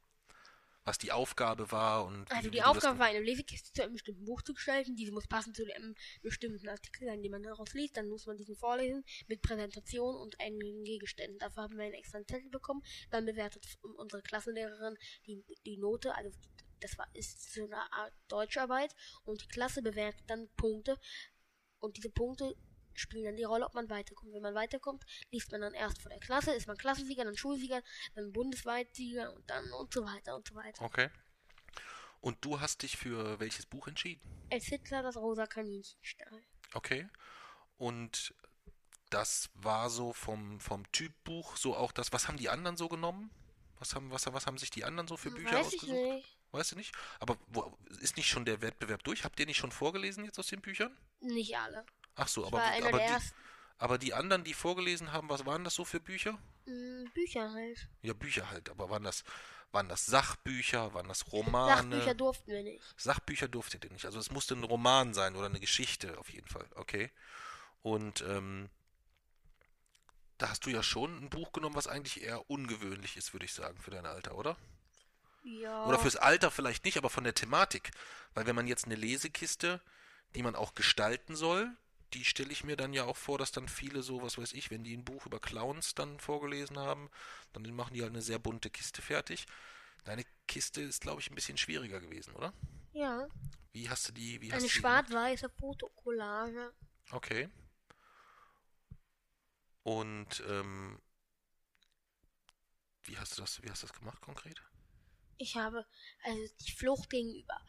Was 0.86 0.98
die 0.98 1.12
Aufgabe 1.12 1.72
war 1.72 2.04
und 2.04 2.30
Also 2.30 2.48
wie 2.48 2.50
die 2.50 2.62
Aufgabe 2.62 2.98
war, 2.98 3.06
eine 3.06 3.20
Lesekiste 3.20 3.72
zu 3.72 3.82
einem 3.82 3.94
bestimmten 3.94 4.26
Buch 4.26 4.42
zu 4.42 4.52
gestalten. 4.52 4.96
Diese 4.96 5.12
muss 5.12 5.26
passend 5.26 5.56
zu 5.56 5.64
einem 5.74 5.94
bestimmten 6.20 6.68
Artikel 6.68 7.06
sein, 7.06 7.22
den 7.22 7.30
man 7.30 7.42
daraus 7.42 7.72
liest. 7.72 7.96
Dann 7.96 8.08
muss 8.08 8.26
man 8.26 8.36
diesen 8.36 8.54
vorlesen 8.54 9.02
mit 9.26 9.40
Präsentation 9.40 10.14
und 10.14 10.38
einigen 10.40 10.84
Gegenständen. 10.84 11.38
Dafür 11.38 11.62
haben 11.62 11.78
wir 11.78 11.84
einen 11.84 11.94
extra 11.94 12.18
Zettel 12.26 12.50
bekommen. 12.50 12.82
Dann 13.10 13.24
bewertet 13.24 13.66
unsere 13.96 14.20
Klassenlehrerin 14.20 14.98
die, 15.26 15.42
die 15.64 15.78
Note. 15.78 16.14
Also 16.14 16.30
das 16.80 16.98
war 16.98 17.08
ist 17.14 17.52
so 17.52 17.64
eine 17.64 17.92
Art 17.92 18.12
Deutscharbeit. 18.28 18.94
Und 19.24 19.42
die 19.42 19.48
Klasse 19.48 19.82
bewertet 19.82 20.24
dann 20.26 20.48
Punkte. 20.56 20.98
Und 21.78 21.96
diese 21.96 22.10
Punkte 22.10 22.56
spielen 22.94 23.24
dann 23.24 23.36
die 23.36 23.44
Rolle, 23.44 23.66
ob 23.66 23.74
man 23.74 23.90
weiterkommt. 23.90 24.32
Wenn 24.32 24.42
man 24.42 24.54
weiterkommt, 24.54 25.04
liest 25.30 25.50
man 25.52 25.60
dann 25.60 25.74
erst 25.74 26.00
vor 26.00 26.10
der 26.10 26.20
Klasse, 26.20 26.54
ist 26.54 26.66
man 26.66 26.76
Klassensieger, 26.76 27.24
dann 27.24 27.36
Schulsieger, 27.36 27.82
dann 28.14 28.32
Bundesweitsieger 28.32 29.34
und 29.34 29.48
dann 29.50 29.70
und 29.72 29.92
so 29.92 30.04
weiter 30.04 30.36
und 30.36 30.46
so 30.48 30.54
weiter. 30.54 30.84
Okay. 30.84 31.10
Und 32.20 32.42
du 32.44 32.60
hast 32.60 32.82
dich 32.82 32.96
für 32.96 33.38
welches 33.38 33.66
Buch 33.66 33.86
entschieden? 33.86 34.22
Als 34.50 34.64
Hitler 34.64 35.02
das 35.02 35.16
rosa 35.16 35.46
Kaninchenstall. 35.46 36.42
Okay. 36.72 37.06
Und 37.76 38.34
das 39.10 39.50
war 39.54 39.90
so 39.90 40.12
vom, 40.12 40.58
vom 40.58 40.90
Typ 40.90 41.12
Buch 41.24 41.56
so 41.56 41.76
auch 41.76 41.92
das. 41.92 42.12
Was 42.12 42.26
haben 42.26 42.38
die 42.38 42.48
anderen 42.48 42.76
so 42.76 42.88
genommen? 42.88 43.30
Was 43.78 43.94
haben, 43.94 44.10
was, 44.10 44.32
was 44.32 44.46
haben 44.46 44.56
sich 44.56 44.70
die 44.70 44.84
anderen 44.84 45.06
so 45.06 45.16
für 45.16 45.30
Bücher 45.30 45.58
Weiß 45.58 45.68
ich 45.68 45.82
ausgesucht? 45.82 45.98
nicht. 45.98 46.33
Weißt 46.54 46.70
du 46.70 46.76
nicht? 46.76 46.94
Aber 47.18 47.36
wo, 47.48 47.76
ist 48.00 48.16
nicht 48.16 48.28
schon 48.28 48.44
der 48.44 48.62
Wettbewerb 48.62 49.02
durch? 49.02 49.24
Habt 49.24 49.40
ihr 49.40 49.46
nicht 49.46 49.56
schon 49.56 49.72
vorgelesen 49.72 50.24
jetzt 50.24 50.38
aus 50.38 50.46
den 50.46 50.60
Büchern? 50.60 50.96
Nicht 51.20 51.56
alle. 51.56 51.84
Ach 52.14 52.28
so, 52.28 52.46
aber, 52.46 52.62
aber, 52.62 52.98
die, 53.00 53.16
aber 53.78 53.98
die 53.98 54.14
anderen, 54.14 54.44
die 54.44 54.54
vorgelesen 54.54 55.10
haben, 55.10 55.28
was 55.28 55.44
waren 55.46 55.64
das 55.64 55.74
so 55.74 55.84
für 55.84 55.98
Bücher? 55.98 56.38
mm, 56.66 57.06
Bücher 57.12 57.52
halt. 57.52 57.88
Ja, 58.02 58.12
Bücher 58.12 58.50
halt, 58.50 58.70
aber 58.70 58.88
waren 58.88 59.02
das, 59.02 59.24
waren 59.72 59.88
das 59.88 60.06
Sachbücher, 60.06 60.94
waren 60.94 61.08
das 61.08 61.32
Romane? 61.32 61.96
Sachbücher 61.96 62.14
durften 62.14 62.52
wir 62.52 62.62
nicht. 62.62 62.84
Sachbücher 62.96 63.48
durftet 63.48 63.84
ihr 63.84 63.90
nicht. 63.90 64.06
Also 64.06 64.20
es 64.20 64.30
musste 64.30 64.54
ein 64.54 64.62
Roman 64.62 65.12
sein 65.12 65.34
oder 65.34 65.46
eine 65.46 65.58
Geschichte 65.58 66.16
auf 66.18 66.30
jeden 66.30 66.46
Fall, 66.46 66.68
okay. 66.76 67.10
Und 67.82 68.22
ähm, 68.28 68.70
da 70.38 70.50
hast 70.50 70.64
du 70.66 70.70
ja 70.70 70.84
schon 70.84 71.24
ein 71.24 71.30
Buch 71.30 71.50
genommen, 71.50 71.74
was 71.74 71.88
eigentlich 71.88 72.22
eher 72.22 72.48
ungewöhnlich 72.48 73.16
ist, 73.16 73.32
würde 73.32 73.44
ich 73.44 73.52
sagen, 73.52 73.76
für 73.82 73.90
dein 73.90 74.06
Alter, 74.06 74.36
oder? 74.36 74.56
Ja. 75.44 75.84
Oder 75.84 75.98
fürs 75.98 76.16
Alter 76.16 76.50
vielleicht 76.50 76.84
nicht, 76.84 76.96
aber 76.96 77.10
von 77.10 77.24
der 77.24 77.34
Thematik. 77.34 77.92
Weil 78.34 78.46
wenn 78.46 78.56
man 78.56 78.66
jetzt 78.66 78.86
eine 78.86 78.96
Lesekiste, 78.96 79.80
die 80.34 80.42
man 80.42 80.56
auch 80.56 80.74
gestalten 80.74 81.36
soll, 81.36 81.70
die 82.14 82.24
stelle 82.24 82.50
ich 82.50 82.64
mir 82.64 82.76
dann 82.76 82.92
ja 82.92 83.04
auch 83.04 83.16
vor, 83.16 83.38
dass 83.38 83.52
dann 83.52 83.68
viele 83.68 84.02
so, 84.02 84.22
was 84.22 84.38
weiß 84.38 84.52
ich, 84.54 84.70
wenn 84.70 84.84
die 84.84 84.96
ein 84.96 85.04
Buch 85.04 85.26
über 85.26 85.40
Clowns 85.40 85.94
dann 85.94 86.18
vorgelesen 86.18 86.78
haben, 86.78 87.10
dann 87.52 87.62
machen 87.74 87.94
die 87.94 88.02
halt 88.02 88.12
eine 88.12 88.22
sehr 88.22 88.38
bunte 88.38 88.70
Kiste 88.70 89.02
fertig. 89.02 89.46
Deine 90.04 90.24
Kiste 90.46 90.80
ist, 90.80 91.02
glaube 91.02 91.20
ich, 91.20 91.30
ein 91.30 91.34
bisschen 91.34 91.58
schwieriger 91.58 92.00
gewesen, 92.00 92.34
oder? 92.34 92.52
ja. 92.92 93.28
Wie 93.72 93.90
hast 93.90 94.08
du 94.08 94.12
die, 94.12 94.40
wie 94.40 94.52
Eine 94.52 94.68
schwarz-weiße 94.68 95.50
Fotokollage. 95.50 96.72
Okay. 97.10 97.48
Und 99.82 100.42
ähm, 100.48 101.00
wie 103.02 103.18
hast 103.18 103.36
du 103.36 103.42
das, 103.42 103.60
wie 103.62 103.70
hast 103.70 103.82
du 103.82 103.88
das 103.88 103.98
gemacht 103.98 104.20
konkret? 104.20 104.62
Ich 105.38 105.56
habe 105.56 105.84
also 106.24 106.40
die 106.66 106.72
Flucht 106.72 107.10
gegenüber 107.10 107.60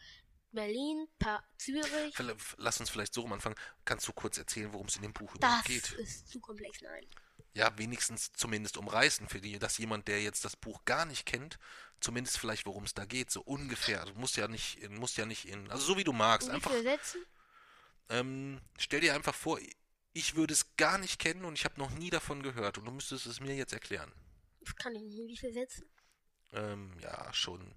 Berlin, 0.52 1.08
pa 1.20 1.44
Zürich. 1.58 2.16
Lass 2.58 2.80
uns 2.80 2.90
vielleicht 2.90 3.14
so 3.14 3.22
rum 3.22 3.34
anfangen. 3.34 3.56
Kannst 3.84 4.08
du 4.08 4.14
kurz 4.14 4.38
erzählen, 4.38 4.72
worum 4.74 4.88
es 4.88 4.96
in 4.96 5.02
dem 5.02 5.14
Buch 5.14 5.32
Das 5.38 5.38
überhaupt 5.38 5.66
geht? 5.66 5.92
ist 5.94 6.30
zu 6.30 6.40
komplex, 6.40 6.82
nein. 6.82 7.06
Ja, 7.54 7.78
wenigstens 7.78 8.32
zumindest 8.34 8.78
umreißen 8.78 9.28
für 9.30 9.40
die, 9.42 9.60
dass 9.60 9.78
jemand, 9.78 10.08
der 10.08 10.22
jetzt 10.22 10.44
das 10.46 10.56
Buch 10.56 10.84
gar 10.86 11.06
nicht 11.06 11.26
kennt, 11.26 11.58
zumindest 12.02 12.38
vielleicht, 12.38 12.66
worum 12.66 12.84
es 12.84 12.94
da 12.94 13.06
geht, 13.06 13.32
so 13.32 13.42
ungefähr. 13.42 14.04
Du 14.06 14.14
musst 14.16 14.36
ja 14.38 14.48
nicht, 14.48 14.80
in- 14.80 14.96
musst 14.96 15.18
ja 15.18 15.26
nicht 15.26 15.46
in, 15.46 15.70
also 15.72 15.86
so 15.86 15.98
wie 15.98 16.04
du 16.04 16.12
magst, 16.14 16.50
In 16.50 16.56
einfach, 16.56 16.72
ähm, 18.10 18.62
stell 18.78 19.02
dir 19.02 19.16
einfach 19.16 19.34
vor, 19.36 19.60
ich 20.14 20.36
würde 20.36 20.54
es 20.54 20.76
gar 20.78 20.98
nicht 20.98 21.20
kennen 21.20 21.44
und 21.46 21.56
ich 21.58 21.66
habe 21.66 21.80
noch 21.80 21.92
nie 21.92 22.10
davon 22.10 22.44
gehört 22.44 22.78
und 22.78 22.86
du 22.86 22.92
müsstest 22.92 23.26
es 23.26 23.40
mir 23.40 23.56
jetzt 23.56 23.74
erklären. 23.74 24.12
Das 24.62 24.76
kann 24.76 24.96
ich 24.96 25.02
nicht. 25.02 25.18
Wie 25.28 25.38
viele 25.38 25.54
Sätzen? 25.54 25.86
Ähm, 26.56 26.98
ja, 27.02 27.32
schon 27.34 27.76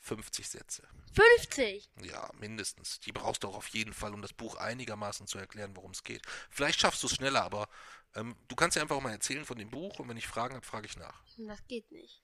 50 0.00 0.48
Sätze. 0.48 0.88
50! 1.14 1.90
Ja, 2.02 2.30
mindestens. 2.38 3.00
Die 3.00 3.12
brauchst 3.12 3.44
du 3.44 3.48
auch 3.48 3.56
auf 3.56 3.68
jeden 3.68 3.92
Fall, 3.92 4.14
um 4.14 4.22
das 4.22 4.32
Buch 4.32 4.56
einigermaßen 4.56 5.26
zu 5.26 5.38
erklären, 5.38 5.76
worum 5.76 5.90
es 5.90 6.04
geht. 6.04 6.22
Vielleicht 6.50 6.80
schaffst 6.80 7.02
du 7.02 7.08
es 7.08 7.14
schneller, 7.14 7.42
aber 7.42 7.68
ähm, 8.14 8.36
du 8.48 8.56
kannst 8.56 8.76
ja 8.76 8.82
einfach 8.82 9.00
mal 9.00 9.10
erzählen 9.10 9.44
von 9.44 9.58
dem 9.58 9.70
Buch 9.70 9.98
und 9.98 10.08
wenn 10.08 10.16
ich 10.16 10.26
Fragen 10.26 10.54
habe, 10.54 10.64
frage 10.64 10.86
ich 10.86 10.96
nach. 10.96 11.22
Das 11.36 11.66
geht 11.66 11.90
nicht. 11.90 12.22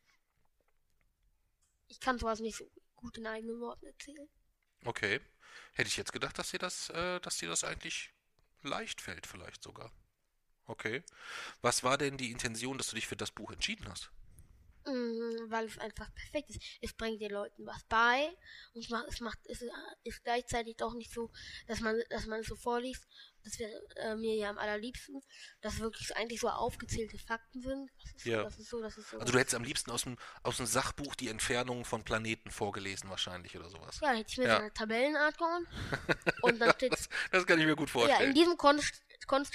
Ich 1.89 2.01
kann 2.01 2.19
sowas 2.19 2.41
nicht 2.41 2.57
so 2.57 2.71
gut 2.97 3.19
in 3.19 3.27
eigenen 3.27 3.61
Worten 3.61 3.87
erzählen. 3.87 4.29
Okay. 4.85 5.21
Hätte 5.73 5.89
ich 5.89 5.97
jetzt 5.97 6.13
gedacht, 6.13 6.39
dass 6.39 6.51
dir 6.51 6.59
das, 6.59 6.91
äh, 6.91 7.21
dass 7.21 7.39
dir 7.39 7.49
das 7.49 7.65
eigentlich 7.65 8.13
leicht 8.63 9.01
fällt, 9.01 9.27
vielleicht 9.27 9.63
sogar. 9.63 9.93
Okay. 10.67 11.03
Was 11.61 11.83
war 11.83 11.99
denn 11.99 12.17
die 12.17 12.31
Intention, 12.31 12.79
dass 12.79 12.89
du 12.89 12.97
dich 12.97 13.07
für 13.07 13.17
das 13.17 13.31
Buch 13.31 13.51
entschieden 13.51 13.89
hast? 13.89 14.11
Mm, 14.87 15.51
weil 15.51 15.67
es 15.67 15.79
einfach 15.79 16.13
perfekt 16.15 16.51
ist. 16.51 16.61
Es 16.83 16.93
bringt 16.93 17.21
den 17.21 17.31
Leuten 17.31 17.65
was 17.67 17.83
bei 17.85 18.29
und 18.75 18.83
es 18.85 18.91
macht, 18.91 19.07
es 19.09 19.21
macht, 19.21 19.39
es 19.47 19.63
ist, 20.03 20.25
gleichzeitig 20.25 20.77
doch 20.77 20.95
nicht 20.95 21.11
so, 21.13 21.31
dass 21.67 21.81
man, 21.81 21.99
dass 22.11 22.27
man 22.27 22.41
es 22.41 22.47
so 22.49 22.57
vorliest. 22.57 23.07
Das 23.43 23.59
wäre 23.59 23.73
äh, 23.97 24.15
mir 24.15 24.35
ja 24.37 24.49
am 24.51 24.59
allerliebsten, 24.59 25.23
dass 25.61 25.79
wirklich 25.79 26.15
eigentlich 26.17 26.41
so 26.41 26.49
aufgezählte 26.49 27.19
Fakten 27.19 27.61
sind. 27.63 27.91
Ja. 28.25 28.39
so, 28.39 28.45
das 28.45 28.59
ist 28.59 28.71
so, 28.71 28.81
das 28.83 28.97
ist 28.99 29.11
so. 29.11 29.19
Also 29.19 29.33
du 29.33 29.39
hättest 29.39 29.55
am 29.55 29.65
liebsten 29.65 29.91
aus 29.91 30.03
dem, 30.05 30.17
aus 30.43 30.57
dem 30.59 30.67
Sachbuch 30.67 31.15
die 31.15 31.29
Entfernung 31.29 31.85
von 31.85 32.05
Planeten 32.05 32.51
vorgelesen, 32.51 33.11
wahrscheinlich, 33.11 33.57
oder 33.57 33.69
sowas. 33.69 34.01
ja, 34.03 34.11
hätte 34.13 34.31
ich 34.31 34.39
mir 34.39 34.47
Ja. 34.47 34.57
so 34.57 34.63
eine 34.63 34.73
Tabellenart 34.73 35.37
geholt 35.39 35.67
und 36.43 36.59
dann 36.59 36.73
steht 36.75 36.93
Das, 36.93 37.09
das 37.31 37.47
kann 37.47 37.59
ich 37.59 37.67
mir 37.67 37.77
gut 37.77 37.89
Ja, 37.89 38.01
in 38.01 38.09
vorstellen. 38.09 38.35
diesem 38.35 38.57
Konst 38.57 39.03
Konst 39.27 39.55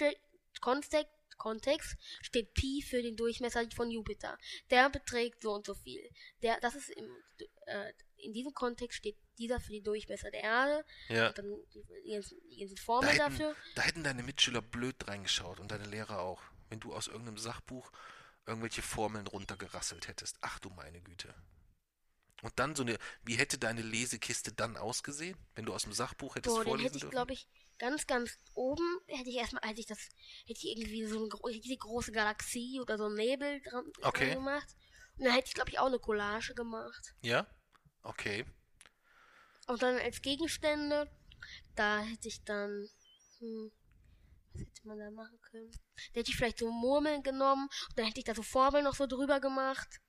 Kontext, 0.62 1.14
Kontext 1.40 1.98
steht 2.22 2.54
Pi 2.54 2.84
für 2.88 3.02
den 3.02 3.16
Durchmesser 3.16 3.66
von 3.76 3.90
Jupiter. 3.90 4.38
Der 4.70 4.92
beträgt 4.92 5.42
so 5.42 5.54
und 5.54 5.66
so 5.66 5.74
viel. 5.74 6.08
Der, 6.44 6.60
das 6.60 6.76
ist 6.76 6.90
im, 6.90 7.10
äh, 7.66 7.92
in 8.18 8.34
diesem 8.34 8.54
Kontext 8.54 9.00
steht 9.00 9.18
dieser 9.40 9.60
für 9.60 9.72
den 9.72 9.84
Durchmesser 9.84 10.30
der 10.30 10.44
Erde. 10.44 10.86
Ja. 11.08 11.30
Und 11.30 11.38
dann 11.40 11.50
die, 11.74 11.84
die, 12.06 12.12
ganzen, 12.12 12.38
die 12.52 12.60
ganzen 12.60 12.76
Da 12.76 12.82
Formeln 12.84 13.12
hätten, 13.14 13.20
dafür. 13.32 13.56
da 13.74 13.82
hätten 13.82 14.04
deine 14.04 14.22
Mitschüler 14.22 14.62
blöd 14.62 15.08
reingeschaut 15.08 15.60
und 15.60 15.72
deine 15.72 15.86
Lehrer 15.86 16.20
auch, 16.20 16.44
wenn 16.70 16.80
du 16.80 16.94
aus 16.94 17.08
irgendeinem 17.08 17.38
Sachbuch 17.40 17.92
irgendwelche 18.46 18.82
Formeln 18.84 19.26
runtergerasselt 19.26 20.08
hättest. 20.08 20.38
Ach 20.42 20.60
du 20.60 20.70
meine 20.70 21.02
Güte. 21.02 21.34
Und 22.42 22.58
dann 22.58 22.76
so 22.76 22.84
eine, 22.84 22.98
wie 23.24 23.36
hätte 23.36 23.58
deine 23.58 23.82
Lesekiste 23.82 24.54
dann 24.54 24.78
ausgesehen, 24.78 25.38
wenn 25.56 25.66
du 25.66 25.74
aus 25.74 25.84
dem 25.84 25.94
Sachbuch 25.94 26.36
hättest 26.36 26.56
Boah, 26.56 26.64
vorlesen 26.64 26.86
hätte 26.86 26.96
ich, 26.98 27.02
dürfen? 27.02 27.12
glaube 27.12 27.34
ich, 27.34 27.48
ganz, 27.80 28.06
ganz 28.06 28.38
oben, 28.54 29.00
hätte 29.08 29.30
ich 29.30 29.38
erstmal, 29.38 29.68
hätte 29.68 29.80
ich 29.80 29.88
das, 29.88 29.98
hätte 30.46 30.60
ich 30.60 30.66
irgendwie 30.66 31.06
so 31.06 31.18
eine 31.18 31.78
große 31.78 32.12
Galaxie 32.12 32.80
oder 32.80 32.98
so 32.98 33.06
einen 33.06 33.16
Nebel 33.16 33.62
dran, 33.62 33.92
Okay. 34.02 34.34
gemacht. 34.36 34.68
Und 35.18 35.26
dann 35.26 35.34
hätte 35.34 35.48
ich, 35.48 35.54
glaube 35.54 35.70
ich, 35.72 35.80
auch 35.80 35.88
eine 35.88 36.00
Collage 36.00 36.54
gemacht. 36.54 37.14
Ja? 37.22 37.48
Okay. 38.04 38.46
Und 39.68 39.82
dann 39.82 39.98
als 39.98 40.22
Gegenstände, 40.22 41.10
da 41.76 42.00
hätte 42.00 42.28
ich 42.28 42.44
dann, 42.44 42.90
hm, 43.40 43.72
was 44.54 44.62
hätte 44.62 44.88
man 44.88 45.00
da 45.00 45.12
machen 45.12 45.40
können? 45.42 45.72
Da 46.14 46.20
hätte 46.20 46.32
ich 46.32 46.38
vielleicht 46.38 46.60
so 46.60 46.72
Murmeln 46.72 47.24
genommen 47.24 47.68
und 47.90 47.98
dann 48.00 48.06
hätte 48.06 48.20
ich 48.20 48.26
da 48.26 48.36
so 48.36 48.44
Formeln 48.44 48.84
noch 48.84 48.96
so 48.96 49.08
drüber 49.08 49.40
gemacht. 49.40 50.00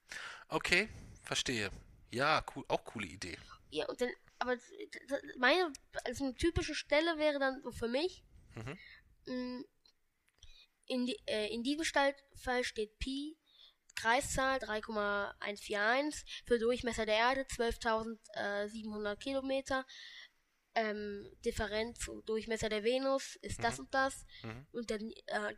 Okay, 0.49 0.89
verstehe. 1.23 1.71
Ja, 2.11 2.45
cool, 2.55 2.65
auch 2.69 2.85
coole 2.85 3.07
Idee. 3.07 3.39
Ja, 3.71 3.87
und 3.87 4.01
dann, 4.01 4.11
aber 4.41 4.57
meine, 5.39 5.73
also 6.05 6.25
eine 6.25 6.35
typische 6.35 6.75
Stelle 6.75 7.19
wäre 7.19 7.39
dann 7.39 7.61
so 7.63 7.71
für 7.71 7.89
mich, 7.89 8.25
Mhm. 8.57 8.79
mh, 9.27 9.65
in, 10.87 11.07
die, 11.07 11.17
äh, 11.27 11.47
in 11.55 11.63
diesem 11.63 11.85
Fall 11.85 12.65
steht 12.65 12.99
Pi, 12.99 13.37
Kreiszahl 13.95 14.59
3,141, 14.59 16.43
für 16.47 16.59
Durchmesser 16.59 17.07
der 17.07 17.17
Erde 17.17 17.43
12.700 17.47 19.17
Kilometer, 19.17 19.87
ähm, 20.75 21.31
Differenz 21.45 22.09
Durchmesser 22.27 22.69
der 22.69 22.83
Venus 22.83 23.37
ist 23.43 23.63
das 23.63 23.79
und 23.79 23.93
das, 23.95 24.25
Mhm. 24.43 24.67
und 24.73 24.91
dann 24.91 25.13
äh, 25.27 25.55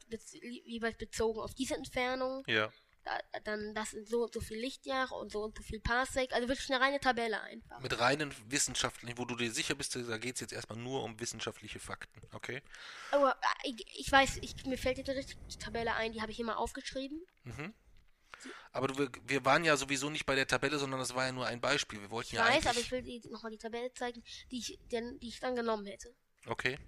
jeweils 0.64 0.96
bezogen 0.98 1.40
auf 1.40 1.54
diese 1.54 1.76
Entfernung, 1.76 2.42
Ja. 2.46 2.72
Da, 3.04 3.40
dann 3.44 3.74
das 3.74 3.90
sind 3.90 4.08
so 4.08 4.24
und 4.24 4.34
so 4.34 4.40
viel 4.40 4.58
Lichtjahre 4.58 5.14
und 5.14 5.32
so 5.32 5.42
und 5.42 5.56
so 5.56 5.62
viel 5.62 5.80
Parsec, 5.80 6.32
also 6.32 6.48
wirklich 6.48 6.70
eine 6.72 6.82
reine 6.82 7.00
Tabelle 7.00 7.40
einfach. 7.40 7.80
Mit 7.80 7.98
reinen 7.98 8.34
wissenschaftlichen, 8.48 9.18
wo 9.18 9.24
du 9.24 9.36
dir 9.36 9.50
sicher 9.50 9.74
bist, 9.74 9.96
da 9.96 10.18
geht 10.18 10.36
es 10.36 10.40
jetzt 10.40 10.52
erstmal 10.52 10.78
nur 10.78 11.02
um 11.02 11.18
wissenschaftliche 11.18 11.80
Fakten, 11.80 12.20
okay? 12.32 12.62
Aber 13.10 13.32
äh, 13.64 13.70
ich, 13.70 13.86
ich 13.98 14.12
weiß, 14.12 14.38
ich, 14.42 14.64
mir 14.66 14.78
fällt 14.78 14.98
jetzt 14.98 15.10
eine 15.10 15.18
richtige 15.18 15.40
Tabelle 15.58 15.94
ein, 15.94 16.12
die 16.12 16.22
habe 16.22 16.32
ich 16.32 16.40
immer 16.40 16.58
aufgeschrieben. 16.58 17.20
Mhm. 17.44 17.74
Aber 18.72 18.88
du, 18.88 19.08
wir, 19.26 19.44
waren 19.44 19.64
ja 19.64 19.76
sowieso 19.76 20.10
nicht 20.10 20.26
bei 20.26 20.34
der 20.34 20.46
Tabelle, 20.46 20.78
sondern 20.78 20.98
das 20.98 21.14
war 21.14 21.26
ja 21.26 21.32
nur 21.32 21.46
ein 21.46 21.60
Beispiel. 21.60 22.00
Wir 22.00 22.10
wollten 22.10 22.28
Ich 22.28 22.32
ja 22.32 22.44
weiß, 22.44 22.66
eigentlich... 22.66 22.68
aber 22.68 22.80
ich 22.80 22.90
will 22.90 23.02
dir 23.02 23.30
nochmal 23.30 23.52
die 23.52 23.58
Tabelle 23.58 23.92
zeigen, 23.92 24.22
die 24.50 24.58
ich, 24.58 24.78
denn, 24.90 25.18
die 25.20 25.28
ich 25.28 25.40
dann 25.40 25.54
genommen 25.54 25.86
hätte. 25.86 26.14
Okay. 26.46 26.78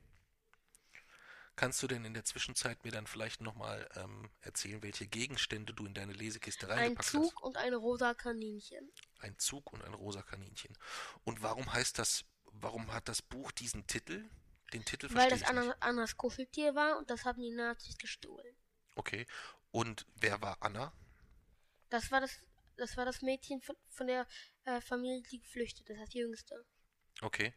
Kannst 1.56 1.80
du 1.82 1.86
denn 1.86 2.04
in 2.04 2.14
der 2.14 2.24
Zwischenzeit 2.24 2.82
mir 2.84 2.90
dann 2.90 3.06
vielleicht 3.06 3.40
nochmal 3.40 3.88
ähm, 3.94 4.28
erzählen, 4.40 4.82
welche 4.82 5.06
Gegenstände 5.06 5.72
du 5.72 5.86
in 5.86 5.94
deine 5.94 6.12
Lesekiste 6.12 6.66
Ein 6.68 6.78
reingepackt 6.78 7.08
Zug 7.10 7.42
und 7.42 7.56
ein 7.56 7.74
rosa 7.74 8.12
Kaninchen. 8.14 8.90
hast? 8.92 9.22
Ein 9.22 9.38
Zug 9.38 9.72
und 9.72 9.82
ein 9.84 9.94
rosa 9.94 10.22
Kaninchen. 10.22 10.76
Und 11.22 11.42
warum 11.42 11.72
heißt 11.72 11.98
das, 11.98 12.24
warum 12.46 12.92
hat 12.92 13.08
das 13.08 13.22
Buch 13.22 13.52
diesen 13.52 13.86
Titel? 13.86 14.28
Den 14.72 14.84
Titel 14.84 15.08
Weil 15.14 15.30
das 15.30 15.44
Anna. 15.44 15.76
Annas 15.78 16.16
Kuscheltier 16.16 16.74
war 16.74 16.98
und 16.98 17.08
das 17.08 17.24
haben 17.24 17.40
die 17.40 17.52
Nazis 17.52 17.96
gestohlen. 17.98 18.56
Okay. 18.96 19.26
Und 19.70 20.06
wer 20.16 20.40
war 20.40 20.56
Anna? 20.60 20.92
Das 21.90 22.10
war 22.10 22.20
das, 22.20 22.40
das 22.76 22.96
war 22.96 23.04
das 23.04 23.22
Mädchen 23.22 23.60
von, 23.60 23.76
von 23.88 24.08
der 24.08 24.26
äh, 24.64 24.80
Familie, 24.80 25.22
die 25.30 25.40
geflüchtet 25.40 25.88
ist, 25.88 26.00
das 26.00 26.14
jüngste. 26.14 26.64
Okay. 27.20 27.54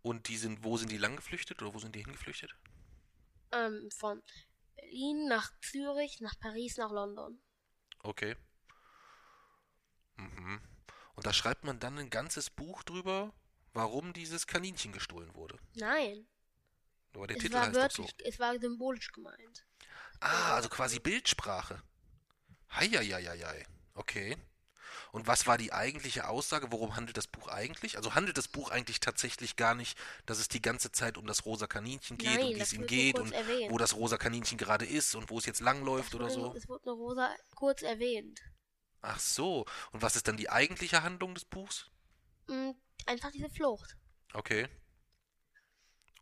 Und 0.00 0.28
die 0.28 0.38
sind, 0.38 0.64
wo 0.64 0.78
sind 0.78 0.90
die 0.90 0.98
lang 0.98 1.16
geflüchtet 1.16 1.60
oder 1.60 1.74
wo 1.74 1.78
sind 1.78 1.94
die 1.94 2.02
hingeflüchtet? 2.02 2.54
Ähm, 3.54 3.90
von 3.90 4.22
Berlin 4.76 5.28
nach 5.28 5.50
Zürich, 5.60 6.20
nach 6.20 6.38
Paris, 6.38 6.76
nach 6.76 6.90
London. 6.90 7.40
Okay. 8.02 8.36
Mhm. 10.16 10.60
Und 11.14 11.26
da 11.26 11.32
schreibt 11.32 11.64
man 11.64 11.78
dann 11.78 11.98
ein 11.98 12.10
ganzes 12.10 12.50
Buch 12.50 12.82
drüber, 12.82 13.32
warum 13.72 14.12
dieses 14.12 14.46
Kaninchen 14.46 14.92
gestohlen 14.92 15.34
wurde. 15.34 15.58
Nein, 15.74 16.26
Aber 17.14 17.26
der 17.26 17.36
es 17.36 17.42
Titel 17.42 17.54
war 17.54 17.62
heißt 17.66 17.76
doch 17.76 17.90
so. 17.90 18.02
wörtlich, 18.02 18.26
es 18.26 18.38
war 18.38 18.58
symbolisch 18.58 19.12
gemeint. 19.12 19.66
Ah, 20.20 20.54
also 20.54 20.68
quasi 20.68 20.98
Bildsprache. 20.98 21.82
Heieieiei. 22.72 23.66
Okay. 23.94 24.36
Und 25.14 25.28
was 25.28 25.46
war 25.46 25.56
die 25.58 25.72
eigentliche 25.72 26.26
Aussage? 26.28 26.72
Worum 26.72 26.96
handelt 26.96 27.16
das 27.16 27.28
Buch 27.28 27.46
eigentlich? 27.46 27.96
Also 27.96 28.16
handelt 28.16 28.36
das 28.36 28.48
Buch 28.48 28.70
eigentlich 28.72 28.98
tatsächlich 28.98 29.54
gar 29.54 29.76
nicht, 29.76 29.96
dass 30.26 30.40
es 30.40 30.48
die 30.48 30.60
ganze 30.60 30.90
Zeit 30.90 31.16
um 31.18 31.24
das 31.28 31.44
rosa 31.46 31.68
Kaninchen 31.68 32.18
geht 32.18 32.34
Nein, 32.34 32.46
und 32.48 32.56
wie 32.56 32.60
es 32.60 32.72
ihm 32.72 32.84
geht 32.84 33.20
und 33.20 33.30
erwähnt. 33.30 33.70
wo 33.70 33.78
das 33.78 33.94
rosa 33.94 34.18
Kaninchen 34.18 34.58
gerade 34.58 34.84
ist 34.84 35.14
und 35.14 35.30
wo 35.30 35.38
es 35.38 35.46
jetzt 35.46 35.60
langläuft 35.60 36.16
oder 36.16 36.26
Es 36.26 36.34
so? 36.34 36.42
wurde- 36.46 36.58
Es 36.58 36.68
wurde 36.68 36.86
nur 36.88 36.96
rosa 36.96 37.32
kurz 37.54 37.82
erwähnt. 37.82 38.40
Ach 39.02 39.20
so. 39.20 39.66
Und 39.92 40.02
was 40.02 40.16
ist 40.16 40.26
dann 40.26 40.36
die 40.36 40.50
eigentliche 40.50 41.04
Handlung 41.04 41.34
des 41.34 41.44
Buchs? 41.44 41.86
Mm, 42.48 42.70
Einfach 43.06 43.30
diese 43.30 43.50
Flucht. 43.50 43.96
Okay. 44.32 44.66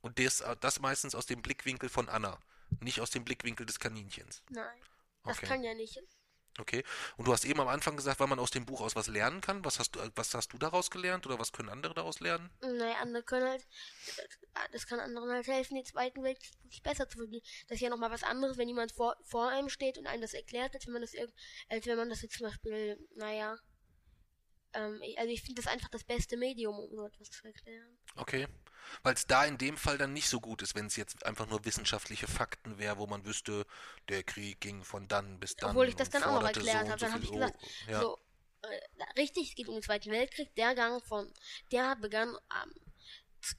Und 0.02 0.18
das, 0.18 0.44
das 0.60 0.80
meistens 0.80 1.14
aus 1.14 1.24
dem 1.24 1.40
Blickwinkel 1.40 1.88
von 1.88 2.10
Anna, 2.10 2.38
nicht 2.80 3.00
aus 3.00 3.08
dem 3.08 3.24
Blickwinkel 3.24 3.64
des 3.64 3.78
Kaninchens. 3.78 4.42
Nein. 4.50 4.78
Das 5.24 5.38
Okay. 5.38 5.46
kann 5.46 5.62
ja 5.62 5.72
nicht. 5.72 5.98
Okay. 6.58 6.84
Und 7.16 7.26
du 7.26 7.32
hast 7.32 7.44
eben 7.44 7.60
am 7.60 7.68
Anfang 7.68 7.96
gesagt, 7.96 8.20
weil 8.20 8.26
man 8.26 8.38
aus 8.38 8.50
dem 8.50 8.66
Buch 8.66 8.82
aus 8.82 8.94
was 8.94 9.08
lernen 9.08 9.40
kann. 9.40 9.64
Was 9.64 9.78
hast 9.78 9.96
du, 9.96 10.00
was 10.14 10.34
hast 10.34 10.52
du 10.52 10.58
daraus 10.58 10.90
gelernt 10.90 11.26
oder 11.26 11.38
was 11.38 11.52
können 11.52 11.70
andere 11.70 11.94
daraus 11.94 12.20
lernen? 12.20 12.50
Naja, 12.60 12.96
andere 13.00 13.22
können 13.22 13.48
halt, 13.48 13.66
das 14.70 14.86
kann 14.86 15.00
anderen 15.00 15.30
halt 15.30 15.46
helfen, 15.46 15.76
den 15.76 15.84
Zweiten 15.84 16.22
Weltkrieg 16.22 16.52
wirklich 16.62 16.82
besser 16.82 17.08
zu 17.08 17.18
verstehen. 17.18 17.42
Das 17.68 17.76
ist 17.76 17.80
ja 17.80 17.88
nochmal 17.88 18.10
was 18.10 18.22
anderes, 18.22 18.58
wenn 18.58 18.68
jemand 18.68 18.92
vor, 18.92 19.16
vor 19.22 19.48
einem 19.48 19.70
steht 19.70 19.96
und 19.96 20.06
einem 20.06 20.22
das 20.22 20.34
erklärt, 20.34 20.74
als 20.74 20.86
wenn 20.86 20.92
man 20.92 21.02
das, 21.02 21.14
als 21.68 21.86
wenn 21.86 21.96
man 21.96 22.10
das 22.10 22.22
jetzt 22.22 22.36
zum 22.36 22.46
Beispiel, 22.46 22.98
naja, 23.16 23.56
ähm, 24.74 25.00
also 25.16 25.32
ich 25.32 25.42
finde 25.42 25.62
das 25.62 25.72
einfach 25.72 25.88
das 25.88 26.04
beste 26.04 26.36
Medium, 26.36 26.78
um 26.78 26.94
so 26.94 27.06
etwas 27.06 27.30
zu 27.30 27.44
erklären. 27.46 27.98
Okay. 28.16 28.46
Weil 29.02 29.14
es 29.14 29.26
da 29.26 29.44
in 29.44 29.58
dem 29.58 29.76
Fall 29.76 29.98
dann 29.98 30.12
nicht 30.12 30.28
so 30.28 30.40
gut 30.40 30.62
ist, 30.62 30.74
wenn 30.74 30.86
es 30.86 30.96
jetzt 30.96 31.24
einfach 31.26 31.46
nur 31.46 31.64
wissenschaftliche 31.64 32.26
Fakten 32.26 32.78
wäre, 32.78 32.98
wo 32.98 33.06
man 33.06 33.24
wüsste, 33.24 33.66
der 34.08 34.22
Krieg 34.22 34.60
ging 34.60 34.84
von 34.84 35.08
dann 35.08 35.38
bis 35.40 35.56
dann. 35.56 35.70
Obwohl 35.70 35.88
ich 35.88 35.96
das 35.96 36.10
dann 36.10 36.22
auch 36.24 36.40
noch 36.40 36.46
erklärt 36.46 36.86
so 36.86 36.90
habe, 36.90 37.00
so 37.00 37.06
dann 37.06 37.14
habe 37.14 37.24
ich 37.24 37.30
gesagt, 37.30 37.56
oh, 37.60 37.90
ja. 37.90 38.00
so, 38.00 38.18
äh, 38.62 39.20
richtig, 39.20 39.50
es 39.50 39.54
geht 39.54 39.68
um 39.68 39.74
den 39.74 39.82
Zweiten 39.82 40.10
Weltkrieg, 40.10 40.54
der 40.54 40.74
Gang 40.74 41.02
von, 41.04 41.32
der 41.70 41.96
begann 41.96 42.36
am 42.48 42.72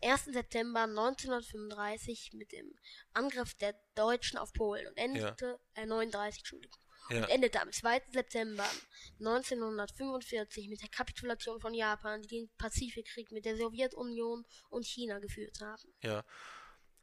1. 0.02 0.26
September 0.26 0.84
1935 0.84 2.34
mit 2.34 2.52
dem 2.52 2.74
Angriff 3.14 3.54
der 3.56 3.76
Deutschen 3.96 4.38
auf 4.38 4.54
Polen 4.54 4.88
und 4.88 4.98
endete, 4.98 5.60
äh, 5.76 5.86
39, 5.86 6.40
Entschuldigung, 6.40 6.80
ja. 7.10 7.18
und 7.18 7.30
endete 7.30 7.62
am 7.62 7.72
2. 7.72 8.02
September 8.12 8.66
1945 9.20 10.70
mit 10.70 10.82
der 10.82 10.90
Kapitulation 10.90 11.60
von 11.60 11.74
Japan, 11.74 12.22
die 12.22 12.28
den 12.28 12.50
Pazifikkrieg 12.58 13.32
mit 13.32 13.46
der 13.46 13.58
Sowjetunion 13.58 14.46
und 14.70 14.86
China 14.86 15.20
geführt 15.20 15.60
haben. 15.62 15.84
Ja. 16.02 16.24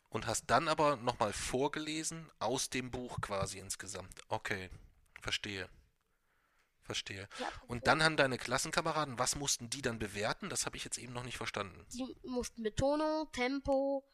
Und 0.08 0.26
hast 0.26 0.46
dann 0.50 0.66
aber 0.68 0.96
nochmal 0.96 1.32
vorgelesen 1.32 2.30
aus 2.40 2.68
dem 2.68 2.90
Buch 2.90 3.20
quasi 3.20 3.58
insgesamt. 3.58 4.20
Okay. 4.28 4.70
Verstehe. 5.20 5.68
Verstehe. 6.82 7.28
Ja, 7.38 7.48
Und 7.68 7.86
dann 7.86 8.02
haben 8.02 8.16
deine 8.16 8.36
Klassenkameraden, 8.36 9.18
was 9.18 9.36
mussten 9.36 9.70
die 9.70 9.82
dann 9.82 10.00
bewerten? 10.00 10.48
Das 10.48 10.66
habe 10.66 10.76
ich 10.76 10.84
jetzt 10.84 10.98
eben 10.98 11.12
noch 11.12 11.22
nicht 11.22 11.36
verstanden. 11.36 11.86
Die 11.92 12.16
mussten 12.24 12.64
Betonung, 12.64 13.30
Tempo, 13.30 14.04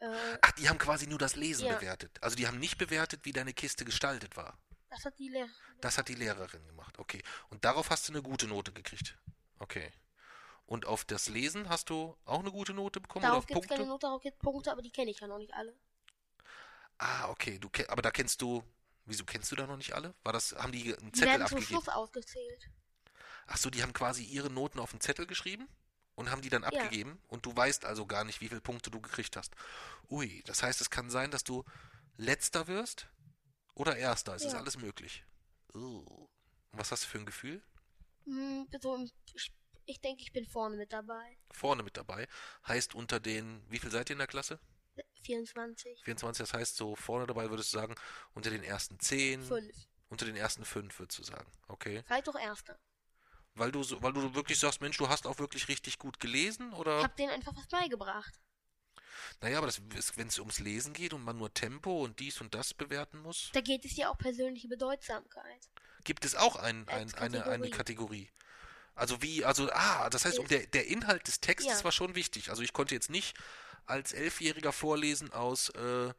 äh, 0.00 0.38
Ach, 0.42 0.52
die 0.52 0.68
haben 0.68 0.78
quasi 0.78 1.06
nur 1.06 1.18
das 1.18 1.36
Lesen 1.36 1.66
Ja. 1.66 1.76
bewertet. 1.76 2.18
Also 2.20 2.36
die 2.36 2.46
haben 2.46 2.58
nicht 2.58 2.76
bewertet, 2.76 3.24
wie 3.24 3.32
deine 3.32 3.54
Kiste 3.54 3.84
gestaltet 3.86 4.36
war. 4.36 4.58
Das 4.90 5.04
hat 5.04 5.18
die 5.18 5.28
Lehrerin. 5.28 5.54
Das 5.80 5.98
hat 5.98 6.08
die 6.08 6.14
Lehrerin 6.14 6.66
gemacht. 6.66 6.98
Okay. 6.98 7.22
Und 7.50 7.64
darauf 7.64 7.90
hast 7.90 8.08
du 8.08 8.12
eine 8.12 8.22
gute 8.22 8.46
Note 8.46 8.72
gekriegt. 8.72 9.16
Okay. 9.58 9.92
Und 10.66 10.86
auf 10.86 11.04
das 11.04 11.28
Lesen 11.28 11.68
hast 11.68 11.90
du 11.90 12.16
auch 12.24 12.40
eine 12.40 12.50
gute 12.50 12.74
Note 12.74 13.00
bekommen 13.00 13.22
Darauf 13.22 13.44
oder 13.44 13.56
auf 13.56 13.62
gibt 13.62 13.70
es 13.70 13.76
keine 13.76 13.88
Note, 13.88 14.06
darauf 14.06 14.22
gibt 14.22 14.38
Punkte, 14.40 14.72
aber 14.72 14.82
die 14.82 14.90
kenne 14.90 15.10
ich 15.10 15.20
ja 15.20 15.28
noch 15.28 15.38
nicht 15.38 15.54
alle. 15.54 15.76
Ah, 16.98 17.28
okay. 17.28 17.58
Du 17.58 17.70
aber 17.88 18.02
da 18.02 18.10
kennst 18.10 18.42
du. 18.42 18.62
Wieso 19.08 19.24
kennst 19.24 19.52
du 19.52 19.56
da 19.56 19.68
noch 19.68 19.76
nicht 19.76 19.92
alle? 19.92 20.14
War 20.24 20.32
das, 20.32 20.52
haben 20.56 20.72
die 20.72 20.96
einen 20.96 21.12
Die 21.12 21.20
Zettel 21.20 21.34
werden 21.34 21.46
zum 21.46 21.58
abgegeben? 21.58 21.80
Schluss 21.80 21.88
ausgezählt. 21.88 22.70
Ach 23.46 23.56
so, 23.56 23.70
die 23.70 23.82
haben 23.82 23.92
quasi 23.92 24.24
ihre 24.24 24.50
Noten 24.50 24.80
auf 24.80 24.90
einen 24.90 25.00
Zettel 25.00 25.28
geschrieben 25.28 25.68
und 26.16 26.30
haben 26.30 26.42
die 26.42 26.48
dann 26.48 26.64
abgegeben 26.64 27.20
und 27.28 27.46
du 27.46 27.54
weißt 27.54 27.84
also 27.84 28.06
gar 28.06 28.24
nicht, 28.24 28.40
wie 28.40 28.48
viele 28.48 28.60
Punkte 28.60 28.90
du 28.90 29.00
gekriegt 29.00 29.36
hast. 29.36 29.54
Ui, 30.10 30.42
das 30.46 30.64
heißt, 30.64 30.80
es 30.80 30.90
kann 30.90 31.10
sein, 31.10 31.30
dass 31.30 31.44
du 31.44 31.64
letzter 32.16 32.66
wirst 32.66 33.06
oder 33.76 33.96
erster. 33.96 34.34
Es 34.34 34.44
ist 34.44 34.52
Ja. 34.54 34.58
alles 34.58 34.76
möglich. 34.78 35.24
Und 35.72 36.28
was 36.72 36.90
hast 36.90 37.04
du 37.04 37.08
für 37.08 37.18
ein 37.18 37.26
Gefühl? 37.26 37.62
Hm, 38.24 38.66
ich, 39.34 39.52
ich 39.84 40.00
denke, 40.00 40.22
ich 40.22 40.32
bin 40.32 40.44
vorne 40.46 40.76
mit 40.76 40.92
dabei. 40.92 41.38
Vorne 41.52 41.82
mit 41.84 41.96
dabei. 41.96 42.26
Heißt 42.66 42.94
unter 42.94 43.20
den, 43.20 43.62
wie 43.70 43.78
viel 43.78 43.90
seid 43.90 44.10
ihr 44.10 44.14
in 44.14 44.18
der 44.18 44.26
Klasse? 44.26 44.58
24. 45.22 46.02
24, 46.04 46.38
das 46.42 46.54
heißt 46.54 46.76
so 46.76 46.96
vorne 46.96 47.26
dabei 47.26 47.50
würdest 47.50 47.72
du 47.72 47.78
sagen, 47.78 47.94
unter 48.34 48.48
den 48.50 48.62
ersten 48.62 48.98
10, 48.98 49.42
5. 49.44 49.76
unter 50.08 50.24
den 50.24 50.36
ersten 50.36 50.64
5 50.64 50.98
würdest 50.98 51.18
du 51.18 51.22
sagen. 51.22 51.50
Okay. 51.68 52.02
Vielleicht 52.06 52.28
auch 52.28 52.38
Erster. 52.38 52.78
Weil 53.54 53.72
du 53.72 53.82
so, 53.82 54.02
weil 54.02 54.12
du 54.12 54.34
wirklich 54.34 54.58
sagst, 54.58 54.80
Mensch, 54.80 54.96
du 54.98 55.08
hast 55.08 55.26
auch 55.26 55.38
wirklich 55.38 55.68
richtig 55.68 55.98
gut 55.98 56.20
gelesen 56.20 56.72
Ich 56.72 56.78
oder? 56.78 57.02
habe 57.02 57.14
denen 57.16 57.30
einfach 57.32 57.54
was 57.56 57.66
beigebracht. 57.68 58.38
Naja, 59.40 59.58
aber 59.58 59.70
wenn 60.16 60.28
es 60.28 60.38
ums 60.38 60.58
Lesen 60.58 60.92
geht 60.92 61.12
und 61.12 61.22
man 61.24 61.36
nur 61.38 61.52
Tempo 61.52 62.02
und 62.04 62.18
dies 62.20 62.40
und 62.40 62.54
das 62.54 62.74
bewerten 62.74 63.18
muss, 63.20 63.50
Da 63.52 63.60
geht 63.60 63.84
es 63.84 63.96
ja 63.96 64.10
auch 64.10 64.18
persönliche 64.18 64.68
Bedeutsamkeit. 64.68 65.68
gibt 66.04 66.24
es 66.24 66.34
auch 66.34 66.56
ein, 66.56 66.86
ein, 66.88 67.04
Als 67.04 67.14
eine, 67.14 67.44
eine 67.46 67.70
Kategorie. 67.70 67.70
Kategorie. 67.70 68.30
Also 68.94 69.20
wie, 69.22 69.44
also, 69.44 69.68
ah, 69.72 70.08
das 70.08 70.24
heißt, 70.24 70.38
um 70.38 70.48
der, 70.48 70.66
der 70.68 70.86
Inhalt 70.86 71.26
des 71.26 71.40
Textes 71.40 71.78
Ja. 71.78 71.84
war 71.84 71.92
schon 71.92 72.14
wichtig. 72.14 72.48
Also 72.50 72.62
ich 72.62 72.72
konnte 72.72 72.94
jetzt 72.94 73.10
nicht 73.10 73.36
als 73.84 74.12
Elfjähriger 74.12 74.72
vorlesen 74.72 75.32
aus 75.32 75.68
äh, 75.70 76.12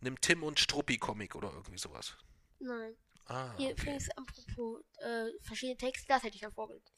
einem 0.00 0.20
Tim 0.20 0.42
und 0.42 0.58
Struppi 0.58 0.96
Comic 0.98 1.34
oder 1.34 1.52
irgendwie 1.52 1.78
sowas. 1.78 2.16
Nein. 2.58 2.96
Ah, 3.26 3.54
Hier 3.56 3.70
okay. 3.70 3.82
übrigens, 3.82 4.08
apropos 4.16 4.82
äh, 4.98 5.26
verschiedene 5.42 5.76
Texte, 5.76 6.06
das 6.08 6.22
hätte 6.22 6.34
ich 6.36 6.42
ja 6.42 6.50
vorgelesen. 6.50 6.88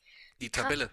Die 0.41 0.51
Kraft- 0.51 0.65
Tabelle. 0.69 0.85
Ja, 0.85 0.91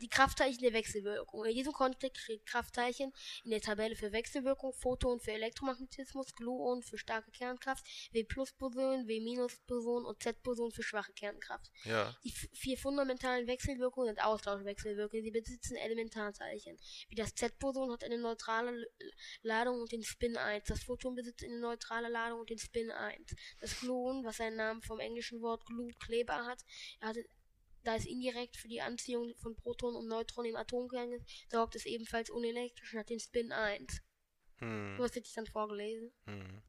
die 0.00 0.08
Kraftzeichen 0.08 0.60
der 0.60 0.72
Wechselwirkung. 0.72 1.44
In 1.44 1.54
diesem 1.54 1.72
Kontext 1.72 2.22
steht 2.22 2.46
Kraftzeichen 2.46 3.12
in 3.44 3.50
der 3.50 3.60
Tabelle 3.60 3.96
für 3.96 4.12
Wechselwirkung, 4.12 4.72
Photon 4.72 5.20
für 5.20 5.32
Elektromagnetismus, 5.32 6.34
Gluon 6.34 6.82
für 6.82 6.98
starke 6.98 7.30
Kernkraft, 7.30 7.84
W-Plus-Boson, 8.12 9.06
W-Boson 9.06 10.04
und 10.04 10.22
Z-Boson 10.22 10.72
für 10.72 10.82
schwache 10.82 11.12
Kernkraft. 11.12 11.70
Ja. 11.84 12.16
Die 12.24 12.30
vier 12.30 12.78
fundamentalen 12.78 13.46
Wechselwirkungen 13.46 14.08
sind 14.08 14.24
Austauschwechselwirkungen. 14.24 15.24
Sie 15.24 15.30
besitzen 15.30 15.76
Elementarzeichen. 15.76 16.78
Wie 17.08 17.14
das 17.14 17.34
Z-Boson 17.34 17.92
hat 17.92 18.04
eine 18.04 18.18
neutrale 18.18 18.86
Ladung 19.42 19.80
und 19.80 19.92
den 19.92 20.02
Spin 20.02 20.36
1. 20.36 20.66
Das 20.66 20.82
Photon 20.82 21.14
besitzt 21.14 21.44
eine 21.44 21.58
neutrale 21.58 22.08
Ladung 22.08 22.40
und 22.40 22.50
den 22.50 22.58
Spin 22.58 22.90
1. 22.90 23.34
Das 23.60 23.80
Gluon, 23.80 24.24
was 24.24 24.38
seinen 24.38 24.56
Namen 24.56 24.82
vom 24.82 25.00
englischen 25.00 25.40
Wort 25.42 25.64
Glue, 25.66 25.92
Kleber 25.94 26.46
hat, 26.46 26.64
hat 27.00 27.16
da 27.84 27.96
es 27.96 28.06
indirekt 28.06 28.56
für 28.56 28.68
die 28.68 28.80
Anziehung 28.80 29.34
von 29.36 29.54
Protonen 29.54 29.96
und 29.96 30.08
Neutronen 30.08 30.50
im 30.50 30.56
Atomkern 30.56 31.12
ist, 31.12 31.24
sorgt 31.50 31.76
es 31.76 31.86
ebenfalls 31.86 32.30
unelektrisch 32.30 32.92
und 32.92 33.00
hat 33.00 33.10
den 33.10 33.20
Spin 33.20 33.52
1. 33.52 34.02
Hm. 34.58 34.96
Was 34.98 35.14
hätte 35.14 35.26
ich 35.26 35.34
dann 35.34 35.46
vorgelesen. 35.46 36.12
Hm. 36.26 36.62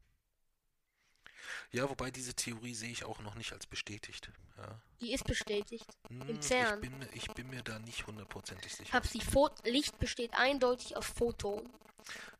Ja, 1.72 1.88
wobei 1.88 2.10
diese 2.10 2.34
Theorie 2.34 2.74
sehe 2.74 2.90
ich 2.90 3.04
auch 3.04 3.20
noch 3.20 3.34
nicht 3.34 3.52
als 3.52 3.66
bestätigt. 3.66 4.30
Ja. 4.58 4.80
Die 5.00 5.12
ist 5.12 5.24
bestätigt. 5.24 5.86
Hm, 6.08 6.40
CERN. 6.40 6.74
Ich 6.74 6.80
bin, 6.90 6.98
mir- 6.98 7.08
ich 7.12 7.28
bin 7.32 7.48
mir 7.50 7.62
da 7.62 7.78
nicht 7.78 8.06
hundertprozentig 8.06 8.74
sicher. 8.74 8.92
Hab 8.92 9.06
sie 9.06 9.20
Licht 9.64 9.98
besteht 9.98 10.32
eindeutig 10.34 10.96
aus 10.96 11.06
Photonen. 11.06 11.68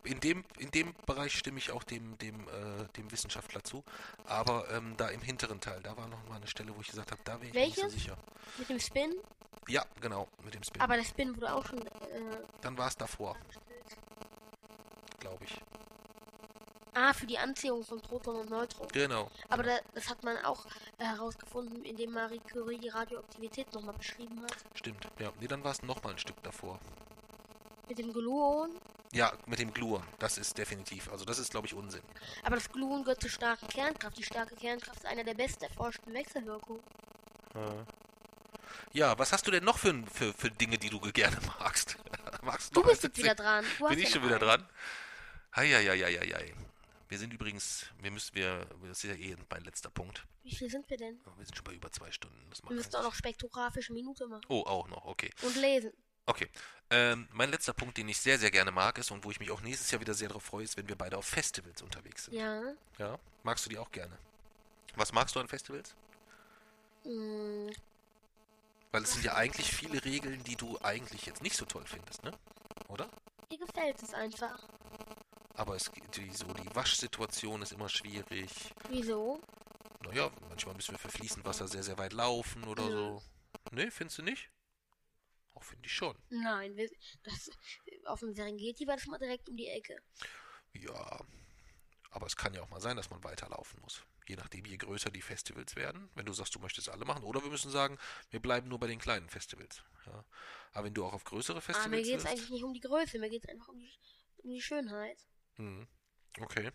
In 0.05 0.21
dem, 0.21 0.45
in 0.59 0.71
dem 0.71 0.95
Bereich 1.07 1.37
stimme 1.37 1.59
ich 1.59 1.73
auch 1.73 1.83
dem, 1.83 2.17
dem, 2.19 2.47
äh, 2.49 2.87
dem 2.97 3.11
Wissenschaftler 3.11 3.65
zu. 3.65 3.83
Aber 4.25 4.71
ähm, 4.71 4.97
da 4.97 5.09
im 5.09 5.21
hinteren 5.21 5.61
Teil, 5.61 5.83
da 5.83 5.97
war 5.97 6.07
noch 6.07 6.25
mal 6.29 6.37
eine 6.37 6.47
Stelle, 6.47 6.75
wo 6.77 6.81
ich 6.81 6.87
gesagt 6.89 7.11
habe, 7.11 7.21
da 7.25 7.41
wäre 7.41 7.49
ich 7.49 7.55
nicht 7.55 7.75
so 7.77 7.83
Welches? 7.83 7.93
sicher. 7.95 8.17
Mit 8.59 8.69
dem 8.69 8.79
Spin. 8.79 9.13
Ja, 9.69 9.85
genau, 10.01 10.29
mit 10.45 10.55
dem 10.55 10.63
Spin. 10.63 10.81
Aber 10.81 10.97
der 10.97 11.05
Spin 11.05 11.35
wurde 11.37 11.53
auch 11.53 11.67
schon 11.67 11.85
äh, 11.85 11.91
Dann 12.61 12.79
war 12.79 12.87
es 12.87 12.97
davor, 12.97 13.37
glaube 15.19 15.45
ich. 15.45 15.61
Ah, 16.99 17.13
für 17.13 17.27
die 17.27 17.37
Anziehung 17.37 17.85
von 17.85 18.01
Protonen 18.01 18.41
und 18.41 18.51
Neutronen. 18.51 18.91
Genau. 18.91 19.31
Aber 19.51 19.63
da, 19.63 19.79
das 19.95 20.09
hat 20.09 20.25
man 20.25 20.39
auch 20.39 20.65
äh, 20.97 21.05
herausgefunden, 21.05 21.85
indem 21.85 22.13
Marie 22.13 22.41
Curie 22.51 22.79
die 22.79 22.89
Radioaktivität 22.89 23.71
nochmal 23.75 23.95
beschrieben 23.95 24.41
hat. 24.43 24.57
Stimmt. 24.73 25.07
Ja, 25.19 25.31
nee, 25.39 25.47
dann 25.47 25.63
war 25.63 25.73
es 25.73 25.83
noch 25.83 26.03
mal 26.03 26.13
ein 26.13 26.19
Stück 26.19 26.43
davor. 26.43 26.81
Mit 27.87 27.99
dem 27.99 28.15
Gluon. 28.15 28.71
Ja, 29.13 29.35
mit 29.45 29.59
dem 29.59 29.75
Gluon. 29.75 30.03
Das 30.19 30.39
ist 30.39 30.57
definitiv. 30.57 31.13
Also 31.13 31.27
das 31.27 31.39
ist, 31.39 31.51
glaube 31.51 31.67
ich, 31.67 31.75
Unsinn. 31.75 32.03
Aber 32.43 32.55
das 32.55 32.73
Gluon 32.73 33.05
gehört 33.05 33.21
zur 33.21 33.31
starken 33.31 33.69
Kernkraft. 33.69 34.17
Die 34.17 34.23
starke 34.23 34.57
Kernkraft 34.57 35.01
ist 35.01 35.07
einer 35.07 35.23
der 35.23 35.35
besten 35.35 35.65
erforschten 35.65 36.15
Wechselwirkungen. 36.15 36.83
Ja, 38.95 39.19
was 39.19 39.33
hast 39.33 39.47
du 39.47 39.51
denn 39.51 39.65
noch 39.65 39.77
für, 39.79 40.03
für, 40.11 40.33
für 40.33 40.51
Dinge, 40.51 40.79
die 40.79 40.89
du 40.89 40.99
gerne 41.01 41.37
magst? 41.59 41.99
magst 42.43 42.75
Du 42.75 42.81
noch 42.81 42.89
bist 42.89 43.03
jetzt 43.03 43.19
wieder 43.19 43.35
dran. 43.35 43.67
Du 43.79 43.89
Bin 43.89 43.99
ich 43.99 44.05
ja 44.05 44.11
schon 44.13 44.25
wieder 44.25 44.39
dran? 44.39 44.67
Heieieiei. 45.55 46.55
Wir 47.09 47.19
sind 47.19 47.33
übrigens, 47.33 47.87
wir 48.01 48.11
müssen, 48.11 48.35
wir, 48.35 48.67
das 48.83 49.05
ist 49.05 49.11
ja 49.11 49.15
eh 49.15 49.37
mein 49.49 49.63
letzter 49.65 49.91
Punkt. 49.91 50.27
Wie 50.43 50.55
viel 50.55 50.69
sind 50.69 50.89
wir 50.91 50.97
denn? 50.97 51.21
Wir 51.37 51.45
sind 51.45 51.55
schon 51.55 51.65
bei 51.65 51.73
über 51.73 51.91
zwei 51.93 52.11
Stunden. 52.11 52.37
Das 52.51 52.63
Wir 52.63 52.73
müssen 52.73 52.95
auch 52.97 53.03
noch 53.05 53.15
spektrographische 53.15 53.93
Minute 53.93 54.27
machen. 54.27 54.45
Oh, 54.49 54.63
auch 54.63 54.89
noch, 54.89 55.05
okay. 55.05 55.31
Und 55.43 55.55
lesen. 55.57 55.93
Okay. 56.27 56.49
Ähm, 56.91 57.29
mein 57.33 57.51
letzter 57.51 57.73
Punkt, 57.73 57.97
den 57.97 58.09
ich 58.09 58.19
sehr, 58.19 58.39
sehr 58.39 58.51
gerne 58.51 58.73
mag, 58.73 58.99
ist 58.99 59.13
und 59.13 59.25
wo 59.25 59.31
ich 59.31 59.39
mich 59.39 59.51
auch 59.53 59.61
nächstes 59.61 59.91
Jahr 59.93 60.01
wieder 60.01 60.15
sehr 60.15 60.29
darauf 60.29 60.43
freue, 60.43 60.65
ist, 60.65 60.77
wenn 60.77 60.89
wir 60.89 60.97
beide 60.97 61.17
auf 61.17 61.27
Festivals 61.27 61.83
unterwegs 61.83 62.25
sind. 62.25 62.35
Ja. 62.35 62.75
Ja? 62.99 63.19
Magst 63.45 63.65
du 63.67 63.71
die 63.71 63.79
auch 63.79 63.91
gerne? 63.93 64.19
Was 64.97 65.13
magst 65.13 65.37
du 65.37 65.41
an 65.41 65.47
Festivals? 65.47 65.95
Mm, 67.05 67.69
Weil 68.91 69.03
es 69.03 69.13
sind 69.13 69.25
ja 69.25 69.35
eigentlich 69.35 69.71
viele 69.73 70.05
Regeln, 70.05 70.43
die 70.43 70.57
du 70.57 70.79
eigentlich 70.83 71.27
jetzt 71.27 71.43
nicht 71.43 71.57
so 71.57 71.65
toll 71.65 71.85
findest, 71.87 72.25
ne? 72.25 72.33
Oder? 72.89 73.09
mir 73.51 73.59
gefällt 73.59 74.03
es 74.03 74.13
einfach. 74.15 74.59
Aber 75.57 75.75
es 75.75 75.91
geht 75.91 76.17
die, 76.17 76.31
so 76.31 76.47
die 76.53 76.75
Waschsituation 76.75 77.63
ist 77.63 77.73
immer 77.73 77.89
schwierig. 77.89 78.51
Wieso? 78.91 79.41
Naja, 80.05 80.31
manchmal 80.49 80.75
müssen 80.75 80.93
wir 80.93 80.99
für 80.99 81.09
Fließendwasser 81.09 81.67
sehr, 81.67 81.83
sehr 81.83 81.99
weit 81.99 82.13
laufen 82.13 82.65
oder 82.65 82.85
Ja. 82.85 82.91
so. 82.91 83.23
Ne, 83.73 83.91
findest 83.91 84.19
du 84.19 84.23
nicht? 84.23 84.51
Auch 85.55 85.65
finde 85.65 85.87
ich 85.87 85.93
schon. 85.93 86.17
Nein, 86.29 86.77
wir, 86.77 86.89
das, 87.25 87.51
auf 88.05 88.21
dem 88.21 88.35
Serengeti 88.35 88.87
war 88.87 88.97
das 88.97 89.07
mal 89.07 89.19
direkt 89.19 89.49
um 89.49 89.57
die 89.57 89.69
Ecke. 89.69 89.97
Ja, 90.75 91.21
aber 92.11 92.27
es 92.27 92.37
kann 92.37 92.53
ja 92.53 92.63
auch 92.63 92.69
mal 92.69 92.81
sein, 92.81 92.97
dass 92.97 93.09
man 93.09 93.25
weiterlaufen 93.25 93.81
muss. 93.81 94.03
Je 94.29 94.37
nachdem, 94.37 94.67
je 94.67 94.77
größer 94.77 95.11
die 95.11 95.23
Festivals 95.23 95.75
werden. 95.77 96.11
Wenn 96.15 96.27
du 96.27 96.33
sagst, 96.35 96.55
du 96.55 96.59
möchtest 96.59 96.89
alle 96.91 97.05
machen. 97.05 97.25
Oder 97.25 97.43
wir 97.43 97.51
müssen 97.51 97.71
sagen, 97.71 97.97
wir 98.31 98.41
bleiben 98.41 98.69
nur 98.69 98.79
bei 98.79 98.89
den 98.89 98.99
kleinen 98.99 99.31
Festivals. 99.31 99.83
Ja. 100.05 100.25
Aber 100.73 100.85
wenn 100.85 100.95
du 100.95 101.05
auch 101.05 101.15
auf 101.15 101.25
größere 101.25 101.59
Aber 101.59 101.67
mir 101.89 101.97
Festivals 101.97 102.07
geht 102.07 102.19
es 102.19 102.27
eigentlich 102.27 102.51
nicht 102.51 102.65
um 102.65 102.75
die 102.75 102.81
Größe, 102.81 103.19
mir 103.19 103.31
geht 103.31 103.45
es 103.45 103.49
einfach 103.49 103.69
um 103.69 103.79
die, 103.79 103.93
um 104.43 104.51
die 104.51 104.61
Schönheit. 104.61 105.19
Hm, 105.57 105.87
Okay. 106.41 106.71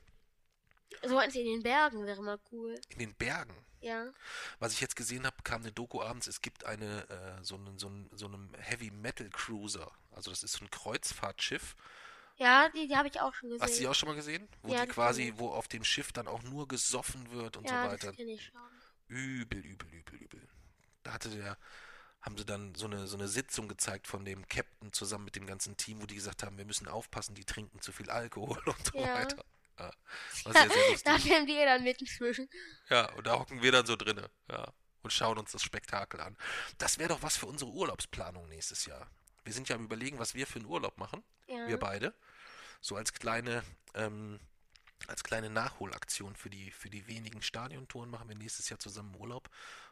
So 1.03 1.17
eins 1.17 1.35
in 1.35 1.45
den 1.45 1.63
Bergen 1.63 2.05
wäre 2.05 2.21
mal 2.21 2.39
cool. 2.51 2.75
In 2.89 2.99
den 2.99 3.13
Bergen. 3.15 3.55
Ja. 3.79 4.11
Was 4.59 4.73
ich 4.73 4.81
jetzt 4.81 4.95
gesehen 4.95 5.25
habe, 5.25 5.37
kam 5.43 5.61
eine 5.61 5.71
Doku 5.71 6.01
abends. 6.01 6.27
Es 6.27 6.41
gibt 6.41 6.65
eine, 6.65 7.07
äh, 7.09 7.43
so 7.43 7.55
einen 7.55 7.79
so 7.79 7.87
einen- 7.87 8.09
so 8.11 8.25
einen 8.27 8.53
Heavy 8.59 8.91
Metal 8.91 9.29
Cruiser. 9.29 9.89
Also 10.11 10.29
das 10.31 10.43
ist 10.43 10.53
so 10.53 10.65
ein 10.65 10.69
Kreuzfahrtschiff. 10.69 11.75
Ja, 12.37 12.69
die, 12.69 12.87
die 12.87 12.95
habe 12.97 13.07
ich 13.07 13.19
auch 13.21 13.33
schon 13.33 13.49
gesehen. 13.49 13.63
Hast 13.63 13.75
du 13.75 13.79
die 13.81 13.87
auch 13.87 13.95
schon 13.95 14.09
mal 14.09 14.15
gesehen? 14.15 14.47
Wo 14.63 14.73
Ja, 14.73 14.85
die 14.85 14.91
quasi, 14.91 15.33
wo 15.37 15.49
auf 15.51 15.67
dem 15.67 15.83
Schiff 15.83 16.11
dann 16.11 16.27
auch 16.27 16.43
nur 16.43 16.67
gesoffen 16.67 17.31
wird 17.31 17.55
und 17.57 17.65
ja, 17.69 17.85
so 17.85 17.89
weiter. 17.91 18.07
das 18.07 18.15
kenne 18.17 18.31
ich 18.33 18.45
schon. 18.45 18.59
Übel, 19.07 19.59
übel, 19.59 19.87
übel, 19.93 20.15
übel. 20.19 20.47
Da 21.03 21.13
hatte 21.13 21.29
der, 21.29 21.57
haben 22.21 22.37
sie 22.37 22.45
dann 22.45 22.75
so 22.75 22.85
eine, 22.85 23.07
so 23.07 23.17
eine 23.17 23.27
Sitzung 23.27 23.67
gezeigt 23.67 24.07
von 24.07 24.25
dem 24.25 24.47
Captain 24.47 24.93
zusammen 24.93 25.25
mit 25.25 25.35
dem 25.35 25.45
ganzen 25.47 25.75
Team, 25.77 26.01
wo 26.01 26.05
die 26.05 26.15
gesagt 26.15 26.43
haben, 26.43 26.57
wir 26.57 26.65
müssen 26.65 26.87
aufpassen, 26.87 27.33
die 27.35 27.45
trinken 27.45 27.81
zu 27.81 27.91
viel 27.91 28.09
Alkohol 28.09 28.61
und 28.65 28.85
so 28.85 28.97
Ja. 28.99 29.15
weiter. 29.15 29.43
Ja, 29.79 29.91
war 30.43 30.53
sehr, 30.53 30.69
sehr 30.69 30.97
Da 31.03 31.23
werden 31.25 31.47
wir 31.47 31.65
dann 31.65 31.83
mitten 31.83 32.05
zwischen. 32.05 32.49
Ja, 32.89 33.11
und 33.13 33.25
da 33.25 33.39
hocken 33.39 33.61
wir 33.61 33.71
dann 33.71 33.85
so 33.85 33.95
drinne, 33.95 34.29
ja, 34.49 34.71
und 35.01 35.11
schauen 35.11 35.37
uns 35.39 35.51
das 35.51 35.63
Spektakel 35.63 36.19
an. 36.21 36.37
Das 36.77 36.99
wäre 36.99 37.09
doch 37.09 37.23
was 37.23 37.37
für 37.37 37.47
unsere 37.47 37.71
Urlaubsplanung 37.71 38.47
nächstes 38.49 38.85
Jahr. 38.85 39.09
Wir 39.43 39.53
sind 39.53 39.67
ja 39.69 39.75
am 39.75 39.85
überlegen, 39.85 40.19
was 40.19 40.35
wir 40.35 40.45
für 40.45 40.59
einen 40.59 40.67
Urlaub 40.67 40.97
machen, 40.99 41.23
Ja. 41.47 41.67
wir 41.67 41.77
beide. 41.79 42.13
So 42.81 42.95
als 42.95 43.13
kleine, 43.13 43.63
ähm, 43.95 44.39
als 45.07 45.23
kleine 45.23 45.49
Nachholaktion 45.49 46.35
für 46.35 46.51
die, 46.51 46.69
für 46.69 46.91
die 46.91 47.07
wenigen 47.07 47.41
Stadiontouren 47.41 48.11
machen 48.11 48.29
wir 48.29 48.35
nächstes 48.35 48.69
Jahr 48.69 48.77
zusammen 48.77 49.15
Urlaub, 49.15 49.49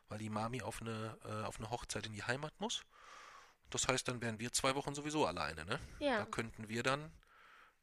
weil 0.10 0.19
die 0.19 0.30
Mami 0.30 0.61
auf 0.61 0.81
eine, 0.81 1.18
äh, 1.23 1.45
auf 1.45 1.57
eine 1.60 1.69
Hochzeit 1.69 2.06
in 2.06 2.14
die 2.14 2.23
Heimat 2.23 2.53
muss. 2.60 2.84
Das 3.69 3.88
heißt, 3.88 4.07
dann 4.07 4.22
wären 4.22 4.40
wir 4.40 4.52
zwei 4.52 4.76
Wochen 4.76 4.95
sowieso 4.95 5.26
alleine, 5.26 5.64
ne? 5.65 5.80
Ja. 5.99 6.19
Da 6.19 6.26
könnten 6.26 6.69
wir 6.69 6.84
dann, 6.84 7.11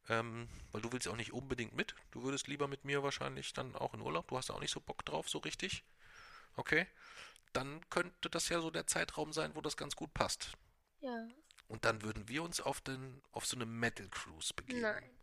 ähm, 0.08 0.48
weil 0.72 0.82
du 0.82 0.92
willst 0.92 1.08
auch 1.08 1.16
nicht 1.16 1.32
unbedingt 1.32 1.74
mit. 1.74 1.94
Du 2.10 2.22
würdest 2.22 2.48
lieber 2.48 2.66
mit 2.68 2.84
mir 2.84 3.02
wahrscheinlich 3.02 3.52
dann 3.52 3.74
auch 3.76 3.94
in 3.94 4.00
Urlaub. 4.00 4.26
Du 4.28 4.36
hast 4.36 4.50
auch 4.50 4.60
nicht 4.60 4.72
so 4.72 4.80
Bock 4.80 5.04
drauf, 5.04 5.28
so 5.28 5.38
richtig. 5.38 5.84
Okay. 6.56 6.86
Dann 7.52 7.88
könnte 7.88 8.28
das 8.28 8.48
ja 8.48 8.60
so 8.60 8.70
der 8.70 8.86
Zeitraum 8.86 9.32
sein, 9.32 9.54
wo 9.54 9.60
das 9.60 9.76
ganz 9.76 9.94
gut 9.94 10.12
passt. 10.12 10.52
Ja. 11.00 11.28
Und 11.68 11.84
dann 11.84 12.02
würden 12.02 12.28
wir 12.28 12.42
uns 12.42 12.60
auf, 12.60 12.80
den, 12.80 13.22
auf 13.32 13.46
so 13.46 13.56
eine 13.56 13.66
Metal 13.66 14.08
Cruise 14.08 14.52
begeben. 14.54 14.82
Nein. 14.82 15.15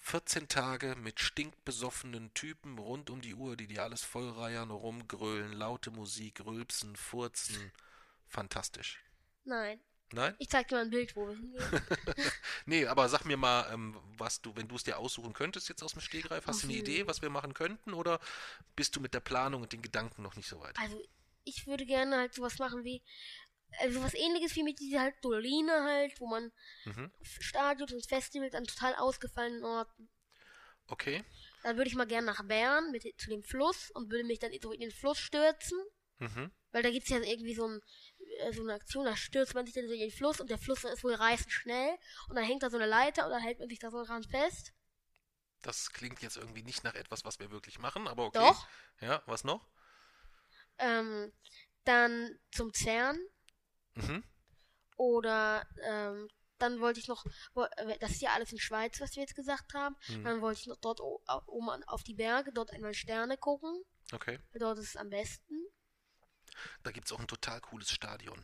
14 0.00 0.48
Tage 0.48 0.96
mit 0.96 1.20
stinkbesoffenen 1.20 2.32
Typen 2.34 2.78
rund 2.78 3.10
um 3.10 3.20
die 3.20 3.34
Uhr, 3.34 3.56
die 3.56 3.66
dir 3.66 3.82
alles 3.82 4.02
vollreiern, 4.02 4.70
rumgrölen, 4.70 5.52
laute 5.52 5.90
Musik, 5.90 6.44
rülpsen, 6.44 6.96
furzen. 6.96 7.72
Fantastisch. 8.26 9.00
Nein. 9.44 9.80
Nein? 10.12 10.34
Ich 10.38 10.48
zeig 10.48 10.68
dir 10.68 10.76
mal 10.76 10.82
ein 10.82 10.90
Bild, 10.90 11.14
wo 11.14 11.28
wir 11.28 11.36
hingehen. 11.36 11.62
Nee, 12.66 12.86
aber 12.86 13.08
sag 13.08 13.24
mir 13.24 13.36
mal, 13.36 13.70
ähm, 13.72 13.96
was 14.16 14.40
du, 14.42 14.54
wenn 14.56 14.68
du 14.68 14.76
es 14.76 14.84
dir 14.84 14.98
aussuchen 14.98 15.32
könntest 15.32 15.68
jetzt 15.68 15.82
aus 15.82 15.92
dem 15.92 16.00
Stegreif, 16.02 16.46
hast 16.46 16.62
du 16.62 16.66
eine 16.66 16.74
Mhm. 16.74 16.80
Idee, 16.80 17.06
was 17.06 17.22
wir 17.22 17.30
machen 17.30 17.54
könnten, 17.54 17.94
oder 17.94 18.20
bist 18.76 18.96
du 18.96 19.00
mit 19.00 19.14
der 19.14 19.20
Planung 19.20 19.62
und 19.62 19.72
den 19.72 19.82
Gedanken 19.82 20.22
noch 20.22 20.36
nicht 20.36 20.48
so 20.48 20.60
weit? 20.60 20.76
Also, 20.78 21.00
ich 21.44 21.66
würde 21.66 21.86
gerne 21.86 22.16
halt 22.16 22.34
sowas 22.34 22.58
machen 22.58 22.84
wie, 22.84 23.02
also 23.78 24.02
was 24.02 24.14
ähnliches 24.14 24.54
wie 24.56 24.62
mit 24.62 24.78
dieser 24.80 25.00
halt 25.00 25.14
Doline 25.22 25.84
halt, 25.84 26.20
wo 26.20 26.26
man 26.26 26.52
Mhm. 26.84 27.10
Stadions 27.22 27.92
und 27.92 28.06
Festivals 28.06 28.54
an 28.54 28.64
total 28.64 28.94
ausgefallenen 28.96 29.64
Orten. 29.64 30.10
Okay. 30.86 31.24
Dann 31.62 31.76
würde 31.76 31.88
ich 31.88 31.96
mal 31.96 32.06
gerne 32.06 32.26
nach 32.26 32.44
Bern 32.44 32.90
mit, 32.90 33.02
zu 33.18 33.30
dem 33.30 33.42
Fluss 33.42 33.90
und 33.92 34.10
würde 34.10 34.24
mich 34.24 34.38
dann 34.38 34.52
so 34.60 34.72
in 34.72 34.80
den 34.80 34.90
Fluss 34.90 35.18
stürzen. 35.18 35.78
Mhm. 36.18 36.50
Weil 36.72 36.82
da 36.82 36.90
gibt 36.90 37.04
es 37.04 37.10
ja 37.10 37.18
irgendwie 37.18 37.54
so, 37.54 37.66
ein, 37.66 37.80
äh, 38.38 38.52
so 38.52 38.62
eine 38.62 38.74
Aktion, 38.74 39.04
da 39.04 39.16
stürzt 39.16 39.54
man 39.54 39.66
sich 39.66 39.74
dann 39.74 39.86
so 39.86 39.92
in 39.92 40.00
den 40.00 40.10
Fluss 40.10 40.40
und 40.40 40.50
der 40.50 40.58
Fluss 40.58 40.84
ist 40.84 41.04
wohl 41.04 41.14
reißend 41.14 41.52
schnell 41.52 41.96
und 42.28 42.36
dann 42.36 42.44
hängt 42.44 42.62
da 42.62 42.70
so 42.70 42.76
eine 42.76 42.86
Leiter 42.86 43.24
und 43.24 43.32
dann 43.32 43.42
hält 43.42 43.58
man 43.58 43.68
sich 43.68 43.78
da 43.78 43.90
so 43.90 44.04
dran 44.04 44.22
fest. 44.24 44.72
Das 45.62 45.90
klingt 45.92 46.22
jetzt 46.22 46.36
irgendwie 46.36 46.62
nicht 46.62 46.84
nach 46.84 46.94
etwas, 46.94 47.24
was 47.24 47.38
wir 47.38 47.50
wirklich 47.50 47.78
machen, 47.78 48.08
aber 48.08 48.26
okay. 48.26 48.38
Doch. 48.38 48.66
Ja, 49.00 49.22
was 49.26 49.44
noch? 49.44 49.68
Ähm, 50.78 51.32
dann 51.84 52.38
zum 52.50 52.72
CERN 52.72 53.18
Mhm. 54.08 54.24
oder 54.96 55.66
ähm, 55.82 56.28
dann 56.58 56.80
wollte 56.80 57.00
ich 57.00 57.08
noch, 57.08 57.24
äh, 57.54 57.98
das 57.98 58.12
ist 58.12 58.20
ja 58.20 58.32
alles 58.34 58.52
in 58.52 58.58
Schweiz, 58.58 59.00
was 59.00 59.14
wir 59.16 59.22
jetzt 59.22 59.34
gesagt 59.34 59.72
haben, 59.74 59.96
Mhm. 60.08 60.24
dann 60.24 60.40
wollte 60.42 60.60
ich 60.60 60.66
noch 60.66 60.76
dort 60.76 61.00
oben 61.00 61.82
auf 61.84 62.02
die 62.02 62.14
Berge, 62.14 62.52
dort 62.52 62.70
einmal 62.72 62.94
Sterne 62.94 63.36
gucken, 63.38 63.82
Okay. 64.12 64.38
dort 64.52 64.78
ist 64.78 64.88
es 64.88 64.96
am 64.96 65.08
besten. 65.10 65.54
Da 66.82 66.90
gibt 66.90 67.06
es 67.06 67.12
auch 67.12 67.20
ein 67.20 67.28
total 67.28 67.60
cooles 67.60 67.90
Stadion. 67.90 68.42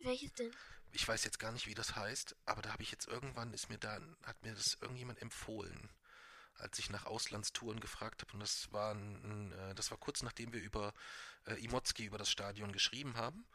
Welches 0.00 0.32
denn? 0.34 0.50
Ich 0.90 1.06
weiß 1.06 1.24
jetzt 1.24 1.38
gar 1.38 1.52
nicht, 1.52 1.66
wie 1.66 1.74
das 1.74 1.94
heißt, 1.96 2.34
aber 2.44 2.60
da 2.62 2.72
habe 2.72 2.82
ich 2.82 2.90
jetzt 2.90 3.06
irgendwann, 3.06 3.52
ist 3.54 3.68
mir 3.70 3.78
da, 3.78 4.00
hat 4.24 4.42
mir 4.42 4.52
das 4.54 4.74
irgendjemand 4.80 5.22
empfohlen, 5.22 5.88
als 6.56 6.78
ich 6.78 6.90
nach 6.90 7.06
Auslandstouren 7.06 7.80
gefragt 7.80 8.22
habe. 8.22 8.32
Und 8.34 8.40
das 8.40 8.70
war, 8.72 8.94
ein, 8.94 9.22
ein, 9.24 9.52
äh, 9.52 9.74
das 9.74 9.90
war 9.90 9.98
kurz 9.98 10.22
nachdem 10.22 10.52
wir 10.52 10.60
über 10.60 10.92
äh, 11.46 11.54
Imotski, 11.64 12.04
über 12.04 12.18
das 12.18 12.30
Stadion 12.30 12.72
geschrieben 12.72 13.16
haben. 13.16 13.46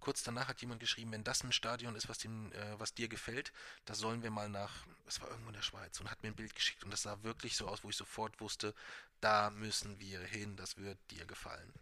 Kurz 0.00 0.22
danach 0.22 0.48
hat 0.48 0.60
jemand 0.60 0.80
geschrieben, 0.80 1.12
wenn 1.12 1.24
das 1.24 1.44
ein 1.44 1.52
Stadion 1.52 1.94
ist, 1.94 2.08
was, 2.08 2.18
dem, 2.18 2.52
äh, 2.52 2.78
was 2.80 2.94
dir 2.94 3.08
gefällt, 3.08 3.52
das 3.84 3.98
sollen 3.98 4.22
wir 4.22 4.30
mal 4.30 4.48
nach, 4.48 4.86
es 5.06 5.20
war 5.20 5.28
irgendwo 5.28 5.48
in 5.50 5.54
der 5.54 5.62
Schweiz 5.62 6.00
und 6.00 6.10
hat 6.10 6.22
mir 6.22 6.30
ein 6.30 6.36
Bild 6.36 6.54
geschickt 6.54 6.82
und 6.84 6.90
das 6.90 7.02
sah 7.02 7.22
wirklich 7.22 7.56
so 7.56 7.68
aus, 7.68 7.84
wo 7.84 7.90
ich 7.90 7.96
sofort 7.96 8.40
wusste, 8.40 8.74
da 9.20 9.50
müssen 9.50 9.98
wir 10.00 10.20
hin, 10.20 10.56
das 10.56 10.76
wird 10.78 10.98
dir 11.10 11.26
gefallen. 11.26 11.72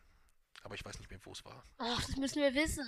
Aber 0.64 0.74
ich 0.74 0.84
weiß 0.84 0.98
nicht 0.98 1.08
mehr, 1.08 1.20
wo 1.22 1.30
es 1.32 1.44
war. 1.44 1.64
Ach, 1.78 2.04
das 2.04 2.16
müssen 2.16 2.42
wir 2.42 2.52
wissen. 2.52 2.84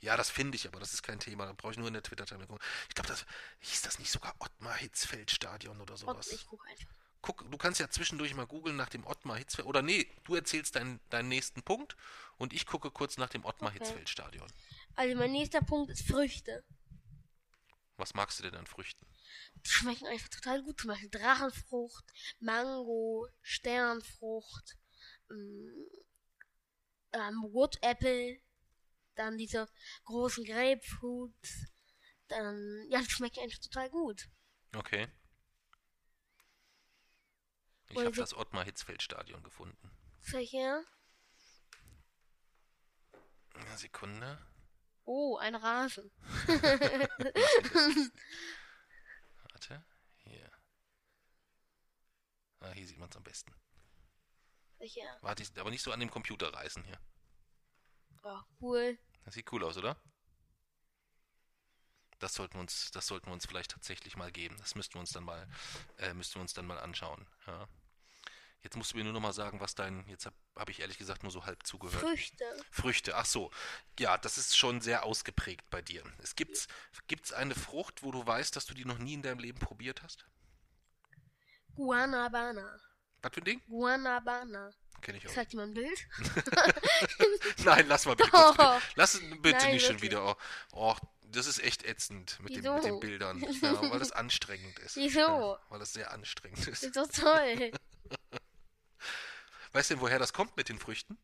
Ja, 0.00 0.16
das 0.16 0.28
finde 0.28 0.56
ich, 0.56 0.66
aber 0.66 0.80
das 0.80 0.92
ist 0.92 1.02
kein 1.04 1.20
Thema. 1.20 1.46
Da 1.46 1.52
brauche 1.52 1.70
ich 1.72 1.78
nur 1.78 1.86
in 1.86 1.94
der 1.94 2.02
Twitter-Timeline 2.02 2.48
gucken. 2.48 2.66
Ich 2.88 2.94
glaube, 2.96 3.08
das 3.08 3.24
hieß 3.60 3.82
das 3.82 4.00
nicht 4.00 4.10
sogar 4.10 4.34
Ottmar 4.40 4.74
Hitzfeld 4.74 5.30
Stadion 5.30 5.80
oder 5.80 5.92
Und 5.92 5.98
sowas. 6.00 6.28
ich 6.32 6.44
gucke 6.46 6.68
einfach. 6.68 7.01
Guck, 7.22 7.48
du 7.48 7.56
kannst 7.56 7.78
ja 7.78 7.88
zwischendurch 7.88 8.34
mal 8.34 8.46
googeln 8.46 8.76
nach 8.76 8.88
dem 8.88 9.06
Ottmar 9.06 9.38
Hitzfeld. 9.38 9.68
Oder 9.68 9.80
nee, 9.80 10.08
du 10.24 10.34
erzählst 10.34 10.74
deinen, 10.74 11.00
deinen 11.08 11.28
nächsten 11.28 11.62
Punkt 11.62 11.96
und 12.36 12.52
ich 12.52 12.66
gucke 12.66 12.90
kurz 12.90 13.16
nach 13.16 13.30
dem 13.30 13.44
Ottmar 13.44 13.70
Okay. 13.70 13.78
Hitzfeld 13.78 14.08
Stadion. 14.08 14.52
Also 14.96 15.16
mein 15.16 15.30
nächster 15.30 15.62
Punkt 15.62 15.90
ist 15.90 16.06
Früchte. 16.06 16.64
Was 17.96 18.14
magst 18.14 18.40
du 18.40 18.42
denn 18.42 18.56
an 18.56 18.66
Früchten? 18.66 19.06
Die 19.64 19.70
schmecken 19.70 20.06
einfach 20.08 20.28
total 20.28 20.62
gut. 20.64 20.80
Zum 20.80 20.88
Beispiel 20.88 21.10
Drachenfrucht, 21.10 22.04
Mango, 22.40 23.28
Sternfrucht, 23.40 24.76
ähm, 25.30 25.88
ähm, 27.12 27.44
Wood 27.52 27.78
Apple, 27.82 28.40
dann 29.14 29.38
diese 29.38 29.68
großen 30.04 30.44
Grapefruits. 30.44 31.66
Dann, 32.26 32.86
ja, 32.90 33.00
die 33.00 33.10
schmecken 33.10 33.44
einfach 33.44 33.60
total 33.60 33.90
gut. 33.90 34.28
Okay. 34.74 35.08
Ich 37.92 37.98
habe 38.06 38.14
so- 38.14 38.22
das 38.22 38.34
Ottmar 38.34 38.64
Hitzfeld 38.64 39.02
Stadion 39.02 39.42
gefunden. 39.42 39.90
Welche? 40.30 40.84
Eine 43.54 43.76
Sekunde. 43.78 44.38
Oh, 45.04 45.36
ein 45.36 45.54
Rasen. 45.54 46.10
Warte. 49.52 49.84
Hier. 50.24 50.50
Ah, 52.60 52.70
hier 52.72 52.86
sieht 52.86 52.98
man 52.98 53.08
es 53.10 53.16
am 53.16 53.24
besten. 53.24 53.52
Welche? 54.78 55.00
Warte, 55.20 55.44
aber 55.60 55.70
nicht 55.70 55.82
so 55.82 55.92
an 55.92 56.00
dem 56.00 56.10
Computer 56.10 56.52
reißen 56.54 56.84
hier. 56.84 57.00
Oh, 58.22 58.38
cool. 58.60 58.98
Das 59.24 59.34
sieht 59.34 59.50
cool 59.52 59.64
aus, 59.64 59.76
oder? 59.76 59.96
Das 62.20 62.34
sollten 62.34 62.54
wir 62.54 62.60
uns, 62.60 62.90
das 62.92 63.06
sollten 63.08 63.26
wir 63.26 63.32
uns 63.32 63.46
vielleicht 63.46 63.72
tatsächlich 63.72 64.16
mal 64.16 64.30
geben. 64.30 64.56
Das 64.58 64.76
müssten 64.76 64.94
wir 64.94 65.00
uns 65.00 65.10
dann 65.10 65.24
mal, 65.24 65.48
äh, 65.98 66.14
müssten 66.14 66.36
wir 66.36 66.42
uns 66.42 66.54
dann 66.54 66.66
mal 66.66 66.78
anschauen. 66.78 67.26
Ja. 67.48 67.68
Jetzt 68.62 68.76
musst 68.76 68.92
du 68.92 68.96
mir 68.96 69.04
nur 69.04 69.12
noch 69.12 69.20
mal 69.20 69.32
sagen, 69.32 69.60
was 69.60 69.74
dein, 69.74 70.06
jetzt 70.08 70.26
habe 70.26 70.36
hab 70.54 70.68
ich 70.68 70.80
ehrlich 70.80 70.96
gesagt 70.96 71.24
nur 71.24 71.32
so 71.32 71.44
halb 71.44 71.66
zugehört. 71.66 72.00
Früchte. 72.00 72.44
Früchte, 72.70 73.16
ach 73.16 73.26
so. 73.26 73.50
Ja, 73.98 74.16
das 74.18 74.38
ist 74.38 74.56
schon 74.56 74.80
sehr 74.80 75.04
ausgeprägt 75.04 75.68
bei 75.70 75.82
dir. 75.82 76.04
Es 76.22 76.36
gibt's, 76.36 76.68
gibt's 77.08 77.32
eine 77.32 77.56
Frucht, 77.56 78.04
wo 78.04 78.12
du 78.12 78.24
weißt, 78.24 78.54
dass 78.54 78.66
du 78.66 78.74
die 78.74 78.84
noch 78.84 78.98
nie 78.98 79.14
in 79.14 79.22
deinem 79.22 79.40
Leben 79.40 79.58
probiert 79.58 80.02
hast? 80.02 80.24
Guanabana. 81.74 82.78
Was 83.22 83.32
für 83.32 83.40
ein 83.40 83.44
Ding? 83.44 83.62
Guanabana. 83.66 84.70
Kenn 85.00 85.16
ich 85.16 85.26
auch. 85.26 85.32
Zeigt 85.32 85.52
dir 85.52 85.56
mal 85.56 85.64
ein 85.64 85.74
Bild? 85.74 86.08
Nein, 87.64 87.86
lass 87.88 88.06
mal 88.06 88.14
bitte 88.14 88.30
Doch. 88.30 88.56
kurz. 88.56 88.82
Lass 88.94 89.14
es 89.14 89.20
bitte 89.40 89.58
Nein, 89.58 89.72
nicht 89.72 89.84
schon 89.84 89.96
wirklich. 89.96 90.12
wieder. 90.12 90.24
Oh, 90.24 90.36
oh, 90.72 90.96
das 91.22 91.46
ist 91.46 91.62
echt 91.62 91.84
ätzend 91.84 92.38
mit, 92.40 92.54
dem, 92.54 92.74
mit 92.74 92.84
den 92.84 93.00
Bildern. 93.00 93.40
Ja, 93.60 93.90
weil 93.90 93.98
das 93.98 94.12
anstrengend 94.12 94.78
ist. 94.78 94.96
Wieso? 94.96 95.18
Ja, 95.20 95.58
weil 95.70 95.80
das 95.80 95.92
sehr 95.92 96.12
anstrengend 96.12 96.68
ist. 96.68 96.84
Ist 96.84 96.96
doch 96.96 97.08
toll. 97.08 97.72
Weißt 99.72 99.90
du 99.90 99.94
denn, 99.94 100.00
woher 100.02 100.18
das 100.18 100.32
kommt 100.32 100.56
mit 100.56 100.68
den 100.68 100.78
Früchten? 100.78 101.18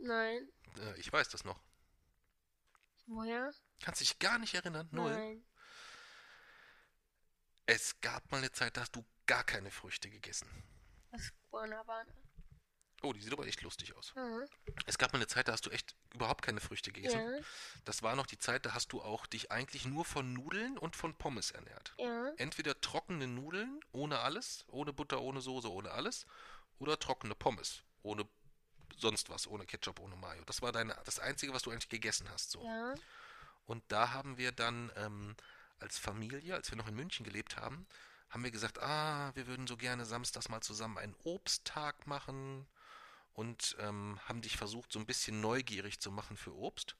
Nein. 0.00 0.48
Äh, 0.78 0.98
ich 1.00 1.12
weiß 1.12 1.28
das 1.30 1.44
noch. 1.44 1.60
Woher? 3.06 3.52
Kannst 3.80 4.00
dich 4.00 4.18
gar 4.18 4.38
nicht 4.38 4.54
erinnern? 4.54 4.88
Null. 4.90 5.12
Nein. 5.12 5.44
Es 7.66 8.00
gab 8.00 8.30
mal 8.30 8.38
eine 8.38 8.52
Zeit, 8.52 8.76
da 8.76 8.82
hast 8.82 8.94
du 8.94 9.04
gar 9.26 9.44
keine 9.44 9.70
Früchte 9.70 10.08
gegessen. 10.08 10.48
Was 11.10 11.22
ist 11.22 11.32
Guanabana? 11.50 12.12
Oh, 13.02 13.12
die 13.12 13.20
sieht 13.20 13.32
aber 13.32 13.46
echt 13.46 13.60
lustig 13.62 13.94
aus. 13.94 14.14
Mhm. 14.14 14.48
Es 14.86 14.96
gab 14.98 15.12
mal 15.12 15.18
eine 15.18 15.26
Zeit, 15.26 15.48
da 15.48 15.52
hast 15.52 15.66
du 15.66 15.70
echt 15.70 15.94
überhaupt 16.14 16.42
keine 16.42 16.60
Früchte 16.60 16.92
gegessen. 16.92 17.20
Ja, 17.20 17.40
Das 17.84 18.02
war 18.02 18.16
noch 18.16 18.26
die 18.26 18.38
Zeit, 18.38 18.64
da 18.64 18.72
hast 18.74 18.92
du 18.92 19.02
auch 19.02 19.26
dich 19.26 19.50
eigentlich 19.52 19.84
nur 19.84 20.04
von 20.04 20.32
Nudeln 20.32 20.78
und 20.78 20.96
von 20.96 21.14
Pommes 21.16 21.50
ernährt. 21.50 21.94
ja. 21.98 22.32
Entweder 22.38 22.80
trockene 22.80 23.26
Nudeln 23.26 23.80
ohne 23.92 24.20
alles, 24.20 24.64
ohne 24.68 24.92
Butter, 24.92 25.20
ohne 25.20 25.40
Soße, 25.40 25.70
ohne 25.70 25.90
alles, 25.90 26.26
oder 26.78 26.98
trockene 26.98 27.34
Pommes 27.34 27.82
ohne 28.02 28.26
sonst 28.98 29.28
was, 29.28 29.46
ohne 29.46 29.66
Ketchup, 29.66 30.00
ohne 30.00 30.16
Mayo. 30.16 30.42
Das 30.46 30.62
war 30.62 30.72
deine, 30.72 30.96
das 31.04 31.18
Einzige, 31.18 31.52
was 31.52 31.62
du 31.62 31.70
eigentlich 31.70 31.88
gegessen 31.88 32.28
hast. 32.30 32.52
So. 32.52 32.62
Ja. 32.64 32.94
Und 33.66 33.82
da 33.88 34.12
haben 34.12 34.38
wir 34.38 34.52
dann 34.52 34.90
ähm, 34.96 35.36
als 35.78 35.98
Familie, 35.98 36.54
als 36.54 36.70
wir 36.70 36.78
noch 36.78 36.88
in 36.88 36.94
München 36.94 37.24
gelebt 37.24 37.56
haben, 37.56 37.86
haben 38.30 38.44
wir 38.44 38.50
gesagt, 38.50 38.80
ah, 38.80 39.32
wir 39.34 39.46
würden 39.46 39.66
so 39.66 39.76
gerne 39.76 40.04
samstags 40.06 40.48
mal 40.48 40.60
zusammen 40.60 40.98
einen 40.98 41.16
Obsttag 41.24 42.06
machen 42.06 42.66
und 43.34 43.76
ähm, 43.80 44.18
haben 44.26 44.40
dich 44.40 44.56
versucht, 44.56 44.92
so 44.92 44.98
ein 44.98 45.06
bisschen 45.06 45.40
neugierig 45.40 46.00
zu 46.00 46.10
machen 46.10 46.36
für 46.36 46.54
Obst. 46.54 46.96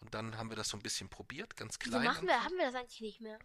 Und 0.00 0.14
dann 0.14 0.36
haben 0.36 0.50
wir 0.50 0.56
das 0.56 0.68
so 0.68 0.76
ein 0.76 0.82
bisschen 0.82 1.08
probiert, 1.08 1.56
ganz 1.56 1.78
klein. 1.78 2.04
machen 2.04 2.26
wir, 2.26 2.44
haben 2.44 2.56
wir 2.56 2.66
das 2.66 2.74
eigentlich 2.74 3.00
nicht 3.00 3.20
mehr? 3.20 3.38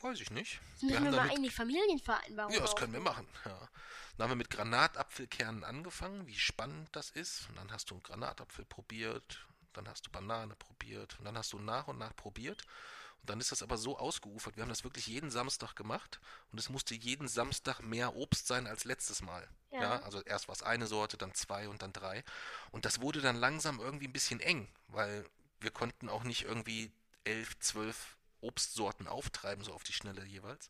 Weiß 0.00 0.20
ich 0.20 0.30
nicht. 0.30 0.60
Müssen 0.74 0.88
wir, 0.88 0.96
haben 0.96 1.04
mal 1.04 1.12
damit- 1.12 1.32
eigentlich 1.32 1.54
Familienvereinbarung 1.54 2.52
Ja, 2.54 2.60
das 2.60 2.76
können 2.76 2.92
wir 2.92 3.00
machen. 3.00 3.26
Ja. 3.44 3.68
Dann 4.16 4.24
haben 4.24 4.30
wir 4.30 4.36
mit 4.36 4.50
Granatapfelkernen 4.50 5.64
angefangen, 5.64 6.26
wie 6.26 6.38
spannend 6.38 6.88
das 6.92 7.10
ist. 7.10 7.48
Und 7.48 7.56
dann 7.56 7.70
hast 7.72 7.90
du 7.90 7.94
einen 7.94 8.02
Granatapfel 8.02 8.64
probiert, 8.64 9.46
dann 9.72 9.88
hast 9.88 10.06
du 10.06 10.10
Banane 10.10 10.54
probiert 10.56 11.16
und 11.18 11.24
dann 11.24 11.36
hast 11.36 11.52
du 11.52 11.58
nach 11.58 11.88
und 11.88 11.98
nach 11.98 12.14
probiert. 12.16 12.62
Und 13.20 13.30
dann 13.30 13.40
ist 13.40 13.50
das 13.50 13.62
aber 13.62 13.76
so 13.76 13.98
ausgeufert. 13.98 14.56
Wir 14.56 14.62
haben 14.62 14.68
das 14.68 14.84
wirklich 14.84 15.06
jeden 15.08 15.30
Samstag 15.30 15.74
gemacht 15.74 16.20
und 16.52 16.58
es 16.58 16.68
musste 16.68 16.94
jeden 16.94 17.26
Samstag 17.26 17.80
mehr 17.80 18.14
Obst 18.14 18.46
sein 18.46 18.66
als 18.68 18.84
letztes 18.84 19.22
Mal. 19.22 19.48
Ja. 19.72 19.80
Ja. 19.82 20.02
also 20.02 20.20
erst 20.22 20.48
war 20.48 20.54
es 20.54 20.62
eine 20.62 20.86
Sorte, 20.86 21.16
dann 21.16 21.34
zwei 21.34 21.68
und 21.68 21.82
dann 21.82 21.92
drei. 21.92 22.24
Und 22.70 22.84
das 22.84 23.00
wurde 23.00 23.20
dann 23.20 23.36
langsam 23.36 23.80
irgendwie 23.80 24.06
ein 24.06 24.12
bisschen 24.12 24.40
eng, 24.40 24.68
weil 24.88 25.28
wir 25.60 25.70
konnten 25.72 26.08
auch 26.08 26.22
nicht 26.22 26.44
irgendwie 26.44 26.92
elf, 27.24 27.58
zwölf 27.58 28.16
Obstsorten 28.40 29.06
auftreiben, 29.06 29.64
so 29.64 29.72
auf 29.72 29.84
die 29.84 29.92
Schnelle 29.92 30.24
jeweils. 30.24 30.68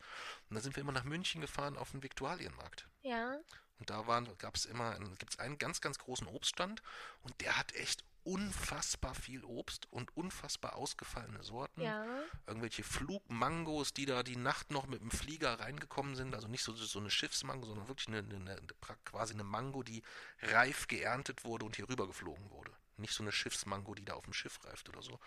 Und 0.48 0.54
dann 0.54 0.62
sind 0.62 0.76
wir 0.76 0.82
immer 0.82 0.92
nach 0.92 1.04
München 1.04 1.40
gefahren 1.40 1.76
auf 1.76 1.90
den 1.90 2.02
Viktualienmarkt. 2.02 2.88
Ja. 3.02 3.38
Und 3.78 3.90
da 3.90 4.02
gab 4.38 4.56
es 4.56 4.64
immer, 4.64 4.98
gibt 5.18 5.34
es 5.34 5.38
einen 5.38 5.58
ganz, 5.58 5.80
ganz 5.80 5.98
großen 5.98 6.26
Obststand 6.26 6.82
und 7.22 7.40
der 7.40 7.56
hat 7.56 7.74
echt 7.74 8.04
unfassbar 8.24 9.14
viel 9.14 9.42
Obst 9.44 9.90
und 9.90 10.14
unfassbar 10.14 10.74
ausgefallene 10.74 11.42
Sorten. 11.42 11.80
Ja. 11.80 12.04
Irgendwelche 12.46 12.82
Flugmangos, 12.82 13.94
die 13.94 14.04
da 14.04 14.22
die 14.22 14.36
Nacht 14.36 14.70
noch 14.70 14.86
mit 14.86 15.00
dem 15.00 15.10
Flieger 15.10 15.60
reingekommen 15.60 16.14
sind. 16.14 16.34
Also 16.34 16.46
nicht 16.46 16.62
so, 16.62 16.74
so 16.74 16.98
eine 16.98 17.10
Schiffsmango, 17.10 17.66
sondern 17.66 17.88
wirklich 17.88 18.08
eine, 18.08 18.18
eine, 18.18 18.36
eine, 18.36 18.60
quasi 19.04 19.32
eine 19.32 19.44
Mango, 19.44 19.82
die 19.82 20.02
reif 20.42 20.88
geerntet 20.88 21.44
wurde 21.44 21.64
und 21.64 21.76
hier 21.76 21.88
rüber 21.88 22.06
geflogen 22.06 22.50
wurde. 22.50 22.72
Nicht 22.98 23.14
so 23.14 23.22
eine 23.22 23.32
Schiffsmango, 23.32 23.94
die 23.94 24.04
da 24.04 24.14
auf 24.14 24.24
dem 24.24 24.34
Schiff 24.34 24.62
reift 24.64 24.88
oder 24.90 25.00
so. 25.00 25.18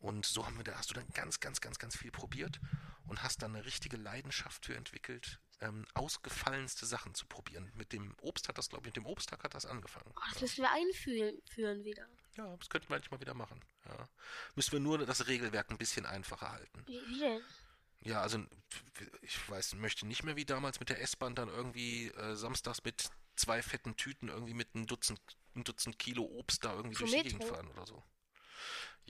Und 0.00 0.26
so 0.26 0.46
haben 0.46 0.56
wir 0.56 0.64
da, 0.64 0.76
hast 0.76 0.90
du 0.90 0.94
dann 0.94 1.08
ganz, 1.14 1.40
ganz, 1.40 1.60
ganz, 1.60 1.78
ganz 1.78 1.96
viel 1.96 2.10
probiert 2.10 2.58
und 3.06 3.22
hast 3.22 3.42
dann 3.42 3.54
eine 3.54 3.64
richtige 3.64 3.96
Leidenschaft 3.96 4.64
für 4.64 4.74
entwickelt, 4.74 5.40
ähm, 5.60 5.84
ausgefallenste 5.94 6.86
Sachen 6.86 7.14
zu 7.14 7.26
probieren. 7.26 7.70
Mit 7.74 7.92
dem 7.92 8.14
Obst 8.22 8.48
hat 8.48 8.56
das, 8.56 8.70
glaube 8.70 8.82
ich, 8.82 8.86
mit 8.86 8.96
dem 8.96 9.06
Obsttag 9.06 9.44
hat 9.44 9.54
das 9.54 9.66
angefangen. 9.66 10.10
Oh, 10.16 10.20
das 10.32 10.40
müssen 10.40 10.62
wir 10.62 10.72
einführen 10.72 11.40
führen 11.50 11.84
wieder. 11.84 12.06
Ja, 12.36 12.56
das 12.56 12.70
könnten 12.70 12.88
wir 12.88 12.96
eigentlich 12.96 13.10
mal 13.10 13.20
wieder 13.20 13.34
machen. 13.34 13.60
Ja. 13.86 14.08
Müssen 14.54 14.72
wir 14.72 14.80
nur 14.80 15.04
das 15.04 15.26
Regelwerk 15.26 15.70
ein 15.70 15.78
bisschen 15.78 16.06
einfacher 16.06 16.50
halten. 16.50 16.82
Wie, 16.86 17.00
wie 17.08 17.18
denn? 17.18 17.42
Ja, 18.02 18.22
also 18.22 18.42
ich 19.20 19.50
weiß, 19.50 19.74
möchte 19.74 20.06
nicht 20.06 20.22
mehr 20.22 20.36
wie 20.36 20.46
damals 20.46 20.80
mit 20.80 20.88
der 20.88 21.02
S-Bahn 21.02 21.34
dann 21.34 21.48
irgendwie 21.48 22.08
äh, 22.08 22.34
samstags 22.34 22.82
mit 22.84 23.10
zwei 23.36 23.62
fetten 23.62 23.96
Tüten 23.96 24.28
irgendwie 24.28 24.54
mit 24.54 24.74
ein 24.74 24.86
Dutzend, 24.86 25.20
ein 25.54 25.64
Dutzend 25.64 25.98
Kilo 25.98 26.22
Obst 26.22 26.64
da 26.64 26.74
irgendwie 26.74 26.96
Zur 26.96 27.06
durch 27.06 27.22
die 27.22 27.28
Gegend 27.28 27.44
fahren 27.44 27.68
oder 27.68 27.86
so. 27.86 28.02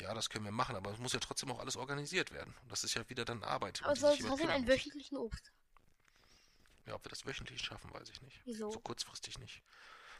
Ja, 0.01 0.15
das 0.15 0.31
können 0.31 0.45
wir 0.45 0.53
machen, 0.53 0.77
aber 0.77 0.91
es 0.93 0.99
muss 0.99 1.13
ja 1.13 1.21
trotzdem 1.21 1.51
auch 1.53 1.59
alles 1.59 1.77
organisiert 1.77 2.31
werden. 2.33 2.55
Und 2.63 2.73
das 2.73 2.85
ist 2.85 2.95
ja 2.95 3.09
wieder 3.09 3.25
dann 3.25 3.43
Arbeit. 3.45 3.83
Aber 3.85 3.95
soll 3.97 4.15
es 4.15 4.25
trotzdem 4.25 4.49
einen 4.49 4.67
wöchentlichen 4.67 5.17
Obst? 5.17 5.53
Ja, 6.87 6.95
ob 6.95 7.05
wir 7.05 7.11
das 7.11 7.27
wöchentlich 7.27 7.61
schaffen, 7.63 7.93
weiß 7.93 8.09
ich 8.11 8.23
nicht. 8.23 8.41
Wieso? 8.45 8.71
So 8.71 8.81
kurzfristig 8.81 9.39
nicht. 9.39 9.63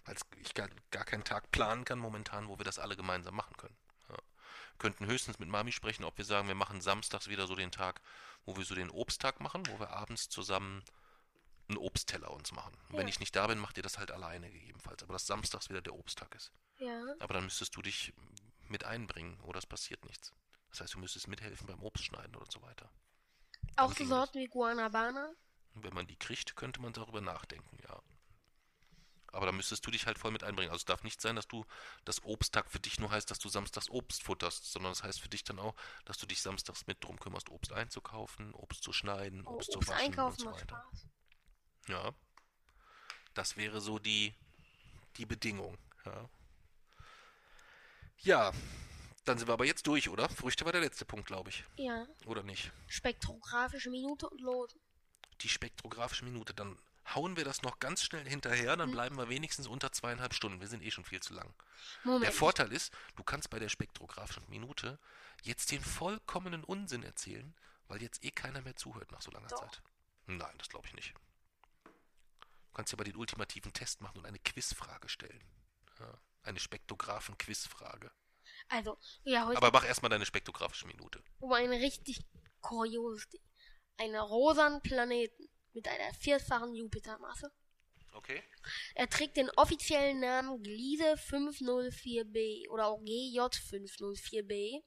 Weil 0.05 0.17
ich 0.43 0.55
gar, 0.55 0.69
gar 0.91 1.05
keinen 1.05 1.25
Tag 1.25 1.51
planen 1.51 1.85
kann 1.85 1.99
momentan, 1.99 2.49
wo 2.49 2.59
wir 2.59 2.65
das 2.65 2.79
alle 2.79 2.97
gemeinsam 2.97 3.35
machen 3.35 3.57
können. 3.57 3.77
Ja. 4.09 4.17
Könnten 4.79 5.07
höchstens 5.07 5.39
mit 5.39 5.49
Mami 5.49 5.73
sprechen, 5.73 6.05
ob 6.05 6.17
wir 6.19 6.25
sagen, 6.25 6.49
wir 6.49 6.55
machen 6.55 6.81
samstags 6.81 7.29
wieder 7.29 7.47
so 7.47 7.55
den 7.55 7.73
Tag, 7.73 8.01
wo 8.45 8.57
wir 8.57 8.65
so 8.65 8.75
den 8.75 8.91
Obsttag 8.91 9.41
machen, 9.41 9.67
wo 9.67 9.79
wir 9.79 9.91
abends 9.91 10.29
zusammen 10.29 10.85
einen 11.69 11.79
Obstteller 11.79 12.31
uns 12.31 12.53
machen. 12.53 12.75
Und 12.89 12.97
Wenn 12.99 13.07
Ja. 13.07 13.09
ich 13.09 13.21
nicht 13.21 13.35
da 13.37 13.47
bin, 13.47 13.59
macht 13.59 13.77
ihr 13.77 13.83
das 13.83 13.99
halt 13.99 14.11
alleine 14.11 14.51
gegebenenfalls. 14.51 15.03
Aber 15.03 15.13
dass 15.13 15.27
samstags 15.27 15.69
wieder 15.69 15.81
der 15.81 15.95
Obsttag 15.95 16.35
ist. 16.35 16.53
Ja. 16.79 17.03
Aber 17.21 17.35
dann 17.35 17.45
müsstest 17.45 17.77
du 17.77 17.83
dich 17.83 18.13
mit 18.71 18.85
einbringen 18.85 19.41
oder 19.41 19.59
es 19.59 19.67
passiert 19.67 20.05
nichts. 20.05 20.33
Das 20.71 20.81
heißt, 20.81 20.95
du 20.95 20.99
müsstest 20.99 21.29
mithelfen 21.29 21.67
beim 21.67 21.83
Obstschneiden 21.83 22.37
und 22.37 22.51
so 22.51 22.63
weiter. 22.63 22.91
Auch 23.77 23.93
so 23.95 24.05
Sorten 24.05 24.39
wie 24.39 24.47
Guanabana? 24.47 25.33
Wenn 25.75 25.95
man 25.95 26.07
die 26.07 26.17
kriegt, 26.17 26.57
könnte 26.57 26.81
man 26.81 26.93
darüber 26.93 27.21
nachdenken, 27.21 27.79
ja. 27.83 28.03
Aber 29.33 29.47
da 29.47 29.53
müsstest 29.53 29.87
du 29.87 29.93
dich 29.93 30.07
halt 30.07 30.19
voll 30.19 30.33
mit 30.33 30.43
einbringen. 30.43 30.71
Also 30.71 30.81
es 30.83 30.85
darf 30.87 31.05
nicht 31.05 31.21
sein, 31.21 31.37
dass 31.37 31.47
du 31.47 31.65
das 32.05 32.25
Obsttag 32.25 32.69
für 32.71 32.81
dich 32.81 32.99
nur 32.99 33.11
heißt, 33.11 33.31
dass 33.31 33.39
du 33.39 33.49
samstags 33.49 33.89
Obst 33.89 34.25
futterst, 34.25 34.73
sondern 34.73 34.91
das 34.91 35.05
heißt 35.05 35.21
für 35.21 35.29
dich 35.29 35.45
dann 35.45 35.61
auch, 35.61 35.77
dass 36.05 36.19
du 36.19 36.27
dich 36.27 36.43
samstags 36.43 36.87
mit 36.89 37.03
drum 37.05 37.19
kümmerst, 37.21 37.49
Obst 37.49 37.73
einzukaufen, 37.73 38.53
Obst 38.55 38.83
zu 38.83 38.93
schneiden, 38.93 39.47
Oh, 39.47 39.55
Obst 39.55 39.71
zu 39.71 39.79
waschen 39.81 39.93
einkaufen 39.93 40.49
und 40.49 40.55
so 40.55 40.61
weiter. 40.61 40.85
Spaß. 40.91 41.07
Ja. 41.89 42.15
Das 43.35 43.57
wäre 43.57 43.81
so 43.81 44.01
die, 44.01 44.35
die 45.17 45.27
Bedingung, 45.27 45.79
ja. 46.05 46.29
Ja, 48.23 48.53
dann 49.25 49.39
sind 49.39 49.49
wir 49.49 49.55
aber 49.55 49.65
jetzt 49.65 49.87
durch, 49.87 50.09
oder? 50.09 50.29
Früchte 50.29 50.65
war 50.65 50.73
der 50.73 50.81
letzte 50.81 51.05
Punkt, 51.05 51.27
glaube 51.27 51.51
ich. 51.51 51.65
Ja. 51.77 52.07
Oder 52.27 52.43
nicht? 52.43 52.71
Spektrographische 52.89 53.91
Minute 53.91 54.29
und 54.29 54.41
Losen. 54.41 54.81
die 55.43 55.49
spektrographische 55.49 56.25
Minute. 56.25 56.53
Dann 56.53 56.79
hauen 57.15 57.37
wir 57.37 57.45
das 57.45 57.63
noch 57.63 57.79
ganz 57.81 58.03
schnell 58.03 58.29
hinterher, 58.29 58.77
dann 58.77 58.91
bleiben 58.91 59.17
wir 59.17 59.29
wenigstens 59.29 59.67
unter 59.67 59.91
zweieinhalb 59.91 60.35
Stunden. 60.35 60.61
Wir 60.61 60.69
sind 60.69 60.83
eh 60.83 60.91
schon 60.91 61.05
viel 61.05 61.21
zu 61.21 61.33
lang. 61.35 61.53
Moment. 62.05 62.25
Der 62.25 62.33
Vorteil 62.33 62.71
ist, 62.73 62.93
du 63.17 63.23
kannst 63.25 63.51
bei 63.51 63.59
der 63.59 63.69
spektrographischen 63.69 64.49
Minute 64.49 64.99
jetzt 65.43 65.71
den 65.73 65.83
vollkommenen 65.83 66.63
Unsinn 66.63 67.03
erzählen, 67.03 67.55
weil 67.89 68.03
jetzt 68.03 68.23
eh 68.25 68.31
keiner 68.31 68.61
mehr 68.61 68.77
zuhört 68.77 69.11
nach 69.13 69.23
so 69.23 69.31
langer 69.31 69.49
Doch. 69.49 69.61
Zeit. 69.61 69.83
Nein, 70.27 70.55
das 70.59 70.69
glaube 70.69 70.87
ich 70.87 70.95
nicht. 70.95 71.15
Du 71.85 72.75
kannst 72.75 72.93
ja 72.93 72.97
bei 72.97 73.05
den 73.05 73.17
ultimativen 73.17 73.73
Test 73.73 74.01
machen 74.01 74.19
und 74.19 74.27
eine 74.27 74.39
Quizfrage 74.39 75.09
stellen. 75.09 75.41
Ja, 75.99 76.15
eine 76.43 76.59
Spektrographen-Quizfrage. 76.61 78.11
Also, 78.69 78.99
ja, 79.25 79.47
heute 79.47 79.57
Aber 79.57 79.71
mach 79.73 79.85
erstmal 79.85 80.11
deine 80.11 80.27
spektrographische 80.27 80.87
Minute. 80.87 81.23
um 81.41 81.53
ein 81.53 81.71
richtig 81.73 82.21
kurioses 82.61 83.29
Ding. 83.29 83.43
Einen 83.97 84.17
rosanen 84.17 84.81
Planeten 84.83 85.49
mit 85.73 85.89
einer 85.89 86.13
vierfachen 86.15 86.75
Jupitermasse. 86.75 87.51
Okay. 88.13 88.43
Er 88.95 89.09
trägt 89.09 89.37
den 89.37 89.51
offiziellen 89.51 90.21
Namen 90.21 90.63
Gliese 90.63 91.17
504b 91.17 92.69
oder 92.71 92.87
auch 92.87 93.01
GJ504b 93.03 94.83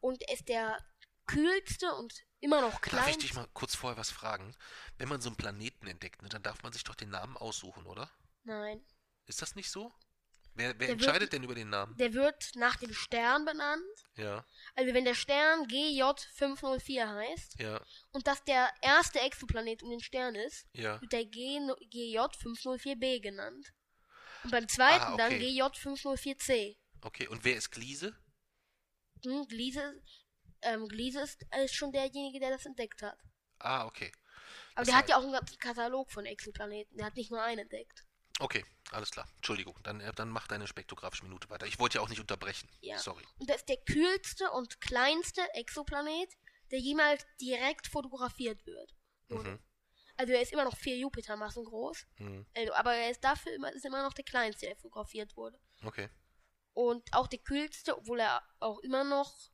und 0.00 0.22
ist 0.30 0.48
der 0.48 0.78
kühlste 1.26 1.92
und 1.94 2.14
immer 2.40 2.60
noch 2.60 2.70
Darf 2.72 2.82
ich 2.84 2.90
kleinste. 2.90 3.18
dich 3.22 3.34
mal 3.34 3.48
kurz 3.52 3.74
vorher 3.74 3.98
was 3.98 4.10
fragen? 4.10 4.54
Wenn 4.98 5.08
man 5.08 5.20
so 5.20 5.28
einen 5.28 5.36
Planeten 5.36 5.86
entdeckt, 5.88 6.22
ne, 6.22 6.28
dann 6.28 6.42
darf 6.42 6.62
man 6.62 6.72
sich 6.72 6.84
doch 6.84 6.94
den 6.94 7.10
Namen 7.10 7.36
aussuchen, 7.36 7.84
oder? 7.86 8.10
Nein. 8.44 8.84
Ist 9.26 9.42
das 9.42 9.56
nicht 9.56 9.70
so? 9.70 9.92
Wer, 10.56 10.68
wer 10.68 10.74
Der 10.74 10.88
wird- 10.88 10.90
entscheidet 11.02 11.32
denn 11.32 11.42
über 11.44 11.54
den 11.54 11.68
Namen? 11.70 11.94
Der 11.98 12.12
wird 12.14 12.50
nach 12.54 12.76
dem 12.76 12.92
Stern 12.92 13.44
benannt. 13.44 13.82
Ja, 14.16 14.44
Also 14.74 14.94
wenn 14.94 15.04
der 15.04 15.14
Stern 15.14 15.66
GJ504 15.68 17.06
heißt 17.14 17.60
ja, 17.60 17.80
und 18.12 18.26
das 18.26 18.42
der 18.44 18.70
erste 18.80 19.20
Exoplanet 19.20 19.82
um 19.82 19.90
den 19.90 20.00
Stern 20.00 20.34
ist, 20.34 20.66
ja. 20.72 21.00
wird 21.00 21.12
der 21.12 21.26
G 21.26 21.58
GJ504b 21.92 23.20
genannt. 23.20 23.72
Und 24.44 24.50
beim 24.50 24.68
zweiten 24.68 25.02
Ah, 25.04 25.16
dann 25.16 25.32
okay. 25.34 25.60
GJ504c. 25.60 26.76
Okay, 27.02 27.28
und 27.28 27.44
wer 27.44 27.56
ist 27.56 27.70
Gliese? 27.70 28.16
Hm, 29.24 29.46
Gliese, 29.48 30.02
ähm, 30.62 30.88
Gliese 30.88 31.20
ist, 31.20 31.42
ist 31.64 31.74
schon 31.74 31.92
derjenige, 31.92 32.40
der 32.40 32.50
das 32.50 32.64
entdeckt 32.66 33.02
hat. 33.02 33.18
Ah, 33.58 33.86
okay. 33.86 34.12
Aber 34.74 34.82
Das 34.84 34.88
der 34.88 34.96
hat 34.96 35.08
ja 35.08 35.16
auch 35.18 35.22
einen 35.22 35.32
ganzen 35.32 35.58
Katalog 35.58 36.10
von 36.10 36.24
Exoplaneten. 36.26 36.96
Der 36.96 37.06
hat 37.06 37.16
nicht 37.16 37.30
nur 37.30 37.42
einen 37.42 37.60
entdeckt. 37.60 38.04
Okay, 38.38 38.64
alles 38.90 39.10
klar. 39.10 39.26
Entschuldigung, 39.36 39.74
dann, 39.82 40.00
äh, 40.00 40.12
dann 40.12 40.28
mach 40.28 40.46
deine 40.46 40.66
spektographische 40.66 41.24
Minute 41.24 41.48
weiter. 41.48 41.66
Ich 41.66 41.78
wollte 41.78 41.98
ja 41.98 42.02
auch 42.02 42.08
nicht 42.08 42.20
unterbrechen. 42.20 42.68
Ja. 42.80 42.98
Sorry. 42.98 43.24
Und 43.38 43.48
das 43.48 43.58
ist 43.58 43.68
der 43.68 43.78
kühlste 43.78 44.50
und 44.50 44.80
kleinste 44.80 45.42
Exoplanet, 45.54 46.30
der 46.70 46.78
jemals 46.80 47.24
direkt 47.40 47.86
fotografiert 47.86 48.64
wird. 48.66 48.94
Mhm. 49.28 49.58
Also 50.18 50.32
er 50.32 50.40
ist 50.42 50.52
immer 50.52 50.64
noch 50.64 50.76
vier 50.76 50.96
Jupitermassen 50.96 51.64
groß, 51.64 52.06
Mhm. 52.18 52.46
also, 52.54 52.72
aber 52.74 52.94
er 52.94 53.10
ist 53.10 53.22
dafür 53.22 53.52
immer, 53.52 53.72
ist 53.72 53.84
immer 53.84 54.02
noch 54.02 54.14
der 54.14 54.24
kleinste, 54.24 54.66
der 54.66 54.76
fotografiert 54.76 55.36
wurde. 55.36 55.58
Okay. 55.84 56.08
Und 56.72 57.06
auch 57.12 57.26
der 57.26 57.38
kühlste, 57.38 57.96
obwohl 57.96 58.20
er 58.20 58.42
auch 58.58 58.78
immer 58.80 59.04
noch 59.04 59.50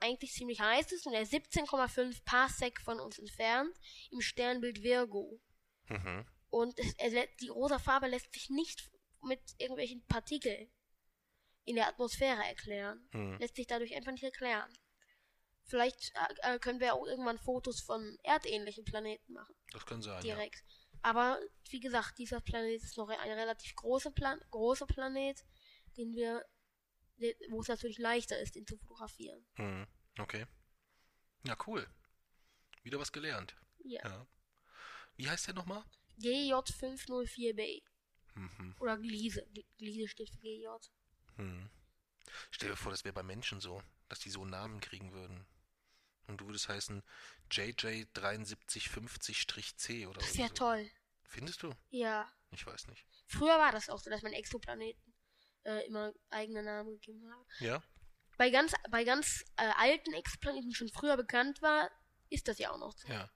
eigentlich 0.00 0.32
ziemlich 0.32 0.60
heiß 0.60 0.90
ist 0.92 1.06
und 1.06 1.12
er 1.14 1.22
ist 1.22 1.32
17,5 1.32 2.24
Parsec 2.24 2.80
von 2.80 2.98
uns 2.98 3.18
entfernt 3.18 3.76
im 4.10 4.20
Sternbild 4.20 4.82
Virgo. 4.82 5.40
Mhm. 5.88 6.26
Und 6.52 6.78
es, 6.78 7.12
lä- 7.14 7.28
die 7.40 7.48
rosa 7.48 7.78
Farbe 7.78 8.08
lässt 8.08 8.30
sich 8.34 8.50
nicht 8.50 8.90
mit 9.22 9.40
irgendwelchen 9.56 10.04
Partikeln 10.06 10.70
in 11.64 11.76
der 11.76 11.88
Atmosphäre 11.88 12.44
erklären. 12.44 13.08
Mhm. 13.12 13.38
Lässt 13.38 13.56
sich 13.56 13.66
dadurch 13.66 13.94
einfach 13.96 14.12
nicht 14.12 14.22
erklären. 14.22 14.70
Vielleicht 15.64 16.12
äh, 16.42 16.54
äh, 16.54 16.58
können 16.58 16.78
wir 16.80 16.92
auch 16.92 17.06
irgendwann 17.06 17.38
Fotos 17.38 17.80
von 17.80 18.18
erdähnlichen 18.22 18.84
Planeten 18.84 19.32
machen, 19.32 19.54
Das 19.72 19.86
kann 19.86 20.02
sein. 20.02 20.14
Ja. 20.26 20.34
direkt. 20.34 20.62
Aber 21.00 21.40
wie 21.70 21.80
gesagt, 21.80 22.18
dieser 22.18 22.40
Planet 22.42 22.82
ist 22.82 22.98
noch 22.98 23.08
ein 23.08 23.30
relativ 23.32 23.74
großer, 23.76 24.10
Plan 24.10 24.38
großer 24.50 24.86
Planet, 24.86 25.42
den 25.96 26.12
wir, 26.14 26.44
wo 27.48 27.60
es 27.62 27.68
natürlich 27.68 27.98
leichter 27.98 28.38
ist, 28.38 28.56
ihn 28.56 28.66
zu 28.66 28.76
fotografieren. 28.76 29.42
Mhm. 29.56 29.86
Okay. 30.18 30.44
Ja, 31.46 31.56
cool. 31.66 31.88
Wieder 32.82 32.98
was 32.98 33.10
gelernt. 33.12 33.56
Ja. 33.84 34.02
Ja. 34.04 34.26
Wie 35.16 35.30
heißt 35.30 35.46
der 35.46 35.54
nochmal? 35.54 35.82
GJ504b. 36.18 37.82
Mhm. 38.34 38.74
Oder 38.80 38.96
Gliese. 38.98 39.42
Gl- 39.52 39.64
Gliese 39.78 40.08
steht 40.08 40.30
für 40.30 40.38
GJ. 40.38 40.66
Mhm. 41.36 41.70
Stell 42.50 42.70
dir 42.70 42.76
vor, 42.76 42.90
das 42.92 43.04
wäre 43.04 43.12
bei 43.12 43.22
Menschen 43.22 43.60
so, 43.60 43.82
dass 44.08 44.18
die 44.20 44.30
so 44.30 44.40
einen 44.42 44.50
Namen 44.50 44.80
kriegen 44.80 45.12
würden. 45.12 45.46
Und 46.28 46.40
du 46.40 46.46
würdest 46.46 46.68
heißen 46.68 47.02
JJ7350-C 47.50 50.06
oder 50.06 50.20
Das 50.20 50.32
so. 50.32 50.38
wäre 50.38 50.54
toll. 50.54 50.90
Findest 51.24 51.62
du? 51.62 51.74
Ja. 51.90 52.30
Ich 52.50 52.66
weiß 52.66 52.86
nicht. 52.88 53.06
Früher 53.26 53.58
war 53.58 53.72
das 53.72 53.88
auch 53.88 53.98
so, 53.98 54.10
dass 54.10 54.22
man 54.22 54.32
Exoplaneten 54.32 55.14
äh, 55.64 55.86
immer 55.86 56.12
eigene 56.30 56.62
Namen 56.62 56.92
gegeben 57.00 57.28
hat. 57.32 57.46
Ja? 57.60 57.82
Bei 58.36 58.50
ganz, 58.50 58.72
bei 58.90 59.04
ganz 59.04 59.44
äh, 59.56 59.70
alten 59.76 60.12
Exoplaneten, 60.14 60.68
die 60.70 60.74
schon 60.74 60.88
früher 60.90 61.16
bekannt 61.16 61.62
war, 61.62 61.90
ist 62.28 62.48
das 62.48 62.58
ja 62.58 62.70
auch 62.70 62.78
noch 62.78 62.92
so. 62.96 63.08
Ja. 63.08 63.30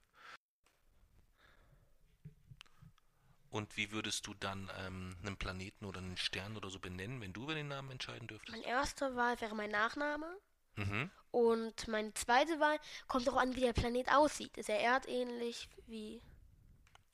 Und 3.56 3.74
wie 3.78 3.90
würdest 3.90 4.26
du 4.26 4.34
dann 4.34 4.70
ähm, 4.78 5.16
einen 5.22 5.38
Planeten 5.38 5.86
oder 5.86 5.98
einen 5.98 6.18
Stern 6.18 6.58
oder 6.58 6.68
so 6.68 6.78
benennen, 6.78 7.22
wenn 7.22 7.32
du 7.32 7.44
über 7.44 7.54
den 7.54 7.68
Namen 7.68 7.90
entscheiden 7.90 8.28
dürftest? 8.28 8.52
Meine 8.52 8.66
erste 8.66 9.16
Wahl 9.16 9.40
wäre 9.40 9.54
mein 9.54 9.70
Nachname. 9.70 10.26
Mhm. 10.74 11.10
Und 11.30 11.88
meine 11.88 12.12
zweite 12.12 12.60
Wahl 12.60 12.78
kommt 13.08 13.26
auch 13.30 13.36
an, 13.36 13.56
wie 13.56 13.60
der 13.60 13.72
Planet 13.72 14.12
aussieht. 14.12 14.58
Ist 14.58 14.68
er 14.68 14.78
erdähnlich 14.80 15.70
wie. 15.86 16.20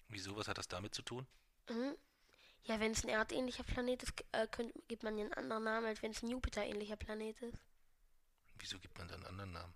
Wieso? 0.09 0.37
Was 0.37 0.49
hat 0.49 0.59
das 0.59 0.67
damit 0.67 0.97
zu 0.97 1.03
tun? 1.03 1.27
Mhm. 1.71 1.95
Ja, 2.65 2.81
wenn 2.81 2.91
es 2.91 3.05
ein 3.05 3.09
erdähnlicher 3.09 3.63
Planet 3.63 4.03
ist, 4.03 4.13
äh, 4.33 4.49
könnt, 4.49 4.73
gibt 4.89 5.05
man 5.05 5.17
den 5.17 5.33
anderen 5.35 5.63
Namen, 5.63 5.87
als 5.87 6.03
wenn 6.03 6.11
es 6.11 6.23
ein 6.25 6.29
Jupiter-ähnlicher 6.31 6.97
Planet 6.97 7.41
ist. 7.41 7.59
Wieso 8.59 8.81
gibt 8.81 8.99
man 8.99 9.07
da 9.07 9.15
einen 9.15 9.27
anderen 9.27 9.53
Namen? 9.53 9.75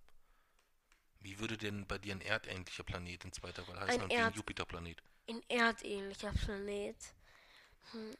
Wie 1.20 1.39
würde 1.39 1.57
denn 1.57 1.86
bei 1.86 1.99
dir 1.99 2.15
ein 2.15 2.20
erdähnlicher 2.20 2.83
Planet 2.83 3.25
in 3.25 3.33
zweiter 3.33 3.67
Wahl 3.69 3.78
heißen 3.81 4.01
Ein 4.01 4.03
und 4.03 4.11
wie 4.11 4.17
ein 4.17 4.25
Erd- 4.25 4.36
Jupiterplanet? 4.36 5.03
Ein 5.28 5.42
erdähnlicher 5.48 6.32
Planet. 6.32 6.96
Hm. 7.92 8.16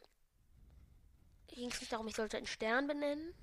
Ging 1.47 1.69
es 1.71 1.79
nicht 1.81 1.91
darum, 1.91 2.07
ich 2.07 2.15
sollte 2.15 2.37
einen 2.37 2.47
Stern 2.47 2.87
benennen? 2.87 3.33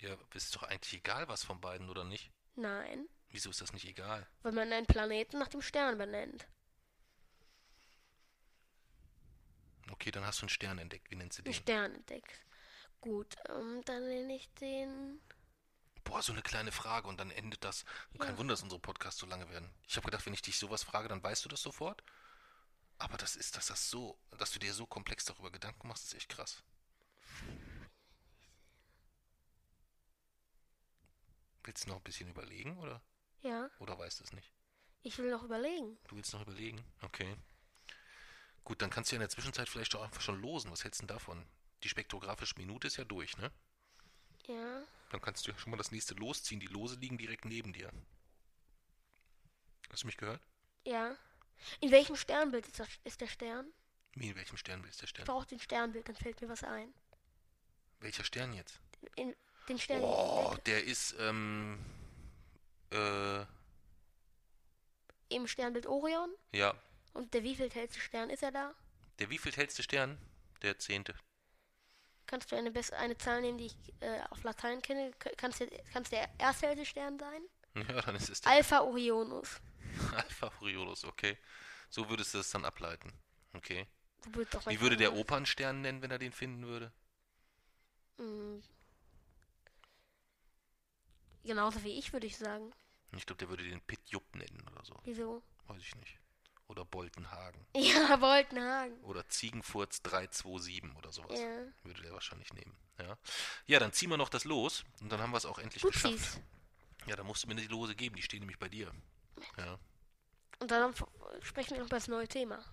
Ja, 0.00 0.16
ist 0.34 0.54
doch 0.56 0.62
eigentlich 0.64 0.94
egal, 0.94 1.28
was 1.28 1.44
von 1.44 1.60
beiden, 1.60 1.88
oder 1.90 2.04
nicht? 2.04 2.32
Nein, 2.56 3.08
Wieso 3.30 3.48
ist 3.48 3.62
das 3.62 3.72
nicht 3.72 3.86
egal? 3.86 4.28
weil 4.42 4.52
man 4.52 4.70
einen 4.72 4.86
Planeten 4.86 5.38
nach 5.38 5.48
dem 5.48 5.62
Stern 5.62 5.96
benennt. 5.98 6.46
Okay, 9.90 10.10
dann 10.10 10.24
hast 10.24 10.40
du 10.40 10.42
einen 10.44 10.50
Stern 10.50 10.78
entdeckt. 10.78 11.10
Wie 11.10 11.16
nennst 11.16 11.38
du 11.38 11.42
Einen 11.44 11.52
den? 11.52 11.54
Stern 11.54 11.94
entdeckt. 11.94 12.44
Gut, 13.00 13.36
ähm, 13.48 13.82
dann 13.84 14.06
nenne 14.08 14.34
ich 14.36 14.48
den. 14.54 15.20
Boah, 16.04 16.22
so 16.22 16.32
eine 16.32 16.42
kleine 16.42 16.72
Frage 16.72 17.06
und 17.08 17.18
dann 17.20 17.30
endet 17.30 17.62
das. 17.64 17.84
Kein 18.18 18.30
Ja. 18.32 18.38
Wunder, 18.38 18.52
dass 18.54 18.62
unsere 18.62 18.80
Podcasts 18.80 19.20
so 19.20 19.26
lange 19.26 19.48
werden. 19.50 19.70
Ich 19.86 19.96
habe 19.96 20.06
gedacht, 20.06 20.24
wenn 20.26 20.34
ich 20.34 20.42
dich 20.42 20.58
sowas 20.58 20.82
frage, 20.82 21.08
dann 21.08 21.22
weißt 21.22 21.44
du 21.44 21.48
das 21.48 21.62
sofort. 21.62 22.02
Aber 22.98 23.16
das 23.16 23.36
ist, 23.36 23.56
dass 23.56 23.66
das 23.68 23.90
so, 23.90 24.18
dass 24.38 24.50
du 24.52 24.58
dir 24.58 24.74
so 24.74 24.86
komplex 24.86 25.24
darüber 25.24 25.50
Gedanken 25.50 25.86
machst, 25.88 26.04
ist 26.04 26.14
echt 26.14 26.28
krass. 26.30 26.62
Willst 31.64 31.84
du 31.84 31.88
noch 31.90 31.96
ein 31.96 32.02
bisschen 32.02 32.28
überlegen 32.28 32.76
oder, 32.78 33.02
Ja, 33.42 33.70
oder 33.78 33.98
weißt 33.98 34.20
du 34.20 34.24
es 34.24 34.32
nicht? 34.32 34.52
ich 35.02 35.16
will 35.18 35.30
noch 35.30 35.42
überlegen. 35.44 35.96
Du 36.08 36.16
willst 36.16 36.32
noch 36.32 36.42
überlegen? 36.42 36.84
Okay. 37.02 37.36
Gut, 38.64 38.82
dann 38.82 38.90
kannst 38.90 39.10
du 39.10 39.14
ja 39.14 39.18
in 39.18 39.20
der 39.20 39.28
Zwischenzeit 39.30 39.68
vielleicht 39.68 39.94
auch 39.94 40.02
einfach 40.02 40.20
schon 40.20 40.40
losen. 40.40 40.70
Was 40.70 40.84
hältst 40.84 41.00
du 41.00 41.06
denn 41.06 41.14
davon? 41.14 41.46
Die 41.82 41.88
spektrographische 41.88 42.56
Minute 42.56 42.86
ist 42.88 42.96
ja 42.96 43.04
durch, 43.04 43.36
ne? 43.38 43.50
Ja, 44.46 44.82
Dann 45.10 45.20
kannst 45.20 45.46
du 45.46 45.52
ja 45.52 45.58
schon 45.58 45.70
mal 45.70 45.76
das 45.76 45.90
nächste 45.92 46.14
losziehen. 46.14 46.60
Die 46.60 46.66
Lose 46.66 46.96
liegen 46.96 47.16
direkt 47.18 47.44
neben 47.44 47.72
dir. 47.72 47.90
Hast 49.90 50.02
du 50.02 50.06
mich 50.06 50.16
gehört? 50.16 50.42
ja. 50.84 51.16
In 51.80 51.90
welchem 51.90 52.16
Sternbild 52.16 52.66
ist, 52.66 52.78
das, 52.80 52.88
ist 53.04 53.20
der 53.20 53.26
Stern? 53.26 53.72
Wie, 54.14 54.28
in 54.30 54.36
welchem 54.36 54.56
Sternbild 54.56 54.92
ist 54.92 55.00
der 55.00 55.04
Ich 55.04 55.10
Stern? 55.10 55.26
brauche 55.26 55.46
den 55.46 55.60
Sternbild, 55.60 56.08
dann 56.08 56.16
fällt 56.16 56.40
mir 56.40 56.48
was 56.48 56.64
ein. 56.64 56.92
Welcher 58.00 58.24
Stern 58.24 58.52
jetzt? 58.52 58.80
In 59.16 59.34
den 59.68 59.78
Stern. 59.78 59.98
ich 59.98 60.04
Oh, 60.04 60.56
der 60.66 60.84
ist, 60.84 61.14
ähm, 61.18 61.78
äh, 62.92 63.44
Im 65.30 65.46
Sternbild 65.46 65.86
Orion. 65.86 66.30
ja. 66.52 66.74
Und 67.14 67.34
der 67.34 67.42
wievielhellste 67.42 67.98
Stern 68.00 68.30
ist 68.30 68.42
er 68.44 68.52
da? 68.52 68.74
Der 69.18 69.28
wievielhellste 69.28 69.82
Stern? 69.82 70.18
Der 70.62 70.78
zehnte. 70.78 71.14
Kannst 72.26 72.52
du 72.52 72.56
eine, 72.56 72.70
bess- 72.70 72.92
eine 72.92 73.16
Zahl 73.18 73.40
nehmen, 73.40 73.58
die 73.58 73.66
ich 73.66 73.76
äh, 74.00 74.20
auf 74.30 74.42
Latein 74.44 74.80
kenne? 74.82 75.10
Kannst 75.36 75.60
du 75.60 75.66
kann's 75.92 76.10
der 76.10 76.28
ersthellste 76.38 76.84
Stern 76.86 77.18
sein? 77.18 77.42
Ja, 77.88 78.00
dann 78.02 78.14
ist 78.16 78.28
es 78.28 78.40
der 78.42 78.52
Alpha 78.52 78.80
Orionus. 78.80 79.60
Alpha 80.16 80.52
Oriolis, 80.60 81.04
okay. 81.04 81.38
So 81.90 82.08
würdest 82.08 82.34
du 82.34 82.38
es 82.38 82.50
dann 82.50 82.64
ableiten. 82.64 83.12
Okay. 83.54 83.86
Wie 84.66 84.80
würde 84.80 84.96
der. 84.96 85.14
Opernstern 85.14 85.80
nennen, 85.80 86.02
wenn 86.02 86.10
er 86.10 86.18
den 86.18 86.32
finden 86.32 86.66
würde? 86.66 86.92
Mm. 88.18 88.58
Genauso 91.44 91.82
wie 91.84 91.98
ich, 91.98 92.12
würde 92.12 92.26
ich 92.26 92.36
sagen. 92.36 92.72
Ich 93.16 93.24
glaube, 93.24 93.38
der 93.38 93.48
würde 93.48 93.64
den 93.64 93.80
Pit 93.80 94.00
Jupp 94.06 94.34
nennen 94.34 94.68
oder 94.70 94.84
so. 94.84 94.94
Wieso? 95.04 95.42
Weiß 95.66 95.80
ich 95.80 95.94
nicht. 95.96 96.18
Oder 96.66 96.84
Boltenhagen. 96.84 97.66
Ja, 97.74 98.20
Woltenhagen. 98.20 99.00
Oder 99.04 99.26
Ziegenfurz 99.28 100.02
327 100.02 100.94
oder 100.96 101.10
sowas. 101.10 101.40
Ja. 101.40 101.64
Würde 101.84 102.02
der 102.02 102.12
wahrscheinlich 102.12 102.52
nehmen. 102.52 102.76
Ja. 102.98 103.16
ja, 103.66 103.78
dann 103.78 103.92
ziehen 103.92 104.10
wir 104.10 104.16
noch 104.16 104.28
das 104.28 104.44
los 104.44 104.84
und 105.00 105.10
dann 105.10 105.20
haben 105.20 105.30
wir 105.30 105.36
es 105.36 105.46
auch 105.46 105.58
endlich 105.58 105.82
Du 105.82 105.88
geschafft. 105.88 106.40
Ja, 107.06 107.16
dann 107.16 107.26
musst 107.26 107.44
du 107.44 107.48
mir 107.48 107.54
die 107.54 107.68
Lose 107.68 107.94
geben, 107.94 108.16
die 108.16 108.22
stehen 108.22 108.40
nämlich 108.40 108.58
bei 108.58 108.68
dir. 108.68 108.92
Ja. 109.56 109.78
Und 110.60 110.70
dann 110.70 110.94
sprechen 111.42 111.70
wir 111.70 111.78
noch 111.78 111.86
über 111.86 111.96
das 111.96 112.08
neue 112.08 112.28
Thema. 112.28 112.64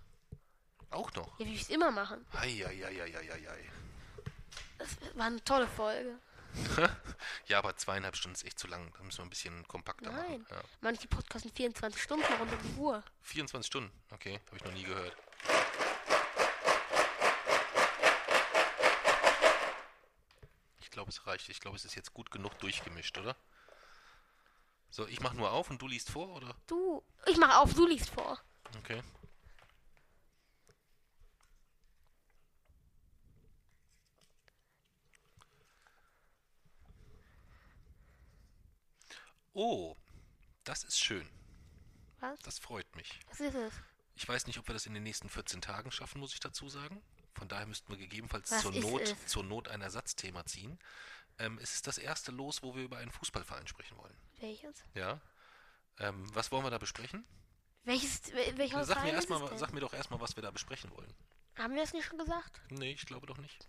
Auch 0.92 1.12
noch. 1.14 1.40
Ja, 1.40 1.46
wie 1.46 1.54
wir 1.54 1.62
es 1.62 1.70
immer 1.70 1.92
machen. 1.92 2.26
Eieieiei. 2.34 3.70
Das 4.78 4.98
war 5.16 5.26
eine 5.28 5.44
tolle 5.44 5.68
Folge. 5.68 6.20
Ja, 7.48 7.60
aber 7.60 7.76
zweieinhalb 7.76 8.16
Stunden 8.16 8.36
ist 8.36 8.44
echt 8.44 8.58
zu 8.58 8.68
lang. 8.68 8.92
Da 8.98 9.04
müssen 9.04 9.20
wir 9.20 9.26
ein 9.26 9.30
bisschen 9.30 9.68
kompakter 9.68 10.12
Nein. 10.12 10.42
machen. 10.42 10.46
Ja. 10.50 10.62
Manche 10.82 11.08
Podcasts 11.08 11.44
sind 11.44 11.56
24 11.56 12.02
Stunden 12.02 12.26
rund 12.40 12.52
um 12.52 12.60
die 12.64 12.80
Uhr. 12.80 13.04
24 13.22 13.68
Stunden. 13.68 13.92
Okay, 14.12 14.40
habe 14.48 14.58
ich 14.58 14.64
noch 14.64 14.72
nie 14.72 14.84
gehört. 14.84 15.16
Ich 20.80 20.90
glaube, 20.90 21.12
es 21.12 21.28
reicht. 21.28 21.50
Ich 21.50 21.60
glaube, 21.60 21.78
es 21.78 21.86
ist 21.86 21.96
jetzt 21.96 22.14
gut 22.14 22.32
genug 22.32 22.58
durchgemischt, 22.60 23.18
oder? 23.18 23.36
So, 24.96 25.06
ich 25.08 25.20
mache 25.20 25.36
nur 25.36 25.52
auf 25.52 25.70
und 25.70 25.82
du 25.82 25.90
liest 25.90 26.10
vor, 26.10 26.30
oder? 26.38 26.56
Du, 26.68 27.04
ich 27.26 27.36
mache 27.36 27.58
auf, 27.58 27.74
du 27.74 27.86
liest 27.86 28.10
vor. 28.10 28.40
Okay. 28.78 29.04
Oh, 39.52 39.98
das 40.64 40.86
ist 40.86 40.98
schön. 40.98 41.28
Was? 42.22 42.40
Das 42.40 42.60
freut 42.60 42.96
mich. 42.96 43.20
Was 43.28 43.42
ist 43.42 43.56
es? 43.56 43.74
Ich 44.16 44.26
weiß 44.26 44.48
nicht, 44.48 44.58
ob 44.60 44.70
wir 44.70 44.74
das 44.74 44.86
in 44.86 44.94
den 44.94 45.04
nächsten 45.04 45.28
14 45.28 45.60
Tagen 45.60 45.92
schaffen, 45.92 46.22
muss 46.22 46.34
ich 46.34 46.40
dazu 46.40 46.70
sagen. 46.70 47.04
Von 47.34 47.50
daher 47.50 47.66
müssten 47.66 47.92
wir 47.92 47.98
gegebenenfalls 47.98 48.50
Was 48.50 48.62
zur 48.62 48.72
Not, 48.72 49.02
es? 49.02 49.28
zur 49.28 49.44
Not 49.44 49.68
ein 49.68 49.82
Ersatzthema 49.82 50.46
ziehen. 50.46 50.80
Ähm, 51.38 51.60
es 51.62 51.76
ist 51.76 51.86
das 51.86 51.98
erste 51.98 52.32
Los, 52.32 52.64
wo 52.64 52.76
wir 52.76 52.84
über 52.84 53.00
einen 53.00 53.12
Fußballverein 53.12 53.68
sprechen 53.68 53.98
wollen. 53.98 54.16
Welches? 54.46 54.84
Ja. 54.94 55.20
Ähm, 56.00 56.24
was 56.36 56.52
wollen 56.52 56.64
wir 56.64 56.70
da 56.72 56.78
besprechen? 56.78 57.26
Welches, 57.84 58.32
wel- 58.34 58.58
welcher 58.58 58.84
Sag 58.86 58.98
mir, 58.98 59.02
Verein 59.02 59.10
ist 59.10 59.16
erst 59.16 59.30
mal, 59.30 59.44
es 59.44 59.50
denn? 59.50 59.58
sag 59.58 59.74
mir 59.74 59.80
doch 59.80 59.94
erstmal, 59.94 60.20
was 60.20 60.36
wir 60.36 60.44
da 60.44 60.52
besprechen 60.52 60.92
wollen. 60.92 61.12
Haben 61.58 61.76
wir 61.76 61.84
es 61.84 61.94
nicht 61.94 62.06
schon 62.06 62.18
gesagt? 62.20 62.62
Nee, 62.70 62.92
ich 62.92 63.06
glaube 63.06 63.26
doch 63.28 63.38
nicht. 63.38 63.68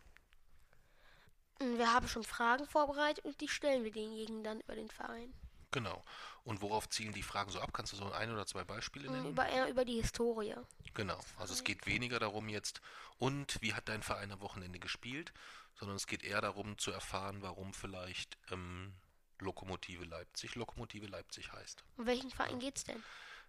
Und 1.61 1.79
Wir 1.79 1.93
haben 1.93 2.09
schon 2.09 2.25
Fragen 2.25 2.67
vorbereitet 2.67 3.25
und 3.25 3.41
die 3.41 3.49
stellen 3.49 3.85
wir 3.85 3.91
denjenigen 3.93 4.45
dann 4.45 4.61
über 4.61 4.75
den 4.75 4.91
Verein. 4.91 5.33
Genau. 5.71 6.05
Und 6.45 6.61
worauf 6.61 6.89
zielen 6.91 7.13
die 7.13 7.23
Fragen 7.23 7.51
so 7.51 7.61
ab? 7.61 7.73
Kannst 7.73 7.93
du 7.93 7.97
so 7.97 8.11
ein 8.13 8.31
oder 8.31 8.47
zwei 8.47 8.65
Beispiele 8.65 9.11
nennen? 9.11 9.31
Über, 9.31 9.47
eher 9.49 9.69
über 9.69 9.85
die 9.85 10.01
Historie. 10.01 10.55
Genau. 10.95 11.19
Also 11.39 11.55
es 11.55 11.65
geht 11.65 11.87
weniger 11.87 12.19
darum 12.19 12.49
jetzt, 12.49 12.81
und 13.19 13.61
wie 13.63 13.75
hat 13.75 13.89
dein 13.89 14.03
Verein 14.03 14.31
am 14.33 14.41
Wochenende 14.41 14.79
gespielt, 14.79 15.33
sondern 15.75 15.97
es 15.97 16.07
geht 16.07 16.23
eher 16.23 16.41
darum 16.41 16.79
zu 16.79 16.91
erfahren, 16.93 17.43
warum 17.43 17.73
vielleicht 17.75 18.39
ähm, 18.51 18.95
Lokomotive 19.39 20.05
Leipzig 20.05 20.55
Lokomotive 20.55 21.07
Leipzig 21.07 21.53
heißt. 21.53 21.85
Um 21.97 22.07
welchen 22.07 22.31
Verein 22.31 22.59
geht's 22.59 22.85
denn? 22.85 23.03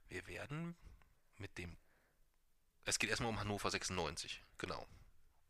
Wir 0.09 0.25
werden 0.27 0.75
mit 1.37 1.57
dem. 1.57 1.77
Es 2.85 2.99
geht 2.99 3.09
erstmal 3.09 3.29
um 3.29 3.39
Hannover 3.39 3.69
96, 3.69 4.41
genau. 4.57 4.87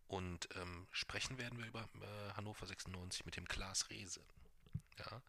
Und 0.07 0.48
ähm, 0.56 0.88
sprechen 0.91 1.38
werden 1.38 1.59
wir 1.59 1.66
über 1.67 1.82
äh, 2.01 2.33
Hannover 2.35 2.66
96 2.66 3.25
mit 3.25 3.35
dem 3.35 3.48
Klaas 3.48 3.90
Rehse. 3.90 4.22
Ja. 4.98 5.22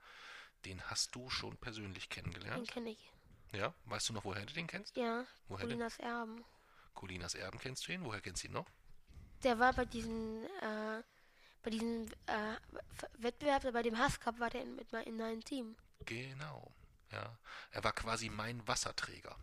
Den 0.65 0.83
hast 0.91 1.15
du 1.15 1.29
schon 1.31 1.57
persönlich 1.59 2.09
Den 2.09 2.15
kennengelernt. 2.25 2.69
kenne 2.69 2.91
ich. 2.91 3.13
Ja. 3.53 3.75
Weißt 3.87 4.09
du 4.09 4.13
noch, 4.13 4.25
woher 4.25 4.45
du 4.47 4.53
den 4.55 4.67
kennst? 4.67 4.97
Ja, 4.97 5.25
Woher? 5.49 5.65
Colinas 5.67 5.99
Erben. 5.99 6.45
Colinas 6.95 7.35
Erben 7.35 7.59
kennst 7.59 7.87
du 7.89 7.93
ihn? 7.93 8.05
Woher 8.05 8.21
kennst 8.21 8.43
du 8.43 8.49
ihn 8.49 8.53
noch? 8.55 8.67
Der 9.43 9.59
war 9.59 9.73
bei 9.73 9.85
diesem, 9.85 10.45
äh, 10.63 11.03
bei 11.69 11.71
diesem 11.71 12.07
äh, 12.27 12.57
Wettbewerb, 13.19 13.71
bei 13.73 13.83
dem 13.83 13.99
Hasscup 13.99 14.41
war 14.41 14.49
der 14.49 14.63
in, 14.63 14.75
mit, 14.77 14.91
in 15.07 15.17
meinem 15.19 15.45
Team. 15.45 15.77
Genau. 16.07 16.73
Ja. 17.13 17.39
Er 17.73 17.85
war 17.85 17.93
quasi 17.93 18.31
mein 18.31 18.67
Wasserträger. 18.67 19.37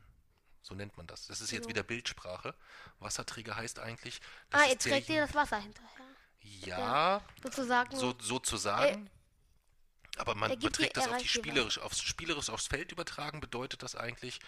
So 0.63 0.73
nennt 0.73 0.97
man 0.97 1.05
das. 1.05 1.27
Das 1.27 1.39
ist 1.41 1.51
jetzt 1.51 1.63
Genau. 1.63 1.69
wieder 1.69 1.83
Bildsprache. 1.83 2.55
Wasserträger 2.99 3.55
heißt 3.55 3.77
eigentlich. 3.77 4.19
Ah, 4.51 4.63
jetzt 4.63 4.83
trägt 4.83 5.07
derjenige- 5.07 5.27
das 5.27 5.35
Wasser 5.35 5.59
hinterher. 5.59 6.05
Ja, 6.39 7.21
Sozusagen. 7.43 7.95
so, 7.95 8.15
sozusagen. 8.19 9.09
aber 10.17 10.33
man 10.35 10.49
er 10.51 10.55
dir 10.57 10.67
beträgt 10.69 10.95
das 10.97 11.07
auf 11.07 11.17
die 11.17 11.27
spielerisch, 11.27 11.77
aufs 11.79 12.01
spielerisch 12.01 12.49
aufs 12.49 12.67
Feld 12.67 12.91
übertragen, 12.91 13.39
bedeutet 13.39 13.83
das 13.83 13.95
eigentlich, 13.95 14.39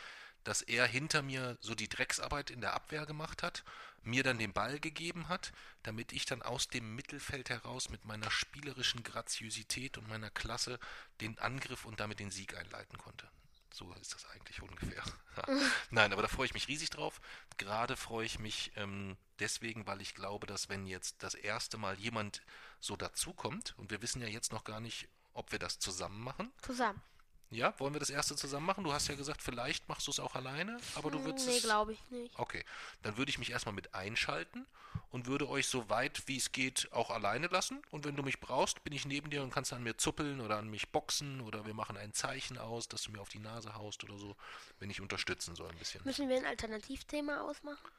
dass 0.44 0.62
er 0.62 0.86
hinter 0.86 1.22
mir 1.22 1.58
so 1.62 1.76
die 1.76 1.90
Drecksarbeit 1.90 2.50
in 2.50 2.62
der 2.62 2.74
Abwehr 2.74 3.06
gemacht 3.06 3.44
hat, 3.44 3.64
mir 4.04 4.24
dann 4.24 4.38
den 4.38 4.54
Ball 4.54 4.80
gegeben 4.80 5.28
hat, 5.28 5.52
damit 5.84 6.14
ich 6.14 6.26
dann 6.26 6.42
aus 6.42 6.70
dem 6.70 6.96
Mittelfeld 6.96 7.50
heraus 7.50 7.90
mit 7.90 8.06
meiner 8.06 8.32
spielerischen 8.32 9.04
Graziosität 9.04 9.98
und 9.98 10.08
meiner 10.08 10.30
Klasse 10.30 10.80
den 11.22 11.38
Angriff 11.40 11.86
und 11.86 12.00
damit 12.00 12.20
den 12.20 12.32
Sieg 12.32 12.56
einleiten 12.58 12.98
konnte. 12.98 13.30
So 13.74 13.94
ist 13.94 14.16
das 14.16 14.26
eigentlich 14.32 14.62
ungefähr. 14.62 15.04
Nein, 15.92 16.12
aber 16.14 16.24
da 16.24 16.28
freue 16.28 16.48
ich 16.48 16.54
mich 16.54 16.68
riesig 16.68 16.90
drauf. 16.90 17.22
Gerade 17.58 17.96
freue 17.96 18.26
ich 18.26 18.40
mich 18.40 18.72
ähm, 18.76 19.18
deswegen, 19.40 19.86
weil 19.86 20.02
ich 20.02 20.16
glaube, 20.16 20.48
dass 20.48 20.70
wenn 20.70 20.88
jetzt 20.88 21.22
das 21.22 21.36
erste 21.36 21.78
Mal 21.78 22.00
jemand 22.00 22.42
so 22.80 22.96
dazukommt, 22.96 23.76
und 23.78 23.92
wir 23.92 24.02
wissen 24.02 24.22
ja 24.22 24.28
jetzt 24.28 24.52
noch 24.52 24.64
gar 24.64 24.80
nicht, 24.80 25.08
ob 25.34 25.52
wir 25.52 25.60
das 25.60 25.78
zusammen 25.78 26.24
machen. 26.24 26.52
Zusammen. 26.62 27.02
Ja, 27.50 27.74
wollen 27.80 27.94
wir 27.94 28.00
das 28.00 28.10
erste 28.10 28.36
zusammen 28.36 28.66
machen? 28.66 28.84
Du 28.84 28.92
hast 28.92 29.08
ja 29.08 29.16
gesagt, 29.16 29.42
vielleicht 29.42 29.88
machst 29.88 30.06
du 30.08 30.12
es 30.12 30.20
auch 30.20 30.36
alleine, 30.36 30.78
aber 30.96 31.12
du 31.12 31.24
würdest 31.24 31.48
Nee, 31.48 31.60
glaube 31.62 31.94
ich 31.94 32.12
nicht. 32.12 32.38
Okay, 32.38 32.66
dann 33.04 33.16
würde 33.16 33.30
ich 33.30 33.40
mich 33.40 33.52
erstmal 33.52 33.74
mit 33.74 33.94
einschalten 33.94 34.66
und 35.12 35.28
würde 35.28 35.48
euch 35.48 35.68
so 35.68 35.90
weit 35.90 36.28
wie 36.28 36.38
es 36.38 36.52
geht 36.52 36.90
auch 36.92 37.10
alleine 37.10 37.48
lassen. 37.48 37.82
Und 37.90 38.04
wenn 38.04 38.18
du 38.18 38.24
mich 38.24 38.42
brauchst, 38.42 38.84
bin 38.84 38.92
ich 38.92 39.06
neben 39.06 39.30
dir 39.30 39.44
und 39.44 39.54
kannst 39.54 39.72
an 39.72 39.82
mir 39.82 39.96
zuppeln 39.98 40.42
oder 40.42 40.58
an 40.58 40.70
mich 40.70 40.90
boxen 40.90 41.40
oder 41.40 41.66
wir 41.66 41.74
machen 41.74 41.96
ein 41.96 42.14
Zeichen 42.14 42.58
aus, 42.58 42.90
dass 42.90 43.04
du 43.04 43.12
mir 43.12 43.22
auf 43.22 43.30
die 43.30 43.40
Nase 43.40 43.76
haust 43.76 44.04
oder 44.04 44.18
so, 44.18 44.36
wenn 44.80 44.90
ich 44.90 45.00
unterstützen 45.00 45.56
soll 45.56 45.70
ein 45.70 45.78
bisschen. 45.78 46.02
Müssen 46.04 46.28
wir 46.28 46.38
ein 46.38 46.46
Alternativthema 46.46 47.42
ausmachen? 47.42 47.90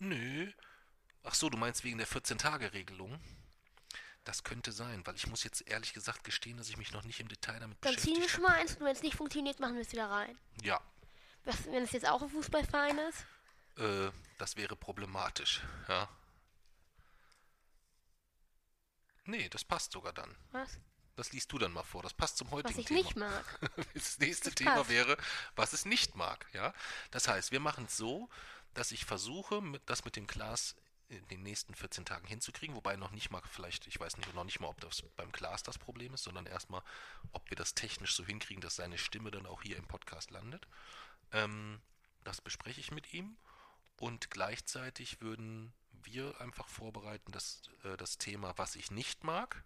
Nö. 0.00 0.50
Ach 1.22 1.34
so, 1.34 1.50
du 1.50 1.56
meinst 1.56 1.84
wegen 1.84 1.98
der 1.98 2.08
14-Tage-Regelung? 2.08 3.20
Das 4.28 4.44
könnte 4.44 4.72
sein, 4.72 5.06
weil 5.06 5.14
ich 5.14 5.26
muss 5.26 5.42
jetzt 5.42 5.66
ehrlich 5.70 5.94
gesagt 5.94 6.22
gestehen, 6.22 6.58
dass 6.58 6.68
ich 6.68 6.76
mich 6.76 6.92
noch 6.92 7.02
nicht 7.02 7.18
im 7.18 7.28
Detail 7.28 7.60
damit 7.60 7.78
Dann 7.80 7.96
ziehen 7.96 8.20
wir 8.20 8.28
schon 8.28 8.42
mal 8.42 8.52
eins 8.52 8.74
und 8.74 8.80
wenn 8.84 8.92
es 8.94 9.02
nicht 9.02 9.16
funktioniert, 9.16 9.58
machen 9.58 9.76
wir 9.76 9.80
es 9.80 9.90
wieder 9.90 10.10
rein. 10.10 10.36
Ja, 10.60 10.82
Was, 11.46 11.64
wenn 11.64 11.82
es 11.82 11.92
jetzt 11.92 12.06
auch 12.06 12.20
ein 12.20 12.28
Fußballverein 12.28 12.98
ist? 12.98 13.24
Äh, 13.78 14.10
das 14.36 14.54
wäre 14.56 14.76
problematisch, 14.76 15.62
ja. 15.88 16.10
Nee, 19.24 19.48
das 19.48 19.64
passt 19.64 19.92
sogar 19.92 20.12
dann. 20.12 20.36
Was? 20.52 20.78
Das 21.16 21.32
liest 21.32 21.50
du 21.50 21.56
dann 21.56 21.72
mal 21.72 21.82
vor. 21.82 22.02
Das 22.02 22.12
passt 22.12 22.36
zum 22.36 22.48
Was 22.48 22.52
heutigen 22.58 22.80
ich 22.80 22.86
Thema. 22.86 23.00
nicht 23.00 23.16
mag. 23.16 23.60
Das 23.94 24.18
nächste 24.18 24.50
Das 24.50 24.56
Thema 24.56 24.88
wäre, 24.90 25.16
was 25.56 25.72
es 25.72 25.86
nicht 25.86 26.16
mag, 26.16 26.44
ja. 26.52 26.74
Das 27.12 27.28
heißt, 27.28 27.50
wir 27.50 27.60
machen 27.60 27.86
es 27.86 27.96
so, 27.96 28.28
dass 28.74 28.92
ich 28.92 29.06
versuche, 29.06 29.62
das 29.86 30.04
mit 30.04 30.16
dem 30.16 30.26
Glas 30.26 30.76
in 31.08 31.26
den 31.28 31.42
nächsten 31.42 31.74
14 31.74 32.04
Tagen 32.04 32.26
hinzukriegen, 32.26 32.76
wobei 32.76 32.96
noch 32.96 33.10
nicht 33.10 33.30
mal, 33.30 33.42
vielleicht, 33.50 33.86
ich 33.86 33.98
weiß 33.98 34.16
nicht, 34.18 34.34
noch 34.34 34.44
nicht 34.44 34.60
mal, 34.60 34.68
ob 34.68 34.80
das 34.80 35.02
beim 35.16 35.32
Glas 35.32 35.62
das 35.62 35.78
Problem 35.78 36.14
ist, 36.14 36.24
sondern 36.24 36.46
erstmal, 36.46 36.82
ob 37.32 37.48
wir 37.50 37.56
das 37.56 37.74
technisch 37.74 38.14
so 38.14 38.24
hinkriegen, 38.24 38.60
dass 38.60 38.76
seine 38.76 38.98
Stimme 38.98 39.30
dann 39.30 39.46
auch 39.46 39.62
hier 39.62 39.76
im 39.76 39.86
Podcast 39.86 40.30
landet. 40.30 40.66
Ähm, 41.32 41.80
das 42.24 42.40
bespreche 42.40 42.80
ich 42.80 42.90
mit 42.90 43.12
ihm 43.14 43.36
und 43.98 44.30
gleichzeitig 44.30 45.20
würden 45.20 45.72
wir 46.02 46.40
einfach 46.40 46.68
vorbereiten, 46.68 47.32
das, 47.32 47.62
äh, 47.84 47.96
das 47.96 48.18
Thema, 48.18 48.56
was 48.56 48.76
ich 48.76 48.90
nicht 48.90 49.24
mag. 49.24 49.64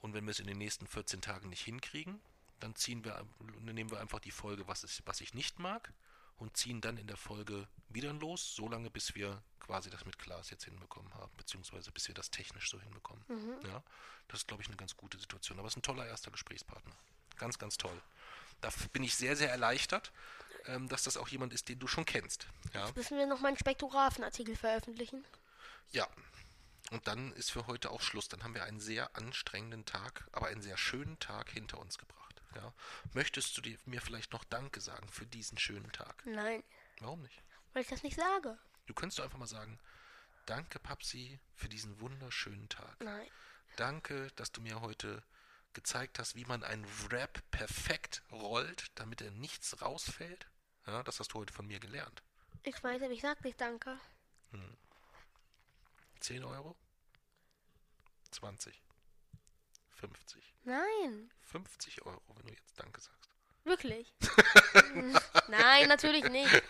Und 0.00 0.14
wenn 0.14 0.24
wir 0.24 0.30
es 0.30 0.40
in 0.40 0.46
den 0.46 0.58
nächsten 0.58 0.86
14 0.86 1.20
Tagen 1.20 1.48
nicht 1.48 1.64
hinkriegen, 1.64 2.20
dann 2.60 2.74
ziehen 2.74 3.04
wir, 3.04 3.24
nehmen 3.60 3.90
wir 3.90 4.00
einfach 4.00 4.20
die 4.20 4.30
Folge, 4.30 4.66
was, 4.68 4.84
ist, 4.84 5.02
was 5.06 5.20
ich 5.20 5.34
nicht 5.34 5.58
mag, 5.58 5.92
und 6.38 6.56
ziehen 6.56 6.80
dann 6.80 6.96
in 6.96 7.06
der 7.06 7.16
Folge 7.16 7.68
wieder 7.88 8.12
los, 8.12 8.54
solange 8.54 8.90
bis 8.90 9.14
wir 9.14 9.42
quasi 9.60 9.90
das 9.90 10.04
mit 10.06 10.18
Klaas 10.18 10.50
jetzt 10.50 10.64
hinbekommen 10.64 11.12
haben, 11.14 11.30
beziehungsweise 11.36 11.92
bis 11.92 12.08
wir 12.08 12.14
das 12.14 12.30
technisch 12.30 12.70
so 12.70 12.80
hinbekommen. 12.80 13.22
Ja, 13.64 13.82
das 14.28 14.40
ist, 14.40 14.48
glaube 14.48 14.62
ich, 14.62 14.68
eine 14.68 14.76
ganz 14.76 14.96
gute 14.96 15.18
Situation. 15.18 15.58
Aber 15.58 15.68
es 15.68 15.72
ist 15.74 15.78
ein 15.78 15.82
toller 15.82 16.06
erster 16.06 16.30
Gesprächspartner. 16.30 16.94
Ganz, 17.36 17.58
ganz 17.58 17.76
toll. 17.76 18.00
Da 18.60 18.70
bin 18.92 19.04
ich 19.04 19.14
sehr, 19.14 19.36
sehr 19.36 19.50
erleichtert, 19.50 20.10
ähm, 20.66 20.88
dass 20.88 21.02
das 21.04 21.16
auch 21.16 21.28
jemand 21.28 21.52
ist, 21.52 21.68
den 21.68 21.78
du 21.78 21.86
schon 21.86 22.04
kennst. 22.04 22.46
Ja, 22.74 22.90
Müssen 22.94 23.18
wir 23.18 23.26
noch 23.26 23.40
mal 23.40 23.48
einen 23.48 23.58
Spektrographenartikel 23.58 24.56
veröffentlichen? 24.56 25.24
ja. 25.92 26.06
Und 26.90 27.06
dann 27.06 27.32
ist 27.34 27.50
für 27.50 27.66
heute 27.66 27.90
auch 27.90 28.00
Schluss. 28.00 28.28
Dann 28.28 28.42
haben 28.44 28.54
wir 28.54 28.64
einen 28.64 28.80
sehr 28.80 29.14
anstrengenden 29.14 29.84
Tag, 29.84 30.26
aber 30.32 30.46
einen 30.46 30.62
sehr 30.62 30.78
schönen 30.78 31.18
Tag 31.18 31.50
hinter 31.50 31.78
uns 31.78 31.98
gebracht. 31.98 32.27
Ja. 32.54 32.72
Möchtest 33.12 33.56
du 33.56 33.60
dir, 33.60 33.78
mir 33.84 34.00
vielleicht 34.00 34.32
noch 34.32 34.44
Danke 34.44 34.80
sagen 34.80 35.08
für 35.08 35.26
diesen 35.26 35.58
schönen 35.58 35.90
Tag? 35.92 36.24
Nein, 36.26 36.62
Warum 37.00 37.22
nicht? 37.22 37.42
weil 37.72 37.82
ich 37.82 37.88
das 37.88 38.02
nicht 38.02 38.16
sage. 38.16 38.58
Du 38.86 38.94
könntest 38.94 39.18
doch 39.18 39.24
einfach 39.24 39.38
mal 39.38 39.46
sagen, 39.46 39.78
danke 40.46 40.78
Papsi 40.78 41.38
für 41.54 41.68
diesen 41.68 42.00
wunderschönen 42.00 42.68
Tag. 42.68 42.96
Nein. 43.00 43.28
Danke, 43.76 44.28
dass 44.36 44.50
du 44.50 44.60
mir 44.62 44.80
heute 44.80 45.22
gezeigt 45.74 46.18
hast, 46.18 46.34
wie 46.34 46.46
man 46.46 46.64
einen 46.64 46.86
Rap 47.10 47.42
perfekt 47.50 48.22
rollt, 48.32 48.90
damit 48.94 49.20
er 49.20 49.30
nichts 49.30 49.80
rausfällt. 49.82 50.48
Ja, 50.86 51.02
das 51.02 51.20
hast 51.20 51.34
du 51.34 51.38
heute 51.38 51.52
von 51.52 51.66
mir 51.66 51.78
gelernt. 51.78 52.22
Ich 52.62 52.82
weiß, 52.82 53.02
aber 53.02 53.12
ich 53.12 53.20
sag 53.20 53.44
nicht 53.44 53.60
danke. 53.60 54.00
10 56.20 56.42
Euro? 56.44 56.76
20. 58.32 58.82
50. 60.00 60.54
Nein, 60.64 61.30
50 61.50 62.02
Euro, 62.06 62.20
wenn 62.36 62.46
du 62.46 62.52
jetzt 62.52 62.78
Danke 62.78 63.00
sagst. 63.00 63.28
wirklich. 63.64 64.14
Nein, 65.48 65.88
natürlich 65.88 66.24
nicht. 66.28 66.62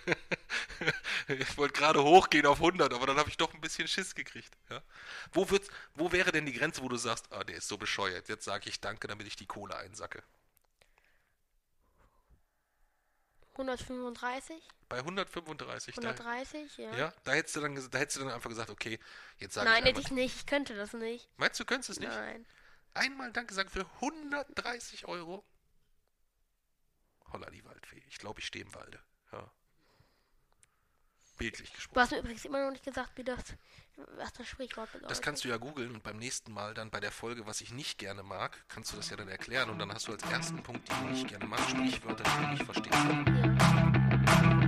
Ich 1.29 1.57
wollte 1.59 1.79
gerade 1.79 2.03
hochgehen 2.03 2.47
auf 2.47 2.59
100, 2.59 2.93
aber 2.95 3.07
dann 3.07 3.19
habe 3.19 3.29
ich 3.29 3.37
doch 3.37 3.53
ein 3.53 3.61
bisschen 3.61 3.89
Schiss 3.89 4.15
gekriegt. 4.15 4.57
Ja? 4.71 4.83
Wo, 5.33 5.51
wird's, 5.51 5.69
wo 5.95 6.13
wäre 6.13 6.31
denn 6.33 6.47
die 6.47 6.53
Grenze, 6.53 6.83
wo 6.83 6.89
du 6.89 6.97
sagst, 6.97 7.33
ah, 7.33 7.45
der 7.45 7.57
ist 7.57 7.69
so 7.69 7.77
bescheuert, 7.77 8.29
jetzt 8.29 8.45
sage 8.45 8.69
ich 8.69 8.81
Danke, 8.81 9.09
damit 9.09 9.27
ich 9.27 9.37
die 9.37 9.47
Kohle 9.47 9.77
einsacke? 9.77 10.23
135, 13.59 14.57
Bei 14.89 14.99
135, 14.99 15.97
da, 15.97 16.11
130, 16.11 16.79
ja. 16.79 16.97
ja, 16.97 17.13
da 17.25 17.33
hättest, 17.33 17.57
du 17.57 17.61
dann, 17.61 17.75
da 17.91 17.99
hättest 17.99 18.19
du 18.19 18.21
dann 18.25 18.33
einfach 18.33 18.49
gesagt, 18.49 18.71
okay, 18.71 19.01
jetzt 19.39 19.55
sage 19.55 19.69
Nein, 19.69 19.83
ich 19.83 19.89
hätte 19.89 19.99
einmal. 19.99 20.03
ich 20.03 20.11
nicht. 20.13 20.37
Ich 20.37 20.47
könnte 20.47 20.77
das 20.77 20.93
nicht. 20.93 21.29
Meinst 21.37 21.59
du, 21.59 21.65
du 21.65 21.69
könntest 21.69 21.91
es 21.91 21.99
nicht? 21.99 22.09
Nein. 22.09 22.47
Einmal 22.99 23.33
Danke 23.33 23.55
sagen 23.55 23.69
für 23.69 23.87
130 23.97 25.07
Euro? 25.07 25.45
Holla 27.33 27.51
die 27.51 27.65
Waldfee. 27.65 28.03
Ich 28.09 28.19
glaube, 28.19 28.41
ich 28.41 28.47
stehe 28.47 28.65
im 28.65 28.75
Walde. 28.75 29.01
Ja. 29.33 29.51
Bildlich 31.37 31.71
Du 31.71 31.77
gesprochen. 31.77 32.01
hast 32.01 32.11
mir 32.11 32.19
übrigens 32.19 32.45
immer 32.45 32.65
noch 32.65 32.73
nicht 32.73 32.85
gesagt, 32.85 33.13
wie 33.17 33.23
das, 33.23 33.39
was 34.17 34.33
das 34.33 34.49
Sprichwort 34.49 34.91
bedeutet. 34.91 35.11
Das 35.11 35.23
kannst 35.23 35.45
du 35.45 35.49
ja 35.49 35.57
googeln 35.57 35.95
und 35.95 36.03
beim 36.03 36.17
nächsten 36.17 36.51
Mal 36.53 36.75
dann 36.75 36.91
bei 36.91 36.99
der 36.99 37.13
Folge, 37.13 37.47
was 37.47 37.61
ich 37.61 37.73
nicht 37.73 37.99
gerne 37.99 38.25
mag, 38.25 38.65
kannst 38.69 38.93
du 38.93 38.97
das 38.97 39.11
ja 39.11 39.17
dann 39.17 39.29
erklären 39.29 39.71
und 39.71 39.79
dann 39.79 39.93
hast 39.93 40.09
du 40.09 40.13
als 40.13 40.23
ersten 40.25 40.63
Punkt, 40.63 40.89
die 40.89 40.93
ich 40.95 41.01
nicht 41.11 41.29
gerne 41.29 41.47
mag, 41.47 41.61
Sprichwörter, 41.61 42.25
die 42.25 42.45
du 42.45 42.51
nicht 42.51 42.65
verstehst. 42.65 42.95
Ja. 42.95 44.68